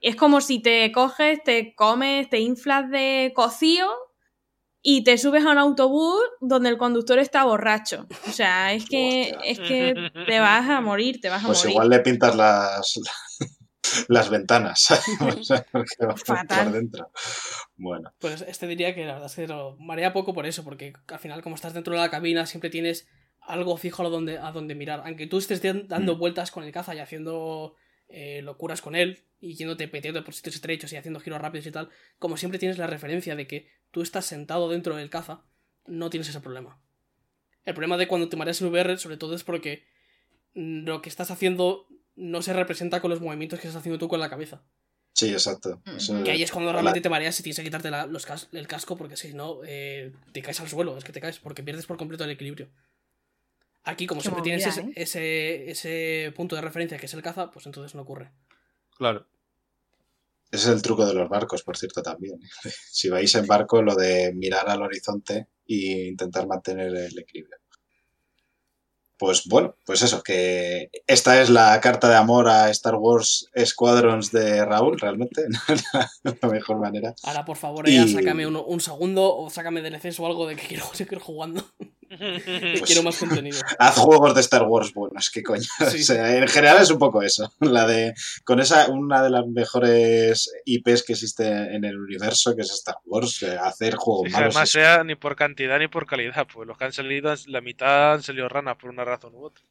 Es 0.00 0.16
como 0.16 0.40
si 0.40 0.62
te 0.62 0.90
coges, 0.92 1.42
te 1.44 1.74
comes, 1.74 2.30
te 2.30 2.38
inflas 2.40 2.90
de 2.90 3.32
cocido 3.34 3.90
y 4.82 5.04
te 5.04 5.18
subes 5.18 5.44
a 5.44 5.50
un 5.50 5.58
autobús 5.58 6.20
donde 6.40 6.68
el 6.70 6.78
conductor 6.78 7.18
está 7.18 7.44
borracho. 7.44 8.06
O 8.28 8.32
sea, 8.32 8.72
es 8.72 8.86
que, 8.88 9.36
es 9.44 9.58
que 9.60 9.94
te 10.26 10.40
vas 10.40 10.68
a 10.68 10.80
morir, 10.80 11.20
te 11.20 11.28
vas 11.28 11.42
a 11.44 11.46
Pues 11.46 11.58
morir. 11.58 11.70
igual 11.72 11.88
le 11.90 11.98
pintas 12.00 12.34
las, 12.34 12.98
las 14.08 14.30
ventanas, 14.30 14.90
O 15.20 15.42
sea, 15.44 15.66
porque 15.70 15.94
va 16.06 16.14
por- 16.14 16.18
Fatal. 16.24 16.64
por 16.64 16.72
dentro. 16.72 17.10
Bueno, 17.76 18.12
Pues 18.18 18.42
este 18.42 18.66
diría 18.66 18.94
que 18.94 19.04
la 19.04 19.14
verdad 19.14 19.28
es 19.30 19.34
que 19.36 19.46
lo 19.46 19.76
marea 19.78 20.12
poco 20.12 20.32
por 20.34 20.46
eso, 20.46 20.64
porque 20.64 20.92
al 21.08 21.18
final, 21.18 21.42
como 21.42 21.54
estás 21.56 21.74
dentro 21.74 21.94
de 21.94 22.00
la 22.00 22.10
cabina, 22.10 22.46
siempre 22.46 22.70
tienes 22.70 23.06
algo 23.40 23.76
fijo 23.76 24.04
a 24.04 24.08
donde, 24.10 24.38
a 24.38 24.52
donde 24.52 24.74
mirar. 24.74 25.02
Aunque 25.04 25.26
tú 25.26 25.38
estés 25.38 25.62
dan- 25.62 25.88
dando 25.88 26.14
Mm. 26.16 26.18
vueltas 26.18 26.50
con 26.50 26.62
el 26.64 26.72
caza 26.72 26.94
y 26.94 26.98
haciendo 27.00 27.74
eh, 28.08 28.42
locuras 28.42 28.82
con 28.82 28.94
él 28.96 29.24
y 29.40 29.54
yéndote 29.54 29.88
metiendo 29.92 30.22
por 30.24 30.34
sitios 30.34 30.54
estrechos 30.56 30.92
y 30.92 30.96
haciendo 30.96 31.20
giros 31.20 31.40
rápidos 31.40 31.66
y 31.66 31.70
tal, 31.72 31.88
como 32.18 32.36
siempre 32.36 32.58
tienes 32.58 32.78
la 32.78 32.86
referencia 32.86 33.34
de 33.36 33.46
que 33.46 33.68
tú 33.90 34.02
estás 34.02 34.26
sentado 34.26 34.68
dentro 34.68 34.96
del 34.96 35.10
caza, 35.10 35.42
no 35.86 36.10
tienes 36.10 36.28
ese 36.28 36.40
problema. 36.40 36.78
El 37.64 37.74
problema 37.74 37.96
de 37.96 38.06
cuando 38.08 38.28
te 38.28 38.36
mareas 38.36 38.60
en 38.60 38.68
VR, 38.68 38.96
sobre 38.98 39.16
todo, 39.16 39.34
es 39.34 39.44
porque 39.44 39.84
lo 40.54 41.00
que 41.02 41.08
estás 41.08 41.30
haciendo 41.30 41.86
no 42.16 42.42
se 42.42 42.52
representa 42.52 43.00
con 43.00 43.10
los 43.10 43.20
movimientos 43.20 43.60
que 43.60 43.66
estás 43.68 43.80
haciendo 43.80 43.98
tú 43.98 44.08
con 44.08 44.20
la 44.20 44.28
cabeza. 44.30 44.62
Sí, 45.12 45.30
exacto. 45.32 45.80
Mm. 45.86 45.96
Eso- 45.96 46.24
Que 46.24 46.30
ahí 46.32 46.42
es 46.42 46.50
cuando 46.52 46.72
realmente 46.72 47.00
te 47.00 47.08
mareas 47.08 47.38
y 47.40 47.42
tienes 47.42 47.56
que 47.58 47.64
quitarte 47.64 47.90
la- 47.90 48.06
los 48.06 48.26
cas- 48.26 48.48
el 48.52 48.66
casco 48.66 48.96
porque 48.96 49.16
si 49.16 49.32
no 49.34 49.60
eh, 49.66 50.12
te 50.32 50.40
caes 50.42 50.60
al 50.60 50.68
suelo, 50.68 50.96
es 50.96 51.04
que 51.04 51.12
te 51.12 51.20
caes 51.20 51.38
porque 51.38 51.62
pierdes 51.62 51.86
por 51.86 51.96
completo 51.96 52.24
el 52.24 52.30
equilibrio. 52.30 52.68
Aquí, 53.82 54.06
como 54.06 54.20
Qué 54.20 54.24
siempre 54.28 54.42
tienes 54.42 54.66
ese, 54.66 54.92
ese, 54.94 55.70
ese 55.70 56.32
punto 56.36 56.54
de 56.54 56.62
referencia 56.62 56.98
que 56.98 57.06
es 57.06 57.14
el 57.14 57.22
caza, 57.22 57.50
pues 57.50 57.64
entonces 57.66 57.94
no 57.94 58.02
ocurre. 58.02 58.30
Claro. 59.00 59.26
Ese 60.50 60.68
es 60.68 60.74
el 60.76 60.82
truco 60.82 61.06
de 61.06 61.14
los 61.14 61.26
barcos, 61.30 61.62
por 61.62 61.74
cierto, 61.78 62.02
también. 62.02 62.38
Si 62.92 63.08
vais 63.08 63.34
en 63.34 63.46
barco, 63.46 63.80
lo 63.80 63.94
de 63.94 64.34
mirar 64.34 64.68
al 64.68 64.82
horizonte 64.82 65.48
e 65.66 66.08
intentar 66.08 66.46
mantener 66.46 66.94
el 66.94 67.18
equilibrio. 67.18 67.56
Pues 69.16 69.46
bueno, 69.48 69.74
pues 69.86 70.02
eso, 70.02 70.22
que 70.22 70.90
esta 71.06 71.40
es 71.40 71.48
la 71.48 71.80
carta 71.80 72.10
de 72.10 72.16
amor 72.16 72.46
a 72.48 72.68
Star 72.70 72.96
Wars 72.96 73.48
Squadrons 73.64 74.32
de 74.32 74.62
Raúl, 74.66 75.00
realmente, 75.00 75.46
la, 75.94 76.10
la 76.42 76.48
mejor 76.50 76.78
manera. 76.78 77.14
Ahora, 77.22 77.44
por 77.46 77.56
favor, 77.56 77.88
Y- 77.88 77.94
ya 77.96 78.06
sácame 78.06 78.46
uno- 78.46 78.64
un 78.64 78.80
segundo 78.80 79.34
o 79.34 79.48
sácame 79.48 79.80
DLCs 79.80 80.20
o 80.20 80.26
algo 80.26 80.46
de 80.46 80.56
que 80.56 80.66
quiero 80.66 80.84
seguir 80.94 81.20
jugando. 81.20 81.64
Pues- 82.18 82.82
quiero 82.82 83.02
más 83.04 83.16
contenido. 83.18 83.58
Haz 83.78 83.96
juegos 83.96 84.34
de 84.34 84.40
Star 84.40 84.64
Wars 84.64 84.92
buenos, 84.92 85.30
qué 85.30 85.42
coño. 85.42 85.62
Sí. 85.90 86.00
O 86.00 86.04
sea, 86.04 86.36
en 86.36 86.48
general 86.48 86.82
es 86.82 86.90
un 86.90 86.98
poco 86.98 87.22
eso. 87.22 87.52
La 87.60 87.86
de. 87.86 88.14
Con 88.44 88.58
esa, 88.60 88.88
una 88.90 89.22
de 89.22 89.30
las 89.30 89.46
mejores 89.46 90.52
IPs 90.64 91.04
que 91.04 91.12
existe 91.12 91.46
en 91.46 91.84
el 91.84 91.98
universo, 91.98 92.54
que 92.56 92.62
es 92.62 92.70
Star 92.72 92.96
Wars, 93.06 93.42
hacer 93.62 93.94
juegos 93.94 94.24
que 94.26 94.32
malos. 94.32 94.56
además 94.56 94.68
es- 94.68 94.72
sea 94.72 95.04
ni 95.04 95.14
por 95.14 95.36
cantidad 95.36 95.78
ni 95.78 95.88
por 95.88 96.06
calidad, 96.06 96.46
pues 96.52 96.66
los 96.66 96.76
que 96.76 96.84
han 96.84 96.92
salido, 96.92 97.32
la 97.46 97.60
mitad 97.60 98.14
han 98.14 98.22
salido 98.22 98.48
ranas 98.48 98.76
por 98.76 98.90
una 98.90 99.04
razón 99.04 99.34
u 99.34 99.44
otra. 99.44 99.64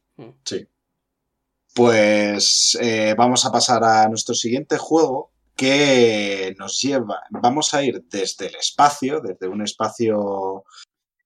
Pues 1.74 2.76
eh, 2.80 3.14
vamos 3.16 3.44
a 3.46 3.52
pasar 3.52 3.84
a 3.84 4.08
nuestro 4.08 4.34
siguiente 4.34 4.76
juego 4.76 5.30
que 5.54 6.54
nos 6.58 6.80
lleva, 6.80 7.22
vamos 7.30 7.74
a 7.74 7.82
ir 7.82 8.02
desde 8.08 8.46
el 8.48 8.54
espacio, 8.56 9.20
desde 9.20 9.46
un 9.46 9.62
espacio 9.62 10.64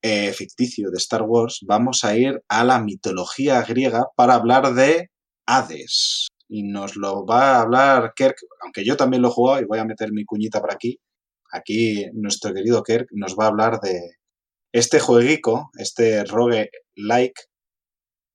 eh, 0.06 0.35
ficticio 0.35 0.90
de 0.90 0.98
Star 0.98 1.22
Wars, 1.22 1.60
vamos 1.66 2.05
a 2.05 2.14
ir 2.14 2.39
a 2.48 2.62
la 2.62 2.78
mitología 2.78 3.62
griega 3.62 4.05
para 4.14 4.35
hablar 4.35 4.74
de 4.74 5.10
Hades. 5.47 6.28
Y 6.47 6.62
nos 6.62 6.94
lo 6.97 7.24
va 7.24 7.56
a 7.56 7.62
hablar 7.62 8.12
Kirk, 8.14 8.36
aunque 8.60 8.85
yo 8.85 8.98
también 8.98 9.22
lo 9.22 9.28
he 9.28 9.32
jugado 9.32 9.62
y 9.62 9.64
voy 9.64 9.78
a 9.78 9.86
meter 9.86 10.12
mi 10.12 10.26
cuñita 10.26 10.60
por 10.60 10.74
aquí. 10.74 11.01
Aquí 11.51 12.05
nuestro 12.12 12.52
querido 12.52 12.82
Kirk 12.82 13.06
nos 13.12 13.35
va 13.35 13.44
a 13.44 13.48
hablar 13.48 13.81
de 13.81 13.98
este 14.72 15.01
jueguico, 15.01 15.70
este 15.78 16.22
rogue 16.24 16.68
like 16.97 17.40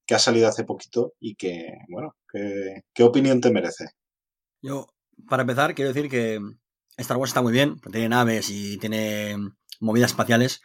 que 0.08 0.16
ha 0.16 0.20
salido 0.20 0.48
hace 0.48 0.64
poquito 0.64 1.14
y 1.20 1.36
que, 1.36 1.68
bueno, 1.88 2.16
¿qué, 2.34 3.04
opinión 3.04 3.42
te 3.42 3.52
merece? 3.52 3.90
Yo, 4.60 4.88
para 5.30 5.44
empezar, 5.44 5.76
quiero 5.76 5.94
decir 5.94 6.10
que 6.10 6.40
Star 6.98 7.18
Wars 7.18 7.30
está 7.30 7.44
muy 7.44 7.54
bien, 7.54 7.80
tiene 7.92 8.10
naves 8.10 8.50
y 8.50 8.80
tiene 8.80 9.36
movidas 9.80 10.10
espaciales, 10.10 10.62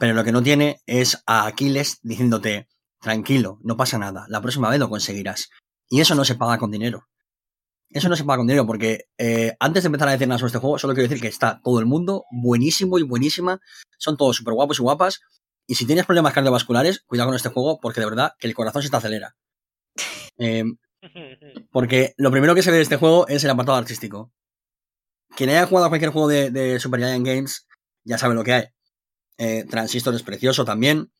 pero 0.00 0.14
lo 0.14 0.24
que 0.24 0.32
no 0.32 0.42
tiene 0.42 0.80
es 0.86 1.22
a 1.26 1.46
Aquiles 1.46 1.98
diciéndote, 2.02 2.68
tranquilo, 3.02 3.58
no 3.62 3.76
pasa 3.76 3.98
nada, 3.98 4.24
la 4.30 4.40
próxima 4.40 4.70
vez 4.70 4.78
lo 4.78 4.88
conseguirás. 4.88 5.50
Y 5.90 6.00
eso 6.00 6.14
no 6.14 6.24
se 6.24 6.36
paga 6.36 6.56
con 6.56 6.70
dinero. 6.70 7.06
Eso 7.90 8.08
no 8.08 8.16
se 8.16 8.24
paga 8.24 8.38
con 8.38 8.46
dinero, 8.46 8.66
porque 8.66 9.08
eh, 9.18 9.54
antes 9.60 9.82
de 9.82 9.88
empezar 9.88 10.08
a 10.08 10.12
decir 10.12 10.26
nada 10.26 10.38
sobre 10.38 10.48
este 10.48 10.58
juego, 10.58 10.78
solo 10.78 10.94
quiero 10.94 11.06
decir 11.06 11.20
que 11.20 11.28
está 11.28 11.60
todo 11.62 11.80
el 11.80 11.84
mundo 11.84 12.24
buenísimo 12.30 12.98
y 12.98 13.02
buenísima, 13.02 13.60
son 13.98 14.16
todos 14.16 14.36
súper 14.36 14.54
guapos 14.54 14.78
y 14.78 14.82
guapas, 14.82 15.20
y 15.66 15.74
si 15.74 15.84
tienes 15.84 16.06
problemas 16.06 16.32
cardiovasculares, 16.32 17.00
cuidado 17.00 17.28
con 17.28 17.36
este 17.36 17.50
juego, 17.50 17.78
porque 17.78 18.00
de 18.00 18.06
verdad 18.06 18.32
que 18.38 18.46
el 18.46 18.54
corazón 18.54 18.82
se 18.82 18.88
te 18.90 18.96
acelera. 18.96 19.36
Eh, 20.42 20.64
porque 21.70 22.14
lo 22.16 22.30
primero 22.30 22.54
que 22.54 22.62
se 22.62 22.70
ve 22.70 22.78
de 22.78 22.82
este 22.82 22.96
juego 22.96 23.28
es 23.28 23.44
el 23.44 23.50
apartado 23.50 23.76
artístico. 23.76 24.32
Quien 25.36 25.50
haya 25.50 25.66
jugado 25.66 25.84
a 25.84 25.88
cualquier 25.90 26.12
juego 26.12 26.28
de, 26.28 26.50
de 26.50 26.80
Super 26.80 27.00
Giant 27.00 27.26
Games 27.26 27.66
ya 28.04 28.16
sabe 28.16 28.34
lo 28.34 28.42
que 28.42 28.54
hay. 28.54 28.64
Eh, 29.40 29.64
Transistor 29.64 30.14
es 30.14 30.22
precioso 30.22 30.64
también. 30.64 31.10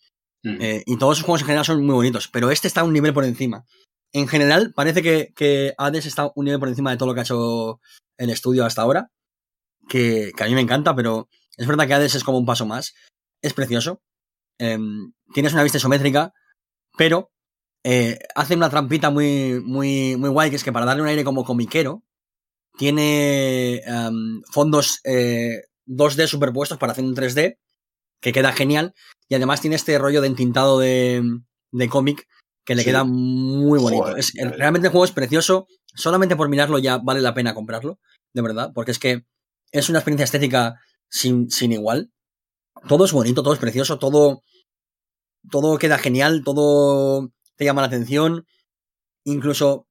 Mm. 0.43 0.57
eh, 0.63 0.83
y 0.87 0.97
todos 0.97 1.19
sus 1.19 1.27
juegos 1.27 1.41
en 1.43 1.47
general 1.47 1.65
son 1.65 1.85
muy 1.85 1.95
bonitos. 1.95 2.29
Pero 2.29 2.51
este 2.51 2.69
está 2.69 2.85
un 2.85 2.93
nivel 2.93 3.15
por 3.15 3.25
encima. 3.25 3.65
En 4.13 4.29
general, 4.29 4.73
parece 4.75 5.03
que, 5.03 5.33
que 5.35 5.75
Hades 5.79 6.05
está 6.05 6.31
un 6.35 6.45
nivel 6.45 6.61
por 6.61 6.69
encima 6.69 6.91
de 6.91 6.97
todo 6.99 7.09
lo 7.09 7.15
que 7.15 7.21
ha 7.21 7.25
hecho 7.25 7.81
el 8.19 8.31
estudio 8.31 8.65
hasta 8.65 8.83
ahora. 8.83 9.11
Que, 9.89 10.33
que 10.37 10.45
a 10.45 10.47
mí 10.47 10.55
me 10.55 10.61
encanta, 10.61 10.95
pero 10.95 11.29
es 11.57 11.67
verdad 11.67 11.87
que 11.87 11.95
Hades 11.95 12.15
es 12.15 12.25
como 12.25 12.39
un 12.39 12.47
paso 12.47 12.67
más. 12.67 12.95
Es 13.43 13.55
precioso. 13.55 14.03
Em, 14.59 15.13
tienes 15.33 15.55
una 15.55 15.63
vista 15.63 15.79
isométrica, 15.79 16.35
pero 16.99 17.33
eh, 17.83 18.19
hace 18.35 18.55
una 18.55 18.69
trampita 18.69 19.09
muy, 19.09 19.61
muy, 19.65 20.17
muy 20.17 20.29
guay, 20.29 20.51
que 20.51 20.57
es 20.57 20.65
que 20.65 20.73
para 20.73 20.85
darle 20.85 21.03
un 21.03 21.09
aire 21.09 21.25
como 21.25 21.45
comiquero, 21.45 22.05
tiene 22.77 23.77
em, 23.79 24.43
fondos 24.51 25.01
eh, 25.05 25.63
2D 25.87 26.27
superpuestos 26.27 26.77
para 26.77 26.93
hacer 26.93 27.05
un 27.05 27.17
3D, 27.17 27.59
que 28.21 28.33
queda 28.33 28.53
genial, 28.53 28.95
y 29.29 29.35
además 29.35 29.61
tiene 29.61 29.77
este 29.77 29.99
rollo 29.99 30.21
de 30.21 30.27
entintado 30.29 30.79
de, 30.79 31.23
de 31.73 31.89
cómic 31.89 32.27
que 32.65 32.75
le 32.75 32.83
Sí. 32.83 32.89
queda 32.91 33.05
muy 33.05 33.79
bonito. 33.79 34.03
Joder, 34.05 34.19
Es- 34.19 34.33
realmente 34.35 34.89
el 34.89 34.93
juego 34.93 35.05
es 35.05 35.13
precioso, 35.13 35.67
solamente 35.95 36.37
por 36.37 36.49
mirarlo 36.49 36.79
ya 36.79 36.99
vale 36.99 37.21
la 37.21 37.35
pena 37.35 37.55
comprarlo, 37.55 37.99
de 38.35 38.43
verdad, 38.43 38.71
porque 38.75 38.91
es 38.93 38.99
que 38.99 39.25
es 39.73 39.89
una 39.89 39.99
experiencia 40.01 40.25
estética 40.25 40.81
sin, 41.09 41.51
sin 41.51 41.73
igual. 41.73 42.11
Todo 42.89 43.05
es 43.05 43.13
bonito, 43.13 43.43
todo 43.43 43.55
es 43.55 43.59
precioso, 43.61 43.99
todo, 43.99 44.43
todo 45.51 45.79
queda 45.79 45.99
genial, 45.99 46.43
todo 46.45 47.31
te 47.57 47.65
llama 47.65 47.81
la 47.83 47.87
atención. 47.89 48.47
Incluso 49.25 49.87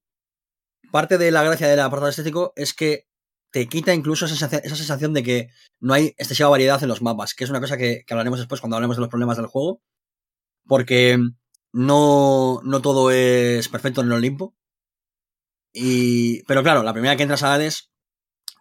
parte 0.91 1.17
de 1.17 1.31
la 1.31 1.43
gracia 1.43 1.67
del 1.67 1.79
apartado 1.79 2.09
estético 2.09 2.53
es 2.55 2.73
que 2.73 3.05
te 3.51 3.67
quita 3.67 3.93
incluso 3.93 4.25
esa 4.25 4.35
sensación, 4.35 4.61
esa 4.63 4.75
sensación 4.75 5.13
de 5.13 5.23
que 5.23 5.49
no 5.79 5.93
hay 5.93 6.07
excesiva 6.17 6.49
variedad 6.49 6.81
en 6.81 6.89
los 6.89 7.01
mapas, 7.01 7.33
que 7.33 7.43
es 7.43 7.49
una 7.49 7.59
cosa 7.59 7.77
que, 7.77 8.03
hablaremos 8.09 8.39
después 8.39 8.61
cuando 8.61 8.75
hablemos 8.75 8.97
de 8.97 9.01
los 9.01 9.09
problemas 9.09 9.37
del 9.37 9.47
juego, 9.47 9.81
porque 10.67 11.17
no, 11.71 12.61
no 12.63 12.81
todo 12.81 13.11
es 13.11 13.67
perfecto 13.69 14.01
en 14.01 14.07
el 14.07 14.13
Olimpo. 14.13 14.55
Y, 15.73 16.43
pero 16.43 16.63
claro, 16.63 16.83
la 16.83 16.93
primera 16.93 17.15
que 17.15 17.23
entras 17.23 17.43
a 17.43 17.53
Hades, 17.53 17.91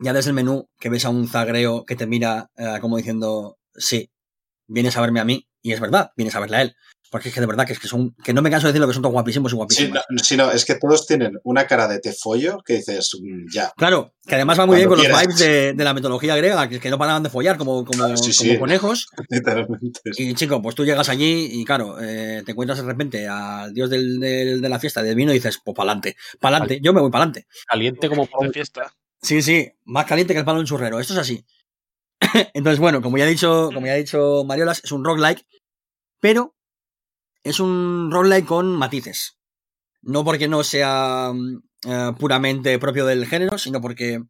ya 0.01 0.13
desde 0.13 0.31
el 0.31 0.35
menú 0.35 0.69
que 0.79 0.91
ves 0.91 1.05
a 1.05 1.11
un 1.11 1.27
zagreo 1.27 1.85
que 1.85 1.97
te 1.97 2.07
mira 2.07 2.51
eh, 2.57 2.79
como 2.81 2.97
diciendo, 2.97 3.59
sí, 3.75 4.11
vienes 4.67 4.97
a 4.97 5.01
verme 5.01 5.21
a 5.21 5.25
mí, 5.25 5.49
y 5.63 5.73
es 5.73 5.81
verdad, 5.81 6.13
vienes 6.17 6.35
a 6.35 6.41
verle 6.41 6.57
a 6.57 6.63
él. 6.63 6.77
Porque 7.11 7.29
es 7.31 7.35
que 7.35 7.41
de 7.41 7.47
verdad 7.47 7.67
que 7.67 7.73
es 7.73 7.79
que 7.79 7.89
son, 7.89 8.15
que 8.23 8.35
no 8.35 8.43
me 8.43 8.51
canso 8.51 8.67
de 8.67 8.73
decirlo 8.73 8.87
que 8.87 8.93
son 8.93 9.03
todos 9.03 9.13
guapísimos 9.15 9.51
y 9.51 9.53
Sí, 9.53 9.57
guapísimos. 9.57 10.01
no, 10.11 10.19
sí, 10.23 10.37
no, 10.37 10.51
es 10.51 10.65
que 10.67 10.75
todos 10.75 11.07
tienen 11.07 11.39
una 11.45 11.67
cara 11.67 11.89
de 11.89 12.01
te 12.01 12.13
follo 12.13 12.59
que 12.65 12.75
dices, 12.75 13.11
mm, 13.21 13.47
ya. 13.51 13.73
Claro, 13.77 14.13
que 14.27 14.35
además 14.35 14.59
va 14.59 14.67
muy 14.67 14.77
bien 14.77 14.89
con 14.89 14.99
los 14.99 15.07
vibes 15.09 15.39
de, 15.39 15.73
de 15.73 15.85
la 15.85 15.95
mitología 15.95 16.37
griega, 16.37 16.69
que, 16.69 16.79
que 16.81 16.91
no 16.91 16.99
paraban 16.99 17.23
de 17.23 17.31
follar 17.31 17.57
como, 17.57 17.85
como, 17.85 18.05
Ah, 18.05 18.17
sí, 18.17 18.37
como 18.37 18.53
sí. 18.53 18.59
conejos. 18.59 19.09
Literalmente. 19.31 20.01
Y 20.17 20.35
chico, 20.35 20.61
pues 20.61 20.75
tú 20.75 20.85
llegas 20.85 21.09
allí 21.09 21.49
y 21.53 21.65
claro, 21.65 21.97
eh, 22.01 22.43
te 22.45 22.53
encuentras 22.53 22.79
de 22.79 22.85
repente 22.85 23.27
al 23.27 23.73
dios 23.73 23.89
del, 23.89 24.21
del- 24.21 24.61
de 24.61 24.69
la 24.69 24.79
fiesta 24.79 25.03
del 25.03 25.15
vino 25.15 25.31
y 25.33 25.37
dices, 25.37 25.59
pues 25.65 25.75
pa'lante, 25.75 26.17
pa'lante, 26.41 26.81
yo 26.83 26.93
me 26.93 27.01
voy 27.01 27.11
pa'lante. 27.11 27.47
Caliente 27.67 28.09
como 28.09 28.29
de 28.43 28.51
fiesta. 28.53 28.93
Sí, 29.23 29.41
sí, 29.43 29.67
más 29.85 30.05
caliente 30.07 30.35
que 30.35 30.41
el 30.41 30.45
palo 30.45 30.59
de 30.59 30.61
un 30.63 30.67
churrero, 30.67 31.01
esto 31.01 31.15
es 31.15 31.19
así. 31.21 31.45
Entonces, 32.55 32.79
bueno, 32.81 33.01
como 33.01 33.17
ya 33.17 33.25
he 33.25 33.29
dicho, 33.31 33.71
como 33.73 33.87
ya 33.87 33.93
ha 33.93 33.97
dicho 33.97 34.45
Mariolas, 34.45 34.83
es 34.85 34.93
un 34.93 35.05
roguelike, 35.05 35.45
pero 36.21 36.55
es 37.45 37.61
un 37.61 38.11
roguelike 38.11 38.47
con 38.47 38.75
matices. 38.77 39.39
No 40.03 40.25
porque 40.25 40.49
no 40.49 40.63
sea 40.65 41.33
mm, 41.35 41.63
eh, 41.87 42.13
puramente 42.19 42.79
propio 42.79 43.05
del 43.07 43.27
género, 43.27 43.59
sino 43.59 43.81
porque 43.81 44.21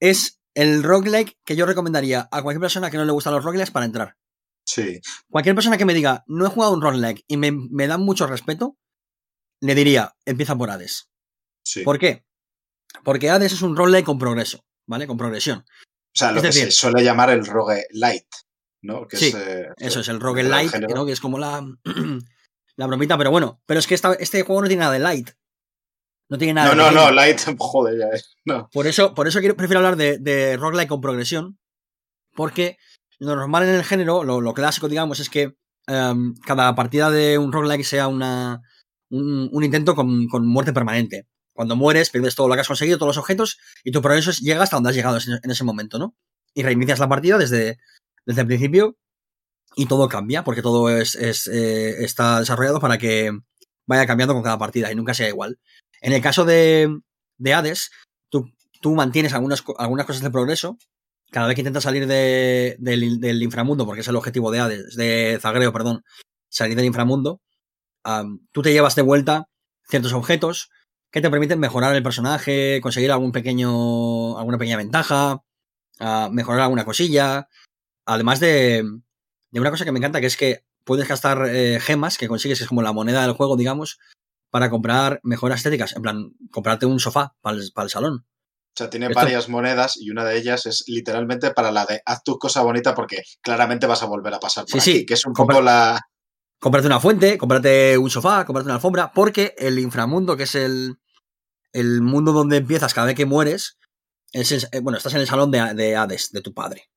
es 0.00 0.40
el 0.54 0.82
roguelike 0.82 1.36
que 1.44 1.56
yo 1.56 1.66
recomendaría 1.66 2.28
a 2.30 2.42
cualquier 2.42 2.60
persona 2.60 2.90
que 2.90 2.96
no 2.96 3.04
le 3.04 3.12
gustan 3.12 3.34
los 3.34 3.44
roguelikes 3.44 3.70
para 3.70 3.86
entrar. 3.86 4.16
Sí, 4.64 5.00
Cualquier 5.30 5.54
persona 5.54 5.78
que 5.78 5.84
me 5.86 5.94
diga, 5.94 6.24
no 6.26 6.44
he 6.46 6.50
jugado 6.50 6.74
un 6.74 6.82
roguelike 6.82 7.24
y 7.26 7.36
me, 7.38 7.52
me 7.52 7.86
da 7.86 7.96
mucho 7.96 8.26
respeto, 8.26 8.76
le 9.60 9.74
diría, 9.74 10.14
empieza 10.26 10.56
por 10.56 10.70
Hades. 10.70 11.08
sí. 11.62 11.82
¿Por 11.82 11.98
qué? 11.98 12.24
Porque 13.04 13.30
Hades 13.30 13.52
es 13.52 13.62
un 13.62 13.76
roguelike 13.76 14.04
con 14.06 14.18
progreso, 14.18 14.64
¿vale? 14.86 15.06
Con 15.06 15.16
progresión. 15.16 15.60
O 15.60 16.18
sea, 16.18 16.32
lo 16.32 16.38
es 16.38 16.42
que 16.42 16.48
decir- 16.48 16.64
se 16.66 16.70
suele 16.72 17.02
llamar 17.04 17.30
el 17.30 17.46
rogue 17.46 17.84
light, 17.92 18.26
¿no? 18.82 19.06
Que 19.06 19.16
Sí, 19.16 19.26
es, 19.28 19.34
eh, 19.34 19.68
Eso 19.78 20.00
es 20.00 20.08
el 20.08 20.20
roguelite. 20.20 20.80
Que 21.06 21.12
es 21.12 21.20
como 21.20 21.38
la, 21.38 21.64
la 22.76 22.86
bromita, 22.86 23.16
pero 23.18 23.30
bueno. 23.30 23.60
Pero 23.66 23.80
es 23.80 23.86
que 23.86 23.94
esta- 23.94 24.14
este 24.14 24.42
juego 24.42 24.62
no 24.62 24.68
tiene 24.68 24.80
nada 24.80 24.92
de 24.92 24.98
light. 25.00 25.30
No 26.30 26.36
tiene 26.38 26.54
nada 26.54 26.74
No, 26.74 26.86
de 26.86 26.92
no, 26.92 27.04
no, 27.06 27.10
light, 27.10 27.40
joder, 27.58 27.98
ya 27.98 28.06
es. 28.14 28.34
No. 28.44 28.68
Por 28.72 28.86
eso, 28.86 29.14
por 29.14 29.26
eso 29.28 29.40
quiero, 29.40 29.56
prefiero 29.56 29.78
hablar 29.80 29.96
de, 29.96 30.18
de 30.18 30.56
roguelike 30.56 30.88
con 30.88 31.00
progresión. 31.00 31.58
Porque 32.34 32.76
lo 33.18 33.34
normal 33.34 33.64
en 33.68 33.74
el 33.74 33.84
género, 33.84 34.22
lo, 34.24 34.40
lo 34.40 34.54
clásico, 34.54 34.88
digamos, 34.88 35.18
es 35.20 35.28
que 35.30 35.56
em, 35.86 36.34
cada 36.46 36.74
partida 36.74 37.10
de 37.10 37.38
un 37.38 37.50
roguelike 37.52 37.84
sea 37.84 38.06
una, 38.08 38.60
un, 39.10 39.48
un 39.52 39.64
intento 39.64 39.94
con, 39.96 40.28
con 40.28 40.46
muerte 40.46 40.72
permanente. 40.72 41.26
Cuando 41.52 41.74
mueres, 41.74 42.10
pierdes 42.10 42.36
todo 42.36 42.46
lo 42.46 42.54
que 42.54 42.60
has 42.60 42.68
conseguido, 42.68 42.98
todos 42.98 43.16
los 43.16 43.18
objetos, 43.18 43.58
y 43.82 43.90
tu 43.90 44.00
progreso 44.00 44.30
llega 44.30 44.62
hasta 44.62 44.76
donde 44.76 44.90
has 44.90 44.94
llegado 44.96 45.18
en 45.42 45.50
ese 45.50 45.64
momento, 45.64 45.98
¿no? 45.98 46.14
Y 46.54 46.62
reinicias 46.62 47.00
la 47.00 47.08
partida 47.08 47.36
desde, 47.38 47.78
desde 48.28 48.42
el 48.42 48.46
principio 48.46 48.96
y 49.74 49.86
todo 49.86 50.06
cambia, 50.08 50.44
porque 50.44 50.60
todo 50.60 50.90
es, 50.90 51.16
eh, 51.16 52.04
está 52.04 52.40
desarrollado 52.40 52.78
para 52.78 52.98
que 52.98 53.32
vaya 53.86 54.06
cambiando 54.06 54.34
con 54.34 54.42
cada 54.42 54.58
partida 54.58 54.92
y 54.92 54.94
nunca 54.94 55.14
sea 55.14 55.28
igual. 55.28 55.58
En 56.02 56.12
el 56.12 56.20
caso 56.20 56.44
de, 56.44 57.00
de 57.38 57.54
Hades, 57.54 57.90
tú, 58.28 58.94
mantienes 58.94 59.32
algunas, 59.32 59.64
algunas 59.78 60.06
cosas 60.06 60.22
de 60.22 60.30
progreso. 60.30 60.76
Cada 61.30 61.46
vez 61.46 61.54
que 61.54 61.62
intentas 61.62 61.84
salir 61.84 62.06
de, 62.06 62.76
del, 62.78 63.42
inframundo, 63.42 63.86
porque 63.86 64.02
es 64.02 64.08
el 64.08 64.16
objetivo 64.16 64.50
de 64.50 64.60
Hades, 64.60 64.94
de 64.94 65.38
Zagreo, 65.40 65.72
perdón, 65.72 66.04
salir 66.48 66.76
del 66.76 66.86
inframundo, 66.86 67.40
tú 68.52 68.62
te 68.62 68.72
llevas 68.72 68.94
de 68.94 69.02
vuelta 69.02 69.48
ciertos 69.88 70.12
objetos 70.12 70.70
que 71.10 71.20
te 71.20 71.30
permiten 71.30 71.60
mejorar 71.60 71.94
el 71.94 72.02
personaje, 72.02 72.80
conseguir 72.82 73.10
algún 73.10 73.32
pequeño, 73.32 74.38
alguna 74.38 74.58
pequeña 74.58 74.76
ventaja, 74.76 75.42
uh, 76.00 76.30
mejorar 76.30 76.60
alguna 76.62 76.84
cosilla. 76.84 77.48
Además 78.08 78.40
de, 78.40 78.82
de, 79.50 79.60
una 79.60 79.70
cosa 79.70 79.84
que 79.84 79.92
me 79.92 79.98
encanta, 79.98 80.20
que 80.20 80.26
es 80.26 80.36
que 80.36 80.64
puedes 80.84 81.06
gastar 81.06 81.46
eh, 81.48 81.78
gemas 81.80 82.16
que 82.16 82.26
consigues, 82.26 82.60
es 82.60 82.68
como 82.68 82.82
la 82.82 82.92
moneda 82.92 83.22
del 83.22 83.32
juego, 83.32 83.56
digamos, 83.56 83.98
para 84.50 84.70
comprar 84.70 85.20
mejoras 85.22 85.58
estéticas. 85.58 85.94
En 85.94 86.02
plan, 86.02 86.32
comprarte 86.50 86.86
un 86.86 87.00
sofá 87.00 87.34
para 87.42 87.58
el, 87.58 87.70
para 87.74 87.84
el 87.84 87.90
salón. 87.90 88.24
O 88.24 88.76
sea, 88.78 88.88
tiene 88.88 89.06
Esto... 89.06 89.20
varias 89.20 89.48
monedas 89.48 89.96
y 90.00 90.10
una 90.10 90.24
de 90.24 90.38
ellas 90.38 90.64
es 90.66 90.84
literalmente 90.86 91.50
para 91.50 91.70
la 91.70 91.84
de 91.84 92.00
haz 92.06 92.22
tu 92.22 92.38
cosa 92.38 92.62
bonita 92.62 92.94
porque 92.94 93.22
claramente 93.42 93.86
vas 93.86 94.02
a 94.02 94.06
volver 94.06 94.32
a 94.32 94.40
pasar 94.40 94.64
por 94.64 94.80
sí, 94.80 94.90
aquí, 94.90 94.98
sí. 95.00 95.06
que 95.06 95.14
es 95.14 95.26
un 95.26 95.34
Compra... 95.34 95.56
poco 95.56 95.64
la... 95.64 96.00
Cómprate 96.60 96.86
una 96.86 97.00
fuente, 97.00 97.38
cómprate 97.38 97.98
un 97.98 98.10
sofá, 98.10 98.44
cómprate 98.44 98.66
una 98.66 98.76
alfombra, 98.76 99.12
porque 99.12 99.54
el 99.58 99.78
inframundo, 99.78 100.36
que 100.36 100.42
es 100.44 100.54
el, 100.54 100.96
el 101.72 102.02
mundo 102.02 102.32
donde 102.32 102.56
empiezas 102.56 102.94
cada 102.94 103.06
vez 103.06 103.16
que 103.16 103.26
mueres, 103.26 103.78
es 104.32 104.52
el, 104.52 104.62
eh, 104.72 104.80
bueno, 104.80 104.96
estás 104.96 105.14
en 105.14 105.20
el 105.20 105.26
salón 105.26 105.50
de, 105.50 105.74
de, 105.74 105.96
Hades, 105.96 106.30
de 106.32 106.40
tu 106.40 106.54
padre, 106.54 106.90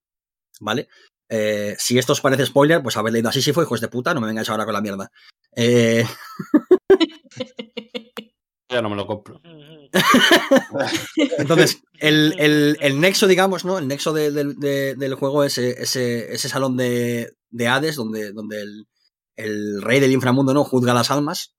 ¿vale? 0.61 0.87
Eh, 1.29 1.75
si 1.77 1.97
esto 1.97 2.13
os 2.13 2.21
parece 2.21 2.45
spoiler, 2.45 2.81
pues 2.81 2.97
habéis 2.97 3.13
leído 3.13 3.29
así 3.29 3.41
si 3.41 3.53
fue, 3.53 3.63
hijos 3.63 3.81
de 3.81 3.87
puta, 3.87 4.13
no 4.13 4.21
me 4.21 4.27
vengáis 4.27 4.49
ahora 4.49 4.65
con 4.65 4.73
la 4.73 4.81
mierda. 4.81 5.11
Eh... 5.55 6.05
ya 8.69 8.81
no 8.81 8.89
me 8.89 8.95
lo 8.95 9.07
compro. 9.07 9.41
Entonces, 11.37 11.81
el, 11.99 12.35
el, 12.37 12.77
el, 12.79 12.99
nexo, 12.99 13.27
digamos, 13.27 13.65
¿no? 13.65 13.77
El 13.77 13.87
nexo 13.87 14.13
de, 14.13 14.31
de, 14.31 14.53
de, 14.53 14.95
del 14.95 15.15
juego 15.15 15.43
es 15.43 15.57
ese, 15.57 16.33
ese 16.33 16.49
salón 16.49 16.77
de, 16.77 17.33
Hades, 17.67 17.95
donde, 17.95 18.31
donde 18.31 18.61
el, 18.61 18.87
el, 19.35 19.81
rey 19.81 19.99
del 19.99 20.11
inframundo, 20.11 20.53
¿no? 20.53 20.63
Juzga 20.63 20.93
las 20.93 21.11
almas. 21.11 21.55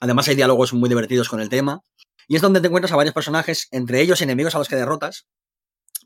Además, 0.00 0.28
hay 0.28 0.34
diálogos 0.34 0.72
muy 0.72 0.88
divertidos 0.88 1.28
con 1.28 1.40
el 1.40 1.48
tema. 1.48 1.82
Y 2.26 2.36
es 2.36 2.42
donde 2.42 2.60
te 2.60 2.68
encuentras 2.68 2.92
a 2.92 2.96
varios 2.96 3.14
personajes, 3.14 3.68
entre 3.70 4.00
ellos 4.00 4.22
enemigos 4.22 4.54
a 4.54 4.58
los 4.58 4.68
que 4.68 4.76
derrotas, 4.76 5.26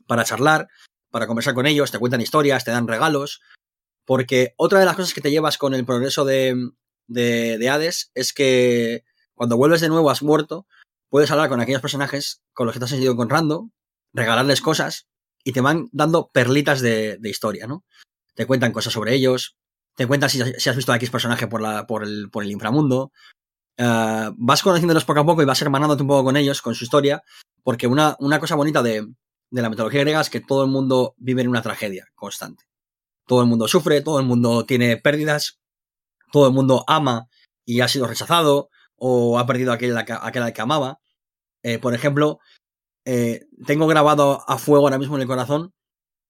para 0.07 0.23
charlar, 0.23 0.67
para 1.15 1.27
conversar 1.27 1.53
con 1.53 1.65
ellos, 1.65 1.91
te 1.91 1.97
cuentan 1.97 2.19
historias, 2.19 2.65
te 2.65 2.71
dan 2.71 2.89
regalos. 2.89 3.39
Porque 4.03 4.53
otra 4.57 4.81
de 4.81 4.85
las 4.85 4.97
cosas 4.97 5.13
que 5.13 5.21
te 5.21 5.31
llevas 5.31 5.57
con 5.57 5.73
el 5.73 5.85
progreso 5.85 6.25
de, 6.25 6.71
de, 7.07 7.57
de 7.57 7.69
Hades 7.69 8.11
es 8.15 8.33
que 8.33 9.05
cuando 9.33 9.55
vuelves 9.55 9.79
de 9.79 9.87
nuevo 9.87 10.09
has 10.09 10.21
muerto, 10.21 10.67
puedes 11.07 11.31
hablar 11.31 11.47
con 11.47 11.61
aquellos 11.61 11.79
personajes 11.79 12.41
con 12.51 12.65
los 12.65 12.73
que 12.73 12.79
te 12.79 12.85
has 12.85 12.91
ido 12.91 13.13
encontrando, 13.13 13.69
regalarles 14.11 14.59
cosas 14.59 15.07
y 15.41 15.53
te 15.53 15.61
van 15.61 15.87
dando 15.93 16.31
perlitas 16.33 16.81
de, 16.81 17.15
de 17.17 17.29
historia, 17.29 17.65
¿no? 17.65 17.85
Te 18.33 18.45
cuentan 18.45 18.73
cosas 18.73 18.91
sobre 18.91 19.15
ellos, 19.15 19.55
te 19.95 20.07
cuentan 20.07 20.29
si, 20.29 20.41
has 20.41 20.75
visto 20.75 20.91
a 20.91 20.97
X 20.97 21.11
personaje 21.11 21.47
por, 21.47 21.61
la, 21.61 21.87
por, 21.87 22.03
el, 22.03 22.29
por 22.29 22.43
el 22.43 22.51
inframundo. 22.51 23.13
Uh, 23.79 24.35
vas 24.35 24.61
conociéndolos 24.61 25.05
poco 25.05 25.21
a 25.21 25.25
poco 25.25 25.41
y 25.41 25.45
vas 25.45 25.61
hermanándote 25.61 26.01
un 26.01 26.09
poco 26.09 26.25
con 26.25 26.35
ellos, 26.35 26.61
con 26.61 26.75
su 26.75 26.83
historia, 26.83 27.23
porque 27.63 27.87
una, 27.87 28.17
una 28.19 28.41
cosa 28.41 28.55
bonita 28.55 28.83
de, 28.83 29.07
de 29.55 29.61
la 29.61 29.69
mitología 29.69 30.01
griega 30.01 30.19
es 30.19 30.29
que 30.29 30.41
todo 30.41 30.65
el 30.65 30.69
mundo 30.69 31.15
vive 31.17 31.41
en 31.41 31.47
una 31.47 31.61
tragedia 31.61 32.05
constante. 32.13 32.65
Todo 33.25 33.41
el 33.41 33.47
mundo 33.47 33.69
sufre, 33.69 34.01
todo 34.01 34.19
el 34.19 34.25
mundo 34.25 34.65
tiene 34.65 34.97
pérdidas, 34.97 35.61
todo 36.33 36.47
el 36.47 36.53
mundo 36.53 36.83
ama 36.87 37.29
y 37.63 37.79
ha 37.79 37.87
sido 37.87 38.05
rechazado, 38.05 38.69
o 38.97 39.39
ha 39.39 39.47
perdido 39.47 39.71
aquel, 39.71 39.97
aquel 39.97 40.43
al 40.43 40.53
que 40.53 40.61
amaba. 40.61 40.99
Eh, 41.63 41.79
por 41.79 41.93
ejemplo, 41.93 42.39
eh, 43.05 43.45
tengo 43.65 43.87
grabado 43.87 44.43
a 44.45 44.57
fuego 44.57 44.85
ahora 44.85 44.99
mismo 44.99 45.15
en 45.15 45.21
el 45.21 45.27
corazón 45.27 45.73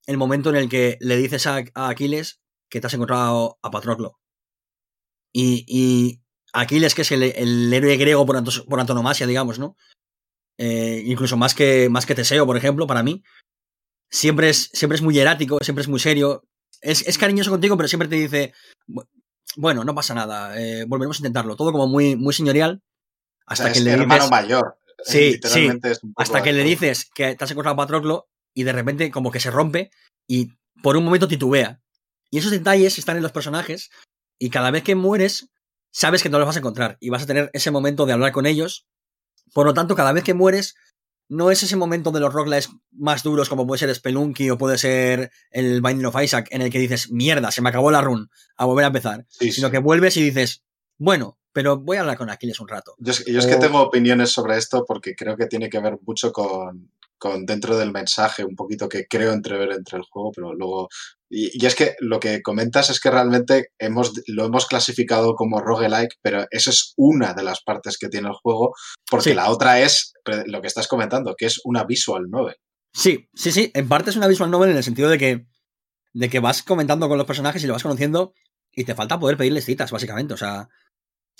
el 0.05 0.17
momento 0.17 0.51
en 0.51 0.57
el 0.57 0.69
que 0.69 0.97
le 1.01 1.17
dices 1.17 1.47
a, 1.47 1.63
Aquiles 1.73 2.41
que 2.69 2.79
te 2.79 2.85
has 2.85 2.93
encontrado 2.93 3.57
a 3.63 3.71
Patroclo. 3.71 4.19
Y, 5.33 6.21
Aquiles, 6.53 6.93
que 6.93 7.01
es 7.01 7.11
el, 7.11 7.73
héroe 7.73 7.97
griego 7.97 8.23
por, 8.23 8.41
por, 8.67 8.79
antonomasia, 8.79 9.25
digamos, 9.25 9.57
¿no? 9.57 9.75
Eh, 10.57 11.03
incluso 11.05 11.37
más 11.37 11.53
que, 11.53 11.89
más 11.89 12.05
que 12.05 12.15
Teseo, 12.15 12.45
por 12.45 12.57
ejemplo, 12.57 12.87
para 12.87 13.03
mí. 13.03 13.23
Siempre 14.09 14.49
es, 14.49 14.69
siempre 14.73 14.95
es 14.95 15.01
muy 15.01 15.13
hierático, 15.13 15.57
siempre 15.61 15.81
es 15.81 15.87
muy 15.87 15.99
serio. 15.99 16.43
Es, 16.81 17.07
es 17.07 17.17
cariñoso 17.17 17.51
contigo, 17.51 17.75
pero 17.75 17.87
siempre 17.87 18.07
te 18.07 18.15
dice, 18.15 18.53
bueno, 19.55 19.83
no 19.83 19.95
pasa 19.95 20.13
nada, 20.13 20.59
eh, 20.59 20.85
volveremos 20.87 21.17
a 21.17 21.21
intentarlo. 21.21 21.55
Todo 21.55 21.71
como 21.71 21.87
muy, 21.87 22.15
muy 22.15 22.33
señorial. 22.33 22.81
Hasta 23.45 23.71
que 23.71 23.79
es 23.79 23.83
le 23.83 23.91
hermano 23.91 24.15
dices, 24.15 24.31
mayor. 24.31 24.77
Sí, 25.03 25.39
sí. 25.43 25.69
Hasta 26.15 26.41
que 26.41 26.53
le 26.53 26.63
dices 26.63 27.09
que 27.13 27.35
te 27.35 27.43
has 27.43 27.51
encontrado 27.51 27.73
a 27.73 27.77
Patroclo 27.77 28.27
y 28.53 28.63
de 28.63 28.71
repente 28.71 29.11
como 29.11 29.31
que 29.31 29.39
se 29.39 29.51
rompe 29.51 29.91
y 30.27 30.53
por 30.81 30.97
un 30.97 31.03
momento 31.03 31.27
titubea. 31.27 31.81
Y 32.31 32.39
esos 32.39 32.51
detalles 32.51 32.97
están 32.97 33.17
en 33.17 33.23
los 33.23 33.31
personajes 33.31 33.91
y 34.39 34.49
cada 34.49 34.71
vez 34.71 34.83
que 34.83 34.95
mueres 34.95 35.49
sabes 35.91 36.23
que 36.23 36.29
no 36.29 36.39
los 36.39 36.47
vas 36.47 36.55
a 36.55 36.59
encontrar 36.59 36.97
y 36.99 37.09
vas 37.09 37.23
a 37.23 37.27
tener 37.27 37.49
ese 37.53 37.71
momento 37.71 38.05
de 38.05 38.13
hablar 38.13 38.31
con 38.31 38.45
ellos. 38.45 38.87
Por 39.53 39.65
lo 39.65 39.73
tanto, 39.73 39.95
cada 39.95 40.11
vez 40.11 40.23
que 40.23 40.33
mueres 40.33 40.75
no 41.27 41.51
es 41.51 41.63
ese 41.63 41.75
momento 41.75 42.11
de 42.11 42.19
los 42.19 42.33
roguelikes 42.33 42.69
más 42.91 43.23
duros 43.23 43.49
como 43.49 43.65
puede 43.65 43.79
ser 43.79 43.93
Spelunky 43.93 44.49
o 44.49 44.57
puede 44.57 44.77
ser 44.77 45.31
el 45.49 45.81
Binding 45.81 46.05
of 46.05 46.21
Isaac 46.21 46.47
en 46.51 46.61
el 46.61 46.69
que 46.71 46.79
dices, 46.79 47.11
mierda, 47.11 47.51
se 47.51 47.61
me 47.61 47.69
acabó 47.69 47.91
la 47.91 48.01
run, 48.01 48.29
a 48.57 48.65
volver 48.65 48.85
a 48.85 48.87
empezar. 48.87 49.25
Sí, 49.29 49.51
sino 49.51 49.67
sí. 49.67 49.71
que 49.71 49.79
vuelves 49.79 50.17
y 50.17 50.23
dices, 50.23 50.63
bueno, 50.97 51.39
pero 51.51 51.77
voy 51.77 51.97
a 51.97 52.01
hablar 52.01 52.17
con 52.17 52.29
Aquiles 52.29 52.59
un 52.59 52.67
rato. 52.67 52.95
Yo, 52.99 53.13
yo 53.25 53.39
es 53.39 53.47
que 53.47 53.55
tengo 53.55 53.81
opiniones 53.81 54.31
sobre 54.31 54.57
esto 54.57 54.85
porque 54.85 55.15
creo 55.15 55.35
que 55.35 55.47
tiene 55.47 55.69
que 55.69 55.79
ver 55.79 55.97
mucho 56.05 56.31
con, 56.31 56.91
con 57.17 57.45
dentro 57.45 57.77
del 57.77 57.91
mensaje, 57.91 58.43
un 58.43 58.55
poquito 58.55 58.89
que 58.89 59.07
creo 59.07 59.31
entrever 59.31 59.71
entre 59.71 59.97
el 59.97 60.03
juego, 60.03 60.31
pero 60.31 60.53
luego... 60.53 60.89
Y, 61.29 61.49
y, 61.61 61.65
es 61.65 61.75
que 61.75 61.95
lo 61.99 62.19
que 62.19 62.41
comentas 62.41 62.89
es 62.89 62.99
que 62.99 63.09
realmente 63.09 63.69
hemos, 63.79 64.13
lo 64.27 64.45
hemos 64.45 64.67
clasificado 64.67 65.35
como 65.35 65.59
roguelike, 65.59 66.17
pero 66.21 66.45
eso 66.51 66.69
es 66.69 66.93
una 66.97 67.33
de 67.33 67.43
las 67.43 67.61
partes 67.63 67.97
que 67.97 68.09
tiene 68.09 68.27
el 68.27 68.35
juego, 68.35 68.75
porque 69.09 69.31
sí. 69.31 69.35
la 69.35 69.49
otra 69.49 69.79
es 69.79 70.13
lo 70.45 70.61
que 70.61 70.67
estás 70.67 70.87
comentando, 70.87 71.35
que 71.35 71.47
es 71.47 71.59
una 71.63 71.83
visual 71.83 72.29
novel. 72.29 72.55
Sí, 72.93 73.27
sí, 73.33 73.51
sí, 73.51 73.71
en 73.73 73.87
parte 73.87 74.11
es 74.11 74.15
una 74.15 74.27
visual 74.27 74.51
novel 74.51 74.69
en 74.69 74.77
el 74.77 74.83
sentido 74.83 75.09
de 75.09 75.17
que, 75.17 75.45
de 76.13 76.29
que 76.29 76.39
vas 76.39 76.63
comentando 76.63 77.09
con 77.09 77.17
los 77.17 77.27
personajes 77.27 77.63
y 77.63 77.67
lo 77.67 77.73
vas 77.73 77.83
conociendo 77.83 78.33
y 78.71 78.83
te 78.83 78.95
falta 78.95 79.19
poder 79.19 79.37
pedirles 79.37 79.65
citas, 79.65 79.91
básicamente, 79.91 80.33
o 80.33 80.37
sea, 80.37 80.69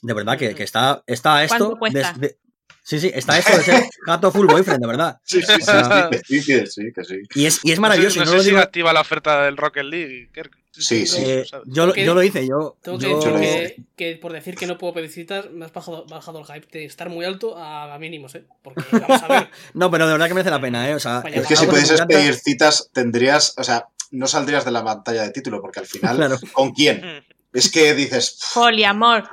de 0.02 0.14
verdad 0.14 0.38
que, 0.38 0.56
que 0.56 0.64
está, 0.64 1.04
está 1.06 1.44
esto... 1.44 1.78
De, 1.92 2.06
de, 2.18 2.38
Sí, 2.86 3.00
sí, 3.00 3.12
está 3.12 3.40
esto 3.40 3.58
de 3.58 3.64
ser 3.64 3.84
gato 4.06 4.32
full 4.32 4.46
boyfriend, 4.46 4.80
de 4.80 4.88
verdad. 4.88 5.20
Sí, 5.24 5.42
sí, 5.42 5.54
sí, 5.56 5.62
o 5.62 5.66
sea, 5.66 6.10
sí, 6.24 6.46
que 6.46 6.68
sí, 6.68 6.94
que 6.94 7.04
sí. 7.04 7.16
Y 7.34 7.48
es, 7.48 7.60
y 7.64 7.72
es 7.72 7.80
maravilloso. 7.80 8.20
No 8.20 8.26
sé, 8.28 8.32
no 8.32 8.38
no 8.38 8.38
sé 8.38 8.44
si 8.44 8.52
digo... 8.52 8.62
activa 8.62 8.94
la 8.94 9.02
oferta 9.02 9.44
del 9.44 9.58
Rocket 9.58 9.86
League. 9.86 10.30
Sí, 10.72 11.08
sí. 11.08 11.24
Eh, 11.26 11.46
yo, 11.66 11.96
yo, 11.96 12.14
lo 12.14 12.22
hice, 12.22 12.48
yo. 12.48 12.78
Tengo 12.84 13.00
yo... 13.00 13.20
que 13.20 13.30
decir 13.32 13.76
que, 13.96 14.14
que, 14.14 14.16
por 14.18 14.34
decir 14.34 14.56
que 14.56 14.68
no 14.68 14.78
puedo 14.78 14.94
pedir 14.94 15.10
citas, 15.10 15.50
me 15.50 15.66
has 15.66 15.74
bajado, 15.74 16.06
bajado 16.06 16.40
el 16.42 16.46
hype 16.46 16.68
de 16.72 16.86
estar 16.86 17.10
muy 17.10 17.26
alto 17.26 17.58
a, 17.58 17.92
a 17.92 17.98
mínimos, 17.98 18.36
¿eh? 18.36 18.46
Porque 18.62 18.84
vamos 18.92 19.24
a 19.24 19.28
ver. 19.30 19.50
no, 19.74 19.90
pero 19.90 20.06
de 20.06 20.12
verdad 20.12 20.28
que 20.28 20.34
merece 20.36 20.52
la 20.52 20.62
pena, 20.62 20.88
¿eh? 20.88 20.94
O 20.94 21.00
sea, 21.00 21.24
es 21.26 21.48
que 21.48 21.56
si 21.56 21.66
pudieses 21.66 22.00
pedir 22.06 22.36
citas, 22.36 22.92
tendrías. 22.94 23.56
O 23.58 23.64
sea, 23.64 23.88
no 24.12 24.28
saldrías 24.28 24.64
de 24.64 24.70
la 24.70 24.84
pantalla 24.84 25.24
de 25.24 25.32
título, 25.32 25.60
porque 25.60 25.80
al 25.80 25.88
final, 25.88 26.16
claro. 26.18 26.38
¿con 26.54 26.72
quién? 26.72 27.26
Es 27.52 27.72
que 27.72 27.96
dices. 27.96 28.38
Poliamor. 28.54 29.28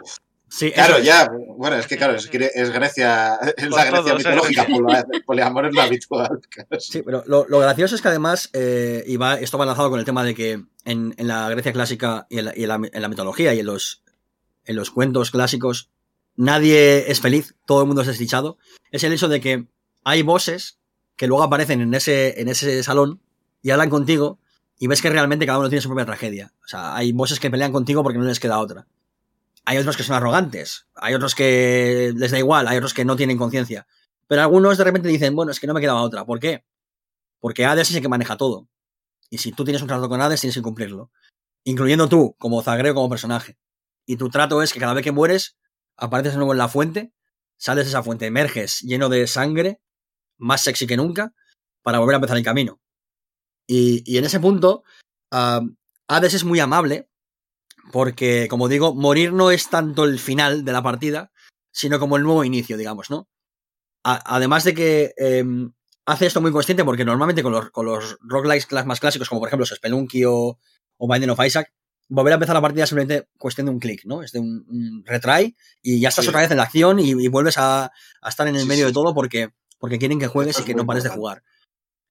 Sí, 0.55 0.71
claro, 0.71 0.99
ya. 0.99 1.31
Bueno, 1.57 1.77
es 1.77 1.87
que 1.87 1.97
claro, 1.97 2.15
es, 2.15 2.29
es 2.31 2.71
Grecia, 2.71 3.39
es 3.57 3.71
la 3.71 3.85
Grecia 3.87 4.15
mitológica, 4.15 4.63
¿eh? 5.15 5.23
poliamor 5.25 5.65
es 5.65 5.75
lo 5.75 5.81
habitual. 5.81 6.41
Sí, 6.79 7.01
pero 7.01 7.25
lo, 7.27 7.47
lo, 7.49 7.61
gracioso 7.61 7.95
es 7.95 8.03
que 8.03 8.09
además, 8.09 8.51
eh, 8.53 9.03
y 9.07 9.17
va, 9.17 9.41
esto 9.41 9.57
va 9.57 9.65
enlazado 9.65 9.89
con 9.89 9.99
el 9.99 10.05
tema 10.05 10.23
de 10.23 10.35
que 10.35 10.63
en, 10.85 11.15
en 11.17 11.27
la 11.27 11.49
Grecia 11.49 11.73
clásica 11.73 12.27
y, 12.29 12.41
en 12.41 12.45
la, 12.45 12.53
y 12.55 12.65
en, 12.65 12.69
la, 12.69 12.75
en 12.75 13.01
la, 13.01 13.09
mitología 13.09 13.55
y 13.55 13.61
en 13.61 13.67
los, 13.67 14.03
en 14.67 14.77
los 14.77 14.91
cuentos 14.91 15.31
clásicos, 15.31 15.89
nadie 16.37 17.11
es 17.11 17.23
feliz, 17.23 17.55
todo 17.65 17.81
el 17.81 17.87
mundo 17.87 18.03
es 18.03 18.09
desdichado. 18.09 18.59
Es 18.91 19.05
el 19.05 19.15
hecho 19.15 19.29
de 19.29 19.41
que 19.41 19.69
hay 20.05 20.21
bosses 20.21 20.81
que 21.17 21.29
luego 21.29 21.45
aparecen 21.45 21.81
en 21.81 21.95
ese, 21.95 22.43
en 22.43 22.49
ese 22.49 22.83
salón 22.83 23.23
y 23.63 23.71
hablan 23.71 23.89
contigo 23.89 24.39
y 24.79 24.87
ves 24.87 25.01
que 25.01 25.09
realmente 25.09 25.47
cada 25.47 25.61
uno 25.61 25.71
tiene 25.71 25.81
su 25.81 25.89
propia 25.89 26.05
tragedia. 26.05 26.53
O 26.63 26.69
sea, 26.69 26.95
hay 26.95 27.13
bosses 27.13 27.41
que 27.41 27.51
pelean 27.51 27.73
contigo 27.73 28.03
porque 28.03 28.19
no 28.19 28.27
les 28.27 28.39
queda 28.39 28.59
otra 28.59 28.87
hay 29.65 29.79
otros 29.79 29.97
que 29.97 30.03
son 30.03 30.17
arrogantes, 30.17 30.87
hay 30.95 31.15
otros 31.15 31.35
que 31.35 32.13
les 32.17 32.31
da 32.31 32.39
igual, 32.39 32.67
hay 32.69 32.79
otros 32.79 32.95
que 32.95 33.05
no 33.05 33.17
tienen 33.17 33.39
conciencia. 33.39 33.87
Pero 34.27 34.43
algunos 34.43 34.79
de 34.79 34.85
repente 34.85 35.09
dicen, 35.09 35.35
bueno, 35.37 35.53
es 35.53 35.61
que 35.61 35.67
no 35.67 35.75
me 35.75 35.81
quedaba 35.81 36.03
otra. 36.03 36.25
¿Por 36.25 36.41
qué? 36.41 36.65
Porque 37.39 37.67
Hades 37.67 37.91
es 37.91 37.97
el 37.97 38.03
que 38.03 38.09
maneja 38.09 38.37
todo. 38.37 38.69
Y 39.31 39.39
si 39.39 39.53
tú 39.53 39.65
tienes 39.65 39.83
un 39.83 39.89
trato 39.89 40.09
con 40.09 40.21
Hades, 40.21 40.41
tienes 40.41 40.55
que 40.55 40.63
cumplirlo. 40.63 41.11
Incluyendo 41.65 42.09
tú, 42.09 42.35
como 42.39 42.63
Zagreo, 42.63 42.95
como 42.95 43.09
personaje. 43.09 43.59
Y 44.07 44.17
tu 44.17 44.31
trato 44.31 44.63
es 44.63 44.73
que 44.73 44.81
cada 44.81 44.95
vez 44.95 45.05
que 45.05 45.13
mueres, 45.13 45.57
apareces 45.97 46.33
de 46.33 46.39
nuevo 46.39 46.53
en 46.53 46.59
la 46.59 46.69
fuente, 46.69 47.13
sales 47.57 47.85
de 47.85 47.91
esa 47.91 48.03
fuente, 48.03 48.27
emerges 48.27 48.81
lleno 48.81 49.09
de 49.09 49.27
sangre, 49.27 49.81
más 50.39 50.63
sexy 50.63 50.87
que 50.87 50.97
nunca, 50.97 51.35
para 51.83 51.99
volver 51.99 52.15
a 52.15 52.17
empezar 52.17 52.37
el 52.37 52.45
camino. 52.45 52.81
Y, 53.67 54.17
en 54.17 54.25
ese 54.25 54.41
punto, 54.41 54.83
uh, 55.31 55.67
Hades 56.09 56.35
es 56.35 56.45
muy 56.45 56.59
amable, 56.59 57.09
porque, 57.91 58.47
como 58.49 58.69
digo, 58.69 58.95
morir 58.95 59.33
no 59.33 59.51
es 59.51 59.69
tanto 59.69 60.05
el 60.05 60.19
final 60.19 60.65
de 60.65 60.73
la 60.73 60.83
partida, 60.83 61.33
sino 61.73 61.99
como 61.99 62.17
el 62.17 62.23
nuevo 62.23 62.45
inicio, 62.45 62.77
digamos, 62.77 63.11
¿no? 63.11 63.29
A, 64.05 64.37
además 64.37 64.65
de 64.65 64.75
que 64.75 65.15
eh, 65.17 65.45
hace 66.07 66.27
esto 66.27 66.41
muy 66.41 66.53
consciente, 66.53 66.85
porque 66.85 67.05
normalmente 67.05 67.43
con 67.43 67.53
los, 67.53 67.71
con 67.71 67.87
los 67.87 68.17
roguelikes 68.21 68.85
más 68.85 69.01
clásicos, 69.01 69.29
como 69.29 69.41
por 69.41 69.49
ejemplo 69.49 69.67
Spelunky 69.67 70.25
o, 70.25 70.59
o 70.97 71.09
Binding 71.09 71.31
of 71.31 71.45
Isaac, 71.45 71.73
volver 72.09 72.33
a 72.33 72.35
empezar 72.35 72.55
la 72.55 72.61
partida 72.61 72.85
es 72.85 72.91
simplemente 72.91 73.29
cuestión 73.39 73.67
de 73.67 73.73
un 73.73 73.79
clic, 73.79 74.05
¿no? 74.05 74.23
Es 74.23 74.33
de 74.33 74.41
un, 74.41 74.67
un, 74.69 75.03
retry 75.07 75.57
y 75.81 76.01
ya 76.01 76.11
estás 76.11 76.25
sí. 76.25 76.29
otra 76.29 76.43
vez 76.43 76.51
en 76.51 76.59
la 76.59 76.65
acción 76.65 76.99
y, 76.99 77.11
y 77.11 77.29
vuelves 77.29 77.57
a, 77.59 77.85
a, 78.21 78.29
estar 78.29 78.47
en 78.49 78.57
el 78.57 78.63
sí, 78.63 78.69
medio 78.69 78.85
sí. 78.85 78.91
de 78.91 78.93
todo 78.93 79.15
porque, 79.15 79.51
porque 79.79 79.99
quieren 79.99 80.19
que 80.19 80.27
juegues 80.27 80.61
y 80.61 80.65
que 80.65 80.75
no 80.75 80.85
pares 80.85 81.05
de 81.05 81.11
jugar. 81.11 81.43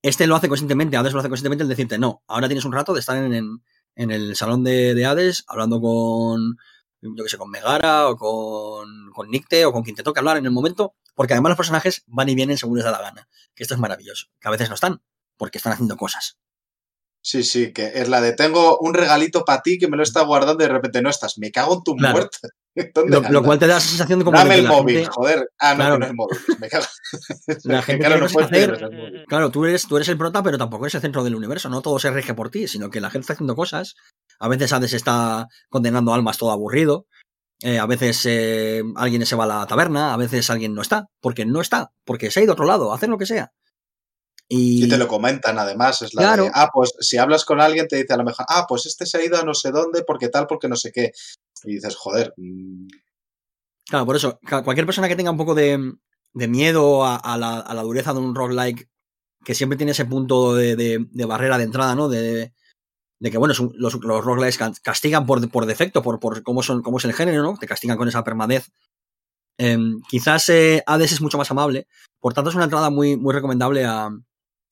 Este 0.01 0.25
lo 0.25 0.35
hace 0.35 0.47
conscientemente, 0.47 0.97
Hades 0.97 1.13
lo 1.13 1.19
hace 1.19 1.29
conscientemente 1.29 1.63
el 1.63 1.69
decirte, 1.69 1.99
no, 1.99 2.23
ahora 2.27 2.47
tienes 2.47 2.65
un 2.65 2.71
rato 2.71 2.93
de 2.93 3.01
estar 3.01 3.15
en, 3.15 3.33
en, 3.33 3.61
en 4.01 4.11
el 4.11 4.35
salón 4.35 4.63
de, 4.63 4.93
de, 4.93 5.05
Hades 5.05 5.43
hablando 5.47 5.79
con, 5.79 6.57
yo 7.01 7.23
que 7.23 7.29
sé, 7.29 7.37
con 7.37 7.49
Megara 7.49 8.09
o 8.09 8.17
con, 8.17 9.11
con 9.13 9.29
Nicte 9.29 9.65
o 9.65 9.71
con 9.71 9.83
quien 9.83 9.95
te 9.95 10.03
toque 10.03 10.19
hablar 10.19 10.37
en 10.37 10.45
el 10.45 10.51
momento, 10.51 10.95
porque 11.15 11.33
además 11.33 11.51
los 11.51 11.57
personajes 11.57 12.03
van 12.07 12.29
y 12.29 12.35
vienen 12.35 12.57
según 12.57 12.77
les 12.77 12.85
da 12.85 12.91
la 12.91 13.01
gana, 13.01 13.27
que 13.53 13.63
esto 13.63 13.75
es 13.75 13.79
maravilloso, 13.79 14.27
que 14.39 14.47
a 14.47 14.51
veces 14.51 14.69
no 14.69 14.75
están, 14.75 15.01
porque 15.37 15.57
están 15.57 15.73
haciendo 15.73 15.97
cosas. 15.97 16.37
Sí, 17.23 17.43
sí, 17.43 17.71
que 17.71 17.91
es 17.95 18.09
la 18.09 18.19
de 18.19 18.33
tengo 18.33 18.79
un 18.79 18.95
regalito 18.95 19.45
para 19.45 19.61
ti 19.61 19.77
que 19.77 19.87
me 19.87 19.95
lo 19.95 20.03
está 20.03 20.23
guardando 20.23 20.63
y 20.63 20.67
de 20.67 20.73
repente 20.73 21.01
no 21.01 21.09
estás. 21.09 21.37
Me 21.37 21.51
cago 21.51 21.75
en 21.75 21.83
tu 21.83 21.95
claro. 21.95 22.15
muerte. 22.15 22.37
Lo, 23.05 23.19
lo, 23.19 23.43
cual 23.43 23.59
te 23.59 23.67
da 23.67 23.79
esa 23.79 23.89
sensación 23.89 24.19
de 24.19 24.23
como. 24.23 24.37
Dame 24.37 24.55
el 24.55 24.65
móvil, 24.65 24.99
gente... 24.99 25.11
joder. 25.11 25.49
Ah, 25.59 25.71
no, 25.71 25.77
claro. 25.77 25.99
no 25.99 26.05
es 26.05 26.13
móvil. 26.13 26.37
Me 26.57 26.69
cago. 26.69 26.85
La 27.65 27.81
gente 27.81 28.05
claro, 28.05 28.21
no 28.21 28.31
puede 28.31 28.45
hacer... 28.45 28.89
claro 29.27 29.51
tú, 29.51 29.65
eres, 29.65 29.85
tú 29.87 29.97
eres 29.97 30.07
el 30.07 30.17
prota, 30.17 30.41
pero 30.41 30.57
tampoco 30.57 30.85
eres 30.85 30.95
el 30.95 31.01
centro 31.01 31.21
del 31.25 31.35
universo. 31.35 31.67
No 31.67 31.81
todo 31.81 31.99
se 31.99 32.09
rige 32.11 32.33
por 32.33 32.49
ti, 32.49 32.69
sino 32.69 32.89
que 32.89 33.01
la 33.01 33.09
gente 33.09 33.23
está 33.23 33.33
haciendo 33.33 33.57
cosas. 33.57 33.95
A 34.39 34.47
veces 34.47 34.71
Hades 34.71 34.93
está 34.93 35.47
condenando 35.69 36.13
almas 36.13 36.37
todo 36.37 36.51
aburrido. 36.51 37.07
Eh, 37.61 37.77
a 37.77 37.85
veces 37.85 38.25
eh, 38.25 38.81
alguien 38.95 39.25
se 39.25 39.35
va 39.35 39.43
a 39.43 39.47
la 39.47 39.67
taberna, 39.67 40.13
a 40.13 40.17
veces 40.17 40.49
alguien 40.49 40.73
no 40.73 40.81
está, 40.81 41.07
porque 41.19 41.45
no 41.45 41.59
está, 41.59 41.91
porque 42.05 42.31
se 42.31 42.39
ha 42.39 42.43
ido 42.43 42.53
a 42.53 42.55
otro 42.55 42.65
lado, 42.65 42.91
a 42.93 42.95
hacer 42.95 43.09
lo 43.09 43.17
que 43.17 43.25
sea. 43.25 43.51
Y... 44.53 44.83
y, 44.83 44.89
te 44.89 44.97
lo 44.97 45.07
comentan 45.07 45.57
además, 45.59 46.01
es 46.01 46.13
la 46.13 46.23
claro. 46.23 46.43
de, 46.43 46.51
ah, 46.53 46.69
pues 46.73 46.91
si 46.99 47.17
hablas 47.17 47.45
con 47.45 47.61
alguien 47.61 47.87
te 47.87 47.95
dice 47.95 48.11
a 48.11 48.17
lo 48.17 48.25
mejor, 48.25 48.45
ah, 48.49 48.65
pues 48.67 48.85
este 48.85 49.05
se 49.05 49.17
ha 49.17 49.23
ido 49.23 49.37
a 49.37 49.43
no 49.43 49.53
sé 49.53 49.71
dónde, 49.71 50.03
porque 50.03 50.27
tal, 50.27 50.45
porque 50.45 50.67
no 50.67 50.75
sé 50.75 50.91
qué. 50.91 51.13
Y 51.63 51.75
dices, 51.75 51.95
joder. 51.95 52.33
Mmm... 52.35 52.87
Claro, 53.87 54.05
por 54.05 54.17
eso, 54.17 54.39
cualquier 54.63 54.85
persona 54.85 55.07
que 55.07 55.15
tenga 55.15 55.31
un 55.31 55.37
poco 55.37 55.55
de, 55.55 55.93
de 56.33 56.47
miedo 56.47 57.05
a, 57.05 57.15
a, 57.15 57.37
la, 57.37 57.59
a, 57.59 57.73
la, 57.73 57.81
dureza 57.81 58.13
de 58.13 58.19
un 58.19 58.35
roguelike, 58.35 58.89
que 59.43 59.55
siempre 59.55 59.77
tiene 59.77 59.93
ese 59.93 60.05
punto 60.05 60.53
de, 60.53 60.75
de, 60.75 61.07
de 61.09 61.25
barrera 61.25 61.57
de 61.57 61.63
entrada, 61.63 61.95
¿no? 61.95 62.09
De, 62.09 62.53
que, 63.21 63.37
bueno, 63.37 63.53
los, 63.75 63.93
los 63.95 64.25
roguelikes 64.25 64.81
castigan 64.81 65.25
por, 65.25 65.49
por 65.49 65.65
defecto, 65.65 66.01
por, 66.01 66.19
por 66.19 66.43
cómo, 66.43 66.61
son, 66.61 66.81
cómo 66.81 66.97
es 66.97 67.05
el 67.05 67.13
género, 67.13 67.41
¿no? 67.41 67.57
Te 67.57 67.67
castigan 67.67 67.97
con 67.97 68.07
esa 68.07 68.23
permadez. 68.23 68.69
Eh, 69.57 69.77
quizás 70.09 70.49
eh, 70.49 70.83
Hades 70.85 71.13
es 71.13 71.21
mucho 71.21 71.37
más 71.37 71.51
amable, 71.51 71.87
por 72.19 72.33
tanto 72.33 72.49
es 72.49 72.55
una 72.55 72.65
entrada 72.65 72.89
muy, 72.89 73.15
muy 73.17 73.33
recomendable 73.33 73.85
a, 73.85 74.09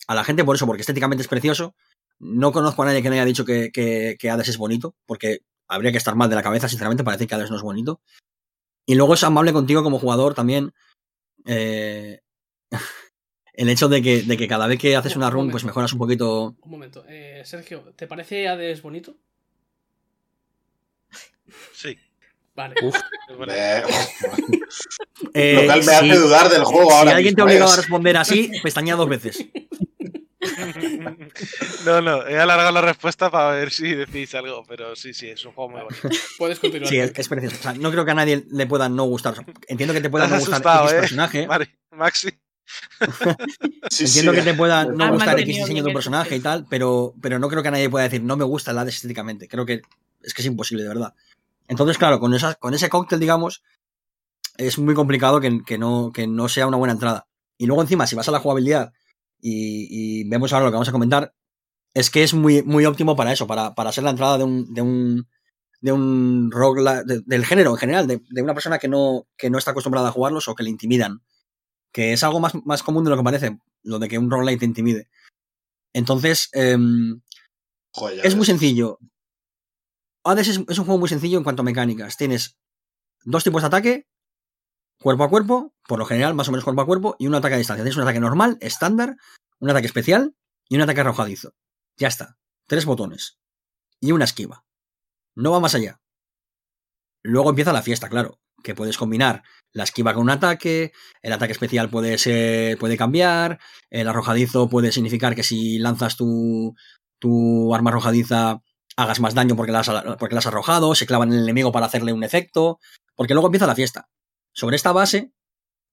a 0.09 0.15
la 0.15 0.23
gente 0.23 0.43
por 0.43 0.55
eso, 0.55 0.65
porque 0.65 0.81
estéticamente 0.81 1.21
es 1.21 1.27
precioso. 1.27 1.75
No 2.17 2.51
conozco 2.51 2.81
a 2.81 2.85
nadie 2.87 3.03
que 3.03 3.11
me 3.11 3.17
haya 3.17 3.25
dicho 3.25 3.45
que, 3.45 3.71
que, 3.71 4.17
que, 4.19 4.29
Hades 4.31 4.47
es 4.47 4.57
bonito, 4.57 4.95
porque 5.05 5.41
habría 5.67 5.91
que 5.91 5.99
estar 5.99 6.15
mal 6.15 6.31
de 6.31 6.35
la 6.35 6.41
cabeza, 6.41 6.67
sinceramente, 6.67 7.03
parece 7.03 7.27
que 7.27 7.35
Hades 7.35 7.51
no 7.51 7.57
es 7.57 7.61
bonito. 7.61 8.01
Y 8.87 8.95
luego 8.95 9.13
es 9.13 9.23
amable 9.23 9.53
contigo 9.53 9.83
como 9.83 9.99
jugador 9.99 10.33
también. 10.33 10.73
Eh, 11.45 12.21
el 13.53 13.69
hecho 13.69 13.87
de 13.87 14.01
que, 14.01 14.23
de 14.23 14.35
que, 14.35 14.47
cada 14.47 14.65
vez 14.65 14.79
que 14.79 14.95
haces 14.95 15.15
una 15.15 15.29
run, 15.29 15.51
pues 15.51 15.63
mejoras 15.63 15.93
un 15.93 15.99
poquito. 15.99 16.55
Un 16.59 16.71
momento, 16.71 17.05
eh, 17.07 17.43
Sergio, 17.45 17.93
¿te 17.95 18.07
parece 18.07 18.47
Hades 18.47 18.81
bonito? 18.81 19.15
Sí. 21.71 21.99
Vale. 22.59 22.75
Uf. 22.83 22.95
eh, 25.33 25.53
Lo 25.55 25.65
cual 25.65 25.77
me 25.79 25.83
sí, 25.83 25.89
hace 25.91 26.15
dudar 26.17 26.49
del 26.49 26.63
juego 26.65 26.89
si 26.89 26.95
ahora. 26.97 27.11
Si 27.11 27.15
alguien 27.15 27.33
mismo, 27.33 27.35
te 27.35 27.41
ha 27.41 27.45
obligado 27.45 27.71
¿eh? 27.71 27.73
a 27.73 27.77
responder 27.77 28.17
así, 28.17 28.51
pestañea 28.61 28.95
dos 28.95 29.09
veces. 29.09 29.45
No, 31.85 32.01
no, 32.01 32.25
he 32.27 32.37
alargado 32.37 32.71
la 32.71 32.81
respuesta 32.81 33.29
para 33.29 33.51
ver 33.51 33.71
si 33.71 33.93
decís 33.93 34.33
algo, 34.35 34.63
pero 34.67 34.95
sí, 34.95 35.13
sí, 35.13 35.29
es 35.29 35.43
un 35.45 35.53
juego 35.53 35.71
muy 35.71 35.81
bonito. 35.81 36.09
Puedes 36.37 36.59
continuar. 36.59 36.89
Sí, 36.89 36.97
es, 36.97 37.11
es 37.15 37.27
precioso. 37.27 37.57
O 37.59 37.61
sea, 37.61 37.73
no 37.73 37.91
creo 37.91 38.05
que 38.05 38.11
a 38.11 38.15
nadie 38.15 38.45
le 38.49 38.67
pueda 38.67 38.89
no 38.89 39.03
gustar. 39.05 39.35
Entiendo 39.67 39.93
que 39.93 40.01
te 40.01 40.09
pueda 40.09 40.27
no 40.27 40.39
gustar 40.39 40.61
X 40.61 40.93
¿eh? 40.93 40.99
personaje. 40.99 41.47
Mari- 41.47 41.69
Maxi. 41.91 42.29
Sí, 43.89 44.05
Entiendo 44.05 44.31
sí. 44.31 44.37
que 44.37 44.43
te 44.43 44.53
pueda 44.53 44.85
no 44.85 45.05
Has 45.05 45.11
gustar 45.11 45.39
X 45.39 45.55
diseño 45.55 45.83
de 45.83 45.87
un 45.89 45.93
personaje 45.93 46.35
y 46.35 46.39
tal, 46.39 46.65
pero, 46.69 47.13
pero 47.21 47.39
no 47.39 47.49
creo 47.49 47.63
que 47.63 47.71
nadie 47.71 47.89
pueda 47.89 48.03
decir 48.03 48.21
no 48.23 48.37
me 48.37 48.45
gusta 48.45 48.71
el 48.71 48.77
Hades 48.77 48.95
estéticamente. 48.95 49.47
Creo 49.47 49.65
que 49.65 49.81
es 50.21 50.33
que 50.33 50.41
es 50.41 50.45
imposible, 50.47 50.83
de 50.83 50.89
verdad. 50.89 51.13
Entonces, 51.69 51.97
claro, 51.99 52.19
con, 52.19 52.33
esa, 52.33 52.55
con 52.55 52.73
ese 52.73 52.89
cóctel, 52.89 53.19
digamos, 53.19 53.63
es 54.57 54.77
muy 54.79 54.95
complicado 54.95 55.39
que, 55.39 55.61
que, 55.65 55.77
no, 55.77 56.11
que 56.11 56.27
no 56.27 56.49
sea 56.49 56.67
una 56.67 56.77
buena 56.77 56.93
entrada. 56.93 57.27
Y 57.57 57.67
luego, 57.67 57.83
encima, 57.83 58.07
si 58.07 58.15
vas 58.15 58.27
a 58.27 58.31
la 58.31 58.39
jugabilidad 58.39 58.91
y, 59.39 59.87
y 60.21 60.27
vemos 60.27 60.51
ahora 60.51 60.65
lo 60.65 60.71
que 60.71 60.75
vamos 60.75 60.89
a 60.89 60.93
comentar, 60.93 61.33
es 61.93 62.09
que 62.09 62.23
es 62.23 62.33
muy, 62.33 62.63
muy 62.63 62.85
óptimo 62.85 63.15
para 63.15 63.31
eso, 63.31 63.45
para, 63.45 63.75
para 63.75 63.91
ser 63.91 64.03
la 64.03 64.09
entrada 64.09 64.39
de 64.39 64.43
un, 64.43 64.73
de 64.73 64.81
un, 64.81 65.27
de 65.81 65.91
un 65.91 66.49
de, 66.49 67.21
del 67.25 67.45
género 67.45 67.71
en 67.71 67.77
general, 67.77 68.07
de, 68.07 68.21
de, 68.29 68.41
una 68.41 68.55
persona 68.55 68.79
que 68.79 68.87
no, 68.87 69.27
que 69.37 69.51
no 69.51 69.59
está 69.59 69.71
acostumbrada 69.71 70.09
a 70.09 70.11
jugarlos 70.11 70.47
o 70.47 70.55
que 70.55 70.63
le 70.63 70.71
intimidan. 70.71 71.21
Que 71.91 72.13
es 72.13 72.23
algo 72.23 72.39
más, 72.39 72.53
más 72.65 72.81
común 72.81 73.03
de 73.03 73.11
lo 73.11 73.17
que 73.17 73.23
parece, 73.23 73.59
lo 73.83 73.99
de 73.99 74.07
que 74.07 74.17
un 74.17 74.31
roguelike 74.31 74.59
te 74.59 74.65
intimide. 74.65 75.09
Entonces, 75.93 76.49
eh, 76.53 76.77
Joder, 77.91 78.25
es 78.25 78.35
muy 78.35 78.45
sencillo. 78.45 78.99
Hades 80.29 80.47
es, 80.47 80.61
es 80.67 80.79
un 80.79 80.85
juego 80.85 80.99
muy 80.99 81.09
sencillo 81.09 81.37
en 81.37 81.43
cuanto 81.43 81.61
a 81.61 81.65
mecánicas. 81.65 82.17
Tienes 82.17 82.57
dos 83.23 83.43
tipos 83.43 83.61
de 83.61 83.67
ataque, 83.67 84.07
cuerpo 84.99 85.23
a 85.23 85.29
cuerpo, 85.29 85.73
por 85.87 85.99
lo 85.99 86.05
general, 86.05 86.33
más 86.33 86.47
o 86.47 86.51
menos 86.51 86.63
cuerpo 86.63 86.81
a 86.81 86.85
cuerpo, 86.85 87.15
y 87.19 87.27
un 87.27 87.35
ataque 87.35 87.55
a 87.55 87.57
distancia. 87.57 87.83
Tienes 87.83 87.97
un 87.97 88.03
ataque 88.03 88.19
normal, 88.19 88.57
estándar, 88.61 89.17
un 89.59 89.69
ataque 89.69 89.87
especial 89.87 90.35
y 90.67 90.75
un 90.75 90.81
ataque 90.81 91.01
arrojadizo. 91.01 91.53
Ya 91.97 92.07
está. 92.07 92.37
Tres 92.67 92.85
botones. 92.85 93.39
Y 93.99 94.11
una 94.11 94.25
esquiva. 94.25 94.65
No 95.35 95.51
va 95.51 95.59
más 95.59 95.75
allá. 95.75 95.99
Luego 97.23 97.49
empieza 97.49 97.73
la 97.73 97.81
fiesta, 97.81 98.09
claro. 98.09 98.39
Que 98.63 98.75
puedes 98.75 98.97
combinar 98.97 99.43
la 99.71 99.83
esquiva 99.83 100.13
con 100.13 100.23
un 100.23 100.29
ataque, 100.29 100.91
el 101.21 101.33
ataque 101.33 101.51
especial 101.51 101.89
puede, 101.89 102.17
ser, 102.17 102.77
puede 102.77 102.97
cambiar, 102.97 103.59
el 103.89 104.07
arrojadizo 104.07 104.69
puede 104.69 104.91
significar 104.91 105.35
que 105.35 105.43
si 105.43 105.77
lanzas 105.77 106.17
tu, 106.17 106.75
tu 107.19 107.73
arma 107.75 107.91
arrojadiza 107.91 108.61
hagas 109.01 109.19
más 109.19 109.33
daño 109.33 109.55
porque 109.55 109.71
la, 109.71 109.79
has, 109.79 109.89
porque 110.17 110.35
arrojado, 110.35 110.93
se 110.93 111.05
clava 111.05 111.23
en 111.23 111.33
el 111.33 111.43
enemigo 111.43 111.71
para 111.71 111.85
hacerle 111.85 112.11
un 112.11 112.23
efecto, 112.23 112.79
porque 113.15 113.33
luego 113.33 113.47
empieza 113.47 113.67
la 113.67 113.75
fiesta. 113.75 114.09
Sobre 114.53 114.75
esta 114.75 114.91
base, 114.91 115.31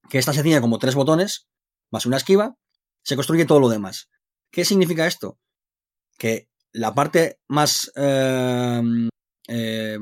que 0.08 0.18
esta 0.18 0.32
sencilla 0.32 0.60
como 0.60 0.78
tres 0.78 0.94
botones, 0.96 1.46
más 1.92 2.06
una 2.06 2.16
esquiva, 2.16 2.56
se 3.04 3.14
construye 3.14 3.44
todo 3.44 3.60
lo 3.60 3.68
demás. 3.68 4.10
¿Qué 4.50 4.64
significa 4.64 5.06
esto? 5.06 5.38
Que 6.18 6.48
la 6.72 6.94
parte 6.94 7.38
más, 7.46 7.92
eh, 7.94 8.82
eh, 9.48 9.98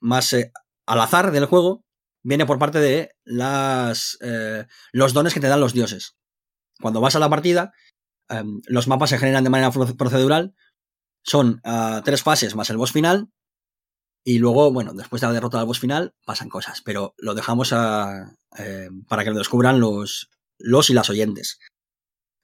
más 0.00 0.32
eh, 0.34 0.52
al 0.86 1.00
azar 1.00 1.30
del 1.30 1.46
juego 1.46 1.84
viene 2.22 2.44
por 2.44 2.58
parte 2.58 2.78
de 2.80 3.12
las, 3.24 4.18
eh, 4.20 4.66
los 4.92 5.14
dones 5.14 5.32
que 5.32 5.40
te 5.40 5.48
dan 5.48 5.60
los 5.60 5.72
dioses. 5.72 6.16
Cuando 6.80 7.00
vas 7.00 7.16
a 7.16 7.20
la 7.20 7.30
partida, 7.30 7.72
em, 8.28 8.60
los 8.66 8.86
mapas 8.86 9.10
se 9.10 9.18
generan 9.18 9.44
de 9.44 9.50
manera 9.50 9.70
procedural, 9.70 10.54
son 11.28 11.60
uh, 11.64 12.02
tres 12.04 12.22
fases 12.22 12.56
más 12.56 12.70
el 12.70 12.78
boss 12.78 12.92
final, 12.92 13.28
y 14.24 14.38
luego, 14.38 14.72
bueno, 14.72 14.92
después 14.94 15.20
de 15.20 15.28
la 15.28 15.32
derrota 15.32 15.58
del 15.58 15.66
boss 15.66 15.80
final, 15.80 16.14
pasan 16.24 16.48
cosas, 16.48 16.82
pero 16.82 17.14
lo 17.18 17.34
dejamos 17.34 17.72
a, 17.72 18.36
eh, 18.58 18.90
para 19.08 19.24
que 19.24 19.30
lo 19.30 19.38
descubran 19.38 19.80
los, 19.80 20.30
los 20.58 20.90
y 20.90 20.94
las 20.94 21.08
oyentes. 21.10 21.58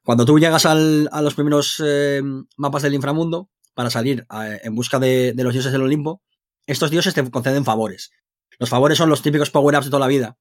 Cuando 0.03 0.25
tú 0.25 0.39
llegas 0.39 0.67
al, 0.67 1.09
a 1.13 1.23
los 1.23 1.35
primeros 1.35 1.83
eh, 1.85 2.23
mapas 2.57 2.83
del 2.83 2.95
inframundo, 2.95 3.51
para 3.75 3.91
salir 3.91 4.25
a, 4.29 4.49
en 4.49 4.75
busca 4.75 4.99
de, 4.99 5.33
de, 5.35 5.45
los 5.45 5.53
dioses 5.53 5.73
del 5.73 5.83
Olimpo, 5.83 6.23
estos 6.67 6.91
dioses 6.91 7.13
te 7.13 7.31
conceden 7.31 7.65
favores. 7.65 8.13
Los 8.59 8.71
favores 8.71 8.99
son 8.99 9.11
los 9.11 9.23
típicos 9.23 9.51
power-ups 9.51 9.87
de 9.87 9.91
toda 9.91 10.01
la 10.01 10.07
vida, 10.07 10.39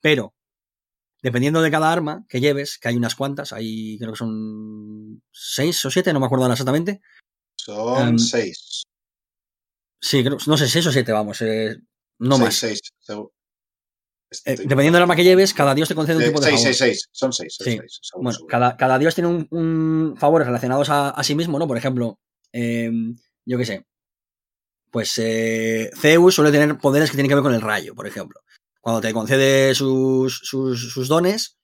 pero 0.00 0.34
dependiendo 1.22 1.60
de 1.60 1.70
cada 1.70 1.92
arma 1.92 2.24
que 2.28 2.40
lleves, 2.40 2.78
que 2.78 2.88
hay 2.88 2.96
unas 2.96 3.16
cuantas, 3.16 3.52
hay 3.52 3.98
creo 3.98 4.12
que 4.12 4.18
son 4.18 5.22
seis 5.32 5.84
o 5.84 5.90
siete, 5.90 6.12
no 6.12 6.20
me 6.20 6.26
acuerdo 6.26 6.44
ahora 6.44 6.54
exactamente. 6.54 7.00
Son 7.66 8.10
um, 8.10 8.18
seis. 8.18 8.84
Sí, 10.00 10.22
creo, 10.22 10.38
no 10.46 10.56
sé, 10.56 10.68
seis 10.68 10.86
o 10.86 10.92
siete, 10.92 11.10
vamos, 11.10 11.42
eh, 11.42 11.76
no 12.20 12.36
seis, 12.36 12.44
más. 12.44 12.54
Seis, 12.54 12.80
eh, 14.44 14.56
dependiendo 14.56 14.98
del 14.98 15.02
arma 15.02 15.16
que 15.16 15.24
lleves, 15.24 15.52
cada 15.52 15.74
dios 15.74 15.88
te 15.88 15.96
concede 15.96 16.18
un 16.18 16.24
tipo 16.24 16.38
de 16.38 16.46
seis, 16.46 16.60
favor. 16.60 16.74
Seis, 16.74 16.78
seis, 16.78 17.08
son 17.10 17.32
seis. 17.32 17.56
Son 17.58 17.66
sí. 17.66 17.78
seis 17.78 18.00
bueno. 18.14 18.38
Cada, 18.48 18.76
cada, 18.76 19.00
dios 19.00 19.16
tiene 19.16 19.30
un, 19.30 19.48
un 19.50 20.16
favores 20.16 20.46
relacionados 20.46 20.90
a, 20.90 21.10
a, 21.10 21.24
sí 21.24 21.34
mismo, 21.34 21.58
¿no? 21.58 21.66
Por 21.66 21.76
ejemplo, 21.76 22.20
eh, 22.52 22.88
yo 23.44 23.58
qué 23.58 23.64
sé, 23.64 23.84
pues 24.92 25.18
eh, 25.18 25.90
Zeus 25.96 26.36
suele 26.36 26.52
tener 26.52 26.78
poderes 26.78 27.10
que 27.10 27.16
tienen 27.16 27.28
que 27.28 27.34
ver 27.34 27.42
con 27.42 27.54
el 27.54 27.62
rayo, 27.62 27.96
por 27.96 28.06
ejemplo. 28.06 28.42
cuando 28.80 29.00
te 29.00 29.12
concede 29.12 29.74
sus, 29.74 30.38
sus, 30.38 30.92
sus 30.92 31.08
dones, 31.08 31.58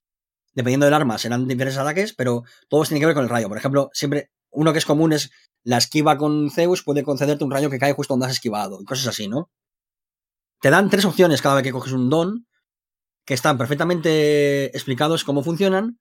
dependiendo 0.52 0.86
del 0.86 0.94
arma, 0.94 1.16
serán 1.16 1.47
diferentes 1.47 1.78
ataques, 1.78 2.12
pero 2.12 2.42
todos 2.68 2.89
tienen 2.89 3.02
que 3.02 3.06
ver 3.06 3.14
con 3.14 3.22
el 3.22 3.31
rayo. 3.31 3.48
Por 3.48 3.58
ejemplo, 3.58 3.89
siempre 3.92 4.32
uno 4.50 4.72
que 4.72 4.81
es 4.81 4.84
común 4.84 5.12
es 5.12 5.31
la 5.65 5.78
esquiva 5.78 6.18
con 6.18 6.50
Zeus 6.50 6.82
puede 6.82 7.02
concederte 7.02 7.44
un 7.44 7.50
rayo 7.50 7.70
que 7.70 7.78
cae 7.78 7.92
justo 7.92 8.15
donde 8.15 8.26
has 8.26 8.32
esquivado, 8.32 8.81
y 8.81 8.84
cosas 8.84 9.08
así, 9.08 9.28
¿no? 9.28 9.50
Te 10.60 10.70
dan 10.70 10.91
tres 10.91 11.05
opciones 11.05 11.42
cada 11.42 11.57
vez 11.57 11.65
que 11.65 11.73
coges 11.73 11.92
un 11.92 12.08
don, 12.08 12.47
que 13.24 13.34
están 13.34 13.58
perfectamente 13.58 14.66
explicados 14.76 15.24
cómo 15.24 15.42
funcionan, 15.42 15.99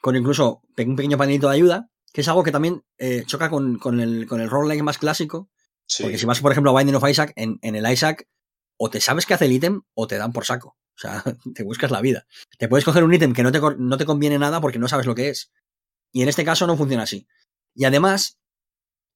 con 0.00 0.16
incluso 0.16 0.62
un 0.76 0.96
pequeño 0.96 1.16
panelito 1.16 1.48
de 1.48 1.54
ayuda, 1.54 1.90
que 2.12 2.20
es 2.20 2.28
algo 2.28 2.44
que 2.44 2.52
también 2.52 2.84
eh, 2.98 3.24
choca 3.26 3.50
con, 3.50 3.78
con, 3.78 4.00
el, 4.00 4.26
con 4.26 4.40
el 4.40 4.48
roguelike 4.48 4.84
más 4.84 4.98
clásico. 4.98 5.50
Sí. 5.86 6.02
Porque 6.02 6.18
si 6.18 6.26
vas, 6.26 6.40
por 6.40 6.52
ejemplo, 6.52 6.70
a 6.70 6.78
Binding 6.78 6.94
of 6.96 7.08
Isaac, 7.08 7.32
en, 7.36 7.58
en 7.62 7.74
el 7.74 7.90
Isaac, 7.90 8.28
o 8.76 8.90
te 8.90 9.00
sabes 9.00 9.26
que 9.26 9.34
hace 9.34 9.46
el 9.46 9.52
ítem 9.52 9.82
o 9.94 10.06
te 10.06 10.16
dan 10.16 10.32
por 10.32 10.44
saco. 10.44 10.76
O 10.96 10.98
sea, 10.98 11.24
te 11.54 11.64
buscas 11.64 11.90
la 11.90 12.00
vida. 12.00 12.26
Te 12.58 12.68
puedes 12.68 12.84
coger 12.84 13.02
un 13.02 13.12
ítem 13.12 13.32
que 13.32 13.42
no 13.42 13.50
te, 13.50 13.60
no 13.60 13.96
te 13.96 14.06
conviene 14.06 14.38
nada 14.38 14.60
porque 14.60 14.78
no 14.78 14.88
sabes 14.88 15.06
lo 15.06 15.14
que 15.14 15.28
es. 15.28 15.50
Y 16.12 16.22
en 16.22 16.28
este 16.28 16.44
caso 16.44 16.66
no 16.66 16.76
funciona 16.76 17.02
así. 17.02 17.26
Y 17.74 17.84
además, 17.84 18.38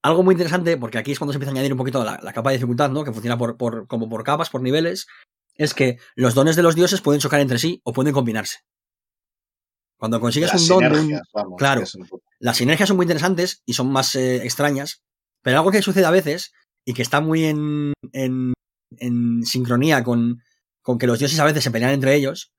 algo 0.02 0.22
muy 0.22 0.34
interesante, 0.34 0.76
porque 0.76 0.98
aquí 0.98 1.12
es 1.12 1.18
cuando 1.18 1.32
se 1.32 1.36
empieza 1.36 1.50
a 1.50 1.54
añadir 1.54 1.72
un 1.72 1.78
poquito 1.78 2.04
la, 2.04 2.18
la 2.22 2.32
capa 2.32 2.50
de 2.50 2.56
dificultad, 2.56 2.90
¿no? 2.90 3.04
Que 3.04 3.12
funciona 3.12 3.36
por, 3.38 3.56
por, 3.56 3.86
como 3.86 4.08
por 4.08 4.24
capas, 4.24 4.50
por 4.50 4.60
niveles, 4.62 5.06
es 5.54 5.74
que 5.74 5.98
los 6.14 6.34
dones 6.34 6.56
de 6.56 6.62
los 6.62 6.74
dioses 6.74 7.00
pueden 7.00 7.20
chocar 7.20 7.40
entre 7.40 7.58
sí 7.58 7.80
o 7.84 7.92
pueden 7.92 8.12
combinarse. 8.14 8.58
Cuando 9.98 10.20
consigues 10.20 10.52
Las 10.52 10.62
un 10.62 10.68
don 10.68 10.78
sinergias, 10.84 11.22
vamos, 11.32 11.54
claro. 11.58 11.82
un- 11.82 12.20
las 12.38 12.56
sinergias 12.56 12.88
son 12.88 12.96
muy 12.96 13.04
interesantes 13.04 13.62
y 13.66 13.72
son 13.72 13.90
más 13.90 14.14
eh, 14.14 14.36
extrañas, 14.44 15.02
pero 15.42 15.58
algo 15.58 15.72
que 15.72 15.82
sucede 15.82 16.04
a 16.06 16.10
veces 16.12 16.52
y 16.84 16.94
que 16.94 17.02
está 17.02 17.20
muy 17.20 17.44
en, 17.44 17.92
en, 18.12 18.52
en 18.98 19.44
sincronía 19.44 20.04
con, 20.04 20.40
con 20.82 20.98
que 20.98 21.08
los 21.08 21.18
dioses 21.18 21.40
a 21.40 21.44
veces 21.44 21.64
se 21.64 21.72
pelean 21.72 21.90
entre 21.92 22.14
ellos, 22.14 22.52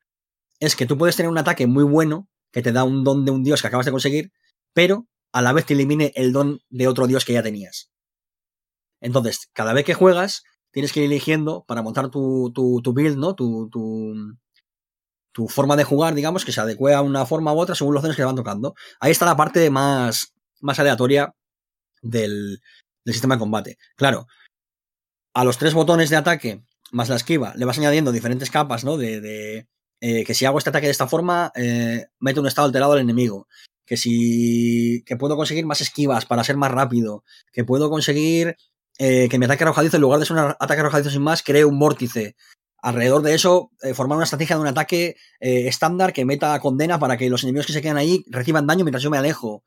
es 0.59 0.75
que 0.75 0.85
tú 0.85 0.97
puedes 0.97 1.15
tener 1.15 1.29
un 1.31 1.37
ataque 1.37 1.65
muy 1.67 1.85
bueno 1.85 2.27
que 2.51 2.61
te 2.61 2.73
da 2.73 2.83
un 2.83 3.05
don 3.05 3.23
de 3.23 3.31
un 3.31 3.43
dios 3.43 3.61
que 3.61 3.67
acabas 3.67 3.85
de 3.85 3.93
conseguir, 3.93 4.31
pero 4.73 5.05
a 5.31 5.41
la 5.41 5.53
vez 5.53 5.65
te 5.65 5.73
elimine 5.73 6.11
el 6.15 6.33
don 6.33 6.61
de 6.69 6.87
otro 6.87 7.07
dios 7.07 7.25
que 7.25 7.33
ya 7.33 7.43
tenías. 7.43 7.91
Entonces, 9.01 9.49
cada 9.53 9.73
vez 9.73 9.85
que 9.85 9.93
juegas, 9.93 10.43
tienes 10.71 10.91
que 10.91 11.01
ir 11.01 11.05
eligiendo 11.05 11.63
para 11.67 11.81
montar 11.81 12.09
tu, 12.09 12.51
tu, 12.53 12.81
tu 12.81 12.93
build, 12.93 13.17
¿no? 13.17 13.35
Tu, 13.35 13.69
tu, 13.71 15.47
forma 15.47 15.77
de 15.77 15.85
jugar, 15.85 16.15
digamos, 16.15 16.43
que 16.43 16.51
se 16.51 16.59
adecue 16.59 16.93
a 16.93 17.01
una 17.01 17.25
forma 17.25 17.53
u 17.53 17.59
otra 17.59 17.73
según 17.73 17.93
los 17.93 18.03
dones 18.03 18.17
que 18.17 18.23
te 18.23 18.25
van 18.25 18.35
tocando. 18.35 18.75
Ahí 18.99 19.11
está 19.11 19.25
la 19.25 19.37
parte 19.37 19.69
más, 19.69 20.33
más 20.59 20.79
aleatoria 20.79 21.33
del, 22.01 22.59
del 23.05 23.13
sistema 23.13 23.35
de 23.35 23.39
combate. 23.39 23.77
Claro, 23.95 24.27
a 25.33 25.45
los 25.45 25.57
tres 25.57 25.73
botones 25.73 26.09
de 26.09 26.17
ataque 26.17 26.61
más 26.91 27.07
la 27.07 27.15
esquiva 27.15 27.53
le 27.55 27.65
vas 27.65 27.77
añadiendo 27.77 28.11
diferentes 28.11 28.51
capas, 28.51 28.83
¿no? 28.83 28.97
De, 28.97 29.21
de, 29.21 29.67
eh, 30.01 30.23
que 30.23 30.33
si 30.33 30.45
hago 30.45 30.57
este 30.57 30.69
ataque 30.69 30.87
de 30.87 30.91
esta 30.91 31.07
forma, 31.07 31.51
eh, 31.55 32.07
mete 32.19 32.39
un 32.39 32.47
estado 32.47 32.67
alterado 32.67 32.93
al 32.93 32.99
enemigo. 32.99 33.47
Que 33.89 33.97
si 33.97 35.03
que 35.07 35.17
puedo 35.17 35.35
conseguir 35.35 35.65
más 35.65 35.81
esquivas 35.81 36.27
para 36.27 36.43
ser 36.43 36.57
más 36.57 36.69
rápido. 36.69 37.23
Que 37.51 37.63
puedo 37.63 37.89
conseguir 37.89 38.55
eh, 38.99 39.27
que 39.29 39.39
mi 39.39 39.45
ataque 39.45 39.63
arrojadizo, 39.63 39.97
en 39.97 40.01
lugar 40.03 40.19
de 40.19 40.27
ser 40.27 40.37
un 40.37 40.53
ataque 40.59 40.81
arrojadizo 40.81 41.09
sin 41.09 41.23
más, 41.23 41.41
cree 41.41 41.65
un 41.65 41.79
vórtice. 41.79 42.35
Alrededor 42.83 43.23
de 43.23 43.33
eso, 43.33 43.71
eh, 43.81 43.95
formar 43.95 44.17
una 44.17 44.25
estrategia 44.25 44.57
de 44.57 44.61
un 44.61 44.67
ataque 44.67 45.15
eh, 45.39 45.67
estándar 45.67 46.13
que 46.13 46.23
meta 46.23 46.59
condena 46.59 46.99
para 46.99 47.17
que 47.17 47.31
los 47.31 47.41
enemigos 47.41 47.65
que 47.65 47.73
se 47.73 47.81
quedan 47.81 47.97
ahí 47.97 48.23
reciban 48.27 48.67
daño 48.67 48.85
mientras 48.85 49.01
yo 49.01 49.09
me 49.09 49.17
alejo. 49.17 49.63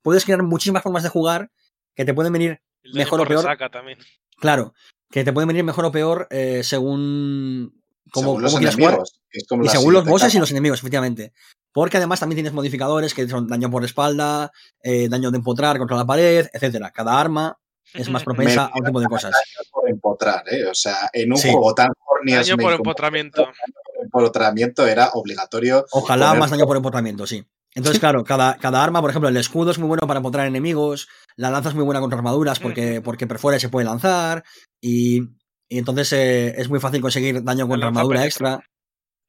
Puedes 0.00 0.24
crear 0.24 0.44
muchísimas 0.44 0.84
formas 0.84 1.02
de 1.02 1.08
jugar 1.08 1.50
que 1.96 2.04
te 2.04 2.14
pueden 2.14 2.32
venir 2.32 2.60
Mejor 2.94 3.20
o 3.20 3.26
peor. 3.26 3.44
también. 3.72 3.98
Claro, 4.38 4.74
que 5.10 5.24
te 5.24 5.32
pueden 5.32 5.48
venir 5.48 5.64
mejor 5.64 5.86
o 5.86 5.90
peor 5.90 6.28
según 6.62 7.82
cómo, 8.12 8.26
según 8.28 8.42
los 8.42 8.54
quieras 8.56 8.74
jugar 8.74 8.90
enemigos, 8.94 9.20
es 9.30 9.46
como 9.48 9.64
y 9.64 9.68
según 9.68 9.92
los 9.94 10.04
bosses 10.04 10.34
y 10.34 10.38
los 10.38 10.50
enemigos, 10.50 10.78
efectivamente. 10.80 11.32
Porque 11.72 11.98
además 11.98 12.20
también 12.20 12.36
tienes 12.36 12.52
modificadores 12.54 13.12
que 13.12 13.28
son 13.28 13.46
daño 13.46 13.70
por 13.70 13.84
espalda, 13.84 14.50
eh, 14.82 15.08
daño 15.08 15.30
de 15.30 15.38
empotrar 15.38 15.76
contra 15.78 15.96
la 15.96 16.06
pared, 16.06 16.46
etcétera. 16.52 16.90
Cada 16.90 17.20
arma 17.20 17.58
es 17.92 18.08
más 18.10 18.24
propensa 18.24 18.66
a 18.72 18.78
un 18.78 18.84
tipo 18.84 19.00
de 19.00 19.06
cosas. 19.06 19.32
Daño 19.32 19.70
por 19.70 19.88
empotrar, 19.90 20.42
¿eh? 20.50 20.64
O 20.70 20.74
sea, 20.74 21.10
en 21.12 21.30
un 21.32 21.38
Sí. 21.38 21.50
juego 21.50 21.74
tan 21.74 21.88
horny 22.06 22.32
as 22.34 22.46
Daño 22.46 22.56
por 22.56 22.64
como- 22.64 22.76
empotramiento. 22.76 23.42
daño 23.42 23.52
por 23.84 24.04
empotramiento 24.04 24.86
era 24.86 25.10
obligatorio. 25.12 25.84
Ojalá 25.92 26.28
poner- 26.28 26.40
más 26.40 26.50
daño 26.50 26.66
por 26.66 26.76
empotramiento, 26.78 27.26
sí. 27.26 27.44
Entonces, 27.74 28.00
claro, 28.00 28.24
cada, 28.24 28.56
cada 28.56 28.82
arma, 28.82 29.02
por 29.02 29.10
ejemplo, 29.10 29.28
el 29.28 29.36
escudo 29.36 29.70
es 29.70 29.78
muy 29.78 29.86
bueno 29.86 30.06
para 30.06 30.16
empotrar 30.18 30.46
enemigos, 30.46 31.08
la 31.36 31.50
lanza 31.50 31.68
es 31.68 31.74
muy 31.74 31.84
buena 31.84 32.00
contra 32.00 32.16
armaduras 32.18 32.58
porque, 32.58 33.02
porque 33.02 33.26
perfora 33.26 33.58
y 33.58 33.60
se 33.60 33.68
puede 33.68 33.84
lanzar, 33.84 34.44
y, 34.80 35.20
y 35.68 35.78
entonces 35.78 36.12
eh, 36.12 36.54
es 36.60 36.68
muy 36.68 36.80
fácil 36.80 37.00
conseguir 37.00 37.42
daño 37.42 37.66
contra 37.68 37.86
lanza 37.86 38.00
armadura 38.00 38.20
penetra. 38.20 38.26
extra. 38.54 38.70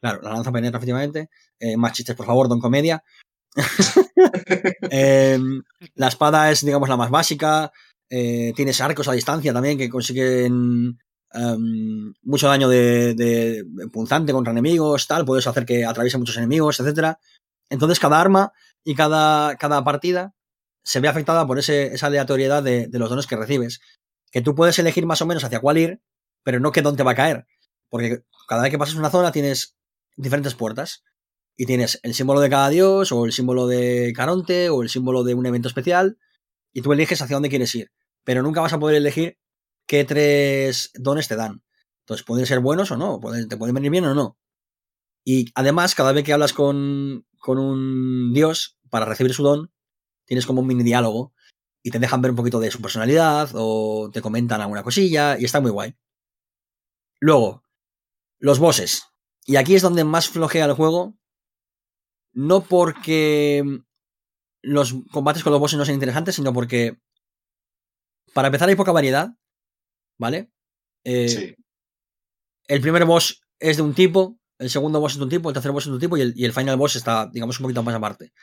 Claro, 0.02 0.22
la 0.22 0.32
lanza 0.34 0.52
penetra, 0.52 0.78
efectivamente. 0.78 1.30
Eh, 1.60 1.76
más 1.78 1.94
chistes, 1.94 2.16
por 2.16 2.26
favor, 2.26 2.48
Don 2.50 2.60
Comedia. 2.60 3.04
Eh, 4.92 5.40
la 5.96 6.08
espada 6.08 6.52
es, 6.52 6.66
digamos, 6.66 6.90
la 6.90 6.98
más 6.98 7.10
básica. 7.10 7.72
Eh, 8.10 8.54
tienes 8.56 8.80
arcos 8.82 9.08
a 9.08 9.14
distancia 9.14 9.54
también 9.54 9.78
que 9.78 9.90
consiguen 9.90 10.98
em, 11.34 12.14
mucho 12.24 12.48
daño 12.48 12.70
de, 12.70 13.14
de- 13.16 13.64
de 13.66 13.88
punzante 13.90 14.32
contra 14.34 14.52
enemigos, 14.52 15.08
tal. 15.08 15.26
Puedes 15.26 15.46
hacer 15.48 15.66
que 15.66 15.86
atraviese 15.86 16.18
muchos 16.18 16.38
enemigos, 16.38 16.80
etcétera. 16.80 17.20
Entonces, 17.70 18.00
cada 18.00 18.20
arma 18.20 18.54
y 18.84 18.96
cada, 18.96 19.56
cada 19.58 19.84
partida 19.84 20.34
se 20.84 21.00
ve 21.02 21.10
afectada 21.10 21.46
por 21.46 21.60
ese, 21.60 21.88
esa 21.94 22.08
aleatoriedad 22.08 22.64
de, 22.64 22.88
de 22.88 23.00
los 23.00 23.10
dones 23.10 23.28
que 23.28 23.36
recibes. 23.36 23.82
Que 24.32 24.42
tú 24.42 24.56
puedes 24.56 24.80
elegir 24.80 25.06
más 25.06 25.22
o 25.22 25.26
menos 25.26 25.44
hacia 25.44 25.60
cuál 25.60 25.78
ir, 25.78 26.02
pero 26.48 26.62
no 26.62 26.72
qué 26.72 26.82
don 26.82 26.96
te 26.96 27.04
va 27.04 27.12
a 27.12 27.16
caer. 27.16 27.46
Porque 27.90 28.24
cada 28.48 28.62
vez 28.62 28.72
que 28.72 28.78
pasas 28.78 28.96
una 28.96 29.10
zona 29.10 29.34
tienes 29.34 29.76
diferentes 30.16 30.56
puertas. 30.56 31.04
Y 31.58 31.66
tienes 31.66 32.00
el 32.04 32.14
símbolo 32.14 32.40
de 32.40 32.50
cada 32.50 32.70
dios, 32.70 33.12
o 33.12 33.26
el 33.26 33.34
símbolo 33.34 33.68
de 33.68 34.14
Caronte, 34.16 34.70
o 34.70 34.82
el 34.82 34.88
símbolo 34.88 35.26
de 35.26 35.34
un 35.34 35.46
evento 35.46 35.68
especial. 35.68 36.18
Y 36.72 36.82
tú 36.84 36.94
eliges 36.94 37.22
hacia 37.22 37.36
dónde 37.36 37.50
quieres 37.50 37.76
ir. 37.76 37.92
Pero 38.24 38.44
nunca 38.44 38.62
vas 38.62 38.72
a 38.72 38.80
poder 38.80 38.96
elegir 38.96 39.38
qué 39.88 40.06
tres 40.06 40.92
dones 40.94 41.28
te 41.28 41.36
dan. 41.36 41.64
Entonces 42.06 42.26
pueden 42.26 42.46
ser 42.46 42.62
buenos 42.62 42.92
o 42.92 42.96
no, 42.96 43.20
te 43.50 43.58
pueden 43.58 43.76
venir 43.76 43.92
bien 43.92 44.06
o 44.06 44.16
no. 44.16 44.38
Y 45.26 45.52
además, 45.54 45.96
cada 45.96 46.14
vez 46.14 46.24
que 46.24 46.32
hablas 46.32 46.54
con, 46.54 47.26
con 47.40 47.58
un 47.58 48.32
dios 48.34 48.78
para 48.90 49.04
recibir 49.04 49.34
su 49.34 49.44
don, 49.44 49.70
tienes 50.24 50.46
como 50.46 50.62
un 50.62 50.68
mini 50.68 50.84
diálogo 50.84 51.34
y 51.84 51.92
te 51.92 52.00
dejan 52.00 52.22
ver 52.22 52.32
un 52.32 52.38
poquito 52.38 52.62
de 52.62 52.72
su 52.72 52.82
personalidad 52.82 53.50
o 53.54 54.10
te 54.14 54.22
comentan 54.22 54.62
alguna 54.62 54.84
cosilla 54.84 55.38
y 55.38 55.44
está 55.44 55.60
muy 55.60 55.72
guay. 55.72 55.94
Luego, 57.20 57.64
los 58.40 58.60
bosses. 58.60 59.04
Y 59.46 59.56
aquí 59.56 59.76
es 59.76 59.82
donde 59.82 60.04
más 60.04 60.30
flojea 60.30 60.66
el 60.66 60.74
juego. 60.74 61.16
No 62.34 62.64
porque 62.64 63.64
los 64.62 64.94
combates 65.12 65.44
con 65.44 65.52
los 65.52 65.60
bosses 65.60 65.78
no 65.78 65.86
sean 65.86 65.96
interesantes, 65.96 66.36
sino 66.36 66.54
porque 66.54 67.00
para 68.34 68.48
empezar 68.50 68.70
hay 68.70 68.76
poca 68.76 68.92
variedad, 68.92 69.30
¿vale? 70.20 70.52
Eh, 71.04 71.30
Sí. 71.30 71.56
el 72.68 72.82
primer 72.82 73.06
boss 73.06 73.42
es 73.60 73.78
de 73.78 73.84
un 73.84 73.96
tipo, 73.96 74.40
el 74.60 74.70
segundo 74.70 75.00
boss 75.00 75.14
es 75.14 75.18
de 75.20 75.24
un 75.24 75.30
tipo, 75.30 75.50
el 75.50 75.54
tercer 75.54 75.72
boss 75.72 75.86
es 75.86 75.90
de 75.90 75.94
un 75.96 76.00
tipo 76.02 76.18
y 76.18 76.22
el, 76.22 76.34
y 76.36 76.46
el 76.46 76.54
final 76.54 76.78
boss 76.78 76.96
está, 76.98 77.28
digamos, 77.32 77.60
un 77.60 77.64
poquito 77.64 77.82
más 77.82 77.96
aparte. 77.96 78.34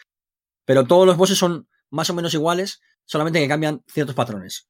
Pero 0.64 0.86
todos 0.86 1.06
los 1.06 1.16
bosses 1.16 1.38
son 1.38 1.68
más 1.90 2.08
o 2.10 2.14
menos 2.14 2.32
iguales, 2.34 2.80
solamente 3.04 3.38
que 3.38 3.48
cambian 3.48 3.84
ciertos 3.86 4.14
patrones. 4.16 4.68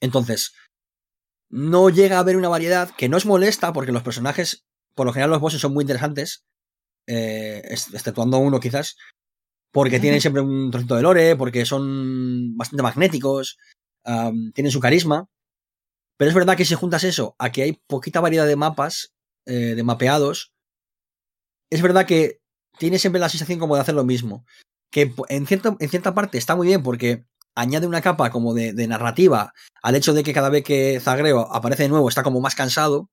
Entonces, 0.00 0.54
no 1.50 1.90
llega 1.90 2.16
a 2.16 2.20
haber 2.20 2.36
una 2.36 2.48
variedad 2.48 2.90
que 2.96 3.08
no 3.08 3.16
es 3.16 3.26
molesta 3.26 3.72
porque 3.72 3.92
los 3.92 4.02
personajes, 4.02 4.64
por 4.94 5.06
lo 5.06 5.12
general 5.12 5.30
los 5.30 5.40
bosses 5.40 5.60
son 5.60 5.74
muy 5.74 5.82
interesantes, 5.82 6.44
eh, 7.06 7.62
ex- 7.64 7.92
exceptuando 7.92 8.38
uno 8.38 8.60
quizás, 8.60 8.96
porque 9.72 9.98
tienen 10.00 10.20
siempre 10.20 10.42
un 10.42 10.70
trocito 10.70 10.96
de 10.96 11.02
lore, 11.02 11.36
porque 11.36 11.64
son 11.66 12.56
bastante 12.56 12.82
magnéticos, 12.82 13.56
tienen 14.54 14.72
su 14.72 14.80
carisma. 14.80 15.28
Pero 16.16 16.28
es 16.28 16.34
verdad 16.34 16.56
que 16.56 16.64
si 16.64 16.74
juntas 16.74 17.04
eso 17.04 17.34
a 17.38 17.50
que 17.50 17.62
hay 17.62 17.80
poquita 17.86 18.20
variedad 18.20 18.46
de 18.46 18.56
mapas, 18.56 19.12
eh, 19.46 19.74
de 19.74 19.82
mapeados, 19.82 20.52
es 21.70 21.82
verdad 21.82 22.06
que 22.06 22.40
tiene 22.78 22.98
siempre 22.98 23.20
la 23.20 23.28
sensación 23.28 23.58
como 23.58 23.74
de 23.74 23.82
hacer 23.82 23.94
lo 23.94 24.04
mismo. 24.04 24.44
Que 24.90 25.06
po- 25.06 25.26
en, 25.28 25.46
cierto, 25.46 25.76
en 25.80 25.88
cierta 25.88 26.14
parte 26.14 26.38
está 26.38 26.56
muy 26.56 26.66
bien 26.66 26.82
porque 26.82 27.24
añade 27.54 27.86
una 27.86 28.00
capa 28.00 28.30
como 28.30 28.54
de, 28.54 28.72
narrativa 28.86 29.52
al 29.82 29.96
hecho 29.96 30.12
de 30.12 30.22
que 30.22 30.32
cada 30.32 30.48
vez 30.48 30.64
que 30.64 31.00
Zagreo 31.00 31.52
aparece 31.52 31.84
de 31.84 31.88
nuevo 31.88 32.08
está 32.08 32.22
como 32.22 32.40
más 32.40 32.54
cansado, 32.54 33.10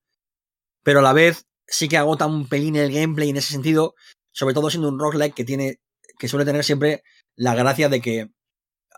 pero 0.84 1.00
a 1.00 1.04
la 1.04 1.14
vez 1.14 1.46
sí 1.66 1.88
que 1.88 1.98
agota 1.98 2.28
un 2.28 2.48
pelín 2.48 2.76
el 2.76 2.92
gameplay 2.92 3.30
en 3.30 3.38
ese 3.38 3.52
sentido, 3.52 3.96
sobre 4.32 4.54
todo 4.54 4.70
siendo 4.70 4.90
un 4.90 5.00
roguelike 5.00 5.36
que 5.36 5.46
tiene 5.46 5.80
que 6.18 6.28
suele 6.28 6.46
tener 6.46 6.64
siempre 6.64 7.04
la 7.36 7.54
gracia 7.56 7.90
de 7.90 8.02
que 8.02 8.32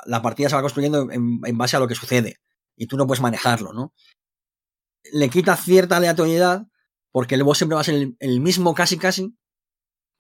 la 0.05 0.21
partida 0.21 0.49
se 0.49 0.55
va 0.55 0.61
construyendo 0.61 1.09
en, 1.11 1.57
base 1.57 1.75
a 1.75 1.79
lo 1.79 1.87
que 1.87 1.95
sucede 1.95 2.37
y 2.75 2.87
tú 2.87 2.95
no 2.95 3.05
puedes 3.07 3.21
manejarlo, 3.21 3.73
¿no? 3.73 3.93
Le 5.11 5.29
quita 5.29 5.57
cierta 5.57 5.97
aleatoriedad 5.97 6.67
porque 7.11 7.35
el 7.35 7.43
boss 7.43 7.57
siempre 7.57 7.75
va 7.75 7.81
a 7.81 7.85
ser 7.85 8.13
el, 8.19 8.39
mismo 8.39 8.73
casi 8.73 8.97
casi, 8.97 9.35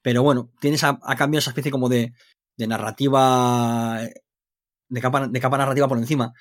pero 0.01 0.23
bueno, 0.23 0.51
tienes 0.59 0.83
a, 0.83 0.99
cambio 1.17 1.39
esa 1.39 1.51
especie 1.51 1.71
como 1.71 1.87
de, 1.87 2.13
de 2.57 2.67
narrativa, 2.67 4.01
de 4.89 5.01
capa, 5.01 5.27
de 5.27 5.39
capa 5.39 5.57
narrativa 5.57 5.87
por 5.87 5.97
encima. 5.97 6.33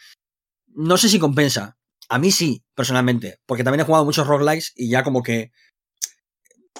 No 0.68 0.96
sé 0.96 1.08
si 1.08 1.18
compensa. 1.18 1.76
A 2.08 2.18
mí 2.18 2.30
sí, 2.30 2.64
personalmente, 2.74 3.38
porque 3.46 3.64
también 3.64 3.80
he 3.80 3.84
jugado 3.84 4.04
muchos 4.04 4.26
roguelikes 4.26 4.72
y 4.74 4.88
ya 4.88 5.02
como 5.02 5.22
que 5.22 5.50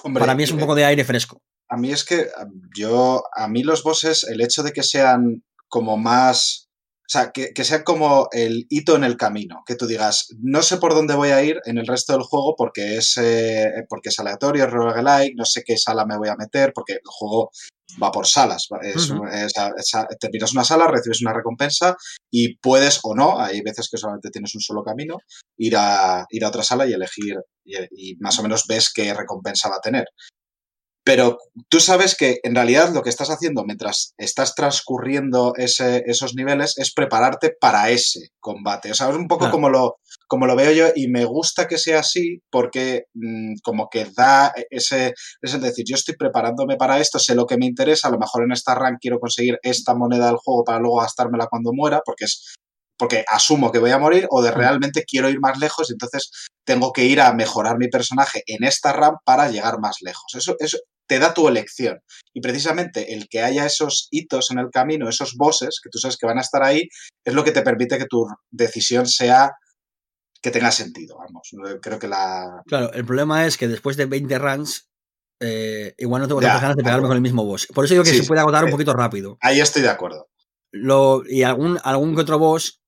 Hombre, 0.03 0.21
Para 0.21 0.35
mí 0.35 0.43
es 0.43 0.51
un 0.51 0.59
eh, 0.59 0.61
poco 0.61 0.75
de 0.75 0.85
aire 0.85 1.03
fresco. 1.03 1.41
A 1.69 1.77
mí 1.77 1.91
es 1.91 2.03
que 2.03 2.27
yo, 2.75 3.23
a 3.35 3.47
mí 3.47 3.63
los 3.63 3.83
bosses, 3.83 4.23
el 4.23 4.41
hecho 4.41 4.63
de 4.63 4.71
que 4.71 4.83
sean 4.83 5.43
como 5.67 5.97
más, 5.97 6.69
o 7.01 7.09
sea, 7.09 7.31
que, 7.31 7.53
que 7.53 7.63
sean 7.63 7.83
como 7.83 8.27
el 8.31 8.65
hito 8.69 8.95
en 8.95 9.03
el 9.03 9.17
camino, 9.17 9.61
que 9.65 9.75
tú 9.75 9.85
digas, 9.85 10.27
no 10.41 10.63
sé 10.63 10.77
por 10.77 10.95
dónde 10.95 11.15
voy 11.15 11.29
a 11.29 11.43
ir 11.43 11.59
en 11.65 11.77
el 11.77 11.85
resto 11.85 12.13
del 12.13 12.23
juego 12.23 12.55
porque 12.57 12.97
es, 12.97 13.17
eh, 13.17 13.71
porque 13.87 14.09
es 14.09 14.19
aleatorio, 14.19 14.65
es 14.65 14.71
roguelike, 14.71 15.35
no 15.35 15.45
sé 15.45 15.63
qué 15.63 15.77
sala 15.77 16.05
me 16.05 16.17
voy 16.17 16.29
a 16.29 16.35
meter, 16.35 16.71
porque 16.73 16.93
el 16.93 17.01
juego 17.05 17.51
va 18.01 18.11
por 18.11 18.27
salas, 18.27 18.67
es- 18.81 19.09
Ujú. 19.09 19.25
es- 19.27 19.53
es- 19.77 20.19
terminas 20.19 20.53
una 20.53 20.63
sala, 20.63 20.87
recibes 20.87 21.21
una 21.21 21.33
recompensa 21.33 21.95
y 22.31 22.55
puedes 22.57 22.99
o 23.03 23.15
no, 23.15 23.39
hay 23.39 23.61
veces 23.61 23.87
que 23.89 23.97
solamente 23.97 24.29
tienes 24.29 24.53
un 24.55 24.61
solo 24.61 24.83
camino, 24.83 25.17
ir 25.57 25.75
a, 25.77 26.25
ir 26.29 26.45
a 26.45 26.49
otra 26.49 26.63
sala 26.63 26.85
y 26.87 26.93
elegir, 26.93 27.35
y, 27.65 27.75
y 28.11 28.15
más 28.17 28.37
o 28.39 28.43
menos 28.43 28.65
ves 28.67 28.91
qué 28.93 29.13
recompensa 29.13 29.69
va 29.69 29.75
a 29.77 29.81
tener. 29.81 30.05
Pero 31.03 31.37
tú 31.69 31.79
sabes 31.79 32.15
que 32.15 32.39
en 32.43 32.53
realidad 32.53 32.93
lo 32.93 33.01
que 33.01 33.09
estás 33.09 33.29
haciendo 33.31 33.63
mientras 33.63 34.13
estás 34.17 34.53
transcurriendo 34.53 35.53
ese- 35.55 36.03
esos 36.05 36.35
niveles 36.35 36.77
es 36.77 36.93
prepararte 36.93 37.53
para 37.59 37.89
ese 37.89 38.29
combate. 38.39 38.91
O 38.91 38.93
sea, 38.93 39.09
es 39.09 39.15
un 39.15 39.27
poco 39.27 39.39
Claro. 39.45 39.51
como, 39.53 39.69
lo, 39.69 39.95
como 40.29 40.45
lo 40.45 40.55
veo 40.55 40.71
yo 40.71 40.87
y 40.95 41.07
me 41.07 41.25
gusta 41.25 41.67
que 41.67 41.77
sea 41.77 41.99
así 41.99 42.41
porque 42.49 43.05
mm, 43.15 43.55
como 43.63 43.89
que 43.89 44.05
da 44.15 44.53
ese, 44.69 45.13
es 45.41 45.61
decir, 45.61 45.85
yo 45.87 45.95
estoy 45.95 46.15
preparándome 46.15 46.77
para 46.77 46.99
esto, 46.99 47.19
sé 47.19 47.35
lo 47.35 47.45
que 47.45 47.57
me 47.57 47.65
interesa, 47.65 48.07
a 48.07 48.11
lo 48.11 48.19
mejor 48.19 48.43
en 48.43 48.51
esta 48.51 48.75
rank 48.75 48.99
quiero 49.01 49.19
conseguir 49.19 49.57
esta 49.63 49.95
moneda 49.95 50.27
del 50.27 50.37
juego 50.37 50.63
para 50.63 50.79
luego 50.79 51.01
gastármela 51.01 51.47
cuando 51.47 51.71
muera, 51.73 52.01
porque 52.05 52.25
es 52.25 52.55
porque 52.97 53.23
asumo 53.29 53.71
que 53.71 53.79
voy 53.79 53.91
a 53.91 53.97
morir 53.97 54.27
o 54.29 54.41
de 54.41 54.51
realmente 54.51 55.05
quiero 55.05 55.29
ir 55.29 55.39
más 55.39 55.57
lejos 55.57 55.89
y 55.89 55.93
entonces 55.93 56.29
tengo 56.65 56.91
que 56.91 57.05
ir 57.05 57.21
a 57.21 57.33
mejorar 57.33 57.77
mi 57.77 57.87
personaje 57.87 58.43
en 58.45 58.65
esta 58.65 58.91
RAM 58.91 59.15
para 59.25 59.49
llegar 59.49 59.79
más 59.79 59.97
lejos. 60.01 60.35
Eso, 60.35 60.55
eso 60.59 60.77
te 61.07 61.17
da 61.17 61.33
tu 61.33 61.47
elección. 61.47 61.99
Y 62.33 62.41
precisamente 62.41 63.13
el 63.13 63.29
que 63.29 63.41
haya 63.41 63.65
esos 63.65 64.09
hitos 64.11 64.51
en 64.51 64.59
el 64.59 64.69
camino, 64.69 65.09
esos 65.09 65.35
bosses 65.35 65.79
que 65.81 65.89
tú 65.89 65.97
sabes 65.97 66.17
que 66.17 66.27
van 66.27 66.37
a 66.37 66.41
estar 66.41 66.61
ahí, 66.61 66.89
es 67.25 67.33
lo 67.33 67.43
que 67.45 67.53
te 67.53 67.61
permite 67.61 67.97
que 67.97 68.05
tu 68.05 68.27
decisión 68.51 69.07
sea 69.07 69.51
que 70.41 70.51
tenga 70.51 70.71
sentido. 70.71 71.17
Vamos, 71.17 71.49
creo 71.81 71.99
que 71.99 72.07
la... 72.07 72.61
Claro, 72.65 72.93
el 72.93 73.05
problema 73.05 73.45
es 73.45 73.57
que 73.57 73.67
después 73.67 73.97
de 73.97 74.05
20 74.05 74.39
runs, 74.39 74.89
eh, 75.41 75.93
igual 75.97 76.21
no 76.21 76.27
tengo 76.27 76.41
tantas 76.41 76.61
ganas 76.61 76.77
de 76.77 76.83
pegarme 76.83 77.07
con 77.07 77.15
el 77.15 77.21
mismo 77.21 77.45
boss. 77.45 77.67
Por 77.67 77.85
eso 77.85 77.93
digo 77.93 78.03
que 78.03 78.11
Sí, 78.11 78.21
se 78.21 78.27
puede 78.27 78.41
agotar 78.41 78.63
un 78.63 78.69
eh, 78.69 78.71
poquito 78.71 78.93
rápido. 78.93 79.37
Ahí 79.41 79.59
estoy 79.59 79.81
de 79.81 79.89
acuerdo. 79.89 80.29
Lo, 80.71 81.23
y 81.27 81.43
algún, 81.43 81.79
algún 81.83 82.15
que 82.15 82.21
otro 82.21 82.39
boss 82.39 82.81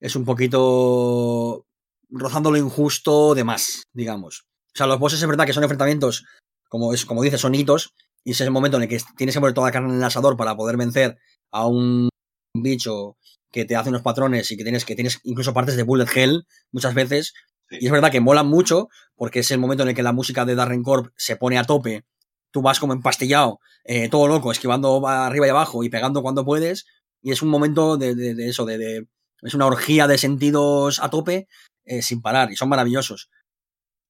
es 0.00 0.14
un 0.16 0.24
poquito 0.24 1.66
rozando 2.10 2.50
lo 2.50 2.58
injusto 2.58 3.34
de 3.34 3.44
más, 3.44 3.84
digamos. 3.92 4.44
O 4.74 4.76
sea, 4.76 4.86
los 4.86 4.98
bosses 4.98 5.20
es 5.20 5.28
verdad 5.28 5.46
que 5.46 5.52
son 5.52 5.62
enfrentamientos, 5.62 6.24
como, 6.68 6.92
es, 6.92 7.06
como 7.06 7.22
dices, 7.22 7.40
son 7.40 7.54
hitos, 7.54 7.94
y 8.24 8.32
ese 8.32 8.42
es 8.42 8.46
el 8.46 8.52
momento 8.52 8.76
en 8.76 8.84
el 8.84 8.88
que 8.88 9.00
tienes 9.16 9.34
que 9.34 9.40
poner 9.40 9.54
toda 9.54 9.68
la 9.68 9.72
carne 9.72 9.90
en 9.90 9.96
el 9.96 10.04
asador 10.04 10.36
para 10.36 10.56
poder 10.56 10.76
vencer 10.76 11.16
a 11.52 11.66
un 11.66 12.08
bicho 12.54 13.16
que 13.54 13.64
te 13.64 13.76
hace 13.76 13.88
unos 13.90 14.02
patrones 14.02 14.50
y 14.50 14.56
que 14.56 14.64
tienes, 14.64 14.84
que 14.84 14.96
tienes 14.96 15.20
incluso 15.22 15.54
partes 15.54 15.76
de 15.76 15.84
bullet 15.84 16.08
hell 16.14 16.44
muchas 16.72 16.92
veces. 16.94 17.32
Sí. 17.70 17.78
Y 17.80 17.86
es 17.86 17.92
verdad 17.92 18.10
que 18.10 18.20
molan 18.20 18.48
mucho, 18.48 18.88
porque 19.14 19.38
es 19.40 19.50
el 19.52 19.58
momento 19.60 19.84
en 19.84 19.90
el 19.90 19.94
que 19.94 20.02
la 20.02 20.12
música 20.12 20.44
de 20.44 20.56
Darren 20.56 20.82
Corp 20.82 21.12
se 21.16 21.36
pone 21.36 21.56
a 21.58 21.64
tope. 21.64 22.04
Tú 22.50 22.62
vas 22.62 22.80
como 22.80 22.92
empastillado, 22.94 23.60
eh, 23.84 24.08
todo 24.08 24.26
loco, 24.28 24.50
esquivando 24.52 25.06
arriba 25.06 25.46
y 25.46 25.50
abajo 25.50 25.84
y 25.84 25.88
pegando 25.88 26.22
cuando 26.22 26.44
puedes. 26.44 26.84
Y 27.22 27.30
es 27.32 27.42
un 27.42 27.48
momento 27.48 27.96
de, 27.96 28.14
de- 28.16 28.34
de 28.34 28.48
eso, 28.48 28.64
de, 28.66 28.76
de- 28.78 29.06
Es 29.42 29.54
una 29.54 29.66
orgía 29.66 30.06
de 30.08 30.18
sentidos 30.18 31.00
a 31.00 31.10
tope 31.10 31.46
eh, 31.84 32.02
sin 32.02 32.20
parar. 32.22 32.50
Y 32.52 32.56
son 32.56 32.68
maravillosos. 32.68 33.30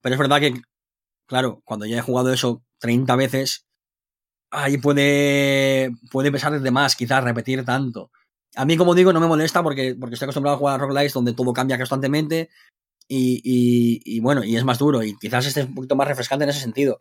Pero 0.02 0.14
es 0.14 0.18
verdad 0.18 0.40
que, 0.40 0.54
claro, 1.26 1.60
cuando 1.64 1.86
ya 1.86 1.98
he 1.98 2.02
jugado 2.02 2.32
eso 2.32 2.64
30 2.80 3.16
veces, 3.16 3.66
ahí 4.50 4.78
puede, 4.78 5.90
puede 6.10 6.32
pesar 6.32 6.58
de 6.60 6.70
más, 6.70 6.96
quizás, 6.96 7.24
repetir 7.24 7.64
tanto. 7.64 8.10
A 8.56 8.64
mí, 8.64 8.76
como 8.76 8.94
digo, 8.94 9.12
no 9.12 9.20
me 9.20 9.26
molesta 9.26 9.62
porque, 9.62 9.96
porque 9.98 10.14
estoy 10.14 10.26
acostumbrado 10.26 10.56
a 10.56 10.58
jugar 10.58 10.74
a 10.74 10.78
roguelikes 10.78 11.12
donde 11.14 11.32
todo 11.34 11.52
cambia 11.52 11.76
constantemente 11.76 12.50
y, 13.08 13.40
y- 13.44 14.00
y 14.04 14.20
bueno, 14.20 14.44
y 14.44 14.56
es 14.56 14.64
más 14.64 14.78
duro 14.78 15.02
y 15.02 15.16
quizás 15.18 15.46
esté 15.46 15.64
un 15.64 15.74
poquito 15.74 15.96
más 15.96 16.08
refrescante 16.08 16.44
en 16.44 16.50
ese 16.50 16.60
sentido. 16.60 17.00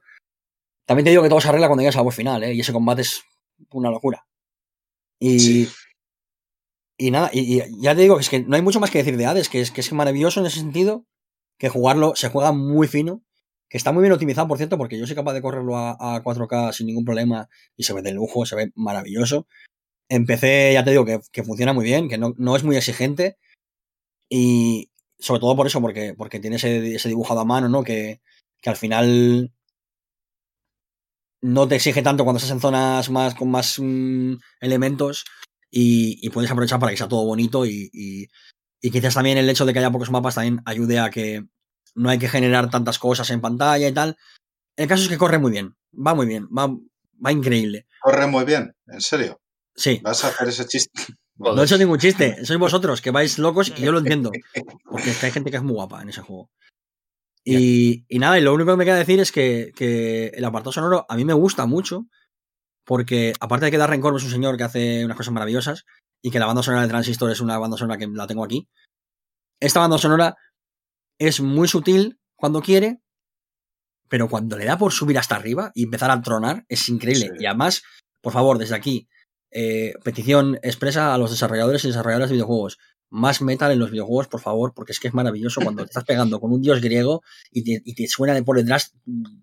También 0.85 1.05
te 1.05 1.11
digo 1.11 1.23
que 1.23 1.29
todo 1.29 1.39
se 1.41 1.49
arregla 1.49 1.67
cuando 1.67 1.81
llegas 1.81 1.95
al 1.97 2.03
boss 2.03 2.15
final, 2.15 2.43
¿eh? 2.43 2.53
Y 2.53 2.59
ese 2.61 2.73
combate 2.73 3.01
es 3.03 3.21
una 3.71 3.89
locura. 3.89 4.25
Y, 5.19 5.39
Sí. 5.39 5.69
y 6.97 7.11
nada, 7.11 7.29
y, 7.33 7.61
y 7.61 7.81
ya 7.81 7.95
te 7.95 8.01
digo 8.01 8.15
que 8.15 8.21
es 8.21 8.29
que 8.29 8.39
no 8.43 8.55
hay 8.55 8.61
mucho 8.61 8.79
más 8.79 8.91
que 8.91 8.97
decir 8.99 9.17
de 9.17 9.25
Hades, 9.25 9.49
que 9.49 9.61
es 9.61 9.71
que 9.71 9.81
es 9.81 9.91
maravilloso 9.93 10.39
en 10.39 10.45
ese 10.45 10.59
sentido, 10.59 11.05
que 11.57 11.69
jugarlo 11.69 12.15
se 12.15 12.29
juega 12.29 12.51
muy 12.51 12.87
fino, 12.87 13.23
que 13.69 13.77
está 13.77 13.91
muy 13.91 14.01
bien 14.01 14.13
optimizado, 14.13 14.47
por 14.47 14.57
cierto, 14.57 14.77
porque 14.77 14.97
yo 14.99 15.07
soy 15.07 15.15
capaz 15.15 15.33
de 15.33 15.41
correrlo 15.41 15.77
a, 15.77 15.91
a 16.15 16.23
4K 16.23 16.71
sin 16.73 16.87
ningún 16.87 17.05
problema 17.05 17.49
y 17.75 17.83
se 17.83 17.93
ve 17.93 18.01
de 18.01 18.13
lujo, 18.13 18.45
se 18.45 18.55
ve 18.55 18.71
maravilloso. 18.75 19.47
Empecé, 20.13 20.73
ya 20.73 20.83
te 20.83 20.91
digo, 20.91 21.05
que, 21.05 21.43
funciona 21.43 21.73
muy 21.73 21.85
bien, 21.85 22.07
que 22.07 22.19
no, 22.19 22.35
no 22.37 22.55
es 22.55 22.63
muy 22.63 22.75
exigente 22.77 23.37
y 24.29 24.91
sobre 25.17 25.39
todo 25.39 25.55
por 25.55 25.65
eso, 25.65 25.81
porque, 25.81 26.13
porque 26.15 26.39
tiene 26.39 26.57
ese, 26.57 27.07
dibujado 27.07 27.39
a 27.39 27.45
mano, 27.45 27.67
¿no? 27.67 27.83
Que, 27.83 28.21
que 28.61 28.69
al 28.69 28.75
final 28.75 29.51
no 31.41 31.67
te 31.67 31.75
exige 31.75 32.03
tanto 32.03 32.25
cuando 32.25 32.37
estás 32.37 32.51
en 32.51 32.59
zonas 32.59 33.09
más 33.09 33.33
con 33.33 33.49
más 33.49 33.79
mm, 33.79 34.35
elementos 34.61 35.25
y, 35.71 36.19
y 36.21 36.29
puedes 36.29 36.51
aprovechar 36.51 36.79
para 36.79 36.91
que 36.91 36.97
sea 36.97 37.07
todo 37.07 37.25
bonito 37.25 37.65
y, 37.65 37.89
y, 37.91 38.27
y 38.79 38.91
quizás 38.91 39.15
también 39.15 39.39
el 39.39 39.49
hecho 39.49 39.65
de 39.65 39.73
que 39.73 39.79
haya 39.79 39.91
pocos 39.91 40.11
mapas 40.11 40.35
también 40.35 40.61
ayude 40.65 40.99
a 40.99 41.09
que 41.09 41.47
no 41.95 42.09
hay 42.09 42.19
que 42.19 42.29
generar 42.29 42.69
tantas 42.69 42.99
cosas 42.99 43.31
en 43.31 43.41
pantalla 43.41 43.87
y 43.87 43.93
tal. 43.93 44.15
El 44.75 44.87
caso 44.87 45.03
es 45.03 45.09
que 45.09 45.17
corre 45.17 45.39
muy 45.39 45.51
bien, 45.51 45.75
va 45.93 46.13
muy 46.13 46.27
bien, 46.27 46.47
va, 46.47 46.67
va 46.67 47.31
increíble. 47.31 47.87
Corre 47.99 48.27
muy 48.27 48.45
bien, 48.45 48.75
en 48.87 49.01
serio. 49.01 49.42
Sí, 49.75 49.99
¿Vas 50.03 50.23
a 50.23 50.27
hacer 50.27 50.47
ese 50.49 50.65
chiste? 50.65 50.91
no 51.37 51.61
he 51.61 51.65
hecho 51.65 51.77
ningún 51.77 51.99
chiste, 51.99 52.45
sois 52.45 52.59
vosotros 52.59 53.01
que 53.01 53.11
vais 53.11 53.39
locos 53.39 53.73
y 53.75 53.81
yo 53.81 53.91
lo 53.91 53.99
entiendo, 53.99 54.31
porque 54.85 55.09
es 55.09 55.17
que 55.19 55.25
hay 55.25 55.31
gente 55.31 55.49
que 55.49 55.57
es 55.57 55.63
muy 55.63 55.73
guapa 55.73 56.01
en 56.01 56.09
ese 56.09 56.21
juego. 56.21 56.49
Y, 57.45 58.05
y 58.07 58.19
nada, 58.19 58.39
y 58.39 58.41
lo 58.41 58.53
único 58.53 58.71
que 58.71 58.77
me 58.77 58.85
queda 58.85 58.95
decir 58.95 59.19
es 59.19 59.31
que, 59.31 59.73
que 59.75 60.27
el 60.27 60.45
apartado 60.45 60.71
sonoro 60.71 61.05
a 61.09 61.15
mí 61.15 61.25
me 61.25 61.33
gusta 61.33 61.65
mucho, 61.65 62.05
porque 62.85 63.33
aparte 63.39 63.65
de 63.65 63.71
que 63.71 63.77
Darren 63.77 63.99
Corb 63.99 64.15
es 64.17 64.23
un 64.23 64.29
señor 64.29 64.57
que 64.57 64.63
hace 64.63 65.03
unas 65.03 65.17
cosas 65.17 65.33
maravillosas 65.33 65.85
y 66.21 66.31
que 66.31 66.39
la 66.39 66.45
banda 66.45 66.63
sonora 66.63 66.83
de 66.83 66.89
Transistor 66.89 67.31
es 67.31 67.41
una 67.41 67.57
banda 67.57 67.77
sonora 67.77 67.97
que 67.97 68.07
la 68.07 68.27
tengo 68.27 68.45
aquí, 68.45 68.69
esta 69.59 69.79
banda 69.79 69.97
sonora 69.97 70.35
es 71.17 71.39
muy 71.39 71.67
sutil 71.67 72.19
cuando 72.35 72.61
quiere, 72.61 73.01
pero 74.09 74.27
cuando 74.29 74.57
le 74.57 74.65
da 74.65 74.77
por 74.77 74.91
subir 74.91 75.17
hasta 75.17 75.35
arriba 75.35 75.71
y 75.73 75.83
empezar 75.83 76.11
a 76.11 76.21
tronar 76.21 76.65
es 76.67 76.87
increíble. 76.89 77.27
Sí. 77.27 77.43
Y 77.43 77.45
además, 77.45 77.81
por 78.21 78.33
favor, 78.33 78.57
desde 78.57 78.75
aquí, 78.75 79.07
eh, 79.53 79.93
petición 80.03 80.59
expresa 80.63 81.13
a 81.13 81.17
los 81.17 81.31
desarrolladores 81.31 81.83
y 81.85 81.87
desarrolladoras 81.87 82.29
de 82.29 82.33
videojuegos. 82.35 82.79
Más 83.09 83.41
metal 83.41 83.71
en 83.71 83.77
los 83.79 83.91
videojuegos, 83.91 84.27
por 84.27 84.41
favor, 84.41 84.73
porque 84.73 84.91
es 84.91 84.99
que 84.99 85.07
es 85.07 85.13
maravilloso 85.13 85.61
cuando 85.61 85.83
te 85.83 85.89
estás 85.89 86.03
pegando 86.03 86.39
con 86.39 86.51
un 86.51 86.61
dios 86.61 86.81
griego 86.81 87.21
y 87.51 87.93
te, 87.93 88.07
suena 88.07 88.33
de 88.33 88.41
por 88.43 88.57
detrás, 88.57 88.93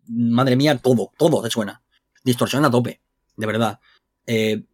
madre 0.09 0.57
mía, 0.57 0.77
todo, 0.79 1.13
todo 1.17 1.41
te 1.43 1.51
suena. 1.51 1.81
Distorsión 2.25 2.65
a 2.65 2.71
tope, 2.71 3.01
de 3.37 3.47
verdad. 3.47 3.79
Eh, 4.27 4.65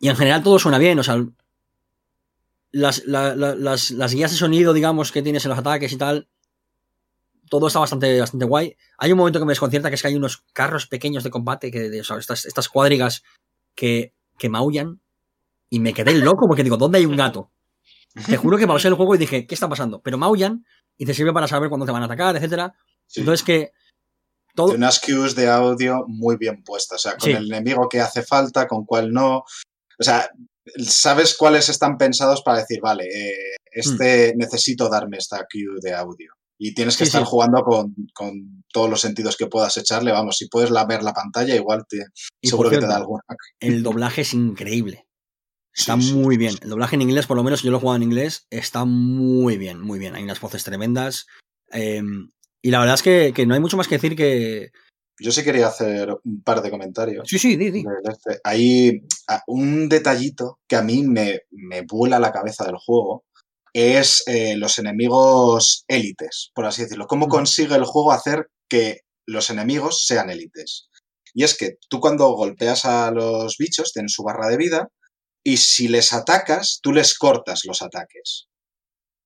y 0.00 0.08
en 0.08 0.16
general 0.16 0.42
todo 0.42 0.58
suena 0.58 0.78
bien, 0.78 0.98
o 0.98 1.02
sea, 1.02 1.22
las, 2.70 3.04
la- 3.06 3.34
la- 3.36 3.54
las, 3.54 3.90
las 3.90 4.14
guías 4.14 4.30
de 4.30 4.36
sonido, 4.38 4.72
digamos, 4.72 5.12
que 5.12 5.22
tienes 5.22 5.44
en 5.44 5.50
los 5.50 5.58
ataques 5.58 5.92
y 5.92 5.96
tal, 5.98 6.28
todo 7.50 7.66
está 7.66 7.80
bastante, 7.80 8.18
bastante 8.18 8.46
guay. 8.46 8.76
Hay 8.96 9.12
un 9.12 9.18
momento 9.18 9.38
que 9.38 9.44
me 9.44 9.50
desconcierta, 9.52 9.90
que 9.90 9.96
es 9.96 10.02
que 10.02 10.08
hay 10.08 10.14
unos 10.14 10.42
carros 10.54 10.86
pequeños 10.86 11.22
de 11.22 11.30
combate, 11.30 11.70
que, 11.70 11.98
estas, 11.98 12.46
estas 12.46 12.68
cuadrigas 12.70 13.22
que, 13.74 14.14
que 14.38 14.48
maullan, 14.48 15.00
y 15.70 15.80
me 15.80 15.94
quedé 15.94 16.12
loco 16.14 16.46
porque 16.46 16.62
digo, 16.62 16.76
¿dónde 16.76 16.98
hay 16.98 17.06
un 17.06 17.16
gato? 17.16 17.50
Te 18.26 18.36
juro 18.36 18.58
que 18.58 18.66
pausé 18.66 18.88
el 18.88 18.94
juego 18.94 19.14
y 19.14 19.18
dije, 19.18 19.46
¿qué 19.46 19.54
está 19.54 19.68
pasando? 19.68 20.02
Pero 20.02 20.18
maullan 20.18 20.66
y 20.98 21.06
te 21.06 21.14
sirve 21.14 21.32
para 21.32 21.48
saber 21.48 21.70
cuándo 21.70 21.86
te 21.86 21.92
van 21.92 22.02
a 22.02 22.06
atacar, 22.06 22.36
etcétera. 22.36 22.74
Sí. 23.06 23.20
Entonces 23.20 23.42
que 23.42 23.72
todo, 24.54 24.74
unas 24.74 25.00
cues 25.00 25.34
de 25.34 25.48
audio 25.48 26.04
muy 26.08 26.36
bien 26.36 26.62
puestas. 26.62 26.96
O 27.06 27.08
sea, 27.08 27.12
con 27.12 27.22
Sí. 27.22 27.30
el 27.30 27.46
enemigo 27.46 27.88
que 27.88 28.00
hace 28.00 28.22
falta, 28.22 28.68
con 28.68 28.84
cuál 28.84 29.12
no. 29.12 29.38
O 29.38 30.02
sea, 30.04 30.28
sabes 30.86 31.34
cuáles 31.36 31.70
están 31.70 31.96
pensados 31.96 32.42
para 32.42 32.58
decir, 32.58 32.80
vale, 32.82 33.04
eh, 33.06 33.56
este 33.70 34.34
necesito 34.36 34.90
darme 34.90 35.16
esta 35.16 35.46
cue 35.50 35.78
de 35.80 35.94
audio. 35.94 36.34
Y 36.58 36.74
tienes 36.74 36.96
que. 36.96 37.04
Sí, 37.04 37.08
estar 37.08 37.22
sí. 37.22 37.28
jugando 37.28 37.62
con, 37.62 37.94
con 38.14 38.64
todos 38.72 38.88
los 38.88 39.00
sentidos 39.00 39.36
que 39.36 39.46
puedas 39.46 39.76
echarle. 39.76 40.12
Vamos, 40.12 40.36
si 40.36 40.48
puedes 40.48 40.70
ver 40.86 41.02
la 41.02 41.12
pantalla, 41.12 41.54
igual 41.56 41.84
te, 41.88 42.04
Y 42.40 42.48
seguro 42.48 42.70
que 42.70 42.78
te 42.78 42.86
da 42.86 42.96
alguna. 42.96 43.22
el 43.60 43.82
doblaje 43.82 44.20
es 44.22 44.32
increíble. 44.34 45.06
Está 45.74 45.96
Sí, 45.96 46.02
sí, 46.08 46.14
muy 46.14 46.34
sí, 46.34 46.38
bien. 46.38 46.52
sí. 46.52 46.58
El 46.62 46.70
doblaje 46.70 46.96
en 46.96 47.02
inglés, 47.02 47.26
por 47.26 47.36
lo 47.36 47.42
menos 47.44 47.62
yo 47.62 47.70
lo 47.70 47.78
he 47.78 47.80
jugado 47.80 47.96
en 47.96 48.02
inglés, 48.02 48.46
está 48.50 48.84
muy 48.84 49.56
bien, 49.56 49.80
muy 49.80 49.98
bien. 49.98 50.14
Hay 50.14 50.22
unas 50.22 50.40
voces 50.40 50.62
tremendas. 50.64 51.26
eh, 51.72 52.02
y 52.64 52.70
la 52.70 52.78
verdad 52.78 52.94
es 52.94 53.02
que, 53.02 53.32
que 53.34 53.44
no 53.44 53.54
hay 53.54 53.60
mucho 53.60 53.76
más 53.76 53.88
que 53.88 53.96
decir 53.96 54.14
que. 54.14 54.70
Yo 55.18 55.32
sí 55.32 55.42
quería 55.42 55.66
hacer 55.66 56.14
un 56.24 56.42
par 56.42 56.62
de 56.62 56.70
comentarios. 56.70 57.26
Sí, 57.28 57.38
sí, 57.38 57.56
di, 57.56 57.70
di. 57.70 57.82
del 57.82 58.12
este. 58.12 58.40
Hay 58.44 59.02
un 59.48 59.88
detallito 59.88 60.58
que 60.68 60.76
a 60.76 60.82
mí 60.82 61.02
me, 61.02 61.40
me 61.50 61.82
vuela 61.82 62.18
la 62.20 62.30
cabeza 62.32 62.64
del 62.64 62.76
juego. 62.76 63.24
Es 63.74 64.22
eh, 64.26 64.56
los 64.56 64.78
enemigos 64.78 65.84
élites, 65.88 66.50
por 66.54 66.66
así 66.66 66.82
decirlo. 66.82 67.06
¿Cómo 67.06 67.28
consigue 67.28 67.74
el 67.74 67.84
juego 67.84 68.12
hacer 68.12 68.48
que 68.68 69.00
los 69.26 69.50
enemigos 69.50 70.06
sean 70.06 70.30
élites. 70.30 70.88
Y 71.34 71.44
es 71.44 71.56
que 71.56 71.76
tú 71.88 72.00
cuando 72.00 72.32
golpeas 72.32 72.84
a 72.84 73.10
los 73.10 73.56
bichos 73.58 73.92
tienen 73.92 74.08
su 74.08 74.22
barra 74.22 74.48
de 74.48 74.56
vida 74.56 74.88
y 75.44 75.56
si 75.56 75.88
les 75.88 76.12
atacas, 76.12 76.80
tú 76.82 76.92
les 76.92 77.16
cortas 77.16 77.62
los 77.64 77.82
ataques. 77.82 78.48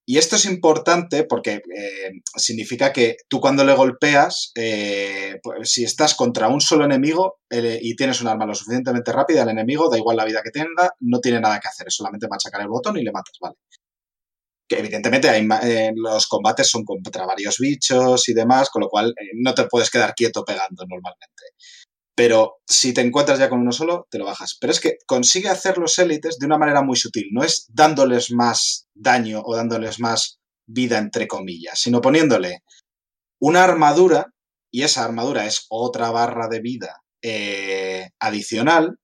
Y 0.09 0.19
esto 0.19 0.37
es 0.37 0.45
importante 0.45 1.25
porque 1.25 1.63
eh, 1.77 2.13
significa 2.37 2.93
que 2.93 3.17
tú 3.29 3.41
cuando 3.41 3.65
le 3.65 3.75
golpeas, 3.75 4.53
eh, 4.55 5.41
pues, 5.43 5.69
si 5.69 5.83
estás 5.83 6.15
contra 6.15 6.47
un 6.47 6.61
solo 6.61 6.85
enemigo 6.85 7.39
eh, 7.51 7.81
y 7.83 7.97
tienes 7.97 8.21
un 8.21 8.29
arma 8.29 8.47
lo 8.47 8.55
suficientemente 8.55 9.11
rápida, 9.11 9.43
el 9.43 9.49
enemigo, 9.49 9.91
da 9.91 9.99
igual 9.99 10.17
la 10.17 10.25
vida 10.25 10.43
que 10.45 10.53
tenga, 10.53 10.93
no 11.01 11.19
tiene 11.19 11.41
nada 11.41 11.59
que 11.59 11.69
hacer, 11.69 11.89
es 11.89 11.95
solamente 11.97 12.29
machacar 12.29 12.61
el 12.61 12.69
botón 12.69 12.97
y 12.99 13.03
le 13.03 13.11
matas, 13.11 13.37
¿vale? 13.41 13.57
Que 14.69 14.79
evidentemente 14.79 15.29
hay, 15.29 15.47
los 15.95 16.27
combates 16.27 16.69
son 16.69 16.85
contra 16.85 17.27
varios 17.27 17.59
bichos 17.59 18.29
y 18.29 18.35
demás, 18.35 18.69
con 18.71 18.83
lo 18.83 18.89
cual 18.89 19.15
no 19.35 19.55
te 19.55 19.65
puedes 19.67 19.91
quedar 19.91 20.15
quieto 20.15 20.45
pegando 20.45 20.85
normalmente. 20.89 21.45
Pero 22.17 22.57
si 22.67 22.95
te 22.95 23.03
encuentras 23.03 23.39
ya 23.39 23.51
con 23.51 23.61
uno 23.61 23.73
solo, 23.73 24.09
te 24.11 24.19
lo 24.19 24.25
bajas. 24.25 24.57
Pero 24.59 24.73
es 24.73 24.81
que 24.81 24.97
consigue 25.07 25.51
hacer 25.51 25.77
los 25.77 25.99
élites 25.99 26.39
de 26.39 26.47
una 26.47 26.57
manera 26.57 26.83
muy 26.83 26.97
sutil. 26.97 27.29
No 27.31 27.45
es 27.45 27.67
dándoles 27.69 28.31
más 28.33 28.87
daño 28.95 29.43
o 29.45 29.55
dándoles 29.55 30.01
más 30.01 30.39
vida, 30.67 30.99
entre 30.99 31.29
comillas, 31.29 31.79
sino 31.79 32.01
poniéndole 32.01 32.63
una 33.39 33.65
armadura, 33.65 34.33
y 34.73 34.83
esa 34.83 35.05
armadura 35.05 35.47
es 35.47 35.67
otra 35.69 36.11
barra 36.11 36.49
de 36.49 36.61
vida 36.61 37.03
eh, 37.23 38.09
adicional, 38.19 38.99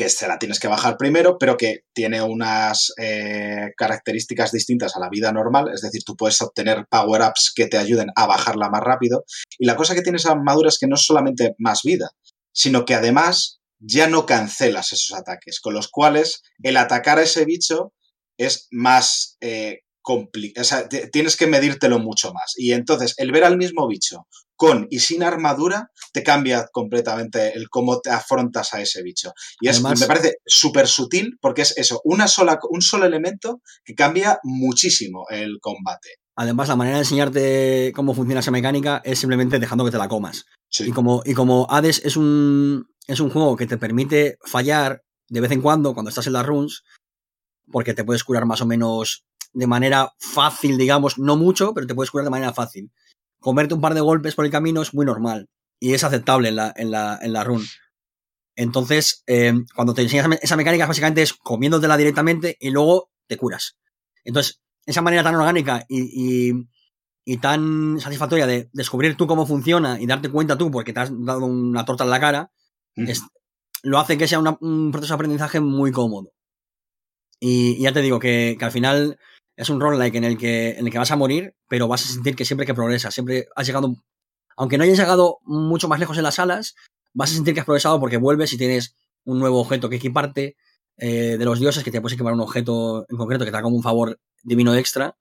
que 0.00 0.08
se 0.08 0.26
la 0.26 0.38
tienes 0.38 0.58
que 0.58 0.66
bajar 0.66 0.96
primero, 0.96 1.36
pero 1.38 1.58
que 1.58 1.80
tiene 1.92 2.22
unas 2.22 2.90
eh, 2.96 3.68
características 3.76 4.50
distintas 4.50 4.96
a 4.96 4.98
la 4.98 5.10
vida 5.10 5.30
normal, 5.30 5.66
es 5.74 5.82
decir, 5.82 6.02
tú 6.06 6.16
puedes 6.16 6.40
obtener 6.40 6.86
power-ups 6.88 7.52
que 7.54 7.66
te 7.66 7.76
ayuden 7.76 8.08
a 8.16 8.26
bajarla 8.26 8.70
más 8.70 8.80
rápido. 8.80 9.24
Y 9.58 9.66
la 9.66 9.76
cosa 9.76 9.94
que 9.94 10.00
tiene 10.00 10.16
esa 10.16 10.32
armadura 10.32 10.70
es 10.70 10.78
que 10.78 10.86
no 10.86 10.94
es 10.94 11.02
solamente 11.04 11.54
más 11.58 11.82
vida, 11.84 12.12
sino 12.50 12.86
que 12.86 12.94
además 12.94 13.60
ya 13.78 14.06
no 14.06 14.24
cancelas 14.24 14.94
esos 14.94 15.18
ataques, 15.18 15.60
con 15.60 15.74
los 15.74 15.88
cuales 15.88 16.40
el 16.62 16.78
atacar 16.78 17.18
a 17.18 17.24
ese 17.24 17.44
bicho 17.44 17.92
es 18.38 18.68
más 18.70 19.36
eh, 19.42 19.80
complicado, 20.10 20.62
o 20.62 20.64
sea, 20.64 20.88
tienes 20.88 21.36
que 21.36 21.46
medírtelo 21.46 22.00
mucho 22.00 22.32
más. 22.32 22.54
Y 22.56 22.72
entonces 22.72 23.14
el 23.16 23.30
ver 23.30 23.44
al 23.44 23.56
mismo 23.56 23.86
bicho 23.86 24.26
con 24.56 24.88
y 24.90 24.98
sin 24.98 25.22
armadura, 25.22 25.90
te 26.12 26.22
cambia 26.22 26.68
completamente 26.70 27.56
el 27.56 27.70
cómo 27.70 28.00
te 28.00 28.10
afrontas 28.10 28.74
a 28.74 28.80
ese 28.82 29.02
bicho. 29.02 29.32
Y 29.60 29.68
es, 29.68 29.82
me 29.82 30.06
parece 30.06 30.34
súper 30.44 30.86
sutil 30.86 31.38
porque 31.40 31.62
es 31.62 31.78
eso, 31.78 32.00
una 32.04 32.26
sola, 32.28 32.58
un 32.68 32.82
solo 32.82 33.06
elemento 33.06 33.62
que 33.84 33.94
cambia 33.94 34.38
muchísimo 34.42 35.24
el 35.30 35.60
combate. 35.60 36.10
Además, 36.36 36.68
la 36.68 36.76
manera 36.76 36.96
de 36.96 37.04
enseñarte 37.04 37.92
cómo 37.94 38.14
funciona 38.14 38.40
esa 38.40 38.50
mecánica 38.50 39.00
es 39.04 39.18
simplemente 39.20 39.58
dejando 39.58 39.84
que 39.84 39.92
te 39.92 39.98
la 39.98 40.08
comas. 40.08 40.44
Y, 40.78 40.90
como, 40.90 41.22
y 41.24 41.34
como 41.34 41.66
Hades 41.70 42.02
es 42.04 42.16
un, 42.16 42.86
es 43.06 43.20
un 43.20 43.30
juego 43.30 43.56
que 43.56 43.66
te 43.66 43.78
permite 43.78 44.36
fallar 44.44 45.02
de 45.28 45.40
vez 45.40 45.52
en 45.52 45.62
cuando 45.62 45.94
cuando 45.94 46.10
estás 46.10 46.26
en 46.26 46.34
las 46.34 46.44
runs, 46.44 46.82
porque 47.70 47.94
te 47.94 48.04
puedes 48.04 48.24
curar 48.24 48.44
más 48.44 48.60
o 48.60 48.66
menos 48.66 49.24
de 49.52 49.66
manera 49.66 50.12
fácil, 50.18 50.78
digamos, 50.78 51.18
no 51.18 51.36
mucho, 51.36 51.74
pero 51.74 51.86
te 51.86 51.94
puedes 51.94 52.10
curar 52.10 52.24
de 52.24 52.30
manera 52.30 52.52
fácil 52.52 52.90
comerte 53.40 53.74
un 53.74 53.80
par 53.80 53.94
de 53.94 54.00
golpes 54.00 54.34
por 54.34 54.44
el 54.44 54.50
camino 54.50 54.82
es 54.82 54.94
muy 54.94 55.04
normal 55.04 55.48
y 55.80 55.94
es 55.94 56.04
aceptable 56.04 56.50
en 56.50 56.56
la, 56.56 56.72
en 56.76 56.90
la, 56.90 57.18
en 57.20 57.32
la 57.32 57.42
run. 57.42 57.64
Entonces, 58.54 59.24
eh, 59.26 59.54
cuando 59.74 59.94
te 59.94 60.02
enseñas 60.02 60.28
esa 60.42 60.56
mecánica, 60.56 60.86
básicamente 60.86 61.22
es 61.22 61.32
comiéndotela 61.32 61.96
directamente 61.96 62.56
y 62.60 62.70
luego 62.70 63.10
te 63.26 63.38
curas. 63.38 63.78
Entonces, 64.24 64.60
esa 64.84 65.00
manera 65.00 65.22
tan 65.22 65.34
orgánica 65.34 65.86
y, 65.88 66.52
y, 67.24 67.36
tan 67.38 67.98
satisfactoria 68.00 68.46
de 68.46 68.68
descubrir 68.72 69.16
tú 69.16 69.26
cómo 69.26 69.46
funciona 69.46 70.00
y 70.00 70.06
darte 70.06 70.30
cuenta 70.30 70.58
tú 70.58 70.70
porque 70.70 70.92
te 70.92 71.00
has 71.00 71.10
dado 71.24 71.46
una 71.46 71.84
torta 71.84 72.04
en 72.04 72.10
la 72.10 72.20
cara, 72.20 72.52
lo 73.82 73.98
hace 73.98 74.18
que 74.18 74.28
sea 74.28 74.40
un 74.40 74.90
proceso 74.90 75.14
de 75.14 75.16
aprendizaje 75.16 75.60
muy 75.60 75.92
cómodo. 75.92 76.32
Y, 77.38 77.80
ya 77.80 77.92
te 77.92 78.02
digo 78.02 78.18
que, 78.18 78.56
que 78.58 78.64
al 78.64 78.72
final 78.72 79.18
es 79.60 79.68
un 79.68 79.78
roguelike 79.78 80.14
en 80.14 80.24
el 80.24 80.38
que, 80.38 80.70
en 80.70 80.86
el 80.86 80.90
que 80.90 80.98
vas 80.98 81.10
a 81.10 81.16
morir, 81.16 81.54
pero 81.68 81.86
vas 81.86 82.02
a 82.06 82.08
sentir 82.08 82.34
que 82.34 82.46
siempre 82.46 82.66
que 82.66 82.72
progresas, 82.72 83.12
siempre 83.12 83.46
has 83.54 83.66
llegado, 83.66 83.94
aunque 84.56 84.78
no 84.78 84.84
hayas 84.84 84.98
llegado 84.98 85.38
mucho 85.44 85.86
más 85.86 86.00
lejos 86.00 86.16
en 86.16 86.22
las 86.22 86.36
salas, 86.36 86.76
vas 87.12 87.30
a 87.30 87.34
sentir 87.34 87.52
que 87.52 87.60
has 87.60 87.66
progresado 87.66 88.00
porque 88.00 88.16
vuelves 88.16 88.54
y 88.54 88.56
tienes 88.56 88.96
un 89.24 89.38
nuevo 89.38 89.60
objeto 89.60 89.90
que 89.90 89.96
equiparte 89.96 90.56
eh, 90.96 91.36
de 91.38 91.44
los 91.44 91.60
dioses, 91.60 91.84
que 91.84 91.90
te 91.90 92.00
puedes 92.00 92.14
equipar 92.14 92.32
un 92.32 92.40
objeto 92.40 93.04
en 93.10 93.18
concreto 93.18 93.44
que 93.44 93.50
te 93.50 93.56
da 93.56 93.62
como 93.62 93.76
un 93.76 93.82
favor 93.82 94.18
divino 94.42 94.74
extra. 94.74 95.18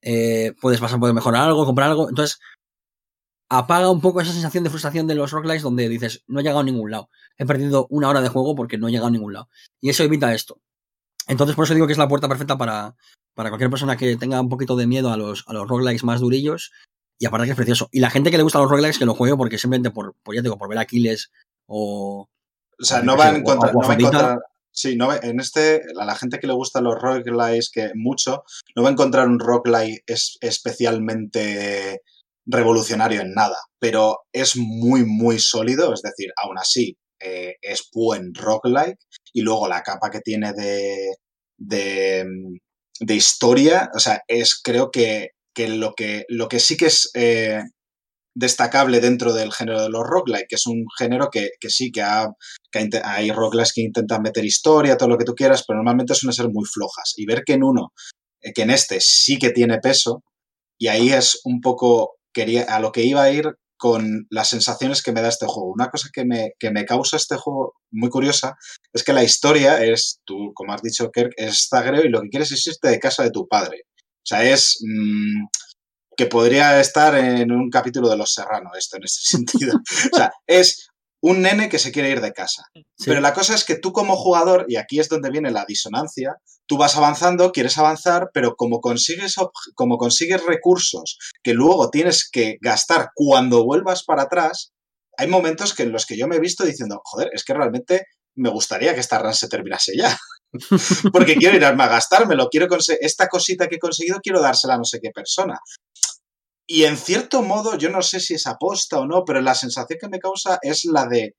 Eh, 0.00 0.54
puedes 0.58 0.80
vas 0.80 0.94
a 0.94 0.98
poder 0.98 1.14
mejorar 1.14 1.46
algo, 1.46 1.66
comprar 1.66 1.90
algo. 1.90 2.08
Entonces, 2.08 2.38
apaga 3.50 3.90
un 3.90 4.00
poco 4.00 4.22
esa 4.22 4.32
sensación 4.32 4.64
de 4.64 4.70
frustración 4.70 5.06
de 5.06 5.16
los 5.16 5.32
roguelikes 5.32 5.62
donde 5.62 5.90
dices, 5.90 6.24
no 6.28 6.40
he 6.40 6.42
llegado 6.42 6.60
a 6.60 6.64
ningún 6.64 6.90
lado. 6.90 7.10
He 7.36 7.44
perdido 7.44 7.86
una 7.90 8.08
hora 8.08 8.22
de 8.22 8.30
juego 8.30 8.54
porque 8.54 8.78
no 8.78 8.88
he 8.88 8.90
llegado 8.90 9.08
a 9.08 9.10
ningún 9.10 9.34
lado. 9.34 9.50
Y 9.82 9.90
eso 9.90 10.02
evita 10.02 10.32
esto. 10.32 10.62
Entonces, 11.26 11.56
por 11.56 11.64
eso 11.66 11.74
digo 11.74 11.86
que 11.86 11.92
es 11.92 11.98
la 11.98 12.08
puerta 12.08 12.28
perfecta 12.28 12.56
para, 12.56 12.96
para 13.36 13.50
cualquier 13.50 13.70
persona 13.70 13.98
que 13.98 14.16
tenga 14.16 14.40
un 14.40 14.48
poquito 14.48 14.76
de 14.76 14.86
miedo 14.86 15.12
a 15.12 15.16
los, 15.16 15.44
a 15.46 15.52
los 15.52 15.68
roguelikes 15.68 16.04
más 16.04 16.20
durillos. 16.20 16.72
Y 17.18 17.26
aparte 17.26 17.44
que 17.44 17.52
es 17.52 17.56
precioso. 17.56 17.88
Y 17.92 18.00
la 18.00 18.10
gente 18.10 18.30
que 18.30 18.38
le 18.38 18.42
gusta 18.42 18.58
los 18.58 18.70
roguelikes 18.70 18.98
que 18.98 19.04
lo 19.04 19.14
juegue 19.14 19.36
porque 19.36 19.58
simplemente 19.58 19.90
por, 19.90 20.14
por 20.22 20.34
ya 20.34 20.42
digo, 20.42 20.58
por 20.58 20.68
ver 20.68 20.78
Aquiles 20.78 21.30
o. 21.66 22.28
O 22.78 22.84
sea, 22.84 23.02
no 23.02 23.16
va, 23.16 23.26
a 23.26 23.36
encontrar, 23.36 23.72
no 23.72 23.80
va 23.80 23.92
a 23.92 23.96
encontrar. 23.96 24.38
Sí, 24.70 24.96
no, 24.96 25.14
en 25.14 25.40
este, 25.40 25.82
a 25.98 26.04
la 26.04 26.14
gente 26.14 26.38
que 26.38 26.46
le 26.46 26.52
gustan 26.52 26.84
los 26.84 27.00
roguelikes 27.00 27.70
que 27.72 27.90
mucho, 27.94 28.44
no 28.74 28.82
va 28.82 28.90
a 28.90 28.92
encontrar 28.92 29.26
un 29.26 29.38
roguelike 29.38 30.02
es, 30.06 30.36
especialmente 30.42 32.02
revolucionario 32.44 33.22
en 33.22 33.32
nada, 33.32 33.56
pero 33.78 34.18
es 34.32 34.56
muy, 34.56 35.04
muy 35.06 35.38
sólido, 35.38 35.94
es 35.94 36.02
decir, 36.02 36.30
aún 36.36 36.58
así 36.58 36.98
eh, 37.18 37.56
es 37.62 37.88
buen 37.90 38.34
roguelike 38.34 38.98
y 39.32 39.40
luego 39.40 39.66
la 39.66 39.82
capa 39.82 40.10
que 40.10 40.20
tiene 40.20 40.52
de, 40.52 41.16
de, 41.56 42.26
de 43.00 43.14
historia, 43.14 43.90
o 43.94 43.98
sea, 43.98 44.22
es 44.28 44.60
creo 44.62 44.90
que, 44.90 45.30
lo, 45.56 45.94
que 45.94 46.24
lo 46.28 46.48
que 46.48 46.60
sí 46.60 46.76
que 46.76 46.86
es 46.86 47.10
eh, 47.14 47.62
destacable 48.34 49.00
dentro 49.00 49.32
del 49.32 49.52
género 49.52 49.82
de 49.82 49.88
los 49.88 50.04
roguelike, 50.04 50.46
que 50.48 50.56
es 50.56 50.66
un 50.66 50.84
género 50.98 51.30
que, 51.30 51.50
sí, 51.68 51.90
que, 51.90 52.02
hay 52.02 53.30
roguelikes 53.30 53.72
que 53.74 53.80
intentan 53.80 54.22
meter 54.22 54.44
historia, 54.44 54.96
todo 54.96 55.08
lo 55.08 55.16
que 55.18 55.24
tú 55.24 55.34
quieras, 55.34 55.64
pero 55.66 55.78
normalmente 55.78 56.14
suelen 56.14 56.34
ser 56.34 56.48
muy 56.50 56.66
flojas. 56.66 57.14
Y 57.16 57.24
ver 57.24 57.44
que 57.44 57.54
en 57.54 57.64
uno, 57.64 57.92
eh, 58.42 58.52
que 58.52 58.62
en 58.62 58.70
este 58.70 59.00
sí 59.00 59.38
que 59.38 59.50
tiene 59.50 59.78
peso, 59.78 60.22
y 60.78 60.88
ahí 60.88 61.12
es 61.12 61.40
un 61.44 61.62
poco 61.62 62.16
quería, 62.34 62.64
a 62.64 62.78
lo 62.78 62.92
que 62.92 63.02
iba 63.02 63.22
a 63.22 63.30
ir 63.30 63.56
con 63.76 64.26
las 64.30 64.48
sensaciones 64.48 65.02
que 65.02 65.12
me 65.12 65.22
da 65.22 65.28
este 65.28 65.46
juego. 65.46 65.72
Una 65.72 65.90
cosa 65.90 66.08
que 66.12 66.24
me, 66.24 66.52
que 66.58 66.70
me 66.70 66.84
causa 66.84 67.16
este 67.16 67.36
juego 67.36 67.74
muy 67.90 68.08
curiosa 68.10 68.56
es 68.92 69.04
que 69.04 69.12
la 69.12 69.24
historia 69.24 69.84
es, 69.84 70.20
tú, 70.24 70.52
como 70.54 70.72
has 70.72 70.82
dicho, 70.82 71.10
Kirk, 71.10 71.32
es 71.36 71.68
zagreo 71.68 72.04
y 72.04 72.08
lo 72.08 72.22
que 72.22 72.28
quieres 72.28 72.52
es 72.52 72.66
irte 72.66 72.88
de 72.88 72.98
casa 72.98 73.22
de 73.22 73.30
tu 73.30 73.46
padre. 73.46 73.82
O 73.88 74.28
sea, 74.28 74.42
es 74.42 74.78
mm, 74.80 75.46
que 76.16 76.26
podría 76.26 76.80
estar 76.80 77.16
en 77.16 77.52
un 77.52 77.70
capítulo 77.70 78.08
de 78.08 78.16
Los 78.16 78.32
Serranos, 78.32 78.72
esto 78.76 78.96
en 78.96 79.04
este 79.04 79.20
sentido. 79.36 79.76
o 80.12 80.16
sea, 80.16 80.32
es 80.46 80.88
un 81.20 81.42
nene 81.42 81.68
que 81.68 81.78
se 81.78 81.92
quiere 81.92 82.10
ir 82.10 82.20
de 82.20 82.32
casa. 82.32 82.64
Pero 83.04 83.20
la 83.20 83.34
cosa 83.34 83.54
es 83.54 83.64
que 83.64 83.76
tú 83.76 83.92
como 83.92 84.16
jugador, 84.16 84.66
y 84.68 84.76
aquí 84.76 85.00
es 85.00 85.08
donde 85.08 85.30
viene 85.30 85.50
la 85.50 85.64
disonancia, 85.66 86.36
tú 86.66 86.76
vas 86.76 86.96
avanzando, 86.96 87.52
quieres 87.52 87.78
avanzar, 87.78 88.30
pero 88.32 88.56
como 88.56 88.80
consigues, 88.80 89.36
como 89.74 89.98
consigues 89.98 90.44
recursos 90.44 91.18
que 91.42 91.54
luego 91.54 91.90
tienes 91.90 92.28
que 92.30 92.58
gastar 92.60 93.10
cuando 93.14 93.64
vuelvas 93.64 94.04
para 94.04 94.24
atrás, 94.24 94.72
hay 95.16 95.28
momentos 95.28 95.74
que 95.74 95.84
en 95.84 95.92
los 95.92 96.06
que 96.06 96.16
yo 96.16 96.28
me 96.28 96.36
he 96.36 96.40
visto 96.40 96.64
diciendo, 96.64 97.00
joder, 97.04 97.30
es 97.32 97.44
que 97.44 97.54
realmente 97.54 98.06
me 98.34 98.50
gustaría 98.50 98.94
que 98.94 99.00
esta 99.00 99.18
run 99.18 99.34
se 99.34 99.48
terminase 99.48 99.92
ya. 99.96 100.16
Porque 101.12 101.36
quiero 101.36 101.56
irme 101.56 101.84
a 101.84 101.88
gastármelo, 101.88 102.48
quiero 102.50 102.68
esta 103.00 103.28
cosita 103.28 103.66
que 103.68 103.76
he 103.76 103.80
conseguido, 103.80 104.20
quiero 104.22 104.40
dársela 104.40 104.74
a 104.74 104.78
no 104.78 104.84
sé 104.84 105.00
qué 105.00 105.10
persona. 105.10 105.58
Y 106.68 106.84
en 106.84 106.96
cierto 106.96 107.42
modo, 107.42 107.78
yo 107.78 107.90
no 107.90 108.02
sé 108.02 108.18
si 108.18 108.34
es 108.34 108.46
aposta 108.46 108.98
o 108.98 109.06
no, 109.06 109.24
pero 109.24 109.40
la 109.40 109.54
sensación 109.54 109.98
que 110.00 110.08
me 110.08 110.18
causa 110.18 110.58
es 110.62 110.84
la 110.84 111.06
de, 111.06 111.34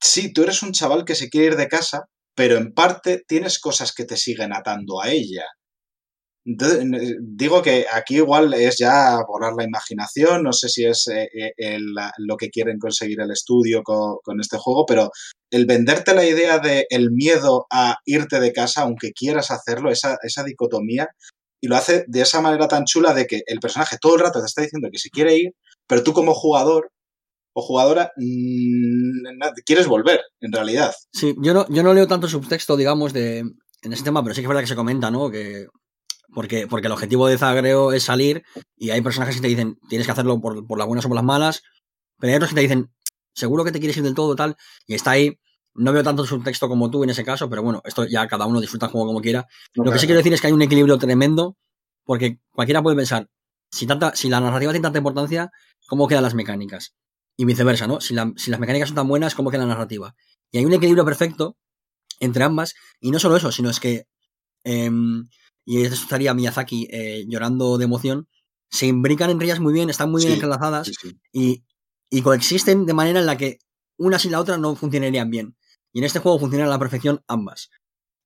sí, 0.00 0.32
tú 0.32 0.42
eres 0.42 0.62
un 0.62 0.72
chaval 0.72 1.04
que 1.04 1.14
se 1.14 1.30
quiere 1.30 1.46
ir 1.48 1.56
de 1.56 1.68
casa, 1.68 2.04
pero 2.34 2.56
en 2.58 2.74
parte 2.74 3.22
tienes 3.26 3.58
cosas 3.58 3.92
que 3.92 4.04
te 4.04 4.16
siguen 4.16 4.52
atando 4.52 5.00
a 5.00 5.10
ella. 5.10 5.44
digo 6.44 7.62
que 7.62 7.86
aquí 7.90 8.16
igual 8.16 8.52
es 8.52 8.76
ya 8.78 9.18
volar 9.26 9.54
la 9.56 9.64
imaginación, 9.64 10.42
no 10.42 10.52
sé 10.52 10.68
si 10.68 10.84
es 10.84 11.08
eh, 11.08 11.28
eh, 11.56 11.78
lo 12.18 12.36
que 12.36 12.50
quieren 12.50 12.78
conseguir 12.78 13.20
el 13.20 13.30
estudio 13.30 13.82
con, 13.82 14.40
este 14.40 14.58
juego, 14.58 14.84
pero 14.86 15.10
el 15.50 15.64
venderte 15.64 16.14
la 16.14 16.26
idea 16.26 16.58
de 16.58 16.86
el 16.90 17.12
miedo 17.12 17.66
a 17.70 17.96
irte 18.04 18.40
de 18.40 18.52
casa, 18.52 18.82
aunque 18.82 19.12
quieras 19.12 19.50
hacerlo, 19.50 19.90
esa, 19.90 20.18
esa 20.22 20.44
dicotomía, 20.44 21.08
y 21.64 21.66
lo 21.66 21.76
hace 21.76 22.04
de 22.08 22.20
esa 22.20 22.42
manera 22.42 22.68
tan 22.68 22.84
chula 22.84 23.14
de 23.14 23.26
que 23.26 23.40
el 23.46 23.58
personaje 23.58 23.96
todo 23.98 24.16
el 24.16 24.20
rato 24.20 24.38
te 24.38 24.44
está 24.44 24.60
diciendo 24.60 24.90
que 24.92 24.98
se 24.98 25.08
quiere 25.08 25.34
ir, 25.34 25.52
pero 25.86 26.02
tú 26.02 26.12
como 26.12 26.34
jugador 26.34 26.90
o 27.54 27.62
jugadora 27.62 28.12
mmm, 28.18 29.40
quieres 29.64 29.86
volver, 29.86 30.20
en 30.40 30.52
realidad. 30.52 30.92
Sí, 31.10 31.34
yo 31.38 31.54
no, 31.54 31.66
yo 31.70 31.82
no 31.82 31.94
leo 31.94 32.06
tanto 32.06 32.28
subtexto, 32.28 32.76
digamos, 32.76 33.14
de, 33.14 33.38
en 33.38 33.92
ese 33.94 34.04
tema, 34.04 34.22
pero 34.22 34.34
sí 34.34 34.42
que 34.42 34.44
es 34.44 34.48
verdad 34.48 34.60
que 34.60 34.66
se 34.66 34.76
comenta, 34.76 35.10
¿no? 35.10 35.30
Que 35.30 35.68
Porque, 36.34 36.66
porque 36.66 36.88
el 36.88 36.92
objetivo 36.92 37.28
de 37.28 37.38
Zagreo 37.38 37.92
es 37.92 38.02
salir 38.02 38.42
y 38.76 38.90
hay 38.90 39.00
personajes 39.00 39.36
que 39.36 39.40
te 39.40 39.48
dicen 39.48 39.78
tienes 39.88 40.06
que 40.06 40.12
hacerlo 40.12 40.38
por, 40.42 40.66
por 40.66 40.76
las 40.76 40.86
buenas 40.86 41.06
o 41.06 41.08
por 41.08 41.16
las 41.16 41.24
malas, 41.24 41.62
pero 42.18 42.30
hay 42.30 42.36
otros 42.36 42.50
que 42.50 42.56
te 42.56 42.60
dicen 42.60 42.90
seguro 43.32 43.64
que 43.64 43.72
te 43.72 43.78
quieres 43.78 43.96
ir 43.96 44.02
del 44.02 44.14
todo 44.14 44.36
tal 44.36 44.54
y 44.86 44.96
está 44.96 45.12
ahí. 45.12 45.38
No 45.74 45.92
veo 45.92 46.02
tanto 46.02 46.24
su 46.24 46.40
texto 46.40 46.68
como 46.68 46.90
tú 46.90 47.02
en 47.04 47.10
ese 47.10 47.24
caso, 47.24 47.48
pero 47.50 47.62
bueno, 47.62 47.82
esto 47.84 48.04
ya 48.06 48.26
cada 48.28 48.46
uno 48.46 48.60
disfruta 48.60 48.86
el 48.86 48.92
juego 48.92 49.08
como 49.08 49.20
quiera. 49.20 49.46
Lo 49.74 49.92
que 49.92 49.98
sí 49.98 50.06
quiero 50.06 50.18
decir 50.18 50.32
es 50.32 50.40
que 50.40 50.46
hay 50.46 50.52
un 50.52 50.62
equilibrio 50.62 50.98
tremendo, 50.98 51.56
porque 52.04 52.38
cualquiera 52.52 52.82
puede 52.82 52.96
pensar, 52.96 53.28
si, 53.70 53.86
tanta, 53.86 54.14
si 54.14 54.28
la 54.28 54.40
narrativa 54.40 54.70
tiene 54.72 54.82
tanta 54.84 54.98
importancia, 54.98 55.50
¿cómo 55.88 56.06
quedan 56.06 56.22
las 56.22 56.34
mecánicas? 56.34 56.94
Y 57.36 57.44
viceversa, 57.44 57.86
¿no? 57.88 58.00
Si, 58.00 58.14
la- 58.14 58.32
si 58.36 58.50
las 58.52 58.60
mecánicas 58.60 58.88
son 58.90 58.96
tan 58.96 59.08
buenas, 59.08 59.34
¿cómo 59.34 59.50
queda 59.50 59.62
la 59.62 59.68
narrativa? 59.74 60.14
Y 60.52 60.58
hay 60.58 60.64
un 60.64 60.72
equilibrio 60.74 61.04
perfecto 61.04 61.56
entre 62.20 62.44
ambas, 62.44 62.74
y 63.00 63.10
no 63.10 63.18
solo 63.18 63.36
eso, 63.36 63.50
sino 63.50 63.68
es 63.70 63.80
que, 63.80 64.06
em, 64.62 65.28
y 65.64 65.82
esto 65.82 65.94
estaría 65.96 66.34
Miyazaki 66.34 66.86
eh, 66.90 67.24
llorando 67.26 67.78
de 67.78 67.84
emoción, 67.84 68.28
se 68.70 68.86
imbrican 68.86 69.30
entre 69.30 69.46
ellas 69.46 69.60
muy 69.60 69.72
bien, 69.72 69.90
están 69.90 70.10
muy 70.10 70.20
bien 70.22 70.34
entrelazadas, 70.34 70.86
Sí, 70.86 70.92
sí. 71.00 71.18
y, 71.32 71.64
y 72.10 72.22
coexisten 72.22 72.86
de 72.86 72.94
manera 72.94 73.18
en 73.20 73.26
la 73.26 73.36
que 73.36 73.58
una 73.96 74.18
sin 74.18 74.32
la 74.32 74.40
otra 74.40 74.56
no 74.58 74.74
funcionarían 74.76 75.30
bien. 75.30 75.56
Y 75.94 76.00
en 76.00 76.04
este 76.04 76.18
juego 76.18 76.38
funcionan 76.38 76.66
a 76.68 76.70
la 76.72 76.78
perfección 76.78 77.22
ambas. 77.28 77.70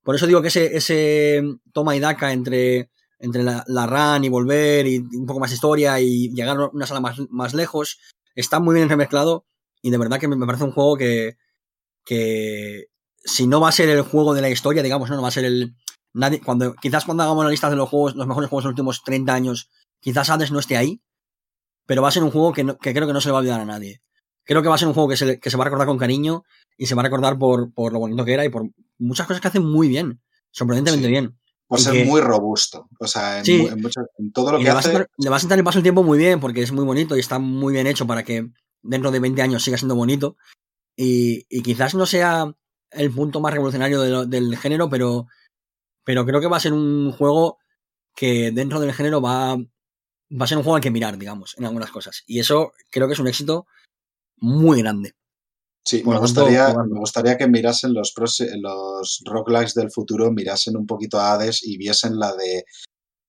Por 0.02 0.16
eso 0.16 0.26
digo 0.26 0.42
que 0.42 0.48
ese, 0.48 0.76
ese 0.76 1.42
toma 1.72 1.94
y 1.94 2.00
daca 2.00 2.32
entre, 2.32 2.90
entre 3.18 3.42
la, 3.44 3.62
la 3.68 3.86
run 3.86 4.24
y 4.24 4.28
volver 4.28 4.86
y 4.86 4.98
un 4.98 5.26
poco 5.26 5.38
más 5.38 5.52
historia 5.52 6.00
y 6.00 6.30
llegar 6.34 6.56
a 6.58 6.66
una 6.72 6.86
sala 6.86 7.00
más, 7.00 7.18
más 7.30 7.54
lejos 7.54 7.98
está 8.34 8.58
muy 8.58 8.74
bien 8.74 8.88
remezclado 8.88 9.44
y 9.82 9.90
de 9.90 9.98
verdad 9.98 10.18
que 10.18 10.28
me, 10.28 10.46
parece 10.46 10.64
un 10.64 10.72
juego 10.72 10.96
que, 10.96 11.36
que 12.04 12.86
si 13.24 13.46
no 13.46 13.60
va 13.60 13.68
a 13.68 13.72
ser 13.72 13.88
el 13.90 14.02
juego 14.02 14.34
de 14.34 14.40
la 14.40 14.50
historia, 14.50 14.82
digamos, 14.82 15.10
no, 15.10 15.16
no 15.16 15.22
va 15.22 15.28
a 15.28 15.32
ser 15.32 15.44
el... 15.44 15.74
Nadie, 16.14 16.40
cuando, 16.40 16.74
quizás 16.74 17.04
cuando 17.04 17.22
hagamos 17.22 17.44
la 17.44 17.50
lista 17.50 17.68
de 17.68 17.76
los 17.76 17.88
juegos, 17.88 18.16
los 18.16 18.26
mejores 18.26 18.48
juegos 18.48 18.64
de 18.64 18.68
los 18.68 18.72
últimos 18.72 19.02
30 19.04 19.34
años, 19.34 19.68
quizás 20.00 20.30
Hades 20.30 20.50
no 20.50 20.58
esté 20.58 20.76
ahí, 20.76 21.02
pero 21.86 22.02
va 22.02 22.08
a 22.08 22.12
ser 22.12 22.22
un 22.22 22.30
juego 22.30 22.52
que, 22.52 22.64
no- 22.64 22.78
que 22.78 22.94
creo 22.94 23.06
que 23.06 23.12
no 23.12 23.20
se 23.20 23.28
le 23.28 23.32
va 23.32 23.38
a 23.38 23.40
olvidar 23.40 23.60
a 23.60 23.64
nadie. 23.66 24.00
Creo 24.44 24.62
que 24.62 24.68
va 24.68 24.76
a 24.76 24.78
ser 24.78 24.88
un 24.88 24.94
juego 24.94 25.10
que 25.10 25.16
se, 25.16 25.38
que 25.38 25.50
se 25.50 25.56
va 25.56 25.64
a 25.64 25.66
recordar 25.66 25.86
con 25.86 25.98
cariño 25.98 26.44
y 26.78 26.86
se 26.86 26.94
va 26.94 27.02
a 27.02 27.04
recordar 27.04 27.38
por, 27.38 27.72
por 27.74 27.92
lo 27.92 27.98
bonito 27.98 28.24
que 28.24 28.32
era 28.32 28.44
y 28.46 28.48
por 28.48 28.70
muchas 28.98 29.26
cosas 29.26 29.42
que 29.42 29.48
hacen 29.48 29.64
muy 29.66 29.88
bien, 29.88 30.20
sorprendentemente 30.50 31.06
Sí. 31.08 31.10
bien. 31.10 31.38
Y 31.70 31.74
es 31.74 31.88
que- 31.88 32.04
muy 32.06 32.20
robusto. 32.22 32.88
O 32.98 33.06
sea, 33.06 33.40
en, 33.40 33.44
Sí. 33.44 33.58
mu- 33.58 33.68
en 33.68 33.80
mucho- 33.82 34.00
en 34.18 34.32
todo 34.32 34.52
lo 34.52 34.58
que 34.58 34.64
le 34.64 34.70
va, 34.70 34.76
a 34.76 34.78
hace. 34.78 34.88
sentar, 34.90 35.10
le 35.18 35.28
va 35.30 35.36
a 35.36 35.40
sentar 35.40 35.58
el 35.58 35.64
paso 35.64 35.78
el 35.78 35.82
tiempo 35.82 36.02
muy 36.02 36.16
bien 36.16 36.40
porque 36.40 36.62
es 36.62 36.72
muy 36.72 36.84
bonito 36.86 37.14
y 37.16 37.20
está 37.20 37.38
muy 37.38 37.74
bien 37.74 37.86
hecho 37.86 38.06
para 38.06 38.22
que 38.24 38.48
dentro 38.80 39.10
de 39.10 39.20
20 39.20 39.42
años 39.42 39.62
siga 39.62 39.76
siendo 39.76 39.94
bonito. 39.94 40.36
Y, 40.96 41.44
y 41.50 41.62
quizás 41.62 41.94
no 41.94 42.06
sea 42.06 42.50
el 42.90 43.10
punto 43.12 43.40
más 43.40 43.52
revolucionario 43.52 44.00
de 44.00 44.10
lo- 44.10 44.24
del 44.26 44.56
género, 44.56 44.88
pero, 44.88 45.26
pero 46.04 46.24
creo 46.24 46.40
que 46.40 46.46
va 46.46 46.56
a 46.56 46.60
ser 46.60 46.72
un 46.72 47.12
juego 47.12 47.58
que 48.16 48.50
dentro 48.50 48.80
del 48.80 48.94
género 48.94 49.20
va, 49.20 49.56
va 49.56 50.44
a 50.44 50.46
ser 50.46 50.56
un 50.58 50.64
juego 50.64 50.76
al 50.76 50.82
que 50.82 50.90
mirar, 50.90 51.18
digamos, 51.18 51.54
en 51.58 51.66
algunas 51.66 51.90
cosas. 51.90 52.22
Y 52.26 52.38
eso 52.40 52.72
creo 52.90 53.06
que 53.08 53.12
es 53.12 53.18
un 53.18 53.28
éxito 53.28 53.66
muy 54.38 54.80
grande. 54.80 55.14
Sí, 55.88 56.02
me 56.04 56.18
gustaría, 56.18 56.68
me 56.74 56.98
gustaría 56.98 57.38
que 57.38 57.48
mirasen 57.48 57.94
los, 57.94 58.12
pros- 58.14 58.44
los 58.60 59.22
roguelikes 59.24 59.72
del 59.74 59.90
futuro, 59.90 60.30
mirasen 60.30 60.76
un 60.76 60.86
poquito 60.86 61.18
a 61.18 61.32
Hades 61.32 61.62
y 61.64 61.78
viesen 61.78 62.18
la 62.18 62.34
de. 62.36 62.64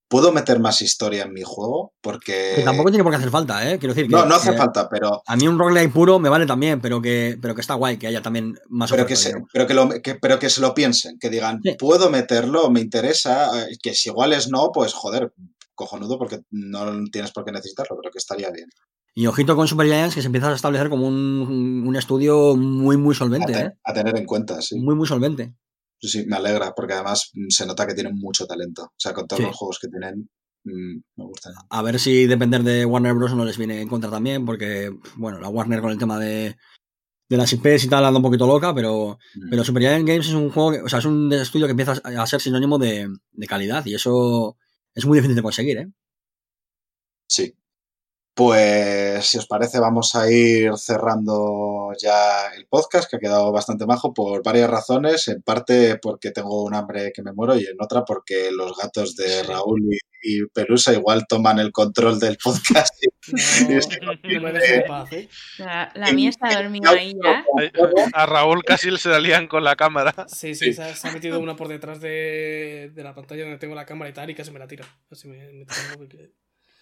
¿Puedo 0.09 0.31
meter 0.33 0.59
más 0.59 0.81
historia 0.81 1.23
en 1.23 1.31
mi 1.33 1.43
juego? 1.43 1.93
Porque. 2.01 2.53
Que 2.57 2.63
tampoco 2.63 2.89
tiene 2.89 3.03
por 3.03 3.13
qué 3.13 3.17
hacer 3.17 3.29
falta, 3.29 3.69
¿eh? 3.71 3.79
Quiero 3.79 3.93
decir 3.93 4.09
que, 4.09 4.15
No, 4.15 4.25
no 4.25 4.35
hace 4.35 4.51
que 4.51 4.57
falta, 4.57 4.89
pero, 4.89 5.21
A 5.25 5.35
mí 5.38 5.47
un 5.47 5.57
roguelike 5.57 5.93
puro 5.93 6.19
me 6.19 6.27
vale 6.29 6.45
también, 6.47 6.81
pero 6.81 6.99
que, 7.01 7.38
pero 7.41 7.53
que 7.55 7.61
está 7.61 7.75
guay 7.75 7.97
que 7.97 8.07
haya 8.07 8.21
también 8.21 8.57
más 8.67 8.89
pero, 8.91 9.03
oferta, 9.03 9.07
que 9.07 9.15
se, 9.15 9.35
pero, 9.53 9.65
que 9.67 9.73
lo, 9.75 9.89
que- 10.01 10.15
pero 10.15 10.38
que 10.39 10.49
se 10.49 10.59
lo 10.61 10.73
piensen, 10.73 11.17
que 11.19 11.29
digan, 11.29 11.61
Sí. 11.63 11.75
¿puedo 11.79 12.09
meterlo? 12.09 12.69
¿Me 12.71 12.81
interesa? 12.81 13.67
Eh, 13.69 13.77
Que 13.81 13.93
si 13.93 14.09
igual 14.09 14.33
es 14.33 14.49
no, 14.49 14.71
pues 14.73 14.93
joder, 14.93 15.31
cojonudo, 15.75 16.17
porque 16.17 16.39
no 16.49 17.03
tienes 17.11 17.31
por 17.31 17.45
qué 17.45 17.51
necesitarlo, 17.53 17.95
pero 18.01 18.11
que 18.11 18.17
estaría 18.17 18.49
bien. 18.49 18.67
Y 19.19 19.27
ojito 19.27 19.53
con 19.57 19.67
Super 19.67 19.85
Giants 19.88 20.15
que 20.15 20.22
se 20.22 20.27
empieza 20.27 20.49
a 20.49 20.56
establecer 20.56 20.88
como 20.89 21.06
un, 21.06 21.83
un 21.85 21.95
estudio 21.98 22.56
muy, 22.56 22.95
muy 22.95 23.14
A, 23.14 23.17
solvente, 23.17 23.51
te- 23.51 23.59
¿eh? 23.59 23.72
a 23.83 23.93
tener 23.93 24.15
en 24.17 24.25
cuenta, 24.25 24.61
sí. 24.61 24.80
Muy, 24.80 24.95
muy 24.95 25.06
solvente. 25.07 25.56
Sí, 25.99 26.07
sí, 26.07 26.25
me 26.25 26.38
alegra, 26.38 26.73
porque 26.73 26.93
además 26.93 27.30
se 27.49 27.65
nota 27.65 27.85
que 27.85 27.93
tienen 27.93 28.15
mucho 28.15 28.45
talento. 28.48 28.83
O 28.83 28.93
sea, 28.95 29.14
con 29.14 29.27
todos 29.27 29.41
Sí. 29.41 29.45
los 29.48 29.57
juegos 29.57 29.77
que 29.80 29.89
tienen, 29.89 30.30
mm, 30.64 31.01
me 31.17 31.25
gustan. 31.25 31.53
A 31.69 31.81
ver 31.81 31.99
si 31.99 32.27
depender 32.27 32.64
de 32.64 32.85
Warner 32.85 33.14
Bros. 33.14 33.35
no 33.35 33.43
les 33.43 33.57
viene 33.57 33.81
en 33.81 33.89
contra 33.89 34.09
también, 34.09 34.45
porque, 34.45 34.89
bueno, 35.17 35.41
la 35.41 35.49
Warner 35.49 35.81
con 35.81 35.91
el 35.91 35.98
tema 35.98 36.17
de, 36.17 36.56
de 37.30 37.38
las 37.38 37.51
IPs 37.51 37.83
y 37.83 37.89
tal 37.89 38.06
anda 38.06 38.19
un 38.19 38.23
poquito 38.23 38.48
loca, 38.48 38.73
pero, 38.73 39.19
Mm. 39.35 39.49
pero 39.49 39.65
Super 39.65 39.83
Giant 39.83 40.07
Games 40.07 40.27
es 40.30 40.33
un 40.33 40.49
juego, 40.49 40.72
que- 40.72 40.81
o 40.81 40.88
sea, 40.88 40.99
es 40.99 41.06
un 41.06 41.30
estudio 41.33 41.65
que 41.67 41.72
empieza 41.72 41.91
a 42.01 42.25
ser 42.25 42.39
sinónimo 42.39 42.77
de, 42.80 43.09
de 43.33 43.48
calidad 43.48 43.85
y 43.85 43.95
eso 43.95 44.56
es 44.95 45.06
muy 45.06 45.17
difícil 45.17 45.35
de 45.35 45.43
conseguir, 45.43 45.77
¿eh? 45.80 45.88
Sí. 47.27 47.53
Pues, 48.33 49.25
si 49.25 49.38
os 49.38 49.48
parece, 49.48 49.80
vamos 49.80 50.16
a 50.16 50.32
ir 50.32 50.72
cerrando 50.77 51.91
ya 52.01 52.48
el 52.56 52.67
podcast, 52.67 53.09
que 53.09 53.17
ha 53.17 53.19
quedado 53.19 53.51
bastante 53.51 53.85
majo 53.85 54.14
por 54.14 54.41
varias 54.43 54.69
razones. 54.69 55.27
En 55.27 55.41
parte 55.41 55.98
porque 55.98 56.32
tengo 56.32 56.64
un 56.64 56.74
hambre 56.74 57.11
que 57.14 57.22
me 57.22 57.33
muero 57.33 57.58
y 57.58 57.66
en 57.66 57.75
otra 57.82 58.06
porque 58.06 58.49
los 58.51 58.77
gatos 58.77 59.16
de 59.16 59.43
Raúl 59.43 59.82
y, 59.93 59.98
y 60.22 60.45
Pelusa 60.53 60.93
igual 60.93 61.25
toman 61.27 61.59
el 61.59 61.72
control 61.72 62.19
del 62.19 62.38
podcast. 62.38 62.93
No, 64.01 64.14
no 64.14 64.59
paz, 64.88 65.11
¿eh? 65.11 65.30
La, 65.59 65.91
la 65.93 66.11
mía 66.14 66.30
está 66.30 66.51
dormida 66.51 66.90
ahí 66.90 67.14
ya. 67.22 67.45
A 68.14 68.25
Raúl 68.25 68.64
casi 68.64 68.95
se 68.98 69.09
la 69.09 69.19
lían 69.19 69.48
con 69.48 69.64
la 69.64 69.75
cámara. 69.75 70.25
Sí, 70.27 70.56
sí, 70.56 70.74
Se, 70.74 70.82
ha, 70.82 70.95
se 70.95 71.08
ha 71.08 71.11
metido 71.11 71.40
una 71.40 71.56
por 71.56 71.67
detrás 71.67 72.01
de, 72.01 72.91
de 72.93 73.03
la 73.03 73.14
pantalla 73.14 73.43
donde 73.43 73.59
tengo 73.59 73.75
la 73.75 73.85
cámara 73.85 74.09
y 74.09 74.14
tal, 74.14 74.30
y 74.30 74.35
casi 74.35 74.49
me 74.51 74.58
la 74.59 74.67
tira. 74.67 74.85
Así 75.11 75.27
me, 75.27 75.38
me 75.38 76.08
tira 76.08 76.25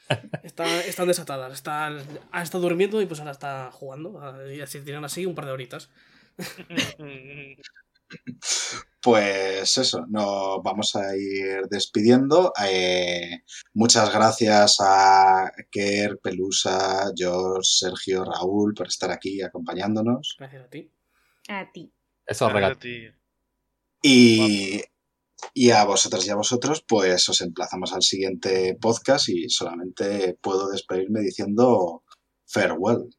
que- 0.08 0.48
Están, 0.48 0.68
están 0.68 1.08
desatadas. 1.08 1.54
Están, 1.54 2.04
ha 2.32 2.42
estado 2.44 2.64
durmiendo 2.64 3.02
y 3.02 3.06
pues 3.06 3.20
ahora 3.20 3.32
está 3.32 3.72
jugando. 3.72 4.22
Y 4.52 4.62
así 4.62 4.80
tiran 4.82 5.06
así 5.06 5.26
un 5.26 5.36
par 5.36 5.46
de 5.46 5.52
horitas. 5.52 5.90
Pues 9.02 9.78
eso, 9.78 10.06
nos 10.10 10.62
vamos 10.64 10.96
a 10.96 11.16
ir 11.16 11.64
despidiendo. 11.70 12.54
Eh, 12.66 13.42
muchas 13.74 14.14
gracias 14.14 14.78
a 14.80 15.52
Kerr, 15.70 16.20
Pelusa, 16.20 17.12
George, 17.16 17.62
Sergio, 17.64 18.24
Raúl 18.26 18.74
por 18.74 18.88
estar 18.88 19.12
aquí 19.12 19.42
acompañándonos. 19.42 20.36
Gracias 20.40 20.64
a 20.66 20.70
ti. 20.70 20.92
A 21.50 21.72
ti. 21.72 21.94
Eso 22.26 22.50
regalo. 22.50 22.78
Y, 24.02 24.82
y 25.54 25.72
a 25.72 25.84
vosotras 25.86 26.26
y 26.26 26.30
a 26.30 26.36
vosotros, 26.36 26.84
pues 26.88 27.28
os 27.30 27.42
emplazamos 27.42 27.94
al 27.94 28.02
siguiente 28.02 28.78
podcast 28.80 29.30
y 29.30 29.50
solamente 29.50 30.38
puedo 30.42 30.70
despedirme 30.70 31.22
diciendo 31.22 32.04
farewell. 32.46 33.10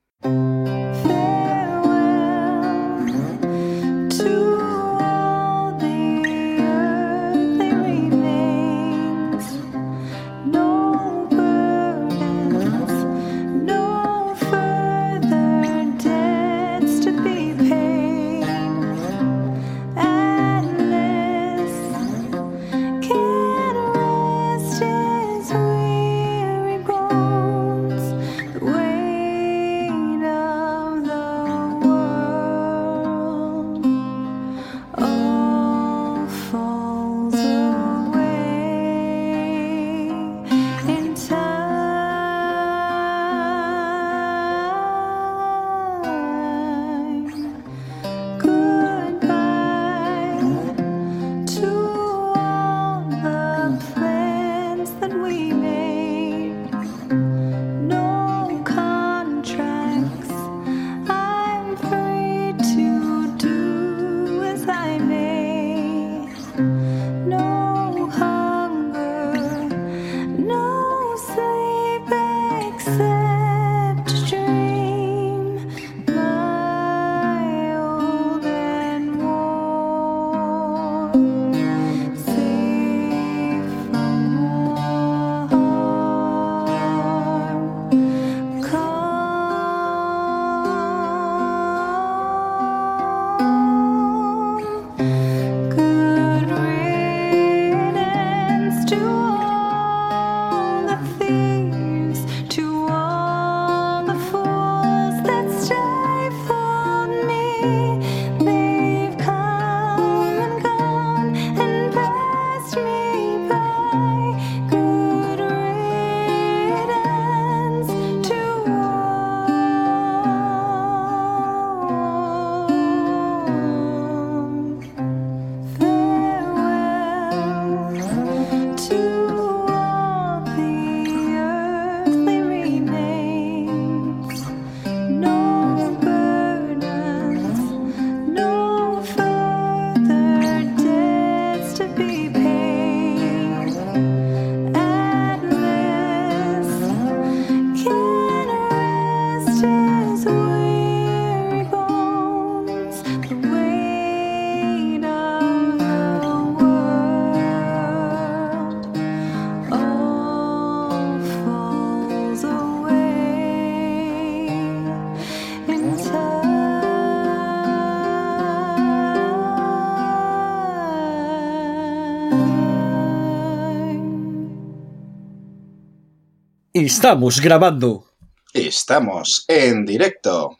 Estamos 176.88 177.38
grabando. 177.42 178.06
Estamos 178.54 179.44
en 179.46 179.84
directo. 179.84 180.56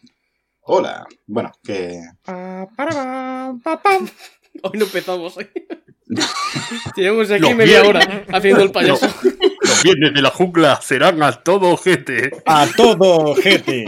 Hola. 0.60 1.06
Bueno, 1.26 1.52
que... 1.64 2.02
Hoy 4.62 4.78
no 4.78 4.84
empezamos. 4.84 5.38
¿eh? 5.38 5.50
Llevamos 6.96 7.30
aquí 7.30 7.40
Los 7.40 7.56
media 7.56 7.82
hora 7.82 8.26
haciendo 8.30 8.62
el 8.62 8.70
payaso. 8.70 9.06
Los 9.62 9.82
viernes 9.82 10.12
de 10.12 10.20
la 10.20 10.28
jungla 10.28 10.78
serán 10.82 11.22
a 11.22 11.32
todo 11.32 11.78
gente. 11.78 12.30
A 12.44 12.66
todo, 12.76 13.34
gente. 13.34 13.86